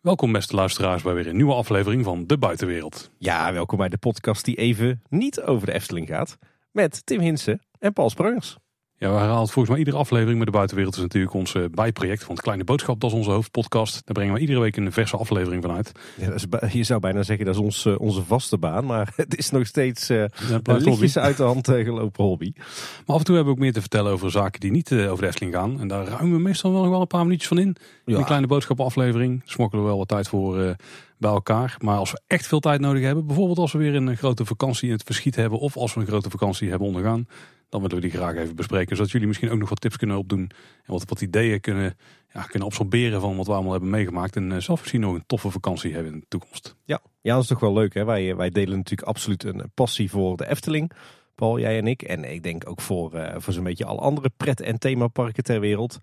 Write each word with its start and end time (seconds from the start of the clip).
Welkom 0.00 0.32
beste 0.32 0.54
luisteraars 0.54 1.02
bij 1.02 1.14
weer 1.14 1.26
een 1.26 1.36
nieuwe 1.36 1.54
aflevering 1.54 2.04
van 2.04 2.26
De 2.26 2.38
Buitenwereld. 2.38 3.10
Ja, 3.18 3.52
welkom 3.52 3.78
bij 3.78 3.88
de 3.88 3.98
podcast 3.98 4.44
die 4.44 4.56
even 4.56 5.02
niet 5.08 5.40
over 5.40 5.66
de 5.66 5.72
Efteling 5.72 6.08
gaat. 6.08 6.38
Met 6.70 7.06
Tim 7.06 7.20
Hinsen 7.20 7.60
en 7.78 7.92
Paul 7.92 8.10
Sprangers. 8.10 8.56
Ja, 9.00 9.10
we 9.12 9.18
herhalen 9.18 9.48
volgens 9.48 9.68
mij 9.68 9.78
iedere 9.78 9.96
aflevering 9.96 10.36
met 10.38 10.46
De 10.46 10.52
Buitenwereld. 10.52 10.94
is 10.96 11.00
natuurlijk 11.02 11.34
ons 11.34 11.54
eh, 11.54 11.64
bijproject 11.70 12.24
van 12.24 12.34
het 12.34 12.42
Kleine 12.42 12.64
Boodschap. 12.64 13.00
Dat 13.00 13.10
is 13.10 13.16
onze 13.16 13.30
hoofdpodcast. 13.30 13.92
Daar 13.92 14.14
brengen 14.14 14.34
we 14.34 14.40
iedere 14.40 14.60
week 14.60 14.76
een 14.76 14.92
verse 14.92 15.16
aflevering 15.16 15.62
van 15.62 15.72
uit. 15.74 15.92
Ja, 16.16 16.26
dat 16.26 16.34
is, 16.34 16.48
ba- 16.48 16.68
je 16.72 16.82
zou 16.82 17.00
bijna 17.00 17.22
zeggen 17.22 17.44
dat 17.46 17.54
is 17.54 17.60
ons, 17.60 17.84
eh, 17.86 18.00
onze 18.00 18.22
vaste 18.24 18.58
baan. 18.58 18.84
Maar 18.84 19.12
het 19.16 19.36
is 19.36 19.50
nog 19.50 19.66
steeds 19.66 20.08
eh 20.08 20.16
Ja, 20.16 20.24
een 20.64 21.10
uit 21.14 21.36
de 21.36 21.42
hand 21.42 21.66
gelopen 21.68 22.24
hobby. 22.24 22.52
Maar 22.56 23.16
af 23.16 23.18
en 23.18 23.24
toe 23.24 23.34
hebben 23.34 23.44
we 23.44 23.58
ook 23.58 23.64
meer 23.64 23.72
te 23.72 23.80
vertellen 23.80 24.12
over 24.12 24.30
zaken 24.30 24.60
die 24.60 24.70
niet 24.70 24.92
over 24.92 25.20
de 25.22 25.26
Efteling 25.26 25.54
gaan. 25.54 25.80
En 25.80 25.88
daar 25.88 26.06
ruimen 26.06 26.32
we 26.36 26.42
meestal 26.42 26.72
wel 26.72 26.80
nog 26.82 26.90
wel 26.90 27.00
een 27.00 27.06
paar 27.06 27.22
minuutjes 27.24 27.48
van 27.48 27.58
in. 27.58 27.76
In 28.06 28.14
een 28.14 28.24
Kleine 28.24 28.46
Boodschap 28.46 28.80
aflevering 28.80 29.42
smokkelen 29.44 29.82
we 29.84 29.88
wel 29.90 29.98
wat 29.98 30.08
tijd 30.08 30.28
voor 30.28 30.76
bij 31.18 31.30
elkaar. 31.30 31.76
Maar 31.80 31.96
als 31.98 32.10
we 32.10 32.20
echt 32.26 32.46
veel 32.46 32.60
tijd 32.60 32.80
nodig 32.80 33.02
hebben, 33.02 33.26
bijvoorbeeld 33.26 33.58
als 33.58 33.72
we 33.72 33.78
weer 33.78 33.94
een 33.94 34.16
grote 34.16 34.44
vakantie 34.44 34.86
in 34.86 34.94
het 34.94 35.02
verschiet 35.02 35.36
hebben. 35.36 35.58
Of 35.58 35.76
als 35.76 35.94
we 35.94 36.00
een 36.00 36.06
grote 36.06 36.30
vakantie 36.30 36.68
hebben 36.68 36.86
ondergaan. 36.88 37.26
Dan 37.70 37.80
willen 37.80 37.96
we 37.96 38.02
die 38.02 38.10
graag 38.10 38.36
even 38.36 38.56
bespreken. 38.56 38.96
Zodat 38.96 39.10
jullie 39.10 39.26
misschien 39.26 39.50
ook 39.50 39.58
nog 39.58 39.68
wat 39.68 39.80
tips 39.80 39.96
kunnen 39.96 40.16
opdoen. 40.16 40.50
En 40.84 40.92
wat, 40.92 41.04
wat 41.08 41.20
ideeën 41.20 41.60
kunnen, 41.60 41.96
ja, 42.32 42.42
kunnen 42.42 42.68
absorberen 42.68 43.20
van 43.20 43.36
wat 43.36 43.46
we 43.46 43.52
allemaal 43.52 43.72
hebben 43.72 43.90
meegemaakt. 43.90 44.36
En 44.36 44.52
eh, 44.52 44.58
zelf 44.58 44.78
misschien 44.80 45.00
nog 45.00 45.14
een 45.14 45.26
toffe 45.26 45.50
vakantie 45.50 45.94
hebben 45.94 46.12
in 46.12 46.20
de 46.20 46.26
toekomst. 46.28 46.76
Ja, 46.84 47.00
ja, 47.20 47.34
dat 47.34 47.42
is 47.42 47.48
toch 47.48 47.60
wel 47.60 47.72
leuk. 47.72 47.94
Hè? 47.94 48.04
Wij, 48.04 48.36
wij 48.36 48.50
delen 48.50 48.76
natuurlijk 48.76 49.08
absoluut 49.08 49.44
een 49.44 49.70
passie 49.74 50.10
voor 50.10 50.36
de 50.36 50.48
Efteling. 50.48 50.92
Paul, 51.34 51.58
jij 51.58 51.78
en 51.78 51.86
ik. 51.86 52.02
En 52.02 52.32
ik 52.32 52.42
denk 52.42 52.68
ook 52.68 52.80
voor, 52.80 53.14
eh, 53.14 53.40
voor 53.40 53.52
zo'n 53.52 53.64
beetje 53.64 53.84
alle 53.84 54.00
andere 54.00 54.30
pret- 54.36 54.60
en 54.60 54.78
themaparken 54.78 55.42
ter 55.42 55.60
wereld. 55.60 55.98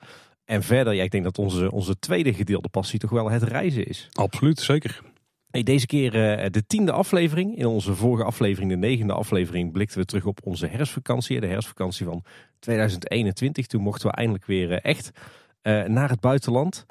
En 0.45 0.63
verder, 0.63 0.93
ja, 0.93 1.03
ik 1.03 1.11
denk 1.11 1.23
dat 1.23 1.37
onze, 1.37 1.71
onze 1.71 1.99
tweede 1.99 2.33
gedeelde 2.33 2.69
passie 2.69 2.99
toch 2.99 3.09
wel 3.09 3.29
het 3.29 3.43
reizen 3.43 3.87
is. 3.87 4.09
Absoluut, 4.11 4.59
zeker. 4.59 5.01
Hey, 5.47 5.63
deze 5.63 5.85
keer 5.85 6.37
eh, 6.37 6.49
de 6.51 6.65
tiende 6.65 6.91
aflevering. 6.91 7.57
In 7.57 7.65
onze 7.65 7.95
vorige 7.95 8.23
aflevering, 8.23 8.71
de 8.71 8.77
negende 8.77 9.13
aflevering, 9.13 9.71
blikten 9.71 9.99
we 9.99 10.05
terug 10.05 10.25
op 10.25 10.39
onze 10.43 10.67
herfstvakantie. 10.67 11.39
De 11.39 11.47
herfstvakantie 11.47 12.05
van 12.05 12.23
2021. 12.59 13.65
Toen 13.67 13.81
mochten 13.81 14.09
we 14.09 14.15
eindelijk 14.15 14.45
weer 14.45 14.71
eh, 14.71 14.77
echt 14.91 15.11
eh, 15.61 15.83
naar 15.83 16.09
het 16.09 16.19
buitenland. 16.19 16.85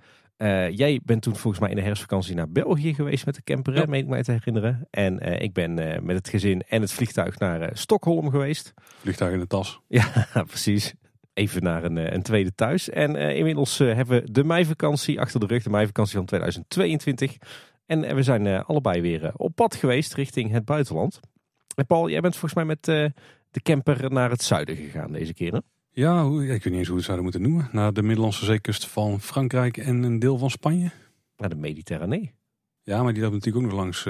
Jij 0.70 1.00
bent 1.04 1.22
toen 1.22 1.36
volgens 1.36 1.60
mij 1.62 1.70
in 1.70 1.76
de 1.76 1.82
herfstvakantie 1.82 2.34
naar 2.34 2.48
België 2.50 2.94
geweest 2.94 3.26
met 3.26 3.34
de 3.34 3.42
camper, 3.42 3.74
Ja. 3.74 3.84
meen 3.86 4.00
ik 4.02 4.06
mij 4.08 4.22
te 4.22 4.32
herinneren. 4.32 4.86
En 4.90 5.18
ik 5.42 5.52
ben 5.52 5.74
met 6.04 6.16
het 6.16 6.28
gezin 6.28 6.62
en 6.68 6.80
het 6.80 6.92
vliegtuig 6.92 7.38
naar 7.38 7.70
Stockholm 7.72 8.30
geweest. 8.30 8.74
Vliegtuig 9.00 9.32
in 9.32 9.38
de 9.38 9.46
tas. 9.46 9.80
Ja, 9.88 10.26
precies. 10.46 10.94
Even 11.34 11.62
naar 11.62 11.84
een, 11.84 12.14
een 12.14 12.22
tweede 12.22 12.54
thuis. 12.54 12.90
En 12.90 13.16
inmiddels 13.16 13.78
hebben 13.78 14.22
we 14.22 14.32
de 14.32 14.44
meivakantie 14.44 15.20
achter 15.20 15.40
de 15.40 15.46
rug. 15.46 15.62
De 15.62 15.70
meivakantie 15.70 16.16
van 16.16 16.24
2022. 16.26 17.36
En 17.86 18.14
we 18.14 18.22
zijn 18.22 18.46
eh, 18.46 18.64
allebei 18.64 19.00
weer 19.00 19.24
eh, 19.24 19.32
op 19.36 19.54
pad 19.54 19.74
geweest 19.74 20.14
richting 20.14 20.50
het 20.50 20.64
buitenland. 20.64 21.20
En 21.74 21.86
Paul, 21.86 22.10
jij 22.10 22.20
bent 22.20 22.36
volgens 22.36 22.54
mij 22.54 22.64
met 22.64 22.88
eh, 22.88 23.04
de 23.50 23.60
camper 23.62 24.12
naar 24.12 24.30
het 24.30 24.42
zuiden 24.42 24.76
gegaan 24.76 25.12
deze 25.12 25.34
keer. 25.34 25.52
Hè? 25.52 25.58
Ja, 25.90 26.24
hoe, 26.24 26.42
ik 26.42 26.48
weet 26.48 26.64
niet 26.64 26.74
eens 26.74 26.88
hoe 26.88 26.90
we 26.90 26.94
het 26.94 27.04
zouden 27.04 27.24
moeten 27.24 27.42
noemen. 27.42 27.68
Naar 27.72 27.92
de 27.92 28.02
Middellandse 28.02 28.44
zeekust 28.44 28.86
van 28.86 29.20
Frankrijk 29.20 29.76
en 29.76 30.02
een 30.02 30.18
deel 30.18 30.38
van 30.38 30.50
Spanje. 30.50 30.90
Naar 31.36 31.48
de 31.48 31.54
Mediterranee. 31.54 32.34
Ja, 32.82 33.02
maar 33.02 33.12
die 33.12 33.22
loopt 33.22 33.34
natuurlijk 33.34 33.64
ook 33.64 33.70
nog 33.70 33.80
langs 33.80 34.06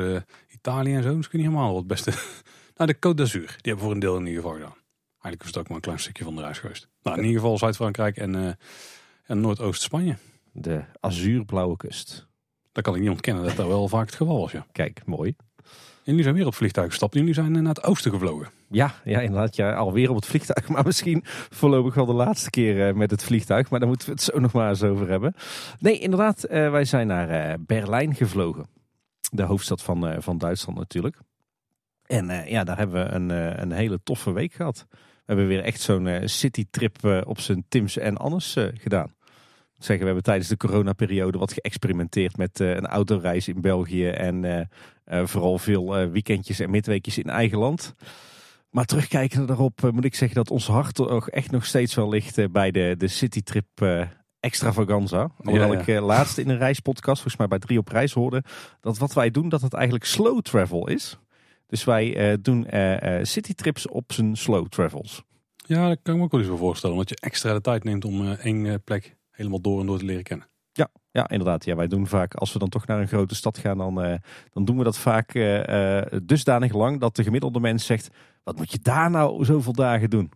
Italië 0.48 0.94
en 0.94 1.02
zo. 1.02 1.16
Dus 1.16 1.26
ik 1.26 1.32
weet 1.32 1.42
niet 1.42 1.50
helemaal 1.50 1.68
wat 1.68 1.78
het 1.78 1.86
beste. 1.86 2.10
nou, 2.76 2.92
de 2.92 2.96
Côte 2.96 3.14
d'Azur. 3.14 3.46
Die 3.46 3.56
hebben 3.56 3.74
we 3.74 3.80
voor 3.80 3.92
een 3.92 3.98
deel 3.98 4.16
in 4.16 4.26
ieder 4.26 4.42
geval 4.42 4.56
gedaan. 4.56 4.76
Eigenlijk 5.10 5.42
was 5.42 5.50
het 5.50 5.58
ook 5.58 5.66
maar 5.66 5.76
een 5.76 5.82
klein 5.82 5.98
stukje 5.98 6.24
van 6.24 6.36
de 6.36 6.42
reis 6.42 6.58
geweest. 6.58 6.88
Nou, 7.02 7.16
in 7.16 7.24
ieder 7.24 7.40
geval 7.40 7.58
Zuid-Frankrijk 7.58 8.16
en, 8.16 8.58
en 9.26 9.40
Noordoost-Spanje. 9.40 10.16
De 10.52 10.84
azuurblauwe 11.00 11.76
kust. 11.76 12.25
Dat 12.76 12.84
kan 12.84 12.94
ik 12.94 13.00
niet 13.00 13.10
ontkennen 13.10 13.44
dat 13.44 13.56
dat 13.56 13.66
wel 13.66 13.88
vaak 13.88 14.06
het 14.06 14.14
geval 14.14 14.40
was, 14.40 14.52
ja. 14.52 14.66
Kijk, 14.72 15.02
mooi. 15.06 15.34
En 15.56 16.12
jullie 16.12 16.22
zijn 16.22 16.34
weer 16.34 16.44
op 16.44 16.50
het 16.50 16.58
vliegtuig 16.58 16.88
gestapt. 16.88 17.14
Jullie 17.14 17.34
zijn 17.34 17.52
naar 17.52 17.64
het 17.64 17.82
oosten 17.84 18.10
gevlogen. 18.10 18.48
Ja, 18.68 18.94
ja, 19.04 19.20
inderdaad. 19.20 19.56
Ja, 19.56 19.74
alweer 19.74 20.10
op 20.10 20.16
het 20.16 20.26
vliegtuig. 20.26 20.68
Maar 20.74 20.84
misschien 20.84 21.20
voorlopig 21.50 21.94
wel 21.94 22.06
de 22.06 22.12
laatste 22.12 22.50
keer 22.50 22.88
eh, 22.88 22.94
met 22.94 23.10
het 23.10 23.22
vliegtuig. 23.22 23.70
Maar 23.70 23.78
daar 23.78 23.88
moeten 23.88 24.08
we 24.08 24.14
het 24.14 24.22
zo 24.22 24.40
nog 24.40 24.52
maar 24.52 24.68
eens 24.68 24.82
over 24.82 25.08
hebben. 25.08 25.34
Nee, 25.78 25.98
inderdaad. 25.98 26.44
eh, 26.44 26.70
wij 26.70 26.84
zijn 26.84 27.06
naar 27.06 27.28
eh, 27.28 27.54
Berlijn 27.60 28.14
gevlogen. 28.14 28.66
De 29.30 29.42
hoofdstad 29.42 29.82
van, 29.82 30.22
van 30.22 30.38
Duitsland 30.38 30.78
natuurlijk. 30.78 31.16
En 32.06 32.48
ja, 32.48 32.64
daar 32.64 32.78
hebben 32.78 33.04
we 33.04 33.12
een, 33.14 33.30
een 33.62 33.72
hele 33.72 34.00
toffe 34.02 34.32
week 34.32 34.52
gehad. 34.52 34.86
We 34.90 34.96
hebben 35.24 35.46
weer 35.46 35.62
echt 35.62 35.80
zo'n 35.80 36.20
citytrip 36.24 37.22
op 37.26 37.40
zijn 37.40 37.64
Tims 37.68 37.98
en 37.98 38.16
Annes 38.16 38.56
gedaan. 38.74 39.14
Zeggen, 39.78 39.98
we 39.98 40.04
hebben 40.04 40.22
tijdens 40.22 40.48
de 40.48 40.56
coronaperiode 40.56 41.38
wat 41.38 41.52
geëxperimenteerd 41.52 42.36
met 42.36 42.60
eh, 42.60 42.74
een 42.74 42.86
autoreis 42.86 43.48
in 43.48 43.60
België. 43.60 44.08
En 44.08 44.44
eh, 44.44 44.60
eh, 45.04 45.26
vooral 45.26 45.58
veel 45.58 46.10
weekendjes 46.10 46.60
en 46.60 46.70
midweekjes 46.70 47.18
in 47.18 47.30
eigen 47.30 47.58
land. 47.58 47.94
Maar 48.70 48.84
terugkijkend 48.84 49.48
daarop 49.48 49.90
moet 49.92 50.04
ik 50.04 50.14
zeggen 50.14 50.36
dat 50.36 50.50
ons 50.50 50.66
hart 50.66 50.94
toch 50.94 51.30
echt 51.30 51.50
nog 51.50 51.66
steeds 51.66 51.94
wel 51.94 52.08
ligt 52.08 52.52
bij 52.52 52.70
de, 52.70 52.94
de 52.98 53.08
citytrip 53.08 53.66
extravaganza. 54.40 55.30
Hoewel 55.36 55.72
ja. 55.72 55.80
ik 55.80 56.00
laatst 56.00 56.38
in 56.38 56.48
een 56.48 56.58
reispodcast, 56.58 57.22
volgens 57.22 57.36
mij 57.36 57.46
bij 57.46 57.58
Drie 57.58 57.78
op 57.78 57.88
Reis 57.88 58.12
hoorde, 58.12 58.42
dat 58.80 58.98
wat 58.98 59.12
wij 59.12 59.30
doen, 59.30 59.48
dat 59.48 59.62
het 59.62 59.72
eigenlijk 59.72 60.04
slow 60.04 60.40
travel 60.40 60.88
is. 60.88 61.18
Dus 61.66 61.84
wij 61.84 62.38
doen 62.40 62.66
citytrips 63.22 63.88
op 63.88 64.12
zijn 64.12 64.36
slow 64.36 64.66
travels. 64.66 65.22
Ja, 65.56 65.88
dat 65.88 65.98
kan 66.02 66.12
ik 66.12 66.18
me 66.18 66.24
ook 66.24 66.30
wel 66.30 66.40
eens 66.40 66.48
wel 66.48 66.58
voorstellen. 66.58 66.96
Omdat 66.96 67.08
je 67.08 67.16
extra 67.20 67.52
de 67.52 67.60
tijd 67.60 67.84
neemt 67.84 68.04
om 68.04 68.32
één 68.32 68.82
plek 68.84 69.15
helemaal 69.36 69.60
door 69.60 69.80
en 69.80 69.86
door 69.86 69.98
te 69.98 70.04
leren 70.04 70.22
kennen. 70.22 70.46
Ja, 70.76 70.88
ja, 71.10 71.28
inderdaad. 71.28 71.64
Ja, 71.64 71.76
wij 71.76 71.86
doen 71.86 72.06
vaak, 72.06 72.34
als 72.34 72.52
we 72.52 72.58
dan 72.58 72.68
toch 72.68 72.86
naar 72.86 73.00
een 73.00 73.08
grote 73.08 73.34
stad 73.34 73.58
gaan, 73.58 73.78
dan, 73.78 74.02
eh, 74.02 74.18
dan 74.52 74.64
doen 74.64 74.78
we 74.78 74.84
dat 74.84 74.98
vaak 74.98 75.34
eh, 75.34 75.98
eh, 75.98 76.06
dusdanig 76.22 76.72
lang 76.72 77.00
dat 77.00 77.16
de 77.16 77.22
gemiddelde 77.22 77.60
mens 77.60 77.86
zegt, 77.86 78.08
wat 78.44 78.56
moet 78.56 78.72
je 78.72 78.78
daar 78.82 79.10
nou 79.10 79.44
zoveel 79.44 79.72
dagen 79.72 80.10
doen? 80.10 80.30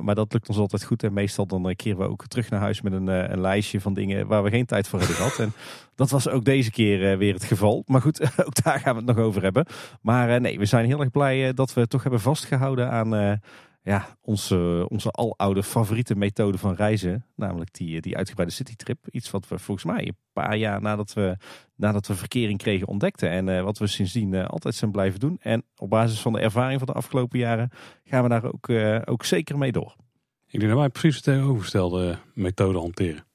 Maar 0.00 0.14
dat 0.14 0.32
lukt 0.32 0.48
ons 0.48 0.58
altijd 0.58 0.84
goed 0.84 1.02
en 1.02 1.12
meestal 1.12 1.46
dan 1.46 1.74
keren 1.74 1.98
we 1.98 2.08
ook 2.08 2.26
terug 2.26 2.50
naar 2.50 2.60
huis 2.60 2.80
met 2.80 2.92
een, 2.92 3.06
een 3.06 3.40
lijstje 3.40 3.80
van 3.80 3.94
dingen 3.94 4.26
waar 4.26 4.42
we 4.42 4.50
geen 4.50 4.66
tijd 4.66 4.88
voor 4.88 4.98
hebben 4.98 5.16
gehad. 5.16 5.38
En 5.38 5.52
dat 5.94 6.10
was 6.10 6.28
ook 6.28 6.44
deze 6.44 6.70
keer 6.70 7.18
weer 7.18 7.34
het 7.34 7.44
geval. 7.44 7.82
Maar 7.86 8.00
goed, 8.00 8.20
ook 8.46 8.62
daar 8.62 8.80
gaan 8.80 8.92
we 8.92 8.98
het 8.98 9.16
nog 9.16 9.24
over 9.24 9.42
hebben. 9.42 9.66
Maar 10.00 10.40
nee, 10.40 10.58
we 10.58 10.64
zijn 10.64 10.86
heel 10.86 11.00
erg 11.00 11.10
blij 11.10 11.54
dat 11.54 11.74
we 11.74 11.86
toch 11.86 12.02
hebben 12.02 12.20
vastgehouden 12.20 12.90
aan 12.90 13.40
ja, 13.86 14.16
onze, 14.20 14.86
onze 14.88 15.10
aloude 15.10 15.62
favoriete 15.62 16.16
methode 16.16 16.58
van 16.58 16.74
reizen. 16.74 17.26
Namelijk 17.34 17.72
die, 17.72 18.00
die 18.00 18.16
uitgebreide 18.16 18.54
citytrip. 18.54 18.98
Iets 19.10 19.30
wat 19.30 19.48
we 19.48 19.58
volgens 19.58 19.86
mij 19.86 20.06
een 20.06 20.16
paar 20.32 20.56
jaar 20.56 20.80
nadat 20.80 21.12
we, 21.12 21.36
nadat 21.76 22.06
we 22.06 22.14
verkering 22.14 22.58
kregen 22.58 22.86
ontdekten. 22.86 23.30
En 23.30 23.48
eh, 23.48 23.62
wat 23.62 23.78
we 23.78 23.86
sindsdien 23.86 24.34
eh, 24.34 24.44
altijd 24.46 24.74
zijn 24.74 24.90
blijven 24.90 25.20
doen. 25.20 25.38
En 25.40 25.64
op 25.76 25.90
basis 25.90 26.20
van 26.20 26.32
de 26.32 26.40
ervaring 26.40 26.78
van 26.78 26.86
de 26.86 26.92
afgelopen 26.92 27.38
jaren 27.38 27.70
gaan 28.04 28.22
we 28.22 28.28
daar 28.28 28.44
ook, 28.44 28.68
eh, 28.68 28.98
ook 29.04 29.24
zeker 29.24 29.58
mee 29.58 29.72
door. 29.72 29.96
Ik 30.46 30.60
denk 30.60 30.72
dat 30.72 30.80
wij 30.80 30.88
precies 30.88 31.22
de 31.22 31.30
tegenovergestelde 31.30 32.18
methode 32.34 32.78
hanteren. 32.78 33.26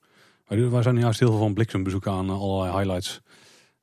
Wij, 0.47 0.57
doen- 0.57 0.71
wij 0.71 0.81
zijn 0.81 0.99
juist 0.99 1.19
heel 1.19 1.29
veel 1.29 1.39
van 1.39 1.53
bliksembezoek 1.53 2.07
aan 2.07 2.29
eh, 2.29 2.41
allerlei 2.41 2.77
highlights. 2.77 3.21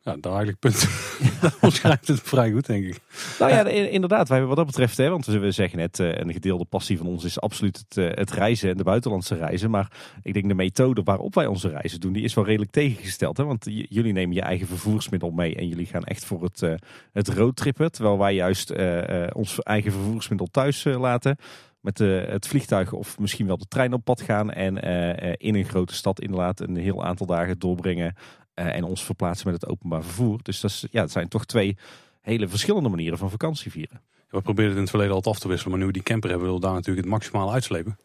Ja, 0.09 0.17
daar 0.21 0.33
eigenlijk 0.33 0.59
punt. 0.59 0.89
dat 1.41 1.57
omschrijft 1.61 2.09
het 2.09 2.21
vrij 2.21 2.51
goed, 2.51 2.67
denk 2.67 2.85
ik. 2.85 3.01
Nou 3.39 3.53
ja, 3.53 3.65
in- 3.65 3.91
inderdaad. 3.91 4.29
Wij, 4.29 4.45
wat 4.45 4.57
dat 4.57 4.67
betreft, 4.67 4.97
hè, 4.97 5.09
want 5.09 5.27
we 5.27 5.51
zeggen 5.51 5.79
net, 5.79 6.01
eh, 6.01 6.13
een 6.13 6.33
gedeelde 6.33 6.65
passie 6.65 6.99
van 6.99 7.07
ons 7.07 7.25
is 7.25 7.41
absoluut 7.41 7.85
het, 7.89 7.97
eh, 7.97 8.09
het 8.15 8.31
reizen 8.31 8.71
en 8.71 8.77
de 8.77 8.85
buitenlandse 8.85 9.35
reizen. 9.35 9.71
Maar 9.71 9.93
ik 10.23 10.35
denk 10.35 10.49
de 10.49 10.55
methode 10.55 11.03
waarop 11.03 11.35
wij 11.35 11.47
onze 11.47 11.69
reizen 11.69 12.01
doen, 12.01 12.13
die 12.13 12.25
is 12.25 12.35
wel 12.35 12.45
redelijk 12.45 12.71
tegengesteld. 12.71 13.37
Hè? 13.37 13.45
Want 13.45 13.65
jullie 13.89 14.13
nemen 14.13 14.35
je 14.35 14.43
eigen 14.43 14.67
vervoersmiddel 14.67 15.31
mee 15.31 15.55
en 15.55 15.69
jullie 15.69 15.87
gaan 15.87 16.05
echt 16.05 16.25
voor 16.25 16.43
het, 16.43 16.63
eh, 16.63 16.75
het 17.13 17.29
roadtrippen. 17.29 17.93
Terwijl 17.93 18.19
wij 18.19 18.35
juist 18.35 18.73
ons 19.33 19.59
eigen 19.63 19.93
vervoersmiddel 19.93 20.47
thuis 20.51 20.85
laten. 20.85 21.37
Met 21.81 21.99
het 21.99 22.49
vliegtuig 22.49 22.93
of 22.93 23.19
misschien 23.19 23.47
wel 23.47 23.59
de 23.59 23.69
trein 23.69 23.93
op 23.93 24.05
pad 24.05 24.21
gaan. 24.21 24.51
En 24.51 24.77
in 25.37 25.55
een 25.55 25.65
grote 25.65 25.95
stad 25.95 26.21
inderdaad 26.21 26.61
een 26.61 26.77
heel 26.77 27.05
aantal 27.05 27.27
dagen 27.27 27.59
doorbrengen. 27.59 28.15
Eh, 28.59 28.75
en 28.77 28.85
ons 28.85 29.05
verplaatsen 29.05 29.51
met 29.51 29.61
het 29.61 29.71
openbaar 29.71 30.03
vervoer. 30.03 30.39
Dus 30.43 30.61
dat, 30.61 30.71
is, 30.71 30.87
ja, 30.91 31.07
zijn 31.07 31.29
toch 31.29 31.45
twee 31.45 31.77
hele 32.21 32.49
verschillende 32.49 32.89
manieren 32.89 33.19
van 33.19 33.31
vakantie 33.31 33.71
vieren. 33.71 34.01
We 34.31 34.41
probeerden 34.41 34.65
het 34.65 34.75
in 34.75 34.81
het 34.81 34.91
verleden 34.91 35.15
altijd 35.15 35.35
af 35.35 35.41
te 35.41 35.49
wisselen. 35.49 35.71
Maar 35.71 35.81
nu 35.81 35.87
we 35.87 35.93
die 35.93 36.03
camper 36.03 36.31
hebben, 36.31 36.55
we 36.55 36.61
daar 36.61 36.73
natuurlijk 36.73 37.07
het 37.07 37.15
maximale 37.15 37.53
uitslepen. 37.53 37.99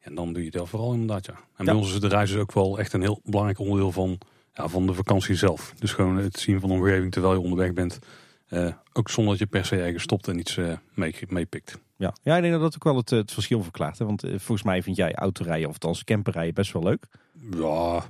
En 0.00 0.14
dan 0.14 0.32
doe 0.32 0.44
je 0.44 0.50
dat 0.50 0.68
vooral 0.68 0.92
inderdaad, 0.92 1.26
ja. 1.26 1.34
En 1.56 1.64
bij 1.64 1.74
ons 1.74 1.92
is 1.92 2.00
de 2.00 2.08
reis 2.08 2.30
dus 2.30 2.40
ook 2.40 2.52
wel 2.52 2.78
echt 2.78 2.92
een 2.92 3.00
heel 3.00 3.20
belangrijk 3.24 3.58
onderdeel 3.58 3.92
van, 3.92 4.18
ja, 4.54 4.68
van 4.68 4.86
de 4.86 4.94
vakantie 4.94 5.34
zelf. 5.34 5.74
Dus 5.78 5.92
gewoon 5.92 6.16
het 6.16 6.38
zien 6.38 6.60
van 6.60 6.68
de 6.68 6.74
omgeving 6.74 7.12
terwijl 7.12 7.34
je 7.34 7.40
onderweg 7.40 7.72
bent. 7.72 7.98
Eh, 8.46 8.72
ook 8.92 9.10
zonder 9.10 9.32
dat 9.32 9.42
je 9.42 9.46
per 9.46 9.64
se 9.64 9.82
ergens 9.82 10.02
stopt 10.02 10.28
en 10.28 10.38
iets 10.38 10.56
eh, 10.56 10.72
mee- 10.94 11.14
meepikt. 11.28 11.78
Ja. 11.96 12.14
ja, 12.22 12.36
ik 12.36 12.42
denk 12.42 12.52
dat 12.52 12.62
dat 12.62 12.74
ook 12.74 12.84
wel 12.84 12.96
het, 12.96 13.10
het 13.10 13.32
verschil 13.32 13.62
verklaart. 13.62 13.98
Hè? 13.98 14.04
Want 14.04 14.20
volgens 14.20 14.62
mij 14.62 14.82
vind 14.82 14.96
jij 14.96 15.14
autorijden 15.14 15.68
of 15.68 15.72
althans 15.72 16.04
camperrijden 16.04 16.54
best 16.54 16.72
wel 16.72 16.82
leuk. 16.82 17.06
Ja, 17.50 18.04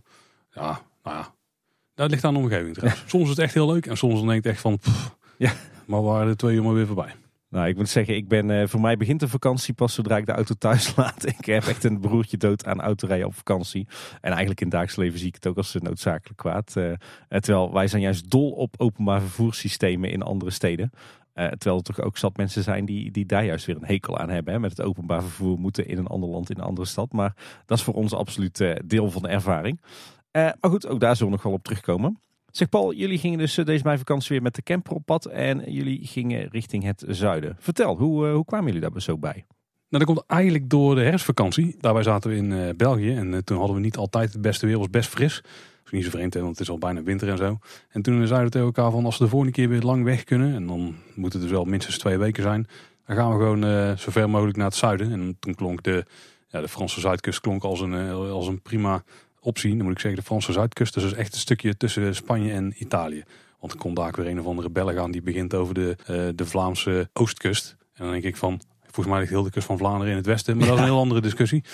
ja, 0.51 0.81
nou 1.03 1.17
ja. 1.17 1.35
Dat 2.03 2.11
ligt 2.11 2.25
aan 2.25 2.35
de 2.35 2.41
omgeving 2.41 2.75
trouwens. 2.75 3.05
Soms 3.07 3.23
is 3.23 3.29
het 3.29 3.39
echt 3.39 3.55
heel 3.55 3.73
leuk 3.73 3.87
en 3.87 3.97
soms 3.97 4.15
dan 4.15 4.27
denk 4.27 4.45
ik 4.45 4.51
echt 4.51 4.61
van... 4.61 4.79
pff, 4.79 5.17
Ja. 5.37 5.53
Maar 5.87 6.03
waren 6.03 6.27
de 6.27 6.37
twee 6.37 6.55
uur 6.55 6.63
maar 6.63 6.75
weer 6.75 6.87
voorbij. 6.87 7.15
Nou, 7.49 7.69
ik 7.69 7.77
moet 7.77 7.89
zeggen, 7.89 8.17
ik 8.17 8.29
ben, 8.29 8.49
uh, 8.49 8.67
voor 8.67 8.81
mij 8.81 8.97
begint 8.97 9.21
de 9.21 9.29
vakantie 9.29 9.75
pas 9.75 9.95
zodra 9.95 10.17
ik 10.17 10.27
de 10.27 10.33
auto 10.33 10.55
thuis 10.59 10.93
laat. 10.97 11.27
Ik 11.27 11.45
heb 11.45 11.65
echt 11.65 11.85
een 11.85 12.01
broertje 12.01 12.37
dood 12.37 12.65
aan 12.65 12.81
autorijden 12.81 13.27
op 13.27 13.35
vakantie. 13.35 13.87
En 14.21 14.31
eigenlijk 14.31 14.61
in 14.61 14.67
het 14.67 14.75
dagelijks 14.75 14.97
leven 14.97 15.19
zie 15.19 15.29
ik 15.29 15.35
het 15.35 15.47
ook 15.47 15.57
als 15.57 15.77
noodzakelijk 15.79 16.39
kwaad. 16.39 16.75
Uh, 16.77 16.93
terwijl 17.29 17.73
wij 17.73 17.87
zijn 17.87 18.03
juist 18.03 18.31
dol 18.31 18.51
op 18.51 18.75
openbaar 18.79 19.21
vervoerssystemen 19.21 20.11
in 20.11 20.23
andere 20.23 20.51
steden. 20.51 20.91
Uh, 21.35 21.47
terwijl 21.47 21.77
er 21.77 21.83
toch 21.83 22.01
ook 22.01 22.19
zat 22.19 22.37
mensen 22.37 22.63
zijn 22.63 22.85
die, 22.85 23.11
die 23.11 23.27
daar 23.27 23.45
juist 23.45 23.67
weer 23.67 23.77
een 23.77 23.87
hekel 23.87 24.19
aan 24.19 24.31
hebben. 24.31 24.53
Hè, 24.53 24.61
met 24.61 24.71
het 24.71 24.87
openbaar 24.87 25.23
vervoer 25.23 25.59
moeten 25.59 25.87
in 25.87 25.99
een 25.99 26.07
ander 26.07 26.29
land, 26.29 26.51
in 26.51 26.57
een 26.57 26.65
andere 26.65 26.87
stad. 26.87 27.13
Maar 27.13 27.35
dat 27.67 27.79
is 27.79 27.85
voor 27.85 27.95
ons 27.95 28.13
absoluut 28.15 28.75
deel 28.85 29.11
van 29.11 29.23
de 29.23 29.29
ervaring. 29.29 29.81
Maar 30.33 30.71
goed, 30.71 30.87
ook 30.87 31.01
daar 31.01 31.17
zullen 31.17 31.31
we 31.31 31.37
nog 31.37 31.45
wel 31.45 31.53
op 31.53 31.63
terugkomen. 31.63 32.21
Zeg 32.53 32.69
Paul, 32.69 32.93
jullie 32.95 33.19
gingen 33.19 33.39
dus 33.39 33.59
eh, 33.59 33.65
deze 33.65 33.83
vakantie 33.83 34.29
weer 34.29 34.43
met 34.43 34.55
de 34.55 34.63
camper 34.63 34.93
op 34.93 35.05
pad 35.05 35.27
en 35.27 35.73
jullie 35.73 36.07
gingen 36.07 36.49
richting 36.51 36.85
het 36.85 37.05
zuiden. 37.09 37.57
Vertel, 37.59 37.97
hoe, 37.97 38.27
uh, 38.27 38.35
hoe 38.35 38.45
kwamen 38.45 38.73
jullie 38.73 38.91
daar 38.91 39.01
zo 39.01 39.19
bij? 39.19 39.45
Nou, 39.89 40.05
dat 40.05 40.05
komt 40.05 40.23
eigenlijk 40.27 40.71
door 40.71 40.95
de 40.95 41.03
herfstvakantie. 41.03 41.77
Daarbij 41.79 42.03
zaten 42.03 42.31
we 42.31 42.37
in 42.37 42.51
uh, 42.51 42.69
België 42.77 43.15
en 43.15 43.45
toen 43.45 43.59
hadden 43.59 43.77
we 43.77 43.83
niet 43.83 43.97
altijd 43.97 44.33
het 44.33 44.43
beste 44.43 44.67
weer. 44.67 44.79
Was 44.79 44.91
best 44.91 45.09
fris. 45.09 45.37
Dat 45.43 45.85
is 45.85 45.91
niet 45.91 46.05
zo 46.05 46.11
vreemd, 46.11 46.35
want 46.35 46.49
het 46.49 46.61
is 46.61 46.71
al 46.71 46.79
bijna 46.79 47.03
winter 47.03 47.29
en 47.29 47.37
zo. 47.37 47.59
En 47.89 48.03
toen 48.03 48.27
zeiden 48.27 48.45
we 48.45 48.51
tegen 48.51 48.67
elkaar 48.67 48.91
van 48.91 49.05
als 49.05 49.19
we 49.19 49.25
de 49.25 49.31
volgende 49.31 49.55
keer 49.55 49.69
weer 49.69 49.83
lang 49.83 50.05
weg 50.05 50.25
kunnen, 50.25 50.55
en 50.55 50.67
dan 50.67 50.95
moet 51.15 51.33
het 51.33 51.43
dus 51.43 51.51
wel 51.51 51.65
minstens 51.65 51.99
twee 51.99 52.19
weken 52.19 52.43
zijn, 52.43 52.67
dan 53.07 53.17
gaan 53.17 53.31
we 53.31 53.45
gewoon 53.45 53.99
zo 53.99 54.11
ver 54.11 54.31
mogelijk 54.31 54.57
naar 54.57 54.67
het 54.67 54.75
zuiden. 54.75 55.13
En 55.13 55.37
toen 55.41 55.55
klonk 55.55 55.83
de, 55.83 56.05
ja, 56.49 56.61
de 56.61 56.69
Franse 56.69 57.01
zuidkust 57.01 57.41
klonk 57.41 57.65
als 57.65 57.81
een, 57.81 58.11
als 58.11 58.47
een 58.47 58.63
prima 58.63 59.03
opzien. 59.43 59.77
Dan 59.77 59.85
moet 59.85 59.95
ik 59.95 60.01
zeggen 60.01 60.21
de 60.21 60.27
Franse 60.27 60.53
zuidkust. 60.53 60.95
Dus 60.95 61.15
echt 61.15 61.35
een 61.35 61.41
stukje 61.41 61.77
tussen 61.77 62.15
Spanje 62.15 62.53
en 62.53 62.75
Italië. 62.79 63.25
Want 63.61 63.73
er 63.73 63.79
komt 63.79 63.97
daar 63.97 64.13
weer 64.17 64.27
een 64.27 64.41
of 64.41 64.47
andere 64.47 64.71
Belg 64.71 64.97
aan 64.97 65.11
die 65.11 65.23
begint 65.23 65.55
over 65.55 65.75
de, 65.75 65.97
uh, 66.11 66.29
de 66.35 66.47
Vlaamse 66.47 67.09
oostkust. 67.13 67.77
En 67.93 68.05
dan 68.05 68.13
denk 68.13 68.25
ik 68.25 68.37
van, 68.37 68.61
volgens 68.81 69.07
mij 69.07 69.19
ligt 69.19 69.31
heel 69.31 69.43
de 69.43 69.51
kust 69.51 69.67
van 69.67 69.79
Vlaanderen 69.79 70.11
in 70.11 70.17
het 70.17 70.27
westen. 70.27 70.57
Maar 70.57 70.67
dat 70.67 70.75
is 70.75 70.81
een 70.81 70.89
heel 70.89 70.99
andere 70.99 71.21
discussie. 71.21 71.65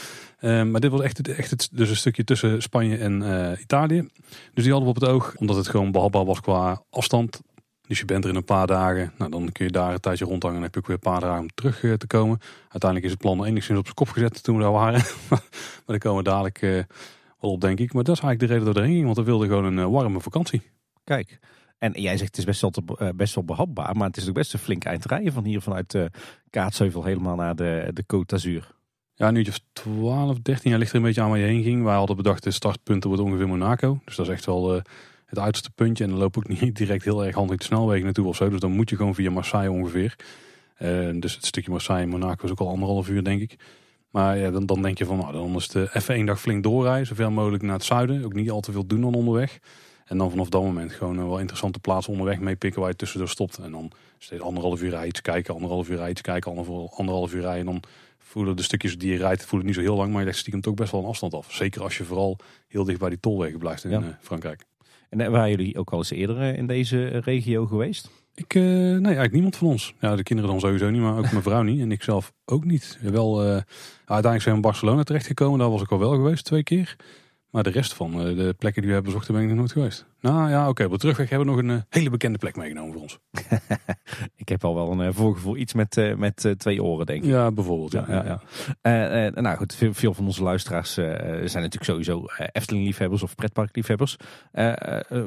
Uh, 0.41 0.63
maar 0.63 0.81
dit 0.81 0.91
was 0.91 1.01
echt, 1.01 1.29
echt 1.29 1.51
het, 1.51 1.69
dus 1.73 1.91
een 1.91 1.97
stukje 1.97 2.25
tussen 2.25 2.63
Spanje 2.63 2.97
en 2.97 3.23
uh, 3.23 3.61
Italië. 3.61 4.09
Dus 4.55 4.65
die 4.65 4.73
hadden 4.73 4.93
we 4.93 4.97
op 4.97 5.01
het 5.01 5.11
oog, 5.11 5.35
omdat 5.37 5.57
het 5.57 5.69
gewoon 5.69 5.93
behapbaar 5.93 6.25
was 6.25 6.41
qua 6.41 6.83
afstand. 6.91 7.41
Dus 7.87 7.99
je 7.99 8.05
bent 8.05 8.25
er 8.25 8.31
in 8.31 8.37
een 8.37 8.45
paar 8.45 8.67
dagen. 8.67 9.13
Nou, 9.19 9.31
dan 9.31 9.53
kun 9.53 9.65
je 9.65 9.73
daar 9.73 9.93
een 9.93 10.01
tijdje 10.01 10.25
rondhangen. 10.25 10.57
En 10.57 10.63
heb 10.63 10.75
je 10.75 10.81
ook 10.81 10.87
weer 10.87 10.97
een 10.97 11.13
paar 11.13 11.21
dagen 11.21 11.41
om 11.41 11.49
terug 11.55 11.99
te 11.99 12.07
komen. 12.07 12.39
Uiteindelijk 12.61 13.05
is 13.05 13.11
het 13.11 13.21
plan 13.21 13.45
enigszins 13.45 13.79
op 13.79 13.85
zijn 13.85 13.97
kop 13.97 14.09
gezet 14.09 14.43
toen 14.43 14.57
we 14.57 14.63
daar 14.63 14.73
waren. 14.73 15.01
maar 15.29 15.41
dan 15.87 15.99
komen 15.99 16.25
we 16.25 16.31
dadelijk 16.31 16.87
op, 17.41 17.61
denk 17.61 17.79
ik. 17.79 17.93
Maar 17.93 18.05
dat 18.05 18.17
is 18.17 18.23
eigenlijk 18.23 18.41
de 18.41 18.59
reden 18.59 18.65
dat 18.65 18.75
we 18.75 18.81
erheen 18.81 18.95
gingen, 18.95 19.15
want 19.15 19.19
we 19.19 19.33
wilden 19.33 19.49
gewoon 19.49 19.65
een 19.65 19.79
eh, 19.79 19.91
warme 19.91 20.21
vakantie. 20.21 20.63
Kijk, 21.05 21.39
en 21.79 21.93
jij 21.93 22.17
zegt 22.17 22.31
het 22.31 22.39
is 22.39 22.45
best 22.45 22.61
wel, 22.61 22.71
te, 22.71 22.83
eh, 22.99 23.09
best 23.15 23.35
wel 23.35 23.45
behapbaar, 23.45 23.97
maar 23.97 24.07
het 24.07 24.17
is 24.17 24.29
ook 24.29 24.35
best 24.35 24.53
een 24.53 24.59
flink 24.59 24.85
eind 24.85 25.05
rijden 25.05 25.33
van 25.33 25.45
hier 25.45 25.61
vanuit 25.61 25.95
uh, 25.95 26.05
Kaatsheuvel 26.51 27.05
helemaal 27.05 27.37
naar 27.37 27.57
de, 27.57 27.91
de 27.93 28.03
Côte 28.03 28.27
d'Azur. 28.27 28.77
Ja, 29.15 29.31
nu 29.31 29.43
of 29.43 29.61
12, 29.73 30.39
13 30.39 30.71
jaar 30.71 30.79
ligt 30.79 30.91
er 30.91 30.97
een 30.97 31.03
beetje 31.03 31.21
aan 31.21 31.29
waar 31.29 31.39
je 31.39 31.45
heen 31.45 31.63
ging. 31.63 31.85
Wij 31.85 31.95
hadden 31.95 32.17
bedacht, 32.17 32.43
de 32.43 32.51
startpunten 32.51 33.09
wordt 33.09 33.25
ongeveer 33.25 33.49
Monaco. 33.49 34.01
Dus 34.05 34.17
dat 34.17 34.27
is 34.27 34.33
echt 34.33 34.47
wel 34.47 34.71
het 35.27 35.39
uiterste 35.39 35.71
puntje. 35.71 36.05
En 36.05 36.11
dan 36.11 36.19
loop 36.19 36.37
ik 36.37 36.49
niet 36.61 36.77
direct 36.77 37.05
heel 37.05 37.25
erg 37.25 37.35
handig 37.35 37.57
de 37.57 37.65
snelwegen 37.65 38.05
naartoe 38.05 38.27
of 38.27 38.37
zo. 38.37 38.49
Dus 38.49 38.61
dan 38.61 38.71
moet 38.71 38.91
je 38.91 38.97
gewoon 38.97 39.15
via 39.15 39.31
Marseille 39.31 39.71
ongeveer. 39.71 40.17
dus 41.15 41.35
het 41.35 41.47
stukje 41.47 41.71
Marseille-Monaco 41.71 42.45
is 42.45 42.51
ook 42.51 42.61
al 42.61 42.69
anderhalf 42.69 43.09
uur, 43.09 43.25
denk 43.25 43.41
ik. 43.41 43.57
Maar 44.11 44.39
ja, 44.39 44.51
dan, 44.51 44.67
dan 44.67 44.83
denk 44.83 44.99
je 44.99 45.05
van, 45.05 45.17
nou, 45.17 45.33
dan 45.33 45.57
is 45.57 45.73
het 45.73 45.95
even 45.95 46.15
één 46.15 46.27
dag 46.27 46.41
flink 46.41 46.63
doorrijden. 46.63 47.07
Zoveel 47.07 47.31
mogelijk 47.31 47.63
naar 47.63 47.75
het 47.75 47.85
zuiden. 47.85 48.25
Ook 48.25 48.35
niet 48.35 48.51
al 48.51 48.61
te 48.61 48.73
veel 48.73 48.87
doen 48.87 49.01
dan 49.01 49.15
onderweg. 49.15 49.59
En 50.05 50.19
dan 50.19 50.31
vanaf 50.31 50.49
dat 50.49 50.63
moment 50.63 50.93
gewoon 50.93 51.19
een 51.19 51.29
wel 51.29 51.39
interessante 51.39 51.79
plaats 51.79 52.09
onderweg 52.09 52.41
meepikken 52.41 52.81
waar 52.81 52.91
je 52.91 52.97
tussendoor 52.97 53.29
stopt. 53.29 53.59
En 53.59 53.71
dan 53.71 53.91
steeds 54.19 54.43
anderhalf 54.43 54.83
uur 54.83 54.91
rijden, 54.91 55.23
kijken, 55.23 55.55
anderhalf 55.55 55.89
uur 55.89 55.97
rijden, 55.97 56.23
kijken, 56.23 56.57
anderhalf 56.91 57.35
uur 57.35 57.41
rijden. 57.41 57.61
En 57.61 57.67
dan 57.67 57.83
voelen 58.19 58.57
de 58.57 58.63
stukjes 58.63 58.99
die 58.99 59.13
je 59.13 59.19
rijdt, 59.19 59.45
voelen 59.45 59.67
niet 59.67 59.77
zo 59.77 59.83
heel 59.83 59.97
lang, 59.97 60.11
maar 60.11 60.21
je 60.21 60.27
legt 60.27 60.39
stiekem 60.39 60.61
toch 60.61 60.75
best 60.75 60.93
wel 60.93 61.01
een 61.01 61.07
afstand 61.07 61.35
af. 61.35 61.53
Zeker 61.53 61.83
als 61.83 61.99
je 61.99 62.05
vooral 62.05 62.39
heel 62.69 62.85
dicht 62.85 62.99
bij 62.99 63.09
die 63.09 63.21
tolwegen 63.21 63.59
blijft 63.59 63.85
in 63.85 63.91
ja. 63.91 64.01
Eh, 64.01 64.07
Frankrijk. 64.21 64.65
En 65.09 65.21
eh, 65.21 65.29
waren 65.29 65.51
jullie 65.51 65.79
ook 65.79 65.91
al 65.91 65.99
eens 65.99 66.11
eerder 66.11 66.41
eh, 66.41 66.57
in 66.57 66.67
deze 66.67 67.07
regio 67.07 67.67
geweest? 67.67 68.11
Ik, 68.39 68.55
uh, 68.55 68.63
nee, 68.63 69.03
eigenlijk 69.03 69.33
niemand 69.33 69.57
van 69.57 69.69
ons. 69.69 69.95
Ja, 70.01 70.17
de 70.17 70.23
kinderen 70.23 70.51
dan 70.51 70.61
sowieso 70.61 70.91
niet, 70.91 71.01
maar 71.01 71.17
ook 71.17 71.31
mijn 71.31 71.43
vrouw 71.43 71.63
niet. 71.63 71.81
En 71.81 71.93
ik 71.93 72.03
zelf 72.03 72.33
ook 72.45 72.65
niet. 72.65 72.99
Wel, 73.03 73.45
uh, 73.45 73.51
uiteindelijk 74.05 74.43
zijn 74.43 74.45
we 74.45 74.51
in 74.51 74.61
Barcelona 74.61 75.03
terechtgekomen. 75.03 75.59
Daar 75.59 75.71
was 75.71 75.83
ik 75.83 75.93
al 75.93 75.99
wel 75.99 76.11
geweest, 76.15 76.45
twee 76.45 76.63
keer. 76.63 76.97
Maar 77.51 77.63
de 77.63 77.71
rest 77.71 77.95
van 77.95 78.29
uh, 78.29 78.37
de 78.37 78.55
plekken 78.59 78.83
die 78.83 78.91
we 78.91 78.97
hebben 78.97 79.13
bezocht, 79.13 79.33
ben 79.33 79.43
ik 79.43 79.49
nog 79.49 79.57
nooit 79.57 79.73
geweest. 79.73 80.07
Nou 80.21 80.51
ja, 80.51 80.61
oké. 80.61 80.71
Okay. 80.71 80.87
Op 80.87 80.93
de 80.93 80.99
terugweg 80.99 81.29
hebben 81.29 81.47
we 81.47 81.55
nog 81.55 81.63
een 81.63 81.77
uh, 81.77 81.83
hele 81.89 82.11
bekende 82.11 82.39
plek 82.39 82.57
meegenomen 82.57 82.93
voor 82.93 83.03
ons. 83.03 83.19
ik 84.43 84.49
heb 84.49 84.65
al 84.65 84.75
wel 84.75 84.91
een 84.93 85.01
uh, 85.01 85.09
voorgevoel. 85.11 85.57
Iets 85.57 85.75
met, 85.75 86.15
met 86.17 86.55
twee 86.57 86.83
oren, 86.83 87.07
denk 87.07 87.23
ik. 87.23 87.31
Ja, 87.31 87.51
bijvoorbeeld. 87.51 87.93
Ja, 87.93 88.05
ja, 88.09 88.41
ja. 88.83 89.31
nou 89.41 89.57
goed, 89.57 89.75
veel, 89.75 89.95
veel, 89.95 90.15
van 90.15 90.27
onze 90.27 90.43
luisteraars 90.43 90.93
zijn 90.93 91.43
natuurlijk 91.45 91.85
sowieso 91.85 92.25
Efteling-liefhebbers 92.53 93.23
of 93.23 93.35
pretparkliefhebbers. 93.35 94.17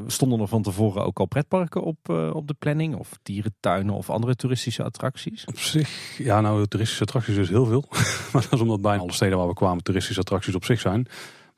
stonden 0.08 0.40
er 0.40 0.48
van 0.48 0.62
tevoren 0.62 1.06
ook 1.06 1.20
al 1.20 1.26
pretparken 1.26 1.84
op, 1.84 2.10
op 2.34 2.48
de 2.48 2.56
planning? 2.60 2.96
Of 2.96 3.20
dierentuinen 3.24 3.94
of 3.94 4.10
andere 4.10 4.36
toeristische 4.36 4.84
attracties? 4.84 5.46
Op 5.46 5.60
zich, 5.60 6.18
ja 6.18 6.42
nou, 6.42 6.68
toeristische 6.68 7.04
attracties 7.04 7.38
is 7.38 7.50
heel 7.50 7.66
veel. 7.66 7.86
maar 8.34 8.42
dat 8.42 8.54
is 8.54 8.60
omdat 8.60 8.82
bijna 8.82 9.02
alle 9.02 9.14
steden 9.14 9.38
waar 9.38 9.48
we 9.48 9.54
kwamen 9.54 9.84
toeristische 9.84 10.22
attracties 10.22 10.56
op 10.56 10.66
zich 10.66 10.80
zijn. 10.80 11.08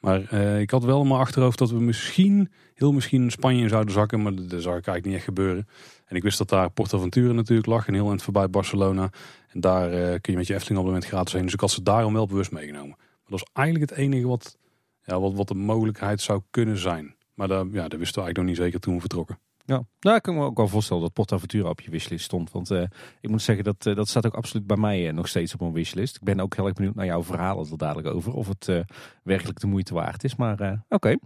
Maar 0.04 0.34
uh, 0.34 0.60
ik 0.60 0.70
had 0.70 0.84
wel 0.84 1.04
maar 1.04 1.20
achterhoofd 1.20 1.58
dat 1.58 1.70
we 1.70 1.80
misschien, 1.80 2.52
heel 2.74 2.92
misschien 2.92 3.32
Spanje 3.32 3.62
in 3.62 3.70
zouden 3.70 3.94
zakken. 3.94 4.22
Maar 4.22 4.36
dat, 4.36 4.44
zag 4.50 4.58
ik 4.58 4.88
eigenlijk 4.88 5.06
niet 5.06 5.16
echt 5.16 5.24
gebeuren. 5.24 5.68
En 6.06 6.16
ik 6.16 6.24
wist 6.24 6.38
dat 6.38 6.50
daar 6.50 6.70
Portaventura 6.70 7.34
natuurlijk 7.34 7.68
lag. 7.68 7.88
En 7.88 7.94
heel 7.94 8.10
eind 8.10 8.24
voorbij 8.24 8.50
Barcelona. 8.50 9.10
En 9.48 9.60
daar 9.60 9.94
uh, 9.94 10.00
kun 10.22 10.34
je 10.34 10.38
met 10.38 10.48
je 10.48 10.54
Efteling 10.54 10.84
moment 10.84 11.06
gratis 11.06 11.34
heen. 11.34 11.44
Dus 11.44 11.54
ik 11.54 11.60
had 11.60 11.72
ze 11.72 11.84
daarom 11.84 12.14
wel 12.14 12.28
bewust 12.28 12.52
meegenomen. 12.52 12.96
Maar 12.98 13.28
dat 13.28 13.40
was 13.40 13.50
eigenlijk 13.54 13.90
het 13.90 14.00
enige 14.00 14.28
wat, 14.28 14.58
ja, 15.04 15.20
wat, 15.20 15.34
wat 15.34 15.48
de 15.48 15.54
mogelijkheid 15.54 16.22
zou 16.22 16.42
kunnen 16.50 16.78
zijn. 16.78 17.16
Maar 17.34 17.48
daar, 17.48 17.66
ja, 17.72 17.88
dat 17.88 18.00
wisten 18.00 18.22
we 18.22 18.22
eigenlijk 18.22 18.38
nog 18.38 18.46
niet 18.46 18.58
zeker 18.58 18.80
toen 18.80 18.94
we 18.94 19.00
vertrokken. 19.00 19.38
Ja, 19.66 19.84
nou, 20.00 20.16
ik 20.16 20.22
kan 20.22 20.36
me 20.36 20.44
ook 20.44 20.58
wel 20.58 20.68
voorstellen 20.68 21.04
dat 21.04 21.14
PortAventura 21.14 21.70
op 21.70 21.82
je 21.82 21.92
wishlist 21.92 22.26
stond. 22.26 22.52
Want 22.52 22.72
uh, 22.72 22.84
ik 23.22 23.30
moet 23.30 23.42
zeggen, 23.42 23.64
dat, 23.64 23.86
uh, 23.86 23.96
dat 23.96 24.08
staat 24.08 24.26
ook 24.26 24.34
absoluut 24.34 24.68
bij 24.68 24.78
mij 24.78 25.08
uh, 25.08 25.14
nog 25.14 25.28
steeds 25.28 25.54
op 25.54 25.60
mijn 25.60 25.74
wishlist. 25.74 26.16
Ik 26.16 26.24
ben 26.24 26.40
ook 26.40 26.56
heel 26.56 26.66
erg 26.66 26.74
benieuwd 26.74 26.96
naar 26.96 27.06
jouw 27.06 27.24
verhalen 27.24 27.72
er 27.72 27.78
dadelijk 27.78 28.08
over. 28.08 28.34
Of 28.34 28.48
het 28.48 28.86
werkelijk 29.24 29.60
de 29.60 29.68
moeite 29.68 29.94
waard 29.94 30.24
is. 30.24 30.36
Maar 30.36 30.54
oké. 30.54 30.82
Okay. 30.90 31.20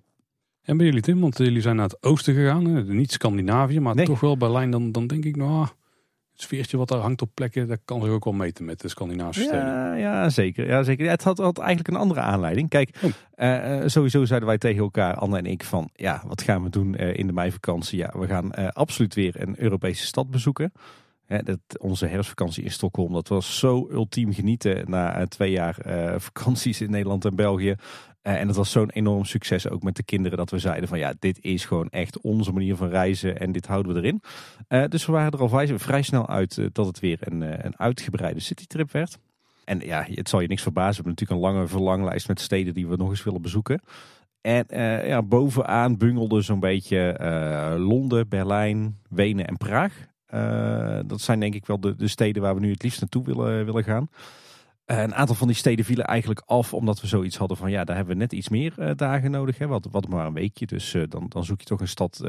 En 0.61 0.77
bij 0.77 0.85
jullie 0.85 1.01
Tim, 1.01 1.19
want 1.19 1.37
jullie 1.37 1.61
zijn 1.61 1.75
naar 1.75 1.85
het 1.85 2.03
oosten 2.03 2.33
gegaan. 2.33 2.95
Niet 2.95 3.11
Scandinavië, 3.11 3.79
maar 3.79 3.95
toch 3.95 4.19
wel 4.19 4.37
Berlijn. 4.37 4.71
Dan, 4.71 4.91
dan 4.91 5.07
denk 5.07 5.25
ik, 5.25 5.35
nou, 5.35 5.67
sfeertje 6.41 6.77
wat 6.77 6.87
daar 6.87 6.99
hangt 6.99 7.21
op 7.21 7.29
plekken, 7.33 7.67
dat 7.67 7.79
kan 7.85 8.01
zich 8.01 8.11
ook 8.11 8.23
wel 8.23 8.33
meten 8.33 8.65
met 8.65 8.81
de 8.81 8.87
Scandinavische 8.87 9.43
ja, 9.43 9.47
steden. 9.47 9.99
Ja, 9.99 10.29
zeker. 10.29 10.67
Ja, 10.67 10.83
zeker. 10.83 11.05
Ja, 11.05 11.11
het 11.11 11.23
had, 11.23 11.37
had, 11.37 11.57
eigenlijk 11.57 11.87
een 11.87 11.95
andere 11.95 12.19
aanleiding. 12.19 12.69
Kijk, 12.69 12.89
oh. 13.01 13.11
uh, 13.35 13.81
sowieso 13.85 14.25
zeiden 14.25 14.47
wij 14.47 14.57
tegen 14.57 14.81
elkaar, 14.81 15.15
Anne 15.15 15.37
en 15.37 15.45
ik, 15.45 15.63
van 15.63 15.89
ja, 15.93 16.23
wat 16.27 16.41
gaan 16.41 16.63
we 16.63 16.69
doen 16.69 16.95
uh, 16.99 17.17
in 17.17 17.27
de 17.27 17.33
meivakantie? 17.33 17.97
Ja, 17.97 18.13
we 18.17 18.27
gaan 18.27 18.51
uh, 18.59 18.67
absoluut 18.67 19.13
weer 19.13 19.41
een 19.41 19.61
Europese 19.61 20.05
stad 20.05 20.29
bezoeken. 20.29 20.71
Hè, 21.25 21.43
dat, 21.43 21.59
onze 21.79 22.05
herfstvakantie 22.05 22.63
in 22.63 22.71
Stockholm, 22.71 23.13
dat 23.13 23.27
was 23.27 23.59
zo 23.59 23.87
ultiem 23.91 24.33
genieten 24.33 24.89
na 24.89 25.27
twee 25.27 25.51
jaar 25.51 25.75
vakanties 26.29 26.81
in 26.81 26.91
Nederland 26.91 27.25
en 27.25 27.35
België. 27.35 27.75
Uh, 28.27 28.39
en 28.39 28.47
dat 28.47 28.55
was 28.55 28.71
zo'n 28.71 28.89
enorm 28.89 29.25
succes 29.25 29.69
ook 29.69 29.83
met 29.83 29.95
de 29.95 30.03
kinderen 30.03 30.37
dat 30.37 30.49
we 30.49 30.59
zeiden 30.59 30.89
van 30.89 30.99
ja, 30.99 31.13
dit 31.19 31.37
is 31.41 31.65
gewoon 31.65 31.89
echt 31.89 32.21
onze 32.21 32.51
manier 32.51 32.75
van 32.75 32.89
reizen 32.89 33.39
en 33.39 33.51
dit 33.51 33.67
houden 33.67 33.93
we 33.93 33.99
erin. 33.99 34.21
Uh, 34.69 34.83
dus 34.89 35.05
we 35.05 35.11
waren 35.11 35.31
er 35.31 35.39
al 35.39 35.79
vrij, 35.79 36.01
snel 36.01 36.29
uit 36.29 36.57
uh, 36.57 36.67
dat 36.71 36.85
het 36.85 36.99
weer 36.99 37.17
een, 37.19 37.65
een 37.65 37.79
uitgebreide 37.79 38.39
citytrip 38.39 38.91
werd. 38.91 39.17
En 39.63 39.79
ja, 39.79 40.05
het 40.09 40.29
zal 40.29 40.39
je 40.39 40.47
niks 40.47 40.61
verbazen. 40.61 40.89
We 40.89 40.95
hebben 40.95 41.11
natuurlijk 41.11 41.39
een 41.39 41.53
lange 41.53 41.67
verlanglijst 41.67 42.27
met 42.27 42.39
steden 42.39 42.73
die 42.73 42.87
we 42.87 42.95
nog 42.95 43.09
eens 43.09 43.23
willen 43.23 43.41
bezoeken. 43.41 43.81
En 44.41 44.65
ja, 45.07 45.23
bovenaan 45.23 45.97
bungelde 45.97 46.41
zo'n 46.41 46.59
beetje 46.59 47.15
Londen, 47.77 48.29
Berlijn, 48.29 48.97
Wenen 49.09 49.47
en 49.47 49.57
Praag. 49.57 50.07
dat 51.07 51.21
zijn 51.21 51.39
denk 51.39 51.55
ik 51.55 51.65
wel 51.65 51.79
de, 51.79 51.95
de 51.95 52.07
steden 52.07 52.41
waar 52.41 52.55
we 52.55 52.59
nu 52.59 52.71
het 52.71 52.83
liefst 52.83 52.99
naartoe 52.99 53.23
willen, 53.23 53.65
willen 53.65 53.83
gaan. 53.83 54.09
Eh, 54.87 55.01
een 55.01 55.15
aantal 55.15 55.35
van 55.35 55.47
die 55.47 55.55
steden 55.55 55.85
vielen 55.85 56.05
eigenlijk 56.05 56.41
af 56.45 56.73
omdat 56.73 57.01
we 57.01 57.07
zoiets 57.07 57.37
hadden 57.37 57.57
van 57.57 57.71
ja, 57.71 57.83
daar 57.83 57.95
hebben 57.95 58.13
we 58.13 58.21
net 58.21 58.33
iets 58.33 58.49
meer 58.49 58.73
uh, 58.79 58.91
dagen 58.95 59.31
nodig. 59.31 59.57
Hè, 59.57 59.67
wat, 59.67 59.87
wat 59.91 60.07
maar 60.07 60.25
een 60.25 60.33
weekje. 60.33 60.65
Dus 60.65 60.93
uh, 60.93 61.03
dan, 61.09 61.25
dan 61.29 61.43
zoek 61.43 61.59
je 61.59 61.65
toch 61.65 61.79
een 61.79 61.87
stad 61.87 62.21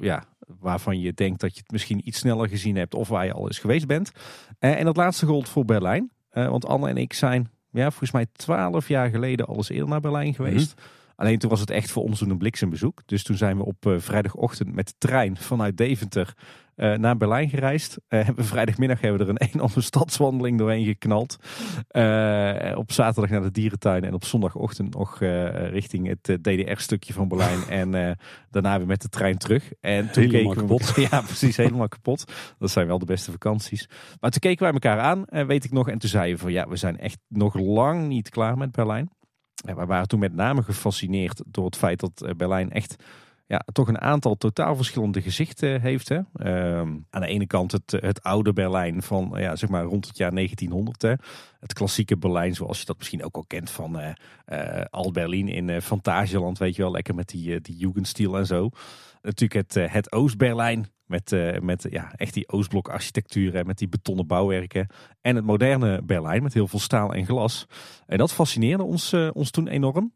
ja, 0.00 0.24
waarvan 0.60 1.00
je 1.00 1.12
denkt 1.12 1.40
dat 1.40 1.54
je 1.54 1.60
het 1.60 1.70
misschien 1.70 2.08
iets 2.08 2.18
sneller 2.18 2.48
gezien 2.48 2.76
hebt 2.76 2.94
of 2.94 3.08
waar 3.08 3.24
je 3.24 3.32
al 3.32 3.46
eens 3.46 3.58
geweest 3.58 3.86
bent. 3.86 4.10
en 4.58 4.84
dat 4.84 4.96
laatste 4.96 5.26
gold 5.26 5.48
voor 5.48 5.64
Berlijn. 5.64 6.10
want 6.30 6.66
Anne 6.66 6.88
en 6.88 6.96
ik 6.96 7.12
zijn 7.12 7.50
ja, 7.70 7.90
volgens 7.90 8.10
mij 8.10 8.26
twaalf 8.32 8.88
jaar 8.88 9.10
geleden 9.10 9.46
al 9.46 9.64
eerder 9.68 9.88
naar 9.88 10.00
Berlijn 10.00 10.34
geweest. 10.34 10.80
Alleen 11.16 11.38
toen 11.38 11.50
was 11.50 11.60
het 11.60 11.70
echt 11.70 11.90
voor 11.90 12.02
ons 12.02 12.20
een 12.20 12.38
bliksembezoek. 12.38 13.02
Dus 13.06 13.22
toen 13.22 13.36
zijn 13.36 13.56
we 13.56 13.64
op 13.64 13.94
vrijdagochtend 13.96 14.74
met 14.74 14.86
de 14.86 14.94
trein 14.98 15.36
vanuit 15.36 15.76
Deventer 15.76 16.34
uh, 16.76 16.94
naar 16.94 17.16
Berlijn 17.16 17.48
gereisd. 17.48 17.98
Uh, 18.08 18.28
vrijdagmiddag 18.36 19.00
hebben 19.00 19.18
we 19.18 19.24
er 19.24 19.30
een 19.30 19.48
enorme 19.52 19.80
stadswandeling 19.80 20.58
doorheen 20.58 20.84
geknald. 20.84 21.36
Uh, 21.90 22.76
op 22.76 22.92
zaterdag 22.92 23.30
naar 23.30 23.42
de 23.42 23.50
dierentuin 23.50 24.04
en 24.04 24.14
op 24.14 24.24
zondagochtend 24.24 24.94
nog 24.94 25.18
richting 25.70 26.08
het 26.08 26.42
DDR-stukje 26.42 27.12
van 27.12 27.28
Berlijn. 27.28 27.68
en 27.80 28.16
daarna 28.50 28.78
weer 28.78 28.86
met 28.86 29.02
de 29.02 29.08
trein 29.08 29.38
terug. 29.38 29.72
En 29.80 30.10
toen 30.10 30.22
helemaal 30.22 30.52
keken 30.52 30.68
we, 30.68 30.84
kapot. 30.84 31.10
ja, 31.10 31.20
precies, 31.20 31.56
helemaal 31.56 31.88
kapot. 31.88 32.32
Dat 32.58 32.70
zijn 32.70 32.86
wel 32.86 32.98
de 32.98 33.04
beste 33.04 33.30
vakanties. 33.30 33.88
Maar 34.20 34.30
toen 34.30 34.40
keken 34.40 34.62
wij 34.62 34.72
elkaar 34.72 35.00
aan, 35.00 35.46
weet 35.46 35.64
ik 35.64 35.72
nog. 35.72 35.88
En 35.88 35.98
toen 35.98 36.10
zeiden 36.10 36.34
we 36.34 36.42
van 36.42 36.52
ja, 36.52 36.68
we 36.68 36.76
zijn 36.76 36.98
echt 36.98 37.18
nog 37.28 37.54
lang 37.54 38.08
niet 38.08 38.28
klaar 38.28 38.58
met 38.58 38.72
Berlijn. 38.72 39.10
We 39.64 39.86
waren 39.86 40.08
toen 40.08 40.20
met 40.20 40.34
name 40.34 40.62
gefascineerd 40.62 41.42
door 41.46 41.64
het 41.64 41.76
feit 41.76 42.00
dat 42.00 42.36
Berlijn 42.36 42.70
echt 42.70 42.96
ja, 43.46 43.62
toch 43.72 43.88
een 43.88 44.00
aantal 44.00 44.34
totaal 44.34 44.76
verschillende 44.76 45.22
gezichten 45.22 45.80
heeft. 45.80 46.08
Hè. 46.08 46.20
Ehm, 46.34 46.96
aan 47.10 47.20
de 47.20 47.26
ene 47.26 47.46
kant 47.46 47.72
het, 47.72 47.90
het 47.90 48.22
oude 48.22 48.52
Berlijn 48.52 49.02
van 49.02 49.32
ja, 49.36 49.56
zeg 49.56 49.68
maar 49.68 49.84
rond 49.84 50.06
het 50.06 50.16
jaar 50.16 50.34
1900. 50.34 51.02
Hè. 51.02 51.14
Het 51.60 51.72
klassieke 51.72 52.16
Berlijn 52.16 52.54
zoals 52.54 52.78
je 52.78 52.84
dat 52.84 52.98
misschien 52.98 53.24
ook 53.24 53.36
al 53.36 53.44
kent 53.46 53.70
van 53.70 54.00
uh, 54.00 54.08
uh, 54.52 54.84
Alt-Berlin 54.90 55.48
in 55.48 55.82
Fantasieland. 55.82 56.58
Weet 56.58 56.76
je 56.76 56.82
wel, 56.82 56.90
lekker 56.90 57.14
met 57.14 57.28
die, 57.28 57.60
die 57.60 57.76
Jugendstil 57.76 58.36
en 58.38 58.46
zo. 58.46 58.70
Natuurlijk 59.22 59.68
het, 59.68 59.92
het 59.92 60.12
Oost-Berlijn 60.12 60.93
met, 61.06 61.36
met 61.60 61.86
ja, 61.90 62.12
echt 62.16 62.34
die 62.34 62.48
Oostblok 62.48 62.88
architectuur 62.88 63.54
en 63.54 63.66
met 63.66 63.78
die 63.78 63.88
betonnen 63.88 64.26
bouwwerken. 64.26 64.86
En 65.20 65.36
het 65.36 65.44
moderne 65.44 66.02
Berlijn 66.02 66.42
met 66.42 66.54
heel 66.54 66.68
veel 66.68 66.78
staal 66.78 67.14
en 67.14 67.26
glas. 67.26 67.66
En 68.06 68.18
dat 68.18 68.32
fascineerde 68.32 68.82
ons, 68.82 69.14
ons 69.32 69.50
toen 69.50 69.68
enorm 69.68 70.12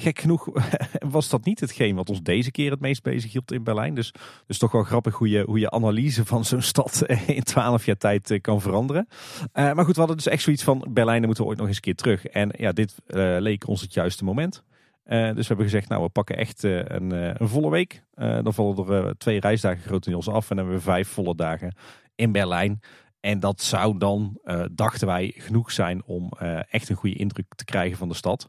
gek 0.00 0.18
genoeg 0.18 0.48
was 1.16 1.28
dat 1.28 1.44
niet 1.44 1.60
hetgeen 1.60 1.94
wat 1.94 2.08
ons 2.08 2.22
deze 2.22 2.50
keer 2.50 2.70
het 2.70 2.80
meest 2.80 3.02
bezig 3.02 3.32
hield 3.32 3.52
in 3.52 3.64
Berlijn. 3.64 3.94
Dus, 3.94 4.14
dus 4.46 4.58
toch 4.58 4.72
wel 4.72 4.82
grappig 4.82 5.14
hoe 5.14 5.28
je, 5.28 5.42
hoe 5.46 5.58
je 5.58 5.70
analyse 5.70 6.24
van 6.24 6.44
zo'n 6.44 6.62
stad 6.62 7.02
in 7.26 7.42
twaalf 7.42 7.84
jaar 7.84 7.96
tijd 7.96 8.30
eh, 8.30 8.40
kan 8.40 8.60
veranderen. 8.60 9.08
Maar 9.52 9.84
goed, 9.84 9.94
we 9.94 9.98
hadden 9.98 10.16
dus 10.16 10.26
echt 10.26 10.42
zoiets 10.42 10.62
van 10.62 10.86
Berlijn, 10.90 11.18
daar 11.18 11.26
moeten 11.26 11.44
we 11.44 11.50
ooit 11.50 11.58
nog 11.58 11.66
eens 11.66 11.76
een 11.76 11.82
keer 11.82 11.94
terug. 11.94 12.26
En 12.26 12.50
ja, 12.58 12.72
dit 12.72 12.94
leek 13.38 13.68
ons 13.68 13.80
het 13.80 13.94
juiste 13.94 14.24
moment. 14.24 14.64
Uh, 15.12 15.24
dus 15.24 15.34
we 15.34 15.46
hebben 15.46 15.64
gezegd, 15.64 15.88
nou 15.88 16.02
we 16.02 16.08
pakken 16.08 16.36
echt 16.36 16.62
een, 16.62 17.10
een, 17.10 17.48
volle 17.48 17.70
week. 17.70 18.02
dan 18.14 18.54
vallen 18.54 18.88
er 18.88 19.18
twee 19.18 19.40
reisdagen 19.40 19.82
grotendeels 19.82 20.28
af 20.28 20.50
en 20.50 20.56
dan 20.56 20.64
hebben 20.64 20.84
we 20.84 20.90
vijf 20.90 21.08
volle 21.08 21.34
dagen 21.34 21.74
in 22.14 22.32
Berlijn. 22.32 22.80
En 23.20 23.40
dat 23.40 23.60
zou 23.60 23.98
dan, 23.98 24.40
dachten 24.72 25.06
wij, 25.06 25.32
genoeg 25.36 25.72
zijn 25.72 26.04
om 26.04 26.32
echt 26.70 26.88
een 26.88 26.96
goede 26.96 27.16
indruk 27.16 27.54
te 27.54 27.64
krijgen 27.64 27.98
van 27.98 28.08
de 28.08 28.14
stad. 28.14 28.46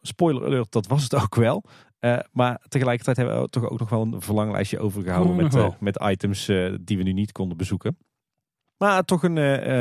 Spoiler 0.00 0.44
alert, 0.44 0.72
dat 0.72 0.86
was 0.86 1.02
het 1.02 1.14
ook 1.22 1.34
wel. 1.34 1.64
Uh, 2.04 2.18
maar 2.32 2.60
tegelijkertijd 2.68 3.16
hebben 3.16 3.42
we 3.42 3.48
toch 3.48 3.70
ook 3.70 3.78
nog 3.78 3.88
wel 3.88 4.02
een 4.02 4.20
verlanglijstje 4.20 4.78
overgehouden 4.78 5.32
oh, 5.32 5.42
met, 5.42 5.54
uh, 5.54 5.68
met 5.80 6.00
items 6.02 6.48
uh, 6.48 6.74
die 6.80 6.96
we 6.96 7.02
nu 7.02 7.12
niet 7.12 7.32
konden 7.32 7.56
bezoeken. 7.56 7.98
Maar 8.84 9.04
toch 9.04 9.22
een, 9.22 9.38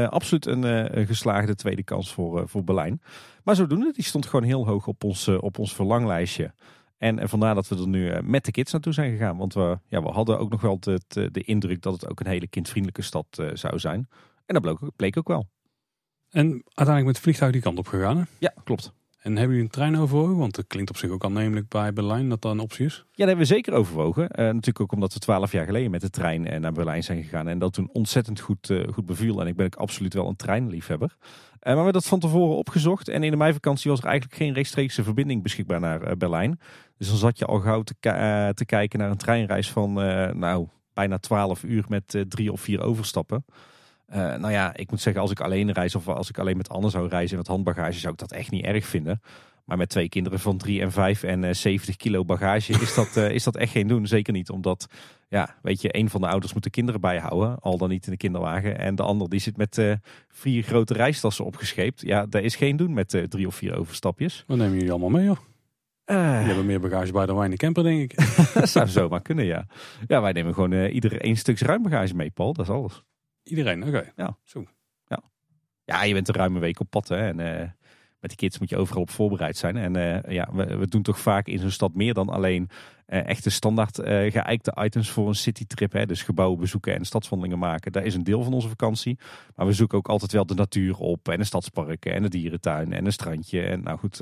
absoluut 0.10 0.45
een, 0.45 0.63
een, 0.98 1.05
geslaagde 1.05 1.55
tweede 1.55 1.83
kans 1.83 2.13
voor, 2.13 2.50
voor 2.50 2.63
Berlijn. 2.63 3.01
Maar 3.43 3.55
zodoende, 3.55 3.91
die 3.93 4.03
stond 4.03 4.25
gewoon 4.25 4.45
heel 4.45 4.65
hoog 4.65 4.88
op 4.88 5.03
ons, 5.03 5.27
op 5.27 5.60
ons 5.60 5.75
verlanglijstje. 5.75 6.53
En, 6.98 7.19
en, 7.19 7.29
vandaar 7.29 7.55
dat 7.55 7.67
we 7.67 7.75
er 7.75 7.88
nu 7.88 8.22
met 8.22 8.45
de 8.45 8.51
kids 8.51 8.72
naartoe 8.72 8.93
zijn 8.93 9.12
gegaan. 9.12 9.38
Want 9.38 9.53
we, 9.53 9.79
ja, 9.88 10.03
we 10.03 10.10
hadden 10.10 10.39
ook 10.39 10.51
nog 10.51 10.62
wel 10.62 10.79
de, 10.79 11.01
de 11.07 11.41
indruk 11.41 11.81
dat 11.81 11.93
het 11.93 12.10
ook 12.10 12.19
een 12.19 12.27
hele 12.27 12.48
kindvriendelijke 12.48 13.01
stad 13.01 13.43
zou 13.53 13.79
zijn. 13.79 14.07
En 14.45 14.53
dat 14.53 14.62
bleek, 14.62 14.95
bleek 14.95 15.17
ook 15.17 15.27
wel. 15.27 15.48
En 16.29 16.45
uiteindelijk 16.63 17.05
met 17.05 17.15
het 17.15 17.24
vliegtuig 17.24 17.51
die 17.51 17.62
kant 17.62 17.77
op 17.77 17.88
gegaan 17.88 18.17
hè? 18.17 18.24
Ja, 18.39 18.53
klopt. 18.63 18.93
En 19.24 19.32
hebben 19.32 19.50
jullie 19.50 19.63
een 19.63 19.70
trein 19.70 19.98
overwogen? 19.98 20.38
Want 20.38 20.56
het 20.56 20.68
klinkt 20.68 20.89
op 20.89 20.98
zich 20.98 21.10
ook 21.10 21.24
aannemelijk 21.24 21.68
bij 21.68 21.94
Berlijn 21.94 22.30
dat 22.30 22.42
dat 22.42 22.51
een 22.51 22.60
optie 22.60 22.86
is. 22.86 22.96
Ja, 22.96 23.03
dat 23.12 23.27
hebben 23.27 23.38
we 23.38 23.53
zeker 23.53 23.74
overwogen. 23.74 24.24
Uh, 24.24 24.38
natuurlijk 24.38 24.80
ook 24.80 24.92
omdat 24.92 25.13
we 25.13 25.20
twaalf 25.20 25.51
jaar 25.51 25.65
geleden 25.65 25.92
met 25.92 26.01
de 26.01 26.10
trein 26.10 26.53
uh, 26.53 26.60
naar 26.60 26.72
Berlijn 26.72 27.03
zijn 27.03 27.24
gegaan. 27.24 27.48
En 27.48 27.60
dat 27.60 27.74
toen 27.74 27.89
ontzettend 27.92 28.39
goed, 28.39 28.70
uh, 28.70 28.88
goed 28.88 29.06
beviel. 29.06 29.42
En 29.42 29.48
ik 29.48 29.56
ben 29.56 29.65
ook 29.65 29.75
absoluut 29.75 30.13
wel 30.13 30.27
een 30.27 30.36
treinliefhebber. 30.36 31.15
maar 31.20 31.58
we 31.60 31.70
hebben 31.70 31.94
dat 31.94 32.06
van 32.06 32.20
tevoren 32.20 32.58
opgezocht. 32.58 33.10
En 33.10 33.24
in 33.24 33.32
de 33.32 33.38
meivakantie 33.38 33.92
was 33.92 34.00
er 34.00 34.06
eigenlijk 34.06 34.36
geen 34.36 34.53
rechtstreekse 34.53 35.03
verbinding 35.03 35.44
beschikbaar 35.44 35.80
naar 35.80 36.18
Berlijn. 36.18 36.60
Dus 36.98 37.08
dan 37.08 37.18
zat 37.18 37.39
je 37.39 37.46
al 37.46 37.60
gauw 37.60 37.82
te, 37.82 37.94
te 38.53 38.65
kijken 38.65 39.00
naar 39.00 39.10
een 39.10 39.18
treinreis 39.18 39.72
van 39.72 39.94
nou, 40.39 40.68
bijna 40.94 41.18
12 41.18 41.63
uur 41.63 41.86
met 41.88 42.25
drie 42.27 42.51
of 42.51 42.62
vier 42.62 42.82
overstappen. 42.82 43.46
Uh, 44.10 44.15
nou 44.15 44.51
ja, 44.51 44.75
ik 44.75 44.89
moet 44.89 45.01
zeggen, 45.01 45.22
als 45.22 45.31
ik 45.31 45.39
alleen 45.39 45.72
reis 45.72 45.95
of 45.95 46.07
als 46.07 46.29
ik 46.29 46.38
alleen 46.38 46.57
met 46.57 46.69
Anne 46.69 46.89
zou 46.89 47.07
reizen 47.07 47.38
met 47.38 47.48
handbagage, 47.48 48.00
zou 48.00 48.13
ik 48.13 48.19
dat 48.19 48.31
echt 48.31 48.51
niet 48.51 48.65
erg 48.65 48.86
vinden. 48.86 49.22
Maar 49.65 49.77
met 49.77 49.89
twee 49.89 50.10
kinderen 50.10 50.39
van 50.39 50.57
drie 50.57 50.81
en 50.81 50.91
vijf 50.91 51.24
en 51.24 51.43
uh, 51.43 51.50
eh, 51.50 51.55
70 51.55 51.95
kilo 51.95 52.25
bagage 52.25 52.72
is 52.72 52.93
dat, 52.93 53.17
uh, 53.17 53.29
is 53.38 53.43
dat 53.43 53.55
echt 53.55 53.72
geen 53.72 53.88
doen. 53.88 54.07
Zeker 54.07 54.33
niet 54.33 54.50
omdat, 54.50 54.88
ja, 55.29 55.55
weet 55.62 55.81
je, 55.81 55.98
een 55.98 56.10
van 56.10 56.22
de 56.22 56.27
ouders 56.27 56.53
moet 56.53 56.63
de 56.63 56.69
kinderen 56.69 57.01
bijhouden. 57.01 57.60
Al 57.60 57.77
dan 57.77 57.89
niet 57.89 58.05
in 58.05 58.12
de 58.12 58.17
kinderwagen. 58.17 58.79
En 58.79 58.95
de 58.95 59.03
ander 59.03 59.29
die 59.29 59.39
zit 59.39 59.57
met 59.57 59.77
uh, 59.77 59.93
vier 60.27 60.63
grote 60.63 60.93
reistassen 60.93 61.45
opgescheept. 61.45 62.01
Ja, 62.01 62.25
daar 62.25 62.41
is 62.41 62.55
geen 62.55 62.77
doen 62.77 62.93
met 62.93 63.25
drie 63.29 63.48
of 63.48 63.55
vier 63.55 63.77
overstapjes. 63.77 64.43
Wat 64.48 64.57
nemen 64.57 64.74
jullie 64.74 64.91
allemaal 64.91 65.10
mee, 65.10 65.25
joh? 65.25 65.38
Uh, 66.05 66.38
Die 66.38 66.48
hebben 66.48 66.65
meer 66.65 66.79
bagage 66.79 67.12
bij 67.12 67.25
dan 67.25 67.36
wij 67.36 67.45
in 67.45 67.51
de 67.51 67.57
camper, 67.57 67.83
denk 67.83 68.01
ik. 68.01 68.15
dat 68.53 68.69
zou 68.69 68.88
zomaar 68.88 69.22
kunnen, 69.22 69.45
ja. 69.45 69.65
Ja, 70.07 70.22
wij 70.22 70.31
nemen 70.31 70.53
gewoon 70.53 70.72
uh, 70.72 70.93
ieder 70.93 71.22
één 71.22 71.36
stuk 71.36 71.60
ruim 71.60 71.83
bagage 71.83 72.15
mee, 72.15 72.31
Paul. 72.31 72.53
Dat 72.53 72.65
is 72.65 72.72
alles. 72.72 73.03
Iedereen, 73.43 73.83
oké. 73.88 74.12
Ja. 74.15 74.38
Zo. 74.43 74.65
Ja. 75.07 75.19
ja, 75.85 76.03
je 76.03 76.13
bent 76.13 76.27
een 76.27 76.35
ruime 76.35 76.59
week 76.59 76.79
op 76.79 76.89
pad 76.89 77.07
hè. 77.07 77.17
En 77.17 77.39
uh, 77.39 77.69
met 78.19 78.29
die 78.29 78.35
kids 78.35 78.59
moet 78.59 78.69
je 78.69 78.77
overal 78.77 79.01
op 79.01 79.09
voorbereid 79.09 79.57
zijn. 79.57 79.77
En 79.77 79.97
uh, 79.97 80.33
ja, 80.33 80.50
we, 80.53 80.77
we, 80.77 80.88
doen 80.88 81.01
toch 81.01 81.19
vaak 81.19 81.47
in 81.47 81.59
zo'n 81.59 81.69
stad 81.69 81.93
meer 81.93 82.13
dan 82.13 82.29
alleen 82.29 82.69
uh, 83.07 83.27
echte 83.27 83.50
standaard 83.50 84.00
geëikte 84.05 84.77
items 84.79 85.09
voor 85.09 85.27
een 85.27 85.35
citytrip. 85.35 85.91
Hè. 85.91 86.05
Dus 86.05 86.21
gebouwen 86.21 86.59
bezoeken 86.59 86.95
en 86.95 87.05
stadswandelingen 87.05 87.59
maken. 87.59 87.91
Dat 87.91 88.03
is 88.03 88.15
een 88.15 88.23
deel 88.23 88.43
van 88.43 88.53
onze 88.53 88.67
vakantie. 88.67 89.19
Maar 89.55 89.65
we 89.65 89.73
zoeken 89.73 89.97
ook 89.97 90.07
altijd 90.09 90.31
wel 90.31 90.45
de 90.45 90.55
natuur 90.55 90.97
op. 90.97 91.29
En 91.29 91.39
een 91.39 91.45
stadspark 91.45 92.05
en 92.05 92.23
een 92.23 92.29
dierentuin 92.29 92.93
en 92.93 93.05
een 93.05 93.13
strandje. 93.13 93.62
En 93.62 93.83
nou 93.83 93.97
goed, 93.97 94.21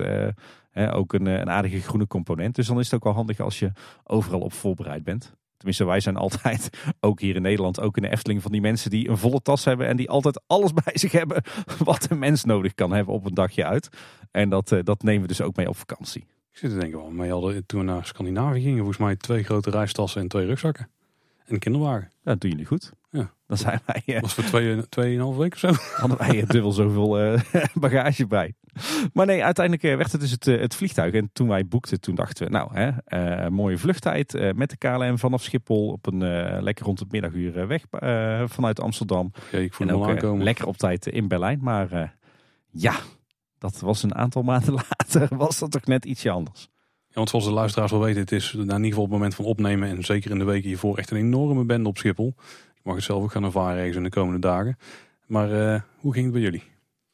ook 0.73 1.13
een, 1.13 1.25
een 1.25 1.49
aardige 1.49 1.81
groene 1.81 2.07
component. 2.07 2.55
Dus 2.55 2.67
dan 2.67 2.79
is 2.79 2.85
het 2.85 2.93
ook 2.93 3.03
wel 3.03 3.13
handig 3.13 3.39
als 3.39 3.59
je 3.59 3.71
overal 4.03 4.41
op 4.41 4.53
voorbereid 4.53 5.03
bent. 5.03 5.35
Tenminste, 5.61 5.85
wij 5.85 5.99
zijn 5.99 6.15
altijd, 6.15 6.69
ook 6.99 7.19
hier 7.19 7.35
in 7.35 7.41
Nederland, 7.41 7.79
ook 7.79 7.95
in 7.95 8.01
de 8.01 8.09
Efteling, 8.09 8.41
van 8.41 8.51
die 8.51 8.61
mensen 8.61 8.89
die 8.89 9.09
een 9.09 9.17
volle 9.17 9.41
tas 9.41 9.65
hebben 9.65 9.87
en 9.87 9.97
die 9.97 10.09
altijd 10.09 10.41
alles 10.47 10.73
bij 10.83 10.97
zich 10.97 11.11
hebben 11.11 11.43
wat 11.77 12.09
een 12.09 12.19
mens 12.19 12.43
nodig 12.43 12.73
kan 12.73 12.91
hebben 12.91 13.13
op 13.13 13.25
een 13.25 13.33
dagje 13.33 13.65
uit. 13.65 13.89
En 14.31 14.49
dat, 14.49 14.71
eh, 14.71 14.79
dat 14.83 15.03
nemen 15.03 15.21
we 15.21 15.27
dus 15.27 15.41
ook 15.41 15.55
mee 15.55 15.69
op 15.69 15.77
vakantie. 15.77 16.21
Ik 16.51 16.57
zit 16.57 16.69
te 16.69 16.77
denken, 16.77 16.99
wel, 16.99 17.11
maar 17.11 17.25
je 17.25 17.31
hadden 17.31 17.65
toen 17.65 17.79
we 17.79 17.85
naar 17.85 18.05
Scandinavië 18.05 18.61
gingen, 18.61 18.77
volgens 18.77 18.97
mij 18.97 19.15
twee 19.15 19.43
grote 19.43 19.69
reistassen 19.69 20.21
en 20.21 20.27
twee 20.27 20.45
rugzakken. 20.45 20.89
En 21.45 21.53
een 21.53 21.59
kinderwagen. 21.59 22.09
Ja, 22.11 22.31
dat 22.31 22.41
doen 22.41 22.51
jullie 22.51 22.65
goed. 22.65 22.91
Ja. 23.09 23.33
Dan 23.51 23.59
zijn 23.59 23.81
wij... 23.85 24.01
Uh, 24.05 24.21
was 24.21 24.33
voor 24.33 24.43
twee, 24.43 24.89
tweeënhalf 24.89 25.35
weken 25.35 25.53
of 25.53 25.59
zo. 25.59 25.83
Hadden 26.01 26.17
wij 26.17 26.43
dubbel 26.45 26.71
zoveel 26.71 27.33
uh, 27.33 27.39
bagage 27.73 28.27
bij. 28.27 28.53
Maar 29.13 29.25
nee, 29.25 29.43
uiteindelijk 29.43 29.85
eh, 29.85 29.95
werd 29.95 30.11
het 30.11 30.21
dus 30.21 30.31
het, 30.31 30.45
het 30.45 30.75
vliegtuig. 30.75 31.13
En 31.13 31.29
toen 31.33 31.47
wij 31.47 31.65
boekten, 31.65 32.01
toen 32.01 32.15
dachten 32.15 32.45
we, 32.45 32.51
nou, 32.51 32.69
hè, 32.73 33.49
mooie 33.49 33.77
vluchttijd 33.77 34.53
met 34.55 34.69
de 34.69 34.77
KLM 34.77 35.17
vanaf 35.17 35.43
Schiphol 35.43 35.87
op 35.87 36.07
een 36.07 36.19
lekker 36.63 36.85
rond 36.85 36.99
het 36.99 37.11
middaguur 37.11 37.67
weg 37.67 37.83
vanuit 38.49 38.81
Amsterdam. 38.81 39.31
Okay, 39.47 39.63
ik 39.63 39.79
en 39.79 39.91
ook 39.91 40.21
lekker 40.43 40.67
op 40.67 40.77
tijd 40.77 41.07
in 41.07 41.27
Berlijn. 41.27 41.59
Maar 41.61 42.15
ja, 42.69 42.95
dat 43.57 43.79
was 43.79 44.03
een 44.03 44.15
aantal 44.15 44.43
maanden 44.51 44.73
later, 44.73 45.37
was 45.37 45.59
dat 45.59 45.71
toch 45.71 45.85
net 45.85 46.05
ietsje 46.05 46.29
anders. 46.29 46.69
Ja, 47.07 47.17
want 47.17 47.29
zoals 47.29 47.45
de 47.45 47.51
luisteraars 47.51 47.91
wel 47.91 48.01
weten, 48.01 48.21
het 48.21 48.31
is 48.31 48.53
in 48.53 48.61
ieder 48.61 48.83
geval 48.83 49.03
op 49.03 49.09
het 49.09 49.17
moment 49.17 49.35
van 49.35 49.45
opnemen 49.45 49.89
en 49.89 50.03
zeker 50.03 50.31
in 50.31 50.39
de 50.39 50.43
weken 50.43 50.67
hiervoor 50.67 50.97
echt 50.97 51.11
een 51.11 51.17
enorme 51.17 51.65
bende 51.65 51.89
op 51.89 51.97
Schiphol. 51.97 52.35
Mag 52.83 52.95
het 52.95 53.03
zelf 53.03 53.23
ook 53.23 53.31
gaan 53.31 53.43
ervaren 53.43 53.77
ergens 53.77 53.97
in 53.97 54.03
de 54.03 54.09
komende 54.09 54.39
dagen. 54.39 54.77
Maar 55.27 55.51
uh, 55.51 55.81
hoe 55.97 56.13
ging 56.13 56.25
het 56.25 56.33
bij 56.33 56.43
jullie? 56.43 56.63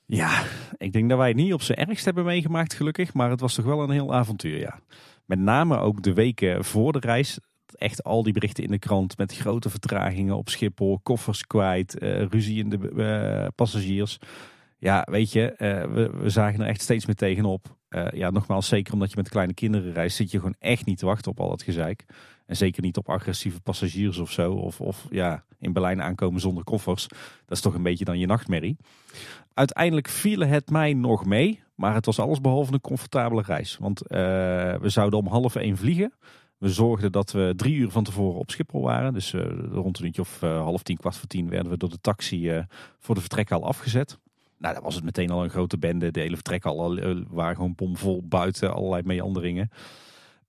Ja, 0.06 0.44
ik 0.78 0.94
denk 0.94 1.10
dat 1.10 1.18
wij 1.18 1.28
het 1.28 1.38
niet 1.38 1.54
op 1.54 1.62
zijn 1.62 1.78
ergst 1.78 2.06
hebben 2.06 2.26
meegemaakt 2.26 2.74
gelukkig, 2.74 3.14
maar 3.14 3.30
het 3.30 3.40
was 3.40 3.54
toch 3.54 3.66
wel 3.66 3.84
een 3.84 3.90
heel 3.90 4.14
avontuur, 4.14 4.60
ja. 4.60 4.80
Met 5.26 5.40
name 5.40 5.78
ook 5.78 6.04
de 6.04 6.14
weken 6.14 6.66
voor 6.66 6.92
de 6.92 7.00
reis. 7.00 7.40
Echt 7.76 8.04
al 8.04 8.24
die 8.24 8.34
berichten 8.34 8.64
in 8.64 8.72
de 8.72 8.80
krant 8.80 9.18
met 9.18 9.36
grote 9.36 9.70
vertragingen 9.70 10.38
op 10.38 10.50
Schiphol, 10.50 11.00
koffers 11.04 11.48
kwijt, 11.48 12.02
uh, 12.02 12.26
ruzie 12.26 12.64
in 12.64 12.70
de 12.70 12.92
uh, 12.96 13.48
passagiers. 13.56 14.20
Ja, 14.78 15.08
weet 15.12 15.32
je, 15.32 15.54
we, 15.94 16.12
we 16.22 16.30
zagen 16.30 16.62
er 16.62 16.68
echt 16.68 16.82
steeds 16.82 17.06
meer 17.06 17.16
tegenop. 17.16 17.76
Ja, 18.12 18.30
nogmaals, 18.30 18.68
zeker 18.68 18.94
omdat 18.94 19.10
je 19.10 19.18
met 19.18 19.30
kleine 19.30 19.54
kinderen 19.54 19.94
reist, 19.94 20.16
zit 20.16 20.32
je 20.32 20.38
gewoon 20.38 20.56
echt 20.60 20.86
niet 20.86 20.98
te 20.98 21.06
wachten 21.06 21.32
op 21.32 21.40
al 21.40 21.50
dat 21.50 21.64
gezeik. 21.64 22.06
En 22.48 22.56
zeker 22.56 22.82
niet 22.82 22.98
op 22.98 23.10
agressieve 23.10 23.62
passagiers 23.62 24.18
of 24.18 24.32
zo. 24.32 24.54
Of, 24.54 24.82
of 24.82 25.08
ja, 25.10 25.44
in 25.60 25.74
Berlijn 25.74 26.02
aankomen 26.02 26.42
zonder 26.42 26.64
koffers. 26.64 27.08
Dat 27.46 27.58
is 27.58 27.62
toch 27.62 27.74
een 27.74 27.84
beetje 27.84 28.06
dan 28.06 28.20
je 28.20 28.26
nachtmerrie. 28.26 28.78
Uiteindelijk 29.54 30.08
viel 30.08 30.40
het 30.40 30.70
mij 30.70 30.94
nog 30.94 31.26
mee. 31.26 31.60
Maar 31.76 31.94
het 31.94 32.06
was 32.06 32.20
alles 32.20 32.42
behalve 32.42 32.74
een 32.74 32.82
comfortabele 32.82 33.42
reis. 33.42 33.78
Want 33.78 34.02
uh, 34.04 34.18
we 34.76 34.90
zouden 34.90 35.20
om 35.20 35.28
half 35.28 35.56
één 35.56 35.78
vliegen. 35.78 36.14
We 36.58 36.70
zorgden 36.70 37.12
dat 37.12 37.32
we 37.32 37.54
drie 37.56 37.76
uur 37.76 37.90
van 37.90 38.04
tevoren 38.04 38.40
op 38.40 38.52
Schiphol 38.52 38.82
waren. 38.82 39.14
Dus 39.14 39.34
uh, 39.34 39.42
rond 39.72 40.00
een 40.00 40.06
uurtje 40.06 40.22
of 40.22 40.40
half 40.40 40.84
tien, 40.84 40.98
kwart 40.98 41.16
voor 41.16 41.28
tien 41.28 41.50
werden 41.50 41.72
we 41.72 41.78
door 41.78 41.90
de 41.90 42.02
taxi 42.02 42.66
voor 43.00 43.16
de 43.16 43.22
vertrekhal 43.22 43.66
afgezet. 43.66 44.20
Nou, 44.58 44.74
dan 44.74 44.84
was 44.84 44.96
het 44.96 45.04
meteen 45.04 45.30
al 45.32 45.44
een 45.44 45.50
grote 45.50 45.78
bende. 45.78 46.12
De 46.12 46.20
hele 46.20 46.36
vertrekhal 46.36 46.96
waren 47.30 47.56
gewoon 47.56 47.76
bomvol 47.76 48.24
buiten, 48.28 48.74
allerlei 48.74 49.04
meanderingen. 49.04 49.70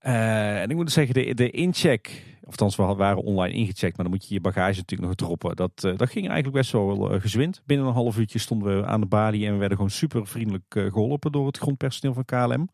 Uh, 0.05 0.61
en 0.61 0.69
ik 0.69 0.75
moet 0.75 0.91
zeggen, 0.91 1.13
de, 1.13 1.33
de 1.33 1.49
incheck, 1.49 2.23
althans 2.43 2.75
we 2.75 2.83
waren 2.83 3.23
online 3.23 3.53
ingecheckt, 3.53 3.97
maar 3.97 4.05
dan 4.05 4.15
moet 4.15 4.27
je 4.27 4.33
je 4.33 4.41
bagage 4.41 4.77
natuurlijk 4.77 5.09
nog 5.09 5.15
droppen. 5.15 5.55
Dat, 5.55 5.83
uh, 5.85 5.97
dat 5.97 6.09
ging 6.09 6.25
eigenlijk 6.27 6.57
best 6.57 6.71
wel 6.71 7.13
uh, 7.13 7.21
gezwind. 7.21 7.61
Binnen 7.65 7.87
een 7.87 7.93
half 7.93 8.17
uurtje 8.17 8.39
stonden 8.39 8.79
we 8.79 8.85
aan 8.85 9.01
de 9.01 9.07
balie 9.07 9.45
en 9.45 9.51
we 9.51 9.57
werden 9.57 9.77
gewoon 9.77 9.91
super 9.91 10.27
vriendelijk 10.27 10.63
geholpen 10.69 11.31
door 11.31 11.45
het 11.45 11.57
grondpersoneel 11.57 12.13
van 12.13 12.25
KLM. 12.25 12.69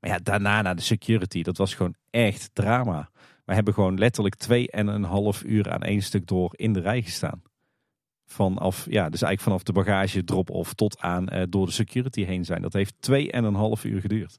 Maar 0.00 0.10
ja, 0.10 0.18
daarna 0.22 0.62
naar 0.62 0.76
de 0.76 0.82
security, 0.82 1.42
dat 1.42 1.56
was 1.56 1.74
gewoon 1.74 1.94
echt 2.10 2.50
drama. 2.52 3.10
We 3.44 3.54
hebben 3.54 3.74
gewoon 3.74 3.98
letterlijk 3.98 4.34
twee 4.34 4.70
en 4.70 4.86
een 4.86 5.04
half 5.04 5.44
uur 5.44 5.70
aan 5.70 5.82
één 5.82 6.02
stuk 6.02 6.26
door 6.26 6.50
in 6.56 6.72
de 6.72 6.80
rij 6.80 7.02
gestaan. 7.02 7.42
Vanaf, 8.26 8.84
ja, 8.84 9.08
dus 9.08 9.22
eigenlijk 9.22 9.40
vanaf 9.40 9.62
de 9.62 9.72
bagage 9.72 10.24
drop-off 10.24 10.74
tot 10.74 11.00
aan 11.00 11.26
door 11.48 11.66
de 11.66 11.72
security 11.72 12.24
heen 12.24 12.44
zijn. 12.44 12.62
Dat 12.62 12.72
heeft 12.72 12.94
twee 13.00 13.30
en 13.30 13.44
een 13.44 13.54
half 13.54 13.84
uur 13.84 14.00
geduurd. 14.00 14.38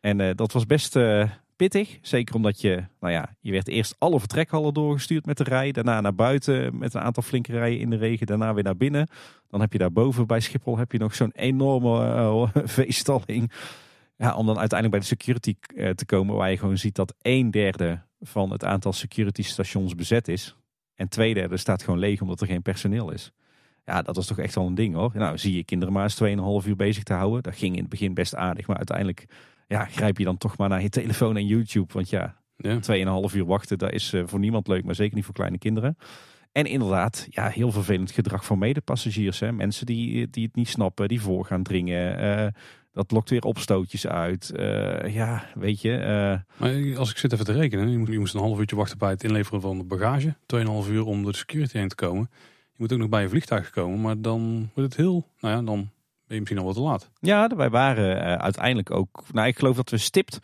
En 0.00 0.36
dat 0.36 0.52
was 0.52 0.66
best 0.66 0.96
pittig. 1.58 1.98
Zeker 2.02 2.34
omdat 2.34 2.60
je, 2.60 2.84
nou 3.00 3.12
ja, 3.12 3.36
je 3.40 3.52
werd 3.52 3.68
eerst 3.68 3.94
alle 3.98 4.18
vertrekhallen 4.18 4.74
doorgestuurd 4.74 5.26
met 5.26 5.36
de 5.36 5.44
rij. 5.44 5.72
Daarna 5.72 6.00
naar 6.00 6.14
buiten 6.14 6.78
met 6.78 6.94
een 6.94 7.00
aantal 7.00 7.22
flinke 7.22 7.52
rijen 7.52 7.78
in 7.78 7.90
de 7.90 7.96
regen. 7.96 8.26
Daarna 8.26 8.54
weer 8.54 8.64
naar 8.64 8.76
binnen. 8.76 9.08
Dan 9.48 9.60
heb 9.60 9.72
je 9.72 9.78
daarboven 9.78 10.26
bij 10.26 10.40
Schiphol 10.40 10.78
heb 10.78 10.92
je 10.92 10.98
nog 10.98 11.14
zo'n 11.14 11.32
enorme 11.34 12.04
uh, 12.04 12.48
veestalling. 12.78 13.52
Ja, 14.16 14.36
om 14.36 14.46
dan 14.46 14.58
uiteindelijk 14.58 14.90
bij 14.90 15.00
de 15.00 15.16
security 15.16 15.54
uh, 15.74 15.90
te 15.90 16.06
komen 16.06 16.36
waar 16.36 16.50
je 16.50 16.58
gewoon 16.58 16.78
ziet 16.78 16.94
dat 16.94 17.14
een 17.22 17.50
derde 17.50 18.02
van 18.20 18.50
het 18.50 18.64
aantal 18.64 18.92
security 18.92 19.42
stations 19.42 19.94
bezet 19.94 20.28
is. 20.28 20.56
En 20.94 21.08
twee 21.08 21.34
derde 21.34 21.56
staat 21.56 21.82
gewoon 21.82 21.98
leeg 21.98 22.20
omdat 22.20 22.40
er 22.40 22.46
geen 22.46 22.62
personeel 22.62 23.10
is. 23.10 23.32
Ja, 23.84 24.02
dat 24.02 24.16
was 24.16 24.26
toch 24.26 24.38
echt 24.38 24.54
wel 24.54 24.66
een 24.66 24.74
ding 24.74 24.94
hoor. 24.94 25.10
Nou, 25.14 25.38
zie 25.38 25.56
je 25.56 25.64
kinderen 25.64 25.94
maar 25.94 26.02
eens 26.02 26.62
2,5 26.64 26.68
uur 26.68 26.76
bezig 26.76 27.02
te 27.02 27.12
houden. 27.12 27.42
Dat 27.42 27.56
ging 27.56 27.74
in 27.74 27.80
het 27.80 27.90
begin 27.90 28.14
best 28.14 28.34
aardig, 28.34 28.66
maar 28.66 28.76
uiteindelijk 28.76 29.26
ja, 29.68 29.84
grijp 29.84 30.18
je 30.18 30.24
dan 30.24 30.38
toch 30.38 30.56
maar 30.56 30.68
naar 30.68 30.82
je 30.82 30.88
telefoon 30.88 31.36
en 31.36 31.46
YouTube. 31.46 31.92
Want 31.92 32.10
ja, 32.10 32.36
ja. 32.56 32.80
2,5 33.30 33.36
uur 33.36 33.44
wachten, 33.44 33.78
dat 33.78 33.92
is 33.92 34.12
uh, 34.12 34.22
voor 34.26 34.38
niemand 34.38 34.68
leuk, 34.68 34.84
maar 34.84 34.94
zeker 34.94 35.14
niet 35.14 35.24
voor 35.24 35.34
kleine 35.34 35.58
kinderen. 35.58 35.96
En 36.52 36.66
inderdaad, 36.66 37.26
ja, 37.30 37.48
heel 37.48 37.72
vervelend 37.72 38.10
gedrag 38.10 38.44
van 38.44 38.58
medepassagiers. 38.58 39.40
Hè. 39.40 39.52
Mensen 39.52 39.86
die, 39.86 40.30
die 40.30 40.44
het 40.44 40.54
niet 40.54 40.68
snappen, 40.68 41.08
die 41.08 41.20
voor 41.20 41.44
gaan 41.44 41.62
dringen. 41.62 42.22
Uh, 42.24 42.46
dat 42.92 43.10
lokt 43.10 43.30
weer 43.30 43.42
opstootjes 43.42 44.06
uit. 44.06 44.52
Uh, 44.56 45.14
ja, 45.14 45.44
weet 45.54 45.80
je. 45.80 45.98
Maar 46.56 46.98
als 46.98 47.10
ik 47.10 47.18
zit 47.18 47.32
even 47.32 47.44
te 47.44 47.52
rekenen, 47.52 47.90
je 47.90 47.98
moest, 47.98 48.12
je 48.12 48.18
moest 48.18 48.34
een 48.34 48.40
half 48.40 48.58
uurtje 48.58 48.76
wachten 48.76 48.98
bij 48.98 49.10
het 49.10 49.24
inleveren 49.24 49.60
van 49.60 49.78
de 49.78 49.84
bagage. 49.84 50.36
2,5 50.86 50.90
uur 50.90 51.04
om 51.04 51.22
door 51.22 51.32
de 51.32 51.38
security 51.38 51.78
heen 51.78 51.88
te 51.88 51.94
komen. 51.94 52.30
Je 52.30 52.76
moet 52.76 52.92
ook 52.92 52.98
nog 52.98 53.08
bij 53.08 53.22
je 53.22 53.28
vliegtuig 53.28 53.70
komen, 53.70 54.00
maar 54.00 54.20
dan 54.20 54.70
wordt 54.74 54.90
het 54.90 54.96
heel, 54.96 55.28
nou 55.40 55.56
ja, 55.56 55.62
dan 55.62 55.90
ben 56.28 56.36
je 56.36 56.38
misschien 56.38 56.58
al 56.58 56.64
wat 56.64 56.74
te 56.74 56.80
laat. 56.80 57.10
Ja, 57.20 57.56
wij 57.56 57.70
waren 57.70 58.16
uh, 58.16 58.34
uiteindelijk 58.34 58.90
ook. 58.90 59.24
Nou, 59.32 59.48
ik 59.48 59.58
geloof 59.58 59.76
dat 59.76 59.90
we 59.90 59.98
stipt 59.98 60.38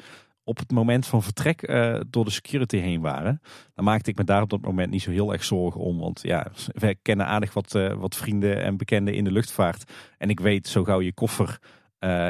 op 0.44 0.58
het 0.58 0.70
moment 0.70 1.06
van 1.06 1.22
vertrek 1.22 1.68
uh, 1.68 2.00
door 2.10 2.24
de 2.24 2.30
security 2.30 2.76
heen 2.76 3.00
waren. 3.00 3.40
Dan 3.74 3.84
maakte 3.84 4.10
ik 4.10 4.16
me 4.16 4.24
daar 4.24 4.42
op 4.42 4.50
dat 4.50 4.60
moment 4.60 4.90
niet 4.90 5.02
zo 5.02 5.10
heel 5.10 5.32
erg 5.32 5.44
zorgen 5.44 5.80
om. 5.80 5.98
Want 5.98 6.20
ja, 6.22 6.46
we 6.74 6.96
kennen 7.02 7.26
aardig 7.26 7.54
wat, 7.54 7.74
uh, 7.74 7.92
wat 7.92 8.16
vrienden 8.16 8.62
en 8.62 8.76
bekenden 8.76 9.14
in 9.14 9.24
de 9.24 9.32
luchtvaart. 9.32 9.92
En 10.18 10.30
ik 10.30 10.40
weet, 10.40 10.68
zo 10.68 10.84
gauw 10.84 11.00
je 11.00 11.12
koffer 11.12 11.58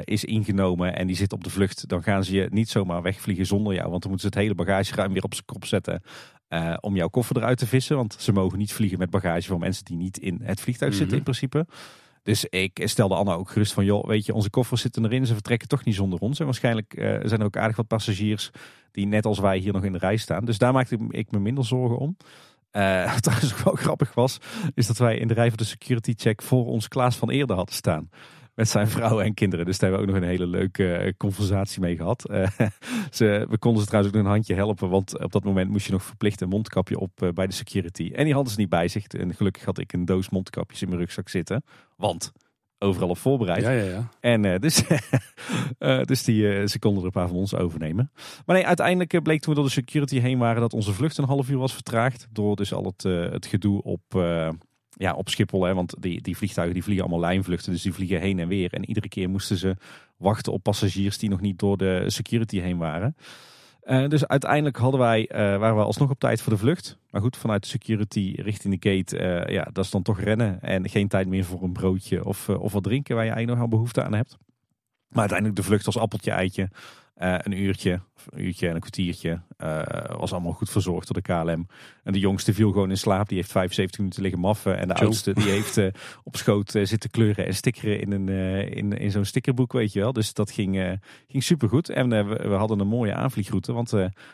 is 0.04 0.25
ingenomen 0.25 0.96
en 0.96 1.06
die 1.06 1.16
zit 1.16 1.32
op 1.32 1.44
de 1.44 1.50
vlucht, 1.50 1.88
dan 1.88 2.02
gaan 2.02 2.25
ze 2.25 2.34
je 2.34 2.46
niet 2.50 2.68
zomaar 2.68 3.02
wegvliegen 3.02 3.46
zonder 3.46 3.75
jou. 3.75 3.90
Want 3.90 4.02
dan 4.02 4.11
moeten 4.11 4.30
ze 4.30 4.38
het 4.38 4.44
hele 4.44 4.64
bagageruim 4.64 5.12
weer 5.12 5.23
op 5.23 5.34
zijn 5.34 5.46
kop 5.46 5.64
zetten. 5.64 6.02
om 6.80 6.96
jouw 6.96 7.08
koffer 7.08 7.37
eruit 7.37 7.58
te 7.58 7.66
vissen. 7.66 7.96
Want 7.96 8.16
ze 8.18 8.32
mogen 8.32 8.58
niet 8.58 8.73
vliegen 8.73 8.99
met 8.99 9.11
bagage 9.11 9.49
van 9.49 9.58
mensen 9.58 9.84
die 9.84 9.96
niet 9.96 10.18
in 10.18 10.40
het 10.42 10.61
vliegtuig 10.61 10.92
zitten 10.92 11.08
mhm. 11.08 11.16
in 11.16 11.23
principe. 11.23 11.66
Dus 12.25 12.45
ik 12.45 12.83
stelde 12.85 13.14
Anna 13.14 13.33
ook 13.33 13.50
gerust 13.50 13.73
van, 13.73 13.85
joh, 13.85 14.07
weet 14.07 14.26
je, 14.26 14.35
onze 14.35 14.50
koffers 14.50 14.81
zitten 14.81 15.04
erin. 15.04 15.26
Ze 15.26 15.33
vertrekken 15.33 15.69
toch 15.69 15.85
niet 15.85 15.95
zonder 15.95 16.19
ons. 16.19 16.38
En 16.38 16.45
waarschijnlijk 16.45 16.97
uh, 16.97 17.19
zijn 17.23 17.40
er 17.40 17.47
ook 17.47 17.57
aardig 17.57 17.76
wat 17.76 17.87
passagiers 17.87 18.50
die 18.90 19.07
net 19.07 19.26
als 19.26 19.38
wij 19.38 19.59
hier 19.59 19.73
nog 19.73 19.85
in 19.85 19.93
de 19.93 19.99
rij 19.99 20.16
staan. 20.16 20.45
Dus 20.45 20.59
daar 20.59 20.73
maakte 20.73 20.99
ik 21.09 21.31
me 21.31 21.38
minder 21.38 21.64
zorgen 21.64 21.99
om. 21.99 22.16
Uh, 22.73 23.12
wat 23.12 23.23
trouwens 23.23 23.52
ook 23.52 23.61
wel 23.61 23.75
grappig 23.75 24.14
was, 24.14 24.38
is 24.75 24.87
dat 24.87 24.99
wij 24.99 25.16
in 25.16 25.28
de 25.28 25.35
rij 25.35 25.49
van 25.49 25.57
de 25.57 25.64
security 25.64 26.12
check 26.16 26.43
voor 26.43 26.66
ons 26.66 26.88
Klaas 26.88 27.16
van 27.16 27.31
Eerder 27.31 27.57
hadden 27.57 27.75
staan 27.75 28.09
met 28.54 28.69
zijn 28.69 28.88
vrouw 28.88 29.21
en 29.21 29.35
kinderen. 29.35 29.64
Dus 29.66 29.78
daar 29.78 29.90
hebben 29.90 30.09
we 30.09 30.14
ook 30.14 30.21
nog 30.21 30.31
een 30.31 30.37
hele 30.37 30.50
leuke 30.50 30.95
eh, 30.95 31.12
conversatie 31.16 31.81
mee 31.81 31.97
gehad. 31.97 32.23
Ze, 33.11 33.47
we 33.50 33.59
konden 33.59 33.81
ze 33.83 33.87
trouwens 33.87 34.14
ook 34.14 34.21
nog 34.21 34.26
een 34.26 34.37
handje 34.37 34.54
helpen, 34.54 34.88
want 34.88 35.19
op 35.19 35.33
dat 35.33 35.45
moment 35.45 35.71
moest 35.71 35.87
je 35.87 35.93
nog 35.93 36.02
verplicht 36.02 36.40
een 36.40 36.49
mondkapje 36.49 36.99
op 36.99 37.31
bij 37.35 37.47
de 37.47 37.52
security. 37.52 38.11
En 38.14 38.25
die 38.25 38.35
hadden 38.35 38.52
ze 38.52 38.61
niet 38.61 38.69
bij 38.69 38.88
zich. 38.88 39.07
En 39.07 39.35
gelukkig 39.35 39.64
had 39.64 39.78
ik 39.78 39.93
een 39.93 40.04
doos 40.04 40.31
mondkapjes 40.31 40.83
in 40.83 40.88
mijn 40.88 41.00
rugzak 41.00 41.28
zitten. 41.28 41.64
Want 41.96 42.32
overal 42.78 43.08
op 43.08 43.18
voorbereid. 43.18 43.62
Ja, 43.62 43.70
ja, 43.70 43.84
ja. 43.84 44.08
En 44.20 44.44
uh, 44.44 44.58
dus, 44.58 44.82
dus 46.10 46.24
die, 46.24 46.68
ze 46.68 46.78
konden 46.78 47.00
er 47.00 47.06
een 47.06 47.12
paar 47.12 47.28
van 47.28 47.36
ons 47.36 47.54
overnemen. 47.54 48.10
Maar 48.46 48.56
nee, 48.56 48.66
uiteindelijk 48.66 49.22
bleek 49.22 49.40
toen 49.40 49.54
we 49.54 49.60
door 49.60 49.68
de 49.68 49.74
security 49.74 50.18
heen 50.18 50.38
waren 50.38 50.60
dat 50.60 50.72
onze 50.72 50.92
vlucht 50.92 51.18
een 51.18 51.24
half 51.24 51.50
uur 51.50 51.58
was 51.58 51.74
vertraagd. 51.74 52.26
Door 52.30 52.56
dus 52.56 52.72
al 52.72 52.84
het, 52.84 53.02
het 53.32 53.46
gedoe 53.46 53.82
op 53.82 54.02
ja, 54.96 55.12
op 55.12 55.28
Schiphol, 55.28 55.64
hè, 55.64 55.74
want 55.74 55.94
die, 56.02 56.20
die 56.20 56.36
vliegtuigen 56.36 56.75
die 56.75 56.84
vliegen 56.84 57.04
allemaal 57.04 57.28
lijnvluchten, 57.28 57.73
dus 57.73 57.82
die 57.82 57.92
vliegen 57.92 58.21
heen 58.21 58.38
en 58.38 58.49
weer. 58.49 58.73
En 58.73 58.84
iedere 58.84 59.08
keer 59.08 59.30
moesten 59.30 59.56
ze 59.56 59.76
wachten 60.16 60.52
op 60.52 60.62
passagiers 60.62 61.19
die 61.19 61.28
nog 61.28 61.40
niet 61.40 61.58
door 61.58 61.76
de 61.76 62.04
security 62.06 62.60
heen 62.60 62.78
waren. 62.78 63.16
Uh, 63.84 64.08
dus 64.08 64.26
uiteindelijk 64.26 64.76
hadden 64.76 65.00
wij, 65.00 65.30
uh, 65.32 65.36
waren 65.36 65.76
we 65.76 65.82
alsnog 65.82 66.10
op 66.10 66.18
tijd 66.18 66.42
voor 66.42 66.52
de 66.52 66.58
vlucht. 66.58 66.99
Maar 67.10 67.20
goed, 67.20 67.36
vanuit 67.36 67.66
security 67.66 68.34
richting 68.36 68.80
de 68.80 68.90
gate, 68.90 69.18
uh, 69.18 69.54
ja, 69.54 69.68
dat 69.73 69.84
is 69.84 69.90
dan 69.90 70.02
toch 70.02 70.20
rennen. 70.20 70.60
En 70.60 70.88
geen 70.88 71.08
tijd 71.08 71.28
meer 71.28 71.44
voor 71.44 71.62
een 71.62 71.73
broodje 71.73 72.25
of, 72.25 72.49
of 72.49 72.73
wat 72.73 72.82
drinken 72.82 73.14
waar 73.14 73.25
je 73.25 73.30
eigenlijk 73.30 73.60
nog 73.60 73.68
wel 73.68 73.78
behoefte 73.78 74.02
aan 74.02 74.14
hebt. 74.14 74.36
Maar 75.08 75.20
uiteindelijk 75.20 75.58
de 75.58 75.66
vlucht 75.66 75.86
als 75.86 75.99
appeltje 75.99 76.30
eitje. 76.30 76.70
Uh, 77.22 77.34
een 77.38 77.58
uurtje, 77.58 78.00
een 78.28 78.44
uurtje 78.44 78.68
en 78.68 78.74
een 78.74 78.80
kwartiertje. 78.80 79.40
Uh, 79.58 79.82
was 80.18 80.32
allemaal 80.32 80.52
goed 80.52 80.70
verzorgd 80.70 81.12
door 81.12 81.22
de 81.22 81.32
KLM. 81.32 81.66
En 82.02 82.12
de 82.12 82.18
jongste 82.18 82.54
viel 82.54 82.72
gewoon 82.72 82.90
in 82.90 82.96
slaap. 82.96 83.28
Die 83.28 83.36
heeft 83.36 83.50
75 83.50 83.98
minuten 83.98 84.22
liggen 84.22 84.40
maffen. 84.40 84.78
En 84.78 84.88
de 84.88 84.94
oudste 84.94 85.32
die 85.32 85.48
heeft 85.48 85.76
uh, 85.76 85.86
op 86.24 86.36
schoot 86.36 86.70
zitten 86.70 87.10
kleuren 87.10 87.46
en 87.46 87.54
stickeren 87.54 88.00
in, 88.00 88.12
een, 88.12 88.28
in, 88.68 88.92
in 88.92 89.10
zo'n 89.10 89.24
stickerboek, 89.24 89.72
weet 89.72 89.92
je 89.92 90.00
wel. 90.00 90.12
Dus 90.12 90.32
dat 90.32 90.50
ging, 90.50 90.98
ging 91.28 91.42
supergoed. 91.42 91.88
En 91.88 92.08
we, 92.08 92.24
we, 92.24 92.54
hadden 92.54 92.80
een 92.80 92.86
mooie 92.86 93.14
aanvliegroute. 93.14 93.72
Want 93.72 93.92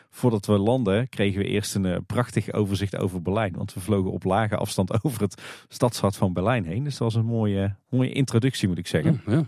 voordat 0.09 0.45
we 0.45 0.57
landen 0.57 1.09
kregen 1.09 1.39
we 1.39 1.47
eerst 1.47 1.75
een 1.75 2.05
prachtig 2.05 2.51
overzicht 2.51 2.97
over 2.97 3.21
Berlijn. 3.21 3.53
Want 3.57 3.73
we 3.73 3.79
vlogen 3.79 4.11
op 4.11 4.23
lage 4.23 4.55
afstand 4.55 4.93
over 5.03 5.21
het 5.21 5.41
stadshart 5.67 6.15
van 6.15 6.33
Berlijn 6.33 6.65
heen. 6.65 6.83
Dus 6.83 6.97
dat 6.97 7.13
was 7.13 7.15
een 7.15 7.29
mooie, 7.29 7.75
mooie 7.89 8.11
introductie, 8.11 8.67
moet 8.67 8.77
ik 8.77 8.87
zeggen. 8.87 9.21
Ja. 9.25 9.45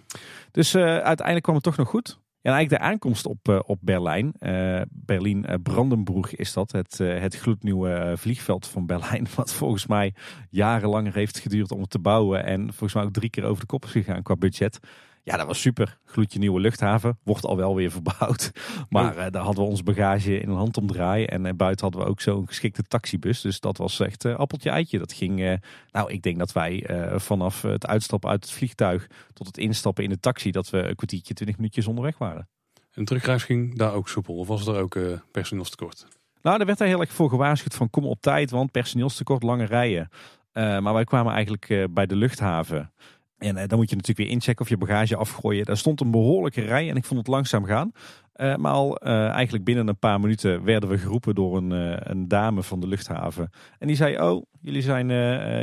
Dus 0.51 0.75
uiteindelijk 0.75 1.43
kwam 1.43 1.55
het 1.55 1.63
toch 1.63 1.77
nog 1.77 1.89
goed. 1.89 2.21
Ja, 2.43 2.53
eigenlijk 2.53 2.83
de 2.83 2.89
aankomst 2.89 3.25
op, 3.25 3.47
uh, 3.47 3.59
op 3.65 3.79
Berlijn. 3.81 4.33
Uh, 4.39 4.81
Berlin 4.89 5.45
uh, 5.49 5.55
Brandenburg 5.63 6.35
is 6.35 6.53
dat. 6.53 6.71
Het, 6.71 6.97
het 6.97 7.35
gloednieuwe 7.35 8.13
vliegveld 8.17 8.67
van 8.67 8.85
Berlijn. 8.85 9.27
Wat 9.35 9.53
volgens 9.53 9.87
mij 9.87 10.13
jarenlang 10.49 11.13
heeft 11.13 11.39
geduurd 11.39 11.71
om 11.71 11.81
het 11.81 11.89
te 11.89 11.99
bouwen. 11.99 12.43
En 12.43 12.67
volgens 12.67 12.93
mij 12.93 13.03
ook 13.03 13.13
drie 13.13 13.29
keer 13.29 13.43
over 13.43 13.61
de 13.61 13.67
kop 13.67 13.85
is 13.85 13.91
gegaan 13.91 14.23
qua 14.23 14.35
budget. 14.35 14.79
Ja, 15.25 15.37
dat 15.37 15.47
was 15.47 15.61
super. 15.61 15.97
Gloedje 16.05 16.39
nieuwe 16.39 16.59
luchthaven. 16.59 17.17
Wordt 17.23 17.45
al 17.45 17.57
wel 17.57 17.75
weer 17.75 17.91
verbouwd. 17.91 18.51
Maar 18.89 19.17
uh, 19.17 19.25
daar 19.29 19.43
hadden 19.43 19.63
we 19.63 19.69
ons 19.69 19.83
bagage 19.83 20.39
in 20.39 20.49
een 20.49 20.55
handomdraai. 20.55 21.25
En 21.25 21.45
uh, 21.45 21.51
buiten 21.55 21.85
hadden 21.85 22.03
we 22.03 22.09
ook 22.09 22.21
zo'n 22.21 22.47
geschikte 22.47 22.83
taxibus. 22.83 23.41
Dus 23.41 23.59
dat 23.59 23.77
was 23.77 23.99
echt 23.99 24.25
uh, 24.25 24.35
appeltje 24.35 24.69
eitje. 24.69 24.97
Dat 24.97 25.13
ging, 25.13 25.59
nou 25.91 26.11
ik 26.11 26.21
denk 26.21 26.37
dat 26.37 26.51
wij 26.51 26.85
vanaf 27.15 27.61
het 27.61 27.87
uitstappen 27.87 28.29
uit 28.29 28.43
het 28.43 28.53
vliegtuig 28.53 29.07
tot 29.33 29.47
het 29.47 29.57
instappen 29.57 30.03
in 30.03 30.09
de 30.09 30.19
taxi, 30.19 30.51
dat 30.51 30.69
we 30.69 30.77
een 30.77 30.95
kwartiertje, 30.95 31.33
twintig 31.33 31.57
minuutjes 31.57 31.87
onderweg 31.87 32.17
waren. 32.17 32.47
En 32.91 33.05
terugreis 33.05 33.43
ging 33.43 33.77
daar 33.77 33.93
ook 33.93 34.09
soepel? 34.09 34.35
Of 34.35 34.47
was 34.47 34.67
er 34.67 34.75
ook 34.75 34.99
personeelstekort? 35.31 36.07
Nou, 36.41 36.59
er 36.59 36.65
werd 36.65 36.77
daar 36.77 36.87
heel 36.87 37.01
erg 37.01 37.13
voor 37.13 37.29
gewaarschuwd 37.29 37.75
van 37.75 37.89
kom 37.89 38.05
op 38.05 38.21
tijd, 38.21 38.51
want 38.51 38.71
personeelstekort, 38.71 39.43
lange 39.43 39.65
rijen. 39.65 40.09
maar 40.53 40.93
wij 40.93 41.03
kwamen 41.03 41.33
eigenlijk 41.33 41.87
bij 41.93 42.05
de 42.05 42.15
luchthaven. 42.15 42.91
En 43.43 43.57
uh, 43.57 43.63
dan 43.67 43.77
moet 43.77 43.89
je 43.89 43.95
natuurlijk 43.95 44.27
weer 44.27 44.35
inchecken 44.35 44.61
of 44.61 44.69
je 44.69 44.77
bagage 44.77 45.15
afgooien. 45.15 45.65
Daar 45.65 45.77
stond 45.77 46.01
een 46.01 46.11
behoorlijke 46.11 46.61
rij 46.61 46.89
en 46.89 46.95
ik 46.95 47.05
vond 47.05 47.19
het 47.19 47.29
langzaam 47.29 47.65
gaan. 47.65 47.91
Uh, 48.35 48.55
maar 48.55 48.71
al 48.71 49.07
uh, 49.07 49.27
eigenlijk 49.29 49.63
binnen 49.63 49.87
een 49.87 49.99
paar 49.99 50.19
minuten 50.19 50.63
werden 50.63 50.89
we 50.89 50.97
geroepen 50.97 51.35
door 51.35 51.57
een, 51.57 51.71
een 52.11 52.27
dame 52.27 52.63
van 52.63 52.79
de 52.79 52.87
luchthaven. 52.87 53.49
En 53.79 53.87
die 53.87 53.95
zei, 53.95 54.19
oh, 54.19 54.45
jullie, 54.61 54.81
zijn, 54.81 55.07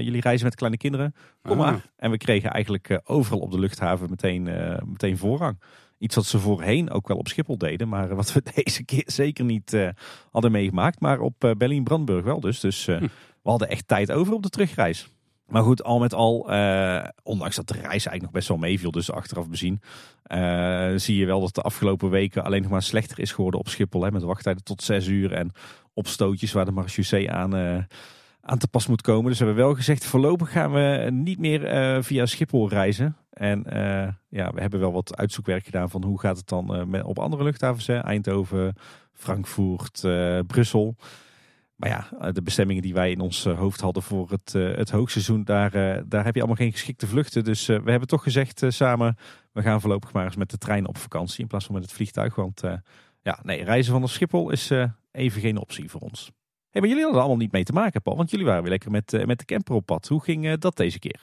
jullie 0.04 0.20
reizen 0.20 0.46
met 0.46 0.54
kleine 0.54 0.76
kinderen, 0.76 1.14
kom 1.42 1.56
maar. 1.56 1.72
Ah. 1.72 1.80
En 1.96 2.10
we 2.10 2.16
kregen 2.16 2.50
eigenlijk 2.50 3.00
overal 3.04 3.40
op 3.40 3.50
de 3.50 3.58
luchthaven 3.58 4.10
meteen, 4.10 4.42
meteen 4.84 5.18
voorrang. 5.18 5.60
Iets 5.98 6.14
wat 6.14 6.26
ze 6.26 6.38
voorheen 6.38 6.90
ook 6.90 7.08
wel 7.08 7.16
op 7.16 7.28
Schiphol 7.28 7.58
deden, 7.58 7.88
maar 7.88 8.14
wat 8.14 8.32
we 8.32 8.42
deze 8.64 8.84
keer 8.84 9.04
zeker 9.06 9.44
niet 9.44 9.92
hadden 10.30 10.52
meegemaakt. 10.52 11.00
Maar 11.00 11.20
op 11.20 11.54
Berlin-Brandenburg 11.56 12.24
wel 12.24 12.40
dus. 12.40 12.60
Dus 12.60 12.86
hm. 12.86 13.00
we 13.42 13.50
hadden 13.50 13.68
echt 13.68 13.88
tijd 13.88 14.12
over 14.12 14.34
op 14.34 14.42
de 14.42 14.50
terugreis. 14.50 15.08
Maar 15.50 15.62
goed, 15.62 15.82
al 15.82 15.98
met 15.98 16.14
al, 16.14 16.52
uh, 16.52 17.04
ondanks 17.22 17.56
dat 17.56 17.68
de 17.68 17.74
reis 17.74 17.88
eigenlijk 17.90 18.22
nog 18.22 18.30
best 18.30 18.48
wel 18.48 18.56
meeviel, 18.56 18.90
dus 18.90 19.10
achteraf 19.10 19.48
bezien, 19.48 19.80
uh, 20.26 20.92
zie 20.96 21.16
je 21.16 21.26
wel 21.26 21.40
dat 21.40 21.54
de 21.54 21.60
afgelopen 21.60 22.10
weken 22.10 22.44
alleen 22.44 22.62
nog 22.62 22.70
maar 22.70 22.82
slechter 22.82 23.18
is 23.18 23.32
geworden 23.32 23.60
op 23.60 23.68
Schiphol. 23.68 24.02
Hè, 24.02 24.10
met 24.10 24.22
wachttijden 24.22 24.64
tot 24.64 24.82
zes 24.82 25.06
uur 25.06 25.32
en 25.32 25.52
opstootjes 25.94 26.52
waar 26.52 26.64
de 26.64 26.70
marechaussee 26.70 27.30
aan, 27.30 27.56
uh, 27.56 27.78
aan 28.40 28.58
te 28.58 28.68
pas 28.68 28.86
moet 28.86 29.02
komen. 29.02 29.30
Dus 29.30 29.38
we 29.38 29.44
hebben 29.44 29.64
wel 29.64 29.74
gezegd, 29.74 30.04
voorlopig 30.04 30.52
gaan 30.52 30.72
we 30.72 31.08
niet 31.12 31.38
meer 31.38 32.04
via 32.04 32.26
Schiphol 32.26 32.68
reizen. 32.68 33.16
En 33.30 33.62
ja, 34.28 34.52
we 34.52 34.60
hebben 34.60 34.80
wel 34.80 34.92
wat 34.92 35.16
uitzoekwerk 35.16 35.64
gedaan 35.64 35.90
van 35.90 36.04
hoe 36.04 36.20
gaat 36.20 36.36
het 36.36 36.48
dan 36.48 36.90
met, 36.90 37.04
op 37.04 37.18
andere 37.18 37.44
luchthavens. 37.44 37.88
Eindhoven, 37.88 38.74
Frankfurt, 39.12 40.00
Brussel. 40.46 40.96
Maar 41.80 41.88
ja, 41.88 42.30
de 42.32 42.42
bestemmingen 42.42 42.82
die 42.82 42.94
wij 42.94 43.10
in 43.10 43.20
ons 43.20 43.44
hoofd 43.44 43.80
hadden 43.80 44.02
voor 44.02 44.30
het, 44.30 44.52
het 44.52 44.90
hoogseizoen, 44.90 45.44
daar, 45.44 45.70
daar 46.08 46.24
heb 46.24 46.34
je 46.34 46.40
allemaal 46.40 46.56
geen 46.56 46.72
geschikte 46.72 47.06
vluchten. 47.06 47.44
Dus 47.44 47.66
we 47.66 47.90
hebben 47.90 48.08
toch 48.08 48.22
gezegd 48.22 48.62
samen, 48.68 49.16
we 49.52 49.62
gaan 49.62 49.80
voorlopig 49.80 50.12
maar 50.12 50.24
eens 50.24 50.36
met 50.36 50.50
de 50.50 50.58
trein 50.58 50.88
op 50.88 50.98
vakantie 50.98 51.40
in 51.40 51.46
plaats 51.46 51.64
van 51.64 51.74
met 51.74 51.82
het 51.82 51.92
vliegtuig. 51.92 52.34
Want 52.34 52.62
ja, 53.22 53.38
nee, 53.42 53.64
reizen 53.64 53.92
van 53.92 54.02
de 54.02 54.08
Schiphol 54.08 54.50
is 54.50 54.70
even 55.12 55.40
geen 55.40 55.56
optie 55.56 55.90
voor 55.90 56.00
ons. 56.00 56.30
Hey, 56.70 56.80
maar 56.80 56.90
jullie 56.90 57.04
hadden 57.04 57.20
er 57.20 57.26
allemaal 57.26 57.44
niet 57.44 57.52
mee 57.52 57.64
te 57.64 57.72
maken, 57.72 58.02
Paul. 58.02 58.16
Want 58.16 58.30
jullie 58.30 58.46
waren 58.46 58.62
weer 58.62 58.70
lekker 58.70 58.90
met, 58.90 59.26
met 59.26 59.38
de 59.38 59.44
camper 59.44 59.74
op 59.74 59.86
pad. 59.86 60.08
Hoe 60.08 60.22
ging 60.22 60.54
dat 60.54 60.76
deze 60.76 60.98
keer? 60.98 61.20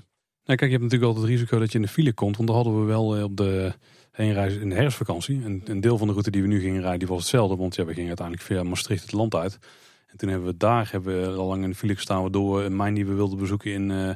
Nou, 0.48 0.60
kijk, 0.60 0.72
je 0.72 0.78
hebt 0.78 0.84
natuurlijk 0.92 1.12
altijd 1.12 1.32
het 1.32 1.40
risico 1.40 1.60
dat 1.60 1.72
je 1.72 1.78
in 1.78 1.84
de 1.84 1.92
file 1.92 2.14
komt. 2.14 2.36
Want 2.36 2.48
daar 2.48 2.58
hadden 2.58 2.80
we 2.80 2.86
wel 2.86 3.16
eh, 3.16 3.24
op 3.24 3.38
de 3.38 3.74
heenreis 4.12 4.56
in 4.56 4.70
de 4.70 4.76
herfstvakantie. 4.76 5.44
En 5.44 5.62
een 5.66 5.82
deel 5.82 5.98
van 5.98 6.08
de 6.08 6.14
route 6.14 6.32
die 6.32 6.42
we 6.42 6.48
nu 6.48 6.60
gingen 6.60 6.82
rijden, 6.82 7.00
die 7.00 7.08
was 7.08 7.18
hetzelfde. 7.18 7.56
Want 7.56 7.76
ja, 7.76 7.86
we 7.86 7.94
gingen 7.94 8.08
uiteindelijk 8.08 8.48
via 8.48 8.64
Maastricht 8.64 9.02
het 9.02 9.12
land 9.12 9.36
uit. 9.36 9.60
En 10.08 10.18
toen 10.18 10.30
hebben 10.30 10.48
we 10.48 10.58
daar 10.58 10.92
hebben 10.92 11.22
we 11.22 11.38
al 11.38 11.48
lang 11.48 11.64
in 11.64 11.70
de 11.70 11.76
file 11.76 11.96
gestaan. 11.96 12.22
Waardoor 12.22 12.64
een 12.64 12.76
mijn 12.76 12.94
die 12.94 13.06
we 13.06 13.14
wilden 13.14 13.38
bezoeken 13.38 13.72
in, 13.72 13.90
uh, 13.90 14.08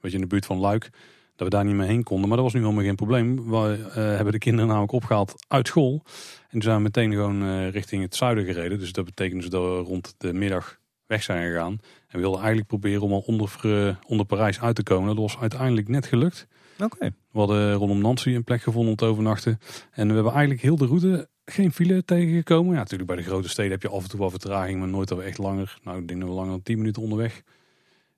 weet 0.00 0.10
je, 0.10 0.12
in 0.12 0.20
de 0.20 0.26
buurt 0.26 0.46
van 0.46 0.58
Luik. 0.58 0.90
Dat 1.36 1.50
we 1.50 1.56
daar 1.56 1.64
niet 1.64 1.74
meer 1.74 1.86
heen 1.86 2.02
konden. 2.02 2.28
Maar 2.28 2.36
dat 2.36 2.46
was 2.46 2.54
nu 2.54 2.60
helemaal 2.60 2.84
geen 2.84 2.96
probleem. 2.96 3.50
We 3.50 3.56
hebben 3.94 4.32
de 4.32 4.38
kinderen 4.38 4.66
namelijk 4.66 4.92
opgehaald 4.92 5.34
uit 5.48 5.66
school. 5.66 6.02
En 6.42 6.50
toen 6.50 6.62
zijn 6.62 6.76
we 6.76 6.82
meteen 6.82 7.12
gewoon 7.12 7.42
uh, 7.42 7.70
richting 7.70 8.02
het 8.02 8.14
zuiden 8.14 8.44
gereden. 8.44 8.78
Dus 8.78 8.92
dat 8.92 9.04
betekent 9.04 9.40
dus 9.40 9.50
dat 9.50 9.62
we 9.62 9.76
rond 9.76 10.14
de 10.18 10.32
middag 10.32 10.78
weg 11.06 11.22
zijn 11.22 11.50
gegaan. 11.50 11.72
En 11.72 11.80
we 12.12 12.18
wilden 12.18 12.38
eigenlijk 12.38 12.68
proberen 12.68 13.02
om 13.02 13.12
al 13.12 13.24
onder, 13.26 13.58
onder 14.06 14.26
Parijs 14.26 14.60
uit 14.60 14.74
te 14.74 14.82
komen. 14.82 15.06
Dat 15.06 15.16
was 15.16 15.38
uiteindelijk 15.38 15.88
net 15.88 16.06
gelukt. 16.06 16.46
Oké. 16.84 17.14
We 17.30 17.38
hadden 17.38 17.72
rondom 17.72 18.00
Nancy 18.00 18.34
een 18.34 18.44
plek 18.44 18.62
gevonden 18.62 18.90
om 18.90 18.96
te 18.96 19.04
overnachten. 19.04 19.58
En 19.90 20.08
we 20.08 20.14
hebben 20.14 20.32
eigenlijk 20.32 20.62
heel 20.62 20.76
de 20.76 20.86
route 20.86 21.28
geen 21.44 21.72
file 21.72 22.04
tegengekomen. 22.04 22.72
Ja, 22.72 22.78
natuurlijk 22.78 23.10
bij 23.10 23.18
de 23.18 23.22
grote 23.28 23.48
steden 23.48 23.70
heb 23.70 23.82
je 23.82 23.88
af 23.88 24.02
en 24.02 24.08
toe 24.08 24.20
wel 24.20 24.30
vertraging, 24.30 24.78
maar 24.78 24.88
nooit 24.88 25.08
dat 25.08 25.18
we 25.18 25.24
echt 25.24 25.38
langer, 25.38 25.78
nou 25.82 25.98
ik 25.98 26.08
denk 26.08 26.20
dat 26.20 26.28
we 26.28 26.34
langer 26.34 26.50
dan 26.50 26.62
10 26.62 26.78
minuten 26.78 27.02
onderweg 27.02 27.42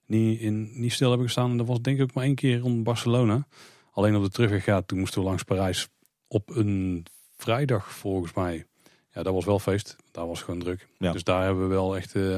niet, 0.06 0.40
in, 0.40 0.70
niet 0.74 0.92
stil 0.92 1.08
hebben 1.08 1.26
gestaan. 1.26 1.50
En 1.50 1.56
dat 1.56 1.66
was 1.66 1.80
denk 1.80 1.96
ik 1.96 2.02
ook 2.02 2.14
maar 2.14 2.24
één 2.24 2.34
keer 2.34 2.58
rond 2.58 2.84
Barcelona. 2.84 3.46
Alleen 3.90 4.16
op 4.16 4.22
de 4.22 4.30
terugweg, 4.30 4.64
ja, 4.64 4.82
toen 4.82 4.98
moesten 4.98 5.20
we 5.20 5.26
langs 5.26 5.42
Parijs 5.42 5.88
op 6.28 6.56
een 6.56 7.06
vrijdag 7.36 7.92
volgens 7.92 8.32
mij. 8.32 8.66
Ja, 9.12 9.22
dat 9.22 9.34
was 9.34 9.44
wel 9.44 9.58
feest. 9.58 9.96
Daar 10.10 10.26
was 10.26 10.42
gewoon 10.42 10.60
druk. 10.60 10.88
Ja. 10.98 11.12
Dus 11.12 11.24
daar 11.24 11.44
hebben 11.44 11.68
we 11.68 11.74
wel 11.74 11.96
echt 11.96 12.14
uh, 12.14 12.36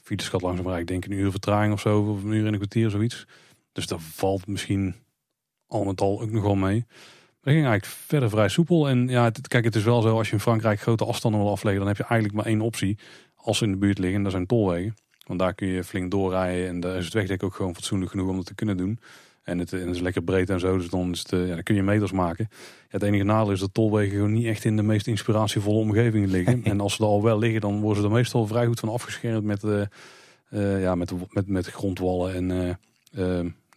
files 0.00 0.24
gehad 0.24 0.42
langzaam 0.42 0.64
maar 0.64 0.78
ik 0.78 0.86
denk 0.86 1.04
een 1.04 1.12
uur 1.12 1.30
vertraging 1.30 1.72
of 1.72 1.80
zo. 1.80 2.00
Of 2.00 2.22
een 2.22 2.32
uur 2.32 2.46
en 2.46 2.52
een 2.52 2.58
kwartier 2.58 2.90
zoiets. 2.90 3.26
Dus 3.72 3.86
dat 3.86 4.00
valt 4.00 4.46
misschien 4.46 4.94
al 5.66 5.84
met 5.84 6.00
al 6.00 6.20
ook 6.20 6.30
nog 6.30 6.42
wel 6.42 6.54
mee. 6.54 6.84
Maar 7.42 7.54
ging 7.54 7.66
eigenlijk 7.66 7.96
verder 8.06 8.30
vrij 8.30 8.48
soepel. 8.48 8.88
En 8.88 9.08
ja, 9.08 9.24
het, 9.24 9.48
kijk, 9.48 9.64
het 9.64 9.74
is 9.74 9.84
wel 9.84 10.02
zo 10.02 10.16
als 10.16 10.26
je 10.26 10.32
in 10.32 10.40
Frankrijk 10.40 10.80
grote 10.80 11.04
afstanden 11.04 11.40
wil 11.40 11.50
afleggen. 11.50 11.80
Dan 11.80 11.88
heb 11.88 11.96
je 11.96 12.04
eigenlijk 12.04 12.34
maar 12.34 12.46
één 12.46 12.60
optie. 12.60 12.98
Als 13.34 13.58
ze 13.58 13.64
in 13.64 13.70
de 13.70 13.76
buurt 13.76 13.98
liggen, 13.98 14.22
dat 14.22 14.32
zijn 14.32 14.46
tolwegen. 14.46 14.94
Want 15.26 15.38
daar 15.38 15.54
kun 15.54 15.68
je 15.68 15.84
flink 15.84 16.10
doorrijden. 16.10 16.68
En 16.68 16.80
daar 16.80 16.96
is 16.96 17.04
het 17.04 17.14
wegdek 17.14 17.42
ook 17.42 17.54
gewoon 17.54 17.74
fatsoenlijk 17.74 18.10
genoeg 18.10 18.28
om 18.28 18.36
dat 18.36 18.46
te 18.46 18.54
kunnen 18.54 18.76
doen. 18.76 19.00
En 19.42 19.58
het, 19.58 19.72
en 19.72 19.86
het, 19.86 19.94
is 19.94 20.00
lekker 20.00 20.22
breed 20.22 20.50
en 20.50 20.60
zo, 20.60 20.76
dus 20.76 20.88
dan, 20.88 21.10
is 21.10 21.18
het, 21.18 21.32
eh, 21.32 21.48
ja, 21.48 21.54
dan 21.54 21.62
kun 21.62 21.74
je 21.74 21.82
meters 21.82 22.12
maken. 22.12 22.48
Ja, 22.50 22.56
het 22.88 23.02
enige 23.02 23.24
nadeel 23.24 23.52
is 23.52 23.60
dat 23.60 23.74
tolwegen 23.74 24.14
gewoon 24.14 24.32
niet 24.32 24.46
echt 24.46 24.64
in 24.64 24.76
de 24.76 24.82
meest 24.82 25.06
inspiratievolle 25.06 25.78
omgeving 25.78 26.26
liggen. 26.26 26.64
en 26.72 26.80
als 26.80 26.94
ze 26.94 27.02
er 27.02 27.08
al 27.08 27.22
wel 27.22 27.38
liggen, 27.38 27.60
dan 27.60 27.80
worden 27.80 28.02
ze 28.02 28.08
er 28.08 28.14
meestal 28.14 28.46
vrij 28.46 28.66
goed 28.66 28.80
van 28.80 28.88
afgeschermd 28.88 29.44
met, 29.44 29.62
uh, 29.62 29.80
uh, 30.50 30.82
ja, 30.82 30.94
met, 30.94 31.12
met, 31.32 31.48
met 31.48 31.66
grondwallen. 31.66 32.34
En 32.34 32.78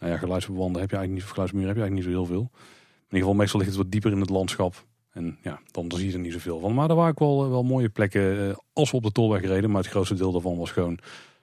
nou 0.00 0.12
ja, 0.12 0.18
geluidsbewanden 0.18 0.80
heb 0.80 0.90
je 0.90 0.96
eigenlijk 0.96 1.26
niet, 1.26 1.38
of 1.38 1.44
heb 1.44 1.54
je 1.54 1.64
eigenlijk 1.64 1.94
niet 1.94 2.04
zo 2.04 2.10
heel 2.10 2.26
veel. 2.26 2.50
In 2.50 3.16
ieder 3.16 3.18
geval, 3.18 3.34
meestal 3.34 3.58
ligt 3.58 3.72
het 3.72 3.82
wat 3.82 3.90
dieper 3.90 4.12
in 4.12 4.20
het 4.20 4.30
landschap. 4.30 4.84
En 5.12 5.38
ja, 5.42 5.60
dan, 5.70 5.92
zie 5.94 6.06
je 6.06 6.12
er 6.12 6.18
niet 6.18 6.32
zoveel 6.32 6.60
van. 6.60 6.74
Maar 6.74 6.88
er 6.88 6.94
waren 6.94 7.10
ook 7.10 7.18
wel, 7.18 7.50
wel 7.50 7.62
mooie 7.62 7.88
plekken 7.88 8.56
als 8.72 8.90
we 8.90 8.96
op 8.96 9.02
de 9.02 9.12
tolweg 9.12 9.42
reden. 9.42 9.70
Maar 9.70 9.82
het 9.82 9.90
grootste 9.90 10.14
deel 10.14 10.32
daarvan 10.32 10.56
was 10.56 10.70
gewoon 10.70 10.98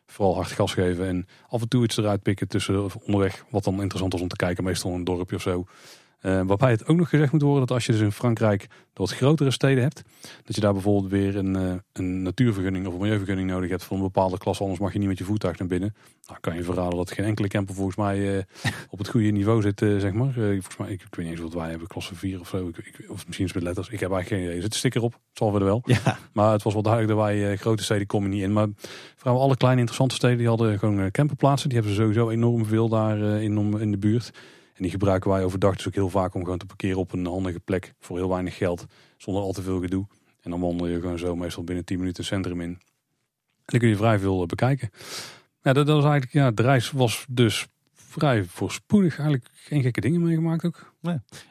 vooral 0.05 0.35
hard 0.35 0.51
gas 0.51 0.73
geven 0.73 1.07
en 1.07 1.27
af 1.49 1.61
en 1.61 1.67
toe 1.67 1.83
iets 1.83 1.97
eruit 1.97 2.21
pikken 2.21 2.47
tussen 2.47 2.89
onderweg. 3.05 3.45
Wat 3.49 3.63
dan 3.63 3.81
interessant 3.81 4.13
was 4.13 4.21
om 4.21 4.27
te 4.27 4.35
kijken, 4.35 4.63
meestal 4.63 4.93
een 4.93 5.03
dorpje 5.03 5.35
of 5.35 5.41
zo. 5.41 5.65
Uh, 6.21 6.41
waarbij 6.45 6.71
het 6.71 6.87
ook 6.87 6.97
nog 6.97 7.09
gezegd 7.09 7.31
moet 7.31 7.41
worden 7.41 7.59
dat 7.59 7.71
als 7.71 7.85
je 7.85 7.91
dus 7.91 8.01
in 8.01 8.11
Frankrijk 8.11 8.61
de 8.61 8.67
wat 8.93 9.11
grotere 9.11 9.51
steden 9.51 9.83
hebt, 9.83 10.01
dat 10.43 10.55
je 10.55 10.61
daar 10.61 10.73
bijvoorbeeld 10.73 11.11
weer 11.11 11.35
een, 11.35 11.57
uh, 11.57 11.73
een 11.93 12.21
natuurvergunning 12.21 12.87
of 12.87 12.93
een 12.93 12.99
milieuvergunning 12.99 13.49
nodig 13.49 13.69
hebt 13.69 13.83
voor 13.83 13.97
een 13.97 14.03
bepaalde 14.03 14.37
klas, 14.37 14.61
anders 14.61 14.79
mag 14.79 14.93
je 14.93 14.99
niet 14.99 15.07
met 15.07 15.17
je 15.17 15.23
voertuig 15.23 15.59
naar 15.59 15.67
binnen. 15.67 15.95
Nou 16.27 16.39
kan 16.39 16.55
je 16.55 16.63
verraden 16.63 16.97
dat 16.97 17.11
geen 17.11 17.25
enkele 17.25 17.47
camper 17.47 17.75
volgens 17.75 17.95
mij 17.95 18.35
uh, 18.35 18.41
op 18.89 18.97
het 18.97 19.07
goede 19.07 19.29
niveau 19.29 19.61
zit, 19.61 19.79
zeg 19.79 20.13
maar. 20.13 20.33
volgens 20.33 20.77
mij, 20.77 20.91
ik, 20.91 21.01
ik, 21.01 21.15
weet 21.15 21.25
niet 21.25 21.35
eens 21.35 21.43
wat 21.43 21.53
wij 21.53 21.69
hebben, 21.69 21.87
klasse 21.87 22.15
4 22.15 22.39
of 22.39 22.47
zo, 22.47 22.67
ik, 22.67 23.05
of 23.07 23.27
misschien 23.27 23.49
met 23.53 23.63
letters. 23.63 23.89
Ik 23.89 23.99
heb 23.99 24.11
eigenlijk 24.11 24.27
geen 24.27 24.39
idee. 24.39 24.55
Er 24.55 24.61
zit 24.61 24.71
een 24.71 24.77
sticker 24.77 25.01
op, 25.01 25.13
het 25.13 25.37
zal 25.37 25.59
wel. 25.59 25.81
Ja. 25.85 26.17
Maar 26.33 26.51
het 26.51 26.63
was 26.63 26.73
wel 26.73 26.81
duidelijk 26.81 27.13
dat 27.13 27.23
wij 27.25 27.57
grote 27.57 27.83
steden 27.83 28.07
komen 28.07 28.29
niet 28.29 28.41
in. 28.41 28.53
Maar 28.53 28.67
vooral 29.15 29.41
alle 29.41 29.57
kleine 29.57 29.79
interessante 29.79 30.15
steden 30.15 30.37
die 30.37 30.47
hadden 30.47 30.79
gewoon 30.79 31.11
camperplaatsen. 31.11 31.69
Die 31.69 31.77
hebben 31.77 31.95
ze 31.95 32.01
sowieso 32.01 32.29
enorm 32.29 32.65
veel 32.65 32.89
daar 32.89 33.17
in, 33.17 33.79
in 33.79 33.91
de 33.91 33.97
buurt. 33.97 34.31
En 34.77 34.83
die 34.83 34.91
gebruiken 34.91 35.29
wij 35.29 35.43
overdag 35.43 35.75
dus 35.75 35.87
ook 35.87 35.93
heel 35.93 36.09
vaak 36.09 36.33
om 36.33 36.43
gewoon 36.43 36.57
te 36.57 36.65
parkeren 36.65 36.97
op 36.97 37.13
een 37.13 37.25
handige 37.25 37.59
plek 37.59 37.93
voor 37.99 38.17
heel 38.17 38.29
weinig 38.29 38.57
geld. 38.57 38.85
Zonder 39.17 39.43
al 39.43 39.51
te 39.51 39.61
veel 39.61 39.79
gedoe. 39.79 40.07
En 40.41 40.51
dan 40.51 40.59
wandel 40.59 40.87
je 40.87 40.99
gewoon 40.99 41.17
zo 41.17 41.35
meestal 41.35 41.63
binnen 41.63 41.85
10 41.85 41.97
minuten 41.97 42.23
het 42.23 42.31
centrum 42.33 42.61
in. 42.61 42.69
En 42.69 42.79
dan 43.65 43.79
kun 43.79 43.89
je 43.89 43.95
vrij 43.95 44.19
veel 44.19 44.41
eh, 44.41 44.47
bekijken. 44.47 44.89
Ja, 45.61 45.73
dat, 45.73 45.85
dat 45.85 45.95
was 45.95 46.11
eigenlijk, 46.11 46.33
ja, 46.33 46.51
de 46.51 46.61
reis 46.61 46.91
was 46.91 47.25
dus 47.29 47.67
vrij 47.93 48.43
voorspoedig. 48.43 49.19
Eigenlijk 49.19 49.49
geen 49.53 49.81
gekke 49.81 50.01
dingen 50.01 50.23
meegemaakt 50.23 50.65
ook. 50.65 50.93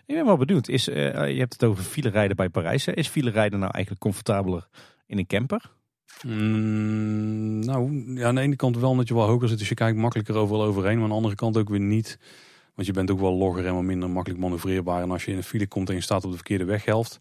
Ik 0.07 0.15
ben 0.15 0.25
wel 0.25 0.37
benieuwd. 0.37 0.69
Is, 0.69 0.89
uh, 0.89 0.95
je 1.31 1.39
hebt 1.39 1.53
het 1.53 1.65
over 1.65 1.85
file 1.85 2.09
rijden 2.09 2.37
bij 2.37 2.49
Parijs. 2.49 2.87
Is 2.87 3.09
file 3.09 3.31
rijden 3.31 3.59
nou 3.59 3.73
eigenlijk 3.73 4.03
comfortabeler 4.03 4.69
in 5.07 5.19
een 5.19 5.27
camper? 5.27 5.71
Mm, 6.23 7.59
nou, 7.65 8.13
ja, 8.15 8.27
aan 8.27 8.35
de 8.35 8.41
ene 8.41 8.57
kant 8.57 8.79
wel 8.79 8.91
omdat 8.91 9.09
je 9.09 9.15
wel 9.15 9.27
hoger 9.27 9.49
zit. 9.49 9.59
Dus 9.59 9.69
je 9.69 9.75
kijkt 9.75 9.99
makkelijker 9.99 10.35
overal 10.35 10.65
overheen. 10.65 10.95
Maar 10.95 11.03
aan 11.03 11.09
de 11.09 11.15
andere 11.15 11.35
kant 11.35 11.57
ook 11.57 11.69
weer 11.69 11.81
niet. 11.81 12.19
Want 12.77 12.89
je 12.89 12.93
bent 12.93 13.11
ook 13.11 13.21
wel 13.21 13.33
logger 13.33 13.67
en 13.67 13.75
wat 13.75 13.83
minder 13.83 14.11
makkelijk 14.11 14.41
manoeuvreerbaar. 14.41 15.03
En 15.03 15.11
als 15.11 15.25
je 15.25 15.31
in 15.31 15.37
een 15.37 15.43
file 15.43 15.67
komt 15.67 15.89
en 15.89 15.95
je 15.95 16.01
staat 16.01 16.25
op 16.25 16.31
de 16.31 16.37
verkeerde 16.37 16.65
weghelft, 16.65 17.19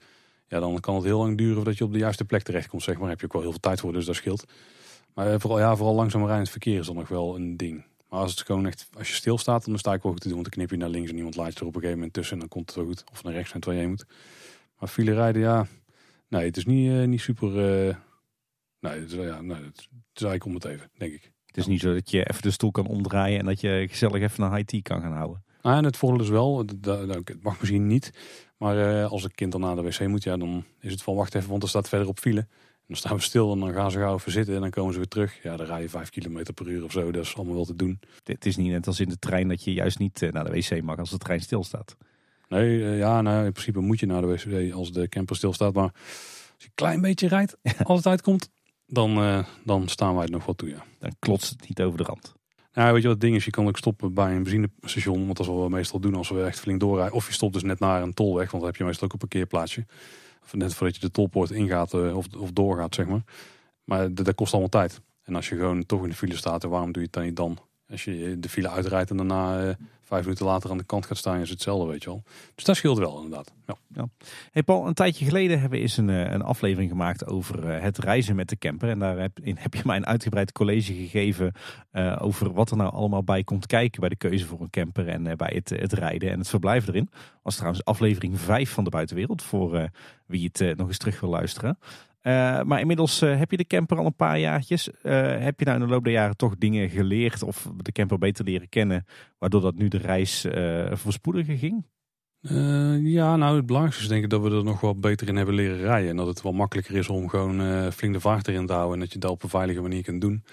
ja, 0.48 0.60
dan 0.60 0.80
kan 0.80 0.96
het 0.96 1.04
heel 1.04 1.20
lang 1.20 1.38
duren 1.38 1.56
voordat 1.56 1.78
je 1.78 1.84
op 1.84 1.92
de 1.92 1.98
juiste 1.98 2.26
plek 2.26 2.44
terechtkomt. 2.44 2.84
Zeg 2.84 2.98
maar, 2.98 3.10
heb 3.10 3.20
je 3.20 3.26
ook 3.26 3.34
wel 3.34 3.42
heel 3.42 3.52
veel 3.52 3.60
tijd 3.60 3.80
voor, 3.80 3.94
dus 3.94 4.06
dat 4.06 4.16
scheelt. 4.16 4.46
Maar 5.14 5.32
eh, 5.32 5.40
vooral, 5.40 5.60
ja, 5.60 5.76
vooral 5.76 5.96
langzaam 5.96 6.22
rijden 6.22 6.42
het 6.42 6.50
verkeer 6.50 6.80
is 6.80 6.86
dan 6.86 6.96
nog 6.96 7.08
wel 7.08 7.36
een 7.36 7.58
ding. 7.58 7.86
Maar 8.10 8.20
als 8.20 8.32
het 8.32 8.42
gewoon 8.42 8.66
echt, 8.66 8.90
als 8.98 9.08
je 9.08 9.14
stilstaat, 9.14 9.66
dan 9.66 9.78
sta 9.78 9.94
ik 9.94 10.02
goed 10.02 10.22
te 10.22 10.28
doen. 10.28 10.38
Want 10.38 10.44
dan 10.44 10.54
knip 10.54 10.70
je 10.70 10.78
naar 10.78 10.90
links 10.90 11.10
en 11.10 11.18
iemand 11.18 11.36
laat 11.36 11.54
je 11.54 11.60
er 11.60 11.66
op 11.66 11.68
een 11.68 11.82
gegeven 11.82 11.98
moment 11.98 12.14
tussen. 12.14 12.34
En 12.34 12.40
dan 12.40 12.50
komt 12.50 12.68
het 12.68 12.76
wel 12.76 12.86
goed. 12.86 13.04
Of 13.12 13.24
naar 13.24 13.34
rechts 13.34 13.54
en 13.54 13.60
terwijl 13.60 13.82
je 13.82 13.88
moet. 13.88 14.06
Maar 14.80 14.90
file 14.90 15.14
rijden, 15.14 15.42
ja. 15.42 15.68
Nee, 16.28 16.46
het 16.46 16.58
is 16.58 16.66
niet, 16.66 16.90
uh, 16.90 17.04
niet 17.04 17.22
super. 17.22 17.48
Uh, 17.48 17.96
nee, 18.80 19.00
het 19.00 19.12
ja, 19.12 19.42
nee, 19.42 19.64
het 19.64 19.88
is 20.14 20.24
eigenlijk 20.24 20.46
om 20.46 20.54
het 20.54 20.66
even, 20.66 20.90
denk 20.98 21.14
ik. 21.14 21.32
Het 21.46 21.58
is 21.58 21.66
niet 21.66 21.82
zo 21.82 21.94
dat 21.94 22.12
je 22.12 22.30
even 22.30 22.42
de 22.42 22.52
stoel 22.52 22.72
kan 22.72 22.88
omdraaien 22.88 23.40
en 23.40 23.46
dat 23.46 23.62
je 23.62 23.86
gezellig 23.90 24.22
even 24.22 24.42
naar 24.42 24.56
high 24.56 24.66
tea 24.66 24.82
kan 24.82 25.02
gaan 25.02 25.14
houden. 25.14 25.44
En 25.74 25.84
het 25.84 25.98
voordeel 25.98 26.22
is 26.22 26.30
wel, 26.30 26.66
het 26.82 27.44
mag 27.44 27.60
misschien 27.60 27.88
niet. 27.88 28.12
Maar 28.58 28.78
uh, 28.78 29.12
als 29.12 29.24
een 29.24 29.36
kind 29.36 29.52
dan 29.52 29.62
naar 29.62 29.76
de 29.76 29.82
wc 29.82 30.08
moet, 30.08 30.24
ja, 30.24 30.38
dan 30.38 30.66
is 30.80 30.92
het 30.92 31.02
van 31.02 31.16
wacht 31.16 31.36
even, 31.36 31.50
want 31.50 31.64
er 31.64 31.70
staat 31.70 31.90
verder 31.90 32.08
op 32.08 32.20
file. 32.20 32.40
En 32.40 32.48
dan 32.88 32.98
staan 32.98 33.16
we 33.16 33.22
stil 33.22 33.52
en 33.52 33.60
dan 33.60 33.74
gaan 33.74 33.92
ze 33.92 34.00
gauw 34.00 34.16
even 34.16 34.32
zitten 34.32 34.56
en 34.56 34.62
dan 34.62 34.70
komen 34.70 34.92
ze 34.94 34.98
weer 34.98 35.08
terug. 35.08 35.44
Ja, 35.44 35.58
dan 35.58 35.66
rij 35.66 35.82
je 35.82 35.90
vijf 35.90 36.10
kilometer 36.10 36.54
per 36.54 36.68
uur 36.68 36.84
of 36.84 36.92
zo. 36.92 37.12
Dat 37.12 37.24
is 37.24 37.36
allemaal 37.36 37.56
wel 37.56 37.66
te 37.66 37.76
doen. 37.76 38.00
Het 38.24 38.46
is 38.46 38.56
niet 38.56 38.72
net 38.72 38.88
als 38.88 39.00
in 39.00 39.10
de 39.10 39.20
trein 39.20 39.48
dat 39.48 39.64
je 39.64 39.74
juist 39.74 40.00
niet 40.00 40.22
eh, 40.22 40.32
naar 40.32 40.44
de 40.44 40.52
wc 40.52 40.82
mag 40.82 40.98
als 40.98 41.10
de 41.10 41.18
trein 41.18 41.42
stilstaat. 41.42 41.98
Nee, 42.48 42.78
uh, 42.78 42.98
ja, 42.98 43.22
nou, 43.22 43.46
in 43.46 43.52
principe 43.52 43.80
moet 43.80 44.00
je 44.00 44.06
naar 44.06 44.22
de 44.22 44.28
wc 44.28 44.74
als 44.74 44.92
de 44.92 45.10
camper 45.10 45.36
stilstaat. 45.36 45.74
Maar 45.74 45.92
als 45.94 46.64
je 46.64 46.66
een 46.66 46.72
klein 46.76 47.02
beetje 47.02 47.28
rijdt, 47.28 47.58
als 47.84 47.98
het 47.98 48.08
uitkomt, 48.08 48.50
dan, 48.88 49.24
uh, 49.24 49.46
dan 49.64 49.88
staan 49.88 50.14
wij 50.14 50.24
het 50.24 50.32
nog 50.32 50.46
wel 50.46 50.56
toe, 50.56 50.70
ja. 50.70 50.86
Dan 51.00 51.16
klotst 51.20 51.50
het 51.50 51.68
niet 51.68 51.82
over 51.82 51.98
de 51.98 52.04
rand. 52.04 52.35
Ja, 52.76 52.92
weet 52.92 53.02
je 53.02 53.08
wat 53.08 53.18
het 53.18 53.22
ding 53.22 53.36
is? 53.36 53.46
Je 53.46 53.52
kan 53.52 53.68
ook 53.68 53.78
stoppen 53.78 54.14
bij 54.14 54.36
een 54.36 54.44
benzinestation. 54.44 55.26
Want 55.26 55.38
dat 55.38 55.46
is 55.46 55.54
wat 55.54 55.64
we 55.64 55.70
meestal 55.70 56.00
doen 56.00 56.16
als 56.16 56.30
we 56.30 56.44
echt 56.44 56.60
flink 56.60 56.80
doorrijden. 56.80 57.16
Of 57.16 57.28
je 57.28 57.34
stopt 57.34 57.54
dus 57.54 57.64
net 57.64 57.80
naar 57.80 58.02
een 58.02 58.14
tolweg. 58.14 58.52
Want 58.52 58.64
dan 58.64 58.66
heb 58.66 58.76
je 58.76 58.84
meestal 58.84 59.06
ook 59.06 59.14
een 59.14 59.20
parkeerplaatsje. 59.20 59.86
Of 60.44 60.54
net 60.54 60.74
voordat 60.74 60.96
je 60.96 61.02
de 61.02 61.12
tolpoort 61.12 61.52
ingaat 61.52 61.94
eh, 61.94 62.18
of, 62.18 62.26
of 62.38 62.52
doorgaat, 62.52 62.96
zeg 62.96 63.06
maar. 63.06 63.24
Maar 63.84 64.14
dat 64.14 64.36
kost 64.36 64.52
allemaal 64.52 64.70
tijd. 64.70 65.02
En 65.24 65.36
als 65.36 65.50
je 65.50 65.56
gewoon 65.56 65.86
toch 65.86 66.04
in 66.04 66.10
de 66.10 66.16
file 66.16 66.36
staat, 66.36 66.64
waarom 66.64 66.92
doe 66.92 67.02
je 67.02 67.08
het 67.08 67.14
dan 67.14 67.24
niet 67.24 67.36
dan? 67.36 67.58
Als 67.90 68.04
je 68.04 68.40
de 68.40 68.50
file 68.50 68.70
uitrijdt 68.70 69.10
en 69.10 69.18
daarna 69.18 69.68
uh, 69.68 69.74
vijf 70.06 70.24
minuten 70.24 70.46
later 70.46 70.70
aan 70.70 70.78
de 70.78 70.84
kant 70.84 71.06
gaat 71.06 71.18
staan, 71.18 71.40
is 71.40 71.50
hetzelfde, 71.50 71.88
weet 71.88 72.04
je 72.04 72.10
wel. 72.10 72.24
Dus 72.56 72.64
dat 72.64 72.76
scheelt 72.76 72.98
wel, 72.98 73.16
inderdaad. 73.16 73.54
Ja. 73.94 74.08
Hey 74.52 74.64
Paul, 74.64 74.88
een 74.88 74.94
tijdje 74.94 75.26
geleden 75.26 75.60
hebben 75.60 75.78
we 75.78 75.84
eens 75.84 75.98
een, 75.98 76.10
eh, 76.10 76.32
een 76.32 76.42
aflevering 76.42 76.90
gemaakt 76.90 77.28
over 77.28 77.76
uh, 77.76 77.82
het 77.82 77.98
reizen 77.98 78.36
met 78.36 78.50
de 78.50 78.58
camper. 78.58 78.90
En 78.90 79.00
daarin 79.00 79.22
heb, 79.22 79.40
heb 79.64 79.74
je 79.74 79.82
mij 79.86 79.98
een 79.98 80.06
uitgebreid 80.06 80.52
college 80.52 80.94
gegeven 80.94 81.52
uh, 81.94 82.18
over 82.20 82.54
wat 82.54 82.72
er 82.72 82.78
nou 82.78 82.92
allemaal 82.92 83.24
bij 83.24 83.44
komt 83.44 83.66
kijken 83.66 84.00
bij 84.00 84.10
de 84.10 84.16
keuze 84.16 84.46
voor 84.46 84.62
een 84.62 84.70
camper 84.70 85.08
en 85.08 85.38
bij 85.38 85.52
het, 85.56 85.70
het 85.70 85.94
rijden 85.94 86.32
en 86.32 86.40
het 86.40 86.50
verblijf 86.50 86.88
erin. 86.88 87.10
Was 87.44 87.56
trouwens 87.56 87.86
aflevering 87.86 88.40
5 88.40 88.70
van 88.70 88.84
de 88.84 88.90
buitenwereld 88.90 89.44
voor 89.44 89.90
wie 90.26 90.50
het 90.52 90.78
nog 90.78 90.88
eens 90.88 90.98
terug 90.98 91.20
wil 91.20 91.30
luisteren. 91.30 91.78
Maar 92.66 92.80
inmiddels 92.80 93.20
heb 93.20 93.52
je 93.52 93.58
de 93.58 93.68
camper 93.68 93.98
al 93.98 94.06
een 94.06 94.16
paar 94.16 94.40
jaartjes. 94.40 94.90
heb 95.02 95.60
je 95.60 95.66
nou 95.66 95.80
in 95.80 95.86
de 95.86 95.92
loop 95.94 96.04
der 96.04 96.14
jaren 96.14 96.38
toch 96.38 96.58
dingen 96.58 96.90
geleerd 96.90 97.44
of 97.44 97.72
de 97.78 97.92
camper 97.92 98.18
beter 98.18 98.46
leren 98.46 98.70
kennen, 98.70 99.06
waardoor 99.38 99.62
dat 99.62 99.76
nu 99.76 99.88
de 99.88 99.98
reis 99.98 100.46
voorspoediger 100.92 101.58
ging? 101.58 101.86
ja, 103.04 103.36
nou 103.36 103.56
het 103.56 103.66
belangrijkste 103.66 104.04
is 104.04 104.10
denk 104.10 104.24
ik 104.24 104.30
dat 104.30 104.42
we 104.42 104.50
er 104.50 104.64
nog 104.64 104.82
wel 104.82 104.96
beter 104.96 105.28
in 105.28 105.36
hebben 105.36 105.56
leren 105.56 105.78
rijden. 105.78 106.10
En 106.10 106.16
dat 106.16 106.28
het 106.28 106.42
wel 106.42 106.52
makkelijker 106.52 106.96
is 106.96 107.10
om 107.10 107.30
gewoon 107.30 107.92
flink 107.92 108.14
de 108.14 108.20
vaart 108.20 108.48
erin 108.48 108.66
te 108.66 108.74
houden 108.74 108.94
en 108.94 109.00
dat 109.00 109.14
je 109.14 109.20
dat 109.20 109.32
op 109.32 109.44
een 109.44 109.50
veilige 109.50 109.82
manier 109.82 110.04
kunt 110.04 110.22
doen. 110.22 110.44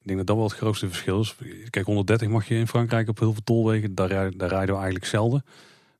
Ik 0.00 0.08
denk 0.08 0.18
dat 0.18 0.26
dat 0.26 0.36
wel 0.36 0.44
het 0.44 0.54
grootste 0.54 0.88
verschil 0.88 1.20
is. 1.20 1.36
Kijk, 1.70 1.86
130 1.86 2.28
mag 2.28 2.48
je 2.48 2.54
in 2.54 2.68
Frankrijk 2.68 3.08
op 3.08 3.18
heel 3.18 3.32
veel 3.32 3.44
tolwegen. 3.44 3.94
Daar, 3.94 4.08
daar 4.08 4.48
rijden 4.48 4.68
we 4.68 4.74
eigenlijk 4.74 5.04
zelden. 5.04 5.44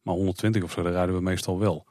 Maar 0.02 0.14
120 0.14 0.62
of 0.62 0.72
zo, 0.72 0.82
daar 0.82 0.92
rijden 0.92 1.14
we 1.14 1.20
meestal 1.20 1.58
wel. 1.58 1.86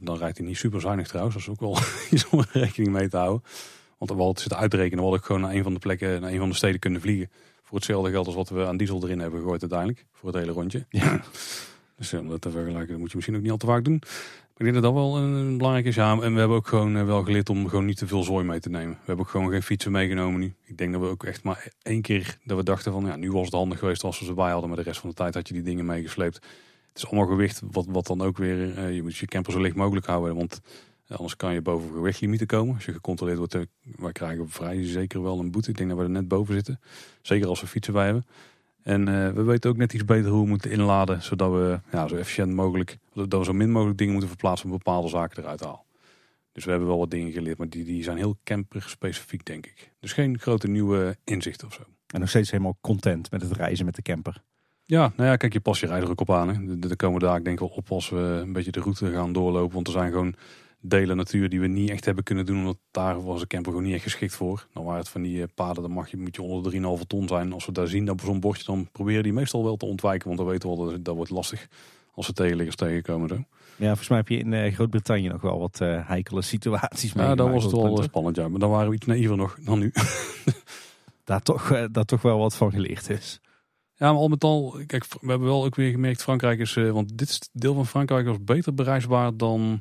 Dan 0.00 0.18
rijdt 0.18 0.38
hij 0.38 0.46
niet 0.46 0.56
super 0.56 0.80
zuinig 0.80 1.08
trouwens. 1.08 1.34
Dat 1.34 1.44
is 1.44 1.50
ook 1.50 1.60
wel 1.60 1.78
iets 2.14 2.28
om 2.28 2.44
rekening 2.52 2.92
mee 2.92 3.08
te 3.08 3.16
houden. 3.16 3.42
Want 3.98 4.10
we 4.10 4.16
hadden 4.16 4.40
zitten 4.40 4.58
uitrekenen, 4.58 4.96
we 4.96 5.02
hadden 5.02 5.22
gewoon 5.22 5.40
naar 5.40 5.54
een 5.54 5.62
van 5.62 5.74
de 5.74 5.78
plekken, 5.78 6.20
naar 6.20 6.32
een 6.32 6.38
van 6.38 6.48
de 6.48 6.54
steden 6.54 6.80
kunnen 6.80 7.00
vliegen. 7.00 7.30
Voor 7.62 7.76
hetzelfde 7.76 8.10
geld 8.10 8.26
als 8.26 8.34
wat 8.34 8.48
we 8.48 8.66
aan 8.66 8.76
diesel 8.76 9.02
erin 9.02 9.18
hebben 9.18 9.40
gegooid 9.40 9.60
uiteindelijk. 9.60 10.04
Voor 10.12 10.28
het 10.28 10.38
hele 10.38 10.52
rondje. 10.52 10.86
Ja. 10.88 11.20
Dus 11.96 12.14
om 12.14 12.28
dat 12.28 12.40
te 12.40 12.50
vergelijken, 12.50 12.88
dat 12.88 12.98
moet 12.98 13.08
je 13.08 13.14
misschien 13.14 13.36
ook 13.36 13.42
niet 13.42 13.50
al 13.50 13.56
te 13.56 13.66
vaak 13.66 13.84
doen. 13.84 14.02
Ik 14.56 14.64
denk 14.64 14.74
dat 14.74 14.82
dat 14.82 14.92
wel 14.92 15.16
een 15.16 15.56
belangrijk 15.56 15.86
is. 15.86 15.94
Ja, 15.94 16.10
en 16.12 16.32
we 16.32 16.38
hebben 16.38 16.56
ook 16.56 16.66
gewoon 16.66 16.96
eh, 16.96 17.04
wel 17.04 17.22
geleerd 17.22 17.48
om 17.48 17.68
gewoon 17.68 17.84
niet 17.84 17.96
te 17.96 18.06
veel 18.06 18.22
zooi 18.22 18.44
mee 18.44 18.60
te 18.60 18.68
nemen. 18.68 18.92
We 18.92 19.02
hebben 19.04 19.24
ook 19.24 19.30
gewoon 19.30 19.50
geen 19.50 19.62
fietsen 19.62 19.92
meegenomen 19.92 20.40
nu. 20.40 20.54
Ik 20.64 20.76
denk 20.76 20.92
dat 20.92 21.00
we 21.00 21.08
ook 21.08 21.24
echt 21.24 21.42
maar 21.42 21.68
één 21.82 22.02
keer 22.02 22.38
dat 22.44 22.56
we 22.56 22.62
dachten 22.62 22.92
van 22.92 23.06
ja, 23.06 23.16
nu 23.16 23.32
was 23.32 23.44
het 23.44 23.54
handig 23.54 23.78
geweest 23.78 24.04
als 24.04 24.18
we 24.18 24.24
ze 24.24 24.34
bij 24.34 24.50
hadden. 24.50 24.68
Maar 24.68 24.78
de 24.78 24.84
rest 24.84 25.00
van 25.00 25.08
de 25.08 25.16
tijd 25.16 25.34
had 25.34 25.48
je 25.48 25.54
die 25.54 25.62
dingen 25.62 25.86
meegesleept. 25.86 26.46
Het 26.96 27.04
is 27.04 27.10
allemaal 27.10 27.30
gewicht 27.30 27.62
wat, 27.70 27.86
wat 27.88 28.06
dan 28.06 28.22
ook 28.22 28.36
weer, 28.36 28.78
uh, 28.78 28.94
je 28.94 29.02
moet 29.02 29.16
je 29.16 29.26
camper 29.26 29.52
zo 29.52 29.60
licht 29.60 29.76
mogelijk 29.76 30.06
houden. 30.06 30.36
Want 30.36 30.60
uh, 31.08 31.16
anders 31.16 31.36
kan 31.36 31.54
je 31.54 31.62
boven 31.62 31.90
gewichtlimieten 31.92 32.46
komen. 32.46 32.74
Als 32.74 32.84
je 32.84 32.92
gecontroleerd 32.92 33.38
wordt, 33.38 33.54
uh, 33.54 33.62
wij 33.80 34.12
krijgen 34.12 34.48
vrij 34.48 34.86
zeker 34.86 35.22
wel 35.22 35.38
een 35.38 35.50
boete. 35.50 35.70
Ik 35.70 35.76
denk 35.76 35.88
dat 35.88 35.98
we 35.98 36.04
er 36.04 36.10
net 36.10 36.28
boven 36.28 36.54
zitten. 36.54 36.80
Zeker 37.22 37.48
als 37.48 37.60
we 37.60 37.66
fietsen 37.66 37.92
bij 37.92 38.04
hebben. 38.04 38.26
En 38.82 39.04
we 39.34 39.42
weten 39.42 39.70
ook 39.70 39.76
net 39.76 39.92
iets 39.92 40.04
beter 40.04 40.30
hoe 40.30 40.42
we 40.42 40.48
moeten 40.48 40.70
inladen, 40.70 41.22
zodat 41.22 41.52
we 41.52 41.80
ja, 41.92 42.08
zo 42.08 42.16
efficiënt 42.16 42.52
mogelijk, 42.52 42.98
dat 43.12 43.38
we 43.38 43.44
zo 43.44 43.52
min 43.52 43.70
mogelijk 43.70 43.98
dingen 43.98 44.12
moeten 44.12 44.30
verplaatsen 44.30 44.66
om 44.66 44.72
bepaalde 44.72 45.08
zaken 45.08 45.42
eruit 45.42 45.58
te 45.58 45.64
halen. 45.64 45.82
Dus 46.52 46.64
we 46.64 46.70
hebben 46.70 46.88
wel 46.88 46.98
wat 46.98 47.10
dingen 47.10 47.32
geleerd, 47.32 47.58
maar 47.58 47.68
die, 47.68 47.84
die 47.84 48.02
zijn 48.02 48.16
heel 48.16 48.36
camper 48.44 48.82
specifiek, 48.82 49.44
denk 49.44 49.66
ik. 49.66 49.92
Dus 50.00 50.12
geen 50.12 50.38
grote 50.38 50.68
nieuwe 50.68 51.16
inzichten 51.24 51.66
of 51.66 51.74
zo. 51.74 51.82
En 52.06 52.20
nog 52.20 52.28
steeds 52.28 52.50
helemaal 52.50 52.78
content 52.80 53.30
met 53.30 53.42
het 53.42 53.52
reizen 53.52 53.84
met 53.84 53.94
de 53.94 54.02
camper. 54.02 54.42
Ja, 54.86 55.12
nou 55.16 55.28
ja, 55.30 55.36
kijk, 55.36 55.52
je 55.52 55.60
pas 55.60 55.80
je 55.80 55.86
rijder 55.86 56.10
ook 56.10 56.20
op 56.20 56.30
aan. 56.30 56.48
Hè. 56.48 56.78
De 56.78 56.96
komen 56.96 57.20
daar 57.20 57.42
denk 57.42 57.60
ik 57.60 57.68
wel 57.68 57.76
op 57.76 57.90
als 57.90 58.08
we 58.08 58.16
een 58.16 58.52
beetje 58.52 58.70
de 58.70 58.80
route 58.80 59.12
gaan 59.12 59.32
doorlopen. 59.32 59.74
Want 59.74 59.86
er 59.86 59.92
zijn 59.92 60.10
gewoon 60.10 60.34
delen 60.80 61.16
natuur 61.16 61.48
die 61.48 61.60
we 61.60 61.66
niet 61.66 61.90
echt 61.90 62.04
hebben 62.04 62.24
kunnen 62.24 62.46
doen. 62.46 62.58
Omdat 62.58 62.78
daar 62.90 63.24
was 63.24 63.40
de 63.40 63.46
camper 63.46 63.70
gewoon 63.70 63.86
niet 63.86 63.94
echt 63.94 64.02
geschikt 64.02 64.34
voor. 64.34 64.66
Dan 64.72 64.84
waren 64.84 65.00
het 65.00 65.08
van 65.08 65.22
die 65.22 65.42
eh, 65.42 65.48
paden, 65.54 65.82
dan 65.82 65.92
mag 65.92 66.10
je, 66.10 66.16
moet 66.16 66.36
je 66.36 66.42
onder 66.42 66.72
de 66.72 66.98
3,5 67.00 67.06
ton 67.06 67.28
zijn. 67.28 67.52
Als 67.52 67.66
we 67.66 67.72
daar 67.72 67.86
zien 67.86 68.04
dat 68.04 68.20
zo'n 68.20 68.40
bordje, 68.40 68.64
dan 68.64 68.88
proberen 68.92 69.22
die 69.22 69.32
meestal 69.32 69.64
wel 69.64 69.76
te 69.76 69.86
ontwijken. 69.86 70.26
Want 70.26 70.38
dan 70.38 70.48
weten 70.48 70.70
we 70.70 70.76
wel 70.76 70.86
dat 70.86 71.04
dat 71.04 71.16
wordt 71.16 71.30
lastig 71.30 71.68
als 72.14 72.26
we 72.26 72.32
tegenliggers 72.32 72.76
tegenkomen. 72.76 73.28
Zo. 73.28 73.34
Ja, 73.76 73.86
volgens 73.86 74.08
mij 74.08 74.18
heb 74.18 74.28
je 74.28 74.38
in 74.38 74.52
uh, 74.52 74.74
Groot-Brittannië 74.74 75.28
nog 75.28 75.40
wel 75.40 75.58
wat 75.58 75.80
uh, 75.82 76.08
heikele 76.08 76.42
situaties 76.42 77.12
mee. 77.12 77.26
Ja, 77.26 77.34
dan 77.34 77.52
was 77.52 77.62
het 77.62 77.72
wel 77.72 78.02
spannend, 78.02 78.36
ja. 78.36 78.48
Maar 78.48 78.60
dan 78.60 78.70
waren 78.70 78.88
we 78.88 78.94
iets 78.94 79.06
naïver 79.06 79.36
nog 79.36 79.58
dan 79.64 79.78
nu. 79.78 79.92
daar, 81.24 81.42
toch, 81.42 81.72
uh, 81.72 81.84
daar 81.92 82.04
toch 82.04 82.22
wel 82.22 82.38
wat 82.38 82.56
van 82.56 82.72
geleerd 82.72 83.10
is. 83.10 83.40
Ja, 83.98 84.12
maar 84.12 84.20
al 84.20 84.28
met 84.28 84.44
al, 84.44 84.78
kijk, 84.86 85.06
we 85.20 85.28
hebben 85.28 85.48
wel 85.48 85.64
ook 85.64 85.74
weer 85.74 85.90
gemerkt, 85.90 86.22
Frankrijk 86.22 86.60
is, 86.60 86.74
want 86.74 87.18
dit 87.18 87.50
deel 87.52 87.74
van 87.74 87.86
Frankrijk 87.86 88.26
was 88.26 88.44
beter 88.44 88.74
bereisbaar 88.74 89.36
dan 89.36 89.80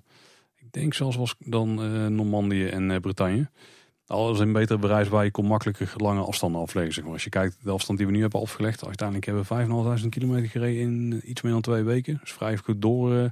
denk 0.76 0.94
zelfs 0.94 1.16
was 1.16 1.36
dan 1.40 1.84
uh, 1.84 2.08
Normandië 2.08 2.66
en 2.66 2.90
uh, 2.90 2.98
Bretagne. 2.98 3.50
Alles 4.08 4.40
in 4.40 4.54
betere 4.54 4.80
bereisbaar, 4.80 5.24
je 5.24 5.32
kon 5.32 5.46
makkelijker 5.46 5.94
lange 5.98 6.22
afstanden 6.22 6.62
afleggen. 6.62 7.06
Als 7.06 7.24
je 7.24 7.30
kijkt, 7.30 7.58
de 7.64 7.72
afstand 7.72 7.98
die 7.98 8.08
we 8.08 8.14
nu 8.14 8.22
hebben 8.22 8.42
afgelegd, 8.42 8.86
uiteindelijk 8.86 9.26
hebben 9.26 9.46
we 9.48 10.02
5.500 10.04 10.10
kilometer 10.10 10.50
gereden 10.50 10.82
in 10.82 11.22
iets 11.24 11.42
meer 11.42 11.52
dan 11.52 11.62
twee 11.62 11.84
weken. 11.84 12.18
Dus 12.22 12.34
vrij 12.34 12.58
goed 12.58 12.82
door, 12.82 13.32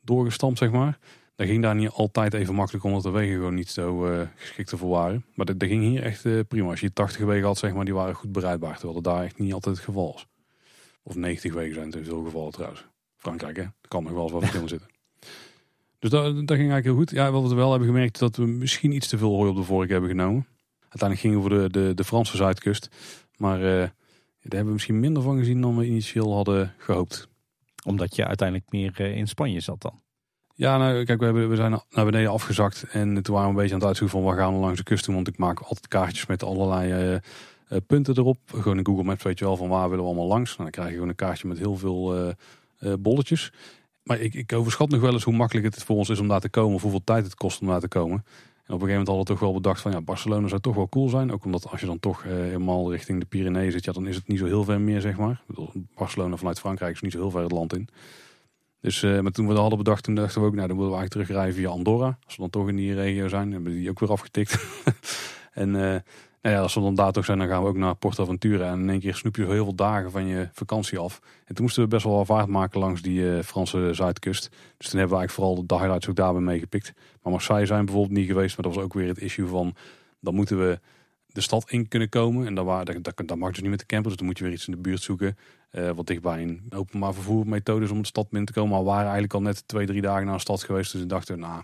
doorgestampt, 0.00 0.58
zeg 0.58 0.70
maar. 0.70 0.98
Dat 1.40 1.48
ging 1.48 1.62
daar 1.62 1.74
niet 1.74 1.88
altijd 1.88 2.34
even 2.34 2.54
makkelijk, 2.54 2.84
omdat 2.84 3.02
de 3.02 3.10
wegen 3.10 3.34
gewoon 3.34 3.54
niet 3.54 3.68
zo 3.70 4.06
uh, 4.06 4.20
geschikt 4.36 4.70
ervoor 4.70 4.88
waren. 4.90 5.24
Maar 5.34 5.46
dat, 5.46 5.60
dat 5.60 5.68
ging 5.68 5.82
hier 5.82 6.02
echt 6.02 6.24
uh, 6.24 6.40
prima. 6.48 6.70
Als 6.70 6.80
je 6.80 6.92
80 6.92 7.24
wegen 7.24 7.46
had, 7.46 7.58
zeg 7.58 7.74
maar, 7.74 7.84
die 7.84 7.94
waren 7.94 8.14
goed 8.14 8.32
bereidbaar. 8.32 8.72
Terwijl 8.72 9.02
dat 9.02 9.14
daar 9.14 9.24
echt 9.24 9.38
niet 9.38 9.52
altijd 9.52 9.76
het 9.76 9.84
geval 9.84 10.14
is. 10.16 10.26
Of 11.02 11.14
90 11.14 11.52
wegen 11.52 11.74
zijn 11.74 11.86
het 11.86 11.96
in 11.96 12.04
veel 12.04 12.24
gevallen 12.24 12.52
trouwens. 12.52 12.86
Frankrijk, 13.16 13.56
hè? 13.56 13.62
Er 13.62 13.88
kan 13.88 14.02
nog 14.02 14.12
wel 14.12 14.22
eens 14.22 14.32
wat 14.32 14.40
verschillen 14.40 14.68
zitten. 14.68 14.88
Dus 15.98 16.10
dat, 16.10 16.22
dat 16.22 16.34
ging 16.34 16.48
eigenlijk 16.48 16.84
heel 16.84 16.94
goed. 16.94 17.10
Ja, 17.10 17.30
wat 17.30 17.48
we 17.48 17.54
wel 17.54 17.70
hebben 17.70 17.88
gemerkt 17.88 18.18
dat 18.18 18.36
we 18.36 18.46
misschien 18.46 18.92
iets 18.92 19.08
te 19.08 19.18
veel 19.18 19.34
hooi 19.34 19.50
op 19.50 19.56
de 19.56 19.62
vork 19.62 19.88
hebben 19.88 20.10
genomen. 20.10 20.46
Uiteindelijk 20.80 21.20
gingen 21.20 21.42
we 21.42 21.48
voor 21.48 21.58
de, 21.58 21.70
de, 21.70 21.94
de 21.94 22.04
Franse 22.04 22.36
zuidkust. 22.36 22.88
Maar 23.36 23.58
uh, 23.58 23.64
daar 23.64 23.90
hebben 24.40 24.66
we 24.66 24.72
misschien 24.72 25.00
minder 25.00 25.22
van 25.22 25.38
gezien 25.38 25.60
dan 25.60 25.76
we 25.76 25.86
initieel 25.86 26.34
hadden 26.34 26.74
gehoopt. 26.78 27.28
Omdat 27.84 28.16
je 28.16 28.26
uiteindelijk 28.26 28.70
meer 28.72 29.00
in 29.00 29.28
Spanje 29.28 29.60
zat 29.60 29.82
dan? 29.82 29.99
Ja, 30.60 30.78
nou 30.78 31.04
kijk, 31.04 31.18
we, 31.18 31.24
hebben, 31.24 31.48
we 31.48 31.56
zijn 31.56 31.70
naar 31.90 32.04
beneden 32.04 32.30
afgezakt. 32.30 32.84
En 32.90 33.22
toen 33.22 33.34
waren 33.34 33.48
we 33.48 33.54
een 33.54 33.60
beetje 33.60 33.72
aan 33.72 33.78
het 33.78 33.88
uitzoeken 33.88 34.18
van 34.18 34.26
waar 34.26 34.36
gaan 34.36 34.54
we 34.54 34.60
langs 34.60 34.78
de 34.78 34.84
kust. 34.84 35.06
Want 35.06 35.28
ik 35.28 35.38
maak 35.38 35.60
altijd 35.60 35.88
kaartjes 35.88 36.26
met 36.26 36.42
allerlei 36.42 37.14
uh, 37.68 37.76
punten 37.86 38.18
erop. 38.18 38.38
Gewoon 38.46 38.78
in 38.78 38.86
Google 38.86 39.04
Maps 39.04 39.22
weet 39.22 39.38
je 39.38 39.44
wel 39.44 39.56
van 39.56 39.68
waar 39.68 39.88
willen 39.88 40.04
we 40.04 40.10
allemaal 40.10 40.26
langs. 40.26 40.50
Nou, 40.50 40.62
dan 40.62 40.70
krijg 40.70 40.88
je 40.88 40.94
gewoon 40.94 41.08
een 41.08 41.14
kaartje 41.14 41.48
met 41.48 41.58
heel 41.58 41.76
veel 41.76 42.34
bolletjes. 42.98 43.52
Maar 44.02 44.20
ik, 44.20 44.34
ik 44.34 44.52
overschat 44.52 44.90
nog 44.90 45.00
wel 45.00 45.12
eens 45.12 45.24
hoe 45.24 45.34
makkelijk 45.34 45.74
het 45.74 45.84
voor 45.84 45.96
ons 45.96 46.08
is 46.08 46.20
om 46.20 46.28
daar 46.28 46.40
te 46.40 46.48
komen. 46.48 46.74
Of 46.74 46.82
hoeveel 46.82 47.04
tijd 47.04 47.24
het 47.24 47.34
kost 47.34 47.60
om 47.60 47.66
daar 47.66 47.80
te 47.80 47.88
komen. 47.88 48.16
En 48.16 48.74
op 48.74 48.82
een 48.82 48.88
gegeven 48.88 48.88
moment 48.88 49.06
hadden 49.06 49.24
we 49.24 49.30
toch 49.30 49.40
wel 49.40 49.52
bedacht 49.52 49.80
van 49.80 49.92
ja, 49.92 50.00
Barcelona 50.00 50.48
zou 50.48 50.60
toch 50.60 50.74
wel 50.74 50.88
cool 50.88 51.08
zijn. 51.08 51.32
Ook 51.32 51.44
omdat 51.44 51.70
als 51.70 51.80
je 51.80 51.86
dan 51.86 52.00
toch 52.00 52.24
eh, 52.24 52.30
helemaal 52.30 52.90
richting 52.90 53.20
de 53.20 53.26
Pyreneeën 53.26 53.72
zit, 53.72 53.84
ja, 53.84 53.92
dan 53.92 54.06
is 54.06 54.16
het 54.16 54.28
niet 54.28 54.38
zo 54.38 54.46
heel 54.46 54.64
ver 54.64 54.80
meer, 54.80 55.00
zeg 55.00 55.16
maar. 55.16 55.42
Barcelona 55.94 56.36
vanuit 56.36 56.60
Frankrijk 56.60 56.94
is 56.94 57.00
niet 57.00 57.12
zo 57.12 57.18
heel 57.18 57.30
ver 57.30 57.42
het 57.42 57.52
land 57.52 57.74
in. 57.74 57.88
Dus 58.80 59.02
uh, 59.02 59.20
maar 59.20 59.32
toen 59.32 59.46
we 59.46 59.52
dat 59.52 59.60
hadden 59.60 59.78
bedacht, 59.78 60.04
toen 60.04 60.14
dachten 60.14 60.40
we 60.40 60.46
ook, 60.46 60.54
nou 60.54 60.68
dan 60.68 60.76
moeten 60.76 60.94
we 60.94 61.00
eigenlijk 61.00 61.28
terugrijden 61.28 61.62
via 61.62 61.76
Andorra. 61.76 62.18
Als 62.24 62.36
we 62.36 62.40
dan 62.40 62.50
toch 62.50 62.68
in 62.68 62.76
die 62.76 62.94
regio 62.94 63.28
zijn, 63.28 63.52
hebben 63.52 63.72
we 63.72 63.78
die 63.78 63.90
ook 63.90 64.00
weer 64.00 64.10
afgetikt. 64.10 64.58
en 65.52 65.68
uh, 65.68 65.96
nou 66.42 66.54
ja, 66.54 66.60
als 66.60 66.74
we 66.74 66.80
dan 66.80 66.94
daar 66.94 67.12
toch 67.12 67.24
zijn, 67.24 67.38
dan 67.38 67.48
gaan 67.48 67.62
we 67.62 67.68
ook 67.68 67.76
naar 67.76 67.94
Portaventura. 67.94 68.70
En 68.70 68.80
in 68.80 68.90
één 68.90 69.00
keer 69.00 69.14
snoep 69.14 69.36
je 69.36 69.44
heel 69.44 69.64
veel 69.64 69.74
dagen 69.74 70.10
van 70.10 70.26
je 70.26 70.48
vakantie 70.52 70.98
af. 70.98 71.20
En 71.44 71.54
toen 71.54 71.64
moesten 71.64 71.82
we 71.82 71.88
best 71.88 72.04
wel 72.04 72.16
wat 72.16 72.26
vaart 72.26 72.46
maken 72.46 72.80
langs 72.80 73.02
die 73.02 73.20
uh, 73.20 73.42
Franse 73.42 73.90
zuidkust. 73.92 74.48
Dus 74.76 74.88
toen 74.88 74.98
hebben 74.98 75.18
we 75.18 75.22
eigenlijk 75.22 75.30
vooral 75.30 75.66
de 75.66 75.74
highlights 75.74 76.08
ook 76.08 76.16
daarbij 76.16 76.42
meegepikt. 76.42 76.92
Maar 77.22 77.32
Marseille 77.32 77.66
zijn 77.66 77.84
bijvoorbeeld 77.84 78.18
niet 78.18 78.26
geweest. 78.26 78.56
Maar 78.56 78.66
dat 78.66 78.74
was 78.74 78.84
ook 78.84 78.94
weer 78.94 79.08
het 79.08 79.18
issue 79.18 79.46
van, 79.46 79.74
dan 80.20 80.34
moeten 80.34 80.58
we 80.58 80.80
de 81.26 81.40
stad 81.40 81.70
in 81.70 81.88
kunnen 81.88 82.08
komen. 82.08 82.46
En 82.46 82.54
dat, 82.54 82.86
dat, 83.02 83.22
dat 83.26 83.38
mag 83.38 83.50
dus 83.50 83.60
niet 83.60 83.70
met 83.70 83.78
de 83.78 83.86
camper. 83.86 84.08
Dus 84.08 84.18
dan 84.18 84.26
moet 84.26 84.38
je 84.38 84.44
weer 84.44 84.52
iets 84.52 84.66
in 84.66 84.72
de 84.72 84.80
buurt 84.80 85.02
zoeken. 85.02 85.36
Uh, 85.72 85.90
wat 85.90 86.06
dichtbij 86.06 86.42
een 86.42 86.62
openbaar 86.70 87.14
vervoermethode 87.14 87.92
om 87.92 88.00
de 88.00 88.06
stad 88.06 88.28
binnen 88.28 88.46
te 88.46 88.52
komen. 88.52 88.70
Maar 88.70 88.80
we 88.80 88.84
waren 88.84 89.02
eigenlijk 89.02 89.34
al 89.34 89.42
net 89.42 89.68
twee, 89.68 89.86
drie 89.86 90.00
dagen 90.00 90.26
naar 90.26 90.34
de 90.34 90.40
stad 90.40 90.62
geweest. 90.62 90.92
Dus 90.92 91.00
we 91.00 91.06
dachten, 91.06 91.38
nou, 91.38 91.62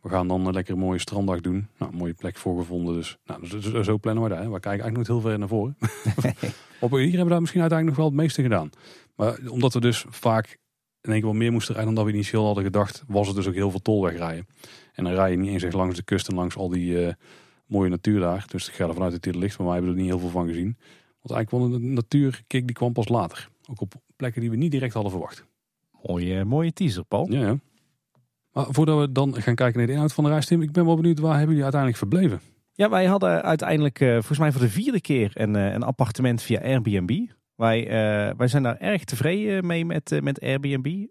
we 0.00 0.08
gaan 0.08 0.28
dan 0.28 0.46
een 0.46 0.52
lekker 0.52 0.78
mooie 0.78 0.98
stranddag 0.98 1.40
doen. 1.40 1.68
Nou, 1.78 1.92
mooie 1.92 2.14
plek 2.14 2.36
voorgevonden. 2.36 2.94
Dus, 2.94 3.18
nou, 3.24 3.48
dus, 3.48 3.72
dus 3.72 3.86
zo 3.86 3.98
plannen 3.98 4.22
we 4.22 4.28
daar. 4.28 4.42
Hè. 4.42 4.50
We 4.50 4.60
kijken 4.60 4.70
eigenlijk 4.82 4.96
nooit 4.96 5.22
heel 5.22 5.30
ver 5.30 5.38
naar 5.38 5.48
voren. 5.48 5.76
Op 6.80 6.90
hier 6.90 7.06
hebben 7.06 7.24
we 7.24 7.30
daar 7.30 7.40
misschien 7.40 7.60
uiteindelijk 7.60 7.98
nog 7.98 8.06
wel 8.06 8.06
het 8.06 8.14
meeste 8.14 8.42
gedaan. 8.42 8.70
Maar 9.16 9.38
omdat 9.48 9.72
we 9.72 9.80
dus 9.80 10.04
vaak 10.08 10.58
in 11.00 11.10
één 11.12 11.20
keer 11.20 11.30
wel 11.30 11.38
meer 11.38 11.52
moesten 11.52 11.74
rijden 11.74 11.94
dan 11.94 12.04
dat 12.04 12.12
we 12.12 12.18
initieel 12.18 12.44
hadden 12.44 12.64
gedacht, 12.64 13.02
was 13.06 13.26
het 13.26 13.36
dus 13.36 13.46
ook 13.46 13.54
heel 13.54 13.70
veel 13.70 13.82
tolweg 13.82 14.16
rijden. 14.16 14.46
En 14.92 15.04
dan 15.04 15.12
rij 15.12 15.30
je 15.30 15.36
niet 15.36 15.50
eens 15.50 15.62
echt 15.62 15.74
langs 15.74 15.96
de 15.96 16.02
kust 16.02 16.28
en 16.28 16.34
langs 16.34 16.56
al 16.56 16.68
die 16.68 17.06
uh, 17.06 17.12
mooie 17.66 17.90
natuur 17.90 18.20
daar. 18.20 18.44
Dus 18.46 18.68
ik 18.68 18.74
ga 18.74 18.86
er 18.86 18.92
vanuit 18.92 19.12
dat 19.12 19.24
het 19.24 19.34
hier 19.34 19.42
ligt, 19.42 19.58
maar 19.58 19.66
wij 19.66 19.76
hebben 19.76 19.94
er 19.94 20.00
niet 20.00 20.10
heel 20.10 20.18
veel 20.18 20.28
van 20.28 20.46
gezien. 20.46 20.78
Want 21.20 21.34
eigenlijk 21.34 21.50
wel 21.50 21.80
de 21.80 21.86
natuurkick 21.86 22.66
die 22.66 22.76
kwam 22.76 22.92
pas 22.92 23.08
later. 23.08 23.48
Ook 23.70 23.80
op 23.80 23.94
plekken 24.16 24.40
die 24.40 24.50
we 24.50 24.56
niet 24.56 24.70
direct 24.70 24.94
hadden 24.94 25.12
verwacht. 25.12 25.44
Mooie, 26.02 26.44
mooie 26.44 26.72
teaser, 26.72 27.04
Paul. 27.04 27.32
Ja, 27.32 27.40
ja. 27.40 27.58
Maar 28.52 28.66
voordat 28.70 28.98
we 28.98 29.12
dan 29.12 29.34
gaan 29.34 29.54
kijken 29.54 29.78
naar 29.78 29.86
de 29.86 29.92
inhoud 29.92 30.12
van 30.12 30.24
de 30.24 30.30
reis, 30.30 30.46
Tim, 30.46 30.62
ik 30.62 30.72
ben 30.72 30.84
wel 30.84 30.96
benieuwd, 30.96 31.18
waar 31.18 31.30
hebben 31.30 31.56
jullie 31.56 31.62
uiteindelijk 31.62 32.00
verbleven? 32.00 32.40
Ja, 32.72 32.90
wij 32.90 33.06
hadden 33.06 33.42
uiteindelijk 33.42 34.00
uh, 34.00 34.12
volgens 34.12 34.38
mij 34.38 34.52
voor 34.52 34.60
de 34.60 34.68
vierde 34.68 35.00
keer 35.00 35.30
een, 35.34 35.54
uh, 35.54 35.72
een 35.72 35.82
appartement 35.82 36.42
via 36.42 36.60
Airbnb. 36.60 37.26
Wij, 37.58 37.84
uh, 37.84 38.34
wij 38.36 38.48
zijn 38.48 38.62
daar 38.62 38.76
erg 38.76 39.04
tevreden 39.04 39.66
mee 39.66 39.84
met, 39.84 40.20
met 40.22 40.40
Airbnb. 40.40 41.06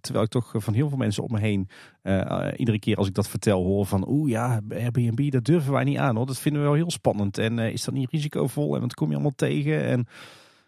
terwijl 0.00 0.24
ik 0.24 0.30
toch 0.30 0.52
van 0.54 0.74
heel 0.74 0.88
veel 0.88 0.98
mensen 0.98 1.22
om 1.22 1.32
me 1.32 1.40
heen 1.40 1.68
iedere 2.56 2.78
keer 2.78 2.96
als 2.96 3.08
ik 3.08 3.14
dat 3.14 3.28
vertel 3.28 3.64
hoor 3.64 3.86
van 3.86 4.08
oeh 4.08 4.30
ja, 4.30 4.60
Airbnb, 4.70 5.30
dat 5.30 5.44
durven 5.44 5.72
wij 5.72 5.84
niet 5.84 5.98
aan 5.98 6.16
hoor. 6.16 6.26
Dat 6.26 6.38
vinden 6.38 6.62
we 6.62 6.68
wel 6.68 6.76
heel 6.76 6.90
spannend. 6.90 7.38
En 7.38 7.58
is 7.58 7.84
dat 7.84 7.94
niet 7.94 8.10
risicovol 8.10 8.74
en 8.74 8.80
wat 8.80 8.94
kom 8.94 9.08
je 9.08 9.14
allemaal 9.14 9.34
tegen? 9.36 9.82
En 9.84 10.06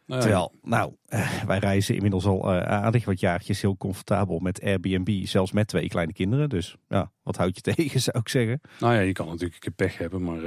Terwijl, 0.07 0.53
nou, 0.63 0.95
eh, 1.07 1.43
wij 1.43 1.59
reizen 1.59 1.95
inmiddels 1.95 2.25
al 2.25 2.53
aardig 2.53 3.05
wat 3.05 3.21
jaartjes 3.21 3.61
heel 3.61 3.77
comfortabel 3.77 4.39
met 4.39 4.63
Airbnb. 4.63 5.27
Zelfs 5.27 5.53
met 5.53 5.69
twee 5.69 5.89
kleine 5.89 6.13
kinderen. 6.13 6.49
Dus 6.49 6.77
ja, 6.89 7.11
wat 7.23 7.37
houd 7.37 7.57
je 7.57 7.61
tegen, 7.75 8.01
zou 8.01 8.19
ik 8.19 8.29
zeggen. 8.29 8.61
Nou 8.81 8.95
ja, 8.95 9.01
je 9.01 9.13
kan 9.13 9.27
natuurlijk 9.27 9.55
een 9.55 9.61
keer 9.61 9.87
pech 9.87 9.99
hebben, 9.99 10.23
maar... 10.23 10.41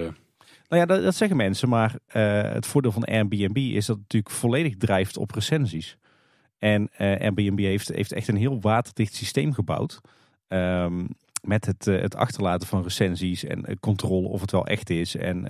Nou 0.69 0.81
ja, 0.81 0.87
dat, 0.87 1.03
dat, 1.03 1.15
zeggen 1.15 1.37
mensen. 1.37 1.69
Maar 1.69 1.95
het 2.53 2.65
voordeel 2.65 2.91
van 2.91 3.03
Airbnb 3.03 3.57
is 3.57 3.85
dat 3.85 3.95
het 3.95 4.03
natuurlijk 4.03 4.33
volledig 4.33 4.77
drijft 4.77 5.17
op 5.17 5.31
recensies. 5.31 5.97
En 6.59 6.89
Airbnb 6.97 7.59
heeft, 7.59 7.87
heeft 7.87 8.11
echt 8.11 8.27
een 8.27 8.37
heel 8.37 8.61
waterdicht 8.61 9.13
systeem 9.13 9.53
gebouwd. 9.53 10.01
Um, 10.47 11.07
met 11.41 11.65
het, 11.65 11.85
het 11.85 12.15
achterlaten 12.15 12.67
van 12.67 12.83
recensies 12.83 13.43
en 13.43 13.79
controle 13.79 14.27
of 14.27 14.41
het 14.41 14.51
wel 14.51 14.65
echt 14.67 14.89
is. 14.89 15.15
En 15.15 15.45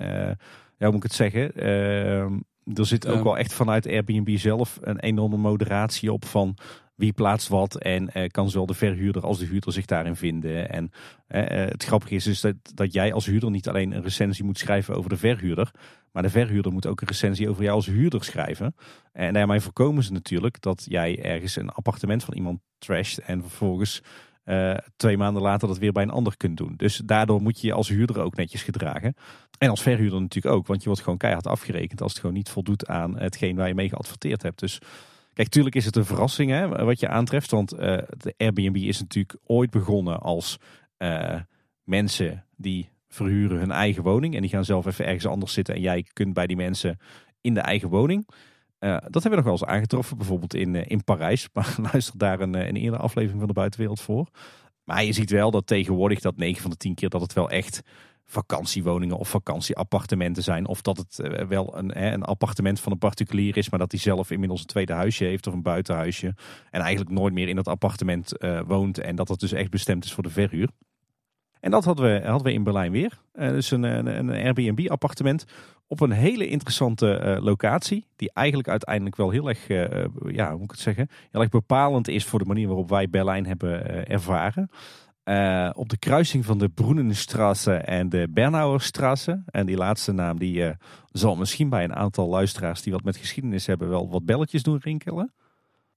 ja, 0.78 0.84
hoe 0.84 0.92
moet 0.92 0.94
ik 0.94 1.02
het 1.02 1.12
zeggen? 1.12 1.54
Ehm, 1.54 2.38
er 2.74 2.86
zit 2.86 3.06
ook 3.06 3.22
wel 3.22 3.38
echt 3.38 3.52
vanuit 3.52 3.86
Airbnb 3.86 4.36
zelf 4.36 4.78
een 4.80 4.98
enorme 4.98 5.36
moderatie 5.36 6.12
op 6.12 6.24
van 6.24 6.56
wie 6.98 7.12
plaatst 7.12 7.48
wat 7.48 7.76
en 7.76 8.10
uh, 8.14 8.26
kan 8.28 8.50
zowel 8.50 8.66
de 8.66 8.74
verhuurder 8.74 9.22
als 9.22 9.38
de 9.38 9.46
huurder 9.46 9.72
zich 9.72 9.84
daarin 9.84 10.16
vinden. 10.16 10.70
En 10.70 10.90
uh, 11.28 11.42
het 11.46 11.84
grappige 11.84 12.14
is 12.14 12.24
dus 12.24 12.40
dat, 12.40 12.54
dat 12.74 12.92
jij 12.92 13.12
als 13.12 13.26
huurder 13.26 13.50
niet 13.50 13.68
alleen 13.68 13.92
een 13.92 14.02
recensie 14.02 14.44
moet 14.44 14.58
schrijven 14.58 14.94
over 14.94 15.10
de 15.10 15.16
verhuurder, 15.16 15.70
maar 16.12 16.22
de 16.22 16.30
verhuurder 16.30 16.72
moet 16.72 16.86
ook 16.86 17.00
een 17.00 17.06
recensie 17.06 17.48
over 17.48 17.62
jou 17.62 17.74
als 17.74 17.86
huurder 17.86 18.24
schrijven. 18.24 18.74
En 19.12 19.32
daarmee 19.32 19.60
voorkomen 19.60 20.02
ze 20.02 20.12
natuurlijk 20.12 20.60
dat 20.60 20.84
jij 20.88 21.22
ergens 21.22 21.56
een 21.56 21.70
appartement 21.70 22.24
van 22.24 22.34
iemand 22.34 22.60
trasht 22.78 23.18
en 23.18 23.40
vervolgens 23.40 24.02
twee 24.96 25.16
maanden 25.16 25.42
later 25.42 25.68
dat 25.68 25.78
weer 25.78 25.92
bij 25.92 26.02
een 26.02 26.10
ander 26.10 26.36
kunt 26.36 26.56
doen. 26.56 26.74
Dus 26.76 26.96
daardoor 27.04 27.42
moet 27.42 27.60
je 27.60 27.66
je 27.66 27.72
als 27.72 27.88
huurder 27.88 28.20
ook 28.20 28.36
netjes 28.36 28.62
gedragen. 28.62 29.14
En 29.58 29.70
als 29.70 29.82
verhuurder 29.82 30.20
natuurlijk 30.20 30.54
ook, 30.54 30.66
want 30.66 30.80
je 30.80 30.86
wordt 30.86 31.02
gewoon 31.02 31.18
keihard 31.18 31.46
afgerekend 31.46 32.02
als 32.02 32.12
het 32.12 32.20
gewoon 32.20 32.36
niet 32.36 32.48
voldoet 32.48 32.86
aan 32.86 33.18
hetgeen 33.18 33.56
waar 33.56 33.68
je 33.68 33.74
mee 33.74 33.88
geadverteerd 33.88 34.42
hebt. 34.42 34.58
Dus 34.58 34.80
kijk, 35.38 35.50
tuurlijk 35.50 35.74
is 35.74 35.84
het 35.84 35.96
een 35.96 36.04
verrassing 36.04 36.50
hè, 36.50 36.84
wat 36.84 37.00
je 37.00 37.08
aantreft, 37.08 37.50
want 37.50 37.72
uh, 37.72 37.78
de 38.18 38.34
Airbnb 38.36 38.76
is 38.76 39.00
natuurlijk 39.00 39.38
ooit 39.44 39.70
begonnen 39.70 40.20
als 40.20 40.58
uh, 40.98 41.40
mensen 41.84 42.44
die 42.56 42.88
verhuren 43.08 43.58
hun 43.58 43.70
eigen 43.70 44.02
woning 44.02 44.34
en 44.34 44.40
die 44.40 44.50
gaan 44.50 44.64
zelf 44.64 44.86
even 44.86 45.06
ergens 45.06 45.26
anders 45.26 45.52
zitten 45.52 45.74
en 45.74 45.80
jij 45.80 46.06
kunt 46.12 46.34
bij 46.34 46.46
die 46.46 46.56
mensen 46.56 46.98
in 47.40 47.54
de 47.54 47.60
eigen 47.60 47.88
woning. 47.88 48.28
Uh, 48.80 48.90
dat 48.90 49.22
hebben 49.22 49.30
we 49.30 49.36
nog 49.36 49.44
wel 49.44 49.52
eens 49.52 49.64
aangetroffen, 49.64 50.16
bijvoorbeeld 50.16 50.54
in, 50.54 50.74
in 50.74 51.04
Parijs. 51.04 51.48
Maar 51.54 51.76
luister 51.92 52.18
daar 52.18 52.40
een, 52.40 52.54
een 52.54 52.76
eerdere 52.76 53.02
aflevering 53.02 53.38
van 53.38 53.48
de 53.48 53.54
buitenwereld 53.54 54.00
voor. 54.00 54.28
Maar 54.84 55.04
je 55.04 55.12
ziet 55.12 55.30
wel 55.30 55.50
dat 55.50 55.66
tegenwoordig 55.66 56.20
dat 56.20 56.36
9 56.36 56.62
van 56.62 56.70
de 56.70 56.76
10 56.76 56.94
keer 56.94 57.08
dat 57.08 57.20
het 57.20 57.32
wel 57.32 57.50
echt 57.50 57.82
vakantiewoningen 58.30 59.16
of 59.16 59.28
vakantieappartementen 59.28 60.42
zijn. 60.42 60.66
Of 60.66 60.82
dat 60.82 60.96
het 60.96 61.18
uh, 61.18 61.46
wel 61.46 61.78
een, 61.78 62.12
een 62.12 62.22
appartement 62.22 62.80
van 62.80 62.92
een 62.92 62.98
particulier 62.98 63.56
is, 63.56 63.70
maar 63.70 63.78
dat 63.78 63.90
hij 63.90 64.00
zelf 64.00 64.30
inmiddels 64.30 64.60
een 64.60 64.66
tweede 64.66 64.92
huisje 64.92 65.24
heeft 65.24 65.46
of 65.46 65.54
een 65.54 65.62
buitenhuisje. 65.62 66.34
En 66.70 66.80
eigenlijk 66.80 67.10
nooit 67.10 67.34
meer 67.34 67.48
in 67.48 67.56
dat 67.56 67.68
appartement 67.68 68.32
woont. 68.66 68.98
En 68.98 69.16
dat 69.16 69.28
het 69.28 69.40
dus 69.40 69.52
echt 69.52 69.70
bestemd 69.70 70.04
is 70.04 70.12
voor 70.12 70.22
de 70.22 70.30
verhuur. 70.30 70.68
En 71.60 71.70
dat 71.70 71.84
hadden 71.84 72.04
we, 72.04 72.26
hadden 72.26 72.46
we 72.46 72.52
in 72.52 72.62
Berlijn 72.62 72.92
weer. 72.92 73.18
Uh, 73.34 73.48
dus 73.48 73.70
een, 73.70 73.82
een, 73.82 74.06
een 74.06 74.30
Airbnb-appartement 74.30 75.44
op 75.86 76.00
een 76.00 76.10
hele 76.10 76.46
interessante 76.46 77.38
locatie. 77.40 78.06
Die 78.16 78.30
eigenlijk 78.32 78.68
uiteindelijk 78.68 79.16
wel 79.16 79.30
heel 79.30 79.48
erg, 79.48 79.68
ja, 80.26 80.48
hoe 80.48 80.58
moet 80.58 80.64
ik 80.64 80.70
het 80.70 80.80
zeggen, 80.80 81.08
heel 81.30 81.40
erg 81.40 81.50
bepalend 81.50 82.08
is 82.08 82.24
voor 82.24 82.38
de 82.38 82.44
manier 82.44 82.66
waarop 82.66 82.88
wij 82.88 83.08
Berlijn 83.10 83.46
hebben 83.46 84.06
ervaren. 84.08 84.70
Op 85.72 85.88
de 85.88 85.96
kruising 85.98 86.44
van 86.44 86.58
de 86.58 86.68
Broenenstraße 86.68 87.74
en 87.74 88.08
de 88.08 88.26
Bernauerstraße. 88.30 89.42
En 89.46 89.66
die 89.66 89.76
laatste 89.76 90.12
naam 90.12 90.38
die 90.38 90.74
zal 91.12 91.36
misschien 91.36 91.68
bij 91.68 91.84
een 91.84 91.94
aantal 91.94 92.28
luisteraars 92.28 92.82
die 92.82 92.92
wat 92.92 93.04
met 93.04 93.16
geschiedenis 93.16 93.66
hebben 93.66 93.88
wel 93.88 94.10
wat 94.10 94.24
belletjes 94.24 94.62
doen 94.62 94.78
rinkelen. 94.82 95.32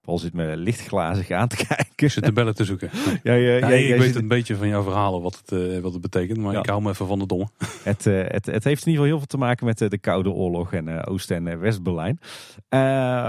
Paul 0.02 0.20
zit 0.20 0.34
me 0.34 0.58
lichtglazig 0.58 1.32
aan 1.32 1.48
te 1.48 1.56
kijken. 1.68 2.12
Zit 2.12 2.24
de 2.26 2.32
bellen 2.32 2.56
te 2.56 2.66
zoeken. 2.66 2.90
ja, 3.24 3.34
ja, 3.34 3.58
ja, 3.58 3.68
ik 3.68 4.00
weet 4.00 4.16
een 4.16 4.28
beetje 4.28 4.56
van 4.56 4.68
jouw 4.68 4.84
verhalen 4.84 5.22
wat 5.22 5.42
het, 5.46 5.52
uh, 5.52 5.80
wat 5.80 5.94
het 5.94 6.02
betekent, 6.02 6.38
maar 6.38 6.56
ik 6.56 6.66
hou 6.66 6.82
me 6.82 6.90
even 6.90 7.08
van 7.08 7.20
de 7.20 7.26
domme. 7.26 7.48
Het, 7.84 8.06
uh, 8.06 8.24
het, 8.28 8.46
het 8.46 8.64
heeft 8.64 8.86
in 8.86 8.92
ieder 8.92 8.92
geval 8.92 9.04
heel 9.04 9.18
veel 9.18 9.26
te 9.26 9.38
maken 9.38 9.66
met 9.66 9.82
uh, 9.82 9.90
de 9.90 9.98
Koude 9.98 10.30
Oorlog 10.30 10.74
en 10.74 11.06
Oost- 11.06 11.32
en 11.32 11.60
West-Berlijn. 11.60 12.20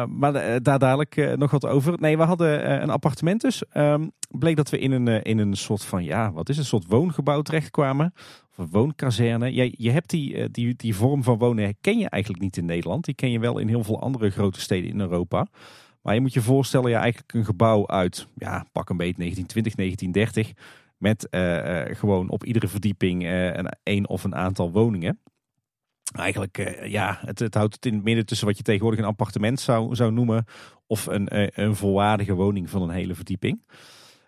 maar 0.08 0.32
daar 0.62 0.78
dadelijk 0.78 1.36
nog 1.36 1.50
wat 1.50 1.66
over. 1.66 1.94
Nee, 2.00 2.16
we 2.16 2.22
hadden 2.22 2.82
een 2.82 2.90
appartement 2.90 3.40
dus. 3.40 3.62
Um, 3.74 4.10
bleek 4.30 4.56
dat 4.56 4.70
we 4.70 4.78
in 4.78 4.92
een, 4.92 5.22
in 5.22 5.38
een 5.38 5.56
soort 5.56 5.84
van, 5.84 6.04
ja, 6.04 6.32
wat 6.32 6.48
is 6.48 6.56
het, 6.56 6.64
een 6.64 6.70
soort 6.70 6.86
woongebouw 6.88 7.42
terechtkwamen. 7.42 8.12
Of 8.50 8.58
een 8.58 8.68
woonkazerne. 8.70 9.54
Je, 9.54 9.74
je 9.76 9.90
hebt 9.90 10.10
die, 10.10 10.50
die, 10.50 10.74
die 10.76 10.96
vorm 10.96 11.22
van 11.22 11.38
wonen 11.38 11.76
ken 11.80 11.98
je 11.98 12.08
eigenlijk 12.08 12.42
niet 12.42 12.56
in 12.56 12.64
Nederland. 12.64 13.04
Die 13.04 13.14
ken 13.14 13.30
je 13.30 13.38
wel 13.38 13.58
in 13.58 13.68
heel 13.68 13.84
veel 13.84 14.00
andere 14.00 14.30
grote 14.30 14.60
steden 14.60 14.90
in 14.90 15.00
Europa. 15.00 15.46
Maar 16.02 16.14
je 16.14 16.20
moet 16.20 16.32
je 16.32 16.42
voorstellen, 16.42 16.90
ja, 16.90 17.00
eigenlijk 17.00 17.32
een 17.32 17.44
gebouw 17.44 17.86
uit, 17.86 18.28
ja, 18.34 18.66
pak 18.72 18.90
een 18.90 18.96
beetje 18.96 19.18
1920, 19.18 19.74
1930. 19.74 20.52
Met 20.98 21.26
uh, 21.30 21.88
uh, 21.88 21.96
gewoon 21.96 22.30
op 22.30 22.44
iedere 22.44 22.68
verdieping 22.68 23.22
uh, 23.22 23.46
een, 23.46 23.76
een 23.82 24.08
of 24.08 24.24
een 24.24 24.34
aantal 24.34 24.72
woningen. 24.72 25.20
Eigenlijk, 26.12 26.82
ja, 26.84 27.18
het, 27.20 27.38
het, 27.38 27.54
houdt 27.54 27.74
het 27.74 27.86
in 27.86 27.94
het 27.94 28.04
midden 28.04 28.26
tussen 28.26 28.46
wat 28.46 28.56
je 28.56 28.62
tegenwoordig 28.62 29.00
een 29.00 29.06
appartement 29.06 29.60
zou, 29.60 29.94
zou 29.94 30.12
noemen. 30.12 30.44
Of 30.86 31.06
een, 31.06 31.60
een 31.62 31.76
volwaardige 31.76 32.34
woning 32.34 32.70
van 32.70 32.82
een 32.82 32.90
hele 32.90 33.14
verdieping. 33.14 33.62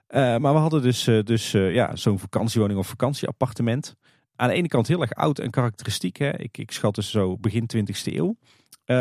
maar 0.08 0.40
we 0.40 0.58
hadden 0.58 0.82
dus, 0.82 1.04
dus 1.04 1.50
ja, 1.50 1.96
zo'n 1.96 2.18
vakantiewoning 2.18 2.78
of 2.78 2.86
vakantieappartement. 2.86 3.94
Aan 4.36 4.48
de 4.48 4.54
ene 4.54 4.68
kant 4.68 4.88
heel 4.88 5.00
erg 5.00 5.14
oud 5.14 5.38
en 5.38 5.50
karakteristiek. 5.50 6.16
Hè. 6.16 6.38
Ik, 6.38 6.58
ik 6.58 6.70
schat 6.70 6.94
dus 6.94 7.10
zo 7.10 7.36
begin 7.36 7.70
20e 7.76 8.12
eeuw. 8.12 8.36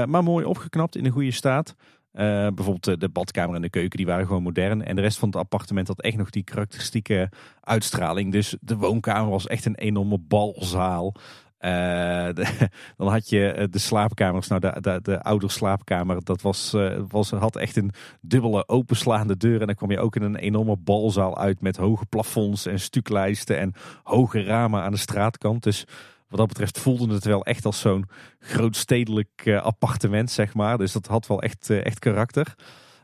maar 0.06 0.24
mooi 0.24 0.46
opgeknapt 0.46 0.96
in 0.96 1.06
een 1.06 1.12
goede 1.12 1.32
staat. 1.32 1.76
Uh, 2.14 2.48
bijvoorbeeld 2.48 3.00
de 3.00 3.10
badkamer 3.10 3.56
en 3.56 3.62
de 3.62 3.70
keuken, 3.70 3.98
die 3.98 4.06
waren 4.06 4.26
gewoon 4.26 4.44
modern. 4.44 4.86
En 4.86 4.96
de 4.96 5.02
rest 5.02 5.18
van 5.18 5.30
het 5.30 5.38
appartement 5.38 5.88
had 5.88 6.02
echt 6.02 6.18
nog 6.18 6.30
die 6.30 6.44
karakteristieke 6.44 7.30
uitstraling. 7.62 8.32
Dus 8.32 8.58
de 8.62 8.76
woonkamer 8.76 9.32
was 9.32 9.48
echt 9.48 9.66
een 9.66 9.76
enorme 9.76 10.18
balzaal. 10.18 11.16
De, 11.60 12.70
dan 12.98 13.08
had 13.08 13.30
je 13.30 13.52
eh, 13.52 13.68
de 13.70 13.80
slaapkamers. 13.80 14.48
Nou, 14.48 14.62
de, 14.62 14.78
de, 14.82 15.00
de 15.02 15.22
ouderslaapkamer, 15.22 16.24
dat 16.24 16.42
was, 16.42 16.76
was, 17.08 17.30
had 17.30 17.56
echt 17.56 17.76
een 17.76 17.92
dubbele 18.22 18.68
openslaande 18.68 19.38
deur. 19.38 19.60
En 19.62 19.66
dan 19.66 19.76
kwam 19.76 19.92
je 19.92 20.00
ook 20.00 20.16
in 20.16 20.22
een 20.22 20.36
enorme 20.36 20.78
balzaal 20.78 21.38
uit 21.38 21.62
met 21.62 21.78
hoge 21.78 22.06
plafonds 22.06 22.66
en 22.66 22.80
stuklijsten 22.80 23.60
en 23.60 23.74
hoge 24.04 24.44
ramen 24.44 24.82
aan 24.82 24.92
de 24.92 24.98
straatkant. 24.98 25.64
Dus 25.64 25.86
wat 26.34 26.48
dat 26.48 26.58
betreft 26.58 26.80
voelde 26.80 27.14
het 27.14 27.26
wel 27.26 27.46
echt 27.46 27.66
als 27.66 27.80
zo'n 27.80 28.06
grootstedelijk 28.40 29.42
uh, 29.44 29.62
appartement, 29.62 30.32
zeg 30.32 30.54
maar. 30.54 30.78
Dus 30.78 30.92
dat 30.92 31.08
had 31.08 31.28
wel 31.28 31.42
echt, 31.42 31.70
uh, 31.70 31.86
echt 31.86 32.00
karakter. 32.00 32.56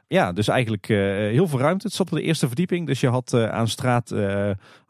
Ja, 0.08 0.32
dus 0.32 0.48
eigenlijk 0.48 0.90
uh, 0.90 0.98
heel 1.16 1.48
veel 1.48 1.60
ruimte. 1.60 1.88
Het 1.88 1.96
zat 1.96 2.12
op 2.12 2.18
de 2.18 2.24
eerste 2.24 2.48
verdieping. 2.48 2.88
Dus 2.88 3.00
je 3.00 3.08
had 3.08 3.34
aan 3.34 3.68
straat 3.68 4.10
had 4.10 4.20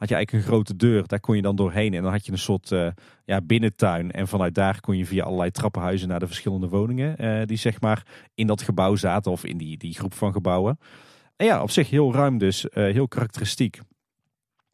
je 0.09 0.15
eigenlijk 0.15 0.31
een 0.31 0.41
grote 0.41 0.75
deur. 0.75 1.07
Daar 1.07 1.19
kon 1.19 1.35
je 1.35 1.41
dan 1.41 1.55
doorheen. 1.55 1.93
En 1.93 2.03
dan 2.03 2.11
had 2.11 2.25
je 2.25 2.31
een 2.31 2.37
soort 2.37 2.69
ja, 3.25 3.41
binnentuin. 3.41 4.11
En 4.11 4.27
vanuit 4.27 4.55
daar 4.55 4.79
kon 4.79 4.97
je 4.97 5.05
via 5.05 5.23
allerlei 5.23 5.51
trappenhuizen 5.51 6.07
naar 6.07 6.19
de 6.19 6.27
verschillende 6.27 6.67
woningen. 6.67 7.47
die 7.47 7.57
zeg 7.57 7.81
maar 7.81 8.05
in 8.35 8.47
dat 8.47 8.61
gebouw 8.61 8.95
zaten. 8.95 9.31
Of 9.31 9.45
in 9.45 9.57
die, 9.57 9.77
die 9.77 9.93
groep 9.93 10.13
van 10.13 10.31
gebouwen. 10.31 10.79
En 11.35 11.45
ja, 11.45 11.61
op 11.61 11.71
zich 11.71 11.89
heel 11.89 12.13
ruim 12.13 12.37
dus. 12.37 12.65
heel 12.71 13.07
karakteristiek 13.07 13.79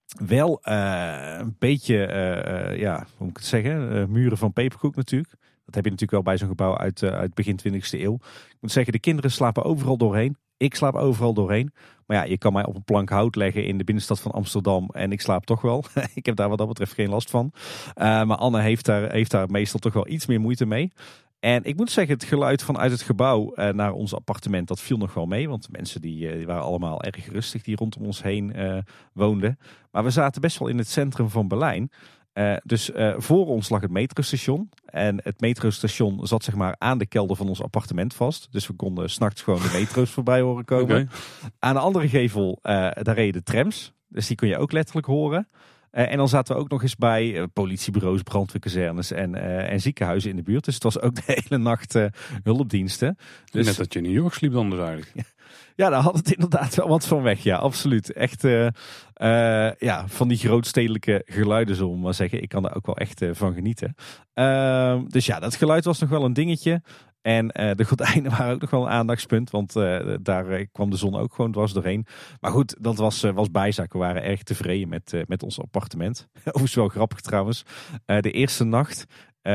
wel 0.08 0.62
uh, 0.64 1.36
een 1.40 1.56
beetje, 1.60 1.96
uh, 1.96 2.80
ja, 2.80 2.96
hoe 2.96 3.26
moet 3.26 3.30
ik 3.30 3.38
het 3.38 3.46
zeggen, 3.46 4.12
muren 4.12 4.38
van 4.38 4.54
peperkoek 4.54 4.96
natuurlijk. 4.96 5.34
Dat 5.66 5.76
heb 5.76 5.84
je 5.84 5.92
natuurlijk 5.92 6.12
wel 6.12 6.22
bij 6.22 6.38
zo'n 6.38 6.48
gebouw 6.48 6.78
uit, 6.78 7.04
uit 7.04 7.34
begin 7.34 7.60
20e 7.68 7.90
eeuw. 7.92 8.16
Ik 8.50 8.58
moet 8.60 8.72
zeggen, 8.72 8.94
de 8.94 9.00
kinderen 9.00 9.32
slapen 9.32 9.64
overal 9.64 9.98
doorheen. 9.98 10.38
Ik 10.58 10.76
slaap 10.76 10.96
overal 10.96 11.34
doorheen. 11.34 11.74
Maar 12.06 12.18
ja, 12.18 12.24
je 12.24 12.38
kan 12.38 12.54
mij 12.54 12.66
op 12.66 12.76
een 12.76 12.84
plank 12.84 13.10
hout 13.10 13.36
leggen 13.36 13.66
in 13.66 13.78
de 13.78 13.84
binnenstad 13.84 14.20
van 14.20 14.32
Amsterdam 14.32 14.90
en 14.94 15.12
ik 15.12 15.22
slaap 15.22 15.46
toch 15.46 15.62
wel. 15.62 15.84
ik 16.14 16.26
heb 16.26 16.36
daar 16.36 16.50
wat 16.50 16.58
dat 16.58 16.68
betreft 16.68 16.94
geen 16.94 17.10
last 17.10 17.30
van. 17.30 17.52
maar 17.96 18.36
Anne 18.36 18.62
heeft 18.62 18.86
daar, 18.86 19.12
heeft 19.12 19.32
daar 19.32 19.50
meestal 19.50 19.80
toch 19.80 19.94
wel 19.94 20.08
iets 20.08 20.26
meer 20.26 20.42
moeite 20.42 20.66
mee. 20.66 20.92
En 21.46 21.64
ik 21.64 21.78
moet 21.78 21.92
zeggen, 21.92 22.14
het 22.14 22.24
geluid 22.24 22.64
vanuit 22.64 22.92
het 22.92 23.02
gebouw 23.02 23.54
uh, 23.56 23.70
naar 23.70 23.92
ons 23.92 24.14
appartement, 24.16 24.68
dat 24.68 24.80
viel 24.80 24.98
nog 24.98 25.14
wel 25.14 25.26
mee. 25.26 25.50
Want 25.50 25.64
de 25.64 25.70
mensen 25.72 26.02
die, 26.02 26.28
uh, 26.28 26.36
die 26.36 26.46
waren 26.46 26.64
allemaal 26.64 27.02
erg 27.02 27.32
rustig 27.32 27.62
die 27.62 27.76
rondom 27.76 28.06
ons 28.06 28.24
heen 28.24 28.54
uh, 28.56 28.78
woonden. 29.14 29.60
Maar 29.92 30.04
we 30.04 30.10
zaten 30.10 30.42
best 30.42 30.60
wel 30.60 30.68
in 30.68 30.78
het 30.78 30.88
centrum 30.88 31.30
van 31.30 31.48
Berlijn. 31.48 31.92
dus 32.64 32.92
voor 33.18 33.46
ons 33.48 33.70
lag 33.70 33.82
het 33.82 33.92
metrostation. 33.92 34.70
En 34.86 35.20
het 35.24 35.40
metrostation 35.42 36.28
zat 36.28 36.44
zeg 36.44 36.56
maar 36.56 36.76
aan 36.78 36.98
de 36.98 37.06
kelder 37.06 37.36
van 37.36 37.48
ons 37.48 37.62
appartement 37.62 38.14
vast. 38.14 38.48
Dus 38.52 38.68
we 38.68 38.74
konden 38.74 39.10
s'nachts 39.10 39.42
gewoon 39.42 39.62
de 39.62 39.72
metro's 39.74 40.10
voorbij 40.18 40.42
horen 40.42 40.66
komen. 40.66 40.84
Okay. 40.84 41.08
Aan 41.60 41.74
de 41.74 41.80
andere 41.80 42.10
gevel, 42.10 42.60
daar 42.62 43.14
reden 43.14 43.34
de 43.34 43.44
trams. 43.44 43.94
Dus 44.08 44.28
die 44.28 44.36
kun 44.36 44.48
je 44.48 44.58
ook 44.58 44.72
letterlijk 44.72 45.08
horen. 45.08 45.48
Uh, 45.96 46.12
en 46.12 46.18
dan 46.18 46.28
zaten 46.28 46.56
we 46.56 46.62
ook 46.62 46.70
nog 46.70 46.82
eens 46.82 46.96
bij 46.96 47.32
uh, 47.32 47.44
politiebureaus, 47.54 48.22
brandweerkazernes 48.22 49.12
en, 49.12 49.36
uh, 49.36 49.72
en 49.72 49.82
ziekenhuizen 49.82 50.30
in 50.30 50.36
de 50.36 50.42
buurt. 50.42 50.66
Dus 50.66 50.74
het 50.74 50.84
was 50.84 51.00
ook 51.00 51.16
de 51.22 51.22
hele 51.26 51.64
nacht 51.64 51.96
hulpdiensten. 52.44 53.18
Dus... 53.52 53.66
Net 53.66 53.76
dat 53.76 53.94
je 53.94 54.00
in 54.00 54.06
New 54.06 54.14
York 54.14 54.34
sliep 54.34 54.52
dan 54.52 54.70
dus 54.70 54.80
eigenlijk. 54.80 55.12
Ja. 55.14 55.24
ja, 55.86 55.90
daar 55.90 56.02
had 56.02 56.16
het 56.16 56.32
inderdaad 56.32 56.76
wel 56.76 56.88
wat 56.88 57.08
van 57.08 57.22
weg. 57.22 57.44
Ja, 57.44 57.58
absoluut. 57.58 58.14
Echt 58.14 58.42
ja, 59.78 60.04
van 60.08 60.28
die 60.28 60.38
grootstedelijke 60.38 61.22
geluiden, 61.26 61.76
zullen 61.76 61.92
we 61.92 62.00
maar 62.00 62.14
zeggen. 62.14 62.42
Ik 62.42 62.50
kan 62.50 62.64
daar 62.64 62.76
ook 62.76 62.86
wel 62.86 62.98
echt 62.98 63.26
van 63.32 63.54
genieten. 63.54 63.96
Ehm, 64.34 65.08
dus 65.08 65.26
ja, 65.26 65.40
dat 65.40 65.56
geluid 65.56 65.86
was 65.86 66.00
nog 66.00 66.10
wel 66.10 66.26
een 66.26 66.34
dingetje. 66.34 66.82
En 67.26 67.52
uh, 67.60 67.72
de 67.76 67.86
gordijnen 67.86 68.32
waren 68.38 68.54
ook 68.54 68.62
nog 68.62 68.70
wel 68.70 68.82
een 68.82 68.92
aandachtspunt, 68.92 69.50
want 69.50 69.76
uh, 69.76 70.16
daar 70.22 70.60
uh, 70.60 70.66
kwam 70.72 70.90
de 70.90 70.98
zon 70.98 71.16
ook 71.16 71.34
gewoon 71.34 71.52
dwars 71.52 71.74
doorheen. 71.74 72.06
Maar 72.40 72.52
goed, 72.52 72.76
dat 72.80 72.98
was, 72.98 73.22
was 73.22 73.52
bijzaak. 73.52 73.94
We 73.94 74.00
waren 74.00 74.24
erg 74.24 74.44
tevreden 74.44 74.90
met, 74.90 75.24
met 75.28 75.44
ons 75.44 75.60
appartement. 75.60 76.28
Overigens 76.38 76.76
wel 76.76 76.88
grappig 76.88 77.22
trouwens. 77.22 77.66
de 78.06 78.32
eerste 78.32 78.64
nacht 78.64 79.06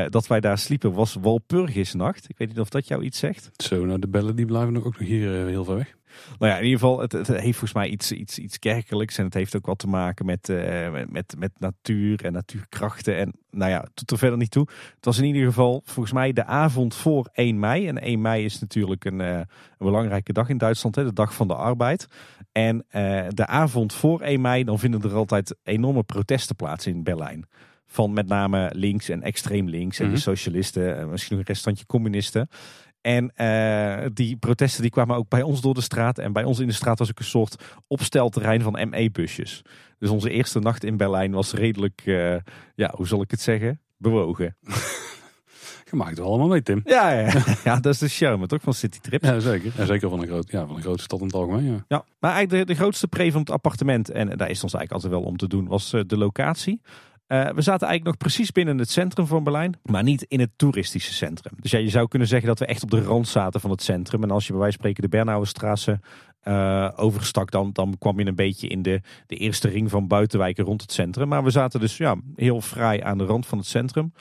dat 0.09 0.27
wij 0.27 0.39
daar 0.39 0.57
sliepen 0.57 0.93
was 0.93 1.17
Walpurgisnacht. 1.21 2.29
Ik 2.29 2.37
weet 2.37 2.47
niet 2.47 2.59
of 2.59 2.69
dat 2.69 2.87
jou 2.87 3.03
iets 3.03 3.19
zegt. 3.19 3.49
Zo, 3.57 3.85
nou 3.85 3.99
de 3.99 4.07
bellen 4.07 4.35
die 4.35 4.45
blijven 4.45 4.77
ook 4.77 4.83
nog 4.83 4.97
hier 4.97 5.45
heel 5.45 5.63
ver 5.63 5.75
weg. 5.75 5.95
Nou 6.39 6.51
ja, 6.51 6.57
in 6.57 6.63
ieder 6.63 6.79
geval, 6.79 6.99
het, 6.99 7.11
het, 7.11 7.27
heeft 7.27 7.41
volgens 7.41 7.73
mij 7.73 7.87
iets, 7.87 8.11
iets, 8.11 8.39
iets 8.39 8.59
kerkelijks. 8.59 9.17
En 9.17 9.25
het 9.25 9.33
heeft 9.33 9.55
ook 9.55 9.65
wat 9.65 9.79
te 9.79 9.87
maken 9.87 10.25
met, 10.25 10.49
uh, 10.49 10.89
met, 11.09 11.35
met 11.37 11.51
natuur 11.57 12.25
en 12.25 12.33
natuurkrachten. 12.33 13.17
En 13.17 13.33
nou 13.49 13.71
ja, 13.71 13.85
tot 13.93 14.11
er 14.11 14.17
verder 14.17 14.37
niet 14.37 14.51
toe. 14.51 14.67
Het 14.95 15.05
was 15.05 15.17
in 15.17 15.25
ieder 15.25 15.45
geval 15.45 15.81
volgens 15.85 16.13
mij 16.13 16.33
de 16.33 16.45
avond 16.45 16.95
voor 16.95 17.29
1 17.33 17.59
mei. 17.59 17.87
En 17.87 18.01
1 18.01 18.21
mei 18.21 18.45
is 18.45 18.59
natuurlijk 18.59 19.05
een, 19.05 19.19
uh, 19.19 19.37
een 19.37 19.45
belangrijke 19.77 20.33
dag 20.33 20.49
in 20.49 20.57
Duitsland, 20.57 20.95
hè, 20.95 21.03
de 21.03 21.13
dag 21.13 21.33
van 21.33 21.47
de 21.47 21.55
arbeid. 21.55 22.07
En 22.51 22.75
uh, 22.75 23.23
de 23.29 23.47
avond 23.47 23.93
voor 23.93 24.21
1 24.21 24.41
mei, 24.41 24.63
dan 24.63 24.79
vinden 24.79 25.01
er 25.01 25.13
altijd 25.13 25.55
enorme 25.63 26.03
protesten 26.03 26.55
plaats 26.55 26.87
in 26.87 27.03
Berlijn. 27.03 27.45
Van 27.91 28.13
met 28.13 28.27
name 28.27 28.71
links 28.75 29.09
en 29.09 29.21
extreem 29.21 29.69
links 29.69 29.99
en 29.99 30.05
mm 30.05 30.09
-hmm. 30.09 30.17
de 30.17 30.23
socialisten, 30.23 31.09
misschien 31.09 31.37
een 31.37 31.43
restantje 31.43 31.85
communisten. 31.85 32.49
En 33.01 33.31
uh, 33.37 34.05
die 34.13 34.37
protesten 34.37 34.81
die 34.81 34.91
kwamen 34.91 35.15
ook 35.15 35.29
bij 35.29 35.41
ons 35.41 35.61
door 35.61 35.73
de 35.73 35.81
straat. 35.81 36.17
En 36.17 36.33
bij 36.33 36.43
ons 36.43 36.59
in 36.59 36.67
de 36.67 36.73
straat 36.73 36.99
was 36.99 37.09
ook 37.09 37.19
een 37.19 37.25
soort 37.25 37.63
opstelterrein 37.87 38.61
van 38.61 38.89
ME-busjes. 38.89 39.61
Dus 39.99 40.09
onze 40.09 40.29
eerste 40.29 40.59
nacht 40.59 40.83
in 40.83 40.97
Berlijn 40.97 41.31
was 41.31 41.53
redelijk, 41.53 42.01
uh, 42.05 42.35
ja, 42.75 42.93
hoe 42.95 43.07
zal 43.07 43.21
ik 43.21 43.31
het 43.31 43.41
zeggen, 43.41 43.81
bewogen. 43.97 44.55
Je 45.91 45.97
maakt 45.97 46.17
het 46.17 46.19
allemaal 46.19 46.47
mee, 46.47 46.61
Tim. 46.61 46.81
Ja, 46.83 47.11
ja. 47.11 47.43
ja, 47.63 47.79
dat 47.79 47.93
is 47.93 47.99
de 47.99 48.07
charme 48.07 48.47
toch 48.47 48.61
van 48.61 48.73
citytrips. 48.73 49.27
Ja, 49.27 49.39
zeker. 49.39 49.71
Ja, 49.77 49.85
zeker 49.85 50.09
van 50.09 50.21
een, 50.21 50.27
groot, 50.27 50.51
ja, 50.51 50.65
van 50.65 50.75
een 50.75 50.81
grote 50.81 51.03
stad 51.03 51.19
in 51.19 51.25
het 51.25 51.35
algemeen. 51.35 51.65
Ja, 51.65 51.85
ja 51.87 52.05
maar 52.19 52.33
eigenlijk 52.33 52.67
de, 52.67 52.73
de 52.73 52.79
grootste 52.79 53.07
pre 53.07 53.31
van 53.31 53.39
het 53.39 53.49
appartement, 53.49 54.09
en 54.09 54.37
daar 54.37 54.49
is 54.49 54.63
ons 54.63 54.73
eigenlijk 54.73 54.91
altijd 54.91 55.13
wel 55.13 55.31
om 55.31 55.37
te 55.37 55.47
doen, 55.47 55.67
was 55.67 55.89
de 55.89 56.17
locatie. 56.17 56.81
Uh, 57.31 57.49
we 57.49 57.61
zaten 57.61 57.87
eigenlijk 57.87 58.03
nog 58.03 58.17
precies 58.17 58.51
binnen 58.51 58.77
het 58.77 58.89
centrum 58.89 59.25
van 59.25 59.43
Berlijn, 59.43 59.79
maar 59.83 60.03
niet 60.03 60.21
in 60.21 60.39
het 60.39 60.49
toeristische 60.55 61.13
centrum. 61.13 61.53
Dus 61.59 61.71
ja, 61.71 61.79
je 61.79 61.89
zou 61.89 62.07
kunnen 62.07 62.27
zeggen 62.27 62.47
dat 62.47 62.59
we 62.59 62.65
echt 62.65 62.83
op 62.83 62.91
de 62.91 63.01
rand 63.01 63.27
zaten 63.27 63.61
van 63.61 63.69
het 63.69 63.81
centrum. 63.81 64.23
En 64.23 64.31
als 64.31 64.45
je 64.45 64.51
bij 64.51 64.61
wijze 64.61 64.77
van 64.77 64.89
spreken 64.89 65.09
de 65.09 65.17
Bernauerstraße 65.17 65.99
uh, 66.43 66.89
overstak, 66.95 67.51
dan, 67.51 67.69
dan 67.73 67.95
kwam 67.99 68.19
je 68.19 68.25
een 68.25 68.35
beetje 68.35 68.67
in 68.67 68.81
de, 68.81 69.01
de 69.27 69.35
eerste 69.35 69.67
ring 69.67 69.89
van 69.89 70.07
buitenwijken 70.07 70.63
rond 70.63 70.81
het 70.81 70.91
centrum. 70.91 71.27
Maar 71.27 71.43
we 71.43 71.49
zaten 71.49 71.79
dus 71.79 71.97
ja, 71.97 72.15
heel 72.35 72.61
vrij 72.61 73.03
aan 73.03 73.17
de 73.17 73.25
rand 73.25 73.45
van 73.45 73.57
het 73.57 73.67
centrum. 73.67 74.13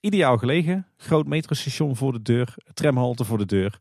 Ideaal 0.00 0.38
gelegen, 0.38 0.86
groot 0.96 1.26
metrostation 1.26 1.96
voor 1.96 2.12
de 2.12 2.22
deur, 2.22 2.54
tramhalte 2.74 3.24
voor 3.24 3.38
de 3.38 3.46
deur. 3.46 3.78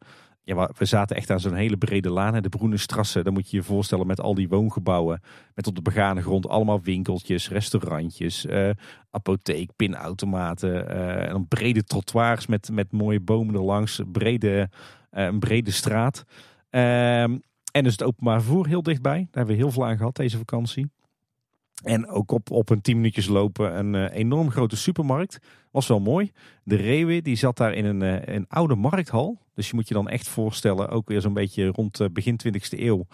Ja, 0.47 0.69
we 0.77 0.85
zaten 0.85 1.15
echt 1.15 1.29
aan 1.29 1.39
zo'n 1.39 1.53
hele 1.53 1.77
brede 1.77 2.09
laan. 2.09 2.41
De 2.41 2.49
Broenestrasse, 2.49 3.23
dan 3.23 3.33
moet 3.33 3.49
je 3.49 3.57
je 3.57 3.63
voorstellen 3.63 4.07
met 4.07 4.21
al 4.21 4.33
die 4.33 4.47
woongebouwen. 4.47 5.21
Met 5.53 5.67
op 5.67 5.75
de 5.75 5.81
begane 5.81 6.21
grond 6.21 6.47
allemaal 6.47 6.81
winkeltjes, 6.81 7.49
restaurantjes, 7.49 8.45
uh, 8.45 8.69
apotheek, 9.09 9.69
pinautomaten. 9.75 10.73
Uh, 10.73 11.23
en 11.23 11.29
dan 11.29 11.47
brede 11.47 11.83
trottoirs 11.83 12.45
met, 12.45 12.69
met 12.71 12.91
mooie 12.91 13.19
bomen 13.19 13.55
erlangs. 13.55 14.01
Brede, 14.11 14.69
uh, 15.11 15.23
een 15.25 15.39
brede 15.39 15.71
straat. 15.71 16.23
Ehm, 16.69 17.37
en 17.71 17.83
dus 17.83 17.91
het 17.91 18.03
openbaar 18.03 18.41
vervoer 18.41 18.67
heel 18.67 18.83
dichtbij. 18.83 19.17
Daar 19.17 19.27
hebben 19.31 19.55
we 19.55 19.61
heel 19.61 19.71
veel 19.71 19.85
aan 19.85 19.97
gehad 19.97 20.15
deze 20.15 20.37
vakantie. 20.37 20.91
En 21.83 22.07
ook 22.07 22.31
op, 22.31 22.51
op 22.51 22.69
een 22.69 22.81
tien 22.81 22.95
minuutjes 22.95 23.27
lopen 23.27 23.77
een 23.77 24.07
enorm 24.09 24.51
grote 24.51 24.77
supermarkt. 24.77 25.39
Was 25.78 25.88
wel 25.88 25.99
mooi. 25.99 26.32
De 26.63 26.75
Rewe 26.75 27.21
die 27.21 27.36
zat 27.36 27.57
daar 27.57 27.73
in 27.73 27.86
een, 27.86 28.01
uh, 28.01 28.36
een 28.36 28.45
oude 28.47 28.75
markthal. 28.75 29.39
Dus 29.53 29.69
je 29.69 29.75
moet 29.75 29.88
je 29.88 29.93
dan 29.93 30.09
echt 30.09 30.28
voorstellen, 30.28 30.89
ook 30.89 31.07
weer 31.07 31.21
zo'n 31.21 31.34
beetje 31.34 31.67
rond 31.67 31.99
uh, 31.99 32.07
begin 32.11 32.39
20e 32.47 32.80
eeuw. 32.80 33.05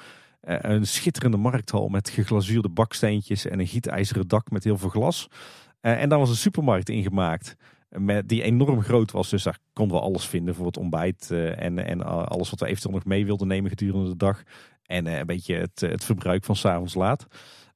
een 0.42 0.88
schitterende 0.88 1.38
markthal 1.38 1.88
met 1.88 2.10
geglazuurde 2.10 2.70
baksteentjes 2.70 3.46
en 3.46 3.60
een 3.60 3.68
gietijzeren 3.68 4.28
dak 4.28 4.52
met 4.52 4.64
heel 4.64 4.78
veel 4.78 4.90
glas. 4.90 5.28
en 5.82 6.10
daar 6.10 6.20
was 6.20 6.30
een 6.30 6.36
supermarkt 6.36 6.90
ingemaakt. 6.90 7.56
Met, 7.90 8.30
die 8.30 8.42
enorm 8.42 8.82
groot 8.82 9.12
was, 9.12 9.30
dus 9.30 9.44
daar 9.44 9.58
konden 9.74 9.98
we 9.98 10.04
alles 10.04 10.26
vinden 10.26 10.56
voor 10.56 10.66
het 10.66 10.78
ontbijt. 10.78 11.32
en, 11.32 11.86
en 11.86 12.02
alles 12.28 12.50
wat 12.50 12.60
we 12.60 12.66
eventueel 12.66 12.94
nog 12.96 13.06
mee 13.06 13.26
wilden 13.26 13.48
nemen 13.48 13.70
gedurende 13.70 14.10
de 14.10 14.18
dag. 14.18 14.44
En 14.86 15.06
een 15.06 15.26
beetje 15.26 15.56
het, 15.56 15.80
het 15.80 16.04
verbruik 16.04 16.44
van 16.44 16.56
s'avonds 16.56 16.94
laat. 16.94 17.28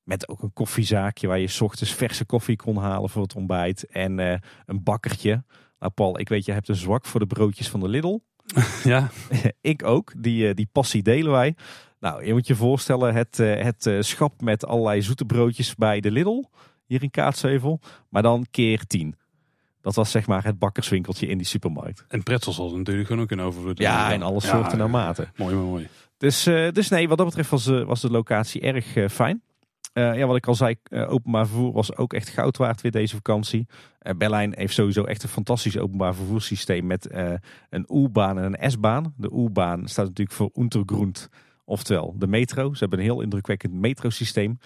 Met 0.08 0.28
ook 0.28 0.42
een 0.42 0.54
koffiezaakje 0.54 1.28
waar 1.28 1.40
je 1.40 1.48
s 1.48 1.62
ochtends 1.62 1.94
verse 1.94 2.26
koffie 2.26 2.56
kon 2.56 2.78
halen 2.78 3.10
voor 3.10 3.22
het 3.22 3.36
ontbijt. 3.36 3.88
En 3.88 4.18
uh, 4.20 4.34
een 4.66 4.84
bakkertje. 4.84 5.44
Nou 5.80 5.92
Paul, 5.92 6.20
ik 6.20 6.30
weet 6.30 6.46
je 6.46 6.52
hebt 6.52 6.68
een 6.68 6.76
zwak 6.76 7.06
voor 7.06 7.20
de 7.20 7.28
broodjes 7.28 7.70
van 7.70 7.80
de 7.80 7.88
Lidl. 7.88 8.20
Ja. 8.84 9.10
ik 9.62 9.84
ook. 9.84 10.14
Die, 10.18 10.48
uh, 10.48 10.54
die 10.54 10.70
passie 10.72 11.04
delen 11.04 11.32
wij. 11.32 11.56
Nou, 12.00 12.26
je 12.26 12.34
moet 12.34 12.48
je 12.48 12.56
voorstellen 12.56 13.14
het, 13.14 13.40
uh, 13.40 13.64
het 13.64 13.88
schap 14.00 14.42
met 14.42 14.66
allerlei 14.66 15.02
zoete 15.02 15.26
broodjes 15.26 15.76
bij 15.76 16.00
de 16.00 16.12
Lidl. 16.12 16.44
Hier 16.86 17.04
in 17.04 17.12
Kaatsheuvel. 17.12 17.80
Maar 18.10 18.22
dan 18.22 18.46
keer 18.52 18.86
tien. 18.86 19.16
Dat 19.82 19.96
was 19.96 20.12
zeg 20.12 20.28
maar 20.28 20.44
het 20.44 20.60
bakkerswinkeltje 20.60 21.28
in 21.28 21.38
die 21.38 21.48
supermarkt. 21.48 22.06
En 22.08 22.24
pretzels 22.24 22.58
hadden 22.58 22.78
natuurlijk 22.78 23.08
gewoon 23.08 23.22
ook 23.22 23.32
een 23.32 23.42
overvloed. 23.42 23.78
Ja, 23.78 24.12
en 24.12 24.22
alle 24.22 24.42
soorten 24.42 24.78
ja, 24.78 24.88
maten. 24.88 25.32
Mooi, 25.36 25.56
mooi, 25.56 25.68
mooi. 25.68 25.88
Dus, 26.18 26.44
dus 26.72 26.90
nee, 26.90 27.08
wat 27.08 27.18
dat 27.18 27.28
betreft 27.28 27.50
was, 27.50 27.66
was 27.66 28.02
de 28.02 28.12
locatie 28.12 28.62
erg 28.62 29.12
fijn. 29.12 29.42
Uh, 29.98 30.18
ja, 30.18 30.26
wat 30.26 30.36
ik 30.36 30.48
al 30.48 30.56
zei, 30.56 30.76
uh, 30.90 31.12
openbaar 31.12 31.48
vervoer 31.48 31.72
was 31.72 31.96
ook 31.96 32.14
echt 32.14 32.30
goud 32.30 32.58
waard 32.58 32.82
weer 32.82 32.92
deze 32.92 33.16
vakantie. 33.16 33.68
Uh, 34.02 34.14
Berlijn 34.18 34.54
heeft 34.56 34.74
sowieso 34.74 35.04
echt 35.04 35.24
een 35.24 35.30
fantastisch 35.30 35.78
openbaar 35.78 36.16
vervoerssysteem 36.16 36.86
met 36.86 37.10
een 37.70 37.86
U-baan 37.94 38.40
en 38.40 38.64
een 38.64 38.72
S-baan. 38.72 39.14
De 39.18 39.32
U-baan 39.32 39.88
staat 39.88 40.06
natuurlijk 40.06 40.38
voor 40.38 40.50
Untergrund, 40.54 41.30
oftewel 41.66 42.16
de 42.18 42.28
metro. 42.28 42.74
Ze 42.74 42.80
hebben 42.80 43.00
een 43.00 43.06
heel 43.06 43.22
indrukwekkend 43.22 43.74
metrosysteem. 43.74 44.58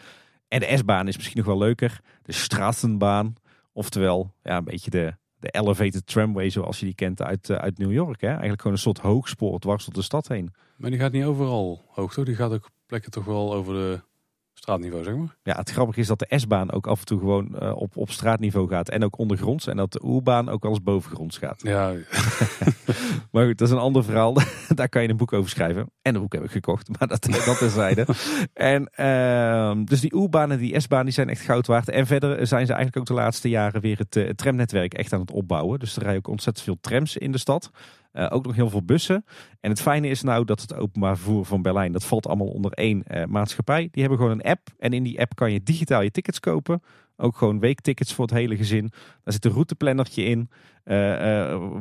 En 0.48 0.60
de 0.60 0.78
S-baan 0.78 1.08
is 1.08 1.16
misschien 1.16 1.38
nog 1.38 1.48
wel 1.48 1.58
leuker. 1.58 2.00
De 2.22 2.32
Straßenbaan, 2.32 3.34
oftewel 3.72 4.34
ja, 4.44 4.58
een 4.58 4.64
beetje 4.64 4.90
de, 4.90 5.14
de 5.40 5.50
elevated 5.50 6.08
tramway 6.08 6.50
zoals 6.50 6.80
je 6.80 6.86
die 6.86 6.96
kent 6.96 7.22
uit, 7.22 7.52
uit 7.52 7.78
New 7.78 7.92
York. 7.92 8.22
Hè? 8.22 8.28
Eigenlijk 8.28 8.62
gewoon 8.62 8.78
een 8.78 8.84
soort 8.84 9.00
hoogspoor 9.00 9.60
dwars 9.60 9.86
door 9.86 9.94
de 9.94 10.02
stad 10.02 10.28
heen. 10.28 10.54
Maar 10.78 10.90
die 10.90 11.00
gaat 11.00 11.12
niet 11.12 11.24
overal 11.24 11.86
hoog, 11.88 12.14
toch? 12.14 12.26
Die 12.26 12.36
gaat 12.36 12.52
ook 12.52 12.70
plekken 12.86 13.12
toch 13.12 13.26
wel 13.26 13.54
over 13.54 13.74
de 13.74 14.02
straatniveau, 14.62 15.04
zeg 15.04 15.16
maar. 15.16 15.36
Ja, 15.44 15.56
het 15.56 15.72
grappige 15.72 16.00
is 16.00 16.08
dat 16.08 16.20
de 16.20 16.38
S-baan 16.38 16.72
ook 16.72 16.88
af 16.88 17.00
en 17.00 17.06
toe 17.06 17.20
gewoon 17.20 17.56
uh, 17.62 17.76
op, 17.76 17.98
op 17.98 18.12
straatniveau 18.12 18.68
gaat. 18.68 18.90
En 18.90 19.04
ook 19.04 19.18
ondergronds. 19.18 19.68
En 19.68 19.78
dat 19.78 19.92
de 19.92 20.02
U-baan 20.06 20.50
ook 20.50 20.64
wel 20.64 20.72
eens 20.72 20.84
bovengronds 20.84 21.38
gaat. 21.38 21.62
Ja. 21.62 21.94
maar 23.32 23.46
goed, 23.46 23.58
dat 23.58 23.68
is 23.68 23.74
een 23.74 23.80
ander 23.80 24.04
verhaal. 24.04 24.34
Daar 24.76 24.90
kan 24.90 25.02
je 25.02 25.10
een 25.10 25.18
boek 25.18 25.34
over 25.34 25.50
schrijven. 25.50 25.92
En 26.02 26.16
een 26.16 26.22
boek 26.22 26.34
heb 26.34 26.44
ik 26.44 26.52
gekocht. 26.52 26.90
Maar 27.00 27.08
dat, 27.08 27.26
dat 27.46 27.72
zijde. 27.72 28.06
en 28.54 28.90
uh, 29.00 29.86
dus 29.86 30.02
die 30.02 30.16
U-baan 30.16 30.52
en 30.52 30.58
die 30.58 30.80
S-baan 30.80 31.04
die 31.04 31.14
zijn 31.14 31.30
echt 31.30 31.42
goud 31.42 31.68
waard. 31.68 31.90
En 31.90 32.08
verder 32.08 32.48
zijn 32.48 32.66
ze 32.66 32.74
eigenlijk 32.74 32.98
ook 32.98 33.16
de 33.16 33.22
laatste 33.22 33.50
jaren 33.50 33.82
weer 33.82 33.98
het, 33.98 34.14
het 34.14 34.38
tramnetwerk 34.38 34.94
echt 34.94 35.14
aan 35.14 35.20
het 35.20 35.32
opbouwen. 35.32 35.80
Dus 35.80 35.96
er 35.96 36.02
rijden 36.02 36.20
ook 36.20 36.28
ontzettend 36.28 36.66
veel 36.66 36.78
trams 36.82 37.18
in 37.18 37.32
de 37.32 37.38
stad. 37.38 37.72
Uh, 38.14 38.28
ook 38.30 38.46
nog 38.46 38.56
heel 38.56 38.70
veel 38.70 38.84
bussen. 38.84 39.26
En 39.60 39.70
het 39.70 39.82
fijne 39.82 40.08
is 40.08 40.22
nou 40.22 40.46
dat 40.46 40.62
het 40.62 40.76
openbaar 40.76 41.18
vervoer 41.18 41.46
van 41.46 41.62
Berlijn, 41.62 41.92
dat 41.92 42.06
valt 42.06 42.28
allemaal 42.28 42.48
onder 42.48 42.72
één 42.72 43.04
uh, 43.08 43.24
maatschappij. 43.26 43.88
Die 43.92 44.02
hebben 44.02 44.20
gewoon 44.20 44.40
een 44.40 44.52
app. 44.52 44.68
En 44.78 44.94
in 44.94 45.04
die 45.04 45.20
app 45.20 45.36
kan 45.36 45.52
je 45.52 45.64
digitaal 45.64 46.02
je 46.02 46.12
tickets 46.12 46.40
kopen. 46.40 46.82
Ook 47.18 47.38
gewoon 47.38 47.60
weektickets 47.60 48.14
voor 48.14 48.26
het 48.26 48.34
hele 48.34 48.56
gezin. 48.56 48.92
Daar 49.24 49.34
zit 49.34 49.46
een 49.46 49.52
routeplannertje 49.52 50.24
in. 50.24 50.50
Uh, 50.86 50.96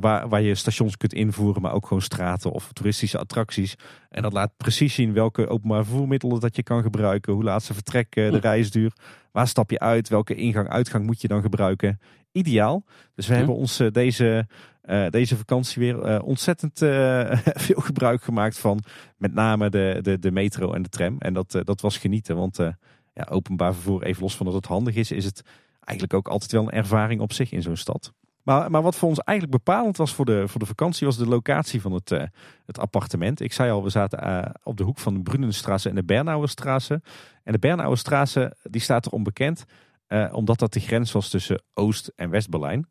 waar, 0.01 0.29
waar 0.29 0.43
je 0.43 0.55
stations 0.55 0.97
kunt 0.97 1.15
invoeren, 1.15 1.63
maar 1.63 1.73
ook 1.73 1.87
gewoon 1.87 2.03
straten 2.03 2.51
of 2.51 2.73
toeristische 2.73 3.19
attracties. 3.19 3.75
En 4.09 4.23
dat 4.23 4.33
laat 4.33 4.57
precies 4.57 4.95
zien 4.95 5.13
welke 5.13 5.49
openbaar 5.49 5.85
vervoermiddelen 5.85 6.41
dat 6.41 6.57
je 6.57 6.63
kan 6.63 6.83
gebruiken. 6.83 7.33
Hoe 7.33 7.45
laat 7.45 7.63
ze 7.63 7.75
vertrekken, 7.75 8.33
de 8.33 8.39
reisduur. 8.39 8.93
Waar 9.33 9.49
stap 9.49 9.71
je 9.71 9.79
uit? 9.79 10.09
Welke 10.09 10.35
ingang-uitgang 10.35 11.07
moet 11.07 11.21
je 11.21 11.29
dan 11.29 11.43
gebruiken? 11.43 12.01
Ideaal. 12.33 12.85
Dus 13.15 13.27
we 13.27 13.35
hebben 13.35 13.55
ons 13.55 13.83
deze 13.93 14.47
uh, 14.85 15.07
deze 15.09 15.37
vakantie 15.37 15.83
weer 15.83 16.07
uh, 16.07 16.23
ontzettend 16.23 16.83
uh, 16.83 17.33
veel 17.67 17.81
gebruik 17.81 18.23
gemaakt 18.23 18.59
van 18.59 18.83
met 19.17 19.35
name 19.35 19.71
de, 19.71 19.99
de, 20.03 20.19
de 20.19 20.31
metro 20.31 20.73
en 20.73 20.83
de 20.83 20.89
tram. 20.89 21.17
En 21.19 21.35
dat, 21.35 21.61
dat 21.65 21.81
was 21.81 21.99
genieten, 21.99 22.37
want 22.37 22.59
ja, 23.15 23.27
openbaar 23.31 23.75
vervoer, 23.75 24.03
even 24.03 24.23
los 24.23 24.37
van 24.37 24.47
dat 24.47 24.55
het 24.55 24.67
handig 24.67 24.95
is, 24.95 25.11
is 25.11 25.25
het 25.25 25.43
eigenlijk 25.85 26.15
ook 26.15 26.29
altijd 26.29 26.53
wel 26.53 26.63
een 26.63 26.71
ervaring 26.71 27.21
op 27.21 27.33
zich 27.33 27.53
in 27.53 27.63
zo'n 27.63 27.77
stad. 27.77 28.13
Maar, 28.43 28.71
maar 28.71 28.83
wat 28.83 28.97
voor 28.97 29.09
ons 29.09 29.19
eigenlijk 29.19 29.65
bepalend 29.65 29.97
was 29.97 30.15
voor 30.15 30.25
de, 30.25 30.49
voor 30.49 30.61
de 30.61 30.67
vakantie, 30.67 31.07
was 31.07 31.17
de 31.17 31.27
locatie 31.27 31.81
van 31.81 31.93
het, 31.93 32.09
het 32.67 32.79
appartement. 32.79 33.41
Ik 33.41 33.53
zei 33.53 33.71
al, 33.71 33.83
we 33.83 33.91
zaten 33.91 34.53
op 34.63 34.77
de 34.77 34.85
hoek 34.85 34.99
van 34.99 35.15
de 35.15 35.21
Brunenstraße 35.21 35.89
en 35.89 35.95
de 35.95 36.05
Bernauerstraße. 36.05 37.03
En 37.43 37.53
de 37.53 37.59
Bernauerstraße 37.59 38.57
die 38.63 38.81
staat 38.81 39.07
er 39.07 39.13
onbekend, 39.13 39.65
omdat 40.33 40.59
dat 40.59 40.73
de 40.73 40.81
grens 40.81 41.13
was 41.13 41.29
tussen 41.29 41.63
Oost- 41.75 42.13
en 42.17 42.31
West-Berlijn. 42.31 42.87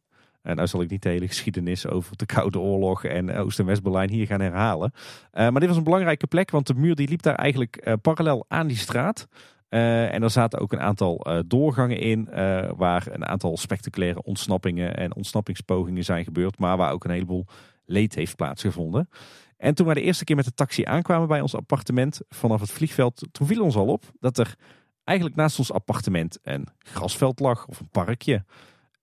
En 0.49 0.55
nou 0.55 0.67
zal 0.67 0.81
ik 0.81 0.89
niet 0.89 1.01
de 1.01 1.09
hele 1.09 1.27
geschiedenis 1.27 1.87
over 1.87 2.17
de 2.17 2.25
Koude 2.25 2.59
Oorlog 2.59 3.03
en 3.03 3.35
Oost- 3.35 3.59
en 3.59 3.65
West-Berlijn 3.65 4.09
hier 4.09 4.25
gaan 4.25 4.41
herhalen. 4.41 4.91
Uh, 4.93 4.99
maar 5.31 5.59
dit 5.59 5.67
was 5.67 5.77
een 5.77 5.83
belangrijke 5.83 6.27
plek, 6.27 6.51
want 6.51 6.67
de 6.67 6.73
muur 6.73 6.95
die 6.95 7.07
liep 7.09 7.21
daar 7.21 7.35
eigenlijk 7.35 7.81
uh, 7.83 7.93
parallel 8.01 8.45
aan 8.47 8.67
die 8.67 8.77
straat. 8.77 9.27
En 9.69 10.23
er 10.23 10.29
zaten 10.29 10.59
ook 10.59 10.71
een 10.71 10.79
aantal 10.79 11.43
doorgangen 11.47 11.99
in, 11.99 12.29
waar 12.75 13.07
een 13.11 13.25
aantal 13.25 13.57
spectaculaire 13.57 14.23
ontsnappingen 14.23 14.95
en 14.95 15.15
ontsnappingspogingen 15.15 16.03
zijn 16.03 16.23
gebeurd, 16.23 16.59
maar 16.59 16.77
waar 16.77 16.91
ook 16.91 17.03
een 17.03 17.11
heleboel 17.11 17.45
leed 17.85 18.15
heeft 18.15 18.35
plaatsgevonden. 18.35 19.09
En 19.57 19.73
toen 19.75 19.87
we 19.87 19.93
de 19.93 20.01
eerste 20.01 20.23
keer 20.23 20.35
met 20.35 20.45
de 20.45 20.53
taxi 20.53 20.85
aankwamen 20.85 21.27
bij 21.27 21.41
ons 21.41 21.55
appartement 21.55 22.21
vanaf 22.29 22.61
het 22.61 22.71
vliegveld, 22.71 23.27
toen 23.31 23.47
viel 23.47 23.63
ons 23.63 23.75
al 23.75 23.87
op 23.87 24.03
dat 24.19 24.37
er 24.37 24.55
eigenlijk 25.03 25.37
naast 25.37 25.59
ons 25.59 25.71
appartement 25.71 26.39
een 26.43 26.67
grasveld 26.77 27.39
lag 27.39 27.67
of 27.67 27.79
een 27.79 27.89
parkje. 27.89 28.43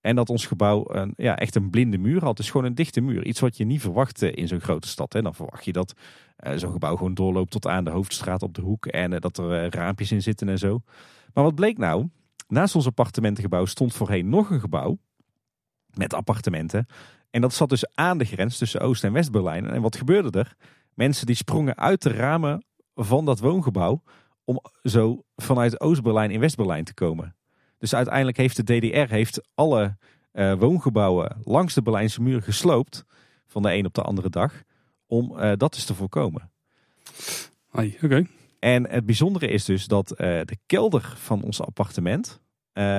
En 0.07 0.15
dat 0.15 0.29
ons 0.29 0.45
gebouw 0.45 0.83
een, 0.87 1.13
ja, 1.17 1.37
echt 1.37 1.55
een 1.55 1.69
blinde 1.69 1.97
muur 1.97 2.23
had. 2.23 2.37
Dus 2.37 2.49
gewoon 2.49 2.65
een 2.65 2.75
dichte 2.75 3.01
muur. 3.01 3.25
Iets 3.25 3.39
wat 3.39 3.57
je 3.57 3.65
niet 3.65 3.81
verwacht 3.81 4.21
in 4.21 4.47
zo'n 4.47 4.59
grote 4.59 4.87
stad. 4.87 5.13
Hè. 5.13 5.21
Dan 5.21 5.35
verwacht 5.35 5.65
je 5.65 5.71
dat 5.71 5.93
zo'n 6.55 6.71
gebouw 6.71 6.95
gewoon 6.95 7.13
doorloopt 7.13 7.51
tot 7.51 7.67
aan 7.67 7.83
de 7.83 7.89
hoofdstraat 7.89 8.41
op 8.41 8.53
de 8.53 8.61
hoek. 8.61 8.85
En 8.85 9.19
dat 9.19 9.37
er 9.37 9.75
raampjes 9.75 10.11
in 10.11 10.21
zitten 10.21 10.49
en 10.49 10.57
zo. 10.57 10.81
Maar 11.33 11.43
wat 11.43 11.55
bleek 11.55 11.77
nou? 11.77 12.09
Naast 12.47 12.75
ons 12.75 12.85
appartementengebouw 12.85 13.65
stond 13.65 13.93
voorheen 13.93 14.29
nog 14.29 14.49
een 14.49 14.59
gebouw. 14.59 14.97
Met 15.93 16.13
appartementen. 16.13 16.85
En 17.29 17.41
dat 17.41 17.53
zat 17.53 17.69
dus 17.69 17.95
aan 17.95 18.17
de 18.17 18.25
grens 18.25 18.57
tussen 18.57 18.81
Oost- 18.81 19.03
en 19.03 19.13
West-Berlijn. 19.13 19.69
En 19.69 19.81
wat 19.81 19.95
gebeurde 19.95 20.39
er? 20.39 20.55
Mensen 20.93 21.25
die 21.25 21.35
sprongen 21.35 21.77
uit 21.77 22.01
de 22.01 22.11
ramen 22.11 22.65
van 22.95 23.25
dat 23.25 23.39
woongebouw 23.39 24.01
om 24.43 24.59
zo 24.83 25.23
vanuit 25.35 25.81
Oost-Berlijn 25.81 26.31
in 26.31 26.39
West-Berlijn 26.39 26.83
te 26.83 26.93
komen. 26.93 27.36
Dus 27.77 27.95
uiteindelijk 27.95 28.37
heeft 28.37 28.67
de 28.67 28.79
DDR 28.79 29.13
heeft 29.13 29.41
alle 29.53 29.97
uh, 30.33 30.53
woongebouwen 30.53 31.37
langs 31.43 31.73
de 31.73 31.81
Berlijnse 31.81 32.21
muur 32.21 32.41
gesloopt 32.41 33.05
van 33.45 33.61
de 33.61 33.73
een 33.73 33.85
op 33.85 33.93
de 33.93 34.01
andere 34.01 34.29
dag 34.29 34.63
om 35.05 35.31
uh, 35.31 35.51
dat 35.57 35.73
dus 35.73 35.85
te 35.85 35.93
voorkomen. 35.93 36.51
Oké. 38.01 38.27
En 38.59 38.89
het 38.89 39.05
bijzondere 39.05 39.47
is 39.47 39.65
dus 39.65 39.87
dat 39.87 40.11
uh, 40.11 40.17
de 40.17 40.57
kelder 40.65 41.13
van 41.15 41.43
ons 41.43 41.61
appartement 41.61 42.39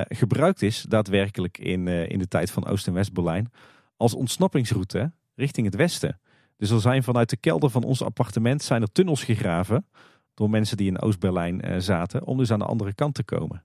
gebruikt 0.07 0.61
is 0.61 0.81
daadwerkelijk 0.81 1.57
in, 1.57 1.87
in 1.87 2.19
de 2.19 2.27
tijd 2.27 2.51
van 2.51 2.65
Oost- 2.65 2.87
en 2.87 2.93
West-Berlijn 2.93 3.51
als 3.97 4.13
ontsnappingsroute 4.13 5.11
richting 5.35 5.65
het 5.65 5.75
westen. 5.75 6.19
Dus 6.57 6.69
er 6.69 6.81
zijn 6.81 7.03
vanuit 7.03 7.29
de 7.29 7.37
kelder 7.37 7.69
van 7.69 7.83
ons 7.83 8.03
appartement 8.03 8.61
zijn 8.63 8.81
er 8.81 8.91
tunnels 8.91 9.23
gegraven 9.23 9.87
door 10.33 10.49
mensen 10.49 10.77
die 10.77 10.87
in 10.87 11.01
Oost-Berlijn 11.01 11.81
zaten, 11.81 12.25
om 12.25 12.37
dus 12.37 12.51
aan 12.51 12.59
de 12.59 12.65
andere 12.65 12.93
kant 12.93 13.13
te 13.13 13.23
komen. 13.23 13.63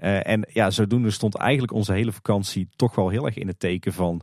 Uh, 0.00 0.26
en 0.26 0.46
ja, 0.52 0.70
zodoende 0.70 1.10
stond 1.10 1.34
eigenlijk 1.34 1.72
onze 1.72 1.92
hele 1.92 2.12
vakantie 2.12 2.68
toch 2.76 2.94
wel 2.94 3.08
heel 3.08 3.26
erg 3.26 3.36
in 3.36 3.46
het 3.46 3.58
teken 3.60 3.92
van 3.92 4.20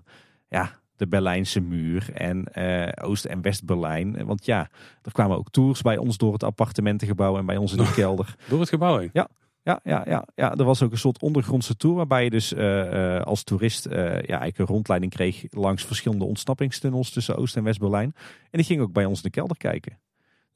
ja, 0.49 0.79
de 0.95 1.07
Berlijnse 1.07 1.59
muur 1.59 2.13
en 2.13 2.45
uh, 2.53 3.07
Oost- 3.09 3.25
en 3.25 3.41
West-Berlijn. 3.41 4.25
Want 4.25 4.45
ja, 4.45 4.69
er 5.01 5.11
kwamen 5.11 5.37
ook 5.37 5.49
tours 5.49 5.81
bij 5.81 5.97
ons 5.97 6.17
door 6.17 6.33
het 6.33 6.43
appartementengebouw 6.43 7.37
en 7.37 7.45
bij 7.45 7.57
ons 7.57 7.71
in 7.71 7.77
de 7.77 7.93
kelder. 8.01 8.35
Door 8.49 8.59
het 8.59 8.69
gebouw 8.69 8.97
heen? 8.97 9.09
Ja, 9.13 9.27
ja, 9.63 9.79
ja, 9.83 10.03
ja, 10.05 10.27
ja, 10.35 10.55
er 10.55 10.63
was 10.63 10.81
ook 10.81 10.91
een 10.91 10.97
soort 10.97 11.21
ondergrondse 11.21 11.75
tour 11.75 11.95
waarbij 11.95 12.23
je 12.23 12.29
dus 12.29 12.53
uh, 12.53 13.21
als 13.21 13.43
toerist 13.43 13.87
ja, 13.89 14.21
eigenlijk 14.21 14.57
een 14.57 14.65
rondleiding 14.65 15.11
kreeg 15.11 15.45
langs 15.49 15.83
verschillende 15.85 16.25
ontsnappingstunnels 16.25 17.09
tussen 17.09 17.35
Oost- 17.35 17.55
en 17.55 17.63
West-Berlijn. 17.63 18.13
En 18.15 18.57
die 18.57 18.63
ging 18.63 18.81
ook 18.81 18.93
bij 18.93 19.05
ons 19.05 19.17
in 19.17 19.23
de 19.23 19.29
kelder 19.29 19.57
kijken. 19.57 19.97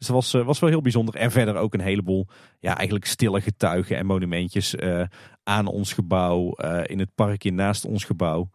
Dus 0.02 0.10
dat 0.10 0.16
was, 0.16 0.44
was 0.46 0.60
wel 0.60 0.70
heel 0.70 0.82
bijzonder. 0.82 1.16
En 1.16 1.32
verder 1.32 1.56
ook 1.56 1.74
een 1.74 1.80
heleboel 1.80 2.28
ja, 2.60 2.76
eigenlijk 2.76 3.06
stille 3.06 3.42
getuigen 3.42 3.98
en 3.98 4.06
monumentjes 4.06 4.76
aan 5.44 5.68
ons 5.68 5.94
gebouw, 5.94 6.52
in 6.84 7.00
het 7.00 7.16
parkje 7.16 7.52
naast 7.52 7.86
ons 7.86 8.04
gebouw. 8.04 8.50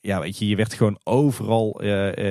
Ja, 0.00 0.20
weet 0.20 0.38
je, 0.38 0.48
je 0.48 0.56
werd 0.56 0.74
gewoon 0.74 1.00
overal 1.04 1.80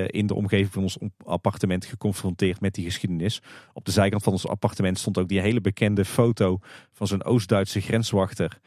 in 0.06 0.26
de 0.26 0.34
omgeving 0.34 0.72
van 0.72 0.82
ons 0.82 0.98
appartement 1.24 1.84
geconfronteerd 1.84 2.60
met 2.60 2.74
die 2.74 2.84
geschiedenis. 2.84 3.42
Op 3.72 3.84
de 3.84 3.92
zijkant 3.92 4.22
van 4.22 4.32
ons 4.32 4.48
appartement 4.48 4.98
stond 4.98 5.18
ook 5.18 5.28
die 5.28 5.40
hele 5.40 5.60
bekende 5.60 6.04
foto 6.04 6.58
van 6.92 7.06
zo'n 7.06 7.24
Oost-Duitse 7.24 7.80
grenswachter. 7.80 8.58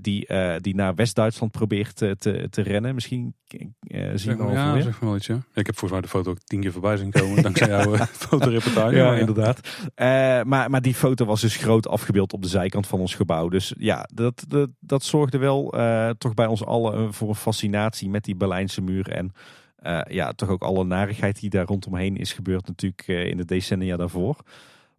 Die, 0.00 0.28
die 0.60 0.74
naar 0.74 0.94
West-Duitsland 0.94 1.52
probeert 1.52 1.96
te, 1.96 2.46
te 2.50 2.62
rennen. 2.62 2.94
Misschien 2.94 3.34
zien 4.14 4.36
we 4.36 4.42
al 4.42 4.52
Ja, 4.52 4.80
zeg 4.80 5.00
maar 5.00 5.08
wel 5.08 5.16
iets, 5.16 5.26
ja. 5.26 5.42
Ik 5.54 5.66
heb 5.66 5.78
volgens 5.78 5.90
mij 5.90 6.00
de 6.00 6.08
foto 6.08 6.30
ook 6.30 6.38
tien 6.38 6.60
keer 6.60 6.72
voorbij 6.72 6.96
zien 6.96 7.10
komen. 7.10 7.42
dankzij 7.42 7.68
jouw 7.68 7.96
fotoreportage. 8.26 8.96
Ja, 8.96 9.16
inderdaad. 9.16 9.60
maar, 10.46 10.70
maar 10.70 10.82
die 10.82 10.94
foto 10.94 11.24
was 11.24 11.40
dus 11.40 11.56
groot 11.56 11.88
afgebeeld 11.88 12.32
op 12.32 12.42
de 12.42 12.48
zijkant 12.48 12.86
van 12.86 13.00
ons 13.00 13.14
gebouw. 13.14 13.48
Dus 13.48 13.74
ja, 13.78 14.08
dat, 14.14 14.44
dat, 14.48 14.70
dat 14.80 15.02
zorgde 15.02 15.38
wel 15.38 15.74
toch 16.18 16.34
bij 16.34 16.46
ons 16.46 16.64
allen 16.64 17.14
voor 17.14 17.28
een 17.28 17.34
fascinatie 17.34 18.08
met 18.08 18.24
die 18.24 18.36
Berlijnse 18.36 18.82
muur. 18.82 19.08
En 19.08 19.32
ja, 20.08 20.32
toch 20.32 20.48
ook 20.48 20.62
alle 20.62 20.84
narigheid 20.84 21.40
die 21.40 21.50
daar 21.50 21.66
rondomheen 21.66 22.16
is 22.16 22.32
gebeurd 22.32 22.66
natuurlijk 22.66 23.06
in 23.06 23.36
de 23.36 23.44
decennia 23.44 23.96
daarvoor. 23.96 24.36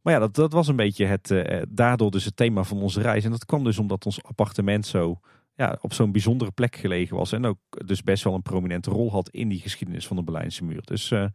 Maar 0.08 0.16
ja, 0.16 0.22
dat, 0.22 0.36
dat 0.36 0.54
was 0.54 0.68
een 0.68 0.76
beetje 0.76 1.06
het, 1.06 1.30
uh, 1.30 1.62
daardoor 1.70 2.12
dus 2.12 2.26
het 2.26 2.36
thema 2.36 2.64
van 2.64 2.82
onze 2.82 3.02
reis. 3.02 3.24
En 3.24 3.32
dat 3.32 3.46
kwam 3.46 3.64
dus 3.64 3.80
omdat 3.80 4.06
ons 4.06 4.24
appartement 4.24 4.86
zo 4.86 5.20
ja, 5.56 5.78
op 5.82 5.94
zo'n 5.94 6.12
bijzondere 6.12 6.52
plek 6.52 6.76
gelegen 6.76 7.18
was. 7.18 7.32
En 7.32 7.46
ook 7.46 7.58
dus 7.86 8.04
best 8.04 8.24
wel 8.24 8.34
een 8.34 8.42
prominente 8.42 8.90
rol 8.90 9.12
had 9.12 9.30
in 9.30 9.50
die 9.50 9.60
geschiedenis 9.60 10.08
van 10.08 10.16
de 10.16 10.24
Berlijnse 10.24 10.64
muur. 10.64 10.82
Dus 10.84 11.10
ja, 11.10 11.32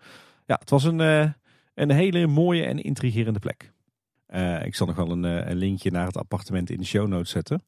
het 0.47 0.71
was 0.71 0.85
een, 0.85 0.99
een 1.75 1.91
hele 1.91 2.27
mooie 2.27 2.65
en 2.65 2.83
intrigerende 2.83 3.39
plek. 3.39 3.73
ik 4.65 4.75
zal 4.75 4.87
nog 4.87 4.97
wel 4.97 5.11
een, 5.11 5.23
een 5.23 5.57
linkje 5.57 5.91
naar 5.91 6.07
het 6.07 6.17
appartement 6.17 6.71
in 6.71 6.79
de 6.79 6.85
show 6.85 7.09
notes 7.09 7.31
zetten. 7.31 7.65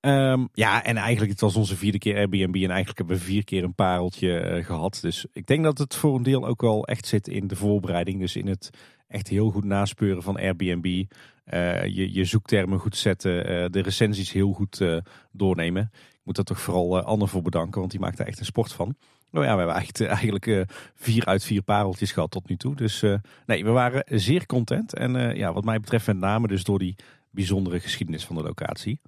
Um, 0.00 0.48
ja, 0.52 0.84
en 0.84 0.96
eigenlijk 0.96 1.30
het 1.30 1.40
was 1.40 1.56
onze 1.56 1.76
vierde 1.76 1.98
keer 1.98 2.16
Airbnb 2.16 2.54
en 2.54 2.70
eigenlijk 2.70 2.98
hebben 2.98 3.16
we 3.16 3.22
vier 3.22 3.44
keer 3.44 3.64
een 3.64 3.74
pareltje 3.74 4.60
gehad. 4.64 4.98
Dus 5.00 5.26
ik 5.32 5.46
denk 5.46 5.64
dat 5.64 5.78
het 5.78 5.94
voor 5.94 6.16
een 6.16 6.22
deel 6.22 6.46
ook 6.46 6.60
wel 6.60 6.86
echt 6.86 7.06
zit 7.06 7.28
in 7.28 7.46
de 7.46 7.56
voorbereiding. 7.56 8.20
Dus 8.20 8.36
in 8.36 8.46
het 8.46 8.70
echt 9.12 9.28
heel 9.28 9.50
goed 9.50 9.64
naspeuren 9.64 10.22
van 10.22 10.36
Airbnb. 10.36 11.04
Uh, 11.52 11.86
je, 11.86 12.12
je 12.12 12.24
zoektermen 12.24 12.78
goed 12.78 12.96
zetten, 12.96 13.50
uh, 13.50 13.66
de 13.70 13.80
recensies 13.80 14.32
heel 14.32 14.52
goed 14.52 14.84
doornemen. 15.32 15.90
Ik 15.92 16.20
moet 16.24 16.36
daar 16.36 16.44
toch 16.44 16.60
vooral 16.60 17.00
Anne 17.00 17.26
voor 17.26 17.42
bedanken, 17.42 17.80
want 17.80 17.90
die 17.90 18.00
maakt 18.00 18.18
er 18.18 18.26
echt 18.26 18.38
een 18.38 18.44
sport 18.44 18.72
van. 18.72 18.96
Nou 19.30 19.44
ja, 19.44 19.52
we 19.52 19.58
hebben 19.58 19.76
eigenlijk, 19.76 20.10
eigenlijk 20.10 20.66
vier 20.94 21.24
uit 21.24 21.44
vier 21.44 21.62
pareltjes 21.62 22.12
gehad 22.12 22.30
tot 22.30 22.48
nu 22.48 22.56
toe. 22.56 22.74
Dus 22.74 23.04
nee, 23.46 23.64
we 23.64 23.70
waren 23.70 24.04
zeer 24.06 24.46
content. 24.46 24.94
En 24.94 25.36
ja, 25.36 25.52
wat 25.52 25.64
mij 25.64 25.80
betreft 25.80 26.06
met 26.06 26.16
name 26.16 26.48
dus 26.48 26.64
door 26.64 26.78
die 26.78 26.96
bijzondere 27.30 27.80
geschiedenis 27.80 28.24
van 28.24 28.36
de 28.36 28.42
locatie. 28.42 29.00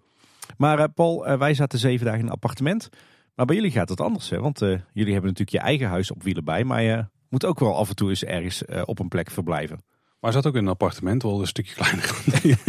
Maar 0.57 0.89
Paul, 0.89 1.39
wij 1.39 1.55
zaten 1.55 1.79
zeven 1.79 2.05
dagen 2.05 2.21
in 2.21 2.27
een 2.27 2.33
appartement. 2.33 2.89
Maar 3.35 3.47
bij 3.47 3.57
jullie 3.57 3.71
gaat 3.71 3.89
het 3.89 4.01
anders, 4.01 4.31
hè? 4.31 4.41
Want 4.41 4.59
jullie 4.59 5.13
hebben 5.13 5.31
natuurlijk 5.31 5.51
je 5.51 5.59
eigen 5.59 5.89
huis 5.89 6.11
op 6.11 6.23
wielen 6.23 6.45
bij. 6.45 6.65
Maar 6.65 6.83
je 6.83 7.07
moet 7.29 7.45
ook 7.45 7.61
wel 7.61 7.77
af 7.77 7.89
en 7.89 7.97
toe 7.97 8.09
eens 8.09 8.25
ergens 8.25 8.65
op 8.85 8.99
een 8.99 9.09
plek 9.09 9.31
verblijven. 9.31 9.79
Maar 10.25 10.33
zat 10.33 10.47
ook 10.47 10.55
in 10.55 10.63
een 10.63 10.69
appartement, 10.69 11.23
wel 11.23 11.41
een 11.41 11.47
stukje 11.47 11.75
kleiner. 11.81 12.23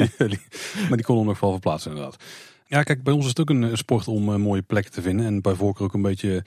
maar 0.87 0.97
die 0.97 1.05
konden 1.05 1.25
nog 1.25 1.39
wel 1.39 1.51
verplaatsen 1.51 1.91
inderdaad. 1.91 2.23
Ja, 2.67 2.83
kijk, 2.83 3.03
bij 3.03 3.13
ons 3.13 3.23
is 3.23 3.29
het 3.29 3.39
ook 3.39 3.49
een 3.49 3.77
sport 3.77 4.07
om 4.07 4.41
mooie 4.41 4.61
plekken 4.61 4.91
te 4.91 5.01
vinden. 5.01 5.25
En 5.25 5.41
bij 5.41 5.55
voorkeur 5.55 5.85
ook 5.85 5.93
een 5.93 6.01
beetje, 6.01 6.43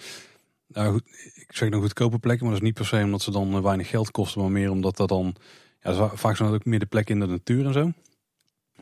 nou 0.67 1.01
ik 1.35 1.57
zeg 1.57 1.69
nog 1.69 1.83
goedkope 1.83 2.19
plekken. 2.19 2.45
Maar 2.45 2.55
dat 2.55 2.63
is 2.63 2.69
niet 2.69 2.79
per 2.79 2.87
se 2.87 3.05
omdat 3.05 3.23
ze 3.23 3.31
dan 3.31 3.63
weinig 3.63 3.89
geld 3.89 4.11
kosten. 4.11 4.41
Maar 4.41 4.51
meer 4.51 4.71
omdat 4.71 4.97
dat 4.97 5.09
dan, 5.09 5.35
ja, 5.83 6.09
vaak 6.15 6.37
zijn 6.37 6.51
dat 6.51 6.59
ook 6.59 6.67
meer 6.67 6.79
de 6.79 6.87
plekken 6.87 7.15
in 7.15 7.21
de 7.21 7.27
natuur 7.27 7.67
en 7.67 7.73
zo. 7.73 7.93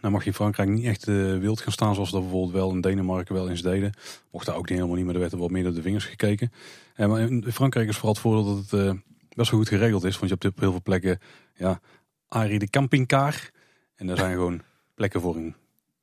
Nou 0.01 0.13
mag 0.13 0.23
je 0.23 0.29
in 0.29 0.35
Frankrijk 0.35 0.69
niet 0.69 0.85
echt 0.85 1.09
uh, 1.09 1.39
wild 1.39 1.61
gaan 1.61 1.73
staan 1.73 1.95
zoals 1.95 2.11
dat 2.11 2.21
bijvoorbeeld 2.21 2.53
wel 2.53 2.71
in 2.71 2.81
Denemarken 2.81 3.35
wel 3.35 3.51
eens 3.51 3.63
deden. 3.63 3.93
Mocht 4.31 4.47
daar 4.47 4.57
ook 4.57 4.69
niet 4.69 4.79
helemaal 4.79 4.97
niet, 4.97 5.05
maar 5.05 5.15
er 5.15 5.21
werd 5.21 5.33
er 5.33 5.39
wat 5.39 5.51
meer 5.51 5.63
door 5.63 5.75
de 5.75 5.83
vingers 5.83 6.05
gekeken. 6.05 6.53
En 6.95 7.09
maar 7.09 7.21
in 7.21 7.45
Frankrijk 7.53 7.89
is 7.89 7.95
vooral 7.95 8.13
het 8.13 8.23
voordeel 8.23 8.55
dat 8.55 8.71
het 8.71 8.99
best 9.37 9.51
wel 9.51 9.61
goed 9.61 9.69
geregeld 9.69 10.05
is. 10.05 10.19
Want 10.19 10.31
je 10.31 10.37
hebt 10.39 10.55
op 10.55 10.61
heel 10.61 10.71
veel 10.71 10.83
plekken, 10.83 11.19
ja, 11.55 11.81
Arie 12.29 12.59
de 12.59 12.71
campingcar. 12.71 13.51
En 13.97 14.07
daar 14.07 14.17
zijn 14.17 14.33
gewoon 14.41 14.63
plekken 14.95 15.21
voor 15.21 15.37
een 15.37 15.55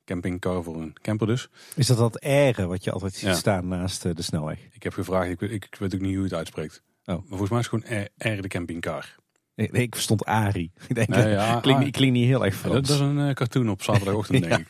campingcar, 0.04 0.62
voor 0.62 0.80
een 0.80 0.96
camper 1.02 1.26
dus. 1.26 1.48
Is 1.76 1.86
dat 1.86 1.98
dat 1.98 2.20
ere 2.20 2.66
wat 2.66 2.84
je 2.84 2.90
altijd 2.90 3.14
ziet 3.14 3.28
ja. 3.28 3.34
staan 3.34 3.68
naast 3.68 4.04
uh, 4.04 4.14
de 4.14 4.22
snelweg? 4.22 4.58
Ik 4.72 4.82
heb 4.82 4.92
gevraagd, 4.92 5.30
ik, 5.30 5.40
ik, 5.40 5.64
ik, 5.64 5.76
weet 5.78 5.94
ook 5.94 6.00
niet 6.00 6.10
hoe 6.10 6.18
je 6.18 6.28
het 6.28 6.34
uitspreekt. 6.34 6.82
Oh. 7.04 7.14
Maar 7.14 7.24
volgens 7.28 7.50
mij 7.50 7.58
is 7.58 7.70
het 7.70 7.84
gewoon 7.84 8.08
Aire 8.18 8.42
de 8.42 8.48
campingcar. 8.48 9.14
Nee, 9.54 9.68
nee, 9.72 9.82
ik 9.82 9.94
verstond 9.94 10.24
Ari. 10.24 10.70
Ik 10.88 10.94
denk, 10.94 11.08
nee, 11.08 11.28
ja, 11.28 11.60
klinkt, 11.60 11.90
klinkt 11.90 12.16
niet 12.16 12.26
heel 12.26 12.44
erg 12.44 12.54
Frans. 12.54 12.74
Ja, 12.74 12.80
dat, 12.80 12.86
dat, 12.86 12.96
is 12.96 13.02
een 13.02 13.28
uh, 13.28 13.34
cartoon 13.34 13.70
op 13.70 13.82
zaterdagochtend, 13.82 14.42
denk 14.48 14.60
ik. 14.60 14.68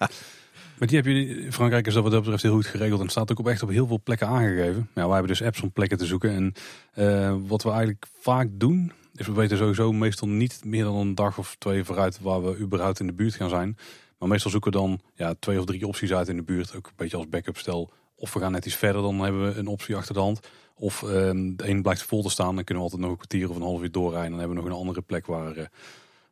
Maar 0.79 0.89
die 0.89 0.97
heb 0.97 1.07
je, 1.07 1.47
Frankrijk 1.53 1.87
is 1.87 1.95
dat 1.95 2.03
wat 2.03 2.13
dat 2.13 2.21
betreft 2.21 2.43
heel 2.43 2.53
goed 2.53 2.67
geregeld. 2.67 3.01
En 3.01 3.09
staat 3.09 3.31
ook 3.31 3.39
op 3.39 3.49
echt 3.49 3.63
op 3.63 3.69
heel 3.69 3.87
veel 3.87 4.01
plekken 4.05 4.27
aangegeven. 4.27 4.89
Ja, 4.95 5.03
wij 5.05 5.13
hebben 5.13 5.29
dus 5.29 5.43
apps 5.43 5.61
om 5.61 5.73
plekken 5.73 5.99
te 5.99 6.07
zoeken. 6.07 6.31
En 6.31 6.53
uh, 6.95 7.37
wat 7.47 7.63
we 7.63 7.69
eigenlijk 7.69 8.07
vaak 8.21 8.49
doen, 8.53 8.93
is 9.15 9.27
we 9.27 9.33
weten 9.33 9.57
sowieso 9.57 9.93
meestal 9.93 10.29
niet 10.29 10.65
meer 10.65 10.85
dan 10.85 10.97
een 10.97 11.15
dag 11.15 11.39
of 11.39 11.57
twee 11.59 11.85
vooruit 11.85 12.21
waar 12.21 12.45
we 12.45 12.59
überhaupt 12.59 13.01
in 13.01 13.07
de 13.07 13.13
buurt 13.13 13.35
gaan 13.35 13.49
zijn. 13.49 13.77
Maar 14.19 14.29
meestal 14.29 14.51
zoeken 14.51 14.73
we 14.73 14.79
dan 14.79 15.01
ja, 15.15 15.35
twee 15.39 15.59
of 15.59 15.65
drie 15.65 15.87
opties 15.87 16.13
uit 16.13 16.29
in 16.29 16.37
de 16.37 16.43
buurt. 16.43 16.77
Ook 16.77 16.87
een 16.87 16.93
beetje 16.97 17.17
als 17.17 17.29
backup 17.29 17.59
stel. 17.59 17.93
Of 18.17 18.33
we 18.33 18.41
gaan 18.41 18.53
net 18.53 18.67
iets 18.67 18.77
verder, 18.77 19.03
dan 19.03 19.21
hebben 19.21 19.49
we 19.49 19.59
een 19.59 19.67
optie 19.67 19.97
achter 19.97 20.15
de 20.15 20.21
hand. 20.21 20.41
Of 20.75 21.03
um, 21.03 21.57
de 21.57 21.69
een 21.69 21.83
blijft 21.83 22.03
vol 22.03 22.23
te 22.23 22.31
staan, 22.31 22.55
dan 22.55 22.65
kunnen 22.65 22.85
we 22.85 22.91
altijd 22.91 23.01
nog 23.01 23.11
een 23.11 23.27
kwartier 23.27 23.51
of 23.51 23.57
een 23.57 23.63
half 23.63 23.83
uur 23.83 23.91
doorrijden. 23.91 24.31
Dan 24.31 24.39
hebben 24.39 24.57
we 24.57 24.63
nog 24.63 24.73
een 24.73 24.79
andere 24.79 25.01
plek 25.01 25.27
waar, 25.27 25.57
uh, 25.57 25.65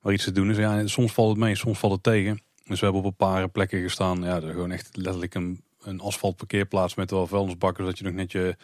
waar 0.00 0.12
iets 0.12 0.24
te 0.24 0.32
doen 0.32 0.50
is. 0.50 0.56
Ja, 0.56 0.86
soms 0.86 1.12
valt 1.12 1.28
het 1.28 1.38
mee, 1.38 1.54
soms 1.54 1.78
valt 1.78 1.92
het 1.92 2.02
tegen. 2.02 2.42
Dus 2.64 2.78
we 2.80 2.84
hebben 2.84 3.02
op 3.02 3.10
een 3.10 3.26
paar 3.26 3.48
plekken 3.48 3.82
gestaan. 3.82 4.22
Ja, 4.22 4.42
er 4.42 4.52
gewoon 4.52 4.70
echt 4.70 4.96
letterlijk 4.96 5.34
een, 5.34 5.62
een 5.82 6.00
asfaltparkeerplaats 6.00 6.94
met 6.94 7.10
wel 7.10 7.26
vuilnisbakken. 7.26 7.84
Zodat 7.84 7.98
je 7.98 8.04
nog 8.04 8.14
net 8.14 8.32
je, 8.32 8.56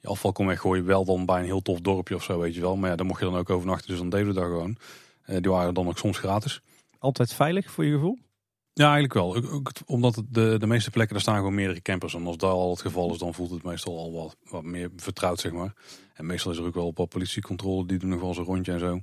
je 0.00 0.08
afval 0.08 0.32
kon 0.32 0.46
weggooien. 0.46 0.84
Wel 0.84 1.04
dan 1.04 1.26
bij 1.26 1.38
een 1.38 1.44
heel 1.44 1.62
tof 1.62 1.80
dorpje 1.80 2.14
of 2.14 2.22
zo, 2.22 2.38
weet 2.38 2.54
je 2.54 2.60
wel. 2.60 2.76
Maar 2.76 2.90
ja, 2.90 2.96
daar 2.96 3.06
mocht 3.06 3.20
je 3.20 3.26
dan 3.26 3.36
ook 3.36 3.50
overnachten. 3.50 3.88
Dus 3.88 3.98
dan 3.98 4.08
deden 4.08 4.26
we 4.26 4.32
daar 4.32 4.48
gewoon. 4.48 4.76
Uh, 5.26 5.36
die 5.40 5.50
waren 5.50 5.74
dan 5.74 5.88
ook 5.88 5.98
soms 5.98 6.18
gratis. 6.18 6.60
Altijd 6.98 7.32
veilig 7.32 7.70
voor 7.70 7.84
je 7.84 7.92
gevoel? 7.92 8.18
Ja, 8.72 8.84
eigenlijk 8.84 9.14
wel. 9.14 9.36
Ook, 9.36 9.70
omdat 9.86 10.22
de, 10.28 10.56
de 10.58 10.66
meeste 10.66 10.90
plekken, 10.90 11.14
daar 11.14 11.22
staan 11.22 11.36
gewoon 11.36 11.54
meerdere 11.54 11.82
campers. 11.82 12.14
En 12.14 12.26
als 12.26 12.36
dat 12.36 12.50
al 12.50 12.70
het 12.70 12.80
geval 12.80 13.12
is, 13.12 13.18
dan 13.18 13.34
voelt 13.34 13.50
het 13.50 13.62
meestal 13.62 13.98
al 13.98 14.12
wat, 14.12 14.36
wat 14.44 14.62
meer 14.62 14.90
vertrouwd, 14.96 15.40
zeg 15.40 15.52
maar. 15.52 15.74
En 16.14 16.26
meestal 16.26 16.52
is 16.52 16.58
er 16.58 16.64
ook 16.64 16.74
wel 16.74 16.86
een 16.86 16.92
paar 16.92 17.06
politiecontrole, 17.06 17.86
die 17.86 17.98
doen 17.98 18.10
nog 18.10 18.20
wel 18.20 18.28
eens 18.28 18.38
een 18.38 18.44
rondje 18.44 18.72
en 18.72 18.78
zo. 18.78 19.00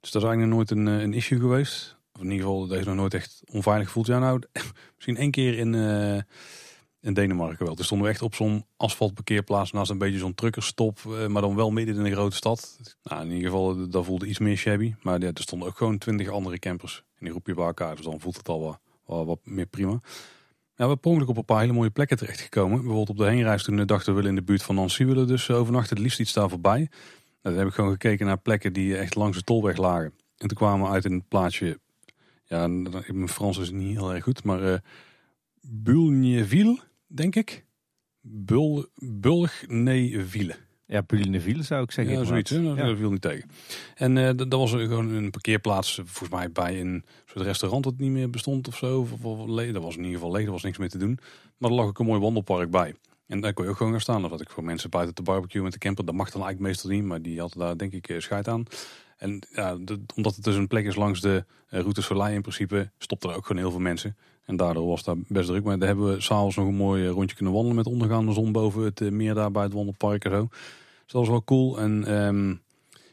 Dus 0.00 0.10
dat 0.10 0.22
is 0.22 0.28
eigenlijk 0.28 0.38
nog 0.38 0.56
nooit 0.56 0.70
een, 0.70 0.86
een 0.86 1.14
issue 1.14 1.40
geweest. 1.40 1.96
Of 2.12 2.20
in 2.20 2.30
ieder 2.30 2.46
geval, 2.46 2.66
deze 2.66 2.84
nog 2.84 2.94
nooit 2.94 3.14
echt 3.14 3.42
onveilig 3.50 3.86
gevoeld. 3.86 4.06
Ja, 4.06 4.18
nou, 4.18 4.42
misschien 4.94 5.16
één 5.16 5.30
keer 5.30 5.58
in, 5.58 5.72
uh, 5.72 6.20
in 7.08 7.14
Denemarken 7.14 7.66
wel. 7.66 7.74
Toen 7.74 7.84
stonden 7.84 8.08
echt 8.08 8.22
op 8.22 8.34
zo'n 8.34 8.64
asfaltparkeerplaats 8.76 9.72
naast 9.72 9.90
een 9.90 9.98
beetje 9.98 10.18
zo'n 10.18 10.34
truckerstop, 10.34 10.98
uh, 11.06 11.26
maar 11.26 11.42
dan 11.42 11.54
wel 11.54 11.70
midden 11.70 11.96
in 11.96 12.04
een 12.04 12.12
grote 12.12 12.36
stad. 12.36 12.78
Nou, 13.02 13.22
in 13.22 13.30
ieder 13.30 13.50
geval, 13.50 13.88
dat 13.88 14.04
voelde 14.04 14.26
iets 14.26 14.38
meer 14.38 14.56
shabby. 14.56 14.94
Maar 15.02 15.20
ja, 15.20 15.26
er 15.26 15.42
stonden 15.42 15.68
ook 15.68 15.76
gewoon 15.76 15.98
twintig 15.98 16.28
andere 16.28 16.58
campers 16.58 16.96
in 16.96 17.24
die 17.24 17.30
groepje 17.30 17.54
bij 17.54 17.64
elkaar. 17.64 17.96
Dus 17.96 18.04
dan 18.04 18.20
voelt 18.20 18.36
het 18.36 18.48
al 18.48 18.78
wat, 19.04 19.26
wat, 19.26 19.38
meer 19.44 19.66
prima. 19.66 19.90
Ja, 19.90 20.88
we 20.88 20.98
hebben 21.00 21.28
op 21.28 21.36
een 21.36 21.44
paar 21.44 21.60
hele 21.60 21.72
mooie 21.72 21.90
plekken 21.90 22.16
terechtgekomen. 22.16 22.76
Bijvoorbeeld 22.76 23.10
op 23.10 23.16
de 23.16 23.24
heenreis 23.24 23.62
toen 23.62 23.86
dachten 23.86 24.08
we 24.08 24.14
willen 24.14 24.30
in 24.30 24.36
de 24.36 24.42
buurt 24.42 24.62
van 24.62 24.74
Nancy 24.74 25.04
willen 25.04 25.26
dus 25.26 25.50
overnachten. 25.50 25.96
Het 25.96 26.04
liefst 26.04 26.20
iets 26.20 26.32
daar 26.32 26.48
voorbij. 26.48 26.78
Nou, 26.78 26.88
dan 27.42 27.56
heb 27.56 27.66
ik 27.66 27.74
gewoon 27.74 27.90
gekeken 27.90 28.26
naar 28.26 28.38
plekken 28.38 28.72
die 28.72 28.96
echt 28.96 29.14
langs 29.14 29.36
de 29.36 29.44
tolweg 29.44 29.76
lagen. 29.76 30.12
En 30.36 30.48
toen 30.48 30.56
kwamen 30.56 30.86
we 30.86 30.92
uit 30.92 31.04
in 31.04 31.12
het 31.12 31.28
plaatsje, 31.28 31.78
ja, 32.44 32.66
mijn 32.66 33.28
Frans 33.28 33.58
is 33.58 33.70
niet 33.70 33.96
heel 33.96 34.14
erg 34.14 34.24
goed, 34.24 34.44
maar 34.44 34.62
uh, 34.62 34.74
Bulneville 35.60 36.78
denk 37.08 37.36
ik. 37.36 37.66
Bul, 38.20 38.86
Bulgneville. 38.94 40.54
Ja, 40.86 41.02
Bulgneville 41.02 41.62
zou 41.62 41.82
ik 41.82 41.90
zeggen. 41.90 42.18
Ja, 42.18 42.24
zoiets. 42.24 42.50
Hè? 42.50 42.74
Dat 42.74 42.96
viel 42.96 43.10
niet 43.10 43.20
tegen. 43.20 43.50
En 43.94 44.16
uh, 44.16 44.30
dat 44.36 44.52
was 44.52 44.70
gewoon 44.70 45.08
een 45.08 45.30
parkeerplaats, 45.30 45.94
volgens 45.94 46.30
mij 46.30 46.52
bij 46.52 46.80
een 46.80 47.04
soort 47.26 47.44
restaurant 47.44 47.84
dat 47.84 47.98
niet 47.98 48.10
meer 48.10 48.30
bestond 48.30 48.68
of 48.68 48.76
zo. 48.76 49.00
Of, 49.00 49.24
of, 49.24 49.46
dat 49.46 49.82
was 49.82 49.96
in 49.96 50.04
ieder 50.04 50.18
geval 50.18 50.32
leeg, 50.32 50.46
er 50.46 50.52
was 50.52 50.62
niks 50.62 50.78
meer 50.78 50.88
te 50.88 50.98
doen. 50.98 51.18
Maar 51.58 51.70
er 51.70 51.76
lag 51.76 51.86
ook 51.86 51.98
een 51.98 52.06
mooi 52.06 52.20
wandelpark 52.20 52.70
bij. 52.70 52.94
En 53.26 53.40
daar 53.40 53.52
kon 53.52 53.64
je 53.64 53.70
ook 53.70 53.76
gewoon 53.76 53.92
gaan 53.92 54.00
staan. 54.00 54.22
Dat 54.22 54.30
had 54.30 54.40
ik 54.40 54.50
voor 54.50 54.64
mensen 54.64 54.90
buiten 54.90 55.14
te 55.14 55.22
barbecue 55.22 55.62
met 55.62 55.72
de 55.72 55.78
camper. 55.78 56.04
Dat 56.04 56.14
mag 56.14 56.30
dan 56.30 56.42
eigenlijk 56.42 56.70
meestal 56.70 56.90
niet, 56.90 57.04
maar 57.04 57.22
die 57.22 57.40
hadden 57.40 57.58
daar 57.58 57.76
denk 57.76 57.92
ik 57.92 58.08
eh, 58.08 58.20
scheid 58.20 58.48
aan. 58.48 58.64
En 59.16 59.46
ja, 59.50 59.78
omdat 60.14 60.34
het 60.34 60.44
dus 60.44 60.56
een 60.56 60.66
plek 60.66 60.84
is 60.84 60.96
langs 60.96 61.20
de 61.20 61.44
uh, 61.70 61.80
route 61.80 62.02
Soleil 62.02 62.34
in 62.34 62.40
principe, 62.40 62.90
stopten 62.98 63.30
er 63.30 63.36
ook 63.36 63.46
gewoon 63.46 63.62
heel 63.62 63.70
veel 63.70 63.80
mensen. 63.80 64.16
En 64.48 64.56
daardoor 64.56 64.86
was 64.86 65.02
daar 65.02 65.16
best 65.26 65.48
druk. 65.48 65.64
Maar 65.64 65.78
daar 65.78 65.88
hebben 65.88 66.14
we 66.14 66.20
s'avonds 66.20 66.56
nog 66.56 66.66
een 66.66 66.74
mooi 66.74 67.04
eh, 67.04 67.10
rondje 67.10 67.36
kunnen 67.36 67.54
wandelen 67.54 67.76
met 67.76 67.86
ondergaande 67.86 68.32
zon 68.32 68.52
boven 68.52 68.82
het 68.82 69.00
uh, 69.00 69.10
meer 69.10 69.34
daar 69.34 69.50
bij 69.50 69.62
het 69.62 69.72
wandelpark 69.72 70.24
en 70.24 70.30
zo. 70.30 70.46
Dus 70.50 71.12
dat 71.12 71.20
was 71.20 71.28
wel 71.28 71.44
cool. 71.44 71.78
En, 71.78 72.14
um, 72.14 72.50
en 72.50 72.60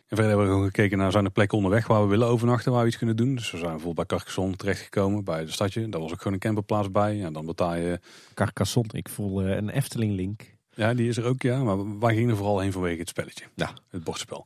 verder 0.08 0.26
hebben 0.26 0.46
we 0.46 0.52
gewoon 0.52 0.66
gekeken 0.66 0.98
naar 0.98 1.12
zijn 1.12 1.26
er 1.26 1.32
plekken 1.32 1.58
onderweg 1.58 1.88
waar 1.88 2.02
we 2.02 2.08
willen 2.08 2.28
overnachten, 2.28 2.72
waar 2.72 2.82
we 2.82 2.88
iets 2.88 2.98
kunnen 2.98 3.16
doen. 3.16 3.36
Dus 3.36 3.52
we 3.52 3.58
zijn 3.58 3.72
bijvoorbeeld 3.72 4.08
bij 4.08 4.18
Carcassonne 4.18 4.56
terechtgekomen, 4.56 5.24
bij 5.24 5.46
de 5.46 5.52
stadje. 5.52 5.90
Daar 5.90 6.02
was 6.02 6.12
ook 6.12 6.18
gewoon 6.18 6.34
een 6.34 6.40
camperplaats 6.40 6.92
bij. 6.92 7.24
En 7.24 7.34
dan 7.34 7.46
betaal 7.46 7.76
je... 7.76 8.00
Carcassonne, 8.34 8.94
ik 8.94 9.10
voel 9.10 9.44
een 9.44 9.70
Efteling-link. 9.70 10.54
Ja, 10.76 10.94
die 10.94 11.08
is 11.08 11.18
er 11.18 11.26
ook, 11.26 11.42
ja. 11.42 11.64
Maar 11.64 12.00
wij 12.00 12.16
gingen 12.16 12.30
er 12.30 12.38
vooral 12.38 12.60
heen 12.60 12.72
vanwege 12.72 13.00
het 13.00 13.10
spelletje. 13.10 13.46
Ja. 13.56 13.74
Het 13.90 14.04
bordspel. 14.04 14.46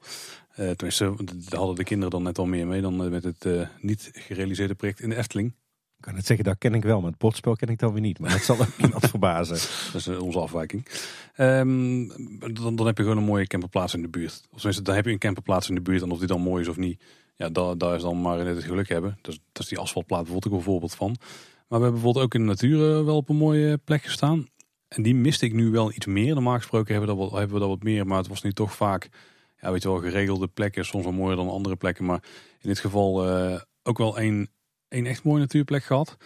Uh, 0.59 0.69
tenminste, 0.69 1.13
daar 1.25 1.59
hadden 1.59 1.75
de 1.75 1.83
kinderen 1.83 2.11
dan 2.11 2.23
net 2.23 2.37
al 2.37 2.45
meer 2.45 2.67
mee 2.67 2.81
dan 2.81 3.09
met 3.09 3.23
het 3.23 3.45
uh, 3.45 3.67
niet 3.81 4.09
gerealiseerde 4.13 4.75
project 4.75 4.99
in 4.99 5.09
de 5.09 5.15
Efteling. 5.15 5.53
Ik 5.99 6.05
kan 6.05 6.15
het 6.15 6.25
zeggen, 6.25 6.45
dat 6.45 6.57
ken 6.57 6.73
ik 6.73 6.83
wel, 6.83 7.01
maar 7.01 7.09
het 7.09 7.19
bordspel 7.19 7.55
ken 7.55 7.67
ik 7.67 7.79
dan 7.79 7.91
weer 7.91 8.01
niet. 8.01 8.19
Maar 8.19 8.31
dat 8.31 8.41
zal 8.41 8.59
ook 8.59 9.03
verbazen. 9.09 9.55
Dat 9.91 10.01
is 10.01 10.07
uh, 10.07 10.21
onze 10.21 10.39
afwijking. 10.39 10.87
Um, 11.37 12.07
dan, 12.53 12.75
dan 12.75 12.85
heb 12.85 12.97
je 12.97 13.03
gewoon 13.03 13.17
een 13.17 13.23
mooie 13.23 13.47
camperplaats 13.47 13.93
in 13.93 14.01
de 14.01 14.07
buurt. 14.07 14.41
Of 14.51 14.55
tenminste, 14.55 14.83
dan 14.83 14.95
heb 14.95 15.05
je 15.05 15.11
een 15.11 15.17
camperplaats 15.17 15.69
in 15.69 15.75
de 15.75 15.81
buurt. 15.81 16.01
En 16.01 16.11
of 16.11 16.17
die 16.19 16.27
dan 16.27 16.41
mooi 16.41 16.61
is 16.61 16.67
of 16.67 16.77
niet, 16.77 17.03
ja, 17.35 17.49
daar, 17.49 17.77
daar 17.77 17.95
is 17.95 18.01
dan 18.01 18.21
maar 18.21 18.43
net 18.43 18.55
het 18.55 18.63
geluk 18.63 18.89
hebben. 18.89 19.17
Dus, 19.21 19.39
dat 19.51 19.63
is 19.63 19.69
die 19.69 19.77
asfaltplaat 19.77 20.23
bijvoorbeeld 20.23 20.53
ook 20.53 20.59
een 20.59 20.65
voorbeeld 20.65 20.95
van. 20.95 21.15
Maar 21.67 21.79
we 21.79 21.85
hebben 21.85 21.91
bijvoorbeeld 21.91 22.25
ook 22.25 22.33
in 22.33 22.41
de 22.41 22.47
natuur 22.47 23.05
wel 23.05 23.15
op 23.15 23.29
een 23.29 23.35
mooie 23.35 23.77
plek 23.77 24.03
gestaan. 24.03 24.47
En 24.87 25.03
die 25.03 25.15
miste 25.15 25.45
ik 25.45 25.53
nu 25.53 25.69
wel 25.69 25.91
iets 25.93 26.05
meer. 26.05 26.33
Normaal 26.33 26.57
gesproken 26.57 26.93
hebben 26.93 27.15
we 27.15 27.15
dat 27.15 27.29
wat, 27.29 27.39
hebben 27.39 27.55
we 27.55 27.61
dat 27.61 27.69
wat 27.69 27.83
meer. 27.83 28.07
Maar 28.07 28.17
het 28.17 28.27
was 28.27 28.41
nu 28.41 28.51
toch 28.51 28.75
vaak, 28.75 29.09
ja, 29.61 29.71
weet 29.71 29.83
je 29.83 29.89
wel, 29.89 29.99
geregelde 29.99 30.47
plekken. 30.47 30.85
Soms 30.85 31.03
wel 31.03 31.13
mooier 31.13 31.35
dan 31.35 31.49
andere 31.49 31.75
plekken. 31.75 32.05
Maar 32.05 32.23
in 32.61 32.69
dit 32.69 32.79
geval 32.79 33.27
uh, 33.27 33.59
ook 33.83 33.97
wel 33.97 34.17
één, 34.17 34.49
één 34.89 35.05
echt 35.05 35.23
mooie 35.23 35.39
natuurplek 35.39 35.83
gehad. 35.83 36.17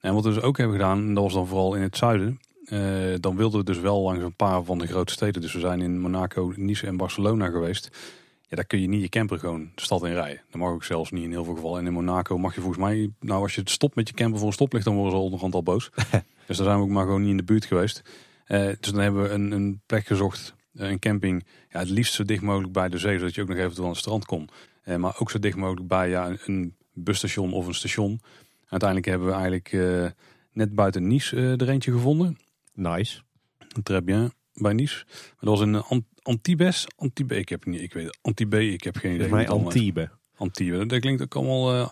En 0.00 0.14
wat 0.14 0.24
we 0.24 0.32
dus 0.32 0.42
ook 0.42 0.56
hebben 0.56 0.76
gedaan, 0.76 0.98
en 0.98 1.14
dat 1.14 1.22
was 1.22 1.32
dan 1.32 1.46
vooral 1.46 1.74
in 1.74 1.82
het 1.82 1.96
zuiden. 1.96 2.40
Uh, 2.64 3.14
dan 3.20 3.36
wilden 3.36 3.60
we 3.60 3.64
dus 3.64 3.78
wel 3.78 4.02
langs 4.02 4.24
een 4.24 4.36
paar 4.36 4.62
van 4.62 4.78
de 4.78 4.86
grote 4.86 5.12
steden. 5.12 5.42
Dus 5.42 5.52
we 5.52 5.60
zijn 5.60 5.80
in 5.80 6.00
Monaco, 6.00 6.52
Nice 6.56 6.86
en 6.86 6.96
Barcelona 6.96 7.48
geweest. 7.48 7.90
Ja, 8.48 8.56
daar 8.56 8.64
kun 8.64 8.80
je 8.80 8.88
niet 8.88 9.02
je 9.02 9.08
camper 9.08 9.38
gewoon 9.38 9.70
de 9.74 9.82
stad 9.82 10.04
in 10.04 10.12
rijden. 10.12 10.42
Dat 10.50 10.60
mag 10.60 10.70
ook 10.70 10.84
zelfs 10.84 11.10
niet 11.10 11.24
in 11.24 11.30
heel 11.30 11.44
veel 11.44 11.54
gevallen. 11.54 11.80
En 11.80 11.86
in 11.86 11.92
Monaco 11.92 12.38
mag 12.38 12.54
je 12.54 12.60
volgens 12.60 12.82
mij, 12.82 13.10
nou 13.20 13.42
als 13.42 13.54
je 13.54 13.60
het 13.60 13.70
stopt 13.70 13.94
met 13.94 14.08
je 14.08 14.14
camper 14.14 14.38
voor 14.38 14.48
een 14.48 14.54
stoplicht, 14.54 14.84
dan 14.84 14.94
worden 14.94 15.12
ze 15.12 15.18
onderhand 15.18 15.54
al 15.54 15.62
boos. 15.62 15.90
dus 16.46 16.56
daar 16.56 16.66
zijn 16.66 16.76
we 16.76 16.82
ook 16.82 16.88
maar 16.88 17.04
gewoon 17.04 17.20
niet 17.20 17.30
in 17.30 17.36
de 17.36 17.42
buurt 17.42 17.64
geweest. 17.64 18.02
Uh, 18.46 18.66
dus 18.80 18.90
dan 18.92 19.00
hebben 19.00 19.22
we 19.22 19.28
een, 19.28 19.52
een 19.52 19.80
plek 19.86 20.06
gezocht, 20.06 20.54
een 20.74 20.98
camping. 20.98 21.46
Ja, 21.68 21.78
het 21.78 21.90
liefst 21.90 22.14
zo 22.14 22.24
dicht 22.24 22.42
mogelijk 22.42 22.72
bij 22.72 22.88
de 22.88 22.98
zee, 22.98 23.18
zodat 23.18 23.34
je 23.34 23.42
ook 23.42 23.48
nog 23.48 23.56
even 23.56 23.82
aan 23.82 23.88
het 23.88 23.98
strand 23.98 24.24
kon. 24.24 24.48
Uh, 24.84 24.96
maar 24.96 25.16
ook 25.18 25.30
zo 25.30 25.38
dicht 25.38 25.56
mogelijk 25.56 25.88
bij 25.88 26.08
ja, 26.08 26.36
een 26.44 26.74
busstation 26.92 27.52
of 27.52 27.66
een 27.66 27.74
station. 27.74 28.20
Uiteindelijk 28.68 29.08
hebben 29.10 29.28
we 29.28 29.34
eigenlijk 29.34 29.72
uh, 29.72 30.06
net 30.52 30.74
buiten 30.74 31.06
Nice 31.06 31.36
er 31.36 31.68
eentje 31.68 31.92
gevonden. 31.92 32.38
Nice. 32.74 33.20
Très 33.82 34.04
bien, 34.04 34.32
bij 34.54 34.72
Nice. 34.72 35.04
Dat 35.38 35.58
was 35.58 35.60
een 35.60 36.04
Antibes. 36.22 36.86
Antibes, 36.96 37.38
ik 37.38 37.48
heb 37.48 37.64
niet, 37.64 37.80
ik 37.80 37.92
weet 37.92 38.18
Antibes, 38.22 38.72
ik 38.72 38.82
heb 38.82 38.96
geen 38.96 39.14
idee. 39.14 39.28
Volgens 39.28 39.48
mij 39.48 39.58
Antibes. 39.58 40.08
Antibes, 40.36 40.88
dat 40.88 41.00
klinkt 41.00 41.22
ook 41.22 41.34
allemaal 41.34 41.74
uh, 41.74 41.88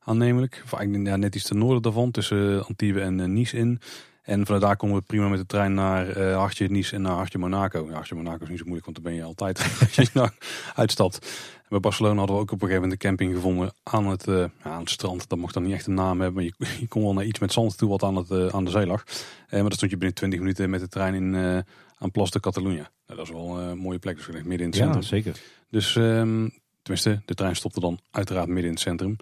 aannemelijk. 0.00 0.60
Of 0.64 0.72
eigenlijk 0.72 1.06
ja, 1.06 1.16
net 1.16 1.34
iets 1.34 1.44
ten 1.44 1.58
noorden 1.58 1.82
daarvan, 1.82 2.10
tussen 2.10 2.66
Antibes 2.66 3.02
en 3.02 3.18
uh, 3.18 3.26
Nice 3.26 3.56
in. 3.56 3.80
En 4.22 4.44
vanuit 4.44 4.62
daar 4.62 4.76
komen 4.76 4.96
we 4.96 5.02
prima 5.02 5.28
met 5.28 5.38
de 5.38 5.46
trein 5.46 5.74
naar 5.74 6.18
uh, 6.18 6.36
Hartje 6.36 6.68
Nice 6.68 6.94
en 6.94 7.02
naar 7.02 7.12
Hartje 7.12 7.38
Monaco. 7.38 7.86
Ja, 7.86 7.92
Hartje 7.92 8.14
Monaco 8.14 8.42
is 8.42 8.48
niet 8.48 8.58
zo 8.58 8.64
moeilijk, 8.64 8.84
want 8.84 8.96
dan 8.96 9.12
ben 9.12 9.14
je 9.14 9.26
altijd 9.26 9.58
als 9.80 9.94
je 9.94 10.08
nou 10.12 10.30
uitstapt. 10.74 11.26
Bij 11.68 11.80
Barcelona 11.80 12.18
hadden 12.18 12.36
we 12.36 12.42
ook 12.42 12.52
op 12.52 12.62
een 12.62 12.68
gegeven 12.68 12.82
moment 12.82 13.02
een 13.02 13.08
camping 13.08 13.34
gevonden 13.34 13.72
aan 13.82 14.06
het, 14.06 14.26
uh, 14.26 14.36
ja, 14.36 14.70
aan 14.70 14.80
het 14.80 14.90
strand. 14.90 15.28
Dat 15.28 15.38
mocht 15.38 15.54
dan 15.54 15.62
niet 15.62 15.72
echt 15.72 15.86
een 15.86 15.94
naam 15.94 16.20
hebben, 16.20 16.34
maar 16.34 16.44
je, 16.44 16.76
je 16.80 16.88
kon 16.88 17.02
wel 17.02 17.12
naar 17.12 17.24
iets 17.24 17.38
met 17.38 17.52
zand 17.52 17.78
toe 17.78 17.88
wat 17.88 18.02
aan, 18.02 18.16
het, 18.16 18.30
uh, 18.30 18.46
aan 18.46 18.64
de 18.64 18.70
zee 18.70 18.86
lag. 18.86 19.04
maar 19.50 19.60
dan 19.60 19.72
stond 19.72 19.90
je 19.90 19.96
binnen 19.96 20.14
20 20.14 20.38
minuten 20.38 20.70
met 20.70 20.80
de 20.80 20.88
trein 20.88 21.14
in, 21.14 21.64
aan 21.98 22.10
Plas 22.10 22.30
de 22.30 22.40
Catalunya. 22.40 22.90
Nou, 23.06 23.18
dat 23.18 23.28
is 23.28 23.30
wel 23.30 23.60
een 23.60 23.78
mooie 23.78 23.98
plek, 23.98 24.16
dus 24.16 24.26
midden 24.26 24.58
in 24.58 24.64
het 24.64 24.74
centrum. 24.74 25.00
Ja, 25.00 25.06
zeker. 25.06 25.40
Dus 25.70 25.94
um, 25.94 26.50
tenminste, 26.82 27.22
de 27.24 27.34
trein 27.34 27.56
stopte 27.56 27.80
dan 27.80 27.98
uiteraard 28.10 28.46
midden 28.46 28.64
in 28.64 28.70
het 28.70 28.80
centrum. 28.80 29.16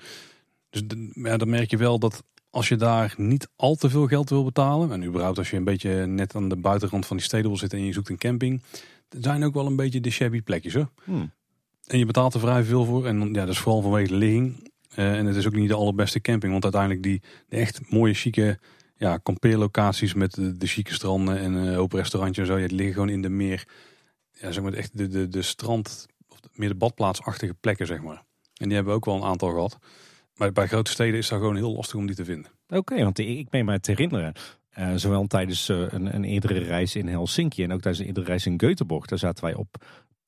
Dus 0.70 0.82
ja, 1.12 1.36
dan 1.36 1.48
merk 1.48 1.70
je 1.70 1.76
wel 1.76 1.98
dat 1.98 2.22
als 2.50 2.68
je 2.68 2.76
daar 2.76 3.14
niet 3.16 3.48
al 3.56 3.74
te 3.74 3.90
veel 3.90 4.06
geld 4.06 4.30
wil 4.30 4.44
betalen, 4.44 4.92
en 4.92 5.04
überhaupt 5.04 5.38
als 5.38 5.50
je 5.50 5.56
een 5.56 5.64
beetje 5.64 6.06
net 6.06 6.34
aan 6.34 6.48
de 6.48 6.56
buitenrand 6.56 7.06
van 7.06 7.16
die 7.16 7.26
steden 7.26 7.46
wil 7.46 7.58
zitten 7.58 7.78
en 7.78 7.84
je 7.84 7.92
zoekt 7.92 8.08
een 8.08 8.18
camping, 8.18 8.62
er 9.08 9.18
zijn 9.20 9.44
ook 9.44 9.54
wel 9.54 9.66
een 9.66 9.76
beetje 9.76 10.00
de 10.00 10.10
shabby 10.10 10.42
plekjes 10.42 10.74
hoor. 10.74 10.90
Hmm. 11.04 11.32
En 11.86 11.98
je 11.98 12.06
betaalt 12.06 12.34
er 12.34 12.40
vrij 12.40 12.64
veel 12.64 12.84
voor. 12.84 13.06
En 13.06 13.20
ja, 13.20 13.44
dat 13.44 13.48
is 13.48 13.58
vooral 13.58 13.82
vanwege 13.82 14.08
de 14.08 14.14
ligging. 14.14 14.70
Uh, 14.98 15.18
en 15.18 15.26
het 15.26 15.36
is 15.36 15.46
ook 15.46 15.54
niet 15.54 15.68
de 15.68 15.74
allerbeste 15.74 16.20
camping, 16.20 16.52
want 16.52 16.62
uiteindelijk 16.62 17.02
die 17.02 17.22
echt 17.48 17.90
mooie, 17.90 18.14
chique 18.14 18.58
ja, 18.96 19.16
kampeerlocaties 19.16 20.14
met 20.14 20.34
de, 20.34 20.66
chique 20.66 20.94
stranden 20.94 21.38
en 21.38 21.52
een 21.52 21.74
hoop 21.74 21.92
restaurantjes 21.92 22.48
en 22.48 22.54
zo. 22.54 22.60
Je 22.60 22.74
liggen 22.74 22.94
gewoon 22.94 23.08
in 23.08 23.22
de 23.22 23.28
meer, 23.28 23.68
ja, 24.32 24.52
zeg 24.52 24.62
maar 24.62 24.72
echt 24.72 24.98
de, 24.98 25.08
de, 25.08 25.28
de 25.28 25.42
strand, 25.42 26.06
of 26.28 26.38
meer 26.52 26.68
de 26.68 26.74
badplaatsachtige 26.74 27.54
plekken, 27.54 27.86
zeg 27.86 28.02
maar. 28.02 28.24
En 28.54 28.66
die 28.66 28.74
hebben 28.74 28.92
we 28.92 28.98
ook 28.98 29.04
wel 29.04 29.16
een 29.16 29.30
aantal 29.30 29.50
gehad. 29.50 29.78
Maar 30.34 30.52
bij 30.52 30.66
grote 30.66 30.90
steden 30.90 31.18
is 31.18 31.28
dat 31.28 31.38
gewoon 31.38 31.56
heel 31.56 31.74
lastig 31.74 31.98
om 31.98 32.06
die 32.06 32.16
te 32.16 32.24
vinden. 32.24 32.50
Oké, 32.68 33.02
want 33.02 33.18
ik, 33.18 33.50
meen 33.50 33.64
mij 33.64 33.78
te 33.78 33.90
herinneren. 33.90 34.32
Uh, 34.78 34.92
zowel 34.94 35.26
tijdens 35.26 35.68
een, 35.68 36.14
een, 36.14 36.24
eerdere 36.24 36.58
reis 36.58 36.96
in 36.96 37.08
Helsinki 37.08 37.62
en 37.62 37.72
ook 37.72 37.80
tijdens 37.80 37.98
een 37.98 38.06
eerdere 38.08 38.26
reis 38.26 38.46
in 38.46 38.62
Göteborg. 38.64 39.04
Daar 39.04 39.18
zaten 39.18 39.44
wij 39.44 39.54
op 39.54 39.84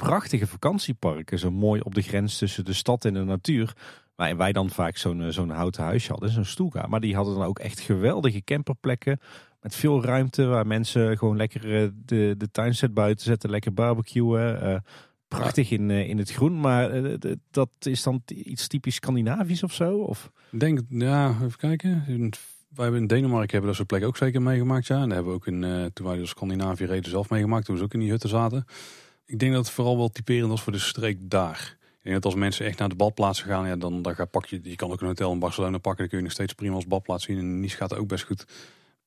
prachtige 0.07 0.47
vakantieparken. 0.47 1.39
Zo 1.39 1.51
mooi 1.51 1.81
op 1.81 1.95
de 1.95 2.03
grens 2.03 2.39
tussen 2.39 2.65
de 2.65 2.73
stad 2.73 3.05
en 3.05 3.15
de 3.15 3.25
natuur. 3.25 3.77
Waar 4.17 4.37
wij 4.37 4.53
dan 4.53 4.71
vaak 4.71 4.97
zo'n 4.97 5.33
zo'n 5.33 5.51
houten 5.51 5.85
huisje 5.85 6.11
hadden, 6.11 6.31
zo'n 6.31 6.45
stoelkamer. 6.45 6.89
Maar 6.89 7.01
die 7.01 7.15
hadden 7.15 7.35
dan 7.35 7.45
ook 7.45 7.59
echt 7.59 7.81
geweldige 7.81 8.45
camperplekken. 8.45 9.21
Met 9.61 9.75
veel 9.75 10.05
ruimte 10.05 10.45
waar 10.45 10.67
mensen 10.67 11.19
gewoon 11.19 11.37
lekker 11.37 11.93
de, 12.05 12.35
de 12.39 12.51
tuinset 12.51 12.95
buiten 12.95 13.25
zetten. 13.25 13.51
Lekker 13.51 13.75
barbecuen. 13.75 14.63
Uh, 14.63 14.77
prachtig 15.29 15.71
in, 15.71 15.91
in 15.91 16.19
het 16.19 16.31
groen. 16.31 16.61
Maar 16.61 16.91
dat 17.51 17.71
is 17.79 18.03
dan 18.03 18.23
iets 18.27 18.67
typisch 18.67 18.95
Scandinavisch 18.95 19.63
of 19.63 19.73
zo? 19.73 19.99
Of? 19.99 20.31
Denk, 20.51 20.81
ja, 20.89 21.29
even 21.29 21.57
kijken. 21.57 22.05
Wij 22.69 22.85
hebben 22.85 23.01
in 23.01 23.07
Denemarken 23.07 23.51
hebben 23.51 23.67
dat 23.67 23.77
soort 23.77 23.89
plekken 23.89 24.09
ook 24.09 24.17
zeker 24.17 24.43
meegemaakt. 24.43 24.87
Ja. 24.87 25.03
En 25.03 25.11
hebben 25.11 25.33
we 25.33 25.39
ook 25.39 25.47
in, 25.47 25.91
toen 25.93 26.07
wij 26.07 26.17
door 26.17 26.27
Scandinavië 26.27 26.85
reden 26.85 27.11
zelf 27.11 27.31
meegemaakt. 27.31 27.65
Toen 27.65 27.77
we 27.77 27.83
ook 27.83 27.95
in 27.95 28.01
die 28.01 28.11
hutten 28.11 28.29
zaten. 28.29 28.65
Ik 29.29 29.39
denk 29.39 29.53
dat 29.53 29.65
het 29.65 29.75
vooral 29.75 29.97
wel 29.97 30.09
typerend 30.09 30.49
was 30.49 30.63
voor 30.63 30.73
de 30.73 30.79
streek 30.79 31.19
daar. 31.21 31.77
Ik 31.81 32.05
denk 32.05 32.15
dat 32.15 32.25
als 32.25 32.35
mensen 32.35 32.67
echt 32.67 32.79
naar 32.79 32.89
de 32.89 32.95
badplaatsen 32.95 33.47
gaan, 33.47 33.67
ja, 33.67 33.77
dan, 33.77 34.03
dan 34.03 34.15
ga 34.15 34.25
pak 34.25 34.47
je, 34.47 34.61
je 34.63 34.77
kan 34.77 34.91
ook 34.91 35.01
een 35.01 35.07
hotel 35.07 35.33
in 35.33 35.39
Barcelona 35.39 35.79
pakken. 35.79 35.99
Dan 35.99 36.09
kun 36.09 36.19
je 36.19 36.25
nog 36.25 36.33
steeds 36.33 36.53
prima 36.53 36.75
als 36.75 36.87
badplaats 36.87 37.25
zien. 37.25 37.39
En 37.39 37.61
Nice 37.61 37.77
gaat 37.77 37.95
ook 37.95 38.09
best 38.09 38.25
goed. 38.25 38.45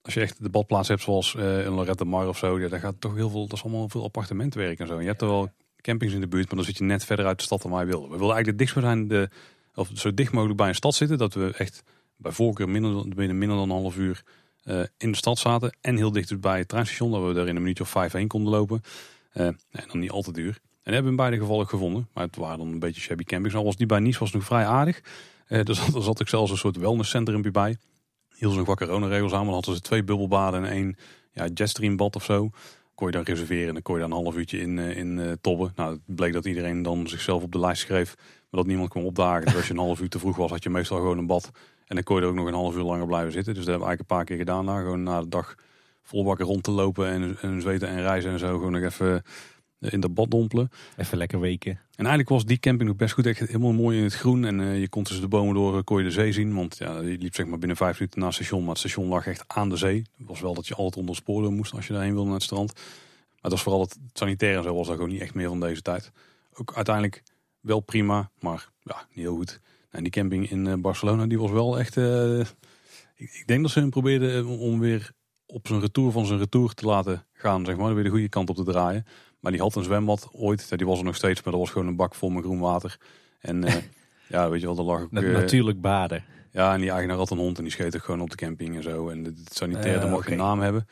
Als 0.02 0.14
je 0.14 0.22
echt 0.22 0.44
de 0.44 0.50
badplaats 0.50 0.88
hebt 0.88 1.02
zoals 1.02 1.34
uh, 1.34 1.66
in 1.66 1.72
Lorette 1.72 2.06
Mar 2.06 2.28
of 2.28 2.38
zo, 2.38 2.60
ja, 2.60 2.68
daar 2.68 2.80
gaat 2.80 2.96
toch 3.00 3.16
heel 3.16 3.30
veel, 3.30 3.48
dat 3.48 3.58
is 3.58 3.64
allemaal 3.64 3.90
veel 3.90 4.04
appartementwerk 4.04 4.80
en 4.80 4.88
zo. 4.88 5.00
Je 5.00 5.08
hebt 5.08 5.22
er 5.22 5.28
wel 5.28 5.52
campings 5.82 6.14
in 6.14 6.22
de 6.22 6.28
buurt, 6.28 6.46
maar 6.46 6.56
dan 6.56 6.66
zit 6.66 6.78
je 6.78 6.84
net 6.84 7.06
verder 7.06 7.26
uit 7.26 7.38
de 7.38 7.44
stad 7.44 7.62
dan 7.62 7.72
wij 7.72 7.86
wilden. 7.86 8.10
We 8.10 8.18
wilden 8.18 8.36
eigenlijk 8.36 8.48
het 8.48 8.58
dichtst 8.58 8.80
zijn, 8.80 9.08
de, 9.08 9.30
of 9.76 9.90
zo 9.94 10.14
dicht 10.14 10.32
mogelijk 10.32 10.58
bij 10.58 10.68
een 10.68 10.76
stad 10.76 10.96
zitten, 10.96 11.18
dat 11.18 11.34
we 11.34 11.54
echt 11.58 11.84
bij 12.16 12.32
voorkeur 12.32 12.70
minder, 12.70 13.08
binnen 13.16 13.38
minder 13.38 13.58
dan 13.58 13.70
een 13.70 13.82
half 13.82 13.98
uur 13.98 14.24
uh, 14.64 14.84
in 14.98 15.12
de 15.12 15.18
stad 15.18 15.38
zaten. 15.38 15.78
En 15.82 15.96
heel 15.96 16.12
dicht 16.12 16.40
bij 16.40 16.58
het 16.58 16.68
treinstation, 16.68 17.12
dat 17.12 17.34
we 17.34 17.40
er 17.40 17.48
in 17.48 17.56
een 17.56 17.62
minuutje 17.62 17.84
of 17.84 17.90
vijf 17.90 18.12
heen 18.12 18.28
konden 18.28 18.52
lopen. 18.52 18.82
En 19.32 19.58
dan 19.72 20.00
niet 20.00 20.12
al 20.12 20.22
te 20.22 20.32
duur. 20.32 20.60
En 20.84 20.94
hebben 20.94 21.04
we 21.04 21.10
in 21.10 21.16
beide 21.16 21.38
gevallen 21.38 21.68
gevonden. 21.68 22.10
Maar 22.14 22.24
het 22.24 22.36
waren 22.36 22.58
dan 22.58 22.68
een 22.68 22.80
beetje 22.80 23.02
shabby 23.02 23.24
campings. 23.24 23.56
Al 23.56 23.64
was 23.64 23.76
die 23.76 23.86
bij 23.86 24.00
Nice 24.00 24.20
was 24.20 24.32
nog 24.32 24.44
vrij 24.44 24.66
aardig. 24.66 25.02
Dus 25.48 25.94
er 25.96 26.02
zat 26.02 26.20
ik 26.20 26.28
zelfs 26.28 26.52
een 26.52 26.58
soort 26.58 26.78
wellnesscentrum 26.78 27.52
bij. 27.52 27.78
Heel 28.30 28.52
zo'n 28.52 28.64
qua 28.64 28.74
coronaregels 28.74 29.34
aan. 29.34 29.46
Dan 29.46 29.54
hadden 29.54 29.76
ze 29.76 29.82
twee 29.82 30.04
bubbelbaden 30.04 30.64
en 30.64 30.72
één 30.72 30.96
ja, 31.32 31.48
jetstream 31.54 31.96
bad 31.96 32.16
of 32.16 32.24
zo. 32.24 32.50
Kon 32.96 33.08
je 33.08 33.14
dan 33.14 33.24
reserveren 33.24 33.68
en 33.68 33.74
dan 33.74 33.82
kon 33.82 33.96
je 33.96 34.02
dan 34.02 34.12
een 34.12 34.24
half 34.24 34.36
uurtje 34.36 34.60
in, 34.60 34.78
in 34.80 35.18
uh, 35.18 35.32
tobben. 35.42 35.72
Nou, 35.76 35.92
het 35.92 36.16
bleek 36.16 36.34
dat 36.34 36.46
iedereen 36.46 36.82
dan 36.82 37.08
zichzelf 37.08 37.44
op 37.44 37.52
de 37.52 37.60
lijst 37.60 37.82
schreef. 37.82 38.16
Maar 38.18 38.60
dat 38.60 38.66
niemand 38.66 38.90
kwam 38.90 39.04
opdagen. 39.04 39.46
Dus 39.46 39.56
als 39.56 39.68
je 39.68 39.74
een 39.74 39.80
half 39.80 40.02
uur 40.02 40.10
te 40.10 40.20
vroeg 40.20 40.36
was, 40.36 40.50
had 40.52 40.64
je 40.64 40.70
meestal 40.70 40.98
gewoon 40.98 41.18
een 41.18 41.28
bad. 41.28 41.52
En 41.86 41.96
dan 41.96 42.04
kon 42.04 42.16
je 42.16 42.22
er 42.22 42.28
ook 42.28 42.36
nog 42.36 42.48
een 42.48 42.54
half 42.54 42.76
uur 42.76 42.84
langer 42.84 43.08
blijven 43.08 43.32
zitten. 43.32 43.54
Dus 43.54 43.66
dat 43.66 43.74
hebben 43.74 43.88
we 43.88 43.96
eigenlijk 43.96 44.10
een 44.10 44.18
paar 44.18 44.26
keer 44.26 44.38
gedaan. 44.38 44.66
Nou, 44.66 44.82
gewoon 44.82 45.04
na 45.04 45.22
de 45.22 45.28
dag 45.28 45.56
vol 46.02 46.26
wakker 46.26 46.46
rond 46.46 46.64
te 46.64 46.72
lopen 46.72 47.08
en, 47.08 47.38
en 47.42 47.62
zweten 47.62 47.88
en 47.88 48.02
reizen 48.02 48.32
en 48.32 48.40
zo. 48.40 48.58
Gewoon 48.58 48.72
nog 48.72 48.84
even 48.84 49.24
in 49.90 50.00
de 50.00 50.10
bad 50.10 50.32
dompelen. 50.32 50.70
Even 50.98 51.18
lekker 51.18 51.40
weken. 51.40 51.72
En 51.72 51.80
eigenlijk 51.96 52.30
was 52.30 52.46
die 52.46 52.60
camping 52.60 52.90
nog 52.90 52.98
best 52.98 53.14
goed. 53.14 53.26
Echt 53.26 53.40
helemaal 53.40 53.74
mooi 53.74 53.98
in 53.98 54.04
het 54.04 54.14
groen. 54.14 54.46
En 54.46 54.60
uh, 54.60 54.80
je 54.80 54.90
kon 54.90 55.04
tussen 55.04 55.24
de 55.24 55.30
bomen 55.30 55.54
door 55.54 55.84
kon 55.84 55.98
je 55.98 56.04
de 56.04 56.12
zee 56.12 56.32
zien. 56.32 56.56
Want 56.56 56.78
ja, 56.78 57.00
je 57.00 57.18
liep 57.18 57.36
zeg 57.36 57.46
maar 57.46 57.60
binnen 57.60 57.78
vijf 57.78 58.00
minuten 58.00 58.20
naar 58.20 58.30
het 58.30 58.38
station. 58.38 58.60
Maar 58.60 58.70
het 58.70 58.80
station 58.80 59.08
lag 59.08 59.28
echt 59.28 59.44
aan 59.48 59.70
de 59.70 59.78
zee. 59.78 60.04
Het 60.18 60.28
was 60.28 60.42
wel 60.42 60.54
dat 60.54 60.68
je 60.68 60.76
altijd 60.76 60.98
onder 60.98 61.16
sporen 61.16 61.54
moest 61.54 61.74
als 61.74 61.88
je 61.88 61.94
daarheen 61.94 62.12
wilde 62.12 62.26
naar 62.26 62.36
het 62.36 62.44
strand. 62.44 62.74
Maar 62.74 63.52
het 63.52 63.52
was 63.52 63.62
vooral 63.62 63.82
het 63.82 63.98
sanitair 64.14 64.58
en 64.58 64.64
zo 64.64 64.76
was 64.76 64.88
dat 64.88 64.96
gewoon 64.96 65.12
niet 65.12 65.22
echt 65.22 65.34
meer 65.34 65.48
van 65.48 65.60
deze 65.60 65.82
tijd. 65.82 66.12
Ook 66.54 66.76
uiteindelijk 66.76 67.24
wel 67.60 67.80
prima, 67.80 68.32
maar 68.40 68.70
ja, 68.84 69.06
niet 69.10 69.26
heel 69.26 69.36
goed. 69.36 69.60
En 69.90 70.04
die 70.04 70.12
camping 70.12 70.50
in 70.50 70.82
Barcelona, 70.82 71.26
die 71.26 71.40
was 71.40 71.52
wel 71.52 71.80
echt... 71.80 71.98
Uh, 71.98 72.40
ik, 73.16 73.32
ik, 73.34 73.44
denk 73.46 73.62
dat 73.62 73.72
ze 73.72 73.80
hem 73.80 73.90
probeerden 73.90 74.46
om 74.46 74.80
weer 74.80 75.12
op 75.52 75.68
zijn 75.68 75.80
retour 75.80 76.12
van 76.12 76.26
zijn 76.26 76.40
retour 76.40 76.74
te 76.74 76.86
laten 76.86 77.26
gaan, 77.34 77.66
zeg 77.66 77.78
maar. 77.78 77.94
Weer 77.96 78.04
de 78.04 78.10
goede 78.10 78.30
kant 78.30 78.50
op 78.50 78.56
te 78.56 78.64
draaien. 78.64 79.06
Maar 79.40 79.52
die 79.52 79.62
had 79.62 79.76
een 79.76 79.84
zwembad 79.84 80.30
ooit. 80.32 80.78
Die 80.78 80.88
was 80.88 81.00
er 81.00 81.06
nog 81.06 81.16
steeds, 81.16 81.44
maar 81.44 81.54
dat 81.54 81.62
was 81.62 81.72
gewoon 81.72 81.88
een 81.88 81.96
bak 81.96 82.16
vol 82.16 82.30
met 82.30 82.44
groen 82.44 82.60
water. 82.60 82.98
En 83.40 83.66
uh, 83.66 83.74
ja, 84.28 84.50
weet 84.50 84.62
je 84.62 84.68
wel, 84.68 84.78
er 84.78 84.84
lag 84.84 85.02
ook... 85.02 85.12
Uh, 85.12 85.34
natuurlijk 85.34 85.82
baden. 85.82 86.24
Ja, 86.52 86.74
en 86.74 86.82
die 86.82 86.90
eigenaar 86.90 87.18
had 87.18 87.30
een 87.30 87.38
hond 87.38 87.58
en 87.58 87.64
die 87.64 87.72
scheet 87.72 87.94
er 87.94 88.02
gewoon 88.02 88.22
op 88.22 88.30
de 88.30 88.36
camping 88.36 88.76
en 88.76 88.84
zo. 88.84 89.10
En 89.10 89.24
het 89.24 89.54
sanitair, 89.54 89.96
uh, 89.96 90.02
dat 90.02 90.10
mag 90.10 90.26
geen 90.26 90.38
naam 90.38 90.60
hebben. 90.60 90.88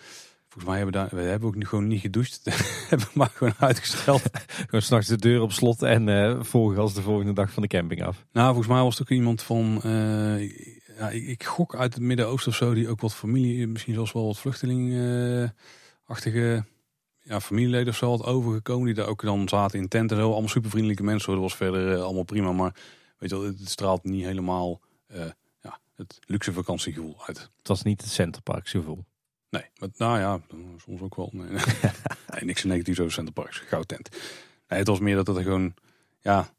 Volgens 0.49 0.65
mij 0.65 0.75
hebben 0.75 1.01
we 1.01 1.09
daar, 1.09 1.19
we 1.19 1.29
hebben 1.29 1.47
ook 1.47 1.55
nu 1.55 1.65
gewoon 1.65 1.87
niet 1.87 2.01
gedoucht. 2.01 2.41
hebben 2.89 3.07
maar 3.13 3.31
gewoon 3.33 3.53
uitgesteld. 3.59 4.21
gewoon 4.65 4.81
s'nachts 4.81 5.07
de 5.07 5.17
deur 5.17 5.41
op 5.41 5.51
slot 5.51 5.81
en 5.81 6.07
uh, 6.07 6.43
volgens 6.43 6.93
de 6.93 7.01
volgende 7.01 7.33
dag 7.33 7.51
van 7.51 7.61
de 7.61 7.69
camping 7.69 8.03
af. 8.03 8.25
Nou, 8.31 8.47
volgens 8.47 8.67
mij 8.67 8.81
was 8.81 8.97
het 8.97 9.01
ook 9.01 9.17
iemand 9.17 9.41
van... 9.41 9.81
Uh, 9.85 10.51
ja, 10.99 11.09
ik, 11.09 11.27
ik, 11.27 11.43
gok 11.43 11.75
uit 11.75 11.93
het 11.93 12.03
Midden-Oosten 12.03 12.51
of 12.51 12.57
zo, 12.57 12.73
die 12.73 12.89
ook 12.89 13.01
wat 13.01 13.13
familie, 13.13 13.67
misschien 13.67 13.93
zelfs 13.93 14.11
wel 14.11 14.25
wat 14.25 14.39
vluchteling-achtige 14.39 16.63
ja, 17.29 17.41
familieleden 17.41 17.87
of 17.87 17.95
zo 17.95 18.09
had 18.09 18.25
overgekomen. 18.25 18.85
Die 18.85 18.95
daar 18.95 19.07
ook 19.07 19.21
dan 19.21 19.49
zaten 19.49 19.79
in 19.79 19.87
tenten 19.87 20.17
en 20.17 20.23
zo. 20.23 20.31
Allemaal 20.31 20.49
super 20.49 20.69
vriendelijke 20.69 21.03
mensen. 21.03 21.31
Dat 21.31 21.41
was 21.41 21.55
verder 21.55 21.95
uh, 21.95 22.03
allemaal 22.03 22.23
prima. 22.23 22.51
Maar 22.51 22.75
weet 23.17 23.29
je 23.29 23.35
wel, 23.35 23.45
het 23.45 23.69
straalt 23.69 24.03
niet 24.03 24.25
helemaal 24.25 24.81
uh, 25.11 25.25
ja, 25.61 25.79
het 25.95 26.19
luxe 26.25 26.53
vakantiegevoel 26.53 27.15
uit. 27.25 27.49
Het 27.57 27.67
was 27.67 27.83
niet 27.83 28.01
het 28.01 28.09
Centerparks 28.09 28.71
gevoel. 28.71 29.05
Nee, 29.49 29.65
maar 29.79 29.89
nou 29.97 30.19
ja, 30.19 30.41
soms 30.77 31.01
ook 31.01 31.15
wel. 31.15 31.29
Nee, 31.33 31.49
nee. 31.49 31.59
nee 32.31 32.43
niks 32.43 32.63
negatiefs 32.63 32.99
over 32.99 33.11
Centerparks. 33.11 33.57
Goud 33.57 33.87
tent. 33.87 34.09
Nee, 34.67 34.79
het 34.79 34.87
was 34.87 34.99
meer 34.99 35.15
dat 35.15 35.27
het 35.27 35.37
gewoon, 35.37 35.73
ja, 36.19 36.49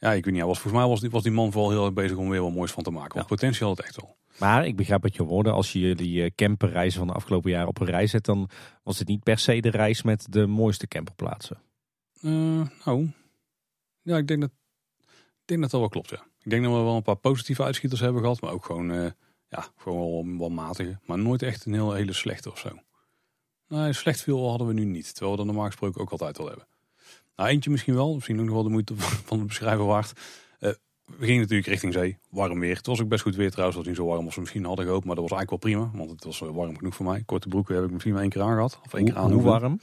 ja, 0.00 0.12
ik 0.12 0.24
weet 0.24 0.34
niet. 0.34 0.42
Was, 0.42 0.58
volgens 0.58 0.82
mij 0.82 0.90
was 0.90 1.00
die, 1.00 1.10
was 1.10 1.22
die 1.22 1.32
man 1.32 1.52
vooral 1.52 1.70
heel 1.70 1.84
erg 1.84 1.92
bezig 1.92 2.16
om 2.16 2.28
weer 2.28 2.42
wat 2.42 2.52
moois 2.52 2.72
van 2.72 2.82
te 2.82 2.90
maken. 2.90 3.14
Want 3.14 3.28
ja. 3.28 3.34
potentieel 3.34 3.68
had 3.68 3.76
het 3.76 3.86
echt 3.86 3.96
wel. 3.96 4.16
Maar 4.38 4.66
ik 4.66 4.76
begrijp 4.76 5.02
wat 5.02 5.14
je 5.14 5.22
hoorde. 5.22 5.50
Als 5.50 5.72
je 5.72 5.94
die 5.94 6.34
camperreizen 6.34 6.98
van 6.98 7.08
de 7.08 7.14
afgelopen 7.14 7.50
jaren 7.50 7.68
op 7.68 7.80
een 7.80 7.86
reis 7.86 8.10
zet, 8.10 8.24
dan 8.24 8.48
was 8.82 8.98
het 8.98 9.08
niet 9.08 9.22
per 9.22 9.38
se 9.38 9.60
de 9.60 9.70
reis 9.70 10.02
met 10.02 10.26
de 10.30 10.46
mooiste 10.46 10.88
camperplaatsen. 10.88 11.58
Uh, 12.22 12.66
nou, 12.84 13.10
ja, 14.02 14.16
ik 14.16 14.28
denk 14.28 14.40
dat, 14.40 14.50
ik 15.08 15.44
denk 15.44 15.60
dat 15.60 15.70
dat 15.70 15.80
wel 15.80 15.88
klopt, 15.88 16.10
ja. 16.10 16.26
Ik 16.42 16.50
denk 16.50 16.62
dat 16.64 16.72
we 16.72 16.78
wel 16.78 16.96
een 16.96 17.02
paar 17.02 17.16
positieve 17.16 17.62
uitschieters 17.62 18.00
hebben 18.00 18.22
gehad, 18.22 18.40
maar 18.40 18.52
ook 18.52 18.64
gewoon, 18.64 18.90
uh, 18.90 19.10
ja, 19.48 19.66
gewoon 19.76 19.98
wel, 19.98 20.38
wel 20.38 20.50
matige. 20.50 20.98
Maar 21.06 21.18
nooit 21.18 21.42
echt 21.42 21.64
een 21.64 21.72
heel 21.72 21.92
hele 21.92 22.12
slechte 22.12 22.50
of 22.50 22.58
zo. 22.58 22.70
Nee, 23.68 23.92
slecht 23.92 24.20
veel 24.20 24.48
hadden 24.48 24.66
we 24.66 24.72
nu 24.72 24.84
niet. 24.84 25.10
Terwijl 25.10 25.30
we 25.30 25.36
dat 25.36 25.46
normaal 25.46 25.66
gesproken 25.66 26.00
ook 26.00 26.10
altijd 26.10 26.38
wel 26.38 26.46
hebben. 26.46 26.66
Nou, 27.40 27.52
eentje 27.52 27.70
misschien 27.70 27.94
wel. 27.94 28.14
Misschien 28.14 28.38
ook 28.38 28.44
nog 28.44 28.54
wel 28.54 28.62
de 28.62 28.70
moeite 28.70 28.94
van 28.96 29.38
het 29.38 29.46
beschrijven 29.46 29.86
waard. 29.86 30.12
Uh, 30.60 30.70
we 31.04 31.24
gingen 31.24 31.40
natuurlijk 31.40 31.68
richting 31.68 31.92
zee. 31.92 32.18
Warm 32.30 32.60
weer. 32.60 32.76
Het 32.76 32.86
was 32.86 33.00
ook 33.00 33.08
best 33.08 33.22
goed 33.22 33.36
weer 33.36 33.50
trouwens. 33.50 33.76
Het 33.76 33.86
was 33.86 33.96
niet 33.96 34.06
zo 34.06 34.12
warm 34.12 34.24
als 34.24 34.34
we 34.34 34.40
misschien 34.40 34.64
hadden 34.64 34.84
gehoopt. 34.84 35.04
Maar 35.04 35.14
dat 35.14 35.28
was 35.28 35.38
eigenlijk 35.38 35.64
wel 35.64 35.72
prima. 35.72 35.98
Want 35.98 36.10
het 36.10 36.24
was 36.24 36.38
warm 36.38 36.76
genoeg 36.76 36.94
voor 36.94 37.06
mij. 37.06 37.22
Korte 37.26 37.48
broeken 37.48 37.74
heb 37.74 37.84
ik 37.84 37.90
misschien 37.90 38.12
maar 38.12 38.22
één 38.22 38.30
keer 38.30 38.42
aangehad. 38.42 38.80
Of 38.84 38.94
één 38.94 39.04
keer 39.04 39.16
aan. 39.16 39.32
Hoe 39.32 39.42
warm? 39.42 39.80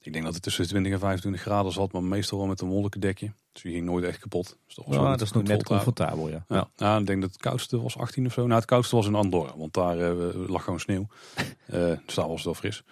Ik 0.00 0.12
denk 0.12 0.24
dat 0.24 0.34
het 0.34 0.42
tussen 0.42 0.62
de 0.62 0.68
20 0.68 0.92
en 0.92 0.98
25 0.98 1.40
graden 1.40 1.72
zat. 1.72 1.92
Maar 1.92 2.02
meestal 2.02 2.38
wel 2.38 2.46
met 2.46 2.60
een 2.60 2.68
wolken 2.68 3.00
dekje. 3.00 3.32
Dus 3.52 3.62
die 3.62 3.72
ging 3.72 3.84
nooit 3.84 4.04
echt 4.04 4.18
kapot. 4.18 4.56
Dus 4.66 4.74
dat, 4.74 4.84
was 4.86 4.96
ja, 4.96 5.10
dat 5.10 5.20
is 5.20 5.32
nog 5.32 5.42
net 5.42 5.62
comfortabel. 5.62 6.28
Ja. 6.28 6.44
Ja. 6.48 6.68
ja. 6.76 6.98
ik 6.98 7.06
denk 7.06 7.20
dat 7.20 7.32
het 7.32 7.40
koudste 7.40 7.80
was 7.80 7.98
18 7.98 8.26
of 8.26 8.32
zo. 8.32 8.42
Nou, 8.42 8.54
het 8.54 8.64
koudste 8.64 8.96
was 8.96 9.06
in 9.06 9.14
Andorra. 9.14 9.56
Want 9.56 9.72
daar 9.72 9.98
uh, 9.98 10.48
lag 10.48 10.64
gewoon 10.64 10.80
sneeuw. 10.80 11.06
uh, 11.36 11.46
dus 12.06 12.14
daar 12.14 12.28
was 12.28 12.36
het 12.36 12.44
wel 12.44 12.54
fris. 12.54 12.82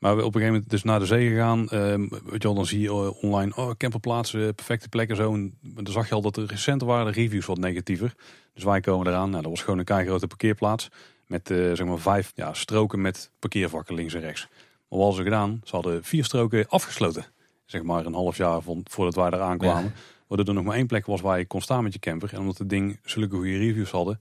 Maar 0.00 0.16
we 0.16 0.24
op 0.24 0.34
een 0.34 0.40
gegeven 0.40 0.52
moment 0.52 0.70
dus 0.70 0.82
naar 0.82 0.98
de 0.98 1.06
zee 1.06 1.28
gegaan. 1.28 1.60
Uh, 1.60 1.70
weet 1.70 2.42
je 2.42 2.48
wel, 2.48 2.54
dan 2.54 2.66
zie 2.66 2.80
je 2.80 3.14
online, 3.14 3.52
oh, 3.56 3.70
camperplaatsen, 3.76 4.54
perfecte 4.54 4.88
plekken 4.88 5.16
zo. 5.16 5.34
En 5.34 5.58
dan 5.62 5.92
zag 5.92 6.08
je 6.08 6.14
al 6.14 6.20
dat 6.20 6.36
er 6.36 6.46
recent 6.46 6.82
waren 6.82 7.06
de 7.06 7.20
reviews 7.20 7.46
wat 7.46 7.58
negatiever. 7.58 8.14
Dus 8.54 8.64
wij 8.64 8.80
komen 8.80 9.06
eraan. 9.06 9.30
Nou, 9.30 9.42
dat 9.42 9.50
was 9.50 9.62
gewoon 9.62 9.78
een 9.78 9.84
keigrote 9.84 10.26
parkeerplaats. 10.26 10.88
Met 11.26 11.50
uh, 11.50 11.72
zeg 11.72 11.86
maar 11.86 11.98
vijf 11.98 12.32
ja, 12.34 12.54
stroken 12.54 13.00
met 13.00 13.30
parkeervakken 13.38 13.94
links 13.94 14.14
en 14.14 14.20
rechts. 14.20 14.48
Maar 14.50 14.98
wat 14.98 15.00
hadden 15.00 15.16
ze 15.16 15.30
gedaan? 15.30 15.60
Ze 15.64 15.74
hadden 15.74 16.04
vier 16.04 16.24
stroken 16.24 16.68
afgesloten. 16.68 17.24
Zeg 17.64 17.82
maar 17.82 18.06
een 18.06 18.14
half 18.14 18.36
jaar 18.36 18.60
van, 18.60 18.80
voordat 18.90 19.14
wij 19.14 19.26
eraan 19.26 19.58
kwamen. 19.58 19.92
Ja. 19.94 20.00
Waardoor 20.26 20.48
er 20.48 20.54
nog 20.54 20.64
maar 20.64 20.76
één 20.76 20.86
plek 20.86 21.06
was 21.06 21.20
waar 21.20 21.38
je 21.38 21.46
kon 21.46 21.60
staan 21.60 21.82
met 21.82 21.92
je 21.92 21.98
camper. 21.98 22.32
En 22.32 22.40
omdat 22.40 22.58
het 22.58 22.68
ding 22.68 22.98
zulke 23.04 23.36
goede 23.36 23.58
reviews 23.58 23.90
hadden, 23.90 24.20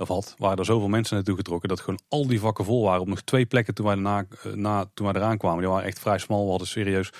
of 0.00 0.08
had, 0.08 0.34
waren 0.38 0.58
er 0.58 0.64
zoveel 0.64 0.88
mensen 0.88 1.14
naartoe 1.14 1.36
getrokken 1.36 1.68
dat 1.68 1.80
gewoon 1.80 2.00
al 2.08 2.26
die 2.26 2.40
vakken 2.40 2.64
vol 2.64 2.82
waren. 2.82 3.00
Op 3.00 3.08
nog 3.08 3.20
twee 3.20 3.46
plekken 3.46 3.74
toen 3.74 3.86
wij, 3.86 3.94
na, 3.94 4.26
na, 4.54 4.90
toen 4.94 5.06
wij 5.06 5.14
eraan 5.14 5.38
kwamen. 5.38 5.58
Die 5.58 5.68
waren 5.68 5.86
echt 5.86 5.98
vrij 5.98 6.18
smal. 6.18 6.44
We 6.44 6.50
hadden 6.50 6.68
serieus 6.68 7.12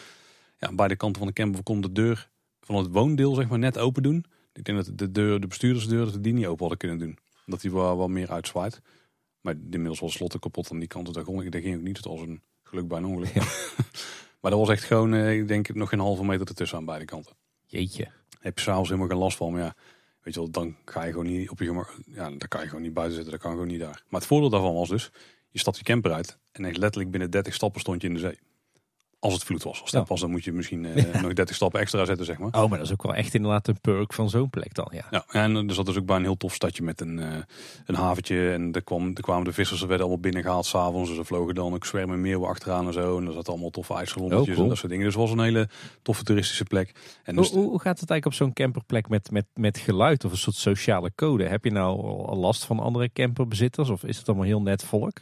ja, 0.58 0.72
bij 0.72 0.88
de 0.88 0.96
kanten 0.96 1.18
van 1.18 1.26
de 1.26 1.34
camper. 1.34 1.62
Konden 1.62 1.94
de 1.94 2.00
deur 2.00 2.30
van 2.60 2.74
het 2.74 2.86
woondeel 2.92 3.34
zeg 3.34 3.48
maar, 3.48 3.58
net 3.58 3.78
open 3.78 4.02
doen. 4.02 4.24
Ik 4.52 4.64
denk 4.64 4.84
dat 4.84 4.98
de, 4.98 5.10
deur, 5.10 5.40
de 5.40 5.46
bestuurdersdeur 5.46 6.04
dat 6.04 6.14
we 6.14 6.20
die 6.20 6.32
niet 6.32 6.46
open 6.46 6.60
hadden 6.60 6.78
kunnen 6.78 6.98
doen. 6.98 7.18
Dat 7.46 7.60
die 7.60 7.72
wel, 7.72 7.96
wel 7.96 8.08
meer 8.08 8.30
uitzwaait. 8.30 8.80
Maar 9.40 9.54
inmiddels 9.70 10.00
was 10.00 10.12
slotten 10.12 10.40
kapot 10.40 10.70
aan 10.70 10.78
die 10.78 10.88
kant. 10.88 11.14
Daar, 11.14 11.24
kon, 11.24 11.50
daar 11.50 11.60
ging 11.60 11.76
ook 11.76 11.82
niet. 11.82 11.96
Het 11.96 12.06
was 12.06 12.20
een 12.20 12.42
geluk 12.62 12.88
bij 12.88 12.98
een 12.98 13.04
ongeluk. 13.04 13.34
Ja. 13.34 13.42
maar 14.40 14.50
dat 14.50 14.60
was 14.60 14.68
echt 14.68 14.84
gewoon, 14.84 15.14
ik 15.14 15.48
denk, 15.48 15.74
nog 15.74 15.88
geen 15.88 15.98
halve 15.98 16.24
meter 16.24 16.46
ertussen 16.46 16.78
aan 16.78 16.84
beide 16.84 17.04
kanten. 17.04 17.36
Jeetje. 17.66 18.08
Heb 18.38 18.58
je 18.58 18.64
s'avonds 18.64 18.88
helemaal 18.88 19.10
geen 19.10 19.18
last 19.18 19.36
van. 19.36 19.52
Maar 19.52 19.60
ja, 19.60 19.74
Weet 20.22 20.34
je 20.34 20.40
wel, 20.40 20.50
dan 20.50 20.76
ga 20.84 21.04
je 21.04 21.10
gewoon 21.10 21.26
niet 21.26 21.50
op 21.50 21.58
je 21.58 21.64
gemak. 21.64 21.98
Ja, 22.06 22.28
dan 22.28 22.48
kan 22.48 22.60
je 22.60 22.66
gewoon 22.66 22.82
niet 22.82 22.94
buiten 22.94 23.14
zitten. 23.14 23.32
Dat 23.32 23.42
kan 23.42 23.52
gewoon 23.52 23.66
niet 23.66 23.80
daar. 23.80 24.04
Maar 24.08 24.20
het 24.20 24.28
voordeel 24.28 24.50
daarvan 24.50 24.74
was 24.74 24.88
dus, 24.88 25.10
je 25.50 25.58
stapt 25.58 25.76
je 25.76 25.84
camper 25.84 26.12
uit 26.12 26.38
en 26.52 26.64
echt 26.64 26.76
letterlijk 26.76 27.10
binnen 27.10 27.30
30 27.30 27.54
stappen 27.54 27.80
stond 27.80 28.02
je 28.02 28.08
in 28.08 28.14
de 28.14 28.20
zee. 28.20 28.38
Als 29.20 29.32
het 29.32 29.44
vloed 29.44 29.62
was. 29.62 29.80
Als 29.80 29.90
dat 29.90 30.02
ja. 30.02 30.08
was, 30.08 30.20
dan 30.20 30.30
moet 30.30 30.44
je 30.44 30.52
misschien 30.52 30.84
uh, 30.96 31.22
nog 31.22 31.32
30 31.32 31.56
stappen 31.56 31.80
extra 31.80 32.04
zetten, 32.04 32.26
zeg 32.26 32.38
maar. 32.38 32.48
Oh, 32.48 32.68
maar 32.68 32.78
dat 32.78 32.86
is 32.86 32.92
ook 32.92 33.02
wel 33.02 33.14
echt 33.14 33.34
inderdaad 33.34 33.68
een 33.68 33.80
perk 33.80 34.12
van 34.12 34.30
zo'n 34.30 34.50
plek 34.50 34.74
dan, 34.74 34.88
ja. 34.92 35.06
Ja, 35.10 35.24
en 35.28 35.68
er 35.68 35.74
zat 35.74 35.86
dus 35.86 35.98
ook 35.98 36.06
bij 36.06 36.16
een 36.16 36.22
heel 36.22 36.36
tof 36.36 36.54
stadje 36.54 36.82
met 36.82 37.00
een, 37.00 37.18
uh, 37.18 37.26
een 37.86 37.94
haventje. 37.94 38.52
En 38.52 38.72
er, 38.72 38.82
kwam, 38.82 39.10
er 39.14 39.22
kwamen 39.22 39.44
de 39.44 39.52
vissers, 39.52 39.80
er 39.80 39.86
werden 39.86 40.06
allemaal 40.06 40.22
binnengehaald 40.22 40.66
s'avonds. 40.66 41.08
Dus 41.08 41.18
er 41.18 41.24
vlogen 41.24 41.54
dan 41.54 41.74
ook 41.74 41.86
zwermen 41.86 42.20
meeuwen 42.20 42.48
achteraan 42.48 42.86
en 42.86 42.92
zo. 42.92 43.18
En 43.18 43.26
er 43.26 43.32
zat 43.32 43.48
allemaal 43.48 43.70
toffe 43.70 43.94
ijssalonnetjes 43.94 44.48
oh, 44.48 44.54
cool. 44.54 44.62
en 44.62 44.68
dat 44.68 44.78
soort 44.78 44.90
dingen. 44.90 45.04
Dus 45.04 45.14
het 45.14 45.22
was 45.22 45.32
een 45.32 45.44
hele 45.44 45.68
toffe 46.02 46.24
toeristische 46.24 46.64
plek. 46.64 46.94
En 47.22 47.36
dus 47.36 47.50
hoe, 47.50 47.68
hoe, 47.68 47.80
gaat 47.80 48.00
het 48.00 48.10
eigenlijk 48.10 48.26
op 48.26 48.46
zo'n 48.46 48.52
camperplek 48.52 49.08
met, 49.08 49.30
met, 49.30 49.46
met 49.54 49.78
geluid 49.78 50.24
of 50.24 50.30
een 50.30 50.38
soort 50.38 50.56
sociale 50.56 51.12
code? 51.14 51.44
Heb 51.44 51.64
je 51.64 51.70
nou 51.70 52.02
al 52.26 52.36
last 52.36 52.64
van 52.64 52.78
andere 52.78 53.12
camperbezitters 53.12 53.88
of 53.88 54.04
is 54.04 54.18
het 54.18 54.28
allemaal 54.28 54.46
heel 54.46 54.62
net 54.62 54.84
volk? 54.84 55.18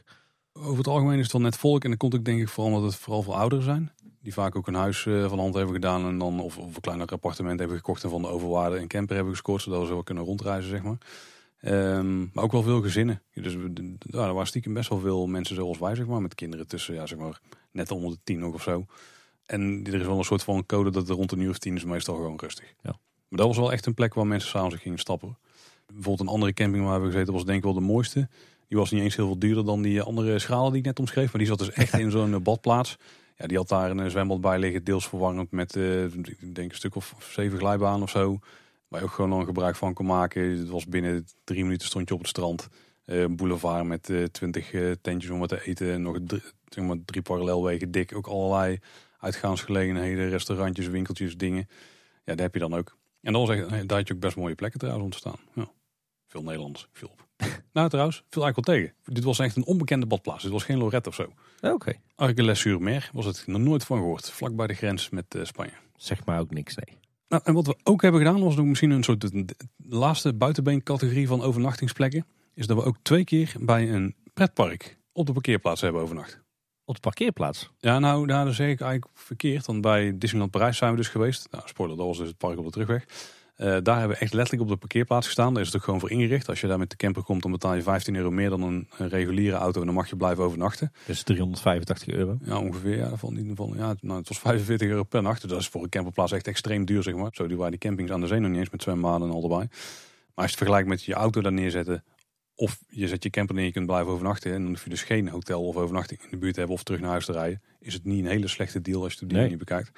Over 0.61 0.79
het 0.79 0.87
algemeen 0.87 1.17
is 1.17 1.23
het 1.23 1.33
wel 1.33 1.41
net 1.41 1.57
volk. 1.57 1.83
En 1.83 1.89
dan 1.89 1.99
komt 1.99 2.15
ook 2.15 2.25
denk 2.25 2.41
ik 2.41 2.49
vooral 2.49 2.73
omdat 2.75 2.91
het 2.91 3.01
vooral 3.01 3.23
voor 3.23 3.35
ouderen 3.35 3.65
zijn. 3.65 3.93
Die 4.23 4.33
vaak 4.33 4.57
ook 4.57 4.67
een 4.67 4.75
huis 4.75 5.05
uh, 5.05 5.29
van 5.29 5.39
hand 5.39 5.55
hebben 5.55 5.75
gedaan. 5.75 6.07
En 6.07 6.19
dan, 6.19 6.41
of, 6.41 6.59
of 6.59 6.75
een 6.75 6.81
kleiner 6.81 7.07
appartement 7.07 7.59
hebben 7.59 7.77
gekocht. 7.77 8.05
En 8.05 8.11
van 8.11 8.23
de 8.23 8.29
overwaarde 8.29 8.79
een 8.79 8.89
camper 8.89 9.15
hebben 9.15 9.35
gescoord. 9.35 9.63
Zodat 9.63 9.87
ze 9.87 9.93
wel 9.93 10.03
kunnen 10.03 10.25
rondreizen, 10.25 10.71
zeg 10.71 10.83
maar. 10.83 10.99
Um, 11.63 12.31
maar 12.33 12.45
ook 12.45 12.53
wel 12.53 12.63
veel 12.63 12.83
gezinnen. 12.83 13.23
Dus 13.33 13.53
ja, 13.99 14.27
er 14.27 14.33
waren 14.33 14.47
stiekem 14.47 14.75
best 14.75 14.89
wel 14.89 14.99
veel 14.99 15.27
mensen 15.27 15.55
zoals 15.55 15.79
wij, 15.79 15.95
zeg 15.95 16.07
maar. 16.07 16.23
Met 16.23 16.35
kinderen 16.35 16.67
tussen, 16.67 16.95
ja, 16.95 17.07
zeg 17.07 17.19
maar, 17.19 17.41
net 17.71 17.91
onder 17.91 18.11
de 18.11 18.19
tien 18.25 18.39
nog 18.39 18.55
of 18.55 18.63
zo. 18.63 18.87
En 19.47 19.85
er 19.87 19.95
is 19.95 20.07
wel 20.07 20.19
een 20.19 20.25
soort 20.25 20.43
van 20.43 20.67
code 20.67 20.91
dat 20.91 21.09
er 21.09 21.15
rond 21.15 21.33
een 21.33 21.41
uur 21.41 21.51
of 21.51 21.59
tien 21.59 21.77
is 21.77 21.85
meestal 21.85 22.15
gewoon 22.15 22.39
rustig. 22.39 22.75
Ja. 22.83 22.99
Maar 23.29 23.39
dat 23.39 23.47
was 23.47 23.57
wel 23.57 23.73
echt 23.73 23.87
een 23.87 23.95
plek 23.95 24.15
waar 24.15 24.27
mensen 24.27 24.51
s'avonds 24.51 24.77
gingen 24.77 24.99
stappen. 24.99 25.39
Bijvoorbeeld 25.87 26.21
een 26.21 26.35
andere 26.35 26.53
camping 26.53 26.85
waar 26.85 27.01
we 27.01 27.07
gezeten 27.07 27.33
was 27.33 27.45
denk 27.45 27.59
ik 27.59 27.65
wel 27.65 27.75
de 27.75 27.81
mooiste. 27.81 28.29
Die 28.69 28.79
was 28.79 28.91
niet 28.91 29.03
eens 29.03 29.17
heel 29.17 29.27
veel 29.27 29.39
duurder 29.39 29.65
dan 29.65 29.83
die 29.83 30.03
andere 30.03 30.39
schalen 30.39 30.71
die 30.71 30.81
ik 30.81 30.87
net 30.87 30.99
omschreef. 30.99 31.33
Maar 31.33 31.41
die 31.41 31.47
zat 31.47 31.59
dus 31.59 31.71
echt 31.71 31.99
in 31.99 32.11
zo'n 32.11 32.43
badplaats. 32.43 32.97
Ja, 33.37 33.47
die 33.47 33.57
had 33.57 33.69
daar 33.69 33.91
een 33.91 34.11
zwembad 34.11 34.41
bij 34.41 34.59
liggen, 34.59 34.85
deels 34.85 35.09
verwarmd 35.09 35.51
met 35.51 35.77
ik 35.77 36.55
denk 36.55 36.71
een 36.71 36.77
stuk 36.77 36.95
of 36.95 37.15
zeven 37.31 37.59
glijbanen 37.59 38.03
of 38.03 38.11
zo. 38.11 38.39
Waar 38.89 39.01
je 39.01 39.07
ook 39.07 39.13
gewoon 39.13 39.31
dan 39.31 39.45
gebruik 39.45 39.77
van 39.77 39.95
kon 39.95 40.07
maken. 40.07 40.59
Het 40.59 40.69
was 40.69 40.87
binnen 40.87 41.27
drie 41.45 41.65
minuten 41.65 41.87
stond 41.87 42.09
je 42.09 42.15
op 42.15 42.21
het 42.21 42.29
strand. 42.29 42.69
Boulevard 43.31 43.87
met 43.87 44.09
uh, 44.09 44.25
twintig 44.25 44.71
tentjes 45.01 45.31
om 45.31 45.39
wat 45.39 45.49
te 45.49 45.67
eten. 45.67 46.03
Nog 46.03 46.19
drie, 46.27 46.43
zeg 46.69 46.85
maar, 46.85 46.97
drie 47.05 47.23
parallelwegen 47.23 47.91
dik. 47.91 48.15
Ook 48.15 48.27
allerlei 48.27 48.79
uitgaansgelegenheden, 49.19 50.29
restaurantjes, 50.29 50.87
winkeltjes, 50.87 51.37
dingen. 51.37 51.69
Ja, 52.25 52.35
daar 52.35 52.45
heb 52.45 52.55
je 52.55 52.61
dan 52.61 52.75
ook. 52.75 52.97
En 53.23 53.33
dat 53.33 53.47
was 53.47 53.57
echt, 53.57 53.89
daar 53.89 53.99
had 53.99 54.09
je 54.09 54.15
ook 54.15 54.21
best 54.21 54.37
mooie 54.37 54.55
plekken 54.55 54.79
trouwens 54.79 55.05
om 55.05 55.13
te 55.13 55.19
staan. 55.19 55.39
Ja. 55.55 55.71
Veel 56.27 56.43
Nederlands, 56.43 56.89
veel 56.93 57.09
op. 57.09 57.28
Nou 57.79 57.91
trouwens, 57.91 58.23
viel 58.31 58.43
eigenlijk 58.43 58.67
wel 58.67 58.77
tegen. 58.77 59.15
Dit 59.15 59.25
was 59.25 59.39
echt 59.39 59.57
een 59.57 59.65
onbekende 59.65 60.07
badplaats. 60.07 60.43
Dit 60.43 60.53
was 60.53 60.65
geen 60.65 60.79
Lorette 60.79 61.09
of 61.09 61.15
zo. 61.15 61.33
Oké. 61.61 61.75
Okay. 61.75 62.01
Argelès-sur-Mer 62.15 63.11
was 63.13 63.25
het 63.25 63.47
nog 63.47 63.61
nooit 63.61 63.85
van 63.85 63.99
gehoord. 63.99 64.31
Vlak 64.31 64.57
bij 64.57 64.67
de 64.67 64.75
grens 64.75 65.11
met 65.11 65.35
uh, 65.35 65.45
Spanje. 65.45 65.73
Zeg 65.97 66.25
maar 66.25 66.41
ook 66.41 66.51
niks, 66.51 66.75
nee. 66.75 66.99
Nou, 67.29 67.43
en 67.45 67.55
wat 67.55 67.67
we 67.67 67.77
ook 67.83 68.03
hebben 68.03 68.21
gedaan, 68.21 68.41
was 68.41 68.57
nog 68.57 68.67
misschien 68.67 68.91
een 68.91 69.03
soort 69.03 69.21
de, 69.21 69.45
laatste 69.77 70.35
buitenbeencategorie 70.35 71.27
van 71.27 71.43
overnachtingsplekken. 71.43 72.27
Is 72.55 72.67
dat 72.67 72.77
we 72.77 72.85
ook 72.85 72.97
twee 73.03 73.25
keer 73.25 73.55
bij 73.61 73.93
een 73.93 74.15
pretpark 74.35 74.99
op 75.13 75.27
de 75.27 75.33
parkeerplaats 75.33 75.81
hebben 75.81 76.03
overnacht. 76.03 76.41
Op 76.85 76.95
de 76.95 77.01
parkeerplaats? 77.01 77.71
Ja, 77.79 77.99
nou, 77.99 78.27
daar 78.27 78.55
zeg 78.55 78.69
ik 78.69 78.81
eigenlijk 78.81 79.13
verkeerd. 79.15 79.67
Want 79.67 79.81
bij 79.81 80.19
Disneyland 80.19 80.51
Parijs 80.51 80.77
zijn 80.77 80.91
we 80.91 80.97
dus 80.97 81.09
geweest. 81.09 81.49
Nou, 81.51 81.69
spoiler, 81.69 81.97
dat 81.97 82.07
was 82.07 82.19
dus 82.19 82.29
het 82.29 82.39
park 82.39 82.59
op 82.59 82.65
de 82.65 82.71
terugweg. 82.71 83.05
Uh, 83.59 83.77
daar 83.83 83.99
hebben 83.99 84.17
we 84.17 84.23
echt 84.23 84.33
letterlijk 84.33 84.63
op 84.63 84.69
de 84.69 84.77
parkeerplaats 84.77 85.27
gestaan. 85.27 85.53
Daar 85.53 85.63
is 85.63 85.69
het 85.69 85.77
ook 85.77 85.85
gewoon 85.85 86.01
voor 86.01 86.11
ingericht. 86.11 86.49
Als 86.49 86.61
je 86.61 86.67
daar 86.67 86.79
met 86.79 86.91
de 86.91 86.97
camper 86.97 87.23
komt, 87.23 87.43
dan 87.43 87.51
betaal 87.51 87.75
je 87.75 87.83
15 87.83 88.17
euro 88.17 88.31
meer 88.31 88.51
dan 88.51 88.63
een, 88.63 88.89
een 88.97 89.09
reguliere 89.09 89.57
auto. 89.57 89.81
En 89.81 89.87
dan 89.87 89.95
mag 89.95 90.09
je 90.09 90.17
blijven 90.17 90.45
overnachten. 90.45 90.93
Dus 91.07 91.23
385 91.23 92.09
euro? 92.15 92.39
Ja, 92.45 92.59
ongeveer. 92.59 92.97
Ja, 92.97 93.17
van, 93.17 93.31
in 93.31 93.37
ieder 93.37 93.57
geval, 93.57 93.77
ja, 93.77 93.95
nou, 94.01 94.19
het 94.19 94.29
was 94.29 94.39
45 94.39 94.89
euro 94.89 95.03
per 95.03 95.23
nacht. 95.23 95.41
Dus 95.41 95.51
dat 95.51 95.61
is 95.61 95.69
voor 95.69 95.83
een 95.83 95.89
camperplaats 95.89 96.33
echt 96.33 96.47
extreem 96.47 96.85
duur, 96.85 97.03
zeg 97.03 97.15
maar. 97.15 97.31
Zo 97.33 97.47
die 97.47 97.57
waren 97.57 97.71
die 97.71 97.81
campings 97.81 98.11
aan 98.11 98.21
de 98.21 98.27
zee 98.27 98.39
nog 98.39 98.51
niet 98.51 98.59
eens 98.59 98.71
met 98.71 98.83
zwembaden 98.83 99.29
en 99.29 99.35
al 99.35 99.43
erbij. 99.43 99.57
Maar 99.59 99.69
als 100.35 100.45
je 100.45 100.51
het 100.51 100.57
vergelijkt 100.57 100.89
met 100.89 101.03
je 101.03 101.15
auto 101.15 101.41
daar 101.41 101.53
neerzetten 101.53 102.05
of 102.55 102.79
je 102.89 103.09
zet 103.09 103.23
je 103.23 103.31
camper 103.31 103.55
neer, 103.55 103.65
je 103.65 103.73
kunt 103.73 103.87
blijven 103.87 104.13
overnachten. 104.13 104.53
En 104.53 104.63
dan 104.63 104.71
hoef 104.71 104.85
je 104.85 104.91
dus 104.91 105.03
geen 105.03 105.29
hotel 105.29 105.67
of 105.67 105.77
overnachting 105.77 106.21
in 106.23 106.29
de 106.31 106.37
buurt 106.37 106.53
te 106.53 106.59
hebben 106.59 106.77
of 106.77 106.83
terug 106.83 107.01
naar 107.01 107.11
huis 107.11 107.25
te 107.25 107.33
rijden. 107.33 107.63
Is 107.81 107.95
het 107.95 108.05
niet 108.05 108.25
een 108.25 108.31
hele 108.31 108.49
slechte 108.49 108.81
deal 108.81 109.03
als 109.03 109.13
je 109.13 109.19
het 109.19 109.23
op 109.23 109.31
die 109.31 109.39
manier 109.39 109.59
bekijkt. 109.59 109.91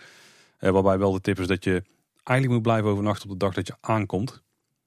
Uh, 0.61 0.70
waarbij 0.70 0.98
wel 0.98 1.12
de 1.12 1.20
tip 1.20 1.38
is 1.38 1.46
dat 1.46 1.64
je 1.64 1.82
eigenlijk 2.24 2.58
moet 2.58 2.62
blijven 2.62 2.90
overnachten 2.90 3.24
op 3.24 3.30
de 3.30 3.44
dag 3.44 3.54
dat 3.54 3.66
je 3.66 3.76
aankomt. 3.80 4.42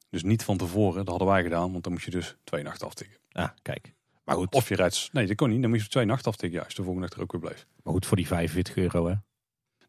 Dus 0.09 0.23
niet 0.23 0.43
van 0.43 0.57
tevoren, 0.57 0.97
dat 0.97 1.07
hadden 1.07 1.27
wij 1.27 1.43
gedaan. 1.43 1.71
Want 1.71 1.83
dan 1.83 1.93
moet 1.93 2.03
je 2.03 2.11
dus 2.11 2.35
twee 2.43 2.63
nachten 2.63 2.87
aftikken. 2.87 3.17
Ah, 3.31 3.49
kijk. 3.61 3.93
Maar 4.25 4.35
goed. 4.35 4.53
Of 4.53 4.69
je 4.69 4.75
rijdt, 4.75 5.09
nee 5.11 5.27
dat 5.27 5.35
kon 5.35 5.49
niet. 5.49 5.61
Dan 5.61 5.69
moet 5.69 5.81
je 5.81 5.87
twee 5.87 6.05
nachten 6.05 6.31
aftikken 6.31 6.59
juist. 6.59 6.75
De 6.75 6.83
volgende 6.83 7.07
dag 7.07 7.17
er 7.17 7.23
ook 7.23 7.31
weer 7.31 7.41
bleef. 7.41 7.67
Maar 7.83 7.93
goed, 7.93 8.05
voor 8.05 8.17
die 8.17 8.27
45 8.27 8.75
euro 8.75 9.07
hè? 9.07 9.13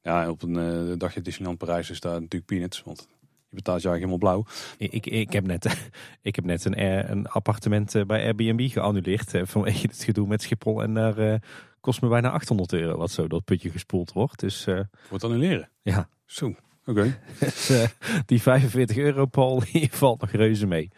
Ja, 0.02 0.30
op 0.30 0.42
een 0.42 0.88
uh, 0.88 0.98
dagje 0.98 1.20
Disneyland 1.20 1.58
Parijs 1.58 1.90
is 1.90 2.00
daar 2.00 2.12
natuurlijk 2.12 2.46
peanuts. 2.46 2.82
Want 2.82 3.08
je 3.48 3.56
betaalt 3.56 3.82
je 3.82 3.88
helemaal 3.88 4.18
blauw. 4.18 4.44
Ik, 4.76 5.06
ik, 5.06 5.32
heb 5.32 5.46
net, 5.46 5.90
ik 6.22 6.34
heb 6.36 6.44
net 6.44 6.64
een, 6.64 6.74
eh, 6.74 7.08
een 7.08 7.26
appartement 7.26 7.94
eh, 7.94 8.04
bij 8.04 8.24
Airbnb 8.24 8.70
geannuleerd. 8.70 9.34
Eh, 9.34 9.42
vanwege 9.44 9.86
het 9.86 10.02
gedoe 10.02 10.26
met 10.26 10.42
Schiphol. 10.42 10.82
En 10.82 10.94
daar 10.94 11.18
uh, 11.18 11.34
kost 11.80 12.02
me 12.02 12.08
bijna 12.08 12.30
800 12.30 12.72
euro 12.72 12.98
wat 12.98 13.10
zo 13.10 13.28
dat 13.28 13.44
putje 13.44 13.70
gespoeld 13.70 14.12
wordt. 14.12 14.40
Dus, 14.40 14.66
uh, 14.66 14.80
Voor 14.90 15.16
het 15.16 15.24
annuleren? 15.24 15.70
Ja. 15.82 16.08
Zo, 16.24 16.54
oké. 16.86 17.18
dus, 17.38 17.70
die 18.26 18.42
45 18.42 18.96
euro, 18.96 19.26
Paul, 19.26 19.62
die 19.72 19.88
valt 19.92 20.20
nog 20.20 20.30
reuze 20.30 20.66
mee. 20.66 20.90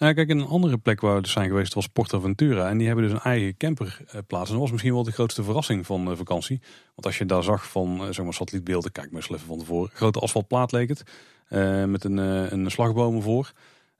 Nou, 0.00 0.14
kijk, 0.14 0.28
een 0.30 0.46
andere 0.46 0.78
plek 0.78 1.00
waar 1.00 1.14
we 1.14 1.22
dus 1.22 1.32
zijn 1.32 1.48
geweest 1.48 1.74
was 1.74 1.86
Portaventura. 1.86 2.68
En 2.68 2.78
die 2.78 2.86
hebben 2.86 3.04
dus 3.04 3.12
een 3.12 3.20
eigen 3.20 3.56
camperplaats. 3.56 4.46
En 4.46 4.52
dat 4.52 4.60
was 4.60 4.70
misschien 4.70 4.92
wel 4.92 5.02
de 5.02 5.12
grootste 5.12 5.42
verrassing 5.42 5.86
van 5.86 6.04
de 6.04 6.16
vakantie. 6.16 6.60
Want 6.94 7.06
als 7.06 7.18
je 7.18 7.26
daar 7.26 7.42
zag 7.42 7.70
van 7.70 8.14
zeg 8.14 8.24
maar, 8.24 8.34
satellietbeelden, 8.34 8.92
kijk 8.92 9.10
maar 9.10 9.20
eens 9.20 9.30
even 9.30 9.46
van 9.46 9.58
tevoren. 9.58 9.90
Grote 9.92 10.20
asfaltplaat 10.20 10.72
leek 10.72 10.88
het. 10.88 11.02
Uh, 11.48 11.84
met 11.84 12.04
een, 12.04 12.16
uh, 12.16 12.50
een 12.50 12.70
slagboom 12.70 13.22
voor. 13.22 13.52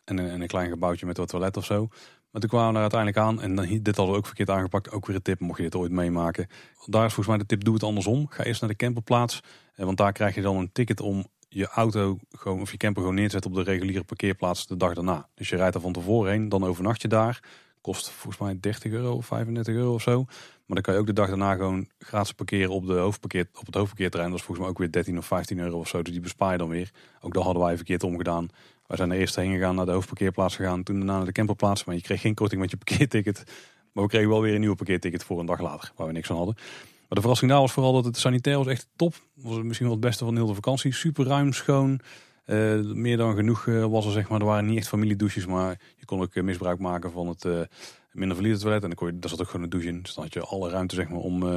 En 0.05 0.18
een, 0.18 0.30
en 0.30 0.41
een, 0.41 0.47
klein 0.47 0.70
gebouwtje 0.70 1.07
met 1.07 1.16
wat 1.16 1.28
toilet 1.28 1.57
of 1.57 1.64
zo. 1.64 1.88
Maar 2.31 2.41
toen 2.41 2.51
kwamen 2.51 2.68
we 2.68 2.72
daar 2.72 2.83
uiteindelijk 2.83 3.20
aan. 3.20 3.41
En 3.41 3.83
dit 3.83 3.97
hadden 3.97 4.14
we 4.14 4.20
ook 4.20 4.26
verkeerd 4.26 4.51
aangepakt. 4.51 4.91
Ook 4.91 5.07
weer 5.07 5.16
een 5.16 5.22
tip, 5.22 5.41
mocht 5.41 5.57
je 5.57 5.62
dit 5.62 5.74
ooit 5.74 5.91
meemaken. 5.91 6.47
Daar 6.87 7.07
is 7.07 7.12
volgens 7.12 7.26
mij 7.26 7.39
de 7.39 7.47
tip, 7.47 7.64
doe 7.64 7.74
het 7.74 7.83
andersom. 7.83 8.26
Ga 8.28 8.45
eerst 8.45 8.61
naar 8.61 8.70
de 8.70 8.76
camperplaats. 8.76 9.41
Uh, 9.76 9.85
want 9.85 9.97
daar 9.97 10.12
krijg 10.12 10.35
je 10.35 10.43
dan 10.43 10.57
een 10.57 10.72
ticket 10.72 11.01
om 11.01 11.26
je 11.49 11.66
auto 11.66 12.18
gewoon, 12.31 12.61
of 12.61 12.70
je 12.70 12.76
camper 12.76 13.03
gewoon 13.03 13.16
neer 13.16 13.26
te 13.26 13.31
zetten 13.31 13.51
op 13.51 13.57
de 13.57 13.62
reguliere 13.62 14.05
parkeerplaats 14.05 14.66
de 14.66 14.76
dag 14.76 14.95
daarna. 14.95 15.28
Dus 15.35 15.49
je 15.49 15.57
rijdt 15.57 15.74
er 15.74 15.81
van 15.81 15.93
tevoren 15.93 16.33
heen, 16.33 16.49
dan 16.49 16.64
overnacht 16.64 17.03
je 17.03 17.09
daar. 17.09 17.43
Kost 17.81 18.11
volgens 18.11 18.43
mij 18.43 18.61
30 18.61 18.93
euro 18.93 19.14
of 19.14 19.26
35 19.26 19.74
euro 19.74 19.95
of 19.95 20.03
zo. 20.03 20.24
Maar 20.24 20.83
dan 20.83 20.83
kan 20.83 20.95
je 20.95 21.01
ook 21.01 21.07
de 21.07 21.12
dag 21.12 21.28
daarna 21.28 21.55
gewoon 21.55 21.89
gratis 21.99 22.33
parkeren 22.33 22.70
op, 22.70 22.87
de 22.87 22.93
hoofdparkeer, 22.93 23.47
op 23.59 23.66
het 23.66 23.74
hoofdparkeerterrein. 23.74 24.31
Dat 24.31 24.39
is 24.39 24.45
volgens 24.45 24.66
mij 24.66 24.74
ook 24.74 24.83
weer 24.83 24.93
13 24.93 25.18
of 25.18 25.26
15 25.26 25.59
euro 25.59 25.78
of 25.78 25.89
zo. 25.89 26.03
Dus 26.03 26.12
die 26.12 26.22
bespaar 26.22 26.53
je 26.53 26.59
dan 26.59 26.68
weer. 26.68 26.91
Ook 27.20 27.35
dat 27.35 27.45
hadden 27.45 27.62
wij 27.62 27.76
verkeerd 27.76 28.03
omgedaan. 28.03 28.49
Wij 28.91 28.99
zijn 28.99 29.11
er 29.11 29.18
eerst 29.18 29.36
heen 29.36 29.53
gegaan, 29.53 29.74
naar 29.74 29.86
de 29.86 29.93
hoofdparkeerplaats 29.93 30.57
gegaan. 30.57 30.82
Toen 30.82 30.97
daarna 30.97 31.16
naar 31.16 31.24
de 31.24 31.32
camperplaats. 31.32 31.84
Maar 31.84 31.95
je 31.95 32.01
kreeg 32.01 32.20
geen 32.20 32.34
korting 32.34 32.61
met 32.61 32.70
je 32.70 32.76
parkeerticket. 32.76 33.45
Maar 33.93 34.05
we 34.05 34.11
kregen 34.11 34.28
wel 34.28 34.41
weer 34.41 34.55
een 34.55 34.61
nieuwe 34.61 34.76
parkeerticket 34.76 35.24
voor 35.24 35.41
een 35.41 35.47
dag 35.47 35.61
later. 35.61 35.93
Waar 35.97 36.07
we 36.07 36.12
niks 36.12 36.30
aan 36.30 36.36
hadden. 36.36 36.55
Maar 36.59 37.09
de 37.09 37.20
verrassing 37.20 37.51
daar 37.51 37.61
was 37.61 37.72
vooral 37.72 37.93
dat 37.93 38.05
het 38.05 38.16
sanitair 38.16 38.57
was 38.57 38.66
echt 38.66 38.88
top. 38.97 39.14
Was 39.34 39.62
misschien 39.62 39.86
wel 39.86 39.97
het 39.97 40.05
beste 40.05 40.24
van 40.24 40.36
heel 40.36 40.47
de 40.47 40.55
vakantie. 40.55 40.93
Super 40.93 41.26
ruim, 41.26 41.53
schoon. 41.53 42.01
Uh, 42.47 42.80
meer 42.80 43.16
dan 43.16 43.34
genoeg 43.34 43.66
uh, 43.66 43.84
was 43.86 44.07
er 44.07 44.12
zeg 44.12 44.28
maar. 44.28 44.41
Er 44.41 44.47
waren 44.47 44.66
niet 44.66 44.78
echt 44.78 44.88
familiedouches, 44.88 45.47
maar 45.47 45.80
je 45.97 46.05
kon 46.05 46.20
ook 46.20 46.34
uh, 46.34 46.45
misbruik 46.45 46.78
maken 46.78 47.11
van 47.11 47.28
het 47.28 47.68
minder 48.12 48.36
toilet. 48.36 48.82
En 48.82 48.88
dan 48.88 48.94
kon 48.94 49.06
je, 49.06 49.18
daar 49.18 49.30
zat 49.30 49.40
ook 49.40 49.46
gewoon 49.46 49.62
een 49.62 49.70
douche 49.70 49.88
in. 49.88 50.02
Dus 50.02 50.14
dan 50.14 50.24
had 50.24 50.32
je 50.32 50.40
alle 50.40 50.70
ruimte 50.70 50.94
zeg 50.94 51.08
maar, 51.08 51.18
om 51.18 51.42
uh, 51.42 51.56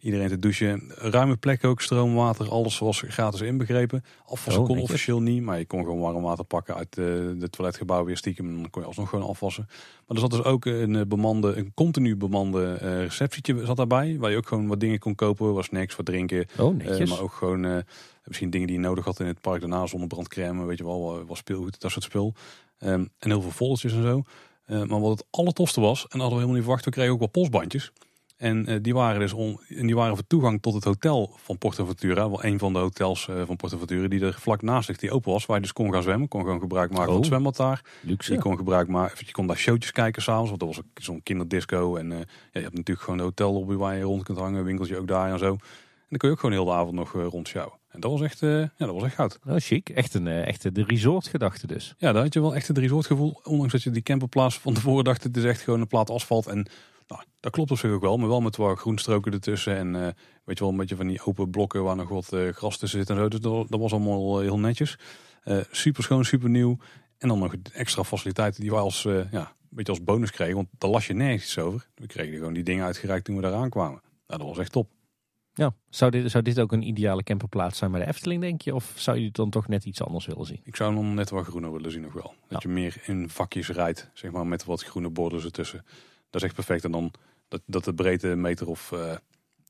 iedereen 0.00 0.28
te 0.28 0.38
douchen. 0.38 0.92
Ruime 0.94 1.36
plek 1.36 1.64
ook, 1.64 1.80
stroom, 1.80 2.14
water, 2.14 2.50
alles 2.50 2.78
was 2.78 3.02
gratis 3.06 3.40
inbegrepen. 3.40 4.04
Afwassen 4.26 4.62
oh, 4.62 4.68
kon 4.68 4.78
officieel 4.78 5.22
niet, 5.22 5.42
maar 5.42 5.58
je 5.58 5.66
kon 5.66 5.84
gewoon 5.84 5.98
warm 5.98 6.22
water 6.22 6.44
pakken 6.44 6.74
uit 6.74 6.94
de, 6.94 7.36
de 7.38 7.50
toiletgebouw 7.50 8.04
weer 8.04 8.16
stiekem. 8.16 8.46
En 8.46 8.54
dan 8.54 8.70
kon 8.70 8.82
je 8.82 8.88
alsnog 8.88 9.08
gewoon 9.08 9.28
afwassen. 9.28 9.64
Maar 9.68 10.16
er 10.16 10.18
zat 10.18 10.30
dus 10.30 10.44
ook 10.44 10.64
een 10.64 10.96
eh, 10.96 11.06
bemande, 11.06 11.56
een 11.56 11.72
continu 11.74 12.16
bemande 12.16 12.78
uh, 12.82 13.02
receptietje 13.02 13.64
zat 13.64 13.76
daarbij. 13.76 14.16
Waar 14.18 14.30
je 14.30 14.36
ook 14.36 14.48
gewoon 14.48 14.66
wat 14.66 14.80
dingen 14.80 14.98
kon 14.98 15.14
kopen, 15.14 15.54
was 15.54 15.66
snacks, 15.66 15.96
wat 15.96 16.06
drinken. 16.06 16.46
Oh, 16.58 16.76
maar 17.08 17.20
ook 17.20 17.32
gewoon 17.32 17.84
misschien 18.24 18.50
dingen 18.50 18.66
die 18.66 18.76
je 18.76 18.82
nodig 18.82 19.04
had 19.04 19.20
in 19.20 19.26
het 19.26 19.40
park 19.40 19.60
daarna, 19.60 19.86
zonnebrandcrème, 19.86 20.64
weet 20.64 20.78
je 20.78 20.84
wel, 20.84 21.24
was 21.26 21.38
speelgoed, 21.38 21.80
dat 21.80 21.90
soort 21.90 22.04
spul. 22.04 22.34
Um, 22.80 23.10
en 23.18 23.30
heel 23.30 23.40
veel 23.40 23.50
volletjes 23.50 23.92
en 23.92 24.02
zo. 24.02 24.22
Uh, 24.68 24.82
maar 24.82 25.00
wat 25.00 25.18
het 25.18 25.26
allertofste 25.30 25.80
was, 25.80 26.02
en 26.02 26.08
dat 26.08 26.20
hadden 26.20 26.28
we 26.28 26.34
helemaal 26.34 26.54
niet 26.54 26.64
verwacht, 26.64 26.84
we 26.84 26.90
kregen 26.90 27.12
ook 27.12 27.18
wel 27.18 27.28
postbandjes. 27.28 27.92
En 28.36 28.70
uh, 28.70 28.78
die 28.82 28.94
waren 28.94 29.20
dus 29.20 29.32
on, 29.32 29.60
en 29.68 29.86
die 29.86 29.94
waren 29.94 30.16
voor 30.16 30.26
toegang 30.26 30.62
tot 30.62 30.74
het 30.74 30.84
hotel 30.84 31.32
van 31.36 31.58
Portaventura. 31.58 32.28
Wel 32.28 32.44
een 32.44 32.58
van 32.58 32.72
de 32.72 32.78
hotels 32.78 33.26
uh, 33.30 33.42
van 33.46 33.56
Portaventura 33.56 34.08
die 34.08 34.20
er 34.20 34.32
vlak 34.32 34.62
naast 34.62 34.88
ligt, 34.88 35.00
die 35.00 35.10
open 35.10 35.32
was. 35.32 35.46
Waar 35.46 35.56
je 35.56 35.62
dus 35.62 35.72
kon 35.72 35.92
gaan 35.92 36.02
zwemmen. 36.02 36.28
Kon 36.28 36.40
gewoon 36.40 36.60
gebruik 36.60 36.90
maken 36.90 37.04
oh, 37.04 37.10
van 37.10 37.18
het 37.18 37.26
zwembad 37.26 37.56
daar. 37.56 37.82
Luxe. 38.00 38.32
Je 38.32 38.38
kon 38.38 38.56
gebruik 38.56 38.88
maken, 38.88 39.26
je 39.26 39.32
kon 39.32 39.46
daar 39.46 39.56
showtjes 39.56 39.92
kijken 39.92 40.22
s'avonds. 40.22 40.48
Want 40.48 40.60
dat 40.60 40.68
was 40.74 41.04
zo'n 41.04 41.22
kinderdisco. 41.22 41.96
En 41.96 42.10
ja, 42.10 42.24
je 42.52 42.60
hebt 42.60 42.74
natuurlijk 42.74 43.00
gewoon 43.00 43.18
de 43.18 43.24
hotellobby 43.24 43.74
waar 43.74 43.96
je 43.96 44.02
rond 44.02 44.22
kunt 44.22 44.38
hangen. 44.38 44.64
Winkeltje 44.64 44.98
ook 44.98 45.08
daar 45.08 45.32
en 45.32 45.38
zo. 45.38 45.50
En 45.52 45.58
dan 46.08 46.18
kun 46.18 46.28
je 46.28 46.34
ook 46.34 46.40
gewoon 46.40 46.54
heel 46.54 46.64
de 46.64 46.72
avond 46.72 46.94
nog 46.94 47.12
rondschouwen. 47.12 47.77
En 47.88 48.00
dat 48.00 48.10
was 48.10 48.20
echt, 48.20 48.42
uh, 48.42 48.58
ja, 48.58 48.86
dat 48.86 48.94
was 48.94 49.02
echt 49.02 49.14
goud. 49.14 49.38
Nou, 49.44 49.60
chic. 49.60 49.88
Echt 49.88 50.14
een 50.14 50.26
uh, 50.26 50.46
echte 50.46 50.72
de 50.72 50.84
resortgedachte 50.84 51.66
dus. 51.66 51.94
Ja, 51.98 52.12
daar 52.12 52.22
had 52.22 52.34
je 52.34 52.40
wel 52.40 52.54
echt 52.54 52.68
het 52.68 52.78
resortgevoel. 52.78 53.40
Ondanks 53.44 53.72
dat 53.72 53.82
je 53.82 53.90
die 53.90 54.02
camperplaats 54.02 54.58
van 54.58 54.74
tevoren 54.74 55.04
dacht, 55.04 55.22
het 55.22 55.36
is 55.36 55.44
echt 55.44 55.60
gewoon 55.60 55.80
een 55.80 55.86
plaat 55.86 56.10
asfalt. 56.10 56.46
En 56.46 56.66
nou, 57.06 57.22
dat 57.40 57.52
klopt 57.52 57.70
op 57.70 57.78
zich 57.78 57.90
ook 57.90 58.00
wel, 58.00 58.16
maar 58.16 58.28
wel 58.28 58.40
met 58.40 58.56
wat 58.56 58.78
groenstroken 58.78 59.32
ertussen. 59.32 59.76
En 59.76 59.94
uh, 59.94 60.06
weet 60.44 60.58
je 60.58 60.64
wel, 60.64 60.68
een 60.68 60.76
beetje 60.76 60.96
van 60.96 61.06
die 61.06 61.24
open 61.24 61.50
blokken 61.50 61.82
waar 61.82 61.96
nog 61.96 62.08
wat 62.08 62.36
gras 62.52 62.78
tussen 62.78 62.98
zit 62.98 63.10
en 63.10 63.16
zo. 63.16 63.28
Dus 63.28 63.40
dat, 63.40 63.68
dat 63.68 63.80
was 63.80 63.92
allemaal 63.92 64.40
heel 64.40 64.58
netjes. 64.58 64.98
super 65.70 66.02
schoon, 66.02 66.24
super 66.24 66.50
nieuw. 66.50 66.78
En 67.18 67.28
dan 67.28 67.38
nog 67.38 67.54
extra 67.72 68.04
faciliteiten 68.04 68.60
die 68.60 68.70
wij 68.70 68.80
als, 68.80 69.02
ja, 69.02 69.52
een 69.70 69.76
beetje 69.76 69.92
als 69.92 70.04
bonus 70.04 70.30
kregen. 70.30 70.54
Want 70.54 70.68
daar 70.78 70.90
las 70.90 71.06
je 71.06 71.14
nergens 71.14 71.58
over. 71.58 71.86
We 71.94 72.06
kregen 72.06 72.36
gewoon 72.36 72.52
die 72.52 72.62
dingen 72.62 72.84
uitgereikt 72.84 73.24
toen 73.24 73.36
we 73.36 73.42
daar 73.42 73.54
aankwamen. 73.54 74.00
Nou, 74.26 74.40
dat 74.40 74.48
was 74.48 74.58
echt 74.58 74.72
top. 74.72 74.88
Ja, 75.58 75.74
zou 75.88 76.10
dit, 76.10 76.30
zou 76.30 76.44
dit 76.44 76.60
ook 76.60 76.72
een 76.72 76.88
ideale 76.88 77.22
camperplaats 77.22 77.78
zijn 77.78 77.90
bij 77.90 78.00
de 78.00 78.06
Efteling, 78.06 78.40
denk 78.40 78.62
je? 78.62 78.74
Of 78.74 78.92
zou 78.96 79.18
je 79.18 79.30
dan 79.30 79.50
toch 79.50 79.68
net 79.68 79.84
iets 79.84 80.02
anders 80.02 80.26
willen 80.26 80.46
zien? 80.46 80.60
Ik 80.64 80.76
zou 80.76 80.96
hem 80.96 81.14
net 81.14 81.30
wat 81.30 81.46
groener 81.46 81.72
willen 81.72 81.90
zien 81.90 82.02
nog 82.02 82.12
wel. 82.12 82.34
Dat 82.48 82.62
je 82.62 82.68
meer 82.68 82.96
in 83.04 83.30
vakjes 83.30 83.68
rijdt, 83.68 84.10
zeg 84.12 84.30
maar, 84.30 84.46
met 84.46 84.64
wat 84.64 84.82
groene 84.82 85.10
borden 85.10 85.42
ertussen. 85.42 85.84
Dat 86.30 86.40
is 86.40 86.42
echt 86.42 86.54
perfect. 86.54 86.84
En 86.84 86.90
dan 86.90 87.12
dat, 87.48 87.60
dat 87.66 87.84
de 87.84 87.94
breedte 87.94 88.28
een 88.28 88.40
meter 88.40 88.68
of, 88.68 88.90
uh, 88.94 89.14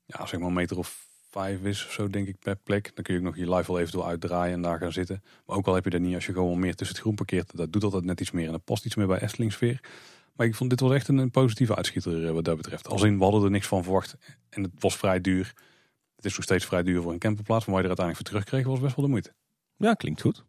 ja, 0.05 0.25
zeg 0.25 0.39
maar 0.39 0.47
een 0.47 0.53
meter 0.53 0.77
of 0.77 1.07
vijf 1.29 1.63
is 1.63 1.85
of 1.85 1.91
zo, 1.91 2.07
denk 2.07 2.27
ik, 2.27 2.39
per 2.39 2.55
plek. 2.55 2.91
Dan 2.95 3.03
kun 3.03 3.13
je 3.13 3.19
ook 3.19 3.25
nog 3.25 3.35
je 3.35 3.55
live 3.55 3.71
wel 3.71 3.79
eventueel 3.79 4.07
uitdraaien 4.07 4.53
en 4.53 4.61
daar 4.61 4.79
gaan 4.79 4.91
zitten. 4.91 5.23
Maar 5.45 5.57
ook 5.57 5.67
al 5.67 5.73
heb 5.73 5.83
je 5.83 5.89
dat 5.89 6.01
niet 6.01 6.15
als 6.15 6.25
je 6.25 6.33
gewoon 6.33 6.59
meer 6.59 6.75
tussen 6.75 6.95
het 6.95 7.05
groen 7.05 7.15
parkeert. 7.15 7.57
Dat 7.57 7.73
doet 7.73 7.83
altijd 7.83 8.03
net 8.03 8.21
iets 8.21 8.31
meer 8.31 8.45
en 8.45 8.51
dat 8.51 8.63
past 8.63 8.85
iets 8.85 8.95
meer 8.95 9.07
bij 9.07 9.21
Efteling 9.21 9.51
sfeer. 9.51 9.79
Maar 10.35 10.47
ik 10.47 10.55
vond 10.55 10.69
dit 10.69 10.79
was 10.79 10.93
echt 10.93 11.07
een, 11.07 11.17
een 11.17 11.31
positieve 11.31 11.75
uitschieter 11.75 12.27
eh, 12.27 12.31
wat 12.31 12.45
dat 12.45 12.57
betreft. 12.57 12.87
Als 12.87 13.03
in, 13.03 13.17
we 13.17 13.23
hadden 13.23 13.43
er 13.43 13.51
niks 13.51 13.67
van 13.67 13.83
verwacht 13.83 14.15
en 14.49 14.63
het 14.63 14.71
was 14.79 14.97
vrij 14.97 15.21
duur. 15.21 15.53
Het 16.19 16.27
is 16.27 16.35
nog 16.35 16.43
steeds 16.43 16.65
vrij 16.65 16.83
duur 16.83 17.01
voor 17.01 17.11
een 17.11 17.19
camperplaats. 17.19 17.65
Maar 17.65 17.75
waar 17.75 17.83
je 17.83 17.89
er 17.89 17.97
uiteindelijk 17.97 18.27
voor 18.27 18.39
terugkreeg 18.39 18.73
was 18.73 18.83
best 18.83 18.95
wel 18.95 19.05
de 19.05 19.11
moeite. 19.11 19.33
Ja, 19.77 19.93
klinkt 19.93 20.21
goed. 20.21 20.43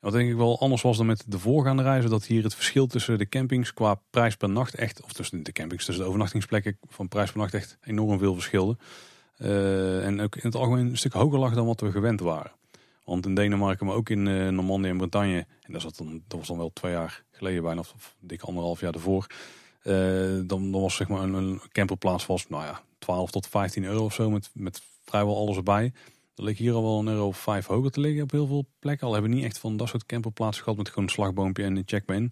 Wat 0.00 0.12
denk 0.12 0.30
ik 0.30 0.36
wel 0.36 0.60
anders 0.60 0.82
was 0.82 0.96
dan 0.96 1.06
met 1.06 1.24
de 1.26 1.38
voorgaande 1.38 1.82
reizen. 1.82 2.10
Dat 2.10 2.24
hier 2.24 2.42
het 2.42 2.54
verschil 2.54 2.86
tussen 2.86 3.18
de 3.18 3.28
campings 3.28 3.72
qua 3.72 4.00
prijs 4.10 4.36
per 4.36 4.48
nacht 4.48 4.74
echt. 4.74 5.02
Of 5.02 5.12
tussen 5.12 5.42
de 5.42 5.52
campings, 5.52 5.84
tussen 5.84 6.02
de 6.02 6.08
overnachtingsplekken 6.08 6.78
van 6.88 7.08
prijs 7.08 7.30
per 7.30 7.40
nacht 7.40 7.54
echt 7.54 7.78
enorm 7.82 8.18
veel 8.18 8.34
verschilde. 8.34 8.76
Uh, 9.38 10.06
en 10.06 10.20
ook 10.20 10.36
in 10.36 10.42
het 10.42 10.54
algemeen 10.54 10.86
een 10.86 10.96
stuk 10.96 11.12
hoger 11.12 11.38
lag 11.38 11.54
dan 11.54 11.66
wat 11.66 11.80
we 11.80 11.90
gewend 11.90 12.20
waren. 12.20 12.52
Want 13.04 13.26
in 13.26 13.34
Denemarken, 13.34 13.86
maar 13.86 13.94
ook 13.94 14.08
in 14.08 14.26
uh, 14.26 14.48
Normandië 14.48 14.88
en 14.88 14.96
Bretagne. 14.96 15.46
En 15.60 15.72
dat, 15.72 15.82
zat 15.82 15.96
dan, 15.96 16.22
dat 16.28 16.38
was 16.38 16.48
dan 16.48 16.56
wel 16.56 16.70
twee 16.72 16.92
jaar 16.92 17.24
geleden 17.30 17.62
bijna. 17.62 17.80
Of, 17.80 17.92
of 17.94 18.16
dik 18.20 18.42
anderhalf 18.42 18.80
jaar 18.80 18.94
ervoor. 18.94 19.26
Uh, 19.82 19.94
dan, 20.46 20.72
dan 20.72 20.80
was 20.80 20.96
zeg 20.96 21.08
maar 21.08 21.22
een, 21.22 21.34
een 21.34 21.60
camperplaats 21.72 22.26
was, 22.26 22.48
nou 22.48 22.64
ja, 22.64 22.82
12 22.98 23.30
tot 23.30 23.46
15 23.46 23.84
euro 23.84 24.04
of 24.04 24.14
zo. 24.14 24.30
Met, 24.30 24.50
met 24.52 24.82
vrijwel 25.10 25.36
alles 25.36 25.56
erbij. 25.56 25.92
Er 26.36 26.44
ligt 26.44 26.58
hier 26.58 26.72
al 26.72 26.82
wel 26.82 26.98
een 26.98 27.08
euro 27.08 27.26
of 27.26 27.38
vijf 27.38 27.66
hoger 27.66 27.90
te 27.90 28.00
liggen 28.00 28.22
op 28.22 28.30
heel 28.30 28.46
veel 28.46 28.66
plekken. 28.78 29.06
Al 29.06 29.12
hebben 29.12 29.30
we 29.30 29.36
niet 29.36 29.44
echt 29.44 29.58
van 29.58 29.76
dat 29.76 29.88
soort 29.88 30.06
camperplaatsen 30.06 30.62
gehad 30.62 30.78
met 30.78 30.88
gewoon 30.88 31.04
een 31.04 31.10
slagboompje 31.10 31.62
en 31.62 31.76
een 31.76 31.82
checkman. 31.86 32.30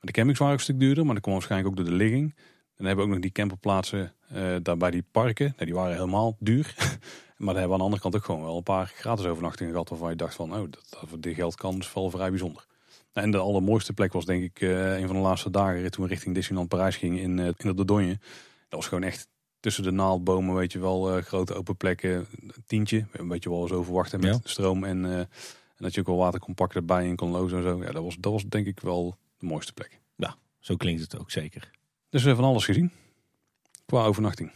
de 0.00 0.12
campings 0.12 0.38
waren 0.38 0.54
ook 0.54 0.58
een 0.58 0.64
stuk 0.64 0.80
duurder, 0.80 1.04
maar 1.04 1.14
dat 1.14 1.22
kwam 1.22 1.34
waarschijnlijk 1.34 1.70
ook 1.70 1.76
door 1.76 1.90
de 1.90 1.96
ligging. 1.96 2.34
Dan 2.76 2.86
hebben 2.86 2.96
we 2.96 3.10
ook 3.10 3.16
nog 3.16 3.24
die 3.24 3.32
camperplaatsen 3.32 4.14
uh, 4.32 4.56
daar 4.62 4.76
bij 4.76 4.90
die 4.90 5.04
parken. 5.10 5.54
die 5.58 5.74
waren 5.74 5.94
helemaal 5.94 6.36
duur. 6.38 6.74
maar 7.36 7.54
daar 7.54 7.60
hebben 7.60 7.66
we 7.66 7.72
aan 7.72 7.78
de 7.78 7.84
andere 7.84 8.02
kant 8.02 8.16
ook 8.16 8.24
gewoon 8.24 8.42
wel 8.42 8.56
een 8.56 8.62
paar 8.62 8.86
gratis 8.86 9.24
overnachtingen 9.24 9.72
gehad. 9.72 9.88
Waarvan 9.88 10.10
je 10.10 10.16
dacht 10.16 10.34
van, 10.34 10.54
oh, 10.54 10.58
dat, 10.70 10.96
dat 11.10 11.22
dit 11.22 11.34
geld 11.34 11.54
kan, 11.54 11.78
is 11.78 11.92
wel 11.92 12.10
vrij 12.10 12.30
bijzonder. 12.30 12.66
En 13.12 13.30
de 13.30 13.38
allermooiste 13.38 13.92
plek 13.92 14.12
was 14.12 14.24
denk 14.24 14.42
ik 14.42 14.60
uh, 14.60 14.98
een 14.98 15.06
van 15.06 15.16
de 15.16 15.22
laatste 15.22 15.50
dagen 15.50 15.90
toen 15.90 16.04
we 16.04 16.10
richting 16.10 16.34
Disneyland 16.34 16.68
Parijs 16.68 16.96
gingen 16.96 17.22
in, 17.22 17.38
uh, 17.38 17.46
in 17.46 17.54
de 17.56 17.74
Dordogne. 17.74 18.18
Dat 18.68 18.78
was 18.78 18.86
gewoon 18.86 19.04
echt 19.04 19.28
tussen 19.60 19.82
de 19.82 19.90
naaldbomen, 19.90 20.54
weet 20.54 20.72
je 20.72 20.78
wel, 20.78 21.16
uh, 21.16 21.22
grote 21.22 21.54
open 21.54 21.76
plekken, 21.76 22.26
tientje. 22.66 23.06
Een 23.12 23.28
beetje 23.28 23.50
wel 23.50 23.68
zo 23.68 23.82
verwachten 23.82 24.20
met 24.20 24.40
stroom 24.44 24.84
en, 24.84 25.04
en, 25.04 25.28
dat 25.76 25.94
je 25.94 26.00
ook 26.00 26.06
wel 26.06 26.16
watercompact 26.16 26.74
erbij 26.74 27.06
in 27.06 27.16
kon 27.16 27.30
lozen 27.30 27.58
en 27.58 27.64
zo. 27.64 27.82
Ja, 27.82 27.92
dat 27.92 28.02
was, 28.02 28.16
dat 28.20 28.32
was 28.32 28.44
denk 28.44 28.66
ik 28.66 28.80
wel 28.80 29.16
de 29.38 29.46
mooiste 29.46 29.72
plek. 29.72 30.00
Ja, 30.16 30.36
zo 30.58 30.76
klinkt 30.76 31.00
het 31.00 31.18
ook 31.18 31.30
zeker. 31.30 31.70
Dus 32.08 32.20
we 32.20 32.26
hebben 32.26 32.44
van 32.44 32.52
alles 32.52 32.64
gezien. 32.64 32.92
Qua 33.86 34.04
overnachting. 34.04 34.52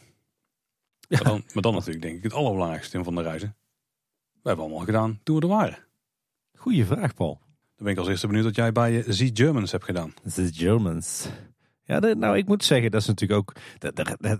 Ja. 1.09 1.18
Maar, 1.22 1.32
dan, 1.32 1.44
maar 1.52 1.62
dan 1.62 1.74
natuurlijk 1.74 2.02
denk 2.02 2.16
ik 2.16 2.22
het 2.22 2.32
allerbelangrijkste 2.32 3.05
van 3.05 3.14
de 3.14 3.22
reizen. 3.22 3.57
We 4.32 4.48
hebben 4.48 4.64
allemaal 4.64 4.84
gedaan 4.84 5.20
toen 5.22 5.36
we 5.36 5.42
er 5.42 5.48
waren. 5.48 5.78
Goeie 6.55 6.84
vraag, 6.84 7.14
Paul. 7.14 7.38
Dan 7.76 7.84
ben 7.84 7.92
ik 7.92 7.98
als 7.98 8.09
eerste 8.09 8.26
benieuwd 8.26 8.44
wat 8.44 8.55
jij 8.55 8.72
bij 8.72 9.02
The 9.02 9.30
Germans 9.34 9.72
hebt 9.72 9.84
gedaan. 9.84 10.14
The 10.34 10.52
Germans. 10.52 11.28
Ja, 11.87 11.99
nou, 11.99 12.37
ik 12.37 12.47
moet 12.47 12.64
zeggen, 12.64 12.91
dat 12.91 13.01
is 13.01 13.07
natuurlijk 13.07 13.41
ook. 13.41 13.53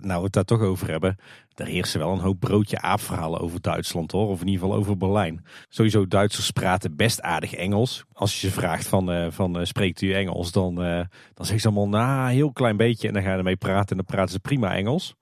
nou, 0.01 0.17
we 0.17 0.23
het 0.23 0.33
daar 0.33 0.43
toch 0.43 0.61
over 0.61 0.89
hebben. 0.89 1.17
Er 1.53 1.65
heersen 1.65 1.99
wel 1.99 2.11
een 2.11 2.19
hoop 2.19 2.39
broodje 2.39 2.81
aapverhalen 2.81 3.39
over 3.39 3.61
Duitsland 3.61 4.11
hoor. 4.11 4.27
Of 4.27 4.41
in 4.41 4.47
ieder 4.47 4.61
geval 4.61 4.77
over 4.77 4.97
Berlijn. 4.97 5.45
Sowieso, 5.69 6.07
Duitsers 6.07 6.51
praten 6.51 6.95
best 6.95 7.21
aardig 7.21 7.53
Engels. 7.53 8.05
Als 8.13 8.41
je 8.41 8.47
ze 8.47 8.53
vraagt 8.53 8.87
van, 8.87 9.11
uh, 9.11 9.27
van 9.31 9.59
uh, 9.59 9.65
spreekt 9.65 10.01
u 10.01 10.13
Engels, 10.13 10.51
dan, 10.51 10.83
uh, 10.83 11.01
dan 11.33 11.45
zeggen 11.45 11.59
ze 11.59 11.67
allemaal 11.67 12.01
een 12.01 12.27
heel 12.27 12.51
klein 12.51 12.77
beetje. 12.77 13.07
En 13.07 13.13
dan 13.13 13.23
ga 13.23 13.31
je 13.31 13.37
ermee 13.37 13.55
praten 13.55 13.89
en 13.89 13.95
dan 13.95 14.05
praten 14.05 14.31
ze 14.31 14.39
prima 14.39 14.75
Engels. 14.75 15.15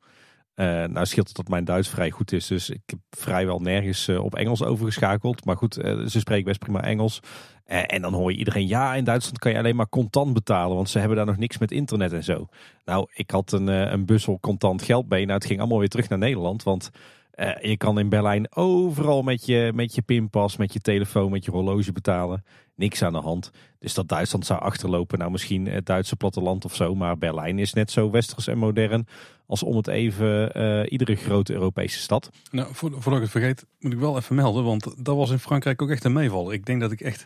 nou 0.56 1.06
scheelt 1.06 1.28
het 1.28 1.36
dat 1.36 1.48
mijn 1.48 1.66
Duits 1.66 1.90
vrij 1.90 2.12
goed 2.12 2.32
is. 2.32 2.48
Dus 2.48 2.70
ik 2.70 2.82
heb 2.86 3.00
vrijwel 3.10 3.60
nergens 3.60 4.10
op 4.10 4.36
Engels 4.36 4.64
overgeschakeld. 4.64 5.46
Maar 5.46 5.58
goed, 5.58 5.74
ze 6.08 6.20
spreken 6.20 6.46
best 6.46 6.60
prima 6.60 6.84
Engels. 6.84 7.20
Eh, 7.64 7.84
en 7.88 8.02
dan 8.02 8.14
hoor 8.14 8.32
je 8.32 8.38
iedereen, 8.38 8.68
ja, 8.68 8.96
in 8.96 9.04
Duitsland 9.04 9.40
kan 9.40 9.52
je 9.52 9.58
alleen 9.58 9.76
maar 9.76 9.90
contant 9.90 10.34
betalen, 10.34 10.76
want 10.76 10.90
ze 10.90 11.00
hebben 11.00 11.18
daar 11.18 11.26
nog 11.26 11.38
niks 11.38 11.58
met 11.58 11.72
internet 11.72 12.14
en 12.14 12.24
zo. 12.24 12.48
Nou, 12.86 13.08
ik 13.14 13.32
had 13.32 13.52
een, 13.52 13.70
eh, 13.70 13.92
een 13.92 14.06
bussel 14.06 14.38
contant 14.42 14.82
geld 14.82 15.08
bij. 15.08 15.22
Nou, 15.26 15.34
het 15.34 15.46
ging 15.46 15.60
allemaal 15.60 15.80
weer 15.80 15.90
terug 15.90 16.10
naar 16.10 16.18
Nederland, 16.18 16.64
want 16.64 16.90
uh, 17.36 17.62
je 17.62 17.78
kan 17.78 18.00
in 18.00 18.10
Berlijn 18.10 18.56
overal 18.56 19.22
met 19.22 19.46
je, 19.46 19.72
met 19.76 19.96
je 19.96 20.02
pinpas, 20.02 20.58
met 20.58 20.74
je 20.74 20.80
telefoon, 20.80 21.32
met 21.32 21.46
je 21.46 21.52
horloge 21.52 21.92
betalen. 21.92 22.46
Niks 22.76 23.02
aan 23.02 23.14
de 23.14 23.20
hand. 23.20 23.52
Dus 23.80 23.94
dat 23.94 24.08
Duitsland 24.08 24.46
zou 24.46 24.60
achterlopen, 24.60 25.20
nou 25.20 25.32
misschien 25.32 25.68
het 25.68 25.86
Duitse 25.86 26.16
platteland 26.16 26.66
of 26.66 26.76
zo. 26.76 26.96
Maar 26.96 27.18
Berlijn 27.18 27.60
is 27.60 27.74
net 27.74 27.92
zo 27.92 28.10
westers 28.10 28.48
en 28.48 28.58
modern 28.58 29.08
als 29.48 29.64
om 29.64 29.76
het 29.76 29.88
even 29.88 30.52
iedere 30.92 31.16
grote 31.16 31.54
Europese 31.54 32.00
stad. 32.00 32.32
Nou, 32.52 32.68
voordat 32.72 33.14
ik 33.14 33.22
het 33.22 33.30
vergeet, 33.30 33.66
moet 33.80 33.94
ik 33.94 34.00
wel 34.00 34.18
even 34.18 34.36
melden, 34.36 34.64
want 34.64 35.06
dat 35.06 35.16
was 35.16 35.32
in 35.32 35.40
Frankrijk 35.40 35.82
ook 35.82 35.90
echt 35.90 36.04
een 36.04 36.14
meeval. 36.14 36.52
Ik 36.52 36.66
denk 36.66 36.82
dat 36.82 36.92
ik 36.92 37.02
echt 37.02 37.26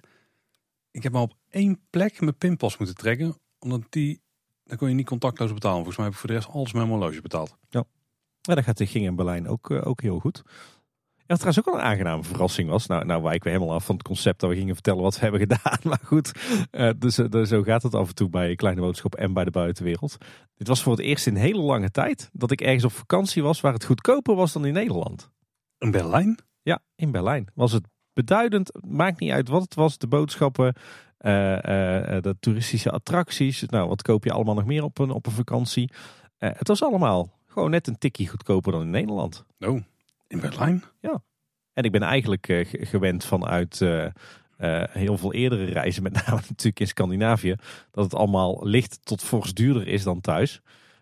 ik 0.97 1.03
heb 1.03 1.11
maar 1.11 1.21
op 1.21 1.33
één 1.49 1.79
plek 1.89 2.21
mijn 2.21 2.37
pinpas 2.37 2.77
moeten 2.77 2.95
trekken. 2.95 3.35
Omdat 3.59 3.81
die, 3.89 4.21
dan 4.63 4.77
kon 4.77 4.89
je 4.89 4.95
niet 4.95 5.05
contactloos 5.05 5.53
betalen. 5.53 5.77
Volgens 5.77 5.97
mij 5.97 6.05
heb 6.05 6.13
ik 6.13 6.19
voor 6.19 6.29
de 6.29 6.35
rest 6.35 6.49
alles 6.49 6.73
met 6.73 6.87
mijn 6.87 6.99
horloge 6.99 7.21
betaald. 7.21 7.57
Ja, 7.69 7.83
ja 8.41 8.55
dat 8.55 8.63
gaat, 8.63 8.81
ging 8.83 9.05
in 9.05 9.15
Berlijn 9.15 9.47
ook, 9.47 9.69
uh, 9.69 9.87
ook 9.87 10.01
heel 10.01 10.19
goed. 10.19 10.43
Ja, 11.15 11.33
wat 11.35 11.39
trouwens 11.39 11.59
ook 11.59 11.73
wel 11.73 11.83
een 11.83 11.89
aangename 11.91 12.23
verrassing 12.23 12.69
was. 12.69 12.87
Nou, 12.87 13.05
nou 13.05 13.23
wijken 13.23 13.43
we 13.43 13.49
helemaal 13.49 13.75
af 13.75 13.85
van 13.85 13.95
het 13.95 14.03
concept 14.03 14.39
dat 14.39 14.49
we 14.49 14.55
gingen 14.55 14.73
vertellen 14.73 15.01
wat 15.01 15.15
we 15.15 15.21
hebben 15.21 15.39
gedaan. 15.39 15.79
Maar 15.89 15.99
goed, 16.03 16.31
uh, 16.71 16.89
dus, 16.97 17.19
uh, 17.19 17.43
zo 17.43 17.63
gaat 17.63 17.83
het 17.83 17.95
af 17.95 18.07
en 18.07 18.15
toe 18.15 18.29
bij 18.29 18.55
Kleine 18.55 18.81
Boodschap 18.81 19.15
en 19.15 19.33
bij 19.33 19.43
de 19.43 19.51
buitenwereld. 19.51 20.17
Dit 20.55 20.67
was 20.67 20.83
voor 20.83 20.91
het 20.91 21.01
eerst 21.01 21.27
in 21.27 21.35
een 21.35 21.41
hele 21.41 21.61
lange 21.61 21.91
tijd 21.91 22.29
dat 22.33 22.51
ik 22.51 22.61
ergens 22.61 22.83
op 22.83 22.91
vakantie 22.91 23.43
was 23.43 23.61
waar 23.61 23.73
het 23.73 23.85
goedkoper 23.85 24.35
was 24.35 24.53
dan 24.53 24.65
in 24.65 24.73
Nederland. 24.73 25.31
In 25.77 25.91
Berlijn? 25.91 26.39
Ja, 26.61 26.79
in 26.95 27.11
Berlijn 27.11 27.47
was 27.53 27.71
het 27.71 27.87
beduidend. 28.17 28.71
Maakt 28.87 29.19
niet 29.19 29.31
uit 29.31 29.47
wat 29.47 29.61
het 29.61 29.75
was. 29.75 29.97
De 29.97 30.07
boodschappen, 30.07 30.67
uh, 30.67 30.81
de 32.21 32.35
toeristische 32.39 32.91
attracties. 32.91 33.63
Nou, 33.63 33.87
wat 33.87 34.01
koop 34.01 34.23
je 34.23 34.31
allemaal 34.31 34.55
nog 34.55 34.65
meer 34.65 34.83
op 34.83 34.99
een, 34.99 35.11
op 35.11 35.25
een 35.25 35.31
vakantie? 35.31 35.91
het 36.37 36.67
was 36.67 36.83
allemaal 36.83 37.29
gewoon 37.45 37.69
net 37.69 37.87
een 37.87 37.97
tikkie 37.97 38.27
goedkoper 38.27 38.71
dan 38.71 38.81
in 38.81 38.89
Nederland. 38.89 39.45
Oh, 39.59 39.81
in 40.27 40.39
Berlijn? 40.39 40.83
Ja. 40.99 41.23
En 41.73 41.83
ik 41.83 41.91
ben 41.91 42.01
eigenlijk 42.01 42.65
gewend 42.71 43.25
vanuit 43.25 43.79
heel 44.89 45.17
veel 45.17 45.33
eerdere 45.33 45.65
reizen, 45.65 46.03
met 46.03 46.13
name 46.13 46.41
natuurlijk 46.49 46.79
in 46.79 46.87
Scandinavië, 46.87 47.55
dat 47.91 48.03
het 48.03 48.15
allemaal 48.15 48.67
licht 48.67 48.99
tot 49.03 49.23
fors 49.23 49.53
duurder 49.53 49.87
is 49.87 50.03
dan 50.03 50.21
thuis. 50.21 50.61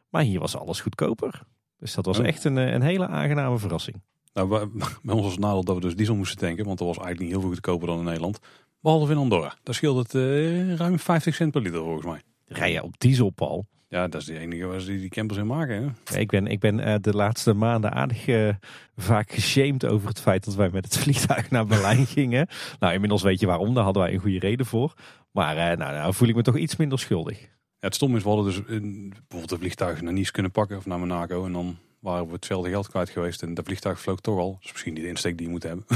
Maar 0.10 0.22
hier 0.22 0.40
was 0.40 0.58
alles 0.58 0.82
goedkoper. 0.82 1.42
Dus 1.78 1.94
dat 1.94 2.06
was 2.06 2.20
oh. 2.20 2.26
echt 2.26 2.44
een, 2.44 2.56
een 2.56 2.82
hele 2.82 3.08
aangename 3.08 3.58
verrassing. 3.58 4.02
Nou, 4.36 4.48
bij 5.04 5.14
ons 5.16 5.22
was 5.22 5.32
het 5.32 5.40
nadeel 5.40 5.64
dat 5.64 5.76
we 5.76 5.82
dus 5.82 5.96
diesel 5.96 6.16
moesten 6.16 6.38
tanken, 6.38 6.66
want 6.66 6.78
dat 6.78 6.88
was 6.88 6.98
eigenlijk 6.98 7.26
niet 7.26 7.32
heel 7.32 7.42
veel 7.42 7.50
goedkoper 7.50 7.88
dan 7.88 7.98
in 7.98 8.04
Nederland. 8.04 8.40
Behalve 8.82 9.12
in 9.12 9.18
Andorra. 9.18 9.56
Daar 9.64 9.76
scheelde 9.76 10.00
het 10.00 10.14
uh, 10.14 10.76
ruim 10.76 11.00
50 11.00 11.36
cent 11.36 11.52
per 11.52 11.62
liter 11.62 11.80
volgens 11.80 12.06
mij. 12.06 12.22
Rij 12.46 12.72
je 12.72 12.84
op 12.84 13.00
diesel, 13.00 13.30
Paul? 13.30 13.66
Ja, 13.88 14.08
dat 14.08 14.22
is 14.22 14.28
de 14.28 14.40
enige 14.40 14.66
waar 14.66 14.80
ze 14.80 15.00
die 15.00 15.10
campers 15.10 15.40
in 15.40 15.48
maken. 15.48 15.96
Hè? 16.06 16.20
ik 16.20 16.30
ben, 16.30 16.48
ik 16.48 16.60
ben 16.60 16.80
uh, 16.80 16.96
de 17.02 17.14
laatste 17.14 17.54
maanden 17.54 17.92
aardig 17.92 18.28
uh, 18.28 18.54
vaak 18.96 19.32
geshamed 19.32 19.86
over 19.86 20.08
het 20.08 20.20
feit 20.20 20.46
dat 20.46 20.56
wij 20.56 20.70
met 20.70 20.86
het 20.86 20.98
vliegtuig 21.04 21.50
naar 21.50 21.66
Berlijn 21.66 22.06
gingen. 22.18 22.48
Nou, 22.80 22.94
inmiddels 22.94 23.22
weet 23.22 23.40
je 23.40 23.46
waarom, 23.46 23.74
daar 23.74 23.84
hadden 23.84 24.04
wij 24.04 24.14
een 24.14 24.20
goede 24.20 24.40
reden 24.40 24.66
voor. 24.66 24.94
Maar 25.32 25.56
nou, 25.56 25.94
nou 25.94 26.14
voel 26.14 26.28
ik 26.28 26.36
me 26.36 26.42
toch 26.42 26.58
iets 26.58 26.76
minder 26.76 27.00
schuldig. 27.00 27.42
Ja, 27.42 27.48
het 27.80 27.96
stom 27.96 28.16
is, 28.16 28.24
we 28.24 28.30
hadden 28.30 28.46
dus 28.46 28.62
in, 28.68 29.10
bijvoorbeeld 29.10 29.52
een 29.52 29.58
vliegtuig 29.58 30.02
naar 30.02 30.14
Nice 30.14 30.32
kunnen 30.32 30.52
pakken 30.52 30.78
of 30.78 30.86
naar 30.86 31.00
Monaco. 31.00 31.46
En 31.46 31.52
dan 31.52 31.78
waren 32.06 32.26
we 32.26 32.34
hetzelfde 32.34 32.70
geld 32.70 32.90
kwijt 32.90 33.10
geweest. 33.10 33.42
En 33.42 33.54
dat 33.54 33.66
vliegtuig 33.66 34.00
vloog 34.00 34.20
toch 34.20 34.40
al. 34.40 34.58
Dus 34.62 34.72
misschien 34.72 34.94
niet 34.94 35.04
de 35.04 35.10
insteek 35.10 35.38
die 35.38 35.46
je 35.46 35.52
moet 35.52 35.64
hebben. 35.64 35.86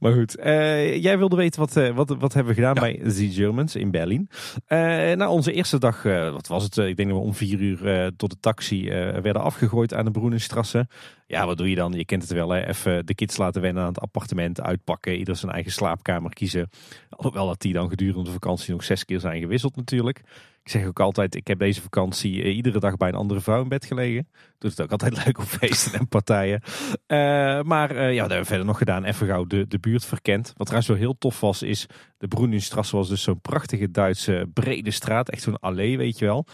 Maar 0.00 0.12
goed, 0.12 0.38
uh, 0.38 0.96
jij 1.02 1.18
wilde 1.18 1.36
weten 1.36 1.60
wat, 1.60 1.76
uh, 1.76 1.94
wat, 1.94 2.08
wat 2.08 2.32
hebben 2.32 2.54
we 2.54 2.60
gedaan 2.60 2.74
bij 2.74 3.00
The 3.14 3.30
Germans 3.30 3.76
in 3.76 3.90
Berlin. 3.90 4.28
Uh, 4.68 4.78
nou, 5.12 5.30
onze 5.30 5.52
eerste 5.52 5.78
dag, 5.78 6.02
wat 6.32 6.46
was 6.46 6.62
het? 6.62 6.76
ik 6.76 6.96
denk 6.96 7.08
dat 7.08 7.18
we 7.18 7.24
om 7.24 7.34
vier 7.34 7.60
uur 7.60 8.10
tot 8.16 8.30
de 8.30 8.40
taxi 8.40 8.88
werden 9.22 9.42
afgegooid 9.42 9.94
aan 9.94 10.04
de 10.04 10.10
Broenenstrasse. 10.10 10.88
Ja, 11.26 11.46
wat 11.46 11.56
doe 11.56 11.70
je 11.70 11.74
dan? 11.74 11.92
Je 11.92 12.04
kent 12.04 12.22
het 12.22 12.32
wel, 12.32 12.50
hè? 12.50 12.66
even 12.66 13.06
de 13.06 13.14
kids 13.14 13.36
laten 13.36 13.62
wennen 13.62 13.82
aan 13.82 13.88
het 13.88 14.00
appartement, 14.00 14.60
uitpakken, 14.60 15.18
ieder 15.18 15.36
zijn 15.36 15.52
eigen 15.52 15.72
slaapkamer 15.72 16.32
kiezen. 16.32 16.70
Alhoewel 17.10 17.46
dat 17.46 17.60
die 17.60 17.72
dan 17.72 17.88
gedurende 17.88 18.24
de 18.24 18.30
vakantie 18.30 18.72
nog 18.72 18.84
zes 18.84 19.04
keer 19.04 19.20
zijn 19.20 19.40
gewisseld 19.40 19.76
natuurlijk. 19.76 20.22
Ik 20.66 20.72
zeg 20.72 20.86
ook 20.86 21.00
altijd, 21.00 21.34
ik 21.34 21.46
heb 21.46 21.58
deze 21.58 21.82
vakantie 21.82 22.42
eh, 22.42 22.56
iedere 22.56 22.78
dag 22.78 22.96
bij 22.96 23.08
een 23.08 23.14
andere 23.14 23.40
vrouw 23.40 23.62
in 23.62 23.68
bed 23.68 23.84
gelegen. 23.84 24.28
Doet 24.58 24.70
het 24.70 24.80
ook 24.80 24.90
altijd 24.90 25.16
leuk 25.24 25.38
op 25.38 25.44
feesten 25.44 25.98
en 25.98 26.08
partijen. 26.08 26.62
Uh, 26.62 27.62
maar 27.62 27.96
uh, 27.96 28.14
ja, 28.14 28.20
dat 28.20 28.30
hebben 28.30 28.38
we 28.38 28.44
verder 28.44 28.66
nog 28.66 28.78
gedaan. 28.78 29.04
Even 29.04 29.26
gauw 29.26 29.44
de, 29.44 29.66
de 29.66 29.78
buurt 29.78 30.04
verkend. 30.04 30.46
Wat 30.56 30.66
trouwens 30.66 30.86
zo 30.86 30.94
heel 30.94 31.18
tof 31.18 31.40
was, 31.40 31.62
is 31.62 31.86
de 32.18 32.28
Broenenstrasse 32.28 32.96
was 32.96 33.08
dus 33.08 33.22
zo'n 33.22 33.40
prachtige 33.40 33.90
Duitse 33.90 34.50
brede 34.52 34.90
straat. 34.90 35.30
Echt 35.30 35.42
zo'n 35.42 35.60
allee, 35.60 35.96
weet 35.96 36.18
je 36.18 36.24
wel. 36.24 36.46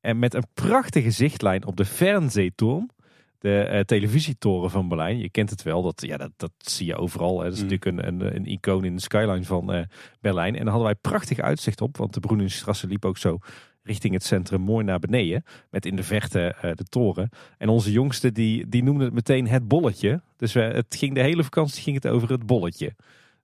En 0.00 0.18
met 0.18 0.34
een 0.34 0.46
prachtige 0.54 1.10
zichtlijn 1.10 1.66
op 1.66 1.76
de 1.76 1.84
Fernsehturm 1.84 2.90
de 3.38 3.68
uh, 3.72 3.80
televisietoren 3.80 4.70
van 4.70 4.88
Berlijn. 4.88 5.18
Je 5.18 5.30
kent 5.30 5.50
het 5.50 5.62
wel, 5.62 5.82
dat, 5.82 6.02
ja, 6.06 6.16
dat, 6.16 6.30
dat 6.36 6.52
zie 6.56 6.86
je 6.86 6.96
overal. 6.96 7.38
Hè. 7.38 7.44
Dat 7.44 7.52
is 7.52 7.62
mm. 7.62 7.68
natuurlijk 7.68 7.98
een, 7.98 8.06
een, 8.06 8.36
een, 8.36 8.46
icoon 8.46 8.84
in 8.84 8.94
de 8.94 9.02
skyline 9.02 9.44
van 9.44 9.74
uh, 9.74 9.82
Berlijn. 10.20 10.56
En 10.56 10.60
daar 10.60 10.74
hadden 10.74 10.92
wij 10.92 10.94
prachtig 10.94 11.38
uitzicht 11.38 11.80
op, 11.80 11.96
want 11.96 12.14
de 12.14 12.20
Broenenstrasse 12.20 12.86
liep 12.86 13.04
ook 13.04 13.18
zo 13.18 13.38
richting 13.82 14.14
het 14.14 14.24
centrum 14.24 14.60
mooi 14.60 14.84
naar 14.84 14.98
beneden. 14.98 15.44
Met 15.70 15.86
in 15.86 15.96
de 15.96 16.02
verte 16.02 16.56
uh, 16.64 16.70
de 16.74 16.84
toren. 16.84 17.30
En 17.58 17.68
onze 17.68 17.92
jongste 17.92 18.32
die, 18.32 18.68
die 18.68 18.82
noemde 18.82 19.04
het 19.04 19.14
meteen 19.14 19.48
het 19.48 19.68
bolletje. 19.68 20.22
Dus 20.36 20.54
het 20.54 20.94
ging 20.96 21.14
de 21.14 21.20
hele 21.20 21.44
vakantie 21.44 21.82
ging 21.82 22.02
het 22.02 22.12
over 22.12 22.30
het 22.30 22.46
bolletje. 22.46 22.94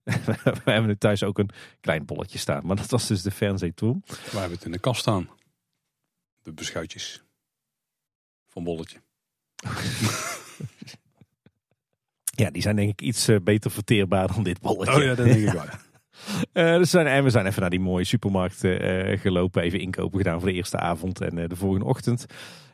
we 0.65 0.71
hebben 0.71 0.87
nu 0.87 0.97
thuis 0.97 1.23
ook 1.23 1.39
een 1.39 1.51
klein 1.81 2.05
bolletje 2.05 2.39
staan. 2.39 2.67
Maar 2.67 2.77
dat 2.77 2.91
was 2.91 3.07
dus 3.07 3.23
de 3.23 3.31
Fernsehturm. 3.31 4.03
We 4.07 4.39
hebben 4.39 4.57
het 4.57 4.65
in 4.65 4.73
de 4.73 4.79
kast 4.79 5.01
staan. 5.01 5.29
De 6.43 6.53
beschuitjes. 6.53 7.25
Van 8.47 8.65
bolletje. 8.65 9.04
ja, 12.43 12.51
die 12.51 12.63
zijn 12.63 12.77
denk 12.77 12.91
ik 12.91 13.03
iets 13.03 13.29
uh, 13.29 13.37
beter 13.43 13.71
verteerbaar 13.71 14.27
dan 14.27 14.43
dit 14.43 14.61
bolletje. 14.61 14.95
Oh 14.95 15.03
ja, 15.03 15.15
dat 15.15 15.27
denk 15.27 15.39
ik 15.39 15.53
wel. 15.53 15.65
Uh, 16.53 16.77
dus 16.81 16.91
zijn, 16.91 17.07
en 17.07 17.25
we 17.25 17.31
zijn 17.31 17.47
even 17.47 17.61
naar 17.61 17.71
die 17.71 17.81
mooie 17.81 18.05
supermarkt 18.05 18.65
uh, 18.65 19.21
gelopen, 19.21 19.63
even 19.63 19.81
inkopen 19.81 20.19
gedaan 20.19 20.41
voor 20.41 20.49
de 20.49 20.55
eerste 20.55 20.79
avond 20.79 21.21
en 21.21 21.49
de 21.49 21.57
volgende 21.57 21.85
ochtend. 21.85 22.27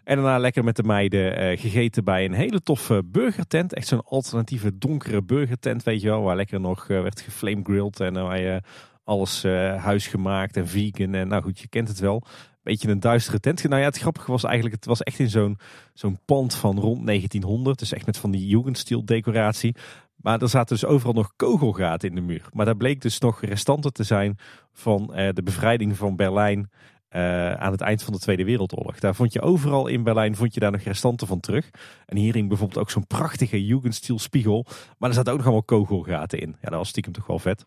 En 0.04 0.16
daarna 0.16 0.38
lekker 0.38 0.64
met 0.64 0.76
de 0.76 0.82
meiden 0.82 1.58
gegeten 1.58 2.04
bij 2.04 2.24
een 2.24 2.32
hele 2.32 2.62
toffe 2.62 3.02
burgertent. 3.04 3.74
Echt 3.74 3.86
zo'n 3.86 4.04
alternatieve 4.04 4.78
donkere 4.78 5.22
burgertent, 5.22 5.82
weet 5.82 6.00
je 6.00 6.08
wel. 6.08 6.22
Waar 6.22 6.36
lekker 6.36 6.60
nog 6.60 6.86
werd 6.86 7.20
geflamegrilled 7.20 8.00
en 8.00 8.12
waar 8.12 8.40
je 8.40 8.62
alles 9.04 9.42
huisgemaakt 9.76 10.56
en 10.56 10.68
vegan. 10.68 11.14
En 11.14 11.28
nou 11.28 11.42
goed, 11.42 11.58
je 11.58 11.68
kent 11.68 11.88
het 11.88 11.98
wel 11.98 12.22
beetje 12.62 12.88
een 12.88 13.00
duistere 13.00 13.40
tent. 13.40 13.62
Nou 13.62 13.80
ja, 13.80 13.86
het 13.86 13.98
grappige 13.98 14.30
was 14.30 14.44
eigenlijk, 14.44 14.74
het 14.74 14.84
was 14.84 15.02
echt 15.02 15.18
in 15.18 15.30
zo'n 15.30 15.58
zo'n 15.94 16.18
pand 16.24 16.54
van 16.54 16.78
rond 16.78 17.06
1900. 17.06 17.78
Dus 17.78 17.92
echt 17.92 18.06
met 18.06 18.16
van 18.16 18.30
die 18.30 18.46
Jugendstil 18.46 19.04
decoratie. 19.04 19.76
Maar 20.16 20.42
er 20.42 20.48
zaten 20.48 20.76
dus 20.76 20.84
overal 20.84 21.14
nog 21.14 21.32
kogelgaten 21.36 22.08
in 22.08 22.14
de 22.14 22.20
muur. 22.20 22.48
Maar 22.52 22.64
daar 22.64 22.76
bleek 22.76 23.00
dus 23.00 23.18
nog 23.18 23.40
restanten 23.40 23.92
te 23.92 24.02
zijn 24.02 24.38
van 24.72 25.06
de 25.06 25.42
bevrijding 25.42 25.96
van 25.96 26.16
Berlijn 26.16 26.70
uh, 27.10 27.52
aan 27.52 27.72
het 27.72 27.80
eind 27.80 28.02
van 28.02 28.12
de 28.12 28.18
Tweede 28.18 28.44
Wereldoorlog. 28.44 28.98
Daar 28.98 29.14
vond 29.14 29.32
je 29.32 29.40
overal 29.40 29.86
in 29.86 30.02
Berlijn 30.02 30.36
vond 30.36 30.54
je 30.54 30.60
daar 30.60 30.70
nog 30.70 30.80
restanten 30.80 31.26
van 31.26 31.40
terug. 31.40 31.70
En 32.06 32.16
hierin 32.16 32.48
bijvoorbeeld 32.48 32.80
ook 32.80 32.90
zo'n 32.90 33.06
prachtige 33.06 33.66
Jugendstilspiegel. 33.66 34.66
Maar 34.98 35.08
er 35.08 35.14
zaten 35.14 35.32
ook 35.32 35.38
nog 35.38 35.46
allemaal 35.46 35.64
kogelgaten 35.64 36.38
in. 36.38 36.56
Ja, 36.60 36.68
dat 36.68 36.78
was 36.78 36.88
stiekem 36.88 37.12
toch 37.12 37.26
wel 37.26 37.38
vet. 37.38 37.66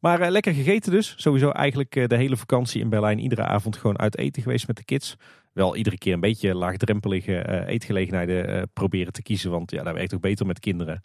Maar 0.00 0.20
uh, 0.20 0.28
lekker 0.28 0.54
gegeten 0.54 0.92
dus. 0.92 1.14
Sowieso 1.16 1.50
eigenlijk 1.50 1.96
uh, 1.96 2.06
de 2.06 2.16
hele 2.16 2.36
vakantie 2.36 2.80
in 2.80 2.88
Berlijn. 2.88 3.18
Iedere 3.18 3.42
avond 3.42 3.76
gewoon 3.76 3.98
uit 3.98 4.18
eten 4.18 4.42
geweest 4.42 4.66
met 4.66 4.76
de 4.76 4.84
kids. 4.84 5.16
Wel 5.52 5.76
iedere 5.76 5.98
keer 5.98 6.12
een 6.12 6.20
beetje 6.20 6.54
laagdrempelige 6.54 7.64
eetgelegenheden 7.66 8.70
proberen 8.72 9.12
te 9.12 9.22
kiezen. 9.22 9.50
Want 9.50 9.70
ja, 9.70 9.82
dat 9.82 9.94
werkt 9.94 10.14
ook 10.14 10.20
beter 10.20 10.46
met 10.46 10.58
kinderen. 10.58 11.02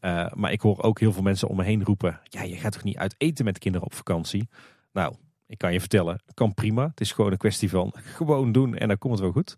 Ja. 0.00 0.32
maar 0.34 0.52
ik 0.52 0.60
hoor 0.60 0.82
ook 0.82 1.00
heel 1.00 1.12
veel 1.12 1.22
mensen 1.22 1.48
om 1.48 1.56
me 1.56 1.64
heen 1.64 1.84
roepen. 1.84 2.20
Ja, 2.24 2.42
je 2.42 2.56
gaat 2.56 2.72
toch 2.72 2.84
niet 2.84 2.96
uit 2.96 3.14
eten 3.18 3.44
met 3.44 3.58
kinderen 3.58 3.86
op 3.86 3.94
vakantie? 3.94 4.48
Nou, 4.92 5.14
ik 5.46 5.58
kan 5.58 5.72
je 5.72 5.80
vertellen, 5.80 6.22
kan 6.34 6.54
prima. 6.54 6.86
Het 6.86 7.00
is 7.00 7.12
gewoon 7.12 7.32
een 7.32 7.38
kwestie 7.38 7.70
van 7.70 7.94
gewoon 8.16 8.52
doen 8.52 8.76
en 8.76 8.88
dan 8.88 8.98
komt 8.98 9.12
het 9.12 9.22
wel 9.22 9.32
goed. 9.32 9.56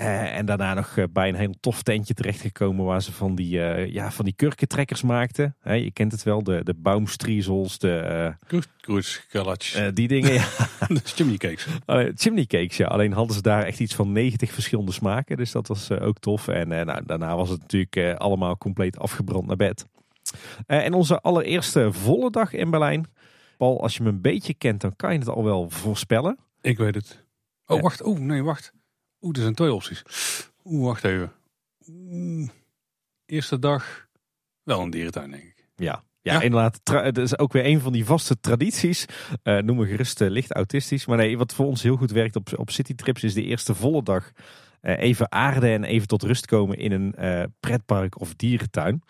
Uh, 0.00 0.36
en 0.36 0.46
daarna 0.46 0.74
nog 0.74 0.96
uh, 0.96 1.04
bij 1.12 1.28
een 1.28 1.34
heel 1.34 1.54
tof 1.60 1.82
tentje 1.82 2.14
terechtgekomen 2.14 2.84
waar 2.84 3.02
ze 3.02 3.12
van 3.12 3.34
die, 3.34 3.56
uh, 3.56 3.92
ja, 3.92 4.10
van 4.10 4.24
die 4.24 4.34
kurkentrekkers 4.34 5.02
maakten. 5.02 5.56
Je 5.62 5.90
kent 5.92 6.12
het 6.12 6.22
wel, 6.22 6.42
de, 6.42 6.60
de 6.64 6.74
baumstriezels, 6.74 7.78
de... 7.78 8.34
Uh, 9.76 9.88
die 9.94 10.08
dingen, 10.08 10.32
ja. 10.32 10.46
de 10.88 11.00
chimney 11.04 11.36
cakes. 11.36 11.66
chimney 12.14 12.46
cakes, 12.46 12.76
ja. 12.76 12.86
Alleen 12.86 13.12
hadden 13.12 13.36
ze 13.36 13.42
daar 13.42 13.62
echt 13.62 13.80
iets 13.80 13.94
van 13.94 14.12
90 14.12 14.52
verschillende 14.52 14.92
smaken. 14.92 15.36
Dus 15.36 15.52
dat 15.52 15.66
was 15.66 15.90
ook 15.90 16.18
tof. 16.18 16.48
En 16.48 16.68
nou, 16.68 17.04
daarna 17.06 17.36
was 17.36 17.48
het 17.48 17.60
natuurlijk 17.60 18.18
allemaal 18.20 18.58
compleet 18.58 18.98
afgebrand 18.98 19.46
naar 19.46 19.56
bed. 19.56 19.86
en 20.66 20.94
onze 20.94 21.20
allereerste 21.20 21.92
volle 21.92 22.30
dag 22.30 22.52
in 22.52 22.70
Berlijn 22.70 23.06
Paul, 23.58 23.82
als 23.82 23.96
je 23.96 24.02
me 24.02 24.08
een 24.08 24.20
beetje 24.20 24.54
kent, 24.54 24.80
dan 24.80 24.96
kan 24.96 25.12
je 25.12 25.18
het 25.18 25.28
al 25.28 25.44
wel 25.44 25.70
voorspellen. 25.70 26.38
Ik 26.60 26.78
weet 26.78 26.94
het. 26.94 27.24
Oh, 27.66 27.80
wacht. 27.80 28.06
Oeh, 28.06 28.18
nee, 28.18 28.42
wacht. 28.42 28.72
Oeh, 29.20 29.36
er 29.36 29.42
zijn 29.42 29.54
twee 29.54 29.72
opties. 29.72 30.02
Oeh, 30.64 30.84
wacht 30.84 31.04
even. 31.04 31.32
eerste 33.26 33.58
dag 33.58 34.08
wel 34.62 34.80
een 34.80 34.90
dierentuin, 34.90 35.30
denk 35.30 35.42
ik. 35.42 35.68
Ja, 35.76 36.04
ja, 36.22 36.40
inderdaad. 36.40 36.80
Het 36.82 37.18
is 37.18 37.38
ook 37.38 37.52
weer 37.52 37.66
een 37.66 37.80
van 37.80 37.92
die 37.92 38.04
vaste 38.04 38.40
tradities. 38.40 39.06
Uh, 39.44 39.58
noemen 39.58 39.86
gerust 39.86 40.20
uh, 40.20 40.30
licht 40.30 40.52
autistisch. 40.54 41.06
Maar 41.06 41.16
nee, 41.16 41.38
wat 41.38 41.54
voor 41.54 41.66
ons 41.66 41.82
heel 41.82 41.96
goed 41.96 42.10
werkt 42.10 42.36
op, 42.36 42.58
op 42.58 42.70
citytrips 42.70 43.22
is 43.22 43.34
de 43.34 43.42
eerste 43.42 43.74
volle 43.74 44.02
dag. 44.02 44.30
Uh, 44.82 44.98
even 44.98 45.32
aarden 45.32 45.70
en 45.70 45.84
even 45.84 46.06
tot 46.06 46.22
rust 46.22 46.46
komen 46.46 46.78
in 46.78 46.92
een 46.92 47.54
pretpark 47.60 48.20
of 48.20 48.34
dierentuin. 48.34 49.02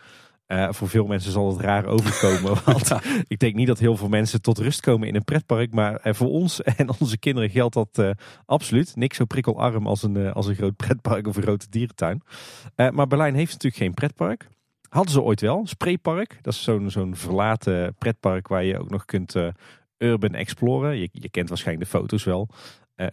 Uh, 0.48 0.68
voor 0.72 0.88
veel 0.88 1.06
mensen 1.06 1.32
zal 1.32 1.48
het 1.48 1.60
raar 1.60 1.86
overkomen. 1.86 2.56
Want 2.64 2.92
ik 3.26 3.38
denk 3.38 3.54
niet 3.54 3.66
dat 3.66 3.78
heel 3.78 3.96
veel 3.96 4.08
mensen 4.08 4.42
tot 4.42 4.58
rust 4.58 4.80
komen 4.80 5.08
in 5.08 5.14
een 5.14 5.24
pretpark. 5.24 5.72
Maar 5.72 6.00
uh, 6.04 6.14
voor 6.14 6.28
ons 6.28 6.62
en 6.62 6.88
onze 7.00 7.18
kinderen 7.18 7.50
geldt 7.50 7.74
dat 7.74 7.98
uh, 7.98 8.10
absoluut. 8.46 8.96
Niks 8.96 9.16
zo 9.16 9.24
prikkelarm 9.24 9.86
als 9.86 10.02
een, 10.02 10.32
als 10.32 10.46
een 10.46 10.54
groot 10.54 10.76
pretpark 10.76 11.26
of 11.26 11.36
een 11.36 11.42
grote 11.42 11.66
dierentuin. 11.70 12.22
maar 12.76 13.06
Berlijn 13.06 13.34
heeft 13.34 13.52
natuurlijk 13.52 13.82
geen 13.82 13.94
pretpark. 13.94 14.48
Hadden 14.88 15.12
ze 15.12 15.22
ooit 15.22 15.40
wel, 15.40 15.66
Spreepark. 15.66 16.38
Dat 16.42 16.52
is 16.52 16.62
zo'n 16.62 16.90
zo'n 16.90 17.16
verlaten 17.16 17.94
pretpark 17.94 18.48
waar 18.48 18.64
je 18.64 18.78
ook 18.78 18.90
nog 18.90 19.04
kunt 19.04 19.34
urban 19.98 20.34
exploren. 20.34 20.96
Je, 20.96 21.08
je 21.12 21.30
kent 21.30 21.48
waarschijnlijk 21.48 21.90
de 21.90 21.98
foto's 21.98 22.24
wel. 22.24 22.48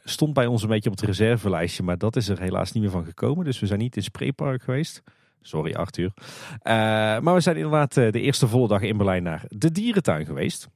stond 0.03 0.33
bij 0.33 0.45
ons 0.45 0.63
een 0.63 0.69
beetje 0.69 0.89
op 0.89 0.95
het 0.95 1.05
reservelijstje, 1.05 1.83
maar 1.83 1.97
dat 1.97 2.15
is 2.15 2.29
er 2.29 2.39
helaas 2.39 2.71
niet 2.71 2.83
meer 2.83 2.91
van 2.91 3.05
gekomen. 3.05 3.45
Dus 3.45 3.59
we 3.59 3.65
zijn 3.65 3.79
niet 3.79 3.95
in 3.95 4.03
Spreepark 4.03 4.63
geweest. 4.63 5.03
Sorry 5.45 5.73
Arthur. 5.73 6.11
Uh, 6.15 6.21
maar 7.19 7.33
we 7.33 7.39
zijn 7.39 7.55
inderdaad 7.55 7.97
uh, 7.97 8.11
de 8.11 8.21
eerste 8.21 8.47
volle 8.47 8.67
dag 8.67 8.81
in 8.81 8.97
Berlijn 8.97 9.23
naar 9.23 9.43
de 9.49 9.71
dierentuin 9.71 10.25
geweest. 10.25 10.69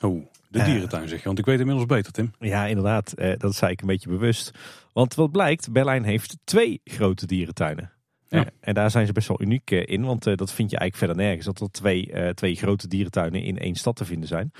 Oh, 0.00 0.26
de 0.48 0.58
uh, 0.58 0.64
dierentuin 0.64 1.08
zeg 1.08 1.18
je, 1.18 1.24
want 1.24 1.38
ik 1.38 1.44
weet 1.44 1.58
inmiddels 1.58 1.86
beter 1.86 2.12
Tim. 2.12 2.32
Ja, 2.38 2.66
inderdaad. 2.66 3.14
dat 3.38 3.54
zei 3.54 3.72
ik 3.72 3.80
een 3.80 3.86
beetje 3.86 4.08
bewust. 4.08 4.50
Want 4.92 5.14
wat 5.14 5.30
blijkt, 5.30 5.72
Berlijn 5.72 6.04
heeft 6.04 6.36
twee 6.44 6.80
grote 6.84 7.26
dierentuinen. 7.26 7.92
Ja. 8.28 8.46
en 8.60 8.74
daar 8.74 8.90
zijn 8.90 9.06
ze 9.06 9.12
best 9.12 9.28
wel 9.28 9.42
uniek 9.42 9.70
in, 9.70 10.04
want 10.04 10.24
dat 10.24 10.52
vind 10.52 10.70
je 10.70 10.78
eigenlijk 10.78 10.96
verder 10.96 11.16
nergens. 11.16 11.46
Dat 11.46 11.60
er 11.60 11.70
twee, 11.70 12.34
twee 12.34 12.54
grote 12.54 12.88
dierentuinen 12.88 13.42
in 13.42 13.58
één 13.58 13.74
stad 13.74 13.96
te 13.96 14.04
vinden 14.04 14.28
zijn. 14.28 14.52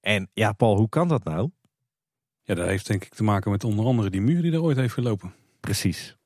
En 0.00 0.28
ja, 0.32 0.52
Paul, 0.52 0.76
hoe 0.76 0.88
kan 0.88 1.08
dat 1.08 1.24
nou? 1.24 1.50
Ja, 2.42 2.54
dat 2.54 2.66
heeft 2.66 2.86
denk 2.86 3.04
ik 3.04 3.14
te 3.14 3.22
maken 3.22 3.50
met 3.50 3.64
onder 3.64 3.84
andere 3.84 4.10
die 4.10 4.20
muur 4.20 4.42
die 4.42 4.52
er 4.52 4.62
ooit 4.62 4.76
heeft 4.76 4.94
gelopen. 4.94 5.32
Precies. 5.60 6.16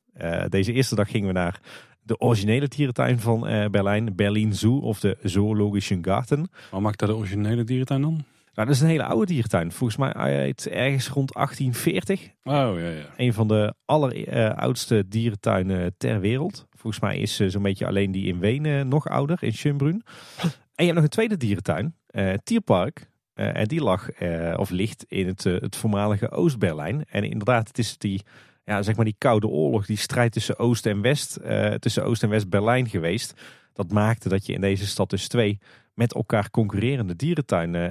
deze 0.49 0.73
eerste 0.73 0.95
dag 0.95 1.11
gingen 1.11 1.27
we 1.27 1.35
naar 1.35 1.61
de 2.05 2.19
originele 2.19 2.69
dierentuin 2.69 3.21
van 3.21 3.51
uh, 3.51 3.67
Berlijn, 3.67 4.15
Berlin 4.15 4.55
Zoo 4.55 4.79
of 4.79 5.01
de 5.01 5.17
Zoologische 5.23 5.99
Garten. 6.03 6.49
Wat 6.71 6.81
maakt 6.81 6.99
dat 6.99 7.09
de 7.09 7.17
originele 7.17 7.65
dierentuin 7.65 8.01
dan? 8.01 8.25
Nou, 8.55 8.67
dat 8.69 8.77
is 8.77 8.81
een 8.81 8.89
hele 8.89 9.05
oude 9.05 9.27
dierentuin. 9.27 9.73
Volgens 9.73 9.99
mij 9.99 10.13
uit 10.13 10.67
ergens 10.67 11.09
rond 11.09 11.33
1840. 11.33 12.23
Oh 12.23 12.79
ja, 12.79 12.89
ja. 12.89 13.05
Een 13.17 13.33
van 13.33 13.49
de 13.49 13.75
alleroudste 13.85 15.05
dierentuinen 15.09 15.95
ter 15.97 16.21
wereld. 16.21 16.67
Volgens 16.71 17.03
mij 17.03 17.19
is 17.19 17.37
zo'n 17.37 17.63
beetje 17.63 17.87
alleen 17.87 18.13
die 18.13 18.27
in 18.27 18.39
Wenen 18.39 18.89
nog 18.89 19.09
ouder, 19.09 19.43
in 19.43 19.53
Schönbrunn. 19.53 20.03
En 20.41 20.51
je 20.75 20.83
hebt 20.85 20.95
nog 20.95 21.03
een 21.03 21.09
tweede 21.09 21.37
dierentuin, 21.37 21.97
Tierpark. 22.43 23.11
En 23.35 23.69
die 23.69 23.83
lag, 23.83 24.09
of 24.57 24.71
ligt 24.71 25.05
in 25.09 25.27
het, 25.27 25.45
het 25.45 25.77
voormalige 25.77 26.31
Oost-Berlijn. 26.31 27.05
En 27.09 27.25
inderdaad, 27.25 27.69
het 27.69 27.79
is 27.79 27.99
die 27.99 28.23
ja, 28.65 28.83
zeg 28.83 28.97
maar 28.97 29.05
die 29.05 29.15
koude 29.19 29.47
oorlog, 29.47 29.87
die 29.87 29.97
strijd 29.97 30.33
tussen 30.33 30.59
Oost 30.59 30.87
en 30.87 31.01
West, 31.01 31.39
uh, 31.45 31.75
tussen 31.75 32.05
Oost 32.05 32.23
en 32.23 32.29
West 32.29 32.49
Berlijn 32.49 32.89
geweest. 32.89 33.35
Dat 33.73 33.93
maakte 33.93 34.29
dat 34.29 34.47
je 34.47 34.53
in 34.53 34.61
deze 34.61 34.87
stad 34.87 35.11
dus 35.11 35.29
twee 35.29 35.59
met 35.95 36.15
elkaar 36.15 36.51
concurrerende 36.51 37.17
dierentuinen 37.17 37.91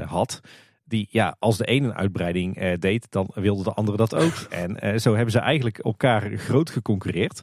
uh, 0.00 0.10
had. 0.10 0.40
Die, 0.84 1.06
ja, 1.10 1.36
als 1.38 1.56
de 1.56 1.64
ene 1.64 1.86
een 1.86 1.94
uitbreiding 1.94 2.62
uh, 2.62 2.72
deed, 2.78 3.06
dan 3.10 3.30
wilde 3.34 3.62
de 3.62 3.72
andere 3.72 3.96
dat 3.96 4.14
ook. 4.14 4.32
En 4.64 5.00
zo 5.00 5.14
hebben 5.14 5.32
ze 5.32 5.38
eigenlijk 5.38 5.78
elkaar 5.78 6.30
groot 6.36 6.70
geconcurreerd. 6.70 7.42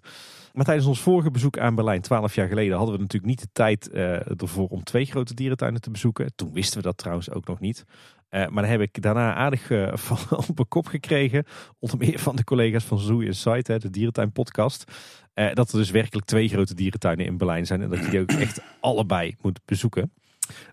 Maar 0.53 0.65
tijdens 0.65 0.88
ons 0.88 1.01
vorige 1.01 1.32
bezoek 1.32 1.57
aan 1.57 1.75
Berlijn, 1.75 2.01
twaalf 2.01 2.36
jaar 2.36 2.47
geleden, 2.47 2.77
hadden 2.77 2.95
we 2.95 3.01
natuurlijk 3.01 3.32
niet 3.32 3.41
de 3.41 3.49
tijd 3.53 3.89
ervoor 3.89 4.67
om 4.67 4.84
twee 4.84 5.05
grote 5.05 5.34
dierentuinen 5.34 5.82
te 5.82 5.91
bezoeken. 5.91 6.36
Toen 6.36 6.53
wisten 6.53 6.77
we 6.77 6.84
dat 6.84 6.97
trouwens 6.97 7.32
ook 7.32 7.47
nog 7.47 7.59
niet. 7.59 7.86
Uh, 8.32 8.47
maar 8.47 8.63
dan 8.63 8.71
heb 8.71 8.82
ik 8.82 9.01
daarna 9.01 9.34
aardig 9.34 9.69
uh, 9.69 9.95
van 10.07 10.38
op 10.38 10.55
mijn 10.55 10.67
kop 10.67 10.88
gekregen. 10.88 11.45
Onder 11.79 11.97
meer 11.97 12.19
van 12.19 12.36
de 12.36 12.43
collega's 12.43 12.84
van 12.84 12.99
Zoo 12.99 13.32
Site, 13.32 13.79
de 13.79 13.89
dierentuin 13.89 14.32
podcast. 14.32 14.91
Uh, 15.36 15.53
dat 15.53 15.71
er 15.71 15.77
dus 15.77 15.91
werkelijk 15.91 16.27
twee 16.27 16.47
grote 16.47 16.75
dierentuinen 16.75 17.25
in 17.25 17.38
Berlijn 17.38 17.65
zijn. 17.65 17.82
En 17.82 17.89
dat 17.89 17.99
je 17.99 18.09
die 18.09 18.19
ook 18.19 18.32
echt 18.32 18.61
allebei 18.79 19.36
moet 19.41 19.59
bezoeken. 19.65 20.13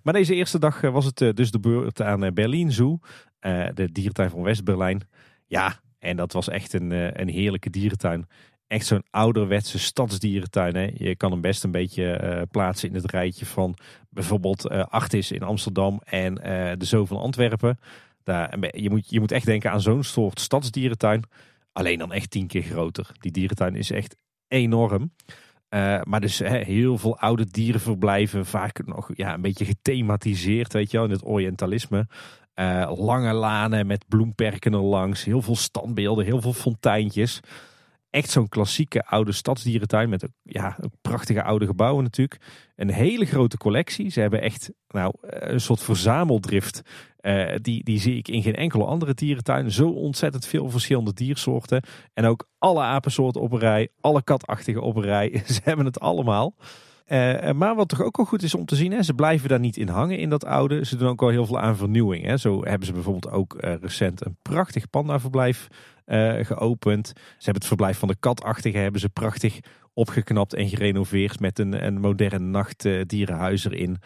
Maar 0.02 0.12
deze 0.12 0.34
eerste 0.34 0.58
dag 0.58 0.80
was 0.80 1.04
het 1.04 1.36
dus 1.36 1.50
de 1.50 1.60
beurt 1.60 2.02
aan 2.02 2.34
Berlin 2.34 2.72
Zoo. 2.72 2.98
de 3.74 3.88
dierentuin 3.92 4.30
van 4.30 4.42
West-Berlijn. 4.42 5.08
Ja, 5.46 5.80
en 5.98 6.16
dat 6.16 6.32
was 6.32 6.48
echt 6.48 6.72
een, 6.72 7.20
een 7.20 7.28
heerlijke 7.28 7.70
dierentuin 7.70 8.26
echt 8.68 8.86
zo'n 8.86 9.04
ouderwetse 9.10 9.78
stadsdierentuin. 9.78 10.74
Hè. 10.74 10.90
Je 10.94 11.16
kan 11.16 11.30
hem 11.30 11.40
best 11.40 11.64
een 11.64 11.70
beetje 11.70 12.20
uh, 12.22 12.42
plaatsen 12.50 12.88
in 12.88 12.94
het 12.94 13.10
rijtje 13.10 13.46
van 13.46 13.76
bijvoorbeeld 14.08 14.70
uh, 14.70 14.84
Artis 14.88 15.32
in 15.32 15.42
Amsterdam 15.42 16.00
en 16.04 16.32
uh, 16.32 16.72
de 16.78 16.84
Zoo 16.84 17.04
van 17.04 17.16
Antwerpen. 17.16 17.78
Daar, 18.22 18.56
je, 18.80 18.90
moet, 18.90 19.10
je 19.10 19.20
moet 19.20 19.32
echt 19.32 19.46
denken 19.46 19.70
aan 19.70 19.80
zo'n 19.80 20.02
soort 20.02 20.40
stadsdierentuin. 20.40 21.22
Alleen 21.72 21.98
dan 21.98 22.12
echt 22.12 22.30
tien 22.30 22.46
keer 22.46 22.62
groter. 22.62 23.10
Die 23.20 23.32
dierentuin 23.32 23.76
is 23.76 23.90
echt 23.90 24.16
enorm. 24.48 25.12
maar 26.02 26.20
dus 26.20 26.38
heel 26.38 26.98
veel 26.98 27.18
oude 27.18 27.46
dierenverblijven, 27.50 28.46
vaak 28.46 28.86
nog 28.86 29.10
ja, 29.14 29.34
een 29.34 29.40
beetje 29.40 29.64
gethematiseerd, 29.64 30.72
weet 30.72 30.90
je 30.90 30.96
wel, 30.96 31.06
in 31.06 31.12
het 31.12 31.24
Orientalisme. 31.24 32.06
lange 32.96 33.32
lanen 33.32 33.86
met 33.86 34.04
bloemperken 34.08 34.72
erlangs, 34.72 35.24
heel 35.24 35.42
veel 35.42 35.56
standbeelden, 35.56 36.24
heel 36.24 36.40
veel 36.40 36.52
fonteintjes 36.52 37.40
echt 38.10 38.30
zo'n 38.30 38.48
klassieke 38.48 39.06
oude 39.06 39.32
stadsdierentuin 39.32 40.08
met 40.08 40.28
ja, 40.42 40.78
prachtige 41.00 41.42
oude 41.42 41.66
gebouwen 41.66 42.04
natuurlijk. 42.04 42.40
Een 42.76 42.90
hele 42.90 43.24
grote 43.24 43.56
collectie. 43.56 44.10
Ze 44.10 44.20
hebben 44.20 44.40
echt 44.40 44.70
nou, 44.88 45.14
een 45.20 45.60
soort 45.60 45.82
verzameldrift. 45.82 46.82
Uh, 47.20 47.54
die, 47.62 47.84
die 47.84 48.00
zie 48.00 48.16
ik 48.16 48.28
in 48.28 48.42
geen 48.42 48.54
enkele 48.54 48.84
andere 48.84 49.14
dierentuin. 49.14 49.70
Zo 49.70 49.88
ontzettend 49.88 50.46
veel 50.46 50.70
verschillende 50.70 51.12
diersoorten. 51.12 51.82
En 52.14 52.24
ook 52.24 52.48
alle 52.58 52.82
apensoorten 52.82 53.40
op 53.40 53.52
een 53.52 53.58
rij. 53.58 53.88
Alle 54.00 54.22
katachtige 54.22 54.80
op 54.80 54.96
een 54.96 55.02
rij. 55.02 55.42
Ze 55.46 55.60
hebben 55.64 55.84
het 55.84 56.00
allemaal. 56.00 56.54
Uh, 57.08 57.50
maar 57.50 57.74
wat 57.74 57.88
toch 57.88 58.02
ook 58.02 58.16
wel 58.16 58.26
goed 58.26 58.42
is 58.42 58.54
om 58.54 58.64
te 58.64 58.76
zien, 58.76 58.92
hè, 58.92 59.02
ze 59.02 59.14
blijven 59.14 59.48
daar 59.48 59.60
niet 59.60 59.76
in 59.76 59.88
hangen 59.88 60.18
in 60.18 60.28
dat 60.28 60.44
oude. 60.44 60.84
Ze 60.84 60.96
doen 60.96 61.08
ook 61.08 61.20
wel 61.20 61.28
heel 61.28 61.46
veel 61.46 61.58
aan 61.58 61.76
vernieuwing. 61.76 62.24
Hè. 62.24 62.36
Zo 62.36 62.64
hebben 62.64 62.86
ze 62.86 62.92
bijvoorbeeld 62.92 63.32
ook 63.32 63.56
recent 63.60 64.26
een 64.26 64.36
prachtig 64.42 64.90
pandaverblijf 64.90 65.68
geopend. 66.44 67.06
Ze 67.06 67.14
hebben 67.34 67.54
het 67.54 67.66
verblijf 67.66 67.98
van 67.98 68.08
de 68.08 68.16
katachtige 68.20 68.78
hebben 68.78 69.00
ze 69.00 69.08
prachtig 69.08 69.58
opgeknapt 69.98 70.54
en 70.54 70.68
gerenoveerd 70.68 71.40
met 71.40 71.58
een, 71.58 71.86
een 71.86 72.50
nachtdierenhuis 72.50 73.64
erin. 73.64 73.96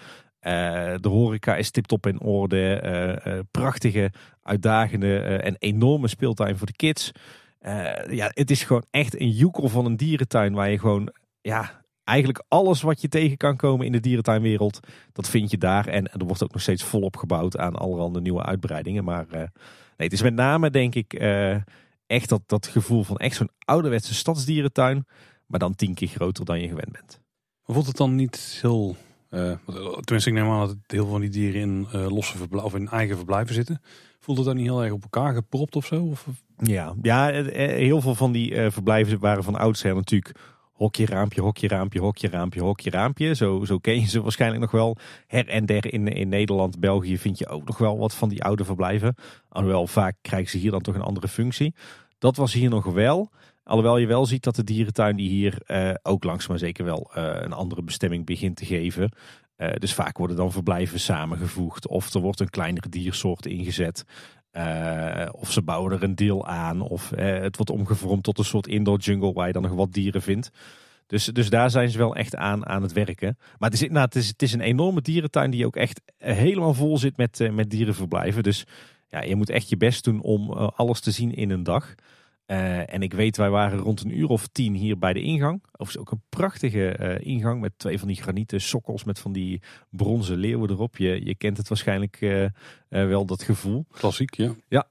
Uh, 0.42 0.50
de 0.96 1.08
horeca 1.08 1.56
is 1.56 1.70
tiptop 1.70 2.06
in 2.06 2.20
orde. 2.20 2.82
Uh, 3.26 3.38
prachtige, 3.50 4.12
uitdagende 4.42 5.18
en 5.18 5.56
enorme 5.58 6.08
speeltuin 6.08 6.56
voor 6.56 6.66
de 6.66 6.76
kids. 6.76 7.10
ja, 8.10 8.30
het 8.34 8.50
is 8.50 8.64
gewoon 8.64 8.84
echt 8.90 9.20
een 9.20 9.30
joekel 9.30 9.68
van 9.68 9.84
een 9.84 9.96
dierentuin 9.96 10.54
waar 10.54 10.70
je 10.70 10.78
gewoon 10.78 11.12
ja, 11.40 11.84
eigenlijk 12.04 12.44
alles 12.48 12.82
wat 12.82 13.00
je 13.00 13.08
tegen 13.08 13.36
kan 13.36 13.56
komen 13.56 13.86
in 13.86 13.92
de 13.92 14.00
dierentuinwereld, 14.00 14.80
dat 15.12 15.28
vind 15.28 15.50
je 15.50 15.58
daar. 15.58 15.86
En 15.86 16.12
er 16.12 16.26
wordt 16.26 16.42
ook 16.42 16.52
nog 16.52 16.62
steeds 16.62 16.84
volop 16.84 17.16
gebouwd 17.16 17.58
aan 17.58 17.76
allerhande 17.76 18.20
nieuwe 18.20 18.42
uitbreidingen. 18.42 19.04
Maar 19.04 19.26
nee, 19.30 19.46
het 19.96 20.12
is 20.12 20.22
met 20.22 20.34
name 20.34 20.70
denk 20.70 20.94
ik 20.94 21.12
echt 22.12 22.28
dat, 22.28 22.42
dat 22.46 22.66
gevoel 22.66 23.02
van 23.02 23.16
echt 23.16 23.36
zo'n 23.36 23.50
ouderwetse 23.58 24.14
stadsdierentuin. 24.14 25.06
Maar 25.46 25.60
dan 25.60 25.74
tien 25.74 25.94
keer 25.94 26.08
groter 26.08 26.44
dan 26.44 26.60
je 26.60 26.68
gewend 26.68 26.92
bent. 26.92 27.20
Voelt 27.64 27.86
het 27.86 27.96
dan 27.96 28.14
niet 28.14 28.58
heel... 28.62 28.96
Uh, 29.30 29.56
tenminste, 30.00 30.30
ik 30.30 30.36
neem 30.36 30.50
aan 30.50 30.66
dat 30.66 30.76
heel 30.86 31.02
veel 31.02 31.10
van 31.10 31.20
die 31.20 31.30
dieren 31.30 31.60
in 31.60 31.86
uh, 31.94 32.10
losse 32.10 32.36
verblijven 32.36 32.70
of 32.70 32.74
in 32.74 32.88
eigen 32.88 33.16
verblijven 33.16 33.54
zitten. 33.54 33.80
Voelt 34.20 34.38
het 34.38 34.46
dan 34.46 34.56
niet 34.56 34.66
heel 34.66 34.82
erg 34.82 34.92
op 34.92 35.02
elkaar 35.02 35.34
gepropt 35.34 35.76
of 35.76 35.86
zo? 35.86 36.04
Of? 36.04 36.26
Ja, 36.56 36.94
ja, 37.02 37.26
heel 37.52 38.00
veel 38.00 38.14
van 38.14 38.32
die 38.32 38.50
uh, 38.50 38.70
verblijven 38.70 39.18
waren 39.18 39.44
van 39.44 39.56
oudsher 39.56 39.94
natuurlijk 39.94 40.38
hokje, 40.72 41.06
raampje, 41.06 41.40
hokje, 41.40 41.68
raampje, 41.68 42.00
hokje, 42.00 42.28
raampje, 42.28 42.60
hokje, 42.60 42.90
raampje. 42.90 43.34
Zo, 43.34 43.64
zo 43.64 43.78
ken 43.78 44.00
je 44.00 44.06
ze 44.06 44.22
waarschijnlijk 44.22 44.60
nog 44.60 44.70
wel. 44.70 44.96
Her 45.26 45.48
en 45.48 45.66
der 45.66 45.92
in, 45.92 46.08
in 46.08 46.28
Nederland, 46.28 46.80
België 46.80 47.18
vind 47.18 47.38
je 47.38 47.48
ook 47.48 47.66
nog 47.66 47.78
wel 47.78 47.98
wat 47.98 48.14
van 48.14 48.28
die 48.28 48.44
oude 48.44 48.64
verblijven. 48.64 49.14
Alhoewel, 49.48 49.86
vaak 49.86 50.16
krijgen 50.20 50.50
ze 50.50 50.58
hier 50.58 50.70
dan 50.70 50.80
toch 50.80 50.94
een 50.94 51.00
andere 51.00 51.28
functie. 51.28 51.74
Dat 52.22 52.36
was 52.36 52.52
hier 52.52 52.70
nog 52.70 52.84
wel. 52.84 53.30
Alhoewel 53.64 53.96
je 53.96 54.06
wel 54.06 54.26
ziet 54.26 54.42
dat 54.42 54.56
de 54.56 54.64
dierentuin 54.64 55.16
die 55.16 55.28
hier 55.28 55.62
uh, 55.66 55.90
ook 56.02 56.24
langzaam 56.24 56.50
maar 56.50 56.58
zeker 56.58 56.84
wel 56.84 57.10
uh, 57.16 57.24
een 57.40 57.52
andere 57.52 57.82
bestemming 57.82 58.26
begint 58.26 58.56
te 58.56 58.64
geven. 58.64 59.12
Uh, 59.56 59.72
dus 59.72 59.94
vaak 59.94 60.18
worden 60.18 60.36
dan 60.36 60.52
verblijven 60.52 61.00
samengevoegd 61.00 61.88
of 61.88 62.14
er 62.14 62.20
wordt 62.20 62.40
een 62.40 62.50
kleinere 62.50 62.88
diersoort 62.88 63.46
ingezet. 63.46 64.04
of 65.32 65.52
ze 65.52 65.62
bouwen 65.64 65.92
er 65.92 66.02
een 66.02 66.14
deel 66.14 66.46
aan 66.46 66.80
of 66.80 67.10
het 67.14 67.56
wordt 67.56 67.70
omgevormd 67.70 68.22
tot 68.22 68.38
een 68.38 68.44
soort 68.44 68.66
indoor 68.66 68.98
jungle 68.98 69.32
waar 69.32 69.46
je 69.46 69.52
dan 69.52 69.62
nog 69.62 69.72
wat 69.72 69.92
dieren 69.92 70.22
vindt. 70.22 70.50
Dus, 71.06 71.24
dus 71.24 71.50
daar 71.50 71.70
zijn 71.70 71.90
ze 71.90 71.98
wel 71.98 72.16
echt 72.16 72.36
aan, 72.36 72.66
aan 72.66 72.82
het 72.82 72.92
werken. 72.92 73.38
Maar 73.58 73.70
het 73.70 73.82
is, 73.82 73.88
nou, 73.88 74.04
het, 74.04 74.14
is, 74.14 74.28
het 74.28 74.42
is 74.42 74.52
een 74.52 74.60
enorme 74.60 75.00
dierentuin 75.00 75.50
die 75.50 75.66
ook 75.66 75.76
echt 75.76 76.00
helemaal 76.18 76.74
vol 76.74 76.98
zit 76.98 77.16
met, 77.16 77.48
met 77.52 77.70
dierenverblijven. 77.70 78.42
Dus 78.42 78.64
ja, 79.12 79.22
je 79.22 79.36
moet 79.36 79.50
echt 79.50 79.68
je 79.68 79.76
best 79.76 80.04
doen 80.04 80.20
om 80.20 80.50
alles 80.50 81.00
te 81.00 81.10
zien 81.10 81.34
in 81.34 81.50
een 81.50 81.62
dag. 81.62 81.94
Uh, 82.46 82.94
en 82.94 83.02
ik 83.02 83.12
weet, 83.12 83.36
wij 83.36 83.50
waren 83.50 83.78
rond 83.78 84.04
een 84.04 84.18
uur 84.18 84.28
of 84.28 84.46
tien 84.46 84.74
hier 84.74 84.98
bij 84.98 85.12
de 85.12 85.22
ingang. 85.22 85.62
Overigens 85.72 85.98
ook 85.98 86.10
een 86.10 86.22
prachtige 86.28 86.96
uh, 87.00 87.26
ingang 87.32 87.60
met 87.60 87.72
twee 87.76 87.98
van 87.98 88.08
die 88.08 88.22
granieten 88.22 88.60
sokkels 88.60 89.04
met 89.04 89.18
van 89.18 89.32
die 89.32 89.62
bronzen 89.90 90.36
leeuwen 90.36 90.70
erop. 90.70 90.96
Je, 90.96 91.24
je 91.24 91.34
kent 91.34 91.56
het 91.56 91.68
waarschijnlijk 91.68 92.20
uh, 92.20 92.46
wel, 92.88 93.26
dat 93.26 93.42
gevoel. 93.42 93.86
Klassiek, 93.90 94.34
ja. 94.34 94.54
Ja, 94.68 94.86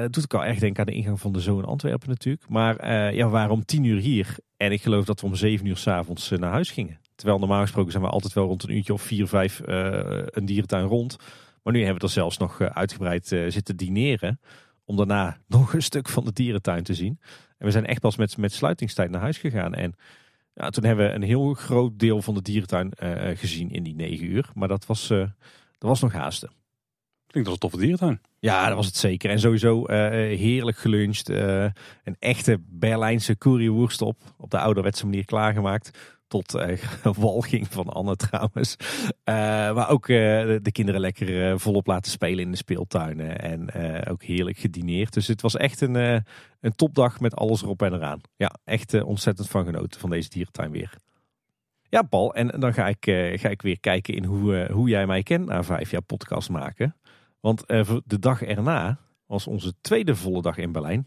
het 0.00 0.12
doet 0.12 0.24
ik 0.24 0.34
al 0.34 0.44
echt 0.44 0.60
denken 0.60 0.80
aan 0.80 0.92
de 0.92 0.98
ingang 0.98 1.20
van 1.20 1.32
de 1.32 1.40
Zoo 1.40 1.58
in 1.58 1.64
Antwerpen 1.64 2.08
natuurlijk. 2.08 2.48
Maar 2.48 2.94
ja, 3.14 3.24
we 3.24 3.32
waren 3.32 3.50
om 3.50 3.64
tien 3.64 3.84
uur 3.84 4.00
hier. 4.00 4.36
En 4.56 4.72
ik 4.72 4.82
geloof 4.82 5.04
dat 5.04 5.20
we 5.20 5.26
om 5.26 5.34
zeven 5.34 5.66
uur 5.66 5.76
s'avonds 5.76 6.30
naar 6.30 6.52
huis 6.52 6.70
gingen. 6.70 7.00
Terwijl 7.14 7.38
normaal 7.38 7.60
gesproken 7.60 7.90
zijn 7.90 8.04
we 8.04 8.10
altijd 8.10 8.32
wel 8.32 8.46
rond 8.46 8.62
een 8.62 8.76
uurtje 8.76 8.92
of 8.92 9.02
vier, 9.02 9.26
vijf 9.26 9.60
een 9.64 10.44
dierentuin 10.44 10.86
rond. 10.86 11.16
Maar 11.62 11.72
nu 11.72 11.78
hebben 11.78 12.00
we 12.00 12.06
er 12.06 12.12
zelfs 12.12 12.38
nog 12.38 12.60
uitgebreid 12.60 13.26
zitten 13.26 13.76
dineren 13.76 14.40
om 14.84 14.96
daarna 14.96 15.38
nog 15.46 15.74
een 15.74 15.82
stuk 15.82 16.08
van 16.08 16.24
de 16.24 16.32
dierentuin 16.32 16.82
te 16.82 16.94
zien. 16.94 17.18
En 17.58 17.66
we 17.66 17.70
zijn 17.70 17.86
echt 17.86 18.00
pas 18.00 18.16
met, 18.16 18.36
met 18.36 18.52
sluitingstijd 18.52 19.10
naar 19.10 19.20
huis 19.20 19.38
gegaan. 19.38 19.74
En 19.74 19.94
ja, 20.54 20.70
toen 20.70 20.84
hebben 20.84 21.06
we 21.06 21.12
een 21.12 21.22
heel 21.22 21.54
groot 21.54 21.98
deel 21.98 22.22
van 22.22 22.34
de 22.34 22.42
dierentuin 22.42 22.92
uh, 23.02 23.36
gezien 23.36 23.70
in 23.70 23.82
die 23.82 23.94
negen 23.94 24.26
uur. 24.26 24.50
Maar 24.54 24.68
dat 24.68 24.86
was, 24.86 25.10
uh, 25.10 25.18
dat 25.78 25.88
was 25.88 26.00
nog 26.00 26.12
haasten. 26.12 26.50
Klinkt 27.26 27.50
als 27.50 27.58
een 27.60 27.68
toffe 27.68 27.86
dierentuin. 27.86 28.20
Ja, 28.38 28.66
dat 28.66 28.76
was 28.76 28.86
het 28.86 28.96
zeker. 28.96 29.30
En 29.30 29.40
sowieso 29.40 29.80
uh, 29.80 29.86
heerlijk 30.38 30.76
geluncht. 30.76 31.28
een 31.28 32.16
echte 32.18 32.60
Berlijnse 32.68 33.38
currywoerst 33.38 34.02
op. 34.02 34.16
Op 34.36 34.50
de 34.50 34.58
ouderwetse 34.58 35.04
manier 35.04 35.24
klaargemaakt. 35.24 35.90
Tot 36.30 36.54
uh, 36.54 36.76
walging 37.16 37.68
van 37.68 37.88
Anne 37.88 38.16
trouwens. 38.16 38.76
Uh, 38.80 39.34
maar 39.74 39.88
ook 39.88 40.08
uh, 40.08 40.16
de 40.62 40.72
kinderen 40.72 41.00
lekker 41.00 41.60
volop 41.60 41.86
laten 41.86 42.10
spelen 42.10 42.44
in 42.44 42.50
de 42.50 42.56
speeltuinen. 42.56 43.40
En 43.40 43.72
ook 44.10 44.22
heerlijk 44.22 44.58
gedineerd. 44.58 45.12
Dus 45.12 45.26
het 45.26 45.40
was 45.40 45.56
echt 45.56 45.80
een, 45.80 45.94
een 46.60 46.74
topdag 46.76 47.20
met 47.20 47.36
alles 47.36 47.62
erop 47.62 47.82
en 47.82 47.92
eraan. 47.92 48.20
Ja, 48.36 48.50
echt 48.64 49.02
ontzettend 49.02 49.48
van 49.48 49.64
genoten 49.64 50.00
van 50.00 50.10
deze 50.10 50.28
dierentuin 50.28 50.70
weer. 50.70 50.94
Ja, 51.88 52.02
Paul, 52.02 52.34
en 52.34 52.60
dan 52.60 52.74
ga 52.74 52.88
ik, 52.88 53.04
ga 53.40 53.48
ik 53.48 53.62
weer 53.62 53.80
kijken 53.80 54.14
in 54.14 54.24
hoe, 54.24 54.68
hoe 54.72 54.88
jij 54.88 55.06
mij 55.06 55.22
kent 55.22 55.46
na 55.46 55.62
vijf 55.62 55.90
jaar 55.90 56.02
podcast 56.02 56.50
maken. 56.50 56.96
Want 57.40 57.66
de 58.04 58.18
dag 58.18 58.42
erna 58.42 58.98
was 59.26 59.46
onze 59.46 59.74
tweede 59.80 60.16
volle 60.16 60.42
dag 60.42 60.56
in 60.56 60.72
Berlijn. 60.72 61.06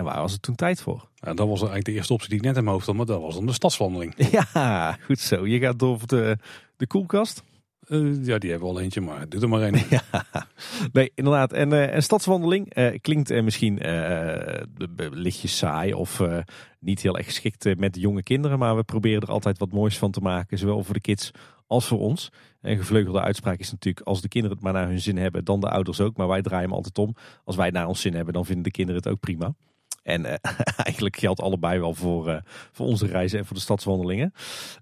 En 0.00 0.06
waar 0.06 0.20
was 0.20 0.32
het 0.32 0.42
toen 0.42 0.54
tijd 0.54 0.80
voor? 0.80 1.08
Ja, 1.14 1.34
dat 1.34 1.48
was 1.48 1.58
eigenlijk 1.58 1.84
de 1.84 1.92
eerste 1.92 2.12
optie 2.12 2.28
die 2.28 2.38
ik 2.38 2.44
net 2.44 2.56
in 2.56 2.62
mijn 2.62 2.74
hoofd 2.74 2.86
had, 2.86 2.96
maar 2.96 3.06
dat 3.06 3.20
was 3.20 3.34
dan 3.34 3.46
de 3.46 3.52
stadswandeling. 3.52 4.14
Ja, 4.30 4.98
goed 5.04 5.18
zo. 5.18 5.46
Je 5.46 5.58
gaat 5.58 5.78
door 5.78 5.98
de, 6.06 6.36
de 6.76 6.86
koelkast. 6.86 7.42
Uh, 7.88 8.24
ja, 8.24 8.38
die 8.38 8.50
hebben 8.50 8.68
we 8.68 8.74
al 8.74 8.80
eentje, 8.80 9.00
maar 9.00 9.28
doe 9.28 9.40
er 9.40 9.48
maar 9.48 9.62
één. 9.62 9.74
ja, 9.90 10.24
nee, 10.92 11.12
inderdaad. 11.14 11.52
En 11.52 11.72
uh, 11.72 11.94
een 11.94 12.02
stadswandeling 12.02 12.76
uh, 12.76 12.98
klinkt 13.00 13.42
misschien 13.42 13.78
lichtjes 15.10 15.56
saai 15.56 15.94
of 15.94 16.22
niet 16.78 17.02
heel 17.02 17.16
erg 17.16 17.26
geschikt 17.26 17.78
met 17.78 17.94
de 17.94 18.00
jonge 18.00 18.22
kinderen. 18.22 18.58
Maar 18.58 18.76
we 18.76 18.82
proberen 18.82 19.22
er 19.22 19.30
altijd 19.30 19.58
wat 19.58 19.72
moois 19.72 19.98
van 19.98 20.10
te 20.10 20.20
maken, 20.20 20.58
zowel 20.58 20.84
voor 20.84 20.94
de 20.94 21.00
kids 21.00 21.30
als 21.66 21.86
voor 21.86 21.98
ons. 21.98 22.32
Een 22.60 22.76
gevleugelde 22.76 23.20
uitspraak 23.20 23.58
is 23.58 23.70
natuurlijk, 23.70 24.06
als 24.06 24.20
de 24.20 24.28
kinderen 24.28 24.56
het 24.56 24.64
maar 24.64 24.74
naar 24.74 24.88
hun 24.88 25.00
zin 25.00 25.16
hebben, 25.16 25.44
dan 25.44 25.60
de 25.60 25.70
ouders 25.70 26.00
ook. 26.00 26.16
Maar 26.16 26.28
wij 26.28 26.42
draaien 26.42 26.64
hem 26.64 26.74
altijd 26.74 26.98
om. 26.98 27.14
Als 27.44 27.56
wij 27.56 27.66
het 27.66 27.74
naar 27.74 27.86
ons 27.86 28.00
zin 28.00 28.14
hebben, 28.14 28.34
dan 28.34 28.44
vinden 28.44 28.64
de 28.64 28.70
kinderen 28.70 29.02
het 29.02 29.12
ook 29.12 29.20
prima. 29.20 29.54
En 30.02 30.24
uh, 30.24 30.34
eigenlijk 30.86 31.16
geldt 31.16 31.40
allebei 31.40 31.78
wel 31.78 31.94
voor, 31.94 32.28
uh, 32.28 32.36
voor 32.72 32.86
onze 32.86 33.06
reizen 33.06 33.38
en 33.38 33.46
voor 33.46 33.56
de 33.56 33.62
stadswandelingen. 33.62 34.32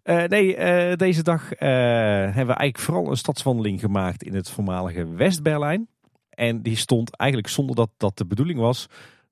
Uh, 0.05 0.25
nee, 0.25 0.57
deze 0.97 1.23
dag 1.23 1.49
hebben 1.49 2.47
we 2.47 2.53
eigenlijk 2.53 2.79
vooral 2.79 3.11
een 3.11 3.17
stadswandeling 3.17 3.81
gemaakt 3.81 4.23
in 4.23 4.35
het 4.35 4.51
voormalige 4.51 5.09
West-Berlijn. 5.09 5.89
En 6.31 6.63
die 6.63 6.77
stond 6.77 7.17
eigenlijk 7.17 7.51
zonder 7.51 7.77
dat 7.77 7.91
dat 7.97 8.19
de 8.19 8.27
bedoeling 8.27 8.59
was, 8.59 8.87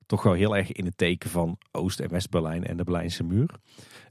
toch 0.05 0.23
wel 0.23 0.33
heel 0.33 0.57
erg 0.57 0.71
in 0.71 0.85
het 0.85 0.97
teken 0.97 1.29
van 1.29 1.57
Oost- 1.71 1.99
en 1.99 2.09
West-Berlijn 2.09 2.63
en 2.63 2.77
de 2.77 2.83
Berlijnse 2.83 3.23
muur. 3.23 3.49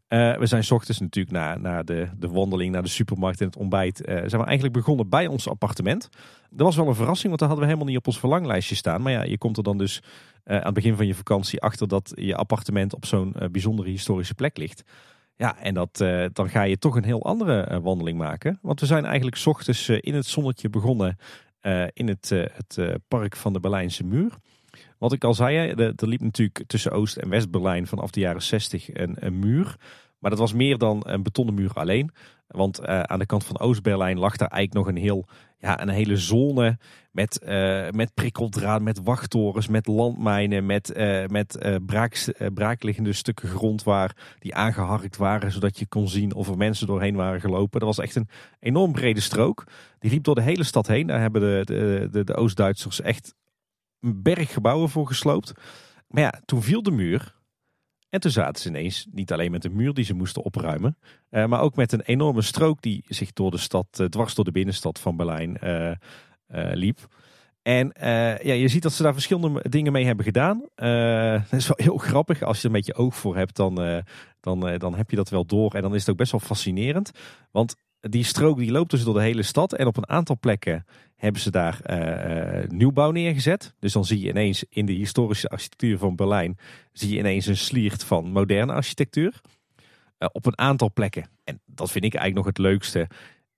Uh, 0.08 0.36
we 0.36 0.46
zijn 0.46 0.64
s 0.64 0.70
ochtends 0.70 1.00
natuurlijk 1.00 1.58
na, 1.58 1.82
de, 1.82 2.08
de 2.16 2.28
wandeling 2.28 2.72
naar 2.72 2.82
de 2.82 2.88
supermarkt 2.88 3.40
en 3.40 3.46
het 3.46 3.56
ontbijt. 3.56 4.00
Uh, 4.00 4.14
zijn 4.14 4.40
we 4.40 4.46
eigenlijk 4.46 4.76
begonnen 4.76 5.08
bij 5.08 5.26
ons 5.26 5.48
appartement. 5.48 6.08
Dat 6.50 6.66
was 6.66 6.76
wel 6.76 6.88
een 6.88 6.94
verrassing, 6.94 7.28
want 7.28 7.38
dat 7.38 7.48
hadden 7.48 7.58
we 7.58 7.72
helemaal 7.72 7.88
niet 7.88 7.98
op 7.98 8.06
ons 8.06 8.18
verlanglijstje 8.18 8.74
staan. 8.74 9.02
Maar 9.02 9.12
ja, 9.12 9.22
je 9.22 9.38
komt 9.38 9.56
er 9.56 9.62
dan 9.62 9.78
dus 9.78 10.02
uh, 10.44 10.56
aan 10.56 10.64
het 10.64 10.74
begin 10.74 10.96
van 10.96 11.06
je 11.06 11.14
vakantie 11.14 11.60
achter 11.60 11.88
dat 11.88 12.12
je 12.14 12.36
appartement 12.36 12.94
op 12.94 13.04
zo'n 13.04 13.34
bijzondere 13.50 13.88
historische 13.88 14.34
plek 14.34 14.56
ligt. 14.56 14.82
Ja, 15.36 15.58
en 15.58 15.74
dat, 15.74 15.96
dan 16.32 16.48
ga 16.48 16.62
je 16.62 16.78
toch 16.78 16.96
een 16.96 17.04
heel 17.04 17.24
andere 17.24 17.80
wandeling 17.80 18.18
maken. 18.18 18.58
Want 18.62 18.80
we 18.80 18.86
zijn 18.86 19.04
eigenlijk 19.04 19.36
s 19.36 19.46
ochtends 19.46 19.88
in 19.88 20.14
het 20.14 20.26
zonnetje 20.26 20.68
begonnen 20.68 21.16
in 21.92 22.08
het, 22.08 22.28
het 22.28 22.98
park 23.08 23.36
van 23.36 23.52
de 23.52 23.60
Berlijnse 23.60 24.04
muur. 24.04 24.32
Wat 24.98 25.12
ik 25.12 25.24
al 25.24 25.34
zei, 25.34 25.70
er, 25.70 25.94
liep 26.08 26.20
natuurlijk 26.20 26.64
tussen 26.66 26.92
Oost- 26.92 27.16
en 27.16 27.28
West-Berlijn 27.28 27.86
vanaf 27.86 28.10
de 28.10 28.20
jaren 28.20 28.42
60 28.42 28.94
een, 28.94 29.16
een, 29.18 29.38
muur. 29.38 29.76
Maar 30.18 30.30
dat 30.30 30.38
was 30.40 30.52
meer 30.52 30.78
dan 30.78 31.02
een 31.06 31.22
betonnen 31.22 31.54
muur 31.54 31.72
alleen. 31.72 32.10
Want 32.46 32.80
uh, 32.80 33.00
aan 33.00 33.18
de 33.18 33.26
kant 33.26 33.44
van 33.44 33.58
Oost-Berlijn 33.58 34.18
lag 34.18 34.36
daar 34.36 34.48
eigenlijk 34.48 34.86
nog 34.86 34.96
een, 34.96 35.02
heel, 35.02 35.28
ja, 35.58 35.82
een 35.82 35.88
hele 35.88 36.16
zone 36.16 36.78
met, 37.10 37.40
uh, 37.42 37.90
met 37.90 38.14
prikkeldraad, 38.14 38.82
met 38.82 39.00
wachttorens, 39.02 39.68
met 39.68 39.86
landmijnen, 39.86 40.66
met, 40.66 40.96
uh, 40.96 41.26
met 41.26 41.78
braak, 41.86 42.34
braakliggende 42.54 43.12
stukken 43.12 43.48
grond 43.48 43.82
waar 43.82 44.36
die 44.38 44.54
aangeharkt 44.54 45.16
waren, 45.16 45.52
zodat 45.52 45.78
je 45.78 45.86
kon 45.86 46.08
zien 46.08 46.34
of 46.34 46.48
er 46.48 46.56
mensen 46.56 46.86
doorheen 46.86 47.16
waren 47.16 47.40
gelopen. 47.40 47.80
Dat 47.80 47.96
was 47.96 48.04
echt 48.04 48.16
een 48.16 48.28
enorm 48.60 48.92
brede 48.92 49.20
strook. 49.20 49.64
Die 49.98 50.10
liep 50.10 50.24
door 50.24 50.34
de 50.34 50.42
hele 50.42 50.64
stad 50.64 50.86
heen. 50.86 51.06
Daar 51.06 51.20
hebben 51.20 51.40
de, 51.40 52.08
de, 52.10 52.24
de 52.24 52.34
Oost-Duitsers 52.34 53.00
echt 53.00 53.34
een 54.06 54.22
berg 54.22 54.52
gebouwen 54.52 54.88
voor 54.88 55.06
gesloopt. 55.06 55.52
Maar 56.08 56.22
ja, 56.22 56.40
toen 56.44 56.62
viel 56.62 56.82
de 56.82 56.90
muur. 56.90 57.34
En 58.08 58.20
toen 58.20 58.30
zaten 58.30 58.62
ze 58.62 58.68
ineens 58.68 59.06
niet 59.12 59.32
alleen 59.32 59.50
met 59.50 59.64
een 59.64 59.76
muur 59.76 59.94
die 59.94 60.04
ze 60.04 60.14
moesten 60.14 60.42
opruimen, 60.42 60.98
uh, 61.30 61.46
maar 61.46 61.60
ook 61.60 61.76
met 61.76 61.92
een 61.92 62.00
enorme 62.00 62.42
strook 62.42 62.82
die 62.82 63.04
zich 63.08 63.32
door 63.32 63.50
de 63.50 63.58
stad, 63.58 63.86
uh, 64.00 64.06
dwars 64.06 64.34
door 64.34 64.44
de 64.44 64.50
binnenstad 64.50 65.00
van 65.00 65.16
Berlijn 65.16 65.58
uh, 65.62 65.90
liep. 66.72 66.98
En 67.62 67.92
ja, 68.42 68.52
je 68.52 68.68
ziet 68.68 68.82
dat 68.82 68.92
ze 68.92 69.02
daar 69.02 69.12
verschillende 69.12 69.64
dingen 69.68 69.92
mee 69.92 70.04
hebben 70.04 70.24
gedaan. 70.24 70.58
dat 71.50 71.58
is 71.60 71.66
wel 71.66 71.76
heel 71.86 71.96
grappig. 71.96 72.42
Als 72.42 72.56
je 72.56 72.68
er 72.68 72.74
een 72.74 72.80
beetje 72.80 72.94
oog 72.94 73.16
voor 73.16 73.36
hebt, 73.36 73.56
dan, 73.56 74.02
dan, 74.40 74.78
dan 74.78 74.94
heb 74.94 75.10
je 75.10 75.16
dat 75.16 75.28
wel 75.28 75.46
door. 75.46 75.74
En 75.74 75.82
dan 75.82 75.94
is 75.94 76.00
het 76.00 76.10
ook 76.10 76.16
best 76.16 76.30
wel 76.30 76.40
fascinerend. 76.40 77.10
Want 77.50 77.74
die 78.08 78.24
strook 78.24 78.58
die 78.58 78.70
loopt 78.70 78.90
dus 78.90 79.04
door 79.04 79.14
de 79.14 79.20
hele 79.20 79.42
stad. 79.42 79.72
En 79.72 79.86
op 79.86 79.96
een 79.96 80.08
aantal 80.08 80.38
plekken 80.40 80.86
hebben 81.16 81.40
ze 81.40 81.50
daar 81.50 81.80
uh, 81.86 82.68
nieuwbouw 82.68 83.10
neergezet. 83.10 83.74
Dus 83.78 83.92
dan 83.92 84.04
zie 84.04 84.20
je 84.20 84.28
ineens 84.28 84.64
in 84.68 84.86
de 84.86 84.92
historische 84.92 85.48
architectuur 85.48 85.98
van 85.98 86.16
Berlijn... 86.16 86.58
zie 86.92 87.10
je 87.10 87.18
ineens 87.18 87.46
een 87.46 87.56
sliert 87.56 88.04
van 88.04 88.32
moderne 88.32 88.72
architectuur. 88.72 89.40
Uh, 90.18 90.28
op 90.32 90.46
een 90.46 90.58
aantal 90.58 90.90
plekken, 90.92 91.28
en 91.44 91.60
dat 91.64 91.90
vind 91.90 92.04
ik 92.04 92.14
eigenlijk 92.14 92.46
nog 92.46 92.56
het 92.56 92.72
leukste... 92.72 93.08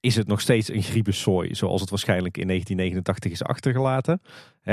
is 0.01 0.17
het 0.17 0.27
nog 0.27 0.41
steeds 0.41 0.71
een 0.71 0.83
griebenzooi... 0.83 1.55
zoals 1.55 1.81
het 1.81 1.91
waarschijnlijk 1.91 2.37
in 2.37 2.47
1989 2.47 3.33
is 3.33 3.43
achtergelaten. 3.43 4.23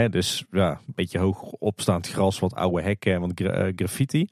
dus 0.10 0.46
ja, 0.52 0.72
een 0.72 0.94
beetje 0.96 1.20
hoog 1.20 1.42
opstaand 1.42 2.08
gras, 2.08 2.40
wat 2.40 2.56
oude 2.56 2.82
hekken 2.82 3.14
en 3.14 3.22
wat 3.22 3.32
graffiti. 3.76 4.28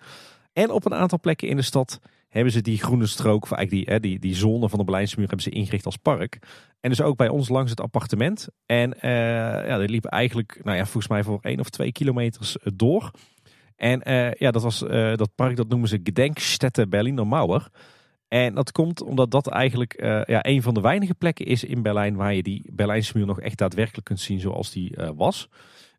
En 0.53 0.71
op 0.71 0.85
een 0.85 0.93
aantal 0.93 1.19
plekken 1.19 1.47
in 1.47 1.55
de 1.55 1.61
stad 1.61 1.99
hebben 2.33 2.53
ze 2.53 2.61
die 2.61 2.77
groene 2.77 3.05
strook, 3.05 3.51
eigenlijk 3.51 3.85
die, 3.85 3.93
hè, 3.93 3.99
die, 3.99 4.19
die 4.19 4.35
zone 4.35 4.69
van 4.69 4.79
de 4.79 4.85
Berlijnse 4.85 5.19
hebben 5.19 5.41
ze 5.41 5.49
ingericht 5.49 5.85
als 5.85 5.97
park. 5.97 6.39
En 6.79 6.89
dus 6.89 7.01
ook 7.01 7.17
bij 7.17 7.29
ons 7.29 7.49
langs 7.49 7.69
het 7.69 7.81
appartement. 7.81 8.47
En 8.65 8.93
uh, 8.95 9.01
ja, 9.67 9.77
dat 9.77 9.89
liep 9.89 10.05
eigenlijk, 10.05 10.59
nou 10.63 10.77
ja, 10.77 10.83
volgens 10.83 11.07
mij 11.07 11.23
voor 11.23 11.39
één 11.41 11.59
of 11.59 11.69
twee 11.69 11.91
kilometers 11.91 12.57
door. 12.73 13.11
En 13.75 14.01
ja, 14.37 14.51
dat 14.51 14.61
was 14.61 14.79
dat 15.15 15.35
park, 15.35 15.55
dat 15.55 15.67
noemen 15.67 15.89
ze 15.89 15.99
Gedenkstätte 16.03 16.87
Berliner 16.87 17.27
Mauer. 17.27 17.69
En 18.27 18.55
dat 18.55 18.71
komt 18.71 19.01
omdat 19.01 19.31
dat 19.31 19.47
eigenlijk 19.47 20.01
ja, 20.25 20.45
een 20.45 20.61
van 20.61 20.73
de 20.73 20.81
weinige 20.81 21.13
plekken 21.13 21.45
is 21.45 21.63
in 21.63 21.81
Berlijn 21.81 22.15
waar 22.15 22.33
je 22.33 22.43
die 22.43 22.69
Berlijnse 22.73 23.17
muur 23.17 23.25
nog 23.25 23.39
echt 23.39 23.57
daadwerkelijk 23.57 24.05
kunt 24.05 24.19
zien 24.19 24.39
zoals 24.39 24.71
die 24.71 24.97
was. 25.15 25.49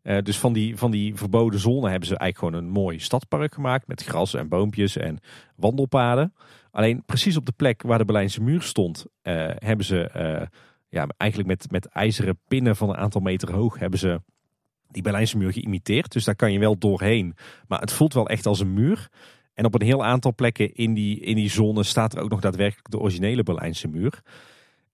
Uh, 0.04 0.18
dus 0.22 0.38
van 0.38 0.52
die, 0.52 0.76
van 0.76 0.90
die 0.90 1.14
verboden 1.14 1.60
zone 1.60 1.90
hebben 1.90 2.08
ze 2.08 2.16
eigenlijk 2.16 2.38
gewoon 2.38 2.64
een 2.64 2.80
mooi 2.80 2.98
stadpark 2.98 3.54
gemaakt. 3.54 3.86
Met 3.86 4.02
gras 4.02 4.34
en 4.34 4.48
boompjes 4.48 4.96
en 4.96 5.18
wandelpaden. 5.56 6.34
Alleen 6.70 7.02
precies 7.06 7.36
op 7.36 7.46
de 7.46 7.52
plek 7.52 7.82
waar 7.82 7.98
de 7.98 8.04
Berlijnse 8.04 8.42
muur 8.42 8.62
stond, 8.62 9.06
uh, 9.22 9.50
hebben 9.54 9.86
ze 9.86 10.10
uh, 10.16 10.46
ja, 10.88 11.06
eigenlijk 11.16 11.50
met, 11.50 11.70
met 11.70 11.86
ijzeren 11.86 12.38
pinnen 12.48 12.76
van 12.76 12.88
een 12.88 12.96
aantal 12.96 13.20
meter 13.20 13.52
hoog 13.52 13.78
hebben 13.78 13.98
ze 13.98 14.20
die 14.88 15.02
Berlijnse 15.02 15.36
muur 15.36 15.52
geïmiteerd. 15.52 16.12
Dus 16.12 16.24
daar 16.24 16.36
kan 16.36 16.52
je 16.52 16.58
wel 16.58 16.78
doorheen. 16.78 17.36
Maar 17.68 17.80
het 17.80 17.92
voelt 17.92 18.14
wel 18.14 18.28
echt 18.28 18.46
als 18.46 18.60
een 18.60 18.72
muur. 18.72 19.08
En 19.54 19.64
op 19.64 19.74
een 19.74 19.86
heel 19.86 20.04
aantal 20.04 20.34
plekken 20.34 20.74
in 20.74 20.94
die, 20.94 21.20
in 21.20 21.36
die 21.36 21.50
zone 21.50 21.82
staat 21.82 22.14
er 22.14 22.22
ook 22.22 22.30
nog 22.30 22.40
daadwerkelijk 22.40 22.90
de 22.90 22.98
originele 22.98 23.42
Berlijnse 23.42 23.88
muur. 23.88 24.22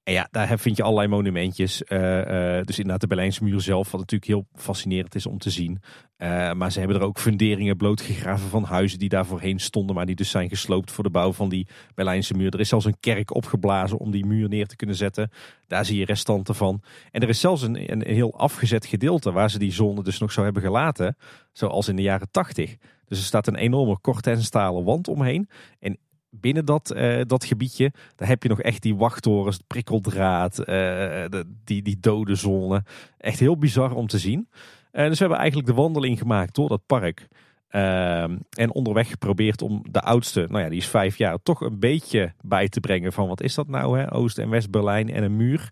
En 0.02 0.12
ja, 0.12 0.28
daar 0.30 0.58
vind 0.58 0.76
je 0.76 0.82
allerlei 0.82 1.08
monumentjes. 1.08 1.82
Uh, 1.88 1.98
uh, 1.98 2.62
dus 2.62 2.76
inderdaad 2.76 3.00
de 3.00 3.06
Berlijnse 3.06 3.44
muur 3.44 3.60
zelf, 3.60 3.90
wat 3.90 4.00
natuurlijk 4.00 4.30
heel 4.30 4.46
fascinerend 4.54 5.14
is 5.14 5.26
om 5.26 5.38
te 5.38 5.50
zien. 5.50 5.80
Uh, 6.18 6.52
maar 6.52 6.72
ze 6.72 6.78
hebben 6.78 6.96
er 6.96 7.02
ook 7.02 7.18
funderingen 7.18 7.76
blootgegraven 7.76 8.48
van 8.48 8.64
huizen 8.64 8.98
die 8.98 9.08
daar 9.08 9.26
voorheen 9.26 9.58
stonden. 9.58 9.96
Maar 9.96 10.06
die 10.06 10.14
dus 10.14 10.30
zijn 10.30 10.48
gesloopt 10.48 10.90
voor 10.90 11.04
de 11.04 11.10
bouw 11.10 11.32
van 11.32 11.48
die 11.48 11.68
Berlijnse 11.94 12.34
muur. 12.34 12.54
Er 12.54 12.60
is 12.60 12.68
zelfs 12.68 12.84
een 12.84 13.00
kerk 13.00 13.34
opgeblazen 13.34 13.98
om 13.98 14.10
die 14.10 14.26
muur 14.26 14.48
neer 14.48 14.66
te 14.66 14.76
kunnen 14.76 14.96
zetten. 14.96 15.30
Daar 15.66 15.84
zie 15.84 15.98
je 15.98 16.04
restanten 16.04 16.54
van. 16.54 16.82
En 17.10 17.22
er 17.22 17.28
is 17.28 17.40
zelfs 17.40 17.62
een, 17.62 17.92
een, 17.92 18.08
een 18.08 18.14
heel 18.14 18.38
afgezet 18.38 18.86
gedeelte 18.86 19.32
waar 19.32 19.50
ze 19.50 19.58
die 19.58 19.72
zone 19.72 20.02
dus 20.02 20.18
nog 20.18 20.32
zo 20.32 20.42
hebben 20.42 20.62
gelaten. 20.62 21.16
Zoals 21.52 21.88
in 21.88 21.96
de 21.96 22.02
jaren 22.02 22.30
tachtig. 22.30 22.76
Dus 23.04 23.18
er 23.18 23.24
staat 23.24 23.46
een 23.46 23.56
enorme 23.56 23.98
kortenstalen 24.00 24.84
wand 24.84 25.08
omheen. 25.08 25.48
En 25.78 25.98
binnen 26.30 26.64
dat, 26.64 26.92
uh, 26.96 27.20
dat 27.26 27.44
gebiedje, 27.44 27.92
daar 28.16 28.28
heb 28.28 28.42
je 28.42 28.48
nog 28.48 28.60
echt 28.60 28.82
die 28.82 28.96
wachttorens, 28.96 29.58
prikkeldraad, 29.66 30.56
de, 30.56 31.44
die, 31.64 31.82
die 31.82 31.98
dode 32.00 32.34
zone. 32.34 32.84
Echt 33.18 33.38
heel 33.38 33.58
bizar 33.58 33.94
om 33.94 34.06
te 34.06 34.18
zien. 34.18 34.48
Uh, 34.92 35.04
dus 35.06 35.12
we 35.12 35.18
hebben 35.18 35.38
eigenlijk 35.38 35.68
de 35.68 35.74
wandeling 35.74 36.18
gemaakt 36.18 36.54
door 36.54 36.68
dat 36.68 36.86
park. 36.86 37.28
Ehm, 37.70 38.36
en 38.50 38.72
onderweg 38.72 39.10
geprobeerd 39.10 39.62
om 39.62 39.82
de 39.90 40.00
oudste, 40.00 40.46
nou 40.48 40.62
ja, 40.62 40.68
die 40.68 40.78
is 40.78 40.86
vijf 40.86 41.16
jaar, 41.16 41.38
toch 41.42 41.60
een 41.60 41.78
beetje 41.78 42.32
bij 42.40 42.68
te 42.68 42.80
brengen 42.80 43.12
van 43.12 43.28
wat 43.28 43.42
is 43.42 43.54
dat 43.54 43.68
nou, 43.68 43.98
hè? 43.98 44.12
Oost- 44.12 44.38
en 44.38 44.50
West-Berlijn 44.50 45.10
en 45.10 45.22
een 45.22 45.36
muur. 45.36 45.70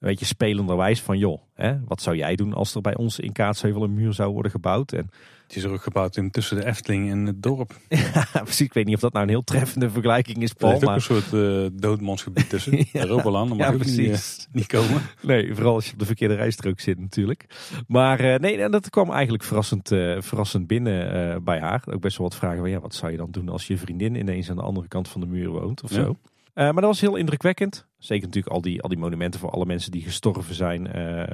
Een 0.00 0.08
beetje 0.08 0.24
spelenderwijs 0.24 1.02
van, 1.02 1.18
joh, 1.18 1.40
hè, 1.54 1.84
wat 1.84 2.02
zou 2.02 2.16
jij 2.16 2.36
doen 2.36 2.52
als 2.52 2.74
er 2.74 2.80
bij 2.80 2.96
ons 2.96 3.18
in 3.18 3.32
Kaatsheuvel 3.32 3.82
een 3.82 3.94
muur 3.94 4.12
zou 4.12 4.32
worden 4.32 4.50
gebouwd? 4.50 4.92
En 4.92 5.10
het 5.46 5.56
is 5.56 5.62
er 5.62 5.70
ook 5.70 5.82
gebouwd 5.82 6.16
in 6.16 6.30
tussen 6.30 6.56
de 6.56 6.66
Efteling 6.66 7.10
en 7.10 7.26
het 7.26 7.42
dorp. 7.42 7.74
Ja, 8.34 8.42
precies. 8.42 8.66
Ik 8.66 8.72
weet 8.72 8.84
niet 8.84 8.94
of 8.94 9.00
dat 9.00 9.12
nou 9.12 9.24
een 9.24 9.30
heel 9.30 9.44
treffende 9.44 9.90
vergelijking 9.90 10.42
is, 10.42 10.52
Paul. 10.52 10.70
Er 10.70 10.76
is 10.76 10.88
ook 10.88 10.94
een 10.94 11.00
soort 11.00 11.32
uh, 11.32 11.66
doodmansgebied 11.72 12.48
tussen. 12.48 12.86
ja. 12.92 13.04
Robeland, 13.04 13.48
mag 13.48 13.58
ja, 13.58 13.76
precies. 13.76 13.96
Niet, 13.96 14.48
uh, 14.48 14.54
niet, 14.54 14.66
komen. 14.66 15.02
Nee, 15.22 15.54
vooral 15.54 15.74
als 15.74 15.86
je 15.86 15.92
op 15.92 15.98
de 15.98 16.06
verkeerde 16.06 16.34
rijstrook 16.34 16.80
zit 16.80 16.98
natuurlijk. 16.98 17.46
Maar 17.86 18.24
uh, 18.24 18.34
nee, 18.34 18.68
dat 18.68 18.90
kwam 18.90 19.10
eigenlijk 19.10 19.44
verrassend, 19.44 19.88
verrassend 20.18 20.66
binnen 20.66 21.44
bij 21.44 21.60
haar. 21.60 21.82
Ook 21.86 22.00
best 22.00 22.18
wel 22.18 22.28
wat 22.28 22.36
vragen 22.36 22.58
van, 22.58 22.70
ja, 22.70 22.80
wat 22.80 22.94
zou 22.94 23.10
je 23.10 23.18
dan 23.18 23.30
doen 23.30 23.48
als 23.48 23.66
je 23.66 23.78
vriendin 23.78 24.14
ineens 24.14 24.50
aan 24.50 24.56
de 24.56 24.62
andere 24.62 24.88
kant 24.88 25.08
van 25.08 25.20
de 25.20 25.26
muur 25.26 25.48
woont 25.48 25.82
of 25.82 25.90
zo. 25.90 26.16
maar 26.54 26.74
dat 26.74 26.84
was 26.84 27.00
heel 27.00 27.16
indrukwekkend. 27.16 27.85
Zeker 27.98 28.26
natuurlijk 28.26 28.54
al 28.54 28.60
die, 28.60 28.82
al 28.82 28.88
die 28.88 28.98
monumenten 28.98 29.40
voor 29.40 29.50
alle 29.50 29.66
mensen 29.66 29.90
die 29.90 30.02
gestorven 30.02 30.54
zijn 30.54 30.82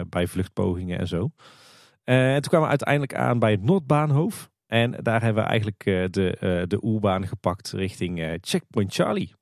bij 0.09 0.27
vluchtpogingen 0.27 0.99
en 0.99 1.09
zo. 1.09 1.31
Uh, 2.05 2.35
en 2.35 2.41
toen 2.41 2.51
kwamen 2.51 2.67
we 2.67 2.77
uiteindelijk 2.77 3.15
aan 3.15 3.39
bij 3.39 3.51
het 3.51 3.63
Noordbaanhof. 3.63 4.51
En 4.67 4.91
daar 4.91 5.23
hebben 5.23 5.43
we 5.43 5.49
eigenlijk 5.49 5.87
uh, 5.87 6.05
de, 6.11 6.65
de 6.69 6.85
oerbaan 6.85 7.27
gepakt 7.27 7.71
richting 7.71 8.39
Checkpoint 8.41 8.95
Charlie. 8.95 9.35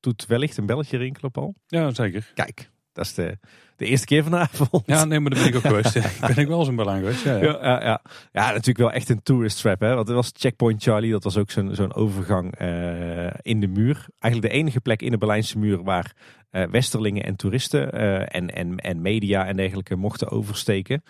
Doet 0.00 0.26
wellicht 0.26 0.56
een 0.56 0.66
belletje 0.66 0.98
rinkelen, 0.98 1.30
Paul? 1.30 1.54
Ja, 1.66 1.94
zeker. 1.94 2.30
Kijk, 2.34 2.70
dat 2.92 3.04
is 3.04 3.14
de, 3.14 3.38
de 3.76 3.86
eerste 3.86 4.06
keer 4.06 4.22
vanavond. 4.22 4.82
Ja, 4.86 5.04
nee, 5.04 5.20
maar 5.20 5.30
daar 5.30 5.40
ben 5.40 5.48
ik 5.48 5.56
ook 5.56 5.66
geweest. 5.74 5.94
Ik 5.94 6.20
ben 6.20 6.36
ik 6.36 6.48
wel 6.48 6.68
in 6.68 6.76
Berlijn 6.76 6.98
geweest. 6.98 7.24
Ja, 7.24 7.36
ja. 7.36 7.42
Ja, 7.42 7.58
ja, 7.62 7.82
ja. 7.82 8.02
ja, 8.32 8.46
natuurlijk 8.46 8.78
wel 8.78 8.92
echt 8.92 9.08
een 9.08 9.22
tourist 9.22 9.60
trap. 9.60 9.80
Hè? 9.80 9.94
Want 9.94 10.06
het 10.06 10.16
was 10.16 10.30
Checkpoint 10.34 10.82
Charlie. 10.82 11.10
Dat 11.10 11.24
was 11.24 11.36
ook 11.36 11.50
zo'n 11.50 11.74
zo'n 11.74 11.94
overgang 11.94 12.60
uh, 12.60 13.26
in 13.40 13.60
de 13.60 13.68
muur. 13.68 14.06
Eigenlijk 14.18 14.52
de 14.52 14.58
enige 14.58 14.80
plek 14.80 15.02
in 15.02 15.10
de 15.10 15.18
Berlijnse 15.18 15.58
muur 15.58 15.82
waar 15.82 16.12
uh, 16.50 16.64
westerlingen 16.70 17.24
en 17.24 17.36
toeristen 17.36 17.94
uh, 17.94 18.34
en, 18.34 18.54
en, 18.54 18.76
en 18.76 19.00
media 19.00 19.46
en 19.46 19.56
dergelijke 19.56 19.96
mochten 19.96 20.30
oversteken 20.30 21.02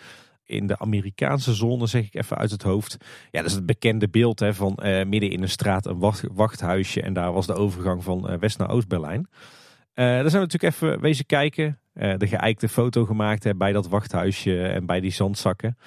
in 0.47 0.67
de 0.67 0.79
Amerikaanse 0.79 1.53
zone, 1.53 1.87
zeg 1.87 2.05
ik 2.05 2.15
even 2.15 2.37
uit 2.37 2.51
het 2.51 2.61
hoofd. 2.61 2.97
Ja, 3.31 3.41
dat 3.41 3.49
is 3.49 3.55
het 3.55 3.65
bekende 3.65 4.09
beeld 4.09 4.39
hè, 4.39 4.53
van 4.53 4.79
uh, 4.83 5.05
midden 5.05 5.31
in 5.31 5.41
een 5.41 5.49
straat 5.49 5.85
een 5.85 5.99
wacht, 5.99 6.23
wachthuisje. 6.31 7.01
En 7.01 7.13
daar 7.13 7.33
was 7.33 7.45
de 7.45 7.53
overgang 7.53 8.03
van 8.03 8.31
uh, 8.31 8.37
West 8.37 8.57
naar 8.57 8.69
Oost-Berlijn. 8.69 9.27
Uh, 9.29 10.05
daar 10.05 10.29
zijn 10.29 10.43
we 10.43 10.47
natuurlijk 10.47 10.73
even 10.73 11.01
wezen 11.01 11.25
kijken. 11.25 11.79
De 12.17 12.27
geëikte 12.27 12.69
foto 12.69 13.05
gemaakt 13.05 13.43
hè, 13.43 13.55
bij 13.55 13.71
dat 13.71 13.87
wachthuisje 13.87 14.67
en 14.67 14.85
bij 14.85 14.99
die 14.99 15.11
zandzakken. 15.11 15.77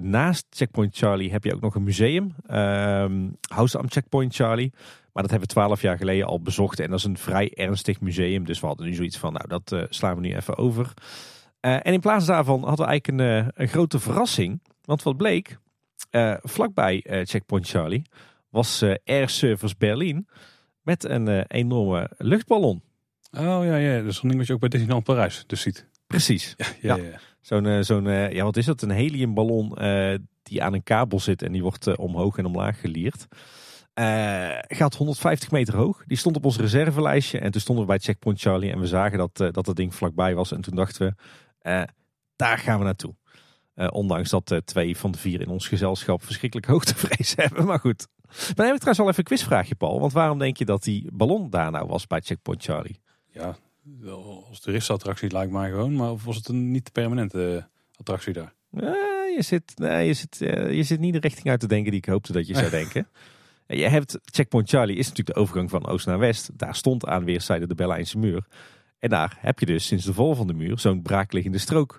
naast 0.00 0.46
Checkpoint 0.50 0.96
Charlie 0.96 1.32
heb 1.32 1.44
je 1.44 1.54
ook 1.54 1.60
nog 1.60 1.74
een 1.74 1.82
museum. 1.82 2.34
Ehm, 2.46 3.28
House 3.48 3.78
am 3.78 3.90
Checkpoint 3.90 4.34
Charlie. 4.34 4.72
Maar 5.12 5.22
dat 5.22 5.30
hebben 5.30 5.48
we 5.48 5.54
twaalf 5.54 5.82
jaar 5.82 5.98
geleden 5.98 6.26
al 6.26 6.40
bezocht. 6.40 6.80
En 6.80 6.90
dat 6.90 6.98
is 6.98 7.04
een 7.04 7.18
vrij 7.18 7.52
ernstig 7.54 8.00
museum. 8.00 8.44
Dus 8.44 8.60
we 8.60 8.66
hadden 8.66 8.86
nu 8.86 8.94
zoiets 8.94 9.18
van, 9.18 9.32
nou 9.32 9.48
dat 9.48 9.86
slaan 9.90 10.14
we 10.14 10.20
nu 10.20 10.34
even 10.34 10.56
over. 10.56 10.92
Uh, 11.64 11.74
en 11.74 11.92
in 11.92 12.00
plaats 12.00 12.26
daarvan 12.26 12.64
hadden 12.64 12.86
we 12.86 12.90
eigenlijk 12.90 13.20
een, 13.20 13.44
uh, 13.44 13.48
een 13.54 13.68
grote 13.68 13.98
verrassing. 13.98 14.62
Want 14.82 15.02
wat 15.02 15.16
bleek, 15.16 15.58
uh, 16.10 16.34
vlakbij 16.42 17.04
Checkpoint 17.24 17.68
Charlie 17.68 18.02
was 18.48 18.84
Air 19.04 19.28
Service 19.28 19.74
Berlin 19.78 20.28
met 20.82 21.04
een 21.04 21.42
enorme 21.42 22.10
luchtballon. 22.18 22.82
Oh 23.36 23.64
ja, 23.64 23.76
ja, 23.76 24.00
dat 24.02 24.10
is 24.10 24.22
een 24.22 24.36
wat 24.36 24.46
je 24.46 24.52
ook 24.52 24.60
bij 24.60 24.68
Disneyland 24.68 25.04
Parijs 25.04 25.44
dus 25.46 25.60
ziet. 25.60 25.88
Precies. 26.06 26.54
Ja, 26.56 26.66
ja, 26.80 26.96
ja. 26.96 27.02
ja. 27.02 27.18
Zo'n, 27.40 27.84
zo'n 27.84 28.04
ja, 28.08 28.44
wat 28.44 28.56
is 28.56 28.66
dat? 28.66 28.82
Een 28.82 28.90
heliumballon 28.90 29.68
die 30.42 30.62
aan 30.62 30.72
een 30.72 30.82
kabel 30.82 31.20
zit 31.20 31.42
en 31.42 31.52
die 31.52 31.62
wordt 31.62 31.96
omhoog 31.96 32.36
en 32.36 32.46
omlaag 32.46 32.80
gelierd. 32.80 33.26
gaat 34.68 34.94
150 34.94 35.50
meter 35.50 35.76
hoog. 35.76 36.04
Die 36.06 36.16
stond 36.16 36.36
op 36.36 36.44
ons 36.44 36.56
reservelijstje. 36.56 37.38
En 37.38 37.50
toen 37.50 37.60
stonden 37.60 37.84
we 37.84 37.90
bij 37.90 38.00
Checkpoint 38.00 38.40
Charlie 38.40 38.72
en 38.72 38.80
we 38.80 38.86
zagen 38.86 39.18
dat, 39.18 39.36
dat 39.36 39.66
het 39.66 39.76
ding 39.76 39.94
vlakbij 39.94 40.34
was. 40.34 40.52
En 40.52 40.60
toen 40.60 40.74
dachten 40.74 41.16
we, 41.60 41.88
daar 42.36 42.58
gaan 42.58 42.78
we 42.78 42.84
naartoe. 42.84 43.14
Ondanks 43.90 44.30
dat 44.30 44.60
twee 44.64 44.96
van 44.96 45.10
de 45.10 45.18
vier 45.18 45.40
in 45.40 45.48
ons 45.48 45.68
gezelschap 45.68 46.22
verschrikkelijk 46.22 46.66
hoogtevrees 46.66 47.34
hebben. 47.42 47.64
Maar 47.66 47.80
goed. 47.80 48.06
Maar 48.26 48.54
dan 48.54 48.66
heb 48.66 48.74
ik 48.74 48.80
trouwens 48.80 48.98
wel 48.98 49.08
even 49.08 49.18
een 49.18 49.24
quizvraagje, 49.24 49.74
Paul. 49.74 50.00
Want 50.00 50.12
waarom 50.12 50.38
denk 50.38 50.56
je 50.56 50.64
dat 50.64 50.82
die 50.82 51.08
ballon 51.12 51.50
daar 51.50 51.70
nou 51.70 51.86
was 51.86 52.06
bij 52.06 52.20
Checkpoint 52.20 52.64
Charlie? 52.64 53.02
Ja, 53.34 53.56
als 54.48 54.60
toeristenattractie 54.60 55.30
lijkt 55.30 55.52
mij 55.52 55.70
gewoon. 55.70 55.96
Maar 55.96 56.10
of 56.10 56.24
was 56.24 56.36
het 56.36 56.48
een 56.48 56.70
niet 56.70 56.92
permanente 56.92 57.68
attractie 57.96 58.32
daar? 58.32 58.54
je, 59.34 59.42
zit, 59.42 59.72
nee, 59.78 60.06
je, 60.06 60.14
zit, 60.14 60.36
je 60.38 60.82
zit 60.82 61.00
niet 61.00 61.12
de 61.12 61.18
richting 61.18 61.48
uit 61.48 61.60
te 61.60 61.66
denken 61.66 61.90
die 61.90 62.00
ik 62.00 62.06
hoopte 62.06 62.32
dat 62.32 62.46
je 62.46 62.54
zou 62.54 62.70
denken. 62.80 63.08
Je 63.66 63.88
hebt 63.88 64.18
Checkpoint 64.24 64.68
Charlie 64.68 64.96
is 64.96 65.08
natuurlijk 65.08 65.36
de 65.36 65.42
overgang 65.42 65.70
van 65.70 65.86
oost 65.86 66.06
naar 66.06 66.18
west. 66.18 66.58
Daar 66.58 66.74
stond 66.74 67.06
aan 67.06 67.24
weerszijden 67.24 67.68
de 67.68 67.74
Berlijnse 67.74 68.18
muur. 68.18 68.46
En 68.98 69.08
daar 69.08 69.36
heb 69.40 69.58
je 69.58 69.66
dus 69.66 69.86
sinds 69.86 70.04
de 70.04 70.14
val 70.14 70.34
van 70.34 70.46
de 70.46 70.54
muur 70.54 70.78
zo'n 70.78 71.02
braakliggende 71.02 71.58
strook. 71.58 71.98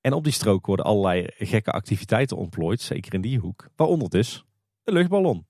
En 0.00 0.12
op 0.12 0.24
die 0.24 0.32
strook 0.32 0.66
worden 0.66 0.84
allerlei 0.84 1.26
gekke 1.38 1.70
activiteiten 1.70 2.36
ontplooid, 2.36 2.80
zeker 2.80 3.14
in 3.14 3.20
die 3.20 3.38
hoek. 3.38 3.68
Waaronder 3.76 4.08
dus 4.10 4.44
de 4.82 4.92
luchtballon. 4.92 5.46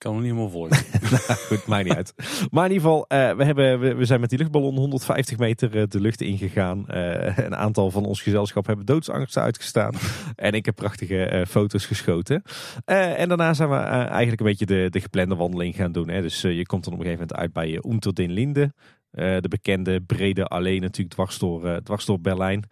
Kan 0.00 0.14
er 0.14 0.20
niet 0.20 0.30
helemaal 0.30 0.50
volgen. 0.50 0.84
nou, 1.10 1.38
goed, 1.38 1.66
maakt 1.66 1.84
niet 1.84 1.94
uit. 1.94 2.14
Maar 2.50 2.64
in 2.66 2.72
ieder 2.72 2.88
geval, 2.88 3.04
uh, 3.08 3.36
we, 3.36 3.44
hebben, 3.44 3.96
we, 3.96 4.04
zijn 4.04 4.20
met 4.20 4.30
die 4.30 4.38
luchtballon 4.38 4.76
150 4.76 5.38
meter 5.38 5.76
uh, 5.76 5.82
de 5.88 6.00
lucht 6.00 6.20
ingegaan. 6.20 6.84
Uh, 6.88 7.38
een 7.38 7.56
aantal 7.56 7.90
van 7.90 8.04
ons 8.04 8.22
gezelschap 8.22 8.66
hebben 8.66 8.86
doodsangsten 8.86 9.42
uitgestaan. 9.42 9.94
en 10.36 10.52
ik 10.52 10.64
heb 10.64 10.74
prachtige 10.74 11.44
foto's 11.48 11.86
geschoten. 11.86 12.42
en 12.84 13.28
daarna 13.28 13.54
zijn 13.54 13.68
we 13.68 13.76
eigenlijk 13.76 14.40
een 14.40 14.46
beetje 14.46 14.66
de, 14.66 14.86
de 14.90 15.00
geplande 15.00 15.34
wandeling 15.34 15.74
gaan 15.74 15.92
doen. 15.92 16.08
Hè. 16.08 16.20
Dus 16.20 16.40
je 16.40 16.66
komt 16.66 16.84
dan 16.84 16.92
op 16.92 16.98
een 16.98 17.04
gegeven 17.06 17.26
moment 17.28 17.34
uit 17.34 17.52
bij 17.52 17.90
Unter 17.92 18.14
den 18.14 18.30
Linde. 18.30 18.72
de 19.10 19.48
bekende 19.48 20.00
brede 20.00 20.44
alleen 20.44 20.80
natuurlijk 20.80 21.14
dwars 21.14 21.38
door, 21.38 21.82
dwars 21.82 22.04
door 22.04 22.20
Berlijn. 22.20 22.64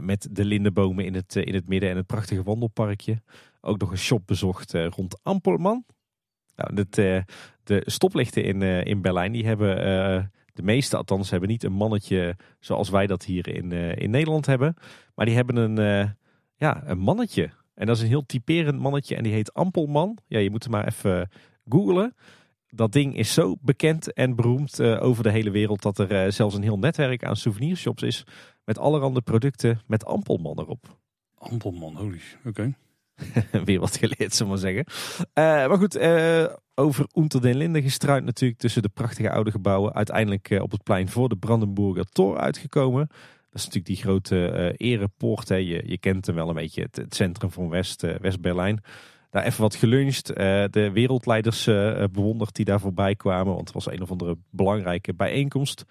met 0.00 0.28
de 0.30 0.44
lindenbomen 0.44 1.04
in 1.04 1.14
het, 1.14 1.36
in 1.36 1.54
het 1.54 1.68
midden 1.68 1.90
en 1.90 1.96
het 1.96 2.06
prachtige 2.06 2.42
wandelparkje. 2.42 3.22
Ook 3.60 3.78
nog 3.78 3.90
een 3.90 3.98
shop 3.98 4.22
bezocht 4.26 4.72
rond 4.72 5.18
Ampelman. 5.22 5.84
Nou, 6.56 6.74
het, 6.74 6.98
uh, 6.98 7.22
de 7.64 7.82
stoplichten 7.84 8.44
in, 8.44 8.60
uh, 8.60 8.84
in 8.84 9.02
Berlijn, 9.02 9.32
die 9.32 9.46
hebben, 9.46 9.78
uh, 9.78 10.24
de 10.52 10.62
meeste 10.62 10.96
althans, 10.96 11.30
hebben 11.30 11.48
niet 11.48 11.64
een 11.64 11.72
mannetje 11.72 12.36
zoals 12.60 12.88
wij 12.88 13.06
dat 13.06 13.24
hier 13.24 13.48
in, 13.48 13.72
in 13.72 14.10
Nederland 14.10 14.46
hebben. 14.46 14.74
Maar 15.14 15.26
die 15.26 15.34
hebben 15.34 15.56
een, 15.56 16.14
ja, 16.56 16.82
een 16.86 16.98
mannetje. 16.98 17.50
En 17.74 17.86
dat 17.86 17.96
is 17.96 18.02
een 18.02 18.08
heel 18.08 18.26
typerend 18.26 18.78
mannetje 18.78 19.16
en 19.16 19.22
die 19.22 19.32
heet 19.32 19.54
Ampelman. 19.54 20.18
Ja, 20.26 20.38
je 20.38 20.50
moet 20.50 20.62
hem 20.62 20.72
maar 20.72 20.86
even 20.86 21.30
googlen. 21.68 22.14
dat 22.68 22.92
ding 22.92 23.16
is 23.16 23.34
zo 23.34 23.56
bekend 23.60 24.12
en 24.12 24.34
beroemd 24.34 24.82
over 24.82 25.22
de 25.22 25.30
hele 25.30 25.50
wereld 25.50 25.82
dat 25.82 25.98
er 25.98 26.32
zelfs 26.32 26.54
een 26.54 26.62
heel 26.62 26.78
netwerk 26.78 27.24
aan 27.24 27.36
souvenirshops 27.36 28.02
is 28.02 28.24
met 28.64 28.78
allerhande 28.78 29.20
producten 29.20 29.80
met 29.86 30.04
Ampelman 30.04 30.58
erop. 30.58 30.98
Ampelman, 31.34 31.96
holy, 31.96 32.20
oké. 32.44 32.74
Weer 33.64 33.80
wat 33.80 33.96
geleerd, 33.96 34.34
zullen 34.34 34.52
we 34.52 34.58
zeggen. 34.58 34.84
maar 35.34 35.78
goed, 35.78 35.98
over 36.74 37.06
Unter 37.14 37.40
den 37.40 37.56
Linden 37.56 37.82
gestruind 37.82 38.24
natuurlijk 38.24 38.60
tussen 38.60 38.82
de 38.82 38.88
prachtige 38.88 39.30
oude 39.30 39.50
gebouwen. 39.50 39.94
Uiteindelijk 39.94 40.58
op 40.62 40.70
het 40.70 40.82
plein 40.82 41.08
voor 41.08 41.28
de 41.28 41.36
Brandenburger 41.36 42.04
Tor 42.04 42.38
uitgekomen. 42.38 43.06
Dat 43.50 43.64
is 43.64 43.64
natuurlijk 43.64 43.86
die 43.86 43.96
grote 43.96 44.74
erepoort. 44.76 45.48
Hè. 45.48 45.54
Je, 45.54 45.82
je 45.86 45.98
kent 45.98 46.26
hem 46.26 46.34
wel 46.34 46.48
een 46.48 46.54
beetje, 46.54 46.88
het, 46.90 47.14
centrum 47.14 47.50
van 47.50 47.68
West, 47.68 48.00
West-Berlijn. 48.20 48.82
Daar 49.30 49.44
even 49.44 49.60
wat 49.60 49.74
geluncht. 49.74 50.26
De 50.26 50.90
wereldleiders 50.92 51.64
bewonderd 52.12 52.54
die 52.54 52.64
daar 52.64 52.80
voorbij 52.80 53.14
kwamen. 53.14 53.54
Want 53.54 53.72
het 53.72 53.72
was 53.72 53.90
een 53.90 54.02
of 54.02 54.10
andere 54.10 54.36
belangrijke 54.50 55.14
bijeenkomst. 55.14 55.84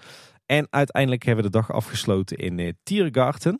En 0.45 0.67
uiteindelijk 0.69 1.23
hebben 1.23 1.43
we 1.43 1.51
de 1.51 1.57
dag 1.57 1.71
afgesloten 1.71 2.37
in 2.37 2.77
Tiergarten. 2.83 3.59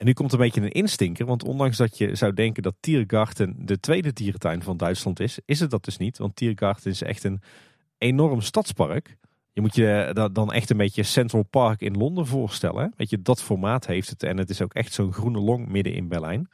En 0.00 0.06
nu 0.06 0.12
komt 0.12 0.32
een 0.32 0.38
beetje 0.38 0.60
een 0.60 0.70
instinker. 0.70 1.26
Want 1.26 1.44
ondanks 1.44 1.76
dat 1.76 1.98
je 1.98 2.14
zou 2.14 2.34
denken 2.34 2.62
dat 2.62 2.74
Tiergarten 2.80 3.54
de 3.58 3.80
tweede 3.80 4.12
dierentuin 4.12 4.62
van 4.62 4.76
Duitsland 4.76 5.20
is. 5.20 5.38
Is 5.44 5.60
het 5.60 5.70
dat 5.70 5.84
dus 5.84 5.96
niet. 5.96 6.18
Want 6.18 6.36
Tiergarten 6.36 6.90
is 6.90 7.02
echt 7.02 7.24
een 7.24 7.42
enorm 7.98 8.40
stadspark. 8.40 9.16
Je 9.52 9.60
moet 9.60 9.74
je 9.74 10.28
dan 10.32 10.52
echt 10.52 10.70
een 10.70 10.76
beetje 10.76 11.02
Central 11.02 11.42
Park 11.42 11.80
in 11.80 11.96
Londen 11.96 12.26
voorstellen. 12.26 12.92
Weet 12.96 13.10
je, 13.10 13.22
dat 13.22 13.42
formaat 13.42 13.86
heeft 13.86 14.10
het. 14.10 14.22
En 14.22 14.36
het 14.36 14.50
is 14.50 14.62
ook 14.62 14.74
echt 14.74 14.92
zo'n 14.92 15.12
groene 15.12 15.40
long 15.40 15.68
midden 15.68 15.94
in 15.94 16.08
Berlijn. 16.08 16.48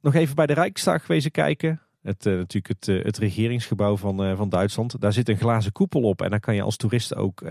Nog 0.00 0.14
even 0.14 0.34
bij 0.34 0.46
de 0.46 0.52
Rijksdag 0.54 1.04
geweest 1.04 1.30
kijken. 1.30 1.80
Het, 2.04 2.26
uh, 2.26 2.36
natuurlijk 2.36 2.80
het, 2.80 2.88
uh, 2.88 3.04
het 3.04 3.18
regeringsgebouw 3.18 3.96
van, 3.96 4.24
uh, 4.24 4.36
van 4.36 4.48
Duitsland. 4.48 5.00
Daar 5.00 5.12
zit 5.12 5.28
een 5.28 5.36
glazen 5.36 5.72
koepel 5.72 6.02
op. 6.02 6.22
En 6.22 6.30
daar 6.30 6.40
kan 6.40 6.54
je 6.54 6.62
als 6.62 6.76
toerist 6.76 7.14
ook 7.14 7.42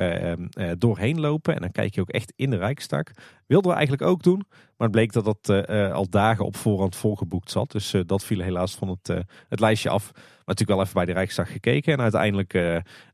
doorheen 0.78 1.20
lopen. 1.20 1.56
En 1.56 1.62
dan 1.62 1.72
kijk 1.72 1.96
je 1.96 2.02
ook 2.02 2.10
echt 2.10 2.34
in 2.36 2.50
de 2.50 2.58
Rijksdag. 2.58 3.04
Wilden 3.46 3.70
we 3.70 3.78
eigenlijk 3.78 4.08
ook 4.08 4.24
doen. 4.24 4.44
Maar 4.48 4.88
het 4.88 4.92
bleek 4.92 5.14
dat 5.14 5.26
dat 5.26 5.68
al 5.94 6.10
dagen 6.10 6.46
op 6.46 6.56
voorhand 6.56 6.96
volgeboekt 6.96 7.52
zat. 7.52 7.72
Dus 7.72 7.96
dat 8.06 8.24
viel 8.24 8.40
helaas 8.40 8.76
van 8.76 8.88
het, 8.88 9.26
het 9.50 9.60
lijstje 9.60 9.90
af. 9.90 10.12
Maar 10.14 10.24
natuurlijk 10.46 10.70
wel 10.70 10.82
even 10.82 10.94
bij 10.94 11.06
de 11.06 11.12
Rijksdag 11.12 11.52
gekeken. 11.52 11.94
En 11.94 12.02
uiteindelijk 12.02 12.52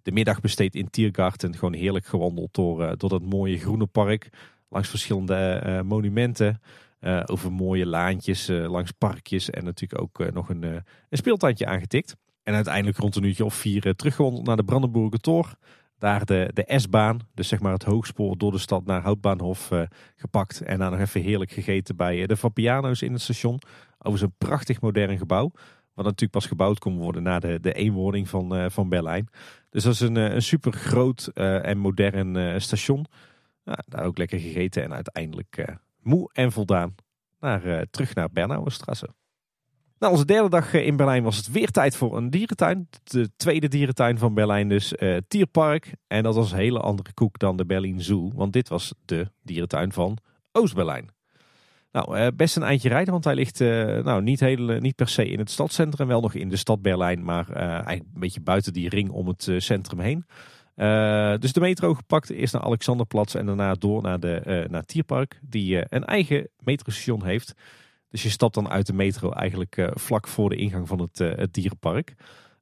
de 0.02 0.12
middag 0.12 0.42
besteed 0.42 0.76
in 0.76 0.90
Tiergarten. 0.90 1.56
Gewoon 1.56 1.74
heerlijk 1.74 2.06
gewandeld 2.06 2.54
door, 2.54 2.98
door 2.98 3.10
dat 3.10 3.22
mooie 3.22 3.58
groene 3.58 3.86
park. 3.86 4.30
Langs 4.70 4.90
verschillende 4.90 5.82
monumenten. 5.86 6.62
Uh, 7.02 7.22
over 7.26 7.52
mooie 7.52 7.86
laantjes 7.86 8.50
uh, 8.50 8.70
langs 8.70 8.92
parkjes 8.92 9.50
en 9.50 9.64
natuurlijk 9.64 10.02
ook 10.02 10.20
uh, 10.20 10.32
nog 10.32 10.50
een, 10.50 10.64
een 10.64 10.84
speeltuintje 11.10 11.66
aangetikt. 11.66 12.16
En 12.44 12.54
uiteindelijk 12.54 12.98
rond 12.98 13.16
een 13.16 13.24
uurtje 13.24 13.46
of 13.46 13.54
vier 13.54 13.96
teruggewandeld 13.96 14.46
naar 14.46 14.56
de 14.56 14.64
Brandenburger 14.64 15.20
Tor. 15.20 15.56
Daar 15.98 16.26
de, 16.26 16.50
de 16.54 16.80
S-baan, 16.80 17.20
dus 17.34 17.48
zeg 17.48 17.60
maar 17.60 17.74
het 17.74 17.84
hoogspoor 17.84 18.38
door 18.38 18.52
de 18.52 18.58
stad 18.58 18.86
naar 18.86 19.02
Houtbaanhof 19.02 19.72
gepakt. 20.16 20.62
En 20.62 20.80
daar 20.80 20.92
nog 20.92 21.00
even 21.00 21.22
heerlijk 21.22 21.52
gegeten 21.52 21.96
bij 21.96 22.26
de 22.26 22.38
Vapiano's 22.38 23.02
in 23.02 23.12
het 23.12 23.22
station. 23.22 23.62
Over 24.00 24.20
zo'n 24.20 24.34
prachtig 24.38 24.82
modern 24.82 25.18
gebouw. 25.18 25.52
Wat 25.94 26.06
natuurlijk 26.06 26.32
pas 26.32 26.46
gebouwd 26.46 26.80
kon 26.80 26.98
worden 26.98 27.24
na 27.24 27.40
de, 27.40 27.60
de 27.60 27.74
eenwording 27.74 28.30
van, 28.30 28.72
van 28.72 28.90
Berlijn. 28.90 29.28
Dus 29.70 29.84
dat 29.84 29.94
is 29.94 30.00
een, 30.00 30.16
een 30.16 30.42
super 30.42 30.72
groot 30.72 31.28
en 31.34 31.78
modern 31.78 32.62
station. 32.62 33.06
daar 33.86 34.06
ook 34.06 34.18
lekker 34.18 34.40
gegeten 34.40 34.84
en 34.84 34.94
uiteindelijk 34.94 35.80
moe 36.10 36.30
en 36.34 36.52
voldaan 36.52 36.96
naar, 37.40 37.66
uh, 37.66 37.82
terug 37.92 38.16
naar 38.16 38.32
Bernauerstrasse. 38.32 39.10
Na 40.00 40.10
onze 40.10 40.26
derde 40.26 40.50
dag 40.50 40.74
eh, 40.74 40.86
in 40.86 40.96
Berlijn 40.96 41.24
was 41.24 41.38
het 41.38 41.52
weer 41.52 41.72
tijd 41.72 41.96
voor 41.96 42.18
een 42.18 42.30
dierentuin. 42.30 42.90
De 43.04 43.30
tweede 43.36 43.68
dierentuin 43.68 44.18
van 44.18 44.34
Berlijn 44.34 44.70
dus, 44.70 44.94
uh, 45.00 45.18
Tierpark. 45.28 45.94
En 46.08 46.24
dat 46.24 46.36
was 46.36 46.52
een 46.52 46.58
hele 46.58 46.80
andere 46.80 47.14
koek 47.14 47.40
dan 47.40 47.58
de 47.58 47.66
Berlin 47.66 48.02
Zoo. 48.02 48.32
Want 48.36 48.54
dit 48.54 48.70
was 48.70 48.94
de 49.06 49.32
dierentuin 49.44 49.92
van 49.92 50.18
Oost-Berlijn. 50.52 51.10
Nou, 51.92 52.32
best 52.32 52.56
een 52.56 52.64
eindje 52.64 52.90
rijden, 52.90 53.12
want 53.12 53.24
hij 53.24 53.36
ligt 53.36 53.60
nou, 53.60 54.22
niet, 54.22 54.40
heel, 54.40 54.66
niet 54.80 54.96
per 54.96 55.10
se 55.10 55.26
in 55.26 55.40
het 55.40 55.50
stadscentrum. 55.50 56.08
Wel 56.08 56.22
nog 56.22 56.34
in 56.34 56.50
de 56.50 56.56
stad 56.56 56.82
Berlijn, 56.82 57.24
maar 57.24 57.50
eigenlijk 57.52 58.14
een 58.14 58.20
beetje 58.20 58.42
buiten 58.42 58.74
die 58.74 58.90
ring 58.90 59.10
om 59.10 59.28
het 59.28 59.48
centrum 59.58 60.00
heen. 60.00 60.26
Uh, 60.80 61.34
dus 61.40 61.54
de 61.54 61.60
metro 61.60 61.94
gepakt, 61.94 62.30
eerst 62.30 62.54
naar 62.54 62.62
Alexanderplatz 62.62 63.36
en 63.36 63.46
daarna 63.46 63.74
door 63.74 64.02
naar, 64.02 64.20
de, 64.20 64.42
uh, 64.48 64.70
naar 64.70 64.86
Tierpark, 64.86 65.40
die 65.42 65.76
uh, 65.76 65.84
een 65.90 66.06
eigen 66.06 66.50
metrostation 66.60 67.26
heeft. 67.26 67.54
Dus 68.10 68.24
je 68.24 68.30
stapt 68.30 68.54
dan 68.54 68.70
uit 68.70 68.88
de 68.88 68.94
metro 68.94 69.32
eigenlijk 69.32 69.92
vlak 69.94 70.28
voor 70.28 70.50
de 70.50 70.56
ingang 70.56 70.88
van 70.88 71.00
het, 71.00 71.18
het 71.18 71.54
dierenpark. 71.54 72.14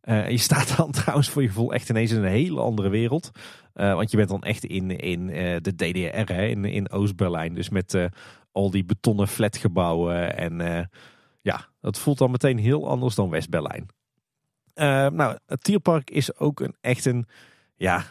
je 0.04 0.38
staat 0.48 0.78
dan 0.78 0.92
trouwens 0.92 1.30
voor 1.30 1.42
je 1.42 1.48
gevoel 1.48 1.74
echt 1.74 1.90
ineens 1.90 2.12
in 2.12 2.18
een 2.18 2.30
hele 2.30 2.62
andere 2.62 2.90
wereld. 2.90 3.32
want 3.74 4.12
je 4.12 4.18
bent 4.18 4.30
dan 4.30 4.44
echt 4.44 4.64
in, 4.64 4.92
in 4.92 5.28
de 5.62 5.76
DDR, 5.76 6.32
in, 6.32 6.66
in 6.66 6.92
Oost-Berlijn. 6.92 7.54
Dus 7.54 7.70
met 7.70 8.10
al 8.52 8.72
die 8.72 8.86
betonnen 8.86 9.28
flatgebouwen. 9.28 10.38
En 10.38 10.90
ja, 11.42 11.68
dat 11.82 12.00
voelt 12.00 12.18
dan 12.18 12.32
meteen 12.32 12.58
heel 12.58 12.90
anders 12.90 13.16
dan 13.16 13.30
West-Berlijn. 13.30 13.88
nou, 15.14 15.38
het 15.46 15.64
Tierpark 15.64 16.10
is 16.10 16.38
ook 16.38 16.60
een, 16.60 16.76
echt 16.82 17.06
een 17.06 17.28
ja, 17.78 18.06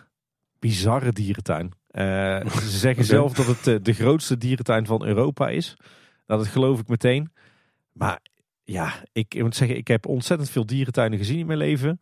bizarre 0.59 1.12
dierentuin. 1.12 1.72
Uh, 1.90 2.47
ze 2.47 2.78
zeggen 2.78 3.05
zelf 3.16 3.32
dat 3.32 3.47
het 3.47 3.66
uh, 3.66 3.76
de 3.82 3.93
grootste 3.93 4.38
dierentuin 4.38 4.86
van 4.86 5.05
Europa 5.05 5.48
is. 5.48 5.76
Nou, 6.26 6.40
dat 6.40 6.51
geloof 6.51 6.80
ik 6.80 6.88
meteen. 6.88 7.32
Maar 7.93 8.20
ja, 8.64 8.93
ik, 9.12 9.43
moet 9.43 9.56
zeggen, 9.56 9.76
ik 9.76 9.88
heb 9.88 10.06
ontzettend 10.06 10.51
veel 10.51 10.66
dierentuinen 10.66 11.18
gezien 11.18 11.38
in 11.38 11.47
mijn 11.47 11.59
leven. 11.59 11.98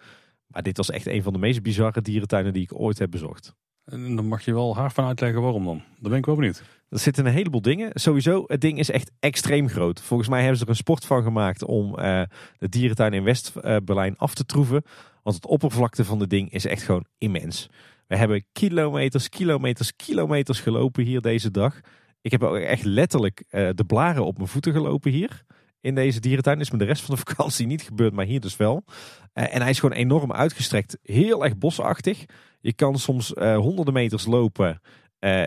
Maar 0.46 0.62
dit 0.62 0.76
was 0.76 0.90
echt 0.90 1.06
een 1.06 1.22
van 1.22 1.32
de 1.32 1.38
meest 1.38 1.62
bizarre 1.62 2.00
dierentuinen 2.00 2.52
die 2.52 2.62
ik 2.62 2.80
ooit 2.80 2.98
heb 2.98 3.10
bezocht. 3.10 3.54
En 3.84 4.16
dan 4.16 4.26
mag 4.26 4.44
je 4.44 4.54
wel 4.54 4.76
haar 4.76 4.92
van 4.92 5.04
uitleggen 5.04 5.42
waarom 5.42 5.64
dan. 5.64 5.76
Daar 5.76 6.10
ben 6.10 6.18
ik 6.18 6.26
wel 6.26 6.34
benieuwd. 6.34 6.62
Er 6.88 6.98
zitten 6.98 7.26
een 7.26 7.32
heleboel 7.32 7.62
dingen. 7.62 7.90
Sowieso, 7.94 8.44
het 8.46 8.60
ding 8.60 8.78
is 8.78 8.90
echt 8.90 9.10
extreem 9.20 9.68
groot. 9.68 10.00
Volgens 10.00 10.28
mij 10.28 10.40
hebben 10.40 10.58
ze 10.58 10.64
er 10.64 10.70
een 10.70 10.76
sport 10.76 11.04
van 11.04 11.22
gemaakt 11.22 11.64
om 11.64 11.98
uh, 11.98 12.22
de 12.58 12.68
dierentuin 12.68 13.12
in 13.12 13.24
West-Berlijn 13.24 14.18
af 14.18 14.34
te 14.34 14.44
troeven. 14.44 14.82
Want 15.24 15.36
het 15.36 15.46
oppervlakte 15.46 16.04
van 16.04 16.20
het 16.20 16.30
ding 16.30 16.52
is 16.52 16.64
echt 16.64 16.82
gewoon 16.82 17.06
immens. 17.18 17.68
We 18.06 18.16
hebben 18.16 18.44
kilometers, 18.52 19.28
kilometers, 19.28 19.96
kilometers 19.96 20.60
gelopen 20.60 21.04
hier 21.04 21.20
deze 21.20 21.50
dag. 21.50 21.80
Ik 22.20 22.30
heb 22.30 22.42
ook 22.42 22.56
echt 22.56 22.84
letterlijk 22.84 23.44
uh, 23.50 23.68
de 23.74 23.84
blaren 23.84 24.24
op 24.24 24.36
mijn 24.36 24.48
voeten 24.48 24.72
gelopen 24.72 25.10
hier. 25.10 25.44
In 25.80 25.94
deze 25.94 26.20
dierentuin 26.20 26.60
is 26.60 26.70
me 26.70 26.78
de 26.78 26.84
rest 26.84 27.02
van 27.02 27.14
de 27.14 27.22
vakantie 27.26 27.66
niet 27.66 27.82
gebeurd, 27.82 28.12
maar 28.12 28.24
hier 28.24 28.40
dus 28.40 28.56
wel. 28.56 28.84
Uh, 28.86 29.54
en 29.54 29.60
hij 29.60 29.70
is 29.70 29.80
gewoon 29.80 29.96
enorm 29.96 30.32
uitgestrekt. 30.32 30.98
Heel 31.02 31.44
erg 31.44 31.58
bosachtig. 31.58 32.24
Je 32.60 32.72
kan 32.72 32.98
soms 32.98 33.32
uh, 33.32 33.56
honderden 33.56 33.94
meters 33.94 34.26
lopen 34.26 34.80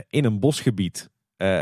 in 0.08 0.26
een 0.26 0.40
bosgebied. 0.40 1.10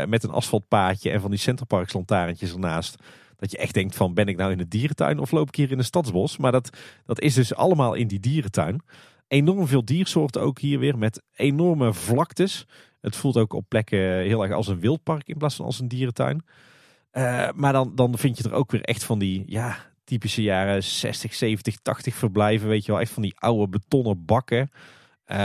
met 0.06 0.22
een 0.22 0.30
asfaltpaadje 0.30 1.10
en 1.10 1.20
van 1.20 1.30
die 1.30 1.38
centerparkslantaarntjes 1.38 2.52
ernaast. 2.52 2.96
Dat 3.36 3.50
je 3.50 3.58
echt 3.58 3.74
denkt 3.74 3.96
van 3.96 4.14
ben 4.14 4.26
ik 4.26 4.36
nou 4.36 4.52
in 4.52 4.58
de 4.58 4.68
dierentuin 4.68 5.18
of 5.18 5.30
loop 5.30 5.48
ik 5.48 5.54
hier 5.54 5.70
in 5.70 5.78
een 5.78 5.84
stadsbos? 5.84 6.36
Maar 6.36 6.52
dat, 6.52 6.70
dat 7.04 7.20
is 7.20 7.34
dus 7.34 7.54
allemaal 7.54 7.94
in 7.94 8.08
die 8.08 8.20
dierentuin. 8.20 8.80
Enorm 9.28 9.66
veel 9.66 9.84
diersoorten 9.84 10.42
ook 10.42 10.58
hier 10.58 10.78
weer 10.78 10.98
met 10.98 11.22
enorme 11.34 11.92
vlaktes. 11.92 12.66
Het 13.00 13.16
voelt 13.16 13.36
ook 13.36 13.52
op 13.52 13.64
plekken 13.68 13.98
heel 13.98 14.42
erg 14.42 14.52
als 14.52 14.68
een 14.68 14.80
wildpark 14.80 15.28
in 15.28 15.36
plaats 15.36 15.54
van 15.54 15.64
als 15.64 15.80
een 15.80 15.88
dierentuin. 15.88 16.44
Uh, 17.12 17.48
maar 17.54 17.72
dan, 17.72 17.92
dan 17.94 18.18
vind 18.18 18.38
je 18.38 18.44
er 18.44 18.52
ook 18.52 18.70
weer 18.70 18.82
echt 18.82 19.04
van 19.04 19.18
die 19.18 19.42
ja, 19.46 19.76
typische 20.04 20.42
jaren 20.42 20.82
60, 20.82 21.34
70, 21.34 21.76
80 21.82 22.14
verblijven. 22.14 22.68
Weet 22.68 22.84
je 22.84 22.92
wel, 22.92 23.00
echt 23.00 23.12
van 23.12 23.22
die 23.22 23.38
oude 23.38 23.68
betonnen 23.68 24.24
bakken. 24.24 24.70
Uh, 25.26 25.36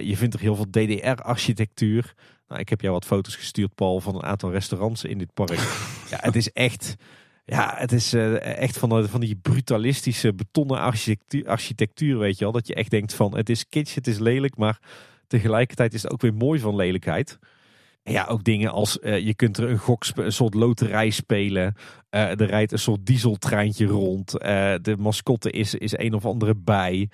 je 0.00 0.16
vindt 0.16 0.34
er 0.34 0.40
heel 0.40 0.54
veel 0.54 0.70
DDR-architectuur. 0.70 2.14
Nou, 2.48 2.60
ik 2.60 2.68
heb 2.68 2.80
jou 2.80 2.92
wat 2.92 3.04
foto's 3.04 3.36
gestuurd, 3.36 3.74
Paul, 3.74 4.00
van 4.00 4.14
een 4.14 4.22
aantal 4.22 4.50
restaurants 4.50 5.04
in 5.04 5.18
dit 5.18 5.34
park. 5.34 5.58
ja, 6.10 6.18
het 6.20 6.36
is 6.36 6.52
echt 6.52 6.96
ja, 7.50 7.74
het 7.76 7.92
is 7.92 8.14
uh, 8.14 8.58
echt 8.58 8.78
van, 8.78 9.08
van 9.08 9.20
die 9.20 9.36
brutalistische 9.36 10.34
betonnen 10.34 10.78
architectuur, 10.78 11.46
architectuur, 11.46 12.18
weet 12.18 12.38
je 12.38 12.44
wel. 12.44 12.52
Dat 12.52 12.66
je 12.66 12.74
echt 12.74 12.90
denkt 12.90 13.14
van 13.14 13.36
het 13.36 13.48
is 13.48 13.68
kitsch, 13.68 13.94
het 13.94 14.06
is 14.06 14.18
lelijk, 14.18 14.56
maar 14.56 14.80
tegelijkertijd 15.26 15.94
is 15.94 16.02
het 16.02 16.12
ook 16.12 16.20
weer 16.20 16.34
mooi 16.34 16.60
van 16.60 16.76
lelijkheid. 16.76 17.38
En 18.02 18.12
ja, 18.12 18.26
ook 18.26 18.44
dingen 18.44 18.70
als 18.70 18.98
uh, 19.00 19.18
je 19.18 19.34
kunt 19.34 19.56
er 19.56 19.70
een 19.70 19.78
gok, 19.78 20.04
een 20.14 20.32
soort 20.32 20.54
loterij 20.54 21.10
spelen. 21.10 21.74
Uh, 22.10 22.40
er 22.40 22.46
rijdt 22.46 22.72
een 22.72 22.78
soort 22.78 23.06
dieseltreintje 23.06 23.86
rond. 23.86 24.30
de 24.30 24.94
mascotte 24.98 25.50
is, 25.50 25.74
is 25.74 25.98
een 25.98 26.14
of 26.14 26.24
andere 26.24 26.54
bij. 26.56 27.08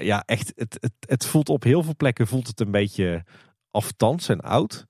ja, 0.00 0.22
echt, 0.26 0.52
het, 0.56 0.76
het, 0.80 0.92
het 1.00 1.26
voelt 1.26 1.48
op 1.48 1.62
heel 1.62 1.82
veel 1.82 1.96
plekken 1.96 2.26
voelt 2.26 2.46
het 2.46 2.60
een 2.60 2.70
beetje 2.70 3.24
aftans 3.70 4.28
en 4.28 4.40
oud. 4.40 4.86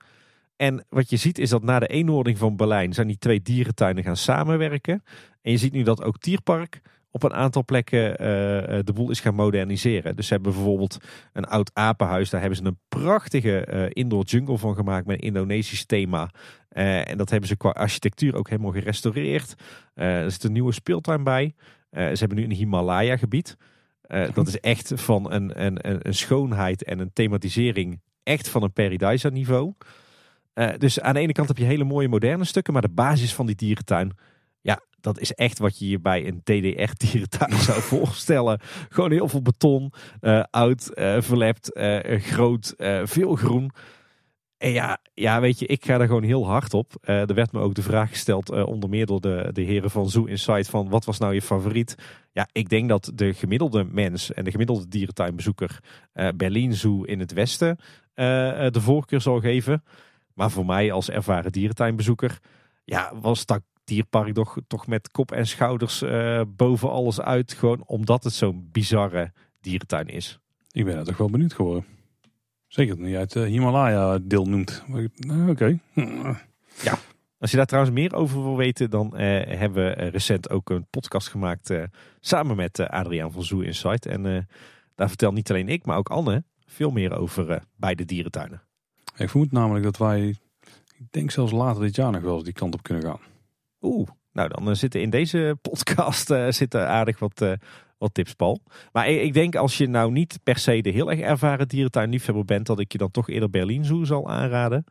En 0.59 0.85
wat 0.89 1.11
je 1.11 1.17
ziet 1.17 1.39
is 1.39 1.51
dat 1.51 1.63
na 1.63 1.79
de 1.79 1.87
eenwording 1.87 2.39
van 2.39 2.57
Berlijn 2.57 2.93
zijn 2.93 3.07
die 3.07 3.19
twee 3.19 3.43
dierentuinen 3.43 4.05
gaan 4.05 4.17
samenwerken. 4.17 5.03
En 5.43 5.51
je 5.51 5.57
ziet 5.57 5.73
nu 5.73 5.83
dat 5.83 6.03
ook 6.03 6.19
Tierpark 6.19 6.81
op 7.11 7.23
een 7.23 7.33
aantal 7.33 7.65
plekken 7.65 8.11
uh, 8.11 8.17
de 8.85 8.93
boel 8.95 9.11
is 9.11 9.21
gaan 9.21 9.35
moderniseren. 9.35 10.17
Dus 10.17 10.27
ze 10.27 10.35
hebben 10.35 10.53
bijvoorbeeld 10.53 10.99
een 11.33 11.45
oud 11.45 11.71
apenhuis. 11.75 12.31
Daar 12.31 12.41
hebben 12.41 12.59
ze 12.59 12.65
een 12.65 12.79
prachtige 12.89 13.69
uh, 13.71 13.87
indoor 13.89 14.25
jungle 14.25 14.59
van 14.59 14.75
gemaakt 14.75 15.07
met 15.07 15.17
een 15.17 15.27
Indonesisch 15.27 15.85
thema. 15.85 16.31
Uh, 16.73 17.09
en 17.11 17.19
dat 17.19 17.31
hebben 17.31 17.49
ze 17.49 17.57
qua 17.57 17.71
architectuur 17.71 18.37
ook 18.37 18.49
helemaal 18.49 18.73
gerestaureerd. 18.73 19.55
er 19.95 20.31
zit 20.31 20.45
een 20.45 20.53
nieuwe 20.53 20.73
speeltuin 20.73 21.25
bij. 21.25 21.55
ze 21.91 22.17
hebben 22.19 22.37
nu 22.37 22.45
een 22.45 22.53
Himalaya 22.53 23.17
gebied. 23.17 23.57
dat 24.35 24.49
is 24.49 24.61
echt 24.61 24.93
van 24.95 25.33
een, 25.33 25.65
een, 25.65 26.07
een 26.07 26.15
schoonheid 26.15 26.85
en 26.85 26.99
een 26.99 27.13
thematisering 27.13 28.01
echt 28.23 28.49
van 28.49 28.63
een 28.63 28.73
Paradise 28.73 29.31
niveau. 29.31 29.75
Dus 30.79 31.01
aan 31.01 31.15
de 31.15 31.21
ene 31.21 31.33
kant 31.33 31.49
heb 31.49 31.57
je 31.57 31.65
hele 31.65 31.85
mooie 31.85 32.09
moderne 32.09 32.45
stukken, 32.45 32.73
maar 32.73 32.83
de 32.83 32.89
basis 32.89 33.35
van 33.35 33.47
die 33.47 33.57
dierentuin 33.57 34.13
ja, 34.61 34.81
dat 35.01 35.21
is 35.21 35.35
echt 35.35 35.59
wat 35.59 35.79
je 35.79 35.89
je 35.89 36.01
bij 36.01 36.27
een 36.27 36.41
DDR-dierentuin 36.43 37.57
zou 37.69 37.81
voorstellen. 37.81 38.61
Gewoon 38.89 39.11
heel 39.11 39.29
veel 39.29 39.43
beton, 39.43 39.93
uh, 40.21 40.43
oud, 40.51 40.91
uh, 40.95 41.21
verlept, 41.21 41.71
groot, 42.07 42.75
veel 43.05 43.35
groen. 43.35 43.71
En 44.59 44.71
ja, 44.71 44.99
ja, 45.15 45.41
weet 45.41 45.59
je, 45.59 45.67
ik 45.67 45.85
ga 45.85 45.99
daar 45.99 46.07
gewoon 46.07 46.23
heel 46.23 46.47
hard 46.47 46.75
op. 46.75 46.95
er 47.01 47.35
werd 47.35 47.53
me 47.53 47.61
ook 47.61 47.75
de 47.75 47.83
vraag 47.83 48.11
gesteld, 48.11 48.51
onder 48.51 48.89
meer 48.89 49.07
door 49.07 49.21
de, 49.21 49.51
de 49.53 49.63
heren 49.63 49.91
van 49.91 50.11
Zoo 50.11 50.25
Insight, 50.25 50.71
van 50.71 50.89
wat 50.89 51.05
was 51.05 51.19
nou 51.19 51.35
je 51.35 51.43
favoriet? 51.43 51.95
Ja, 52.33 52.49
ik 52.53 52.69
denk 52.69 52.89
dat 52.89 53.13
de 53.15 53.35
gemiddelde 53.35 53.85
mens 53.85 54.33
en 54.33 54.45
de 54.45 54.51
gemiddelde 54.51 54.89
dierentuinbezoeker 54.89 55.79
Berlin 56.37 56.75
Zoo 56.75 57.03
in 57.03 57.21
het 57.21 57.33
westen 57.33 57.79
de 58.15 58.81
voorkeur 58.81 59.21
zal 59.21 59.41
geven. 59.41 59.83
Maar 60.39 60.51
voor 60.51 60.67
mij 60.67 60.93
als 60.93 61.11
ervaren 61.11 61.53
dierentuinbezoeker, 61.53 62.39
ja, 62.85 63.13
was 63.21 63.47
dat 63.47 63.63
dierpark 63.85 64.35
toch, 64.35 64.57
toch 64.67 64.87
met 64.87 65.11
kop 65.11 65.33
en 65.33 65.47
schouders 65.47 66.03
uh, 66.03 66.43
boven 66.49 66.91
alles 66.91 67.21
uit. 67.21 67.53
Gewoon 67.53 67.83
omdat 67.87 68.25
het 68.25 68.33
zo'n 68.33 68.69
bizarre 68.73 69.33
dierentuin 69.61 70.07
is. 70.07 70.39
Ik 70.71 70.85
ben 70.85 70.97
er 70.97 71.05
toch 71.05 71.17
wel 71.17 71.31
benieuwd 71.31 71.53
geworden. 71.53 71.85
Zeker 72.67 72.99
dat 72.99 73.09
je 73.09 73.17
uit 73.17 73.33
de 73.33 73.47
Himalaya 73.47 74.19
deel 74.23 74.45
noemt. 74.45 74.85
Uh, 75.19 75.49
Oké. 75.49 75.79
Ja. 76.83 76.99
Als 77.39 77.51
je 77.51 77.57
daar 77.57 77.67
trouwens 77.67 77.95
meer 77.95 78.15
over 78.15 78.43
wil 78.43 78.57
weten, 78.57 78.91
dan 78.91 79.07
uh, 79.15 79.21
hebben 79.47 79.85
we 79.85 80.09
recent 80.09 80.51
ook 80.51 80.71
een 80.71 80.87
podcast 80.91 81.29
gemaakt 81.29 81.73
samen 82.21 82.57
met 82.57 82.81
Adriaan 82.81 83.33
van 83.33 83.45
Zoo 83.45 83.61
Insight. 83.61 84.07
En 84.07 84.49
daar 84.95 85.09
vertelt 85.09 85.35
niet 85.35 85.51
alleen 85.51 85.69
ik, 85.69 85.87
maar 85.87 85.97
ook 85.97 86.09
Anne 86.09 86.45
veel 86.67 86.91
meer 86.91 87.13
over 87.17 87.63
beide 87.77 88.05
dierentuinen. 88.05 88.68
Ik 89.19 89.29
vermoed 89.29 89.53
namelijk 89.53 89.85
dat 89.85 89.97
wij, 89.97 90.37
ik 90.99 91.07
denk 91.11 91.31
zelfs 91.31 91.53
later 91.53 91.83
dit 91.83 91.97
jaar 91.97 92.13
nog 92.13 92.23
wel 92.23 92.35
eens 92.35 92.45
die 92.45 92.53
kant 92.53 92.75
op 92.75 92.83
kunnen 92.83 93.05
gaan. 93.05 93.21
Oeh, 93.81 94.09
nou 94.33 94.49
dan 94.49 94.77
zitten 94.77 95.01
in 95.01 95.11
deze 95.11 95.57
podcast 95.69 96.31
uh, 96.31 96.51
zitten 96.51 96.89
aardig 96.89 97.19
wat, 97.19 97.41
uh, 97.41 97.53
wat 97.99 98.15
tips, 98.15 98.35
Paul. 98.35 98.63
Maar 98.93 99.09
ik, 99.09 99.21
ik, 99.21 99.33
denk 99.33 99.57
als 99.57 99.79
je 99.79 99.89
nou 99.89 100.13
niet 100.13 100.39
per 100.43 100.59
se 100.59 100.81
de 100.81 100.91
heel 100.91 101.11
erg 101.11 101.21
ervaren 101.21 101.69
dierentuinliefhebber 101.69 102.45
bent, 102.45 102.67
dat 102.67 102.81
ik 102.81 102.93
je 102.93 102.99
dan 102.99 103.11
toch 103.11 103.29
eerder 103.29 103.51
Berlin 103.51 103.85
Zoo 103.85 104.05
zal 104.05 104.29
aanraden. 104.29 104.85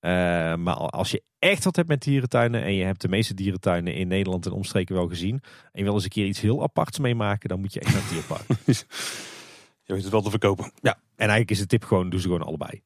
Uh, 0.00 0.10
maar 0.54 0.74
als 0.74 1.10
je 1.10 1.22
echt 1.38 1.64
wat 1.64 1.76
hebt 1.76 1.88
met 1.88 2.02
dierentuinen 2.02 2.62
en 2.62 2.74
je 2.74 2.84
hebt 2.84 3.00
de 3.00 3.08
meeste 3.08 3.34
dierentuinen 3.34 3.94
in 3.94 4.08
Nederland 4.08 4.46
en 4.46 4.52
omstreken 4.52 4.94
wel 4.94 5.08
gezien. 5.08 5.40
En 5.42 5.70
je 5.72 5.82
wil 5.82 5.94
eens 5.94 6.04
een 6.04 6.10
keer 6.10 6.26
iets 6.26 6.40
heel 6.40 6.62
aparts 6.62 6.98
meemaken, 6.98 7.48
dan 7.48 7.60
moet 7.60 7.72
je 7.72 7.80
echt 7.80 7.92
naar 7.92 8.02
het 8.02 8.10
dierpark. 8.10 8.46
je 9.84 9.92
weet 9.92 10.02
het 10.02 10.12
wel 10.12 10.22
te 10.22 10.30
verkopen. 10.30 10.64
Ja, 10.80 10.94
en 10.94 11.00
eigenlijk 11.16 11.50
is 11.50 11.58
de 11.58 11.66
tip 11.66 11.84
gewoon, 11.84 12.10
doe 12.10 12.20
ze 12.20 12.26
gewoon 12.26 12.42
allebei. 12.42 12.82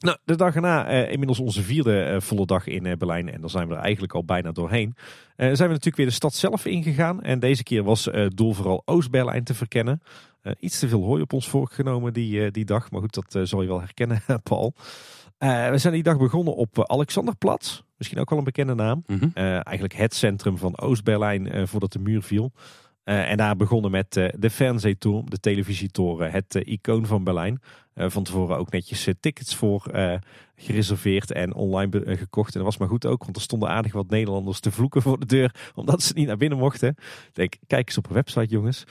Nou, 0.00 0.16
de 0.24 0.36
dag 0.36 0.54
erna, 0.54 0.86
eh, 0.86 1.10
inmiddels 1.10 1.38
onze 1.38 1.62
vierde 1.62 2.02
eh, 2.02 2.20
volle 2.20 2.46
dag 2.46 2.66
in 2.66 2.86
eh, 2.86 2.96
Berlijn. 2.96 3.32
En 3.32 3.40
dan 3.40 3.50
zijn 3.50 3.68
we 3.68 3.74
er 3.74 3.80
eigenlijk 3.80 4.12
al 4.12 4.24
bijna 4.24 4.52
doorheen. 4.52 4.94
Zijn 5.36 5.56
we 5.56 5.66
natuurlijk 5.66 5.96
weer 5.96 6.06
de 6.06 6.12
stad 6.12 6.34
zelf 6.34 6.66
ingegaan. 6.66 7.22
En 7.22 7.38
deze 7.38 7.62
keer 7.62 7.82
was 7.82 8.04
het 8.04 8.36
doel 8.36 8.52
vooral 8.52 8.82
Oost-Berlijn 8.84 9.44
te 9.44 9.54
verkennen. 9.54 10.02
Iets 10.58 10.78
te 10.78 10.88
veel 10.88 11.02
hooi 11.04 11.22
op 11.22 11.32
ons 11.32 11.48
voorgenomen 11.48 12.12
die, 12.12 12.50
die 12.50 12.64
dag. 12.64 12.90
Maar 12.90 13.00
goed, 13.00 13.14
dat 13.14 13.48
zal 13.48 13.62
je 13.62 13.68
wel 13.68 13.80
herkennen, 13.80 14.22
Paul. 14.42 14.74
we 15.38 15.78
zijn 15.78 15.92
die 15.92 16.02
dag 16.02 16.18
begonnen 16.18 16.54
op 16.54 16.90
Alexanderplatz. 16.90 17.82
Misschien 17.96 18.18
ook 18.18 18.30
wel 18.30 18.38
een 18.38 18.44
bekende 18.44 18.74
naam. 18.74 19.04
Mhm. 19.06 19.28
eigenlijk 19.34 19.94
het 19.94 20.14
centrum 20.14 20.58
van 20.58 20.78
Oost-Berlijn 20.78 21.68
voordat 21.68 21.92
de 21.92 21.98
muur 21.98 22.22
viel. 22.22 22.52
En 23.04 23.36
daar 23.36 23.56
begonnen 23.56 23.90
met 23.90 24.12
de 24.12 24.50
Fernsehturm, 24.50 25.30
de 25.30 25.40
televisietoren, 25.40 26.30
het 26.30 26.54
icoon 26.54 27.06
van 27.06 27.24
Berlijn. 27.24 27.60
Eh, 28.00 28.10
van 28.10 28.22
tevoren 28.22 28.56
ook 28.56 28.70
netjes 28.70 29.06
eh, 29.06 29.14
tickets 29.20 29.54
voor 29.54 29.90
gereserveerd 30.54 31.32
en 31.32 31.54
online 31.54 32.16
gekocht. 32.16 32.52
En 32.54 32.60
dat 32.60 32.68
was 32.68 32.78
maar 32.78 32.88
goed 32.88 33.06
ook, 33.06 33.24
want 33.24 33.36
er 33.36 33.42
stonden 33.42 33.68
aardig 33.68 33.92
wat 33.92 34.10
Nederlanders 34.10 34.60
te 34.60 34.70
vloeken 34.70 35.02
voor 35.02 35.18
de 35.18 35.26
deur, 35.26 35.54
omdat 35.74 36.02
ze 36.02 36.12
niet 36.14 36.26
naar 36.26 36.36
binnen 36.36 36.58
mochten. 36.58 36.88
Ik 36.88 37.30
denk, 37.32 37.56
kijk 37.66 37.86
eens 37.86 37.98
op 37.98 38.06
een 38.06 38.14
website 38.14 38.54
jongens. 38.54 38.84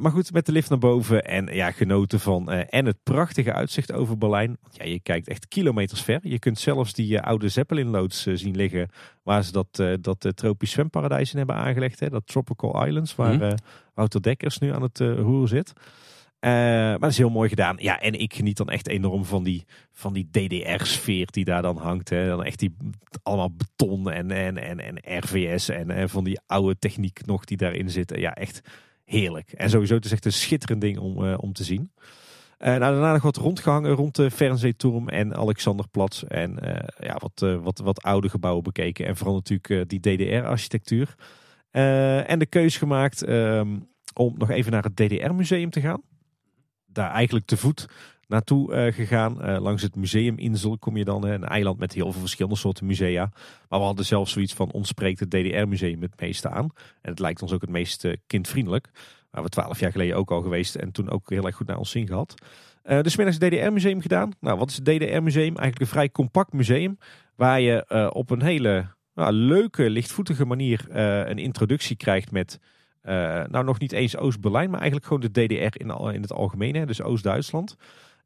Maar 0.00 0.10
goed, 0.10 0.32
met 0.32 0.46
de 0.46 0.52
lift 0.52 0.68
naar 0.68 0.78
boven 0.78 1.24
en 1.24 1.46
ja, 1.46 1.70
genoten 1.70 2.20
van 2.20 2.50
en 2.50 2.86
het 2.86 3.02
prachtige 3.02 3.52
uitzicht 3.52 3.92
over 3.92 4.18
Berlijn. 4.18 4.58
Ja, 4.70 4.84
je 4.84 5.00
kijkt 5.00 5.28
echt 5.28 5.48
kilometers 5.48 6.02
ver. 6.02 6.20
Je 6.22 6.38
kunt 6.38 6.58
zelfs 6.58 6.92
die 6.92 7.20
oude 7.20 7.48
Zeppelin-loods 7.48 8.22
zien 8.22 8.56
liggen, 8.56 8.88
waar 9.22 9.44
ze 9.44 9.52
dat, 9.52 9.82
dat 10.00 10.36
tropisch 10.36 10.70
zwemparadijs 10.70 11.32
in 11.32 11.38
hebben 11.38 11.56
aangelegd. 11.56 12.00
Hè, 12.00 12.08
dat 12.08 12.26
Tropical 12.26 12.86
Islands, 12.86 13.14
waar 13.14 13.34
mm 13.34 13.54
Wouter 13.94 14.22
Dekkers 14.22 14.58
nu 14.58 14.74
aan 14.74 14.82
het 14.82 14.98
roer 14.98 15.48
zit. 15.48 15.72
Maar 16.40 16.98
dat 16.98 17.10
is 17.10 17.18
heel 17.18 17.30
mooi 17.30 17.48
gedaan. 17.48 17.76
Ja, 17.80 18.00
en 18.00 18.20
ik 18.20 18.34
geniet 18.34 18.56
dan 18.56 18.68
echt 18.68 18.88
enorm 18.88 19.24
van 19.24 19.44
die, 19.44 19.64
van 19.92 20.12
die 20.12 20.28
DDR-sfeer 20.30 21.26
die 21.30 21.44
daar 21.44 21.62
dan 21.62 21.76
hangt. 21.76 22.08
Hè. 22.08 22.26
Dan 22.26 22.44
echt 22.44 22.58
die 22.58 22.76
allemaal 23.22 23.54
beton 23.54 24.10
en, 24.10 24.30
en, 24.30 24.56
en, 24.56 24.78
en 24.80 25.18
RVS 25.18 25.68
en, 25.68 25.90
en 25.90 26.08
van 26.08 26.24
die 26.24 26.40
oude 26.46 26.78
techniek 26.78 27.26
nog 27.26 27.44
die 27.44 27.56
daarin 27.56 27.90
zit. 27.90 28.12
Ja, 28.16 28.34
echt 28.34 28.60
heerlijk. 29.10 29.52
En 29.52 29.70
sowieso 29.70 29.94
het 29.94 30.04
is 30.04 30.12
echt 30.12 30.24
een 30.24 30.32
schitterend 30.32 30.80
ding 30.80 30.98
om, 30.98 31.24
uh, 31.24 31.34
om 31.36 31.52
te 31.52 31.64
zien. 31.64 31.92
Uh, 32.58 32.78
daarna 32.78 33.12
nog 33.12 33.22
wat 33.22 33.36
rondgehangen 33.36 33.92
rond 33.92 34.16
de 34.16 34.30
Fernsehturm 34.30 35.08
en 35.08 35.36
Alexanderplatz. 35.36 36.22
En 36.22 36.58
ja, 36.98 37.18
wat, 37.18 37.60
wat, 37.62 37.78
wat 37.78 38.02
oude 38.02 38.28
gebouwen 38.28 38.62
bekeken. 38.62 39.06
En 39.06 39.16
vooral 39.16 39.34
natuurlijk 39.34 39.88
die 39.88 40.00
DDR-architectuur. 40.00 41.14
en 41.70 42.38
de 42.38 42.46
keus 42.46 42.76
gemaakt 42.76 43.28
um, 43.28 43.88
om 44.14 44.34
nog 44.38 44.50
even 44.50 44.72
naar 44.72 44.82
het 44.82 44.96
DDR-museum 44.96 45.70
te 45.70 45.80
gaan 45.80 46.02
daar 46.92 47.10
eigenlijk 47.10 47.46
te 47.46 47.56
voet 47.56 47.86
naartoe 48.30 48.72
uh, 48.72 48.92
gegaan. 48.92 49.48
Uh, 49.48 49.60
langs 49.60 49.82
het 49.82 49.96
museuminsel 49.96 50.78
kom 50.78 50.96
je 50.96 51.04
dan, 51.04 51.26
uh, 51.26 51.32
een 51.32 51.44
eiland 51.44 51.78
met 51.78 51.92
heel 51.92 52.12
veel 52.12 52.20
verschillende 52.20 52.56
soorten 52.58 52.86
musea. 52.86 53.30
Maar 53.68 53.78
we 53.78 53.84
hadden 53.84 54.04
zelfs 54.04 54.32
zoiets 54.32 54.54
van, 54.54 54.70
ons 54.70 54.88
spreekt 54.88 55.20
het 55.20 55.30
DDR-museum 55.30 56.02
het 56.02 56.20
meeste 56.20 56.48
aan. 56.48 56.70
En 57.02 57.10
het 57.10 57.18
lijkt 57.18 57.42
ons 57.42 57.52
ook 57.52 57.60
het 57.60 57.70
meest 57.70 58.08
kindvriendelijk. 58.26 58.90
Waar 59.30 59.42
we 59.42 59.48
twaalf 59.48 59.80
jaar 59.80 59.90
geleden 59.90 60.16
ook 60.16 60.30
al 60.30 60.42
geweest 60.42 60.74
en 60.74 60.92
toen 60.92 61.10
ook 61.10 61.30
heel 61.30 61.46
erg 61.46 61.56
goed 61.56 61.66
naar 61.66 61.78
ons 61.78 61.90
zin 61.90 62.06
gehad. 62.06 62.34
dus 62.82 63.16
middags 63.16 63.38
het 63.38 63.52
DDR-museum 63.52 64.00
gedaan. 64.00 64.32
Nou, 64.40 64.58
wat 64.58 64.70
is 64.70 64.76
het 64.76 64.84
DDR-museum? 64.84 65.56
Eigenlijk 65.56 65.80
een 65.80 65.86
vrij 65.86 66.10
compact 66.10 66.52
museum. 66.52 66.98
Waar 67.36 67.60
je 67.60 68.10
op 68.12 68.30
een 68.30 68.42
hele 68.42 68.86
leuke, 69.30 69.90
lichtvoetige 69.90 70.44
manier 70.44 70.96
een 71.28 71.38
introductie 71.38 71.96
krijgt 71.96 72.30
met 72.30 72.58
uh, 73.02 73.12
nou, 73.48 73.64
nog 73.64 73.78
niet 73.78 73.92
eens 73.92 74.16
Oost-Berlijn, 74.16 74.70
maar 74.70 74.80
eigenlijk 74.80 75.08
gewoon 75.08 75.30
de 75.32 75.44
DDR 75.44 75.80
in, 75.80 76.14
in 76.14 76.22
het 76.22 76.32
algemeen, 76.32 76.74
hè, 76.74 76.86
dus 76.86 77.02
Oost-Duitsland. 77.02 77.76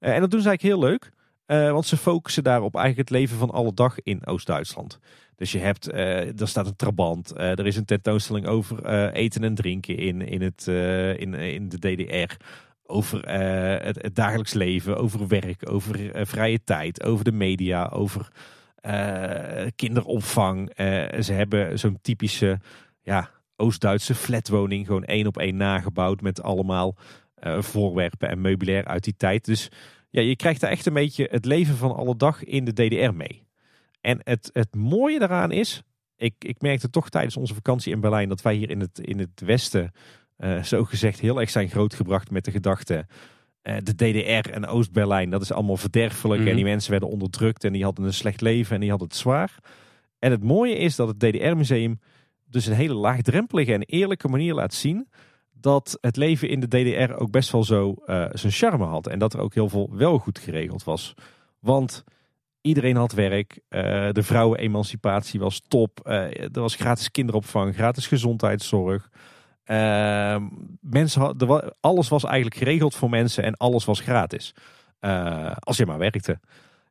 Uh, 0.04 0.14
en 0.14 0.20
dat 0.20 0.30
doen 0.30 0.40
ze 0.40 0.48
eigenlijk 0.48 0.62
heel 0.80 0.88
leuk, 0.90 1.10
uh, 1.46 1.72
want 1.72 1.86
ze 1.86 1.96
focussen 1.96 2.42
daar 2.42 2.62
op 2.62 2.74
eigenlijk 2.74 3.08
het 3.08 3.18
leven 3.18 3.38
van 3.38 3.50
alle 3.50 3.74
dag 3.74 4.00
in 4.02 4.26
Oost-Duitsland. 4.26 4.98
Dus 5.36 5.52
je 5.52 5.58
hebt, 5.58 5.92
er 5.92 6.48
staat 6.48 6.66
een 6.66 6.76
trabant, 6.76 7.38
er 7.38 7.66
is 7.66 7.76
een 7.76 7.84
tentoonstelling 7.84 8.46
over 8.46 8.86
eten 9.12 9.44
en 9.44 9.54
drinken 9.54 9.96
in, 9.96 10.22
in, 10.22 10.42
het, 10.42 10.66
in, 11.20 11.34
in 11.34 11.68
de 11.68 11.78
DDR. 11.78 12.34
Over 12.86 13.28
het, 13.86 14.02
het, 14.02 14.14
dagelijks 14.14 14.52
leven, 14.52 14.96
over 14.96 15.28
werk, 15.28 15.70
over 15.70 16.26
vrije 16.26 16.64
tijd, 16.64 17.02
over 17.02 17.24
de 17.24 17.32
media, 17.32 17.86
over 17.86 18.28
kinderopvang. 19.76 20.72
ze 21.20 21.32
hebben 21.32 21.78
zo'n 21.78 21.98
typische 22.02 22.60
ja, 23.02 23.30
Oost-Duitse 23.56 24.14
flatwoning. 24.14 24.86
Gewoon 24.86 25.04
één 25.04 25.26
op 25.26 25.38
één 25.38 25.56
nagebouwd 25.56 26.20
met 26.20 26.42
allemaal 26.42 26.96
uh, 27.46 27.62
voorwerpen 27.62 28.28
en 28.28 28.40
meubilair 28.40 28.84
uit 28.84 29.04
die 29.04 29.16
tijd. 29.16 29.44
Dus 29.44 29.68
ja, 30.10 30.20
je 30.20 30.36
krijgt 30.36 30.60
daar 30.60 30.70
echt 30.70 30.86
een 30.86 30.92
beetje 30.92 31.28
het 31.30 31.44
leven 31.44 31.76
van 31.76 31.94
alle 31.94 32.16
dag 32.16 32.44
in 32.44 32.64
de 32.64 32.72
DDR 32.72 33.14
mee. 33.14 33.46
En 34.00 34.20
het, 34.22 34.50
het 34.52 34.74
mooie 34.74 35.18
daaraan 35.18 35.52
is, 35.52 35.82
ik, 36.16 36.34
ik 36.38 36.60
merkte 36.60 36.90
toch 36.90 37.08
tijdens 37.08 37.36
onze 37.36 37.54
vakantie 37.54 37.92
in 37.92 38.00
Berlijn 38.00 38.28
dat 38.28 38.42
wij 38.42 38.54
hier 38.54 38.70
in 38.70 38.80
het, 38.80 38.98
in 38.98 39.18
het 39.18 39.40
Westen 39.44 39.92
uh, 40.38 40.62
zo 40.62 40.84
gezegd 40.84 41.20
heel 41.20 41.40
erg 41.40 41.50
zijn 41.50 41.68
grootgebracht 41.68 42.30
met 42.30 42.44
de 42.44 42.50
gedachte. 42.50 43.06
Uh, 43.62 43.76
de 43.82 43.94
DDR 43.94 44.50
en 44.50 44.66
Oost-Berlijn, 44.66 45.30
dat 45.30 45.42
is 45.42 45.52
allemaal 45.52 45.76
verderfelijk. 45.76 46.40
En 46.40 46.46
mhm. 46.46 46.56
die 46.56 46.64
mensen 46.64 46.90
werden 46.90 47.08
onderdrukt 47.08 47.64
en 47.64 47.72
die 47.72 47.84
hadden 47.84 48.04
een 48.04 48.14
slecht 48.14 48.40
leven 48.40 48.74
en 48.74 48.80
die 48.80 48.90
hadden 48.90 49.08
het 49.08 49.16
zwaar. 49.16 49.58
En 50.18 50.30
het 50.30 50.42
mooie 50.42 50.76
is 50.76 50.96
dat 50.96 51.08
het 51.08 51.20
DDR-museum 51.20 52.00
dus 52.44 52.66
een 52.66 52.74
hele 52.74 52.94
laagdrempelige 52.94 53.72
en 53.72 53.82
eerlijke 53.82 54.28
manier 54.28 54.54
laat 54.54 54.74
zien 54.74 55.08
dat 55.64 55.98
het 56.00 56.16
leven 56.16 56.48
in 56.48 56.60
de 56.60 56.68
DDR 56.68 57.14
ook 57.14 57.30
best 57.30 57.50
wel 57.50 57.64
zo 57.64 57.94
uh, 58.06 58.26
zijn 58.32 58.52
charme 58.52 58.84
had. 58.84 59.06
En 59.06 59.18
dat 59.18 59.34
er 59.34 59.40
ook 59.40 59.54
heel 59.54 59.68
veel 59.68 59.88
wel 59.92 60.18
goed 60.18 60.38
geregeld 60.38 60.84
was. 60.84 61.14
Want 61.58 62.04
iedereen 62.60 62.96
had 62.96 63.12
werk, 63.12 63.60
uh, 63.68 63.80
de 64.12 64.22
vrouwenemancipatie 64.22 65.40
was 65.40 65.62
top, 65.68 66.00
uh, 66.04 66.40
er 66.40 66.60
was 66.60 66.74
gratis 66.74 67.10
kinderopvang, 67.10 67.74
gratis 67.74 68.06
gezondheidszorg. 68.06 69.10
Ehm, 69.64 70.48
mensen 70.80 71.20
had, 71.20 71.74
alles 71.80 72.08
was 72.08 72.24
eigenlijk 72.24 72.56
geregeld 72.56 72.94
voor 72.94 73.10
mensen 73.10 73.44
en 73.44 73.56
alles 73.56 73.84
was 73.84 74.00
gratis. 74.00 74.54
als 75.58 75.76
je 75.76 75.86
maar 75.86 75.98
werkte. 75.98 76.40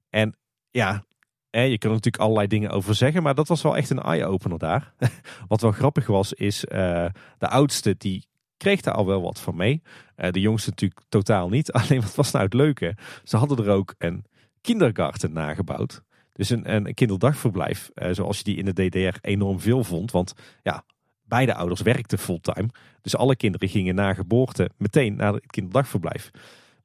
En 0.09 0.37
ja, 0.71 1.03
je 1.49 1.77
kan 1.77 1.89
er 1.89 1.95
natuurlijk 1.95 2.23
allerlei 2.23 2.47
dingen 2.47 2.69
over 2.69 2.95
zeggen, 2.95 3.23
maar 3.23 3.35
dat 3.35 3.47
was 3.47 3.61
wel 3.61 3.77
echt 3.77 3.89
een 3.89 4.01
eye-opener 4.01 4.57
daar. 4.57 4.93
Wat 5.47 5.61
wel 5.61 5.71
grappig 5.71 6.07
was, 6.07 6.33
is 6.33 6.65
uh, 6.65 7.05
de 7.37 7.47
oudste 7.47 7.95
die 7.97 8.31
kreeg 8.63 8.81
daar 8.81 8.93
al 8.93 9.05
wel 9.05 9.21
wat 9.21 9.39
van 9.39 9.55
mee. 9.55 9.81
de 10.15 10.39
jongste 10.39 10.69
natuurlijk 10.69 11.01
totaal 11.09 11.49
niet. 11.49 11.71
Alleen 11.79 12.01
wat 12.01 12.15
was 12.15 12.31
nou 12.31 12.45
het 12.45 12.53
leuke? 12.53 12.95
Ze 13.23 13.37
hadden 13.37 13.57
er 13.57 13.71
ook 13.71 13.95
een 13.97 14.25
kindergarten 14.61 15.33
nagebouwd. 15.33 16.03
Dus 16.33 16.49
een, 16.49 16.73
een 16.75 16.93
kinderdagverblijf, 16.93 17.91
zoals 18.11 18.37
je 18.37 18.43
die 18.43 18.55
in 18.55 18.65
de 18.65 18.73
DDR 18.73 19.17
enorm 19.21 19.59
veel 19.59 19.83
vond. 19.83 20.11
Want 20.11 20.33
ja, 20.61 20.83
beide 21.23 21.53
ouders 21.53 21.81
werkten 21.81 22.17
fulltime. 22.17 22.69
Dus 23.01 23.15
alle 23.15 23.35
kinderen 23.35 23.69
gingen 23.69 23.95
na 23.95 24.13
geboorte 24.13 24.69
meteen 24.77 25.15
naar 25.15 25.33
het 25.33 25.45
kinderdagverblijf. 25.45 26.31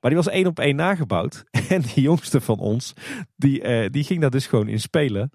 Maar 0.00 0.10
die 0.10 0.22
was 0.22 0.28
één 0.28 0.46
op 0.46 0.58
één 0.58 0.76
nagebouwd. 0.76 1.44
En 1.68 1.80
die 1.80 2.02
jongste 2.02 2.40
van 2.40 2.58
ons, 2.58 2.92
die, 3.36 3.62
uh, 3.62 3.90
die 3.90 4.04
ging 4.04 4.20
daar 4.20 4.30
dus 4.30 4.46
gewoon 4.46 4.68
in 4.68 4.80
spelen. 4.80 5.30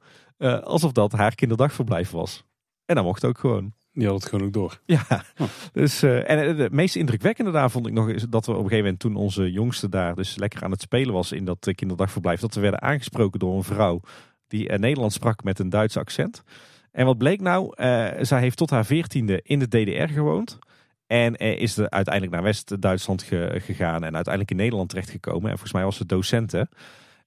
Alsof 0.64 0.92
dat 0.92 1.12
haar 1.12 1.36
kinderdagverblijf 1.36 2.10
was. 2.12 2.44
En 2.86 2.96
dat 2.96 3.04
mocht 3.04 3.26
ook 3.26 3.38
gewoon. 3.38 3.74
Die 3.94 4.08
had 4.08 4.16
het 4.16 4.30
gewoon 4.30 4.46
ook 4.46 4.54
door. 4.54 4.80
Ja, 4.86 5.06
oh. 5.38 5.48
dus, 5.74 6.04
uh, 6.04 6.30
en 6.30 6.58
het 6.58 6.72
meest 6.72 6.96
indrukwekkende 6.96 7.52
daar 7.52 7.72
vond 7.72 7.88
ik 7.88 7.94
nog 7.94 8.10
is 8.10 8.26
dat 8.30 8.46
we 8.46 8.52
op 8.52 8.58
een 8.58 8.64
gegeven 8.64 8.84
moment 8.84 9.00
toen 9.00 9.16
onze 9.16 9.52
jongste 9.52 9.90
daar 9.90 10.16
dus 10.16 10.36
lekker 10.36 10.64
aan 10.64 10.72
het 10.72 10.82
spelen 10.82 11.14
was 11.14 11.32
in 11.32 11.46
dat 11.46 11.72
kinderdagverblijf, 11.76 12.40
dat 12.40 12.54
we 12.54 12.62
werden 12.62 12.82
aangesproken 12.82 13.40
door 13.40 13.56
een 13.56 13.64
vrouw 13.64 14.02
die 14.48 14.72
Nederlands 14.72 15.16
sprak 15.16 15.44
met 15.44 15.60
een 15.60 15.70
Duits 15.70 15.98
accent. 15.98 16.44
En 16.92 17.06
wat 17.06 17.18
bleek 17.18 17.42
nou? 17.42 17.66
Uh, 17.66 18.08
zij 18.22 18.40
heeft 18.40 18.58
tot 18.58 18.70
haar 18.70 18.86
veertiende 18.86 19.40
in 19.44 19.60
de 19.60 19.68
DDR 19.68 20.14
gewoond. 20.14 20.60
En 21.08 21.36
is 21.36 21.78
er 21.78 21.90
uiteindelijk 21.90 22.34
naar 22.34 22.44
West-Duitsland 22.44 23.24
gegaan 23.24 24.04
en 24.04 24.16
uiteindelijk 24.16 24.52
in 24.52 24.58
Nederland 24.58 24.90
terechtgekomen. 24.90 25.44
En 25.44 25.50
volgens 25.50 25.74
mij 25.74 25.84
was 25.84 25.96
ze 25.96 26.06
docenten. 26.06 26.70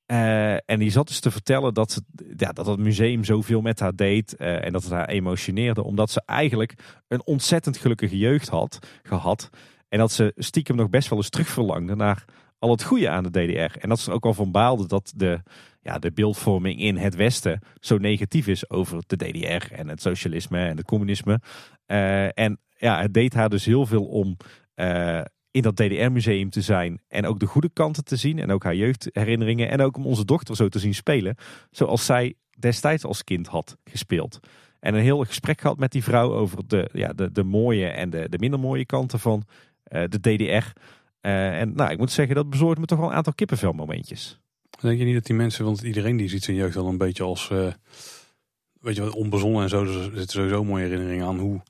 Uh, 0.06 0.52
en 0.52 0.78
die 0.78 0.90
zat 0.90 1.06
dus 1.06 1.20
te 1.20 1.30
vertellen 1.30 1.74
dat, 1.74 1.92
ze, 1.92 2.00
ja, 2.36 2.52
dat 2.52 2.66
het 2.66 2.78
museum 2.78 3.24
zoveel 3.24 3.60
met 3.60 3.80
haar 3.80 3.94
deed 3.94 4.34
uh, 4.38 4.64
en 4.64 4.72
dat 4.72 4.82
het 4.82 4.92
haar 4.92 5.08
emotioneerde. 5.08 5.84
Omdat 5.84 6.10
ze 6.10 6.22
eigenlijk 6.26 6.74
een 7.08 7.26
ontzettend 7.26 7.76
gelukkige 7.76 8.18
jeugd 8.18 8.48
had 8.48 8.78
gehad. 9.02 9.50
En 9.88 9.98
dat 9.98 10.12
ze 10.12 10.32
stiekem 10.36 10.76
nog 10.76 10.88
best 10.88 11.08
wel 11.08 11.18
eens 11.18 11.28
terugverlangde 11.28 11.96
naar 11.96 12.24
al 12.58 12.70
het 12.70 12.82
goede 12.82 13.08
aan 13.08 13.22
de 13.22 13.30
DDR. 13.30 13.78
En 13.78 13.88
dat 13.88 13.98
ze 13.98 14.10
er 14.10 14.16
ook 14.16 14.24
al 14.24 14.34
van 14.34 14.50
baalde 14.50 14.86
dat 14.86 15.12
de, 15.16 15.40
ja, 15.80 15.98
de 15.98 16.12
beeldvorming 16.12 16.80
in 16.80 16.96
het 16.96 17.14
Westen 17.14 17.60
zo 17.80 17.96
negatief 17.96 18.46
is 18.46 18.70
over 18.70 19.02
de 19.06 19.16
DDR 19.16 19.72
en 19.72 19.88
het 19.88 20.02
socialisme 20.02 20.58
en 20.58 20.76
het 20.76 20.86
communisme. 20.86 21.40
Uh, 21.86 22.38
en 22.38 22.60
ja, 22.76 23.00
het 23.00 23.14
deed 23.14 23.34
haar 23.34 23.48
dus 23.48 23.64
heel 23.64 23.86
veel 23.86 24.04
om 24.04 24.36
in 25.56 25.62
dat 25.62 25.76
DDR-museum 25.76 26.50
te 26.50 26.60
zijn 26.60 27.00
en 27.08 27.26
ook 27.26 27.40
de 27.40 27.46
goede 27.46 27.70
kanten 27.72 28.04
te 28.04 28.16
zien 28.16 28.38
en 28.38 28.50
ook 28.50 28.64
haar 28.64 28.74
jeugdherinneringen 28.74 29.70
en 29.70 29.80
ook 29.80 29.96
om 29.96 30.06
onze 30.06 30.24
dochter 30.24 30.56
zo 30.56 30.68
te 30.68 30.78
zien 30.78 30.94
spelen 30.94 31.36
zoals 31.70 32.04
zij 32.04 32.34
destijds 32.58 33.04
als 33.04 33.24
kind 33.24 33.46
had 33.46 33.76
gespeeld. 33.84 34.40
En 34.80 34.94
een 34.94 35.02
heel 35.02 35.24
gesprek 35.24 35.60
gehad 35.60 35.78
met 35.78 35.92
die 35.92 36.02
vrouw 36.02 36.32
over 36.32 36.66
de, 36.66 36.88
ja, 36.92 37.12
de, 37.12 37.32
de 37.32 37.42
mooie 37.42 37.86
en 37.86 38.10
de, 38.10 38.28
de 38.28 38.38
minder 38.38 38.60
mooie 38.60 38.86
kanten 38.86 39.18
van 39.18 39.44
uh, 39.92 40.04
de 40.08 40.20
DDR. 40.20 40.80
Uh, 41.20 41.60
en 41.60 41.72
nou, 41.74 41.90
ik 41.90 41.98
moet 41.98 42.10
zeggen, 42.10 42.34
dat 42.34 42.50
bezorgt 42.50 42.80
me 42.80 42.86
toch 42.86 42.98
wel 42.98 43.08
een 43.08 43.14
aantal 43.14 43.34
kippenvelmomentjes. 43.34 44.40
Denk 44.80 44.98
je 44.98 45.04
niet 45.04 45.14
dat 45.14 45.26
die 45.26 45.36
mensen, 45.36 45.64
want 45.64 45.82
iedereen 45.82 46.16
die 46.16 46.28
ziet 46.28 46.44
zijn 46.44 46.56
jeugd 46.56 46.74
wel 46.74 46.86
een 46.86 46.98
beetje 46.98 47.22
als, 47.22 47.50
uh, 47.52 47.72
weet 48.80 48.96
je 48.96 49.02
wat, 49.02 49.14
onbezonnen 49.14 49.62
en 49.62 49.68
zo. 49.68 49.84
Dus 49.84 49.94
er 49.94 50.02
zitten 50.02 50.28
sowieso 50.28 50.64
mooie 50.64 50.84
herinneringen 50.84 51.26
aan 51.26 51.38
hoe, 51.38 51.60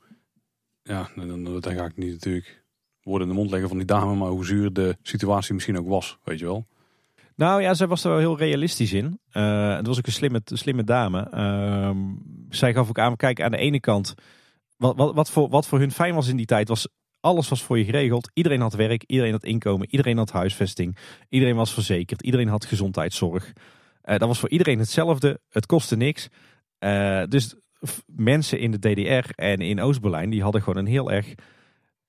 ja, 0.83 1.09
dan, 1.17 1.45
dan 1.45 1.75
ga 1.75 1.85
ik 1.85 1.97
niet 1.97 2.13
natuurlijk 2.13 2.65
woorden 3.07 3.29
in 3.29 3.35
de 3.35 3.39
mond 3.39 3.51
leggen 3.51 3.69
van 3.69 3.79
die 3.79 3.87
dame, 3.87 4.15
maar 4.15 4.29
hoe 4.29 4.45
zuur 4.45 4.73
de 4.73 4.97
situatie 5.03 5.55
misschien 5.55 5.79
ook 5.79 5.89
was, 5.89 6.19
weet 6.25 6.39
je 6.39 6.45
wel. 6.45 6.67
Nou 7.37 7.63
ja, 7.63 7.75
zij 7.75 7.87
was 7.87 8.05
er 8.05 8.11
wel 8.11 8.19
heel 8.19 8.39
realistisch 8.39 8.93
in. 8.93 9.21
Uh, 9.33 9.77
het 9.77 9.87
was 9.87 9.99
ook 9.99 10.07
een 10.07 10.13
slimme, 10.13 10.41
slimme 10.45 10.85
dame. 10.85 11.31
Uh, 11.35 11.91
zij 12.49 12.73
gaf 12.73 12.89
ook 12.89 12.99
aan, 12.99 13.17
kijk, 13.17 13.41
aan 13.41 13.51
de 13.51 13.57
ene 13.57 13.81
kant, 13.81 14.15
wat, 14.77 14.97
wat, 14.97 15.15
wat, 15.15 15.31
voor, 15.31 15.49
wat 15.49 15.67
voor 15.67 15.79
hun 15.79 15.91
fijn 15.91 16.15
was 16.15 16.29
in 16.29 16.37
die 16.37 16.47
tijd, 16.47 16.69
was 16.69 16.89
alles 17.21 17.49
was 17.49 17.63
voor 17.63 17.79
je 17.79 17.85
geregeld. 17.85 18.31
Iedereen 18.33 18.61
had 18.61 18.75
werk, 18.75 19.03
iedereen 19.07 19.33
had 19.33 19.45
inkomen, 19.45 19.91
iedereen 19.91 20.17
had 20.17 20.31
huisvesting. 20.31 20.97
Iedereen 21.29 21.57
was 21.57 21.73
verzekerd, 21.75 22.23
iedereen 22.23 22.49
had 22.49 22.65
gezondheidszorg. 22.65 23.53
Uh, 24.05 24.17
dat 24.19 24.29
was 24.29 24.39
voor 24.39 24.51
iedereen 24.51 24.79
hetzelfde. 24.79 25.41
Het 25.49 25.67
kostte 25.67 25.97
niks. 25.97 26.29
Uh, 26.79 27.23
dus 27.29 27.55
mensen 28.07 28.59
in 28.59 28.71
de 28.71 28.79
DDR 28.79 29.31
en 29.35 29.61
in 29.61 29.81
Oost-Berlijn, 29.81 30.31
die 30.31 30.43
hadden 30.43 30.63
gewoon 30.63 30.79
een 30.79 30.91
heel 30.91 31.11
erg 31.11 31.35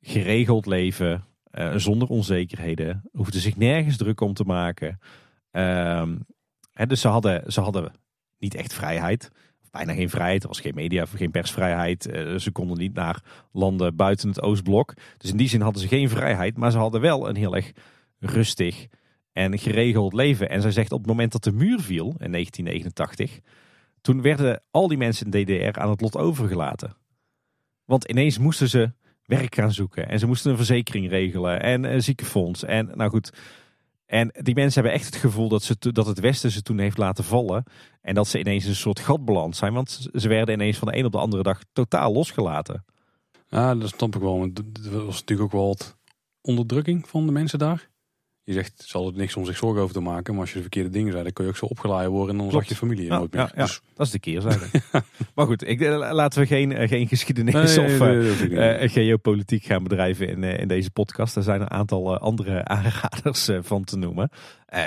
geregeld 0.01 0.65
leven. 0.65 1.25
Uh, 1.51 1.75
zonder 1.75 2.07
onzekerheden. 2.07 3.09
Hoefden 3.11 3.41
zich 3.41 3.57
nergens 3.57 3.97
druk 3.97 4.21
om 4.21 4.33
te 4.33 4.43
maken. 4.43 4.99
Ehm, 5.51 6.17
hè, 6.71 6.85
dus 6.85 7.01
ze 7.01 7.07
hadden, 7.07 7.51
ze 7.51 7.61
hadden 7.61 7.91
niet 8.37 8.55
echt 8.55 8.73
vrijheid 8.73 9.31
bijna 9.77 9.93
geen 9.93 10.09
vrijheid. 10.09 10.41
Er 10.41 10.47
was 10.47 10.59
geen 10.59 10.75
media, 10.75 11.05
geen 11.05 11.31
persvrijheid. 11.31 12.05
Eh, 12.05 12.35
ze 12.35 12.51
konden 12.51 12.77
niet 12.77 12.93
naar 12.93 13.23
landen 13.51 13.95
buiten 13.95 14.29
het 14.29 14.41
Oostblok. 14.41 14.93
Dus 15.17 15.31
in 15.31 15.37
die 15.37 15.49
zin 15.49 15.61
hadden 15.61 15.81
ze 15.81 15.87
geen 15.87 16.09
vrijheid. 16.09 16.57
Maar 16.57 16.71
ze 16.71 16.77
hadden 16.77 17.01
wel 17.01 17.29
een 17.29 17.35
heel 17.35 17.55
erg 17.55 17.71
rustig 18.19 18.87
en 19.31 19.59
geregeld 19.59 20.13
leven. 20.13 20.49
En 20.49 20.61
zij 20.61 20.71
zegt 20.71 20.91
op 20.91 20.99
het 20.99 21.07
moment 21.07 21.31
dat 21.31 21.43
de 21.43 21.51
muur 21.51 21.79
viel 21.79 22.05
in 22.17 22.31
1989. 22.31 23.39
Toen 24.01 24.21
werden 24.21 24.63
al 24.71 24.87
die 24.87 24.97
mensen 24.97 25.31
in 25.31 25.45
DDR 25.45 25.79
aan 25.79 25.89
het 25.89 26.01
lot 26.01 26.17
overgelaten. 26.17 26.95
Want 27.85 28.09
ineens 28.09 28.37
moesten 28.37 28.69
ze 28.69 28.91
werk 29.27 29.55
gaan 29.55 29.73
zoeken. 29.73 30.09
En 30.09 30.19
ze 30.19 30.27
moesten 30.27 30.51
een 30.51 30.57
verzekering 30.57 31.09
regelen. 31.09 31.61
En 31.61 31.83
een 31.83 32.03
ziekenfonds. 32.03 32.63
En 32.63 32.91
nou 32.93 33.09
goed 33.09 33.31
en 34.07 34.31
die 34.41 34.55
mensen 34.55 34.81
hebben 34.81 34.99
echt 34.99 35.05
het 35.05 35.21
gevoel 35.21 35.49
dat, 35.49 35.63
ze, 35.63 35.75
dat 35.79 36.05
het 36.05 36.19
Westen 36.19 36.51
ze 36.51 36.61
toen 36.61 36.77
heeft 36.77 36.97
laten 36.97 37.23
vallen. 37.23 37.63
En 38.01 38.15
dat 38.15 38.27
ze 38.27 38.39
ineens 38.39 38.65
een 38.65 38.75
soort 38.75 38.99
gat 38.99 39.25
beland 39.25 39.55
zijn. 39.55 39.73
Want 39.73 40.09
ze 40.13 40.27
werden 40.27 40.53
ineens 40.53 40.77
van 40.77 40.87
de 40.87 40.97
een 40.97 41.05
op 41.05 41.11
de 41.11 41.17
andere 41.17 41.43
dag 41.43 41.61
totaal 41.73 42.13
losgelaten. 42.13 42.85
Ja, 43.47 43.75
dat 43.75 43.89
snap 43.89 44.15
ik 44.15 44.21
wel. 44.21 44.49
Er 44.91 45.05
was 45.05 45.19
natuurlijk 45.19 45.41
ook 45.41 45.51
wel 45.51 45.67
wat 45.67 45.97
onderdrukking 46.41 47.07
van 47.09 47.25
de 47.25 47.31
mensen 47.31 47.59
daar. 47.59 47.89
Je 48.47 48.53
zegt, 48.53 48.83
zal 48.85 49.05
het 49.05 49.15
niks 49.15 49.35
om 49.35 49.45
zich 49.45 49.57
zorgen 49.57 49.81
over 49.81 49.93
te 49.93 50.01
maken. 50.01 50.33
Maar 50.33 50.41
als 50.41 50.49
je 50.49 50.55
de 50.55 50.61
verkeerde 50.61 50.89
dingen 50.89 51.11
zei, 51.11 51.23
dan 51.23 51.33
kun 51.33 51.43
je 51.43 51.49
ook 51.49 51.57
zo 51.57 51.65
opgeleid 51.65 52.07
worden. 52.07 52.35
En 52.35 52.41
dan 52.41 52.51
zag 52.51 52.67
je 52.67 52.75
familie 52.75 53.05
ja, 53.05 53.17
nooit 53.17 53.33
meer. 53.33 53.51
Ja, 53.55 53.63
dus... 53.63 53.81
Dat 53.93 54.05
is 54.05 54.11
de 54.11 54.19
keerzijde. 54.19 54.65
maar 55.35 55.45
goed, 55.45 55.67
ik, 55.67 55.81
eh, 55.81 56.11
laten 56.11 56.41
we 56.41 56.47
geen, 56.47 56.71
eh, 56.71 56.87
geen 56.87 57.07
geschiedenis 57.07 57.77
of 57.77 58.01
uh, 58.01 58.89
geopolitiek 58.89 59.63
gaan 59.63 59.83
bedrijven 59.83 60.27
in, 60.27 60.43
in 60.43 60.67
deze 60.67 60.91
podcast. 60.91 61.35
Er 61.35 61.43
zijn 61.43 61.61
een 61.61 61.69
aantal 61.69 62.17
andere 62.17 62.65
aanraders 62.75 63.49
van 63.61 63.83
te 63.83 63.97
noemen. 63.97 64.29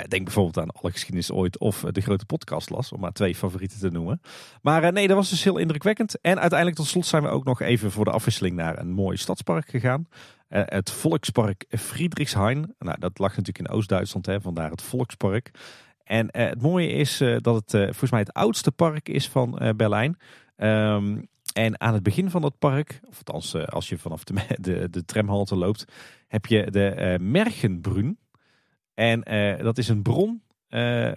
denk 0.07 0.23
bijvoorbeeld 0.23 0.57
aan 0.57 0.71
Alle 0.71 0.91
Geschiedenis 0.91 1.31
Ooit 1.31 1.59
of 1.59 1.79
De 1.91 2.01
Grote 2.01 2.25
Podcast 2.25 2.69
las. 2.69 2.91
Om 2.91 2.99
maar 2.99 3.13
twee 3.13 3.35
favorieten 3.35 3.79
te 3.79 3.89
noemen. 3.89 4.21
Maar 4.61 4.93
nee, 4.93 5.07
dat 5.07 5.17
was 5.17 5.29
dus 5.29 5.43
heel 5.43 5.57
indrukwekkend. 5.57 6.21
En 6.21 6.39
uiteindelijk 6.39 6.77
tot 6.77 6.87
slot 6.87 7.05
zijn 7.05 7.23
we 7.23 7.29
ook 7.29 7.45
nog 7.45 7.61
even 7.61 7.91
voor 7.91 8.05
de 8.05 8.11
afwisseling 8.11 8.55
naar 8.55 8.79
een 8.79 8.91
mooi 8.91 9.17
stadspark 9.17 9.69
gegaan. 9.69 10.07
Uh, 10.51 10.61
het 10.65 10.91
Volkspark 10.91 11.65
Friedrichshain. 11.69 12.75
Nou, 12.79 12.99
dat 12.99 13.19
lag 13.19 13.29
natuurlijk 13.29 13.59
in 13.59 13.69
Oost-Duitsland, 13.69 14.27
vandaar 14.41 14.71
het 14.71 14.81
Volkspark. 14.81 15.51
En 16.03 16.25
uh, 16.25 16.45
het 16.45 16.61
mooie 16.61 16.87
is 16.87 17.21
uh, 17.21 17.37
dat 17.39 17.55
het 17.55 17.71
volgens 17.71 18.11
mij 18.11 18.19
het 18.19 18.33
oudste 18.33 18.71
park 18.71 19.09
is 19.09 19.29
van 19.29 19.73
Berlijn. 19.75 20.17
Um, 20.57 21.29
en 21.53 21.81
aan 21.81 21.93
het 21.93 22.03
begin 22.03 22.29
van 22.29 22.41
dat 22.41 22.59
park, 22.59 22.99
of 23.07 23.45
als 23.69 23.89
je 23.89 23.97
vanaf 23.97 24.23
de, 24.23 24.33
de, 24.61 24.89
de 24.89 25.05
tramhalte 25.05 25.55
loopt, 25.55 25.85
heb 26.27 26.45
je 26.45 26.71
de 26.71 27.17
Mergenbrun. 27.21 28.19
En 28.93 29.21
dat 29.63 29.77
is 29.77 29.87
een 29.87 30.01
bron 30.01 30.43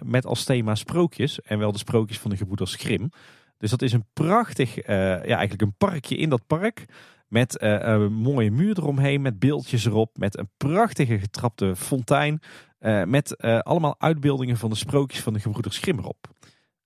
met 0.03 0.25
als 0.25 0.43
thema 0.43 0.75
sprookjes. 0.75 1.41
En 1.41 1.59
wel 1.59 1.71
de 1.71 1.77
sprookjes 1.77 2.19
van 2.19 2.29
de 2.29 2.37
gebroeders 2.37 2.75
Grim. 2.75 3.09
Dus 3.57 3.69
dat 3.69 3.81
is 3.81 3.93
een 3.93 4.05
prachtig, 4.13 4.75
ja 4.85 5.21
eigenlijk 5.21 5.61
een 5.61 5.75
parkje 5.77 6.17
in 6.17 6.29
dat 6.29 6.47
park. 6.47 6.85
Met 7.27 7.61
een 7.61 8.13
mooie 8.13 8.51
muur 8.51 8.77
eromheen, 8.77 9.21
met 9.21 9.39
beeldjes 9.39 9.85
erop, 9.85 10.17
met 10.17 10.37
een 10.37 10.49
prachtige 10.57 11.19
getrapte 11.19 11.75
fontein. 11.75 12.41
Uh, 12.79 13.03
met 13.03 13.37
allemaal 13.41 13.95
uitbeeldingen 13.97 14.57
van 14.57 14.69
de 14.69 14.75
sprookjes 14.75 15.21
van 15.21 15.33
de 15.33 15.39
gebroeders 15.39 15.77
Grimm 15.77 15.99
erop. 15.99 16.27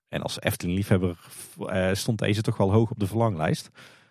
En 0.07 0.22
als 0.22 0.41
Efteling-liefhebber 0.41 1.18
stond 1.94 2.20
deze 2.20 2.41
toch 2.41 2.57
wel 2.57 2.72
hoog 2.72 2.91
op 2.91 2.99
de 2.99 3.07
verlanglijst. 3.07 3.70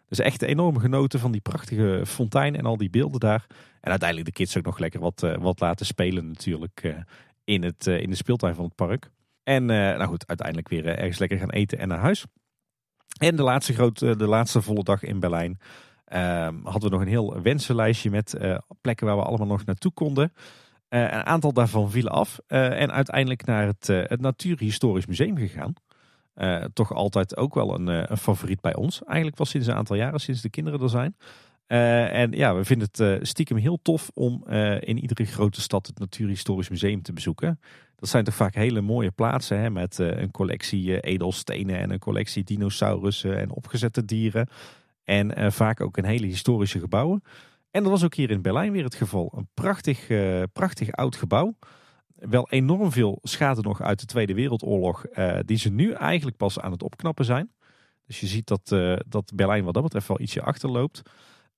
Dus 0.09 0.19
echt 0.19 0.43
enorm 0.43 0.79
genoten 0.79 1.21
van 1.21 1.33
die 1.33 1.41
prachtige 1.41 2.03
fontein 2.07 2.57
en 2.57 2.67
al 2.67 2.77
die 2.77 2.91
beelden 2.91 3.21
daar. 3.21 3.47
En 3.81 3.91
uiteindelijk 3.91 4.29
de 4.29 4.35
kids 4.35 4.57
ook 4.57 4.65
nog 4.65 4.79
lekker 4.79 5.01
wat, 5.01 5.37
wat 5.39 5.61
laten 5.61 5.87
spelen 5.87 6.27
natuurlijk 6.29 6.95
in, 7.45 7.63
het, 7.63 7.87
in 7.87 8.11
de 8.11 8.17
speeltuin 8.17 8.55
van 8.55 8.65
het 8.65 8.75
park. 8.75 9.11
En 9.43 9.65
nou 9.65 10.05
goed, 10.07 10.27
uiteindelijk 10.27 10.69
weer 10.69 10.87
ergens 10.87 11.19
lekker 11.19 11.39
gaan 11.39 11.51
eten 11.51 11.79
en 11.79 11.89
naar 11.89 11.99
huis. 11.99 12.25
En 13.19 13.37
de 13.37 13.43
laatste, 13.43 13.75
grote, 13.75 14.17
de 14.17 14.27
laatste 14.27 14.63
volle 14.63 14.83
dag 14.83 15.03
in 15.03 15.21
Berlijn 15.21 15.59
Ehm, 16.09 16.55
hadden 16.63 16.91
we 16.91 16.97
nog 16.97 17.01
een 17.01 17.13
heel 17.13 17.43
wensenlijstje 17.43 18.11
met 18.11 18.35
eh, 18.35 18.59
plekken 18.81 19.07
waar 19.07 19.17
we 19.17 19.23
allemaal 19.23 19.47
nog 19.47 19.65
naartoe 19.65 19.93
konden. 19.93 20.33
Uh, 20.91 21.01
een 21.01 21.27
aantal 21.27 21.53
daarvan 21.53 21.91
vielen 21.91 22.13
af 22.13 22.39
uh, 22.49 22.81
en 22.81 22.93
uiteindelijk 22.93 23.45
naar 23.45 23.67
het, 23.67 23.87
het 23.87 24.21
Natuurhistorisch 24.21 25.07
Museum 25.07 25.37
gegaan. 25.37 25.75
toch 26.73 26.93
altijd 26.93 27.37
ook 27.37 27.55
wel 27.55 27.75
een, 27.75 27.87
een, 27.87 28.17
favoriet 28.17 28.61
bij 28.61 28.75
ons. 28.75 29.05
Eigenlijk 29.05 29.37
was 29.39 29.51
sinds 29.51 29.67
een 29.67 29.75
aantal 29.75 29.97
jaren, 29.97 30.21
sinds 30.21 30.41
de 30.41 30.51
kinderen 30.51 30.81
er 30.81 30.89
zijn. 30.89 31.17
en 31.67 32.33
ja, 32.33 32.55
we 32.55 32.65
vinden 32.65 32.89
het 32.93 33.29
stiekem 33.29 33.57
heel 33.57 33.79
tof 33.83 34.11
om 34.15 34.45
in 34.81 34.99
iedere 34.99 35.25
grote 35.25 35.61
stad 35.61 35.87
het 35.87 35.99
Natuurhistorisch 35.99 36.69
Museum 36.69 37.03
te 37.03 37.13
bezoeken. 37.13 37.61
Dat 37.97 38.09
zijn 38.09 38.25
toch 38.25 38.35
vaak 38.35 38.55
hele 38.55 38.81
mooie 38.81 39.11
plaatsen 39.11 39.59
hè, 39.59 39.71
met 39.71 39.99
een 39.99 40.31
collectie 40.31 41.01
edelstenen 41.01 41.79
en 41.79 41.91
een 41.91 41.99
collectie 41.99 42.45
dinosaurussen 42.45 43.39
en 43.39 43.51
opgezette 43.51 44.05
dieren. 44.05 44.49
En 45.09 45.41
uh, 45.41 45.51
vaak 45.51 45.81
ook 45.81 45.97
in 45.97 46.05
hele 46.05 46.27
historische 46.27 46.81
gebouwen. 46.81 47.23
En 47.71 47.83
dat 47.83 47.93
was 47.93 48.05
ook 48.05 48.15
hier 48.15 48.31
in 48.31 48.43
Berlijn 48.43 48.73
weer 48.73 48.85
het 48.85 48.95
geval. 48.95 49.33
Een 49.37 49.49
prachtig, 49.55 50.09
uh, 50.09 50.43
prachtig 50.53 50.93
oud 50.93 51.17
gebouw. 51.17 51.55
Wel 52.15 52.51
enorm 52.51 52.93
veel 52.93 53.19
schade 53.23 53.61
nog 53.61 53.83
uit 53.83 54.01
de 54.01 54.07
Tweede 54.07 54.35
Wereldoorlog, 54.35 55.07
uh, 55.13 55.39
die 55.45 55.59
ze 55.59 55.71
nu 55.71 55.93
eigenlijk 55.93 56.37
pas 56.37 56.61
aan 56.61 56.73
het 56.73 56.83
opknappen 56.83 57.25
zijn. 57.25 57.53
Dus 58.07 58.21
je 58.21 58.27
ziet 58.27 58.47
dat, 58.47 58.69
dat 59.09 59.33
Berlijn 59.35 59.65
wat 59.65 59.75
dat 59.75 59.83
betreft 59.83 60.09
wel 60.09 60.21
ietsje 60.21 60.43
achterloopt. 60.43 61.03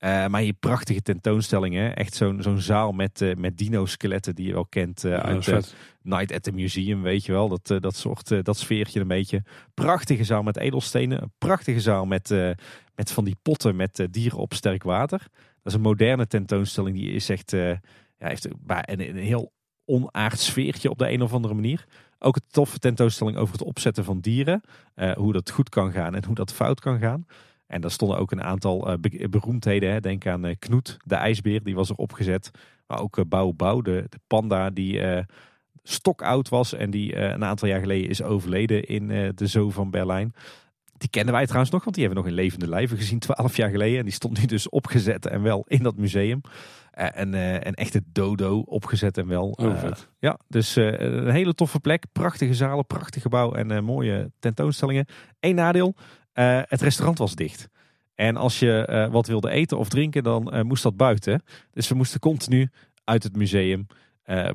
Uh, 0.01 0.27
maar 0.27 0.43
je 0.43 0.53
prachtige 0.53 1.03
tentoonstellingen. 1.03 1.97
Echt 1.97 2.15
zo'n 2.15 2.43
zo'n 2.43 2.61
zaal 2.61 2.93
met, 2.93 3.21
uh, 3.21 3.35
met 3.35 3.59
dino-skeletten 3.59 4.35
die 4.35 4.47
je 4.47 4.53
wel 4.53 4.67
kent 4.67 5.05
uh, 5.05 5.15
uit 5.15 5.75
Night 6.03 6.33
at 6.33 6.43
the 6.43 6.53
Museum, 6.53 7.03
weet 7.03 7.25
je 7.25 7.33
wel. 7.33 7.49
Dat, 7.49 7.83
dat 7.83 7.97
soort, 7.97 8.45
dat 8.45 8.59
sfeertje 8.59 9.01
een 9.01 9.09
beetje. 9.09 9.43
Prachtige 9.75 10.25
zaal 10.25 10.43
met 10.43 10.57
edelstenen. 10.57 11.23
Een 11.23 11.33
prachtige 11.39 11.81
zaal 11.81 12.07
met, 12.07 12.31
met 12.95 13.13
van 13.13 13.25
die 13.25 13.37
potten 13.43 13.77
met 13.77 14.07
dieren 14.11 14.39
op 14.39 14.55
sterk 14.55 14.83
water. 14.83 15.19
Dat 15.63 15.73
is 15.73 15.75
een 15.75 15.81
moderne 15.81 16.27
tentoonstelling. 16.27 16.97
Die 16.97 17.13
is 17.13 17.29
echt, 17.29 17.51
ja, 17.51 17.79
heeft 18.19 18.45
een, 18.45 19.09
een 19.09 19.17
heel 19.17 19.53
onaard 19.85 20.39
sfeertje 20.39 20.91
op 20.91 20.99
de 20.99 21.11
een 21.11 21.23
of 21.23 21.33
andere 21.33 21.55
manier. 21.55 21.85
Ook 22.19 22.37
een 22.37 22.47
toffe 22.51 22.79
tentoonstelling 22.79 23.37
over 23.37 23.53
het 23.53 23.63
opzetten 23.63 24.05
van 24.05 24.21
dieren. 24.21 24.63
hoe 25.15 25.33
dat 25.33 25.51
goed 25.51 25.69
kan 25.69 25.93
gaan 25.93 26.15
en 26.15 26.25
hoe 26.25 26.35
dat 26.35 26.53
fout 26.53 26.81
kan 26.81 26.99
gaan. 26.99 27.27
En 27.71 27.81
daar 27.81 27.91
stonden 27.91 28.19
ook 28.19 28.31
een 28.31 28.43
aantal 28.43 28.91
uh, 28.91 29.29
beroemdheden. 29.31 29.93
Hè. 29.93 30.01
Denk 30.01 30.27
aan 30.27 30.47
uh, 30.47 30.55
Knoet, 30.59 30.97
de 31.05 31.15
ijsbeer, 31.15 31.63
die 31.63 31.75
was 31.75 31.91
er 31.91 31.97
opgezet. 31.97 32.51
Maar 32.87 33.01
ook 33.01 33.17
uh, 33.17 33.25
Bau 33.29 33.53
Bau, 33.53 33.83
de, 33.83 34.07
de 34.09 34.19
panda 34.27 34.71
die 34.71 35.01
stokoud 35.83 36.49
was. 36.49 36.75
En 36.75 36.91
die 36.91 37.17
een 37.17 37.45
aantal 37.45 37.69
jaar 37.69 37.81
geleden 37.81 38.09
is 38.09 38.23
overleden 38.23 38.85
in 38.85 39.33
de 39.35 39.47
zoo 39.47 39.71
van 39.71 39.91
Berlijn. 39.91 40.35
Die 40.97 41.09
kennen 41.09 41.35
wij 41.35 41.45
trouwens 41.45 41.73
nog, 41.73 41.85
want 41.85 41.97
die 41.97 42.05
hebben 42.05 42.23
we 42.23 42.29
nog 42.29 42.39
in 42.39 42.45
levende 42.45 42.69
lijven 42.69 42.97
gezien 42.97 43.19
twaalf 43.19 43.57
jaar 43.57 43.71
geleden. 43.71 43.99
En 43.99 44.05
die 44.05 44.13
stond 44.13 44.39
nu 44.39 44.47
dus 44.47 44.69
opgezet 44.69 45.27
en 45.27 45.43
wel 45.43 45.65
in 45.69 45.83
dat 45.83 45.97
museum. 45.97 46.41
en 46.91 47.33
een 47.67 47.75
echte 47.75 48.03
dodo 48.13 48.61
opgezet 48.61 49.19
en 49.19 49.27
wel. 49.27 49.49
Oh, 49.51 49.91
ja, 50.19 50.39
dus 50.49 50.77
een 50.77 51.31
hele 51.31 51.55
toffe 51.55 51.81
plek. 51.81 52.05
Prachtige 52.13 52.55
zalen, 52.55 52.87
prachtig 52.87 53.23
gebouw 53.23 53.53
en 53.53 53.85
mooie 53.85 54.31
tentoonstellingen. 54.39 55.07
Eén 55.41 55.55
nadeel, 55.55 55.95
uh, 56.41 56.61
het 56.65 56.81
restaurant 56.81 57.19
was 57.19 57.35
dicht. 57.35 57.69
En 58.15 58.37
als 58.37 58.59
je 58.59 58.89
uh, 58.91 59.13
wat 59.13 59.27
wilde 59.27 59.51
eten 59.51 59.79
of 59.79 59.89
drinken, 59.89 60.23
dan 60.23 60.55
uh, 60.55 60.63
moest 60.63 60.83
dat 60.83 60.97
buiten. 60.97 61.43
Dus 61.73 61.89
we 61.89 61.95
moesten 61.95 62.21
continu 62.21 62.71
uit 63.05 63.23
het 63.23 63.37
museum, 63.37 63.87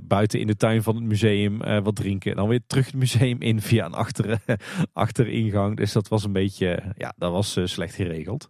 buiten 0.01 0.39
in 0.39 0.47
de 0.47 0.55
tuin 0.55 0.83
van 0.83 0.95
het 0.95 1.03
museum 1.03 1.57
wat 1.83 1.95
drinken. 1.95 2.31
En 2.31 2.37
dan 2.37 2.47
weer 2.47 2.61
terug 2.67 2.85
het 2.85 2.95
museum 2.95 3.41
in 3.41 3.61
via 3.61 3.85
een 3.85 3.93
achter, 3.93 4.39
achteringang. 4.93 5.77
Dus 5.77 5.91
dat 5.91 6.07
was 6.07 6.23
een 6.23 6.31
beetje, 6.31 6.83
ja, 6.97 7.13
dat 7.17 7.31
was 7.31 7.59
slecht 7.63 7.95
geregeld. 7.95 8.49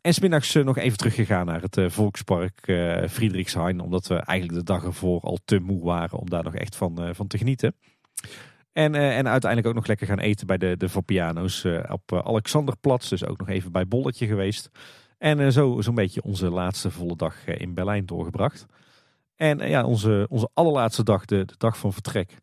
En 0.00 0.14
smiddags 0.14 0.54
nog 0.54 0.78
even 0.78 0.98
teruggegaan 0.98 1.46
naar 1.46 1.62
het 1.62 1.92
Volkspark 1.92 2.60
Friedrichshain. 3.10 3.80
Omdat 3.80 4.06
we 4.06 4.14
eigenlijk 4.14 4.58
de 4.58 4.72
dag 4.72 4.84
ervoor 4.84 5.20
al 5.20 5.38
te 5.44 5.58
moe 5.58 5.84
waren 5.84 6.18
om 6.18 6.30
daar 6.30 6.44
nog 6.44 6.54
echt 6.54 6.76
van, 6.76 7.14
van 7.14 7.26
te 7.26 7.38
genieten. 7.38 7.74
En, 8.72 8.94
uh, 8.94 9.18
en 9.18 9.28
uiteindelijk 9.28 9.66
ook 9.66 9.74
nog 9.74 9.86
lekker 9.86 10.06
gaan 10.06 10.18
eten 10.18 10.46
bij 10.46 10.58
de, 10.58 10.76
de 10.76 10.88
Vapiano's 10.88 11.64
uh, 11.64 11.80
op 11.88 12.12
uh, 12.12 12.18
Alexanderplatz. 12.18 13.08
Dus 13.08 13.24
ook 13.24 13.38
nog 13.38 13.48
even 13.48 13.72
bij 13.72 13.88
Bolletje 13.88 14.26
geweest. 14.26 14.70
En 15.18 15.52
zo 15.52 15.80
zo'n 15.80 15.94
beetje 15.94 16.22
onze 16.22 16.50
laatste 16.50 16.90
volle 16.90 17.16
dag 17.16 17.46
in 17.46 17.74
Berlijn 17.74 18.06
doorgebracht. 18.06 18.66
En 19.36 19.58
ja, 19.58 19.84
onze, 19.84 20.26
onze 20.28 20.50
allerlaatste 20.54 21.02
dag, 21.02 21.24
de, 21.24 21.44
de 21.44 21.54
dag 21.58 21.78
van 21.78 21.92
vertrek, 21.92 22.36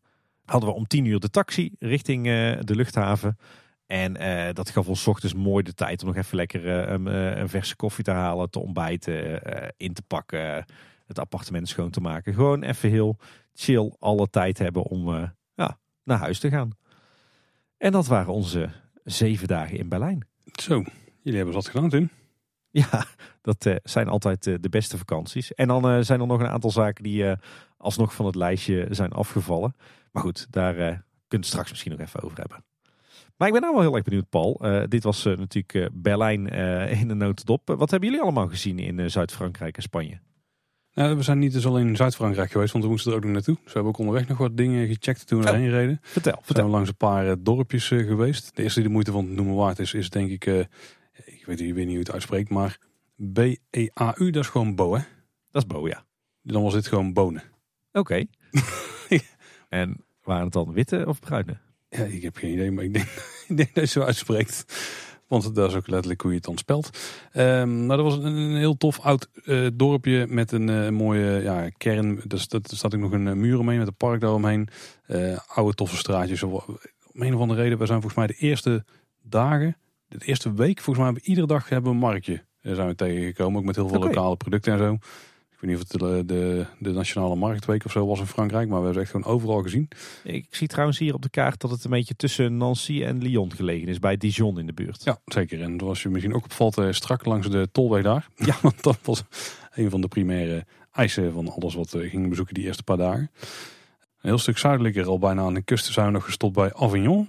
hadden 0.44 0.68
we 0.68 0.74
om 0.74 0.86
tien 0.86 1.04
uur 1.04 1.20
de 1.20 1.30
taxi 1.30 1.74
richting 1.78 2.24
de 2.60 2.74
luchthaven. 2.74 3.38
En 3.86 4.12
dat 4.54 4.70
gaf 4.70 4.88
ons 4.88 5.06
ochtends 5.06 5.34
mooi 5.34 5.62
de 5.64 5.74
tijd 5.74 6.02
om 6.02 6.08
nog 6.08 6.16
even 6.16 6.36
lekker 6.36 6.88
een 6.88 7.48
verse 7.48 7.76
koffie 7.76 8.04
te 8.04 8.10
halen, 8.10 8.50
te 8.50 8.60
ontbijten, 8.60 9.42
in 9.76 9.92
te 9.92 10.02
pakken, 10.02 10.64
het 11.06 11.18
appartement 11.18 11.68
schoon 11.68 11.90
te 11.90 12.00
maken. 12.00 12.34
Gewoon 12.34 12.62
even 12.62 12.90
heel 12.90 13.16
chill 13.52 13.92
alle 13.98 14.30
tijd 14.30 14.58
hebben 14.58 14.82
om 14.82 15.32
naar 16.10 16.18
huis 16.18 16.38
te 16.38 16.50
gaan. 16.50 16.70
En 17.76 17.92
dat 17.92 18.06
waren 18.06 18.32
onze 18.32 18.70
zeven 19.04 19.48
dagen 19.48 19.78
in 19.78 19.88
Berlijn. 19.88 20.26
Zo, 20.44 20.84
jullie 21.20 21.36
hebben 21.36 21.54
wat 21.54 21.68
gedaan 21.68 21.88
Tim. 21.88 22.10
Ja, 22.70 23.06
dat 23.42 23.66
uh, 23.66 23.76
zijn 23.82 24.08
altijd 24.08 24.46
uh, 24.46 24.56
de 24.60 24.68
beste 24.68 24.98
vakanties. 24.98 25.54
En 25.54 25.68
dan 25.68 25.90
uh, 25.90 26.02
zijn 26.02 26.20
er 26.20 26.26
nog 26.26 26.40
een 26.40 26.48
aantal 26.48 26.70
zaken 26.70 27.04
die 27.04 27.24
alsnog 27.76 28.14
van 28.14 28.26
het 28.26 28.34
lijstje 28.34 28.86
zijn 28.90 29.12
afgevallen. 29.12 29.76
Maar 30.12 30.22
goed, 30.22 30.46
daar 30.50 30.74
kunnen 30.74 31.02
we 31.28 31.36
het 31.36 31.46
straks 31.46 31.70
misschien 31.70 31.90
nog 31.90 32.00
even 32.00 32.22
over 32.22 32.38
hebben. 32.38 32.64
Maar 33.36 33.48
ik 33.48 33.54
ben 33.54 33.62
nou 33.62 33.74
wel 33.74 33.82
heel 33.82 33.94
erg 33.94 34.04
benieuwd, 34.04 34.28
Paul. 34.28 34.60
dit 34.88 35.02
was 35.02 35.24
natuurlijk 35.24 35.88
Berlijn 35.92 36.46
in 36.88 37.08
de 37.08 37.14
notendop. 37.14 37.68
wat 37.76 37.90
hebben 37.90 38.08
jullie 38.08 38.24
allemaal 38.24 38.48
gezien 38.48 38.78
in 38.78 39.10
Zuid-Frankrijk 39.10 39.76
en 39.76 39.82
Spanje? 39.82 40.20
Nou, 41.00 41.16
we 41.16 41.22
zijn 41.22 41.38
niet 41.38 41.52
dus 41.52 41.66
alleen 41.66 41.86
in 41.86 41.96
Zuid-Frankrijk 41.96 42.50
geweest, 42.50 42.72
want 42.72 42.84
we 42.84 42.90
moesten 42.90 43.10
er 43.10 43.16
ook 43.16 43.24
nog 43.24 43.32
naartoe. 43.32 43.54
Dus 43.54 43.64
we 43.64 43.72
hebben 43.72 43.92
ook 43.92 43.98
onderweg 43.98 44.28
nog 44.28 44.38
wat 44.38 44.56
dingen 44.56 44.86
gecheckt 44.86 45.26
toen 45.26 45.40
we 45.40 45.48
oh, 45.48 45.52
erheen 45.54 45.70
reden. 45.70 45.98
Vertel, 46.02 46.42
we 46.46 46.54
zijn 46.54 46.66
langs 46.66 46.88
een 46.88 46.96
paar 46.96 47.26
uh, 47.26 47.32
dorpjes 47.38 47.90
uh, 47.90 48.06
geweest. 48.06 48.56
De 48.56 48.62
eerste 48.62 48.78
die 48.78 48.88
de 48.88 48.94
moeite 48.94 49.12
van 49.12 49.24
het 49.24 49.34
noemen 49.34 49.54
waard 49.54 49.78
is, 49.78 49.94
is 49.94 50.10
denk 50.10 50.30
ik, 50.30 50.46
uh, 50.46 50.58
ik 51.24 51.42
weet, 51.46 51.60
ik 51.60 51.74
weet 51.74 51.84
niet 51.84 51.94
hoe 51.94 51.98
het 51.98 52.12
uitspreekt, 52.12 52.50
maar 52.50 52.78
B-E-A-U, 53.32 54.30
dat 54.30 54.42
is 54.42 54.48
gewoon 54.48 54.74
Bo, 54.74 54.94
hè? 54.94 55.02
Dat 55.50 55.62
is 55.62 55.66
Bo, 55.66 55.88
ja. 55.88 56.04
Dan 56.42 56.62
was 56.62 56.72
dit 56.72 56.86
gewoon 56.86 57.12
bonen. 57.12 57.42
Oké. 57.92 58.24
en 59.68 60.04
waren 60.22 60.44
het 60.44 60.52
dan 60.52 60.72
witte 60.72 61.04
of 61.06 61.20
bruine? 61.20 61.58
Ja, 61.88 62.04
ik 62.04 62.22
heb 62.22 62.36
geen 62.36 62.52
idee, 62.52 62.70
maar 62.70 62.84
ik 62.84 62.94
denk, 62.94 63.08
ik 63.48 63.56
denk 63.56 63.74
dat 63.74 63.84
je 63.84 63.90
zo 63.90 64.02
uitspreekt. 64.02 64.64
Want 65.30 65.54
dat 65.54 65.68
is 65.68 65.76
ook 65.76 65.88
letterlijk 65.88 66.20
hoe 66.20 66.30
je 66.30 66.36
het 66.36 66.46
dan 66.46 66.58
spelt. 66.58 66.90
Um, 67.34 67.86
nou, 67.86 68.02
dat 68.02 68.12
was 68.12 68.24
een, 68.24 68.36
een 68.36 68.56
heel 68.56 68.76
tof 68.76 69.00
oud 69.00 69.28
uh, 69.44 69.68
dorpje 69.74 70.26
met 70.28 70.52
een 70.52 70.68
uh, 70.68 70.88
mooie 70.88 71.42
ja, 71.42 71.68
kern. 71.76 72.20
Dus 72.24 72.48
dat, 72.48 72.70
er 72.70 72.76
staat 72.76 72.94
ook 72.94 73.00
nog 73.00 73.12
een 73.12 73.26
uh, 73.26 73.32
muur 73.32 73.58
omheen 73.58 73.78
met 73.78 73.86
een 73.86 73.94
park 73.94 74.20
daaromheen. 74.20 74.68
oude 75.46 75.74
toffe 75.74 75.96
straatjes. 75.96 76.42
Om 76.42 76.62
een 77.12 77.34
of 77.34 77.40
andere 77.40 77.62
reden, 77.62 77.78
we 77.78 77.86
zijn 77.86 78.00
volgens 78.00 78.26
mij 78.26 78.26
de 78.26 78.46
eerste 78.46 78.84
dagen, 79.22 79.76
de 80.08 80.24
eerste 80.24 80.52
week, 80.54 80.80
volgens 80.80 80.96
mij 80.96 81.04
hebben 81.04 81.22
we 81.22 81.28
iedere 81.28 81.46
dag 81.46 81.68
hebben 81.68 81.90
we 81.90 81.96
een 81.96 82.02
marktje. 82.02 82.42
zijn 82.60 82.88
we 82.88 82.94
tegengekomen, 82.94 83.60
ook 83.60 83.66
met 83.66 83.76
heel 83.76 83.88
veel 83.88 83.96
okay. 83.96 84.08
lokale 84.08 84.36
producten 84.36 84.72
en 84.72 84.78
zo. 84.78 84.98
Ik 85.60 85.66
weet 85.66 85.76
niet 85.76 85.84
of 85.84 85.92
het 85.92 86.26
de, 86.26 86.34
de, 86.34 86.66
de, 86.78 86.92
Nationale 86.92 87.36
Marktweek 87.36 87.84
of 87.84 87.92
zo 87.92 88.06
was 88.06 88.20
in 88.20 88.26
Frankrijk, 88.26 88.68
maar 88.68 88.78
we 88.78 88.84
hebben 88.84 89.02
het 89.02 89.12
echt 89.12 89.22
gewoon 89.22 89.36
overal 89.36 89.62
gezien. 89.62 89.88
Ik 90.24 90.46
zie 90.50 90.68
trouwens 90.68 90.98
hier 90.98 91.14
op 91.14 91.22
de 91.22 91.28
kaart 91.28 91.60
dat 91.60 91.70
het 91.70 91.84
een 91.84 91.90
beetje 91.90 92.16
tussen 92.16 92.56
Nancy 92.56 93.02
en 93.04 93.22
Lyon 93.22 93.52
gelegen 93.52 93.88
is, 93.88 93.98
bij 93.98 94.16
Dijon 94.16 94.58
in 94.58 94.66
de 94.66 94.72
buurt. 94.72 95.04
Ja, 95.04 95.20
zeker. 95.24 95.62
En 95.62 95.78
was 95.78 96.02
je 96.02 96.08
misschien 96.08 96.34
ook 96.34 96.44
opvalt, 96.44 96.78
eh, 96.78 96.86
strak 96.90 97.24
langs 97.24 97.50
de 97.50 97.68
tolweg 97.72 98.02
daar. 98.02 98.28
Ja, 98.36 98.56
want 98.62 98.82
dat 98.82 98.98
was 99.02 99.24
een 99.74 99.90
van 99.90 100.00
de 100.00 100.08
primaire 100.08 100.66
eisen 100.92 101.32
van 101.32 101.48
alles 101.48 101.74
wat 101.74 101.90
we 101.90 102.08
gingen 102.08 102.28
bezoeken 102.28 102.54
die 102.54 102.64
eerste 102.64 102.82
paar 102.82 102.96
dagen. 102.96 103.30
Een 103.40 104.28
heel 104.28 104.38
stuk 104.38 104.58
zuidelijker, 104.58 105.06
al 105.06 105.18
bijna 105.18 105.42
aan 105.42 105.54
de 105.54 105.62
kust, 105.62 105.92
zijn 105.92 106.06
we 106.06 106.12
nog 106.12 106.24
gestopt 106.24 106.54
bij 106.54 106.74
Avignon. 106.74 107.28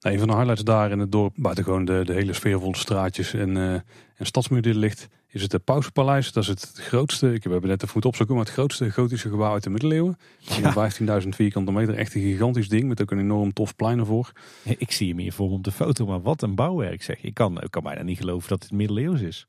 Een 0.00 0.18
van 0.18 0.28
de 0.28 0.34
highlights 0.34 0.64
daar 0.64 0.90
in 0.90 0.98
het 0.98 1.12
dorp, 1.12 1.34
buiten 1.36 1.64
gewoon 1.64 1.84
de, 1.84 2.02
de 2.04 2.12
hele 2.12 2.32
sfeervolle 2.32 2.76
straatjes 2.76 3.34
en, 3.34 3.56
uh, 3.56 3.72
en 3.72 4.26
stadsmuur 4.26 4.62
die 4.62 4.74
ligt, 4.74 5.08
is 5.32 5.42
het 5.42 5.64
Pauspaleis. 5.64 6.32
Dat 6.32 6.42
is 6.42 6.48
het 6.48 6.72
grootste, 6.74 7.32
ik 7.32 7.42
heb 7.42 7.64
net 7.64 7.80
de 7.80 7.86
voet 7.86 8.04
opzoeken, 8.04 8.34
maar 8.34 8.44
het 8.44 8.52
grootste 8.52 8.90
gotische 8.90 9.28
gebouw 9.28 9.52
uit 9.52 9.62
de 9.62 9.70
middeleeuwen. 9.70 10.18
Ja. 10.38 10.90
15.000 11.22 11.28
vierkante 11.28 11.72
meter, 11.72 11.94
echt 11.94 12.14
een 12.14 12.20
gigantisch 12.20 12.68
ding 12.68 12.88
met 12.88 13.02
ook 13.02 13.10
een 13.10 13.18
enorm 13.18 13.52
tof 13.52 13.76
plein 13.76 13.98
ervoor. 13.98 14.32
Ik 14.62 14.92
zie 14.92 15.08
hem 15.08 15.18
hier 15.18 15.32
voor 15.32 15.50
op 15.50 15.64
de 15.64 15.72
foto, 15.72 16.06
maar 16.06 16.22
wat 16.22 16.42
een 16.42 16.54
bouwwerk 16.54 17.02
zeg. 17.02 17.22
Ik 17.22 17.34
kan, 17.34 17.62
ik 17.62 17.70
kan 17.70 17.82
bijna 17.82 18.02
niet 18.02 18.18
geloven 18.18 18.48
dat 18.48 18.62
het 18.62 18.72
middeleeuws 18.72 19.20
is. 19.20 19.46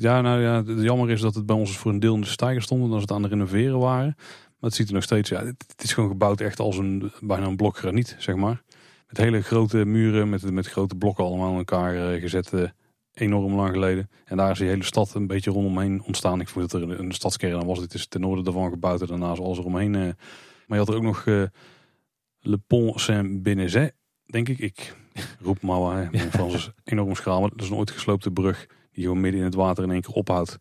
Ja, 0.00 0.20
nou 0.20 0.40
ja, 0.40 0.64
het 0.64 0.82
jammer 0.82 1.10
is 1.10 1.20
dat 1.20 1.34
het 1.34 1.46
bij 1.46 1.56
ons 1.56 1.76
voor 1.76 1.92
een 1.92 2.00
deel 2.00 2.14
in 2.14 2.20
de 2.20 2.26
stijger 2.26 2.62
stond 2.62 2.82
en 2.82 2.88
dat 2.88 2.96
ze 2.96 3.02
het 3.02 3.12
aan 3.12 3.22
het 3.22 3.32
renoveren 3.32 3.78
waren. 3.78 4.14
Maar 4.16 4.70
het 4.70 4.74
ziet 4.74 4.88
er 4.88 4.94
nog 4.94 5.02
steeds, 5.02 5.28
ja, 5.28 5.44
het, 5.44 5.74
is 5.76 5.92
gewoon 5.92 6.10
gebouwd 6.10 6.40
echt 6.40 6.60
als 6.60 6.78
een, 6.78 7.12
bijna 7.20 7.46
een 7.46 7.56
blok 7.56 7.76
graniet, 7.76 8.16
zeg 8.18 8.34
maar. 8.34 8.62
Met 9.06 9.16
hele 9.16 9.42
grote 9.42 9.84
muren, 9.84 10.28
met, 10.28 10.50
met 10.50 10.66
grote 10.66 10.94
blokken 10.94 11.24
allemaal 11.24 11.50
aan 11.50 11.56
elkaar 11.56 12.14
uh, 12.14 12.20
gezet. 12.20 12.52
Enorm 13.18 13.54
lang 13.54 13.70
geleden. 13.70 14.10
En 14.24 14.36
daar 14.36 14.50
is 14.50 14.58
die 14.58 14.68
hele 14.68 14.84
stad 14.84 15.14
een 15.14 15.26
beetje 15.26 15.50
rondomheen 15.50 16.02
ontstaan. 16.02 16.40
Ik 16.40 16.48
voel 16.48 16.66
dat 16.66 16.82
er 16.82 17.00
een 17.00 17.12
stadskern 17.12 17.66
was. 17.66 17.80
Dit 17.80 17.94
is 17.94 18.06
ten 18.06 18.20
noorden 18.20 18.44
daarvan 18.44 18.70
gebouwd 18.70 19.00
en 19.00 19.06
daarna 19.06 19.34
zoals 19.34 19.58
er 19.58 19.64
omheen. 19.64 19.94
Uh, 19.94 20.00
maar 20.66 20.78
je 20.78 20.84
had 20.84 20.88
er 20.88 20.94
ook 20.94 21.02
nog 21.02 21.24
Le 22.40 22.58
Pont 22.66 23.00
Saint-Benezet, 23.00 23.94
denk 24.26 24.48
ik. 24.48 24.58
Ik 24.58 24.96
roep 25.46 25.62
maar 25.62 25.80
waar. 25.80 26.08
Mijn 26.12 26.30
Frans 26.30 26.54
is 26.54 26.70
enorm 26.84 27.14
schraal. 27.14 27.40
Maar 27.40 27.50
dat 27.50 27.60
is 27.60 27.68
een 27.68 27.76
ooit 27.76 27.90
gesloopte 27.90 28.30
brug 28.30 28.66
die 28.92 29.04
gewoon 29.04 29.20
midden 29.20 29.40
in 29.40 29.46
het 29.46 29.54
water 29.54 29.84
in 29.84 29.90
één 29.90 30.00
keer 30.00 30.14
ophoudt. 30.14 30.58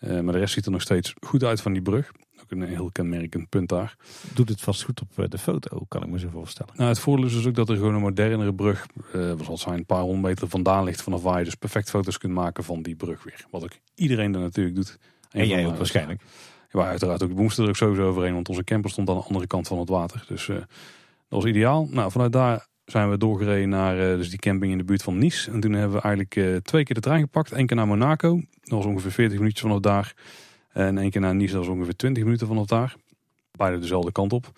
maar 0.00 0.32
de 0.32 0.38
rest 0.38 0.54
ziet 0.54 0.66
er 0.66 0.72
nog 0.72 0.82
steeds 0.82 1.14
goed 1.20 1.44
uit 1.44 1.60
van 1.60 1.72
die 1.72 1.82
brug 1.82 2.12
een 2.48 2.62
heel 2.62 2.90
kenmerkend 2.92 3.48
punt 3.48 3.68
daar. 3.68 3.96
Doet 4.34 4.48
het 4.48 4.60
vast 4.60 4.82
goed 4.82 5.00
op 5.00 5.18
eh, 5.18 5.28
de 5.28 5.38
foto, 5.38 5.84
kan 5.88 6.02
ik 6.02 6.08
me 6.08 6.18
zo 6.18 6.28
voorstellen. 6.28 6.72
Nou, 6.76 6.88
het 6.88 6.98
voordeel 6.98 7.26
is 7.26 7.32
dus 7.32 7.46
ook 7.46 7.54
dat 7.54 7.68
er 7.68 7.76
gewoon 7.76 7.94
een 7.94 8.00
modernere 8.00 8.54
brug, 8.54 8.86
uh, 9.14 9.32
wat 9.32 9.58
zijn, 9.58 9.74
een 9.74 9.86
paar 9.86 10.00
honderd 10.00 10.22
meter 10.22 10.48
vandaan 10.48 10.84
ligt 10.84 11.02
vanaf 11.02 11.22
waar 11.22 11.38
je 11.38 11.44
dus 11.44 11.54
perfect 11.54 11.90
foto's 11.90 12.18
kunt 12.18 12.32
maken 12.32 12.64
van 12.64 12.82
die 12.82 12.94
brug 12.94 13.24
weer. 13.24 13.44
Wat 13.50 13.62
ook 13.62 13.78
iedereen 13.94 14.34
er 14.34 14.40
natuurlijk 14.40 14.76
doet. 14.76 14.98
En, 15.30 15.46
jij 15.46 15.66
ook 15.66 15.76
waarschijnlijk. 15.76 16.22
Ja, 16.70 16.80
uiteraard 16.80 17.22
ook. 17.22 17.32
We 17.32 17.42
moesten 17.42 17.62
er 17.62 17.68
ook 17.68 17.76
sowieso 17.76 18.08
overheen, 18.08 18.34
want 18.34 18.48
onze 18.48 18.64
camper 18.64 18.90
stond 18.90 19.08
aan 19.08 19.16
de 19.16 19.22
andere 19.22 19.46
kant 19.46 19.68
van 19.68 19.78
het 19.78 19.88
water. 19.88 20.24
Dus 20.28 20.48
uh, 20.48 20.56
dat 20.56 20.66
was 21.28 21.44
ideaal. 21.44 21.88
Nou, 21.90 22.10
vanuit 22.10 22.32
daar 22.32 22.66
zijn 22.84 23.10
we 23.10 23.18
doorgereden 23.18 23.68
naar 23.68 23.96
dus 23.96 24.30
die 24.30 24.38
camping 24.38 24.72
in 24.72 24.78
de 24.78 24.84
buurt 24.84 25.02
van 25.02 25.18
Nice. 25.18 25.50
En 25.50 25.60
toen 25.60 25.72
hebben 25.72 25.96
we 25.96 26.02
eigenlijk 26.02 26.64
twee 26.64 26.84
keer 26.84 26.94
de 26.94 27.00
trein 27.00 27.20
gepakt. 27.20 27.52
Eén 27.52 27.66
keer 27.66 27.76
naar 27.76 27.86
Monaco, 27.86 28.40
dat 28.60 28.78
was 28.78 28.84
ongeveer 28.84 29.10
40 29.10 29.38
minuutjes 29.38 29.62
vanaf 29.62 29.80
daar. 29.80 30.14
En 30.74 30.98
één 30.98 31.10
keer 31.10 31.20
naar 31.20 31.34
Nice, 31.34 31.52
dat 31.52 31.66
was 31.66 31.74
ongeveer 31.74 31.96
20 31.96 32.24
minuten 32.24 32.46
vanaf 32.46 32.66
daar. 32.66 32.96
Beide 33.50 33.78
dezelfde 33.78 34.12
kant 34.12 34.32
op. 34.32 34.52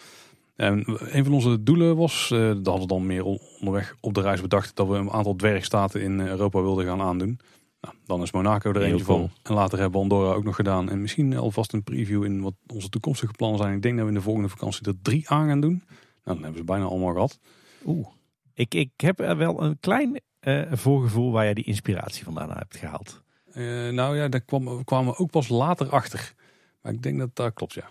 En 0.57 0.85
een 0.87 1.25
van 1.25 1.33
onze 1.33 1.63
doelen 1.63 1.97
was, 1.97 2.31
uh, 2.33 2.39
dat 2.41 2.67
hadden 2.67 2.81
we 2.81 2.87
dan 2.87 3.07
meer 3.07 3.25
onderweg 3.25 3.97
op 4.01 4.15
de 4.15 4.21
reis 4.21 4.41
bedacht, 4.41 4.77
dat 4.77 4.89
we 4.89 4.95
een 4.95 5.11
aantal 5.11 5.37
dwergstaten 5.37 6.01
in 6.03 6.21
Europa 6.21 6.63
wilden 6.63 6.85
gaan 6.85 7.01
aandoen. 7.01 7.39
Nou, 7.81 7.95
dan 8.07 8.23
is 8.23 8.33
Monaco 8.33 8.73
er 8.73 8.83
eentje 8.83 9.05
van. 9.05 9.31
En 9.43 9.55
later 9.55 9.79
hebben 9.79 9.97
we 10.01 10.03
Andorra 10.03 10.33
ook 10.33 10.45
nog 10.45 10.57
gedaan. 10.57 10.91
En 10.91 11.01
misschien 11.01 11.37
alvast 11.37 11.73
een 11.73 11.83
preview 11.83 12.25
in 12.25 12.41
wat 12.41 12.55
onze 12.67 12.89
toekomstige 12.89 13.33
plannen 13.33 13.59
zijn. 13.59 13.75
Ik 13.75 13.83
denk 13.83 13.95
dat 13.95 14.05
we 14.05 14.11
in 14.11 14.17
de 14.17 14.25
volgende 14.25 14.49
vakantie 14.49 14.87
er 14.87 15.03
drie 15.03 15.29
aan 15.29 15.49
gaan 15.49 15.61
doen. 15.61 15.83
Nou, 15.87 15.97
dan 16.25 16.43
hebben 16.43 16.59
ze 16.59 16.65
bijna 16.65 16.85
allemaal 16.85 17.13
gehad. 17.13 17.39
Oeh. 17.87 18.07
Ik, 18.55 18.75
ik 18.75 18.91
heb 18.97 19.21
er 19.21 19.37
wel 19.37 19.63
een 19.63 19.77
klein 19.81 20.21
uh, 20.41 20.63
voorgevoel 20.73 21.33
waar 21.33 21.45
jij 21.45 21.55
die 21.55 21.65
inspiratie 21.65 22.25
vandaan 22.25 22.51
hebt 22.51 22.77
gehaald. 22.77 23.23
Uh, 23.57 23.93
nou 23.93 24.17
ja, 24.17 24.29
daar 24.29 24.41
kwam, 24.41 24.85
kwamen 24.85 25.13
we 25.13 25.19
ook 25.19 25.31
pas 25.31 25.49
later 25.49 25.91
achter. 25.91 26.35
Maar 26.83 26.93
ik 26.93 27.03
denk 27.03 27.19
dat 27.19 27.37
dat 27.37 27.55
klopt, 27.55 27.73
ja. 27.73 27.91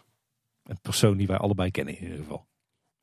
Een 0.64 0.80
persoon 0.82 1.18
die 1.18 1.28
wij 1.28 1.38
allebei 1.38 1.72
kennen 1.72 1.98
in 1.98 2.04
ieder 2.04 2.18
geval. 2.18 2.46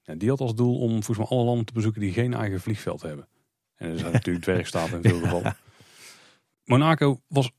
Ja, 0.02 0.14
die 0.14 0.28
had 0.28 0.40
als 0.40 0.54
doel 0.54 0.78
om 0.78 0.90
volgens 0.90 1.18
mij 1.18 1.26
alle 1.26 1.44
landen 1.44 1.64
te 1.64 1.72
bezoeken 1.72 2.00
die 2.00 2.12
geen 2.12 2.34
eigen 2.34 2.60
vliegveld 2.60 3.02
hebben. 3.02 3.28
En 3.74 3.90
er 3.90 3.98
zijn 3.98 4.12
natuurlijk 4.12 4.44
dwergstaten 4.44 4.96
in 4.96 5.10
veel 5.10 5.20
gevallen. 5.20 5.56
Monaco 6.64 7.20
was 7.26 7.50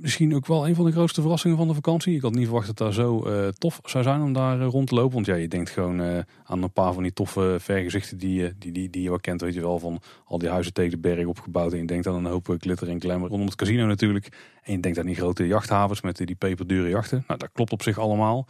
misschien 0.00 0.34
ook 0.34 0.46
wel 0.46 0.68
een 0.68 0.74
van 0.74 0.84
de 0.84 0.92
grootste 0.92 1.20
verrassingen 1.20 1.56
van 1.56 1.68
de 1.68 1.74
vakantie. 1.74 2.14
Ik 2.14 2.22
had 2.22 2.34
niet 2.34 2.44
verwacht 2.44 2.66
dat 2.66 2.76
daar 2.76 2.92
zo 2.92 3.28
uh, 3.28 3.48
tof 3.48 3.80
zou 3.84 4.04
zijn 4.04 4.22
om 4.22 4.32
daar 4.32 4.60
uh, 4.60 4.66
rond 4.66 4.88
te 4.88 4.94
lopen. 4.94 5.14
Want 5.14 5.26
ja, 5.26 5.34
je 5.34 5.48
denkt 5.48 5.70
gewoon 5.70 6.00
uh, 6.00 6.18
aan 6.44 6.62
een 6.62 6.72
paar 6.72 6.92
van 6.92 7.02
die 7.02 7.12
toffe 7.12 7.56
vergezichten 7.60 8.18
die, 8.18 8.52
die, 8.58 8.72
die, 8.72 8.90
die 8.90 9.02
je 9.02 9.08
wel 9.08 9.20
kent. 9.20 9.40
Weet 9.40 9.54
je 9.54 9.60
wel, 9.60 9.78
van 9.78 10.00
al 10.24 10.38
die 10.38 10.48
huizen 10.48 10.72
tegen 10.72 10.90
de 10.90 10.98
berg 10.98 11.26
opgebouwd. 11.26 11.72
En 11.72 11.78
je 11.78 11.86
denkt 11.86 12.06
aan 12.06 12.14
een 12.14 12.30
hoop 12.30 12.56
glitter 12.58 12.88
en 12.88 13.00
glamour 13.00 13.28
rondom 13.28 13.46
het 13.46 13.56
casino 13.56 13.86
natuurlijk. 13.86 14.28
En 14.62 14.72
je 14.72 14.80
denkt 14.80 14.98
aan 14.98 15.06
die 15.06 15.14
grote 15.14 15.46
jachthavens 15.46 16.00
met 16.00 16.16
die 16.16 16.34
peperdure 16.34 16.88
jachten. 16.88 17.24
Nou, 17.26 17.38
dat 17.38 17.50
klopt 17.52 17.72
op 17.72 17.82
zich 17.82 17.98
allemaal. 17.98 18.46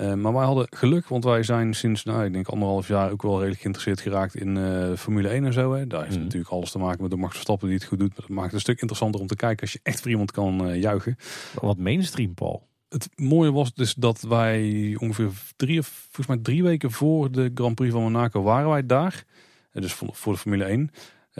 Uh, 0.00 0.14
maar 0.14 0.32
wij 0.32 0.44
hadden 0.44 0.66
geluk, 0.70 1.08
want 1.08 1.24
wij 1.24 1.42
zijn 1.42 1.74
sinds, 1.74 2.04
nou, 2.04 2.24
ik 2.24 2.32
denk 2.32 2.48
anderhalf 2.48 2.88
jaar 2.88 3.10
ook 3.10 3.22
wel 3.22 3.36
redelijk 3.36 3.60
geïnteresseerd 3.60 4.00
geraakt 4.00 4.34
in 4.34 4.56
uh, 4.56 4.94
Formule 4.96 5.28
1 5.28 5.44
en 5.44 5.52
zo. 5.52 5.72
Hè. 5.72 5.86
Daar 5.86 6.02
heeft 6.02 6.16
mm. 6.16 6.22
natuurlijk 6.22 6.50
alles 6.50 6.70
te 6.70 6.78
maken 6.78 7.02
met 7.02 7.10
de 7.10 7.16
Max 7.16 7.32
Verstappen 7.32 7.68
die 7.68 7.76
het 7.76 7.86
goed 7.86 7.98
doet. 7.98 8.08
Maar 8.08 8.26
dat 8.26 8.28
maakt 8.28 8.44
het 8.44 8.54
een 8.54 8.60
stuk 8.60 8.80
interessanter 8.80 9.20
om 9.20 9.26
te 9.26 9.36
kijken 9.36 9.60
als 9.60 9.72
je 9.72 9.80
echt 9.82 10.00
voor 10.00 10.10
iemand 10.10 10.30
kan 10.30 10.68
uh, 10.68 10.80
juichen. 10.80 11.16
Wat 11.60 11.78
mainstream, 11.78 12.34
Paul. 12.34 12.68
Het 12.88 13.08
mooie 13.16 13.52
was 13.52 13.74
dus 13.74 13.94
dat 13.94 14.20
wij 14.20 14.96
ongeveer 14.98 15.30
drie, 15.56 15.78
of 15.78 15.86
volgens 15.86 16.26
mij 16.26 16.38
drie 16.38 16.62
weken 16.62 16.90
voor 16.90 17.30
de 17.30 17.50
Grand 17.54 17.74
Prix 17.74 17.92
van 17.92 18.02
Monaco 18.02 18.42
waren 18.42 18.70
wij 18.70 18.86
daar. 18.86 19.24
Dus 19.72 19.92
voor 19.92 20.32
de 20.32 20.38
Formule 20.38 20.64
1. 20.64 20.90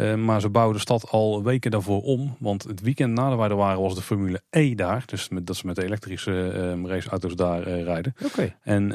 Uh, 0.00 0.14
maar 0.14 0.40
ze 0.40 0.48
bouwen 0.48 0.74
de 0.74 0.80
stad 0.80 1.10
al 1.10 1.42
weken 1.42 1.70
daarvoor 1.70 2.02
om. 2.02 2.36
Want 2.38 2.62
het 2.62 2.80
weekend 2.80 3.12
nadat 3.12 3.38
wij 3.38 3.48
er 3.48 3.56
waren 3.56 3.80
was 3.80 3.94
de 3.94 4.02
Formule 4.02 4.42
E 4.50 4.74
daar. 4.74 5.02
Dus 5.06 5.28
met, 5.28 5.46
dat 5.46 5.56
ze 5.56 5.66
met 5.66 5.76
de 5.76 5.84
elektrische 5.84 6.52
uh, 6.76 6.86
raceauto's 6.88 7.34
daar 7.34 7.68
uh, 7.68 7.82
rijden. 7.82 8.14
Okay. 8.24 8.56
En 8.62 8.92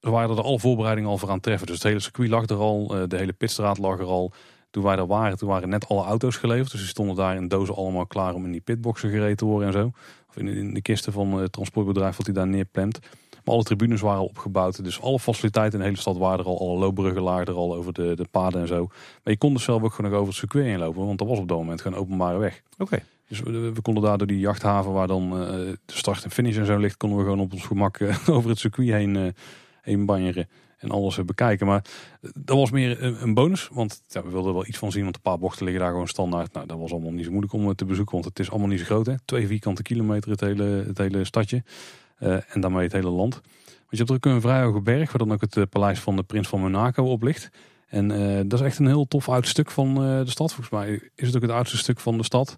er 0.00 0.10
waren 0.10 0.36
er 0.36 0.42
alle 0.42 0.58
voorbereidingen 0.58 1.10
al 1.10 1.18
voor 1.18 1.30
aan 1.30 1.40
treffen. 1.40 1.66
Dus 1.66 1.76
het 1.76 1.84
hele 1.84 2.00
circuit 2.00 2.28
lag 2.28 2.46
er 2.46 2.56
al. 2.56 2.86
de 2.86 3.16
hele 3.16 3.32
pitstraat 3.32 3.78
lag 3.78 3.98
er 3.98 4.04
al. 4.04 4.32
Toen 4.70 4.82
wij 4.82 4.96
er 4.96 5.06
waren, 5.06 5.38
toen 5.38 5.48
waren 5.48 5.68
net 5.68 5.88
alle 5.88 6.04
auto's 6.04 6.36
geleverd. 6.36 6.70
Dus 6.70 6.80
die 6.80 6.88
stonden 6.88 7.16
daar 7.16 7.36
in 7.36 7.48
dozen 7.48 7.74
allemaal 7.74 8.06
klaar 8.06 8.34
om 8.34 8.44
in 8.44 8.52
die 8.52 8.60
pitboxen 8.60 9.10
gereden 9.10 9.36
te 9.36 9.44
worden 9.44 9.68
en 9.68 9.74
zo. 9.74 9.90
Of 10.28 10.36
in, 10.36 10.48
in 10.48 10.74
de 10.74 10.82
kisten 10.82 11.12
van 11.12 11.32
het 11.32 11.52
transportbedrijf 11.52 12.16
wat 12.16 12.26
hij 12.26 12.34
daar 12.34 12.46
neerplemt. 12.46 12.98
Maar 13.46 13.54
alle 13.54 13.64
tribunes 13.64 14.00
waren 14.00 14.20
al 14.20 14.26
opgebouwd. 14.26 14.84
Dus 14.84 15.00
alle 15.00 15.18
faciliteiten 15.18 15.72
in 15.72 15.78
de 15.78 15.84
hele 15.84 16.00
stad 16.00 16.16
waren 16.16 16.38
er 16.38 16.44
al. 16.44 16.60
Alle 16.60 16.78
loopbruggen 16.78 17.22
lagen 17.22 17.46
er 17.46 17.54
al 17.54 17.74
over 17.74 17.92
de, 17.92 18.16
de 18.16 18.26
paden 18.30 18.60
en 18.60 18.66
zo. 18.66 18.86
Maar 18.86 19.32
je 19.32 19.36
kon 19.36 19.52
dus 19.52 19.64
zelf 19.64 19.82
ook 19.82 19.92
gewoon 19.92 20.10
nog 20.10 20.20
over 20.20 20.32
het 20.32 20.40
circuit 20.40 20.64
heen 20.64 20.78
lopen. 20.78 21.06
Want 21.06 21.18
dat 21.18 21.28
was 21.28 21.38
op 21.38 21.48
dat 21.48 21.58
moment 21.58 21.80
gewoon 21.80 21.98
openbare 21.98 22.38
weg. 22.38 22.62
Oké. 22.78 23.02
Dus 23.28 23.40
we, 23.40 23.72
we, 23.72 23.80
konden 23.80 24.02
daar 24.02 24.18
door 24.18 24.26
die 24.26 24.38
jachthaven 24.38 24.92
waar 24.92 25.06
dan 25.06 25.40
uh, 25.40 25.48
de 25.48 25.76
start 25.86 26.24
en 26.24 26.30
finish 26.30 26.56
en 26.56 26.66
zo 26.66 26.78
ligt. 26.78 26.96
Konden 26.96 27.18
we 27.18 27.24
gewoon 27.24 27.40
op 27.40 27.52
ons 27.52 27.64
gemak 27.64 27.98
uh, 27.98 28.28
over 28.36 28.50
het 28.50 28.58
circuit 28.58 28.88
heen, 28.88 29.14
uh, 29.14 29.26
heen 29.82 30.06
banjeren. 30.06 30.48
En 30.76 30.90
alles 30.90 31.24
bekijken. 31.24 31.66
Maar 31.66 31.84
dat 32.34 32.56
was 32.56 32.70
meer 32.70 33.02
een, 33.02 33.22
een 33.22 33.34
bonus. 33.34 33.68
Want 33.72 34.02
ja, 34.08 34.22
we 34.22 34.30
wilden 34.30 34.52
wel 34.52 34.66
iets 34.66 34.78
van 34.78 34.92
zien. 34.92 35.02
Want 35.02 35.14
een 35.14 35.22
paar 35.22 35.38
bochten 35.38 35.64
liggen 35.64 35.82
daar 35.82 35.92
gewoon 35.92 36.08
standaard. 36.08 36.52
Nou, 36.52 36.66
dat 36.66 36.78
was 36.78 36.92
allemaal 36.92 37.12
niet 37.12 37.24
zo 37.24 37.30
moeilijk 37.30 37.52
om 37.52 37.74
te 37.74 37.84
bezoeken. 37.84 38.14
Want 38.14 38.24
het 38.24 38.38
is 38.38 38.50
allemaal 38.50 38.68
niet 38.68 38.78
zo 38.78 38.84
groot. 38.84 39.06
Hè? 39.06 39.14
Twee 39.24 39.46
vierkante 39.46 39.82
kilometer 39.82 40.30
het 40.30 40.40
hele, 40.40 40.84
het 40.86 40.98
hele 40.98 41.24
stadje. 41.24 41.62
Uh, 42.20 42.54
en 42.54 42.60
daarmee 42.60 42.82
het 42.82 42.92
hele 42.92 43.10
land. 43.10 43.34
Want 43.64 43.86
je 43.90 43.96
hebt 43.96 44.10
ook 44.10 44.24
een 44.24 44.40
vrij 44.40 44.62
hoge 44.62 44.80
berg, 44.80 45.12
waar 45.12 45.26
dan 45.26 45.32
ook 45.32 45.40
het 45.40 45.56
uh, 45.56 45.64
paleis 45.70 46.00
van 46.00 46.16
de 46.16 46.22
prins 46.22 46.48
van 46.48 46.60
Monaco 46.60 47.04
op 47.04 47.22
ligt. 47.22 47.48
En 47.86 48.10
uh, 48.10 48.40
dat 48.46 48.60
is 48.60 48.66
echt 48.66 48.78
een 48.78 48.86
heel 48.86 49.08
tof 49.08 49.28
oud 49.28 49.46
stuk 49.46 49.70
van 49.70 49.94
de 49.94 50.30
stad. 50.30 50.54
Volgens 50.54 50.70
mij 50.70 51.10
is 51.14 51.26
het 51.26 51.36
ook 51.36 51.42
het 51.42 51.50
oudste 51.50 51.76
stuk 51.76 52.00
van 52.00 52.16
de 52.18 52.24
stad. 52.24 52.56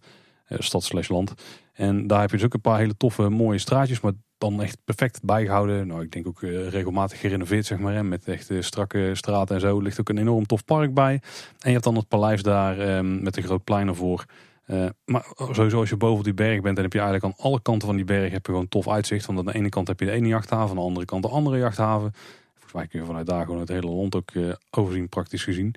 stad 0.48 0.82
slash 0.84 1.08
land. 1.08 1.34
En 1.72 2.06
daar 2.06 2.20
heb 2.20 2.30
je 2.30 2.36
dus 2.36 2.44
ook 2.44 2.54
een 2.54 2.60
paar 2.60 2.78
hele 2.78 2.96
toffe 2.96 3.28
mooie 3.28 3.58
straatjes, 3.58 4.00
maar 4.00 4.12
dan 4.38 4.62
echt 4.62 4.78
perfect 4.84 5.22
bijgehouden. 5.22 5.86
Nou, 5.86 6.02
ik 6.02 6.12
denk 6.12 6.26
ook 6.26 6.40
regelmatig 6.68 7.20
gerenoveerd, 7.20 7.66
zeg 7.66 7.78
maar. 7.78 7.94
Hè, 7.94 8.02
met 8.02 8.28
echt 8.28 8.50
strakke 8.60 9.10
straten 9.14 9.54
en 9.54 9.60
zo. 9.60 9.80
Ligt 9.80 10.00
ook 10.00 10.08
een 10.08 10.18
enorm 10.18 10.46
tof 10.46 10.64
park 10.64 10.94
bij. 10.94 11.12
En 11.12 11.20
je 11.58 11.70
hebt 11.70 11.84
dan 11.84 11.96
het 11.96 12.08
paleis 12.08 12.42
daar 12.42 12.78
ehm, 12.78 13.22
met 13.22 13.36
een 13.36 13.42
groot 13.42 13.64
plein 13.64 13.88
ervoor. 13.88 14.24
Uh, 14.70 14.86
maar 15.04 15.26
sowieso 15.36 15.78
als 15.78 15.88
je 15.88 15.96
boven 15.96 16.24
die 16.24 16.34
berg 16.34 16.60
bent, 16.60 16.74
dan 16.74 16.84
heb 16.84 16.92
je 16.92 17.00
eigenlijk 17.00 17.34
aan 17.34 17.44
alle 17.44 17.62
kanten 17.62 17.88
van 17.88 17.96
die 17.96 18.04
berg 18.04 18.32
heb 18.32 18.46
je 18.46 18.52
gewoon 18.52 18.68
tof 18.68 18.88
uitzicht. 18.88 19.26
Want 19.26 19.38
aan 19.38 19.44
de 19.44 19.54
ene 19.54 19.68
kant 19.68 19.88
heb 19.88 20.00
je 20.00 20.06
de 20.06 20.12
ene 20.12 20.28
jachthaven, 20.28 20.70
aan 20.70 20.76
de 20.76 20.82
andere 20.82 21.06
kant 21.06 21.22
de 21.22 21.28
andere 21.28 21.58
jachthaven. 21.58 22.12
Volgens 22.52 22.72
mij 22.72 22.86
kun 22.86 23.00
je 23.00 23.06
vanuit 23.06 23.26
daar 23.26 23.44
gewoon 23.44 23.60
het 23.60 23.68
hele 23.68 23.86
land 23.86 24.14
ook 24.14 24.30
uh, 24.32 24.52
overzien, 24.70 25.08
praktisch 25.08 25.44
gezien. 25.44 25.74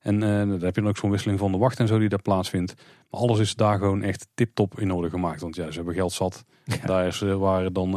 En 0.00 0.14
uh, 0.14 0.20
dan 0.20 0.50
heb 0.50 0.74
je 0.74 0.80
dan 0.80 0.88
ook 0.88 0.96
zo'n 0.96 1.10
wisseling 1.10 1.38
van 1.38 1.52
de 1.52 1.58
wacht 1.58 1.78
en 1.78 1.86
zo 1.86 1.98
die 1.98 2.08
daar 2.08 2.22
plaatsvindt. 2.22 2.74
Maar 3.10 3.20
alles 3.20 3.38
is 3.38 3.54
daar 3.54 3.78
gewoon 3.78 4.02
echt 4.02 4.28
tip-top 4.34 4.80
in 4.80 4.92
orde 4.92 5.10
gemaakt. 5.10 5.40
Want 5.40 5.56
ja, 5.56 5.70
ze 5.70 5.76
hebben 5.76 5.94
geld 5.94 6.12
zat. 6.12 6.44
Daar 6.84 7.06
is 7.06 7.20
waar 7.20 7.72
dan 7.72 7.90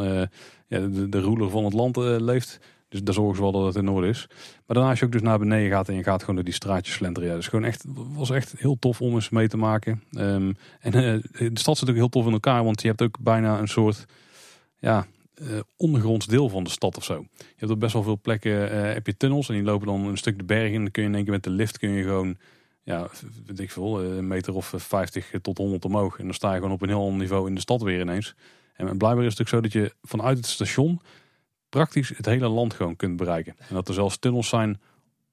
ja, 0.68 0.80
de, 0.80 1.10
de 1.10 1.22
ruler 1.22 1.50
van 1.50 1.64
het 1.64 1.74
land 1.74 1.96
leeft. 1.98 2.60
Dus 2.96 3.04
daar 3.04 3.14
zorgen 3.14 3.36
ze 3.36 3.42
wel 3.42 3.52
dat 3.52 3.66
het 3.66 3.84
in 3.84 3.90
orde 3.90 4.08
is. 4.08 4.28
Maar 4.30 4.76
daarna 4.76 4.90
als 4.90 5.00
je 5.00 5.06
ook 5.06 5.12
dus 5.12 5.22
naar 5.22 5.40
beneden 5.40 5.70
gaat 5.70 5.90
en 5.90 5.96
je 5.96 6.04
gaat 6.04 6.20
gewoon 6.20 6.36
door 6.36 6.44
die 6.44 6.54
straatjes 6.54 6.96
slenteren. 6.96 7.30
Ja, 7.30 7.36
dus 7.36 7.48
gewoon 7.48 7.66
echt, 7.66 7.86
was 8.14 8.30
echt 8.30 8.54
heel 8.58 8.80
tof 8.80 9.02
om 9.02 9.14
eens 9.14 9.30
mee 9.30 9.48
te 9.48 9.58
maken. 9.58 10.04
Um, 10.18 10.56
en 10.80 10.96
uh, 10.96 11.52
de 11.54 11.60
stad 11.60 11.78
zit 11.78 11.90
ook 11.90 11.96
heel 11.96 12.10
tof 12.10 12.26
in 12.26 12.32
elkaar, 12.32 12.64
want 12.64 12.82
je 12.82 12.88
hebt 12.88 13.02
ook 13.02 13.20
bijna 13.20 13.60
een 13.60 13.68
soort 13.68 14.06
ja, 14.80 15.06
uh, 15.42 15.60
ondergronds 15.78 16.26
deel 16.26 16.50
van 16.50 16.64
de 16.64 16.70
stad 16.70 16.98
of 16.98 17.04
zo. 17.04 17.26
Je 17.38 17.46
hebt 17.56 17.72
op 17.72 17.80
best 17.80 17.94
wel 17.94 18.04
veel 18.04 18.20
plekken 18.22 18.74
uh, 18.74 18.94
heb 18.94 19.06
je 19.06 19.18
tunnels 19.18 19.50
en 19.50 19.56
die 19.56 19.64
lopen 19.64 19.88
dan 19.88 20.06
een 20.06 20.18
stuk 20.18 20.38
de 20.38 20.44
berg 20.44 20.72
in. 20.72 20.82
Dan 20.82 20.92
kun 20.92 21.04
je 21.04 21.10
in 21.10 21.16
één 21.16 21.24
keer 21.24 21.34
met 21.34 21.44
de 21.44 21.50
lift 21.50 21.78
kun 21.78 21.90
je 21.90 22.04
gewoon 22.04 22.38
ja, 22.84 23.08
weet 23.46 23.60
ik 23.60 23.72
veel, 23.72 24.04
een 24.04 24.28
meter 24.28 24.54
of 24.54 24.74
50 24.76 25.32
tot 25.42 25.58
100 25.58 25.86
omhoog. 25.86 26.18
En 26.18 26.24
dan 26.24 26.34
sta 26.34 26.50
je 26.50 26.56
gewoon 26.56 26.72
op 26.72 26.82
een 26.82 26.90
heel 26.90 27.02
ander 27.02 27.20
niveau 27.20 27.48
in 27.48 27.56
de 27.56 27.62
stad 27.62 27.82
weer 27.82 28.00
ineens. 28.00 28.36
En 28.74 28.98
blijkbaar 28.98 29.26
is 29.26 29.32
het 29.32 29.42
ook 29.42 29.48
zo 29.48 29.62
dat 29.62 29.72
je 29.72 29.94
vanuit 30.02 30.38
het 30.38 30.48
station 30.48 31.02
praktisch 31.76 32.10
het 32.10 32.26
hele 32.26 32.48
land 32.48 32.74
gewoon 32.74 32.96
kunt 32.96 33.18
bereiken. 33.18 33.56
En 33.58 33.76
dat 33.76 33.88
er 33.88 33.94
zelfs 33.94 34.18
tunnels 34.18 34.50
zijn 34.50 34.80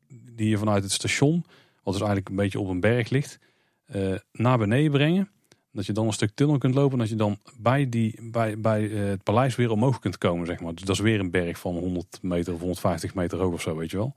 die 0.09 0.49
je 0.49 0.59
vanuit 0.59 0.83
het 0.83 0.93
station, 0.93 1.45
wat 1.83 1.95
dus 1.95 2.03
eigenlijk 2.03 2.29
een 2.29 2.37
beetje 2.37 2.61
op 2.61 2.69
een 2.69 2.81
berg 2.81 3.09
ligt, 3.11 3.39
uh, 3.95 4.15
naar 4.33 4.59
beneden 4.59 4.91
brengen. 4.91 5.31
Dat 5.73 5.87
je 5.87 5.93
dan 5.93 6.07
een 6.07 6.13
stuk 6.13 6.31
tunnel 6.35 6.59
kunt 6.59 6.75
lopen 6.75 6.93
en 6.93 6.99
dat 6.99 7.09
je 7.09 7.15
dan 7.15 7.39
bij, 7.59 7.89
die, 7.89 8.19
bij, 8.23 8.59
bij 8.59 8.83
uh, 8.83 9.09
het 9.09 9.23
paleis 9.23 9.57
weer 9.57 9.71
omhoog 9.71 9.99
kunt 9.99 10.19
komen, 10.19 10.47
zeg 10.47 10.61
maar. 10.61 10.75
Dus 10.75 10.85
dat 10.85 10.95
is 10.95 11.03
weer 11.03 11.21
een 11.21 11.31
berg 11.31 11.59
van 11.59 11.75
100 11.75 12.19
meter 12.23 12.55
of 12.55 12.61
150 12.61 13.15
meter 13.15 13.39
hoog 13.39 13.53
of 13.53 13.61
zo, 13.61 13.77
weet 13.77 13.91
je 13.91 13.97
wel. 13.97 14.15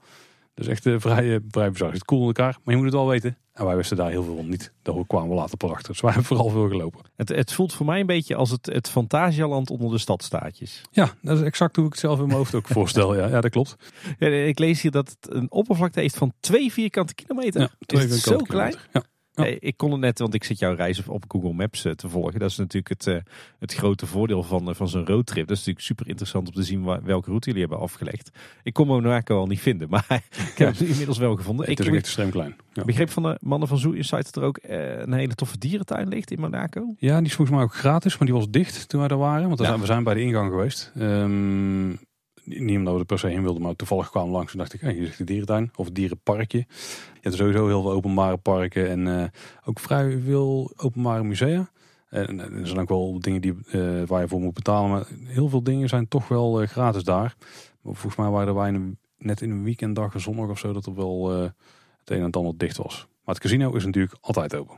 Dus 0.56 0.66
echt 0.66 0.86
uh, 0.86 0.94
vrij, 0.98 1.40
vrij 1.48 1.70
bizar. 1.70 1.92
Het 1.92 2.04
cool 2.04 2.20
in 2.20 2.26
elkaar, 2.26 2.58
maar 2.64 2.74
je 2.74 2.76
moet 2.76 2.84
het 2.84 2.94
wel 2.94 3.08
weten. 3.08 3.36
En 3.52 3.64
wij 3.64 3.76
wisten 3.76 3.96
daar 3.96 4.10
heel 4.10 4.22
veel 4.22 4.36
van 4.36 4.48
niet. 4.48 4.72
Daar 4.82 4.94
kwamen 5.06 5.28
we 5.28 5.34
later 5.34 5.56
pas 5.56 5.70
achter. 5.70 5.92
Dus 5.92 6.00
wij 6.00 6.10
hebben 6.10 6.28
vooral 6.28 6.48
veel 6.48 6.68
gelopen. 6.68 7.00
Het, 7.16 7.28
het 7.28 7.52
voelt 7.52 7.72
voor 7.72 7.86
mij 7.86 8.00
een 8.00 8.06
beetje 8.06 8.34
als 8.34 8.50
het, 8.50 8.66
het 8.66 8.88
Fantasialand 8.88 9.70
onder 9.70 9.90
de 9.90 9.98
stadstaatjes. 9.98 10.82
Ja, 10.90 11.10
dat 11.22 11.38
is 11.38 11.44
exact 11.44 11.76
hoe 11.76 11.84
ik 11.84 11.90
het 11.90 12.00
zelf 12.00 12.18
in 12.18 12.26
mijn 12.26 12.38
hoofd 12.38 12.54
ook 12.54 12.66
voorstel. 12.78 13.16
Ja, 13.16 13.26
ja 13.26 13.40
dat 13.40 13.50
klopt. 13.50 13.76
Ja, 14.18 14.28
ik 14.28 14.58
lees 14.58 14.82
hier 14.82 14.90
dat 14.90 15.16
het 15.20 15.34
een 15.34 15.50
oppervlakte 15.50 16.00
heeft 16.00 16.16
van 16.16 16.32
twee 16.40 16.72
vierkante 16.72 17.14
kilometer. 17.14 17.60
Ja, 17.60 17.70
twee 17.86 18.06
is 18.06 18.22
zo 18.22 18.36
klein? 18.36 18.74
Ja. 18.92 19.02
Ik 19.44 19.76
kon 19.76 19.90
het 19.90 20.00
net, 20.00 20.18
want 20.18 20.34
ik 20.34 20.44
zit 20.44 20.58
jouw 20.58 20.74
reis 20.74 21.08
op 21.08 21.24
Google 21.28 21.52
Maps 21.52 21.84
eh, 21.84 21.92
te 21.92 22.08
volgen. 22.08 22.38
Dat 22.40 22.50
is 22.50 22.56
natuurlijk 22.56 22.88
het, 22.88 23.06
uh, 23.06 23.16
het 23.58 23.74
grote 23.74 24.06
voordeel 24.06 24.42
van, 24.42 24.74
van 24.74 24.88
zo'n 24.88 25.06
roadtrip. 25.06 25.46
Dat 25.46 25.56
is 25.56 25.64
natuurlijk 25.64 25.86
super 25.86 26.08
interessant 26.08 26.48
om 26.48 26.54
te 26.54 26.62
zien 26.62 26.84
welke 26.84 27.26
route 27.26 27.46
jullie 27.46 27.60
hebben 27.60 27.78
afgelegd. 27.78 28.30
Ik 28.62 28.72
kon 28.72 28.86
Monaco 28.86 29.38
al 29.38 29.46
niet 29.46 29.60
vinden, 29.60 29.88
maar 29.94 30.22
ik 30.30 30.52
heb 30.58 30.68
het 30.68 30.80
inmiddels 30.80 31.18
wel 31.18 31.36
gevonden. 31.36 31.66
Het 31.66 31.80
is 31.80 31.86
ik 31.86 31.92
echt 31.92 32.02
extreem 32.02 32.30
klein. 32.30 32.56
Ja. 32.72 32.84
begreep 32.84 33.10
van 33.10 33.22
de 33.22 33.38
mannen 33.40 33.68
van 33.68 33.78
Zoo 33.78 33.92
Insight 33.92 34.24
dat 34.24 34.42
er 34.42 34.48
ook 34.48 34.58
een 34.62 35.12
hele 35.12 35.34
toffe 35.34 35.58
dierentuin 35.58 36.08
ligt 36.08 36.30
in 36.30 36.40
Monaco. 36.40 36.94
Ja, 36.98 37.16
die 37.16 37.26
is 37.26 37.34
volgens 37.34 37.56
mij 37.56 37.66
ook 37.66 37.74
gratis, 37.74 38.18
maar 38.18 38.28
die 38.28 38.36
was 38.36 38.50
dicht 38.50 38.88
toen 38.88 39.00
wij 39.00 39.08
er 39.08 39.16
waren. 39.16 39.46
Want 39.46 39.60
zijn, 39.60 39.80
we 39.80 39.86
zijn 39.86 40.04
bij 40.04 40.14
de 40.14 40.20
ingang 40.20 40.50
geweest. 40.50 40.92
Um, 40.98 41.98
niet 42.46 42.78
omdat 42.78 42.92
we 42.92 43.00
er 43.00 43.06
per 43.06 43.18
se 43.18 43.26
heen 43.26 43.42
wilden, 43.42 43.62
maar 43.62 43.76
toevallig 43.76 44.10
kwamen 44.10 44.30
langs 44.30 44.52
en 44.52 44.58
dacht 44.58 44.72
ik, 44.72 44.80
hey, 44.80 44.92
hier 44.92 45.08
is 45.08 45.16
de 45.16 45.24
dierentuin 45.24 45.70
of 45.76 45.90
dierenparkje. 45.90 46.58
Je 46.58 47.20
hebt 47.20 47.34
sowieso 47.34 47.66
heel 47.66 47.82
veel 47.82 47.92
openbare 47.92 48.36
parken 48.36 48.88
en 48.88 49.06
uh, 49.06 49.24
ook 49.64 49.80
vrij 49.80 50.18
veel 50.18 50.72
openbare 50.76 51.24
musea. 51.24 51.70
En, 52.08 52.40
er 52.40 52.66
zijn 52.66 52.78
ook 52.78 52.88
wel 52.88 53.20
dingen 53.20 53.40
die, 53.40 53.54
uh, 53.72 54.02
waar 54.06 54.20
je 54.20 54.28
voor 54.28 54.40
moet 54.40 54.54
betalen, 54.54 54.90
maar 54.90 55.06
heel 55.24 55.48
veel 55.48 55.62
dingen 55.62 55.88
zijn 55.88 56.08
toch 56.08 56.28
wel 56.28 56.62
uh, 56.62 56.68
gratis 56.68 57.04
daar. 57.04 57.36
Maar 57.80 57.94
volgens 57.94 58.16
mij 58.16 58.30
waren 58.30 58.54
wij 58.54 58.96
net 59.18 59.40
in 59.40 59.50
een 59.50 59.64
weekenddag, 59.64 60.14
een 60.14 60.20
zondag 60.20 60.48
of 60.48 60.58
zo, 60.58 60.72
dat 60.72 60.86
er 60.86 60.94
wel 60.94 61.30
het 61.30 62.10
een 62.10 62.22
en 62.22 62.30
ander 62.30 62.56
dicht 62.56 62.76
was. 62.76 63.06
Maar 63.24 63.34
het 63.34 63.42
casino 63.42 63.74
is 63.74 63.84
natuurlijk 63.84 64.16
altijd 64.20 64.54
open. 64.54 64.74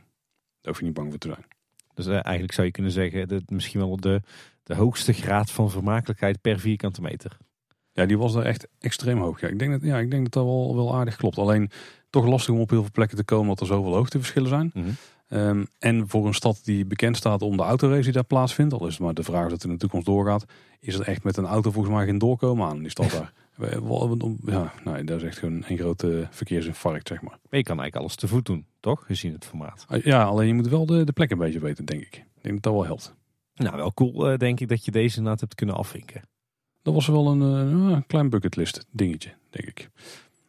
Daar 0.61 0.71
hoef 0.71 0.79
je 0.79 0.85
niet 0.85 0.93
bang 0.93 1.09
voor 1.09 1.19
te 1.19 1.27
zijn. 1.27 1.45
Dus 1.93 2.07
eigenlijk 2.07 2.53
zou 2.53 2.67
je 2.67 2.73
kunnen 2.73 2.91
zeggen, 2.91 3.27
dat 3.27 3.49
misschien 3.49 3.79
wel 3.79 3.97
de, 3.97 4.21
de 4.63 4.75
hoogste 4.75 5.13
graad 5.13 5.51
van 5.51 5.69
vermakelijkheid 5.69 6.41
per 6.41 6.59
vierkante 6.59 7.01
meter. 7.01 7.37
Ja, 7.99 8.05
die 8.05 8.17
was 8.17 8.33
daar 8.33 8.45
echt 8.45 8.67
extreem 8.79 9.21
hoog. 9.21 9.41
Ja, 9.41 9.47
ik 9.47 9.59
denk 9.59 9.71
dat, 9.71 9.81
ja, 9.81 9.97
ik 9.97 10.11
denk 10.11 10.23
dat 10.23 10.33
dat 10.33 10.43
wel, 10.43 10.75
wel 10.75 10.95
aardig 10.95 11.15
klopt. 11.15 11.37
Alleen 11.37 11.71
toch 12.09 12.25
lastig 12.25 12.53
om 12.53 12.59
op 12.59 12.69
heel 12.69 12.81
veel 12.81 12.91
plekken 12.91 13.17
te 13.17 13.23
komen, 13.23 13.43
omdat 13.43 13.59
er 13.59 13.65
zoveel 13.65 13.93
hoogteverschillen 13.93 14.49
zijn. 14.49 14.71
Mhm. 14.73 14.89
Um, 15.29 15.67
en 15.79 16.07
voor 16.07 16.27
een 16.27 16.33
stad 16.33 16.59
die 16.63 16.85
bekend 16.85 17.17
staat 17.17 17.41
om 17.41 17.57
de 17.57 17.63
autorace 17.63 18.03
die 18.03 18.11
daar 18.11 18.23
plaatsvindt, 18.23 18.73
al 18.73 18.87
is 18.87 18.93
het 18.93 19.01
maar 19.01 19.13
de 19.13 19.23
vraag 19.23 19.49
dat 19.49 19.63
in 19.63 19.69
de 19.69 19.77
toekomst 19.77 20.05
doorgaat, 20.05 20.45
is 20.79 20.93
het 20.93 21.03
echt 21.03 21.23
met 21.23 21.37
een 21.37 21.45
auto 21.45 21.71
volgens 21.71 21.95
mij 21.95 22.05
geen 22.05 22.17
doorkomen 22.17 22.67
aan 22.67 22.79
die 22.79 22.89
stad 22.89 23.11
daar. 23.17 23.33
Ja, 24.45 24.73
nee, 24.83 25.03
dat 25.03 25.17
is 25.17 25.27
echt 25.27 25.37
gewoon 25.37 25.63
een 25.67 25.77
grote 25.77 26.27
verkeersinfarct, 26.29 27.07
zeg 27.07 27.21
maar. 27.21 27.37
Maar 27.49 27.59
je 27.59 27.63
kan 27.63 27.79
eigenlijk 27.79 27.95
alles 27.95 28.15
te 28.15 28.27
voet 28.27 28.45
doen, 28.45 28.65
toch? 28.79 29.05
Gezien 29.05 29.33
het 29.33 29.45
formaat. 29.45 29.85
Ja, 30.03 30.23
alleen 30.23 30.47
je 30.47 30.53
moet 30.53 30.67
wel 30.67 30.85
de, 30.85 31.03
de 31.03 31.11
plek 31.11 31.31
een 31.31 31.37
beetje 31.37 31.59
weten, 31.59 31.85
denk 31.85 32.01
ik. 32.01 32.15
Ik 32.15 32.41
denk 32.41 32.53
dat 32.53 32.63
dat 32.63 32.73
wel 32.73 32.85
helpt. 32.85 33.15
Nou, 33.55 33.75
wel 33.75 33.93
cool, 33.93 34.31
uh, 34.31 34.37
denk 34.37 34.59
ik, 34.59 34.67
dat 34.67 34.85
je 34.85 34.91
deze 34.91 35.17
inderdaad 35.17 35.39
hebt 35.39 35.55
kunnen 35.55 35.75
afvinken. 35.75 36.21
Dat 36.81 36.93
was 36.93 37.07
wel 37.07 37.27
een 37.27 37.71
uh, 37.91 37.97
klein 38.07 38.29
bucketlist 38.29 38.85
dingetje, 38.91 39.33
denk 39.49 39.67
ik. 39.67 39.89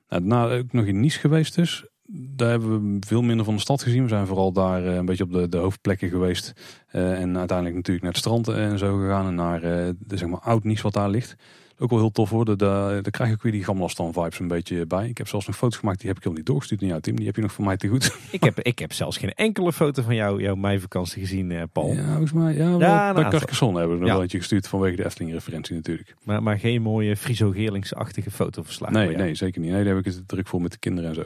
Nou, 0.09 0.27
daarna 0.29 0.57
ook 0.57 0.73
nog 0.73 0.85
in 0.85 1.01
Nice 1.01 1.19
geweest 1.19 1.55
dus 1.55 1.85
daar 2.13 2.51
hebben 2.51 2.99
we 2.99 3.07
veel 3.07 3.23
minder 3.23 3.45
van 3.45 3.55
de 3.55 3.61
stad 3.61 3.83
gezien. 3.83 4.03
We 4.03 4.09
zijn 4.09 4.27
vooral 4.27 4.53
daar 4.53 4.87
eh, 4.87 4.95
een 4.95 5.05
beetje 5.05 5.25
op 5.25 5.33
de, 5.33 5.49
de 5.49 5.57
hoofdplekken 5.57 6.09
geweest. 6.09 6.53
Uh, 6.93 7.21
en 7.21 7.39
uiteindelijk 7.39 7.77
natuurlijk 7.77 8.05
naar 8.05 8.13
het 8.13 8.21
strand 8.21 8.49
en 8.49 8.79
zo 8.79 8.99
gegaan. 8.99 9.27
En 9.27 9.35
naar 9.35 9.61
de 9.61 10.17
zeg 10.17 10.29
maar, 10.29 10.41
oud 10.41 10.65
Nice 10.65 10.83
wat 10.83 10.93
daar 10.93 11.11
ligt. 11.11 11.37
Ook 11.83 11.91
wel 11.91 11.99
heel 11.99 12.11
tof 12.11 12.31
hoor. 12.31 12.57
Daar, 12.57 13.03
krijg 13.11 13.33
ik 13.33 13.43
weer 13.43 13.53
die 13.53 13.65
Gamlastan 13.65 14.13
vibes 14.13 14.39
een 14.39 14.49
beetje 14.49 14.87
bij. 14.87 15.09
Ik 15.09 15.19
heb 15.19 15.29
zelfs 15.29 15.47
een 15.47 15.55
foto 15.55 15.79
gemaakt, 15.79 15.99
die 15.99 16.09
heb 16.09 16.17
ik 16.17 16.23
helemaal 16.23 16.43
niet 16.43 16.53
doorgestuurd 16.53 16.81
naar 16.81 16.91
jou 16.91 17.03
Tim. 17.03 17.17
Die 17.17 17.27
heb 17.27 17.37
je 17.37 17.43
nog 17.43 17.53
voor 17.53 17.65
mij 17.65 17.77
te 17.77 17.89
goed. 17.89 18.17
Ik 18.31 18.45
heb, 18.45 18.61
ik 18.61 18.79
heb 18.79 18.93
zelfs 18.93 19.17
geen 19.17 19.33
enkele 19.35 19.73
foto 19.73 20.03
van 20.03 20.15
jou, 20.15 20.43
jouw 20.43 20.55
meivakantie 20.55 21.21
gezien 21.21 21.69
Paul. 21.73 21.93
Ja, 21.93 22.07
volgens 22.07 22.33
mij. 22.33 22.55
Ja, 22.55 22.77
ja 22.79 23.13
bij 23.13 23.29
Carcassonne 23.29 23.79
hebben 23.79 23.97
we 23.97 24.03
nog 24.03 24.13
wel 24.13 24.23
eentje 24.23 24.39
gestuurd 24.39 24.69
vanwege 24.69 24.97
de 24.97 25.05
Efteling 25.05 25.33
referentie 25.33 25.75
natuurlijk. 25.75 26.15
Maar, 26.25 26.43
maar 26.43 26.59
geen 26.59 26.83
mooie 26.83 27.17
Friso 27.17 27.51
Geerlingsachtige 27.51 28.31
fotoverslag. 28.31 28.91
Nee, 28.91 29.17
nee, 29.17 29.35
zeker 29.35 29.61
niet. 29.61 29.71
Nee, 29.71 29.85
daar 29.85 29.95
heb 29.95 30.07
ik 30.07 30.13
het 30.13 30.29
druk 30.29 30.47
voor 30.47 30.63
met 30.63 30.73
de 30.73 30.79
kinderen 30.79 31.11
en 31.11 31.15
zo. 31.15 31.25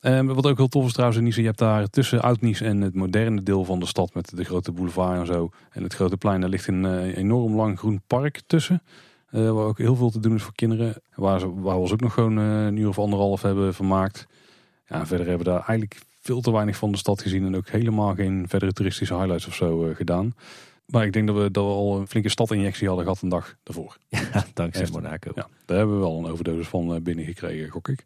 Um, 0.00 0.26
wat 0.26 0.46
ook 0.46 0.56
heel 0.56 0.68
tof 0.68 0.86
is 0.86 0.92
trouwens 0.92 1.18
in 1.18 1.24
Nice, 1.24 1.40
je 1.40 1.46
hebt 1.46 1.58
daar 1.58 1.86
tussen 1.86 2.22
Oud-Nice 2.22 2.64
en 2.64 2.80
het 2.80 2.94
moderne 2.94 3.42
deel 3.42 3.64
van 3.64 3.80
de 3.80 3.86
stad 3.86 4.14
met 4.14 4.36
de 4.36 4.44
grote 4.44 4.72
boulevard 4.72 5.18
en 5.18 5.26
zo. 5.26 5.50
En 5.70 5.82
het 5.82 5.94
grote 5.94 6.16
plein, 6.16 6.40
daar 6.40 6.50
ligt 6.50 6.66
een 6.66 6.84
uh, 6.84 7.16
enorm 7.16 7.54
lang 7.54 7.78
groen 7.78 8.02
park 8.06 8.40
tussen. 8.46 8.82
Uh, 9.32 9.50
waar 9.50 9.64
ook 9.64 9.78
heel 9.78 9.96
veel 9.96 10.10
te 10.10 10.20
doen 10.20 10.34
is 10.34 10.42
voor 10.42 10.54
kinderen. 10.54 11.02
Waar, 11.14 11.40
ze, 11.40 11.60
waar 11.60 11.74
we 11.74 11.80
ons 11.80 11.92
ook 11.92 12.00
nog 12.00 12.12
gewoon 12.12 12.38
uh, 12.38 12.64
een 12.64 12.76
uur 12.76 12.88
of 12.88 12.98
anderhalf 12.98 13.42
hebben 13.42 13.74
vermaakt. 13.74 14.26
Ja, 14.86 15.06
verder 15.06 15.26
hebben 15.26 15.46
we 15.46 15.52
daar 15.52 15.64
eigenlijk 15.66 16.00
veel 16.20 16.40
te 16.40 16.52
weinig 16.52 16.76
van 16.76 16.92
de 16.92 16.98
stad 16.98 17.22
gezien. 17.22 17.44
En 17.44 17.56
ook 17.56 17.68
helemaal 17.68 18.14
geen 18.14 18.48
verdere 18.48 18.72
toeristische 18.72 19.14
highlights 19.14 19.46
of 19.46 19.54
zo 19.54 19.92
gedaan. 19.94 20.34
Maar 20.86 21.04
ik 21.04 21.12
denk 21.12 21.26
dat 21.26 21.36
we, 21.36 21.50
dat 21.50 21.64
we 21.64 21.70
al 21.70 21.98
een 21.98 22.06
flinke 22.06 22.28
stadinjectie 22.28 22.86
hadden 22.86 23.04
gehad 23.04 23.22
een 23.22 23.28
dag 23.28 23.56
daarvoor. 23.62 23.96
Ja, 24.32 24.44
dankzij 24.54 24.88
Monaco. 24.92 25.30
Ja, 25.34 25.48
daar 25.64 25.76
hebben 25.76 25.94
we 25.94 26.02
wel 26.02 26.18
een 26.18 26.30
overdosis 26.30 26.68
van 26.68 27.02
binnengekregen, 27.02 27.68
gok 27.68 27.88
ik. 27.88 28.04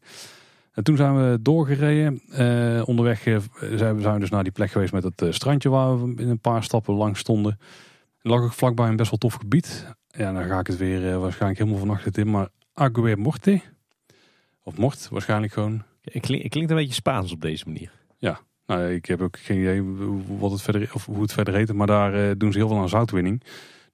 En 0.73 0.85
toen 0.85 0.97
zijn 0.97 1.17
we 1.17 1.39
doorgereden. 1.43 2.23
Uh, 2.31 2.83
onderweg 2.89 3.27
uh, 3.27 3.39
zijn, 3.61 3.97
we, 3.97 4.03
zijn 4.03 4.15
we 4.15 4.21
dus 4.21 4.31
naar 4.31 4.43
die 4.43 4.53
plek 4.53 4.71
geweest 4.71 4.93
met 4.93 5.03
het 5.03 5.23
uh, 5.23 5.33
strandje 5.33 5.69
waar 5.69 6.05
we 6.05 6.23
in 6.23 6.29
een 6.29 6.39
paar 6.39 6.65
stappen 6.65 6.95
lang 6.95 7.17
stonden. 7.17 7.59
Er 8.23 8.31
lag 8.31 8.41
ook 8.41 8.53
vlakbij 8.53 8.89
een 8.89 8.97
best 8.97 9.11
wel 9.11 9.19
tof 9.19 9.35
gebied. 9.35 9.87
Ja, 10.13 10.33
dan 10.33 10.45
ga 10.45 10.59
ik 10.59 10.67
het 10.67 10.77
weer 10.77 11.19
waarschijnlijk 11.19 11.59
helemaal 11.59 11.79
vannacht 11.79 12.19
in. 12.19 12.31
Maar 12.31 12.49
Ague 12.73 13.17
Morte. 13.17 13.61
Of 14.63 14.77
Mort, 14.77 15.09
waarschijnlijk 15.09 15.53
gewoon. 15.53 15.83
Het 16.03 16.23
klinkt, 16.23 16.49
klinkt 16.49 16.71
een 16.71 16.77
beetje 16.77 16.95
Spaans 16.95 17.33
op 17.33 17.41
deze 17.41 17.65
manier. 17.67 17.93
Ja, 18.19 18.41
nou, 18.67 18.93
ik 18.93 19.07
heb 19.07 19.21
ook 19.21 19.39
geen 19.39 19.59
idee 19.59 19.83
wat 20.39 20.51
het 20.51 20.63
verder, 20.63 20.91
of 20.95 21.07
hoe 21.07 21.23
het 21.23 21.33
verder 21.33 21.55
heet. 21.55 21.73
Maar 21.73 21.87
daar 21.87 22.39
doen 22.39 22.53
ze 22.53 22.59
heel 22.59 22.69
veel 22.69 22.79
aan 22.79 22.89
zoutwinning. 22.89 23.43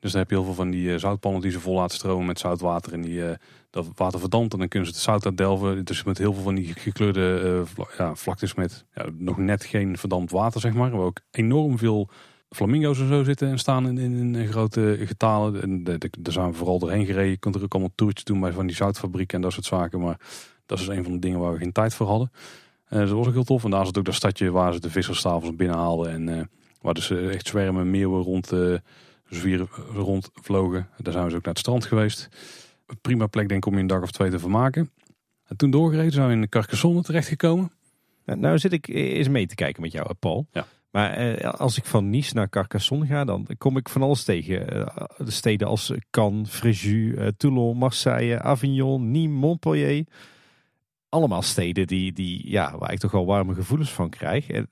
Dus 0.01 0.12
dan 0.12 0.20
heb 0.20 0.31
je 0.31 0.36
heel 0.36 0.45
veel 0.45 0.55
van 0.55 0.70
die 0.70 0.99
zoutpannen 0.99 1.40
die 1.40 1.51
ze 1.51 1.61
vol 1.61 1.74
laten 1.74 1.97
stromen 1.97 2.27
met 2.27 2.39
zoutwater. 2.39 2.93
En 2.93 3.01
die 3.01 3.23
dat 3.70 3.86
water 3.95 4.20
verdampt 4.20 4.53
en 4.53 4.59
dan 4.59 4.69
kunnen 4.69 4.89
ze 4.89 4.95
het 4.95 5.05
zout 5.05 5.24
uitdelven. 5.24 5.85
Dus 5.85 6.05
met 6.05 6.19
heel 6.19 6.32
veel 6.32 6.43
van 6.43 6.55
die 6.55 6.74
gekleurde 6.74 7.65
uh, 7.78 7.85
ja, 7.99 8.15
vlaktes 8.15 8.55
met 8.55 8.85
ja, 8.95 9.07
nog 9.15 9.36
net 9.36 9.65
geen 9.65 9.99
verdampt 9.99 10.31
water, 10.31 10.61
zeg 10.61 10.74
maar. 10.74 10.90
Waar 10.90 11.01
ook 11.01 11.20
enorm 11.31 11.78
veel 11.78 12.11
flamingo's 12.51 13.01
en 13.01 13.09
zo 13.09 13.23
zitten 13.23 13.49
en 13.49 13.59
staan 13.59 13.87
in, 13.87 13.99
in, 13.99 14.35
in 14.35 14.49
grote 14.49 14.97
getalen. 15.01 15.62
En 15.62 15.85
daar 15.85 16.33
zijn 16.33 16.51
we 16.51 16.57
vooral 16.57 16.79
doorheen 16.79 17.07
gereden. 17.07 17.31
Je 17.31 17.37
kunt 17.37 17.55
er 17.55 17.62
ook 17.62 17.73
allemaal 17.73 17.93
toertjes 17.95 18.25
doen 18.25 18.41
bij 18.41 18.53
van 18.53 18.66
die 18.66 18.77
zoutfabrieken 18.77 19.37
en 19.37 19.43
dat 19.43 19.53
soort 19.53 19.66
zaken. 19.66 20.01
Maar 20.01 20.20
dat 20.66 20.79
is 20.79 20.87
een 20.87 21.05
van 21.05 21.12
de 21.12 21.19
dingen 21.19 21.39
waar 21.39 21.53
we 21.53 21.59
geen 21.59 21.73
tijd 21.73 21.95
voor 21.95 22.07
hadden. 22.07 22.31
Uh, 22.91 22.99
dat 22.99 23.11
was 23.11 23.27
ook 23.27 23.33
heel 23.33 23.45
tof. 23.45 23.65
En 23.65 23.70
daar 23.70 23.87
zat 23.87 23.99
ook 23.99 24.05
dat 24.05 24.15
stadje 24.15 24.51
waar 24.51 24.73
ze 24.73 24.81
de 24.81 24.91
visserstafels 24.91 25.57
binnenhaalden. 25.57 26.11
En 26.11 26.29
uh, 26.29 26.43
waar 26.81 26.95
dus 26.95 27.11
echt 27.11 27.47
zwermen 27.47 27.91
meeuwen 27.91 28.23
rond, 28.23 28.53
uh, 28.53 28.79
zwieren 29.29 29.69
rond 29.95 30.31
vlogen. 30.35 30.89
Daar 30.97 31.12
zijn 31.12 31.25
we 31.25 31.31
dus 31.31 31.39
ook 31.39 31.45
naar 31.45 31.55
het 31.55 31.62
strand 31.62 31.85
geweest 31.85 32.29
prima 33.01 33.27
plek 33.27 33.49
denk 33.49 33.65
ik 33.65 33.66
om 33.66 33.75
je 33.75 33.81
een 33.81 33.87
dag 33.87 34.03
of 34.03 34.11
twee 34.11 34.31
te 34.31 34.39
vermaken. 34.39 34.91
En 35.47 35.57
toen 35.57 35.70
doorgereden 35.70 36.12
zijn 36.12 36.27
we 36.27 36.33
in 36.33 36.41
de 36.41 36.49
Carcassonne 36.49 37.03
terechtgekomen. 37.03 37.73
Nou, 38.25 38.39
nou 38.39 38.59
zit 38.59 38.73
ik 38.73 38.89
eens 38.89 39.29
mee 39.29 39.47
te 39.47 39.55
kijken 39.55 39.83
met 39.83 39.93
jou, 39.93 40.15
Paul. 40.15 40.47
Ja. 40.53 40.66
Maar 40.90 41.12
eh, 41.12 41.51
als 41.51 41.77
ik 41.77 41.85
van 41.85 42.10
Nice 42.10 42.35
naar 42.35 42.48
Carcassonne 42.48 43.06
ga, 43.06 43.24
dan 43.24 43.47
kom 43.59 43.77
ik 43.77 43.89
van 43.89 44.02
alles 44.02 44.24
tegen. 44.24 44.77
Uh, 44.77 44.86
de 45.16 45.31
steden 45.31 45.69
als 45.69 45.93
Cannes, 46.10 46.51
Fréjus, 46.51 46.85
uh, 46.85 47.27
Toulon, 47.36 47.77
Marseille, 47.77 48.40
Avignon, 48.40 49.10
Nîmes, 49.10 49.39
Montpellier. 49.40 50.05
Allemaal 51.09 51.43
steden 51.43 51.86
die, 51.86 52.12
die, 52.12 52.51
ja, 52.51 52.78
waar 52.78 52.93
ik 52.93 52.98
toch 52.98 53.10
wel 53.10 53.27
warme 53.27 53.55
gevoelens 53.55 53.90
van 53.90 54.10
krijg. 54.10 54.48
En, 54.48 54.69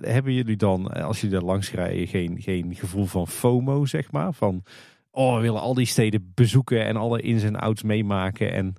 hebben 0.00 0.32
jullie 0.32 0.56
dan, 0.56 0.88
als 0.88 1.20
jullie 1.20 1.36
daar 1.36 1.46
langs 1.46 1.70
rijden, 1.70 2.06
geen, 2.06 2.40
geen 2.40 2.74
gevoel 2.74 3.04
van 3.04 3.28
FOMO, 3.28 3.86
zeg 3.86 4.10
maar? 4.10 4.32
Van 4.34 4.62
oh, 5.10 5.36
we 5.36 5.40
willen 5.40 5.60
al 5.60 5.74
die 5.74 5.86
steden 5.86 6.32
bezoeken 6.34 6.84
en 6.84 6.96
alle 6.96 7.20
ins 7.20 7.42
en 7.42 7.56
outs 7.56 7.82
meemaken. 7.82 8.52
En... 8.52 8.74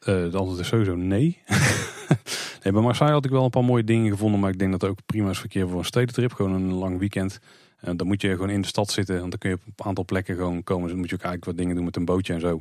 Uh, 0.00 0.06
de 0.06 0.36
antwoord 0.38 0.58
is 0.58 0.68
sowieso 0.68 0.94
nee. 0.94 1.38
nee. 2.62 2.72
Bij 2.72 2.82
Marseille 2.82 3.12
had 3.12 3.24
ik 3.24 3.30
wel 3.30 3.44
een 3.44 3.50
paar 3.50 3.64
mooie 3.64 3.84
dingen 3.84 4.10
gevonden, 4.10 4.40
maar 4.40 4.50
ik 4.50 4.58
denk 4.58 4.70
dat 4.70 4.80
het 4.80 4.90
ook 4.90 4.98
prima 5.06 5.30
is 5.30 5.38
verkeer 5.38 5.68
voor 5.68 5.78
een 5.78 5.84
stedentrip. 5.84 6.32
Gewoon 6.32 6.52
een 6.52 6.72
lang 6.72 6.98
weekend. 6.98 7.40
Uh, 7.84 7.90
dan 7.96 8.06
moet 8.06 8.22
je 8.22 8.30
gewoon 8.30 8.50
in 8.50 8.60
de 8.60 8.66
stad 8.66 8.90
zitten, 8.90 9.18
want 9.18 9.30
dan 9.30 9.38
kun 9.38 9.50
je 9.50 9.56
op 9.56 9.80
een 9.80 9.86
aantal 9.86 10.04
plekken 10.04 10.36
gewoon 10.36 10.62
komen. 10.64 10.82
Dus 10.82 10.90
dan 10.90 11.00
moet 11.00 11.08
je 11.08 11.14
ook 11.14 11.22
eigenlijk 11.22 11.50
wat 11.50 11.56
dingen 11.56 11.74
doen 11.76 11.84
met 11.84 11.96
een 11.96 12.04
bootje 12.04 12.32
en 12.32 12.40
zo. 12.40 12.60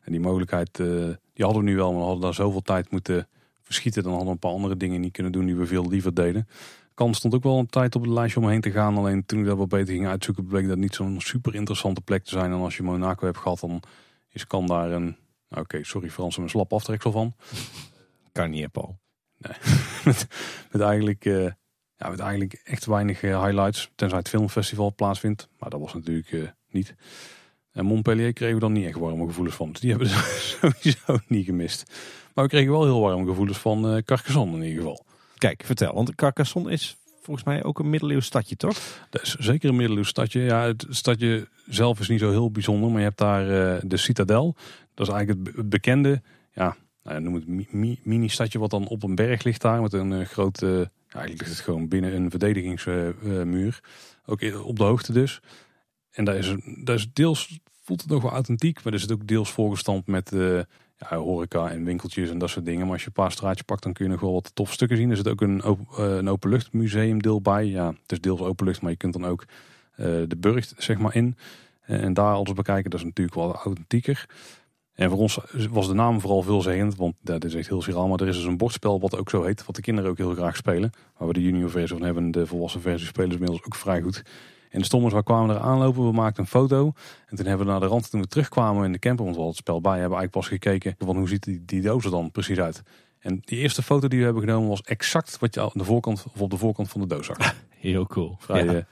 En 0.00 0.12
die 0.12 0.20
mogelijkheid, 0.20 0.78
uh, 0.78 0.86
die 1.32 1.44
hadden 1.44 1.64
we 1.64 1.70
nu 1.70 1.76
wel, 1.76 1.90
maar 1.90 2.00
we 2.00 2.04
hadden 2.04 2.22
daar 2.22 2.34
zoveel 2.34 2.62
tijd 2.62 2.90
moeten 2.90 3.28
verschieten. 3.62 4.02
Dan 4.02 4.10
hadden 4.10 4.28
we 4.28 4.34
een 4.34 4.48
paar 4.48 4.50
andere 4.50 4.76
dingen 4.76 5.00
niet 5.00 5.12
kunnen 5.12 5.32
doen 5.32 5.46
die 5.46 5.56
we 5.56 5.66
veel 5.66 5.88
liever 5.88 6.14
deden. 6.14 6.48
Kan 6.94 7.14
stond 7.14 7.34
ook 7.34 7.42
wel 7.42 7.58
een 7.58 7.66
tijd 7.66 7.94
op 7.94 8.02
het 8.02 8.10
lijstje 8.10 8.40
om 8.40 8.48
heen 8.48 8.60
te 8.60 8.70
gaan. 8.70 8.96
Alleen 8.96 9.26
toen 9.26 9.38
ik 9.38 9.46
dat 9.46 9.56
wat 9.56 9.68
beter 9.68 9.94
ging 9.94 10.06
uitzoeken, 10.06 10.46
bleek 10.46 10.68
dat 10.68 10.78
niet 10.78 10.94
zo'n 10.94 11.20
super 11.20 11.54
interessante 11.54 12.00
plek 12.00 12.24
te 12.24 12.30
zijn. 12.30 12.52
En 12.52 12.58
als 12.58 12.76
je 12.76 12.82
Monaco 12.82 13.24
hebt 13.24 13.38
gehad, 13.38 13.60
dan 13.60 13.82
is 14.32 14.46
kan 14.46 14.66
daar 14.66 14.90
een. 14.90 15.16
Nou, 15.48 15.62
Oké, 15.62 15.84
sorry 15.84 16.10
Frans, 16.10 16.36
een 16.36 16.48
slap 16.48 16.72
aftreksel 16.72 17.10
van. 17.10 17.34
Kan 18.34 18.50
niet, 18.50 18.70
Paul. 18.70 18.98
Nee, 19.38 19.56
met, 20.04 20.26
met, 20.70 20.80
eigenlijk, 20.80 21.24
uh, 21.24 21.50
ja, 21.96 22.08
met 22.08 22.18
eigenlijk 22.18 22.60
echt 22.64 22.86
weinig 22.86 23.22
uh, 23.22 23.44
highlights. 23.44 23.90
Tenzij 23.94 24.18
het 24.18 24.28
filmfestival 24.28 24.94
plaatsvindt. 24.94 25.48
Maar 25.58 25.70
dat 25.70 25.80
was 25.80 25.94
natuurlijk 25.94 26.32
uh, 26.32 26.48
niet. 26.70 26.94
En 27.72 27.84
Montpellier 27.84 28.32
kregen 28.32 28.54
we 28.54 28.60
dan 28.60 28.72
niet 28.72 28.86
echt 28.86 28.98
warme 28.98 29.26
gevoelens 29.26 29.56
van. 29.56 29.72
Dus 29.72 29.80
die 29.80 29.90
hebben 29.90 30.08
we 30.08 30.46
sowieso 30.60 31.18
niet 31.26 31.44
gemist. 31.44 31.84
Maar 32.34 32.44
we 32.44 32.50
kregen 32.50 32.72
wel 32.72 32.84
heel 32.84 33.00
warme 33.00 33.26
gevoelens 33.26 33.58
van 33.58 34.02
Carcassonne 34.04 34.56
in 34.56 34.62
ieder 34.62 34.78
geval. 34.78 35.04
Kijk, 35.38 35.62
vertel. 35.64 35.94
Want 35.94 36.14
Carcassonne 36.14 36.72
is 36.72 36.96
volgens 37.22 37.46
mij 37.46 37.64
ook 37.64 37.78
een 37.78 37.90
middeleeuws 37.90 38.26
stadje, 38.26 38.56
toch? 38.56 39.06
Dat 39.10 39.22
is 39.22 39.34
zeker 39.34 39.68
een 39.68 39.76
middeleeuws 39.76 40.08
stadje. 40.08 40.40
Ja, 40.40 40.66
het 40.66 40.86
stadje 40.88 41.48
zelf 41.66 42.00
is 42.00 42.08
niet 42.08 42.20
zo 42.20 42.30
heel 42.30 42.50
bijzonder. 42.50 42.90
Maar 42.90 42.98
je 42.98 43.04
hebt 43.04 43.18
daar 43.18 43.42
uh, 43.42 43.82
de 43.82 43.96
Citadel. 43.96 44.56
Dat 44.94 45.06
is 45.06 45.12
eigenlijk 45.12 45.56
het 45.56 45.68
bekende, 45.68 46.22
ja, 46.52 46.76
nou, 47.04 47.20
noem 47.20 47.34
het 47.34 47.74
mini-stadje 48.04 48.58
wat 48.58 48.70
dan 48.70 48.88
op 48.88 49.02
een 49.02 49.14
berg 49.14 49.42
ligt 49.42 49.60
daar. 49.60 49.82
Met 49.82 49.92
een 49.92 50.10
uh, 50.10 50.26
grote, 50.26 50.90
eigenlijk 51.08 51.42
ligt 51.42 51.56
het 51.56 51.64
gewoon 51.64 51.88
binnen 51.88 52.14
een 52.14 52.30
verdedigingsmuur. 52.30 53.80
ook 54.26 54.42
op 54.64 54.76
de 54.76 54.84
hoogte 54.84 55.12
dus. 55.12 55.40
En 56.10 56.24
daar 56.24 56.36
is, 56.36 56.54
daar 56.84 56.94
is 56.94 57.12
deels, 57.12 57.60
voelt 57.82 58.00
het 58.00 58.10
nog 58.10 58.22
wel 58.22 58.30
authentiek. 58.30 58.84
Maar 58.84 58.92
er 58.92 58.98
zit 58.98 59.12
ook 59.12 59.26
deels 59.26 59.52
volgestampt 59.52 60.06
met... 60.06 60.32
Uh, 60.32 60.60
ja, 61.10 61.16
horeca 61.16 61.70
en 61.70 61.84
winkeltjes 61.84 62.30
en 62.30 62.38
dat 62.38 62.50
soort 62.50 62.64
dingen. 62.64 62.82
Maar 62.82 62.92
als 62.92 63.00
je 63.00 63.06
een 63.06 63.12
paar 63.12 63.32
straatjes 63.32 63.62
pakt, 63.62 63.82
dan 63.82 63.92
kun 63.92 64.04
je 64.04 64.10
nog 64.10 64.20
wel 64.20 64.32
wat 64.32 64.50
tof 64.54 64.72
stukken 64.72 64.96
zien. 64.96 65.10
Er 65.10 65.16
zit 65.16 65.28
ook 65.28 65.40
een 65.40 65.62
een 65.96 66.28
openluchtmuseum 66.28 67.22
deel 67.22 67.40
bij. 67.40 67.66
Ja, 67.66 67.86
het 67.86 68.12
is 68.12 68.20
deels 68.20 68.40
openlucht, 68.40 68.82
maar 68.82 68.90
je 68.90 68.96
kunt 68.96 69.12
dan 69.12 69.26
ook 69.26 69.44
de 69.96 70.36
burcht 70.38 70.74
zeg 70.78 70.98
maar 70.98 71.14
in. 71.14 71.36
En 71.80 72.14
daar 72.14 72.34
alles 72.34 72.52
bekijken, 72.52 72.90
dat 72.90 73.00
is 73.00 73.06
natuurlijk 73.06 73.36
wel 73.36 73.54
authentieker. 73.54 74.26
En 74.94 75.10
voor 75.10 75.18
ons 75.18 75.38
was 75.70 75.86
de 75.86 75.94
naam 75.94 76.20
vooral 76.20 76.42
veelzeggend, 76.42 76.96
want 76.96 77.14
dat 77.20 77.44
is 77.44 77.54
echt 77.54 77.68
heel 77.68 77.80
viraal. 77.80 78.08
Maar 78.08 78.20
er 78.20 78.28
is 78.28 78.36
dus 78.36 78.44
een 78.44 78.56
bordspel 78.56 79.00
wat 79.00 79.18
ook 79.18 79.30
zo 79.30 79.42
heet, 79.42 79.64
wat 79.66 79.76
de 79.76 79.82
kinderen 79.82 80.10
ook 80.10 80.18
heel 80.18 80.34
graag 80.34 80.56
spelen. 80.56 80.90
Waar 81.16 81.28
we 81.28 81.34
de 81.34 81.42
junior 81.42 81.70
versie 81.70 81.96
van 81.96 82.06
hebben, 82.06 82.30
de 82.30 82.46
volwassen 82.46 82.80
versie 82.80 83.06
spelen 83.06 83.30
ze 83.30 83.36
inmiddels 83.36 83.64
ook 83.64 83.74
vrij 83.74 84.00
goed. 84.00 84.22
En 84.70 84.78
de 84.80 84.84
stommers, 84.84 85.12
waar 85.12 85.22
kwamen 85.22 85.48
we 85.48 85.54
er 85.54 85.66
aanlopen? 85.66 86.04
We 86.04 86.12
maakten 86.12 86.42
een 86.42 86.48
foto. 86.48 86.92
En 87.26 87.36
toen 87.36 87.46
hebben 87.46 87.66
we 87.66 87.72
naar 87.72 87.80
de 87.80 87.86
rand, 87.86 88.10
toen 88.10 88.20
we 88.20 88.26
terugkwamen 88.26 88.84
in 88.84 88.92
de 88.92 88.98
camper, 88.98 89.24
want 89.24 89.36
we 89.36 89.42
hadden 89.42 89.58
het 89.58 89.68
spel 89.68 89.80
bij, 89.80 89.98
hebben 90.00 90.18
eigenlijk 90.18 90.48
pas 90.48 90.58
gekeken 90.58 90.94
van 90.98 91.16
hoe 91.16 91.28
ziet 91.28 91.42
die, 91.42 91.62
die 91.64 91.80
doos 91.80 92.04
er 92.04 92.10
dan 92.10 92.30
precies 92.30 92.58
uit. 92.58 92.82
En 93.18 93.40
die 93.44 93.58
eerste 93.58 93.82
foto 93.82 94.08
die 94.08 94.18
we 94.18 94.24
hebben 94.24 94.42
genomen 94.42 94.68
was 94.68 94.82
exact 94.82 95.38
wat 95.38 95.54
je 95.54 95.60
aan 95.60 95.70
de 95.72 95.84
voorkant 95.84 96.24
of 96.34 96.40
op 96.40 96.50
de 96.50 96.56
voorkant 96.56 96.88
van 96.88 97.00
de 97.00 97.06
doos 97.06 97.26
zag. 97.26 97.36
Heel 97.68 98.06
cool. 98.06 98.36
Vrij, 98.38 98.64
ja. 98.64 98.86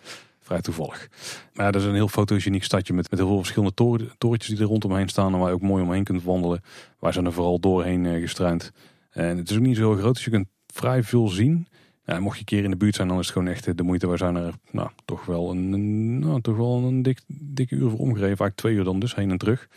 Vrij 0.53 0.61
toevallig. 0.61 1.09
Maar 1.53 1.73
dat 1.73 1.81
is 1.81 1.89
een 1.89 1.95
heel 1.95 2.09
fotogeniek 2.09 2.65
stadje 2.65 2.93
met, 2.93 3.11
met 3.11 3.19
heel 3.19 3.29
veel 3.29 3.39
verschillende 3.39 3.75
toren, 3.75 4.11
torentjes 4.19 4.51
die 4.51 4.61
er 4.61 4.71
rondomheen 4.71 5.09
staan 5.09 5.33
en 5.33 5.39
waar 5.39 5.49
je 5.49 5.55
ook 5.55 5.63
mooi 5.63 5.83
omheen 5.83 6.05
kunt 6.05 6.23
wandelen. 6.23 6.61
Wij 6.99 7.13
zijn 7.13 7.27
er 7.27 7.33
vooral 7.33 7.59
doorheen 7.61 8.21
gestruind. 8.21 8.73
En 9.11 9.37
het 9.37 9.51
is 9.51 9.57
ook 9.57 9.63
niet 9.63 9.77
zo 9.77 9.95
groot, 9.95 10.15
dus 10.15 10.25
je 10.25 10.31
kunt 10.31 10.49
vrij 10.67 11.03
veel 11.03 11.29
zien. 11.29 11.67
Ja, 12.05 12.21
mocht 12.21 12.35
je 12.35 12.41
een 12.41 12.47
keer 12.47 12.65
in 12.65 12.71
de 12.71 12.77
buurt 12.77 12.95
zijn, 12.95 13.09
dan 13.09 13.19
is 13.19 13.27
het 13.27 13.35
gewoon 13.35 13.49
echt 13.49 13.77
de 13.77 13.83
moeite. 13.83 14.09
We 14.09 14.17
zijn 14.17 14.37
er 14.37 14.55
nou, 14.71 14.91
toch 15.05 15.25
wel 15.25 15.51
een, 15.51 16.19
nou, 16.19 16.41
toch 16.41 16.57
wel 16.57 16.83
een 16.85 17.03
dik, 17.03 17.21
dikke 17.27 17.75
uur 17.75 17.91
voor 17.91 17.99
omgegeven. 17.99 18.37
Vaak 18.37 18.55
twee 18.55 18.75
uur 18.75 18.85
dan 18.85 18.99
dus, 18.99 19.15
heen 19.15 19.31
en 19.31 19.39
terug. 19.39 19.69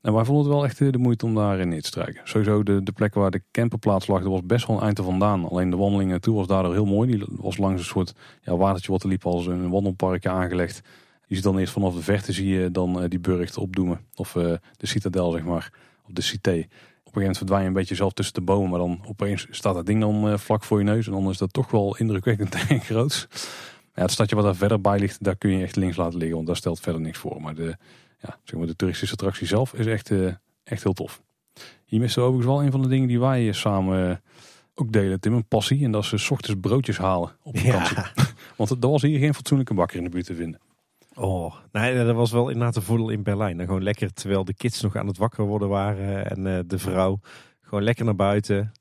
En 0.00 0.12
wij 0.12 0.24
vonden 0.24 0.44
het 0.44 0.54
wel 0.54 0.64
echt 0.64 0.78
de 0.78 0.98
moeite 0.98 1.26
om 1.26 1.34
daarin 1.34 1.72
in 1.72 1.80
te 1.80 1.86
strijken. 1.86 2.20
Sowieso 2.24 2.62
de, 2.62 2.82
de 2.82 2.92
plek 2.92 3.14
waar 3.14 3.30
de 3.30 3.42
camperplaats 3.50 4.06
lag, 4.06 4.22
dat 4.22 4.30
was 4.30 4.44
best 4.44 4.66
wel 4.66 4.76
een 4.76 4.82
eind 4.82 5.00
vandaan. 5.00 5.48
Alleen 5.48 5.70
de 5.70 5.76
wandeling 5.76 6.10
naartoe 6.10 6.36
was 6.36 6.46
daardoor 6.46 6.72
heel 6.72 6.84
mooi. 6.84 7.10
Die 7.10 7.26
was 7.30 7.56
langs 7.56 7.80
een 7.80 7.86
soort 7.86 8.14
ja, 8.42 8.56
watertje 8.56 8.92
wat 8.92 9.02
er 9.02 9.08
liep 9.08 9.26
als 9.26 9.46
een 9.46 9.70
wandelparkje 9.70 10.28
aangelegd. 10.28 10.80
Je 11.26 11.34
ziet 11.34 11.44
dan 11.44 11.58
eerst 11.58 11.72
vanaf 11.72 11.94
de 11.94 12.02
verte 12.02 12.32
zie 12.32 12.48
je 12.48 12.70
dan 12.70 13.02
uh, 13.02 13.08
die 13.08 13.18
burcht 13.18 13.56
opdoemen. 13.56 14.00
Of 14.14 14.34
uh, 14.34 14.52
de 14.76 14.86
citadel 14.86 15.30
zeg 15.30 15.44
maar. 15.44 15.72
Of 16.06 16.12
de 16.12 16.22
cité 16.22 16.50
op 17.08 17.14
een 17.14 17.20
gegeven 17.20 17.20
moment 17.20 17.38
verdwijn 17.38 17.62
je 17.62 17.68
een 17.68 17.72
beetje 17.72 17.94
zelf 17.94 18.12
tussen 18.12 18.34
de 18.34 18.40
bomen. 18.40 18.70
Maar 18.70 18.78
dan 18.78 19.00
opeens 19.06 19.46
staat 19.50 19.74
dat 19.74 19.86
ding 19.86 20.00
dan 20.00 20.38
vlak 20.38 20.64
voor 20.64 20.78
je 20.78 20.84
neus. 20.84 21.06
En 21.06 21.12
dan 21.12 21.28
is 21.28 21.38
dat 21.38 21.52
toch 21.52 21.70
wel 21.70 21.96
indrukwekkend 21.96 22.54
en 22.68 22.80
groot. 22.80 23.28
Ja, 23.94 24.02
het 24.02 24.12
stadje 24.12 24.36
wat 24.36 24.44
daar 24.44 24.56
verder 24.56 24.80
bij 24.80 24.98
ligt, 24.98 25.24
daar 25.24 25.36
kun 25.36 25.50
je 25.50 25.62
echt 25.62 25.76
links 25.76 25.96
laten 25.96 26.18
liggen. 26.18 26.34
Want 26.36 26.46
daar 26.46 26.56
stelt 26.56 26.80
verder 26.80 27.00
niks 27.00 27.18
voor. 27.18 27.40
Maar 27.40 27.54
de, 27.54 27.76
ja, 28.18 28.38
zeg 28.44 28.58
maar 28.58 28.66
de 28.66 28.76
toeristische 28.76 29.14
attractie 29.14 29.46
zelf 29.46 29.74
is 29.74 29.86
echt, 29.86 30.10
uh, 30.10 30.32
echt 30.62 30.82
heel 30.82 30.92
tof. 30.92 31.22
Hier 31.84 32.00
miste 32.00 32.20
overigens 32.20 32.46
wel 32.46 32.62
een 32.62 32.70
van 32.70 32.82
de 32.82 32.88
dingen 32.88 33.08
die 33.08 33.20
wij 33.20 33.52
samen 33.52 34.22
ook 34.74 34.92
delen, 34.92 35.20
Tim. 35.20 35.34
Een 35.34 35.48
passie. 35.48 35.84
En 35.84 35.90
dat 35.90 36.12
is 36.12 36.24
s 36.24 36.30
ochtends 36.30 36.60
broodjes 36.60 36.98
halen 36.98 37.30
op 37.42 37.58
vakantie. 37.58 37.96
Ja. 37.96 38.12
Want 38.56 38.70
er 38.70 38.90
was 38.90 39.02
hier 39.02 39.18
geen 39.18 39.34
fatsoenlijke 39.34 39.74
bakker 39.74 39.96
in 39.96 40.04
de 40.04 40.10
buurt 40.10 40.26
te 40.26 40.34
vinden. 40.34 40.60
Oh, 41.14 41.54
nee, 41.72 42.04
dat 42.04 42.14
was 42.14 42.30
wel 42.30 42.48
inderdaad 42.48 42.76
een 42.76 42.82
voordeel 42.82 43.08
in 43.08 43.22
Berlijn. 43.22 43.56
Dan 43.56 43.66
gewoon 43.66 43.82
lekker, 43.82 44.12
terwijl 44.12 44.44
de 44.44 44.54
kids 44.54 44.80
nog 44.80 44.96
aan 44.96 45.06
het 45.06 45.16
wakker 45.16 45.44
worden 45.44 45.68
waren 45.68 46.30
en 46.30 46.68
de 46.68 46.78
vrouw. 46.78 47.20
Gewoon 47.60 47.82
lekker 47.82 48.04
naar 48.04 48.16
buiten. 48.16 48.72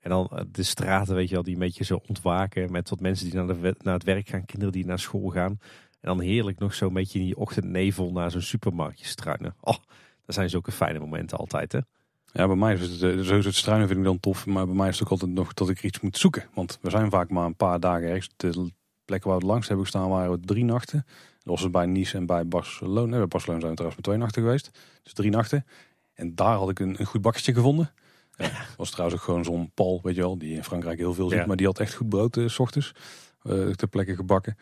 En 0.00 0.10
dan 0.10 0.46
de 0.50 0.62
straten, 0.62 1.14
weet 1.14 1.28
je 1.28 1.34
wel, 1.34 1.42
die 1.42 1.52
een 1.52 1.60
beetje 1.60 1.84
zo 1.84 2.00
ontwaken. 2.08 2.72
Met 2.72 2.90
wat 2.90 3.00
mensen 3.00 3.30
die 3.30 3.34
naar, 3.34 3.46
de, 3.46 3.74
naar 3.78 3.94
het 3.94 4.04
werk 4.04 4.28
gaan, 4.28 4.44
kinderen 4.44 4.72
die 4.74 4.86
naar 4.86 4.98
school 4.98 5.28
gaan. 5.28 5.58
En 6.04 6.10
dan 6.16 6.20
heerlijk 6.20 6.58
nog 6.58 6.74
zo'n 6.74 6.92
beetje 6.92 7.18
in 7.18 7.24
die 7.24 7.36
ochtendnevel 7.36 8.12
naar 8.12 8.30
zo'n 8.30 8.40
supermarktje 8.40 9.06
struinen. 9.06 9.54
Oh, 9.60 9.76
dat 10.26 10.34
zijn 10.34 10.50
zulke 10.50 10.72
fijne 10.72 10.98
momenten 10.98 11.38
altijd, 11.38 11.72
hè? 11.72 11.78
Ja, 12.32 12.46
bij 12.46 12.56
mij 12.56 12.74
is 12.74 12.80
het, 12.80 12.90
uh, 12.90 13.24
sowieso 13.24 13.48
het 13.48 13.54
struinen 13.54 13.86
vind 13.86 13.98
ik 13.98 14.04
dan 14.04 14.20
tof. 14.20 14.46
Maar 14.46 14.66
bij 14.66 14.74
mij 14.74 14.88
is 14.88 14.94
het 14.94 15.04
ook 15.04 15.10
altijd 15.10 15.30
nog 15.30 15.54
dat 15.54 15.68
ik 15.68 15.82
iets 15.82 16.00
moet 16.00 16.18
zoeken. 16.18 16.44
Want 16.54 16.78
we 16.80 16.90
zijn 16.90 17.10
vaak 17.10 17.30
maar 17.30 17.46
een 17.46 17.56
paar 17.56 17.80
dagen 17.80 18.08
ergens. 18.08 18.30
De 18.36 18.72
plekken 19.04 19.30
waar 19.30 19.38
we 19.38 19.44
het 19.44 19.52
langst 19.52 19.68
hebben 19.68 19.86
gestaan 19.86 20.08
waren 20.08 20.30
we 20.30 20.40
drie 20.40 20.64
nachten. 20.64 21.04
Dat 21.06 21.52
was 21.52 21.60
het 21.60 21.72
bij 21.72 21.86
Nice 21.86 22.16
en 22.16 22.26
bij 22.26 22.48
Barcelona. 22.48 23.16
Bij 23.16 23.26
Barcelona 23.26 23.60
zijn 23.60 23.70
we 23.70 23.76
trouwens 23.76 23.96
met 23.96 24.04
twee 24.04 24.18
nachten 24.18 24.42
geweest. 24.42 24.70
Dus 25.02 25.12
drie 25.12 25.30
nachten. 25.30 25.66
En 26.14 26.34
daar 26.34 26.56
had 26.56 26.70
ik 26.70 26.78
een, 26.78 26.94
een 26.98 27.06
goed 27.06 27.22
bakkertje 27.22 27.54
gevonden. 27.54 27.90
Ja, 28.36 28.50
was 28.76 28.90
trouwens 28.90 29.20
ook 29.20 29.24
gewoon 29.24 29.44
zo'n 29.44 29.70
Paul, 29.74 30.00
weet 30.02 30.14
je 30.14 30.20
wel, 30.20 30.38
die 30.38 30.54
in 30.54 30.64
Frankrijk 30.64 30.98
heel 30.98 31.14
veel 31.14 31.28
ziet. 31.28 31.38
Ja. 31.38 31.46
Maar 31.46 31.56
die 31.56 31.66
had 31.66 31.78
echt 31.78 31.94
goed 31.94 32.08
brood 32.08 32.36
uh, 32.36 32.48
s 32.48 32.58
ochtends. 32.58 32.92
Uh, 33.42 33.70
ter 33.70 33.88
plekke 33.88 34.14
gebakken. 34.14 34.56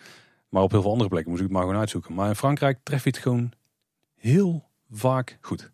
Maar 0.52 0.62
op 0.62 0.70
heel 0.70 0.82
veel 0.82 0.90
andere 0.90 1.08
plekken 1.08 1.30
moest 1.30 1.42
ik 1.42 1.48
het 1.48 1.56
maar 1.56 1.66
gewoon 1.66 1.80
uitzoeken. 1.80 2.14
Maar 2.14 2.28
in 2.28 2.34
Frankrijk 2.34 2.78
tref 2.82 3.04
je 3.04 3.10
het 3.10 3.18
gewoon 3.18 3.52
heel 4.14 4.68
vaak 4.90 5.38
goed. 5.40 5.70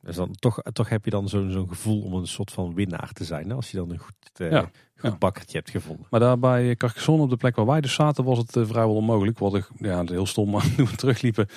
Dus 0.00 0.16
dan 0.16 0.34
toch, 0.34 0.62
toch 0.72 0.88
heb 0.88 1.04
je 1.04 1.10
dan 1.10 1.28
zo'n 1.28 1.50
zo'n 1.50 1.68
gevoel 1.68 2.02
om 2.02 2.14
een 2.14 2.26
soort 2.26 2.50
van 2.50 2.74
winnaar 2.74 3.12
te 3.12 3.24
zijn. 3.24 3.48
Hè? 3.48 3.54
Als 3.54 3.70
je 3.70 3.76
dan 3.76 3.90
een 3.90 3.98
goed, 3.98 4.14
ja, 4.32 4.60
goed 4.96 5.10
ja. 5.10 5.16
bakkertje 5.16 5.58
hebt 5.58 5.70
gevonden. 5.70 6.06
Maar 6.10 6.20
daar 6.20 6.38
bij 6.38 6.76
Carcassonne 6.76 7.22
op 7.22 7.30
de 7.30 7.36
plek 7.36 7.56
waar 7.56 7.66
wij 7.66 7.80
dus 7.80 7.94
zaten 7.94 8.24
was 8.24 8.38
het 8.38 8.56
uh, 8.56 8.66
vrijwel 8.66 8.94
onmogelijk. 8.94 9.38
Wat 9.38 9.54
ik 9.54 9.70
ja, 9.76 10.04
heel 10.04 10.26
stom, 10.26 10.50
maar 10.52 10.74
toen 10.76 10.86
we 10.86 10.96
terugliepen 10.96 11.48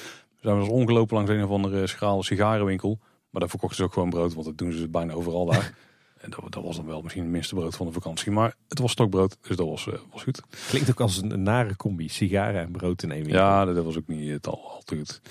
zijn 0.41 0.57
we 0.57 0.63
dus 0.63 0.73
ongelopen 0.73 1.15
langs 1.15 1.31
een 1.31 1.43
of 1.43 1.49
andere 1.49 1.87
schrale 1.87 2.23
sigarenwinkel. 2.23 2.99
Maar 3.29 3.41
daar 3.41 3.49
verkochten 3.49 3.77
ze 3.77 3.83
ook 3.83 3.93
gewoon 3.93 4.09
brood, 4.09 4.33
want 4.33 4.45
dat 4.45 4.57
doen 4.57 4.71
ze 4.71 4.87
bijna 4.87 5.13
overal 5.13 5.45
daar. 5.45 5.73
en 6.25 6.31
dat, 6.41 6.53
dat, 6.53 6.63
was 6.63 6.75
dan 6.75 6.85
wel 6.85 7.01
misschien 7.01 7.23
het 7.23 7.31
minste 7.31 7.55
brood 7.55 7.75
van 7.75 7.85
de 7.85 7.91
vakantie. 7.91 8.31
Maar 8.31 8.55
het 8.67 8.79
was 8.79 8.91
stokbrood, 8.91 9.37
dus 9.41 9.55
dat 9.55 9.67
was, 9.67 9.85
uh, 9.85 9.93
was 10.11 10.23
goed. 10.23 10.41
Klinkt 10.67 10.89
ook 10.89 10.99
als 10.99 11.21
een, 11.21 11.31
een 11.31 11.43
nare 11.43 11.75
combi, 11.75 12.09
sigaren 12.09 12.61
en 12.61 12.71
brood 12.71 13.03
in 13.03 13.11
één. 13.11 13.27
Ja, 13.27 13.65
dat 13.65 13.85
was 13.85 13.97
ook 13.97 14.07
niet 14.07 14.29
het 14.29 14.47
al, 14.47 14.71
al 14.71 14.81
te 14.83 14.95
goed. 14.95 15.21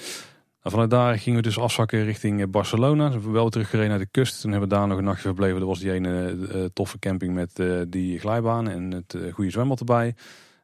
Nou, 0.63 0.77
vanuit 0.77 0.91
daar 0.91 1.19
gingen 1.19 1.39
we 1.39 1.47
dus 1.47 1.59
afzakken 1.59 2.05
richting 2.05 2.51
Barcelona. 2.51 3.07
We 3.07 3.13
hebben 3.13 3.33
wel 3.33 3.49
teruggereden 3.49 3.91
naar 3.91 3.99
de 3.99 4.09
kust. 4.11 4.41
Toen 4.41 4.51
hebben 4.51 4.69
we 4.69 4.75
daar 4.75 4.87
nog 4.87 4.99
een 4.99 5.05
nachtje 5.05 5.23
verbleven. 5.23 5.59
Dat 5.59 5.69
was 5.69 5.79
die 5.79 5.93
ene 5.93 6.33
uh, 6.33 6.65
toffe 6.73 6.99
camping 6.99 7.35
met 7.35 7.59
uh, 7.59 7.81
die 7.89 8.19
glijbaan 8.19 8.69
en 8.69 8.91
het 8.91 9.17
goede 9.33 9.51
zwembad 9.51 9.79
erbij. 9.79 10.15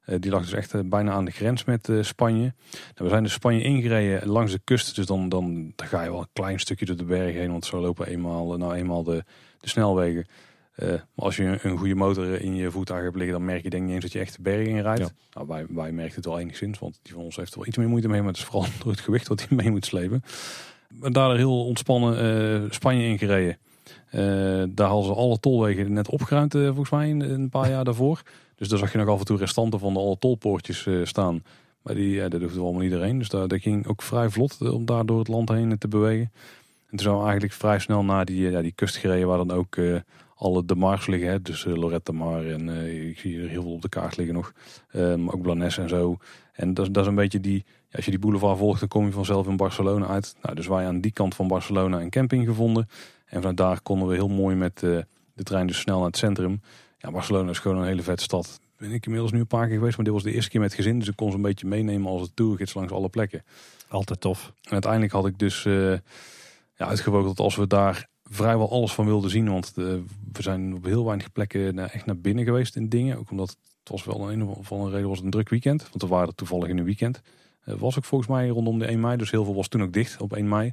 die 0.05 0.31
lag 0.31 0.41
dus 0.41 0.53
echt 0.53 0.89
bijna 0.89 1.13
aan 1.13 1.25
de 1.25 1.31
grens 1.31 1.65
met 1.65 1.89
Spanje. 2.01 2.55
Nou, 2.71 2.95
we 2.95 3.09
zijn 3.09 3.23
dus 3.23 3.33
Spanje 3.33 3.63
ingereden 3.63 4.29
langs 4.29 4.53
de 4.53 4.61
kust. 4.65 4.97
Dus 4.97 5.07
dan, 5.07 5.29
dan, 5.29 5.73
dan 5.77 5.87
ga 5.87 6.03
je 6.03 6.11
wel 6.11 6.21
een 6.21 6.29
klein 6.33 6.61
stukje 6.61 6.87
door 6.87 6.97
de 6.97 7.05
berg 7.05 7.35
heen. 7.35 7.51
Want 7.51 7.65
zo 7.65 7.81
lopen 7.81 8.07
eenmaal, 8.07 8.57
nou 8.57 8.75
eenmaal 8.75 9.03
de, 9.03 9.25
de 9.61 9.69
snelwegen. 9.69 10.27
Uh, 10.77 10.89
maar 10.89 11.25
als 11.25 11.37
je 11.37 11.59
een 11.63 11.79
goede 11.79 11.95
motor 11.95 12.41
in 12.41 12.55
je 12.55 12.71
voertuig 12.71 13.03
hebt 13.03 13.17
liggen, 13.17 13.33
dan 13.33 13.45
merk 13.45 13.63
je 13.63 13.71
denk 13.71 13.83
ik 13.83 13.89
niet 13.89 13.95
eens 13.95 14.05
dat 14.05 14.13
je 14.13 14.19
echt 14.19 14.37
de 14.37 14.43
berg 14.43 14.67
in 14.67 14.81
rijdt. 14.81 15.01
Ja. 15.01 15.09
Nou, 15.33 15.47
wij, 15.47 15.67
wij 15.69 15.93
merken 15.93 16.15
het 16.15 16.25
wel 16.25 16.39
enigszins, 16.39 16.79
want 16.79 16.99
die 17.03 17.13
van 17.13 17.23
ons 17.23 17.37
heeft 17.37 17.53
er 17.53 17.59
wel 17.59 17.67
iets 17.67 17.77
meer 17.77 17.89
moeite 17.89 18.09
mee. 18.09 18.19
Maar 18.21 18.29
het 18.29 18.37
is 18.37 18.45
vooral 18.45 18.69
door 18.83 18.93
het 18.93 19.01
gewicht 19.01 19.29
wat 19.29 19.47
hij 19.49 19.57
mee 19.57 19.71
moet 19.71 19.87
slepen. 19.87 20.23
Maar 20.89 21.13
daar 21.13 21.37
heel 21.37 21.65
ontspannen 21.67 22.25
uh, 22.63 22.71
Spanje 22.71 23.07
in 23.07 23.19
gereden. 23.19 23.59
Uh, 24.13 24.65
daar 24.69 24.89
hadden 24.89 25.15
ze 25.15 25.21
alle 25.21 25.41
tolwegen 25.41 25.93
net 25.93 26.09
opgeruimd, 26.09 26.53
volgens 26.53 26.91
mij, 26.91 27.11
een, 27.11 27.21
een 27.21 27.49
paar 27.49 27.71
jaar 27.71 27.85
daarvoor. 27.85 28.23
Dus 28.57 28.69
daar 28.69 28.79
zag 28.79 28.93
je 28.93 28.99
nog 28.99 29.09
af 29.09 29.19
en 29.19 29.25
toe 29.25 29.39
restanten 29.39 29.81
van 29.81 29.93
de 29.93 29.99
alle 29.99 30.19
tolpoortjes 30.19 30.89
staan. 31.03 31.43
Maar 31.83 31.95
die, 31.95 32.11
ja, 32.11 32.29
dat 32.29 32.41
hoefde 32.41 32.61
allemaal 32.61 32.83
iedereen. 32.83 33.19
Dus 33.19 33.29
daar, 33.29 33.49
dat 33.49 33.61
ging 33.61 33.87
ook 33.87 34.03
vrij 34.03 34.29
vlot 34.29 34.71
om 34.71 34.85
daar 34.85 35.07
door 35.07 35.19
het 35.19 35.29
land 35.29 35.49
heen 35.49 35.79
te 35.79 35.89
bewegen. 35.89 36.33
En 36.91 36.97
toen 36.97 36.99
zijn 36.99 37.15
we 37.15 37.23
eigenlijk 37.23 37.53
vrij 37.53 37.79
snel 37.79 38.05
naar 38.05 38.25
die, 38.25 38.51
ja, 38.51 38.61
die 38.61 38.73
kust 38.73 38.97
gereden, 38.97 39.29
waar 39.29 39.39
dan 39.39 39.51
ook 39.51 39.77
alle 40.41 40.65
de 40.65 40.75
Mars 40.75 41.07
liggen. 41.07 41.29
Hè? 41.29 41.43
Dus 41.43 41.65
uh, 41.65 41.77
Lorette 41.77 42.13
Mar 42.13 42.47
en 42.47 42.69
uh, 42.69 43.09
ik 43.09 43.19
zie 43.19 43.43
er 43.43 43.49
heel 43.49 43.63
veel 43.63 43.73
op 43.73 43.83
de 43.83 43.89
kaart 43.89 44.17
liggen 44.17 44.35
nog. 44.35 44.53
Um, 44.93 45.29
ook 45.31 45.43
Blanes 45.43 45.79
en 45.79 45.89
zo. 45.89 46.17
En 46.53 46.75
dat, 46.75 46.95
dat 46.95 47.03
is 47.03 47.09
een 47.09 47.15
beetje 47.15 47.41
die, 47.41 47.65
ja, 47.67 47.97
als 47.97 48.05
je 48.05 48.11
die 48.11 48.21
boulevard 48.21 48.59
volgt, 48.59 48.81
dan 48.81 48.89
kom 48.89 49.07
je 49.07 49.13
vanzelf 49.13 49.47
in 49.47 49.57
Barcelona 49.57 50.07
uit. 50.07 50.37
Nou, 50.43 50.55
dus 50.55 50.67
wij 50.67 50.87
aan 50.87 51.01
die 51.01 51.13
kant 51.13 51.35
van 51.35 51.49
Barcelona 51.49 52.01
een 52.01 52.11
camping 52.11 52.47
gevonden. 52.47 52.89
En 53.27 53.37
vanuit 53.37 53.57
daar 53.57 53.81
konden 53.81 54.09
we 54.09 54.15
heel 54.15 54.29
mooi 54.29 54.57
met 54.57 54.79
de 54.79 55.07
trein 55.35 55.67
dus 55.67 55.81
snel 55.81 55.97
naar 55.97 56.07
het 56.07 56.17
centrum. 56.17 56.61
Ja, 56.99 57.11
Barcelona 57.11 57.51
is 57.51 57.59
gewoon 57.59 57.77
een 57.77 57.87
hele 57.87 58.03
vette 58.03 58.23
stad. 58.23 58.61
Ben 58.77 58.93
ik 58.93 59.05
inmiddels 59.05 59.33
nu 59.33 59.41
een 59.41 59.47
paar 59.47 59.67
keer 59.67 59.77
geweest, 59.77 59.97
maar 59.97 60.05
dit 60.05 60.15
was 60.15 60.23
de 60.23 60.33
eerste 60.33 60.51
keer 60.51 60.61
met 60.61 60.75
gezin. 60.75 60.99
Dus 60.99 61.09
ik 61.09 61.17
kon 61.17 61.31
ze 61.31 61.37
een 61.37 61.43
beetje 61.43 61.67
meenemen 61.67 62.11
als 62.11 62.23
het 62.23 62.37
tourgids 62.37 62.75
langs 62.75 62.93
alle 62.93 63.09
plekken. 63.09 63.45
Altijd 63.89 64.21
tof. 64.21 64.53
En 64.63 64.73
uiteindelijk 64.73 65.13
had 65.13 65.27
ik 65.27 65.39
dus 65.39 65.67
ja, 66.87 67.23
dat 67.23 67.39
als 67.39 67.57
we 67.57 67.67
daar 67.67 68.09
vrijwel 68.23 68.71
alles 68.71 68.93
van 68.93 69.07
wilde 69.07 69.29
zien. 69.29 69.51
Want 69.51 69.75
de, 69.75 70.03
we 70.33 70.43
zijn 70.43 70.75
op 70.75 70.85
heel 70.85 71.05
weinig 71.05 71.33
plekken 71.33 71.75
naar, 71.75 71.91
echt 71.91 72.07
naar 72.07 72.19
binnen 72.19 72.45
geweest 72.45 72.77
in 72.77 72.89
dingen. 72.89 73.19
Ook 73.19 73.31
omdat 73.31 73.49
het 73.49 73.89
was 73.89 74.05
wel 74.05 74.31
een, 74.31 74.41
een 74.41 74.49
of 74.49 74.73
andere 74.73 74.91
reden 74.91 75.09
was 75.09 75.21
een 75.21 75.31
druk 75.31 75.49
weekend. 75.49 75.83
Want 75.83 76.03
we 76.03 76.09
waren 76.09 76.35
toevallig 76.35 76.69
in 76.69 76.79
een 76.79 76.85
weekend. 76.85 77.21
Uh, 77.65 77.75
was 77.75 77.97
ook 77.97 78.05
volgens 78.05 78.31
mij 78.31 78.49
rondom 78.49 78.79
de 78.79 78.85
1 78.85 79.01
mei. 79.01 79.17
Dus 79.17 79.31
heel 79.31 79.45
veel 79.45 79.55
was 79.55 79.69
toen 79.69 79.83
ook 79.83 79.93
dicht 79.93 80.21
op 80.21 80.33
1 80.33 80.49
mei. 80.49 80.73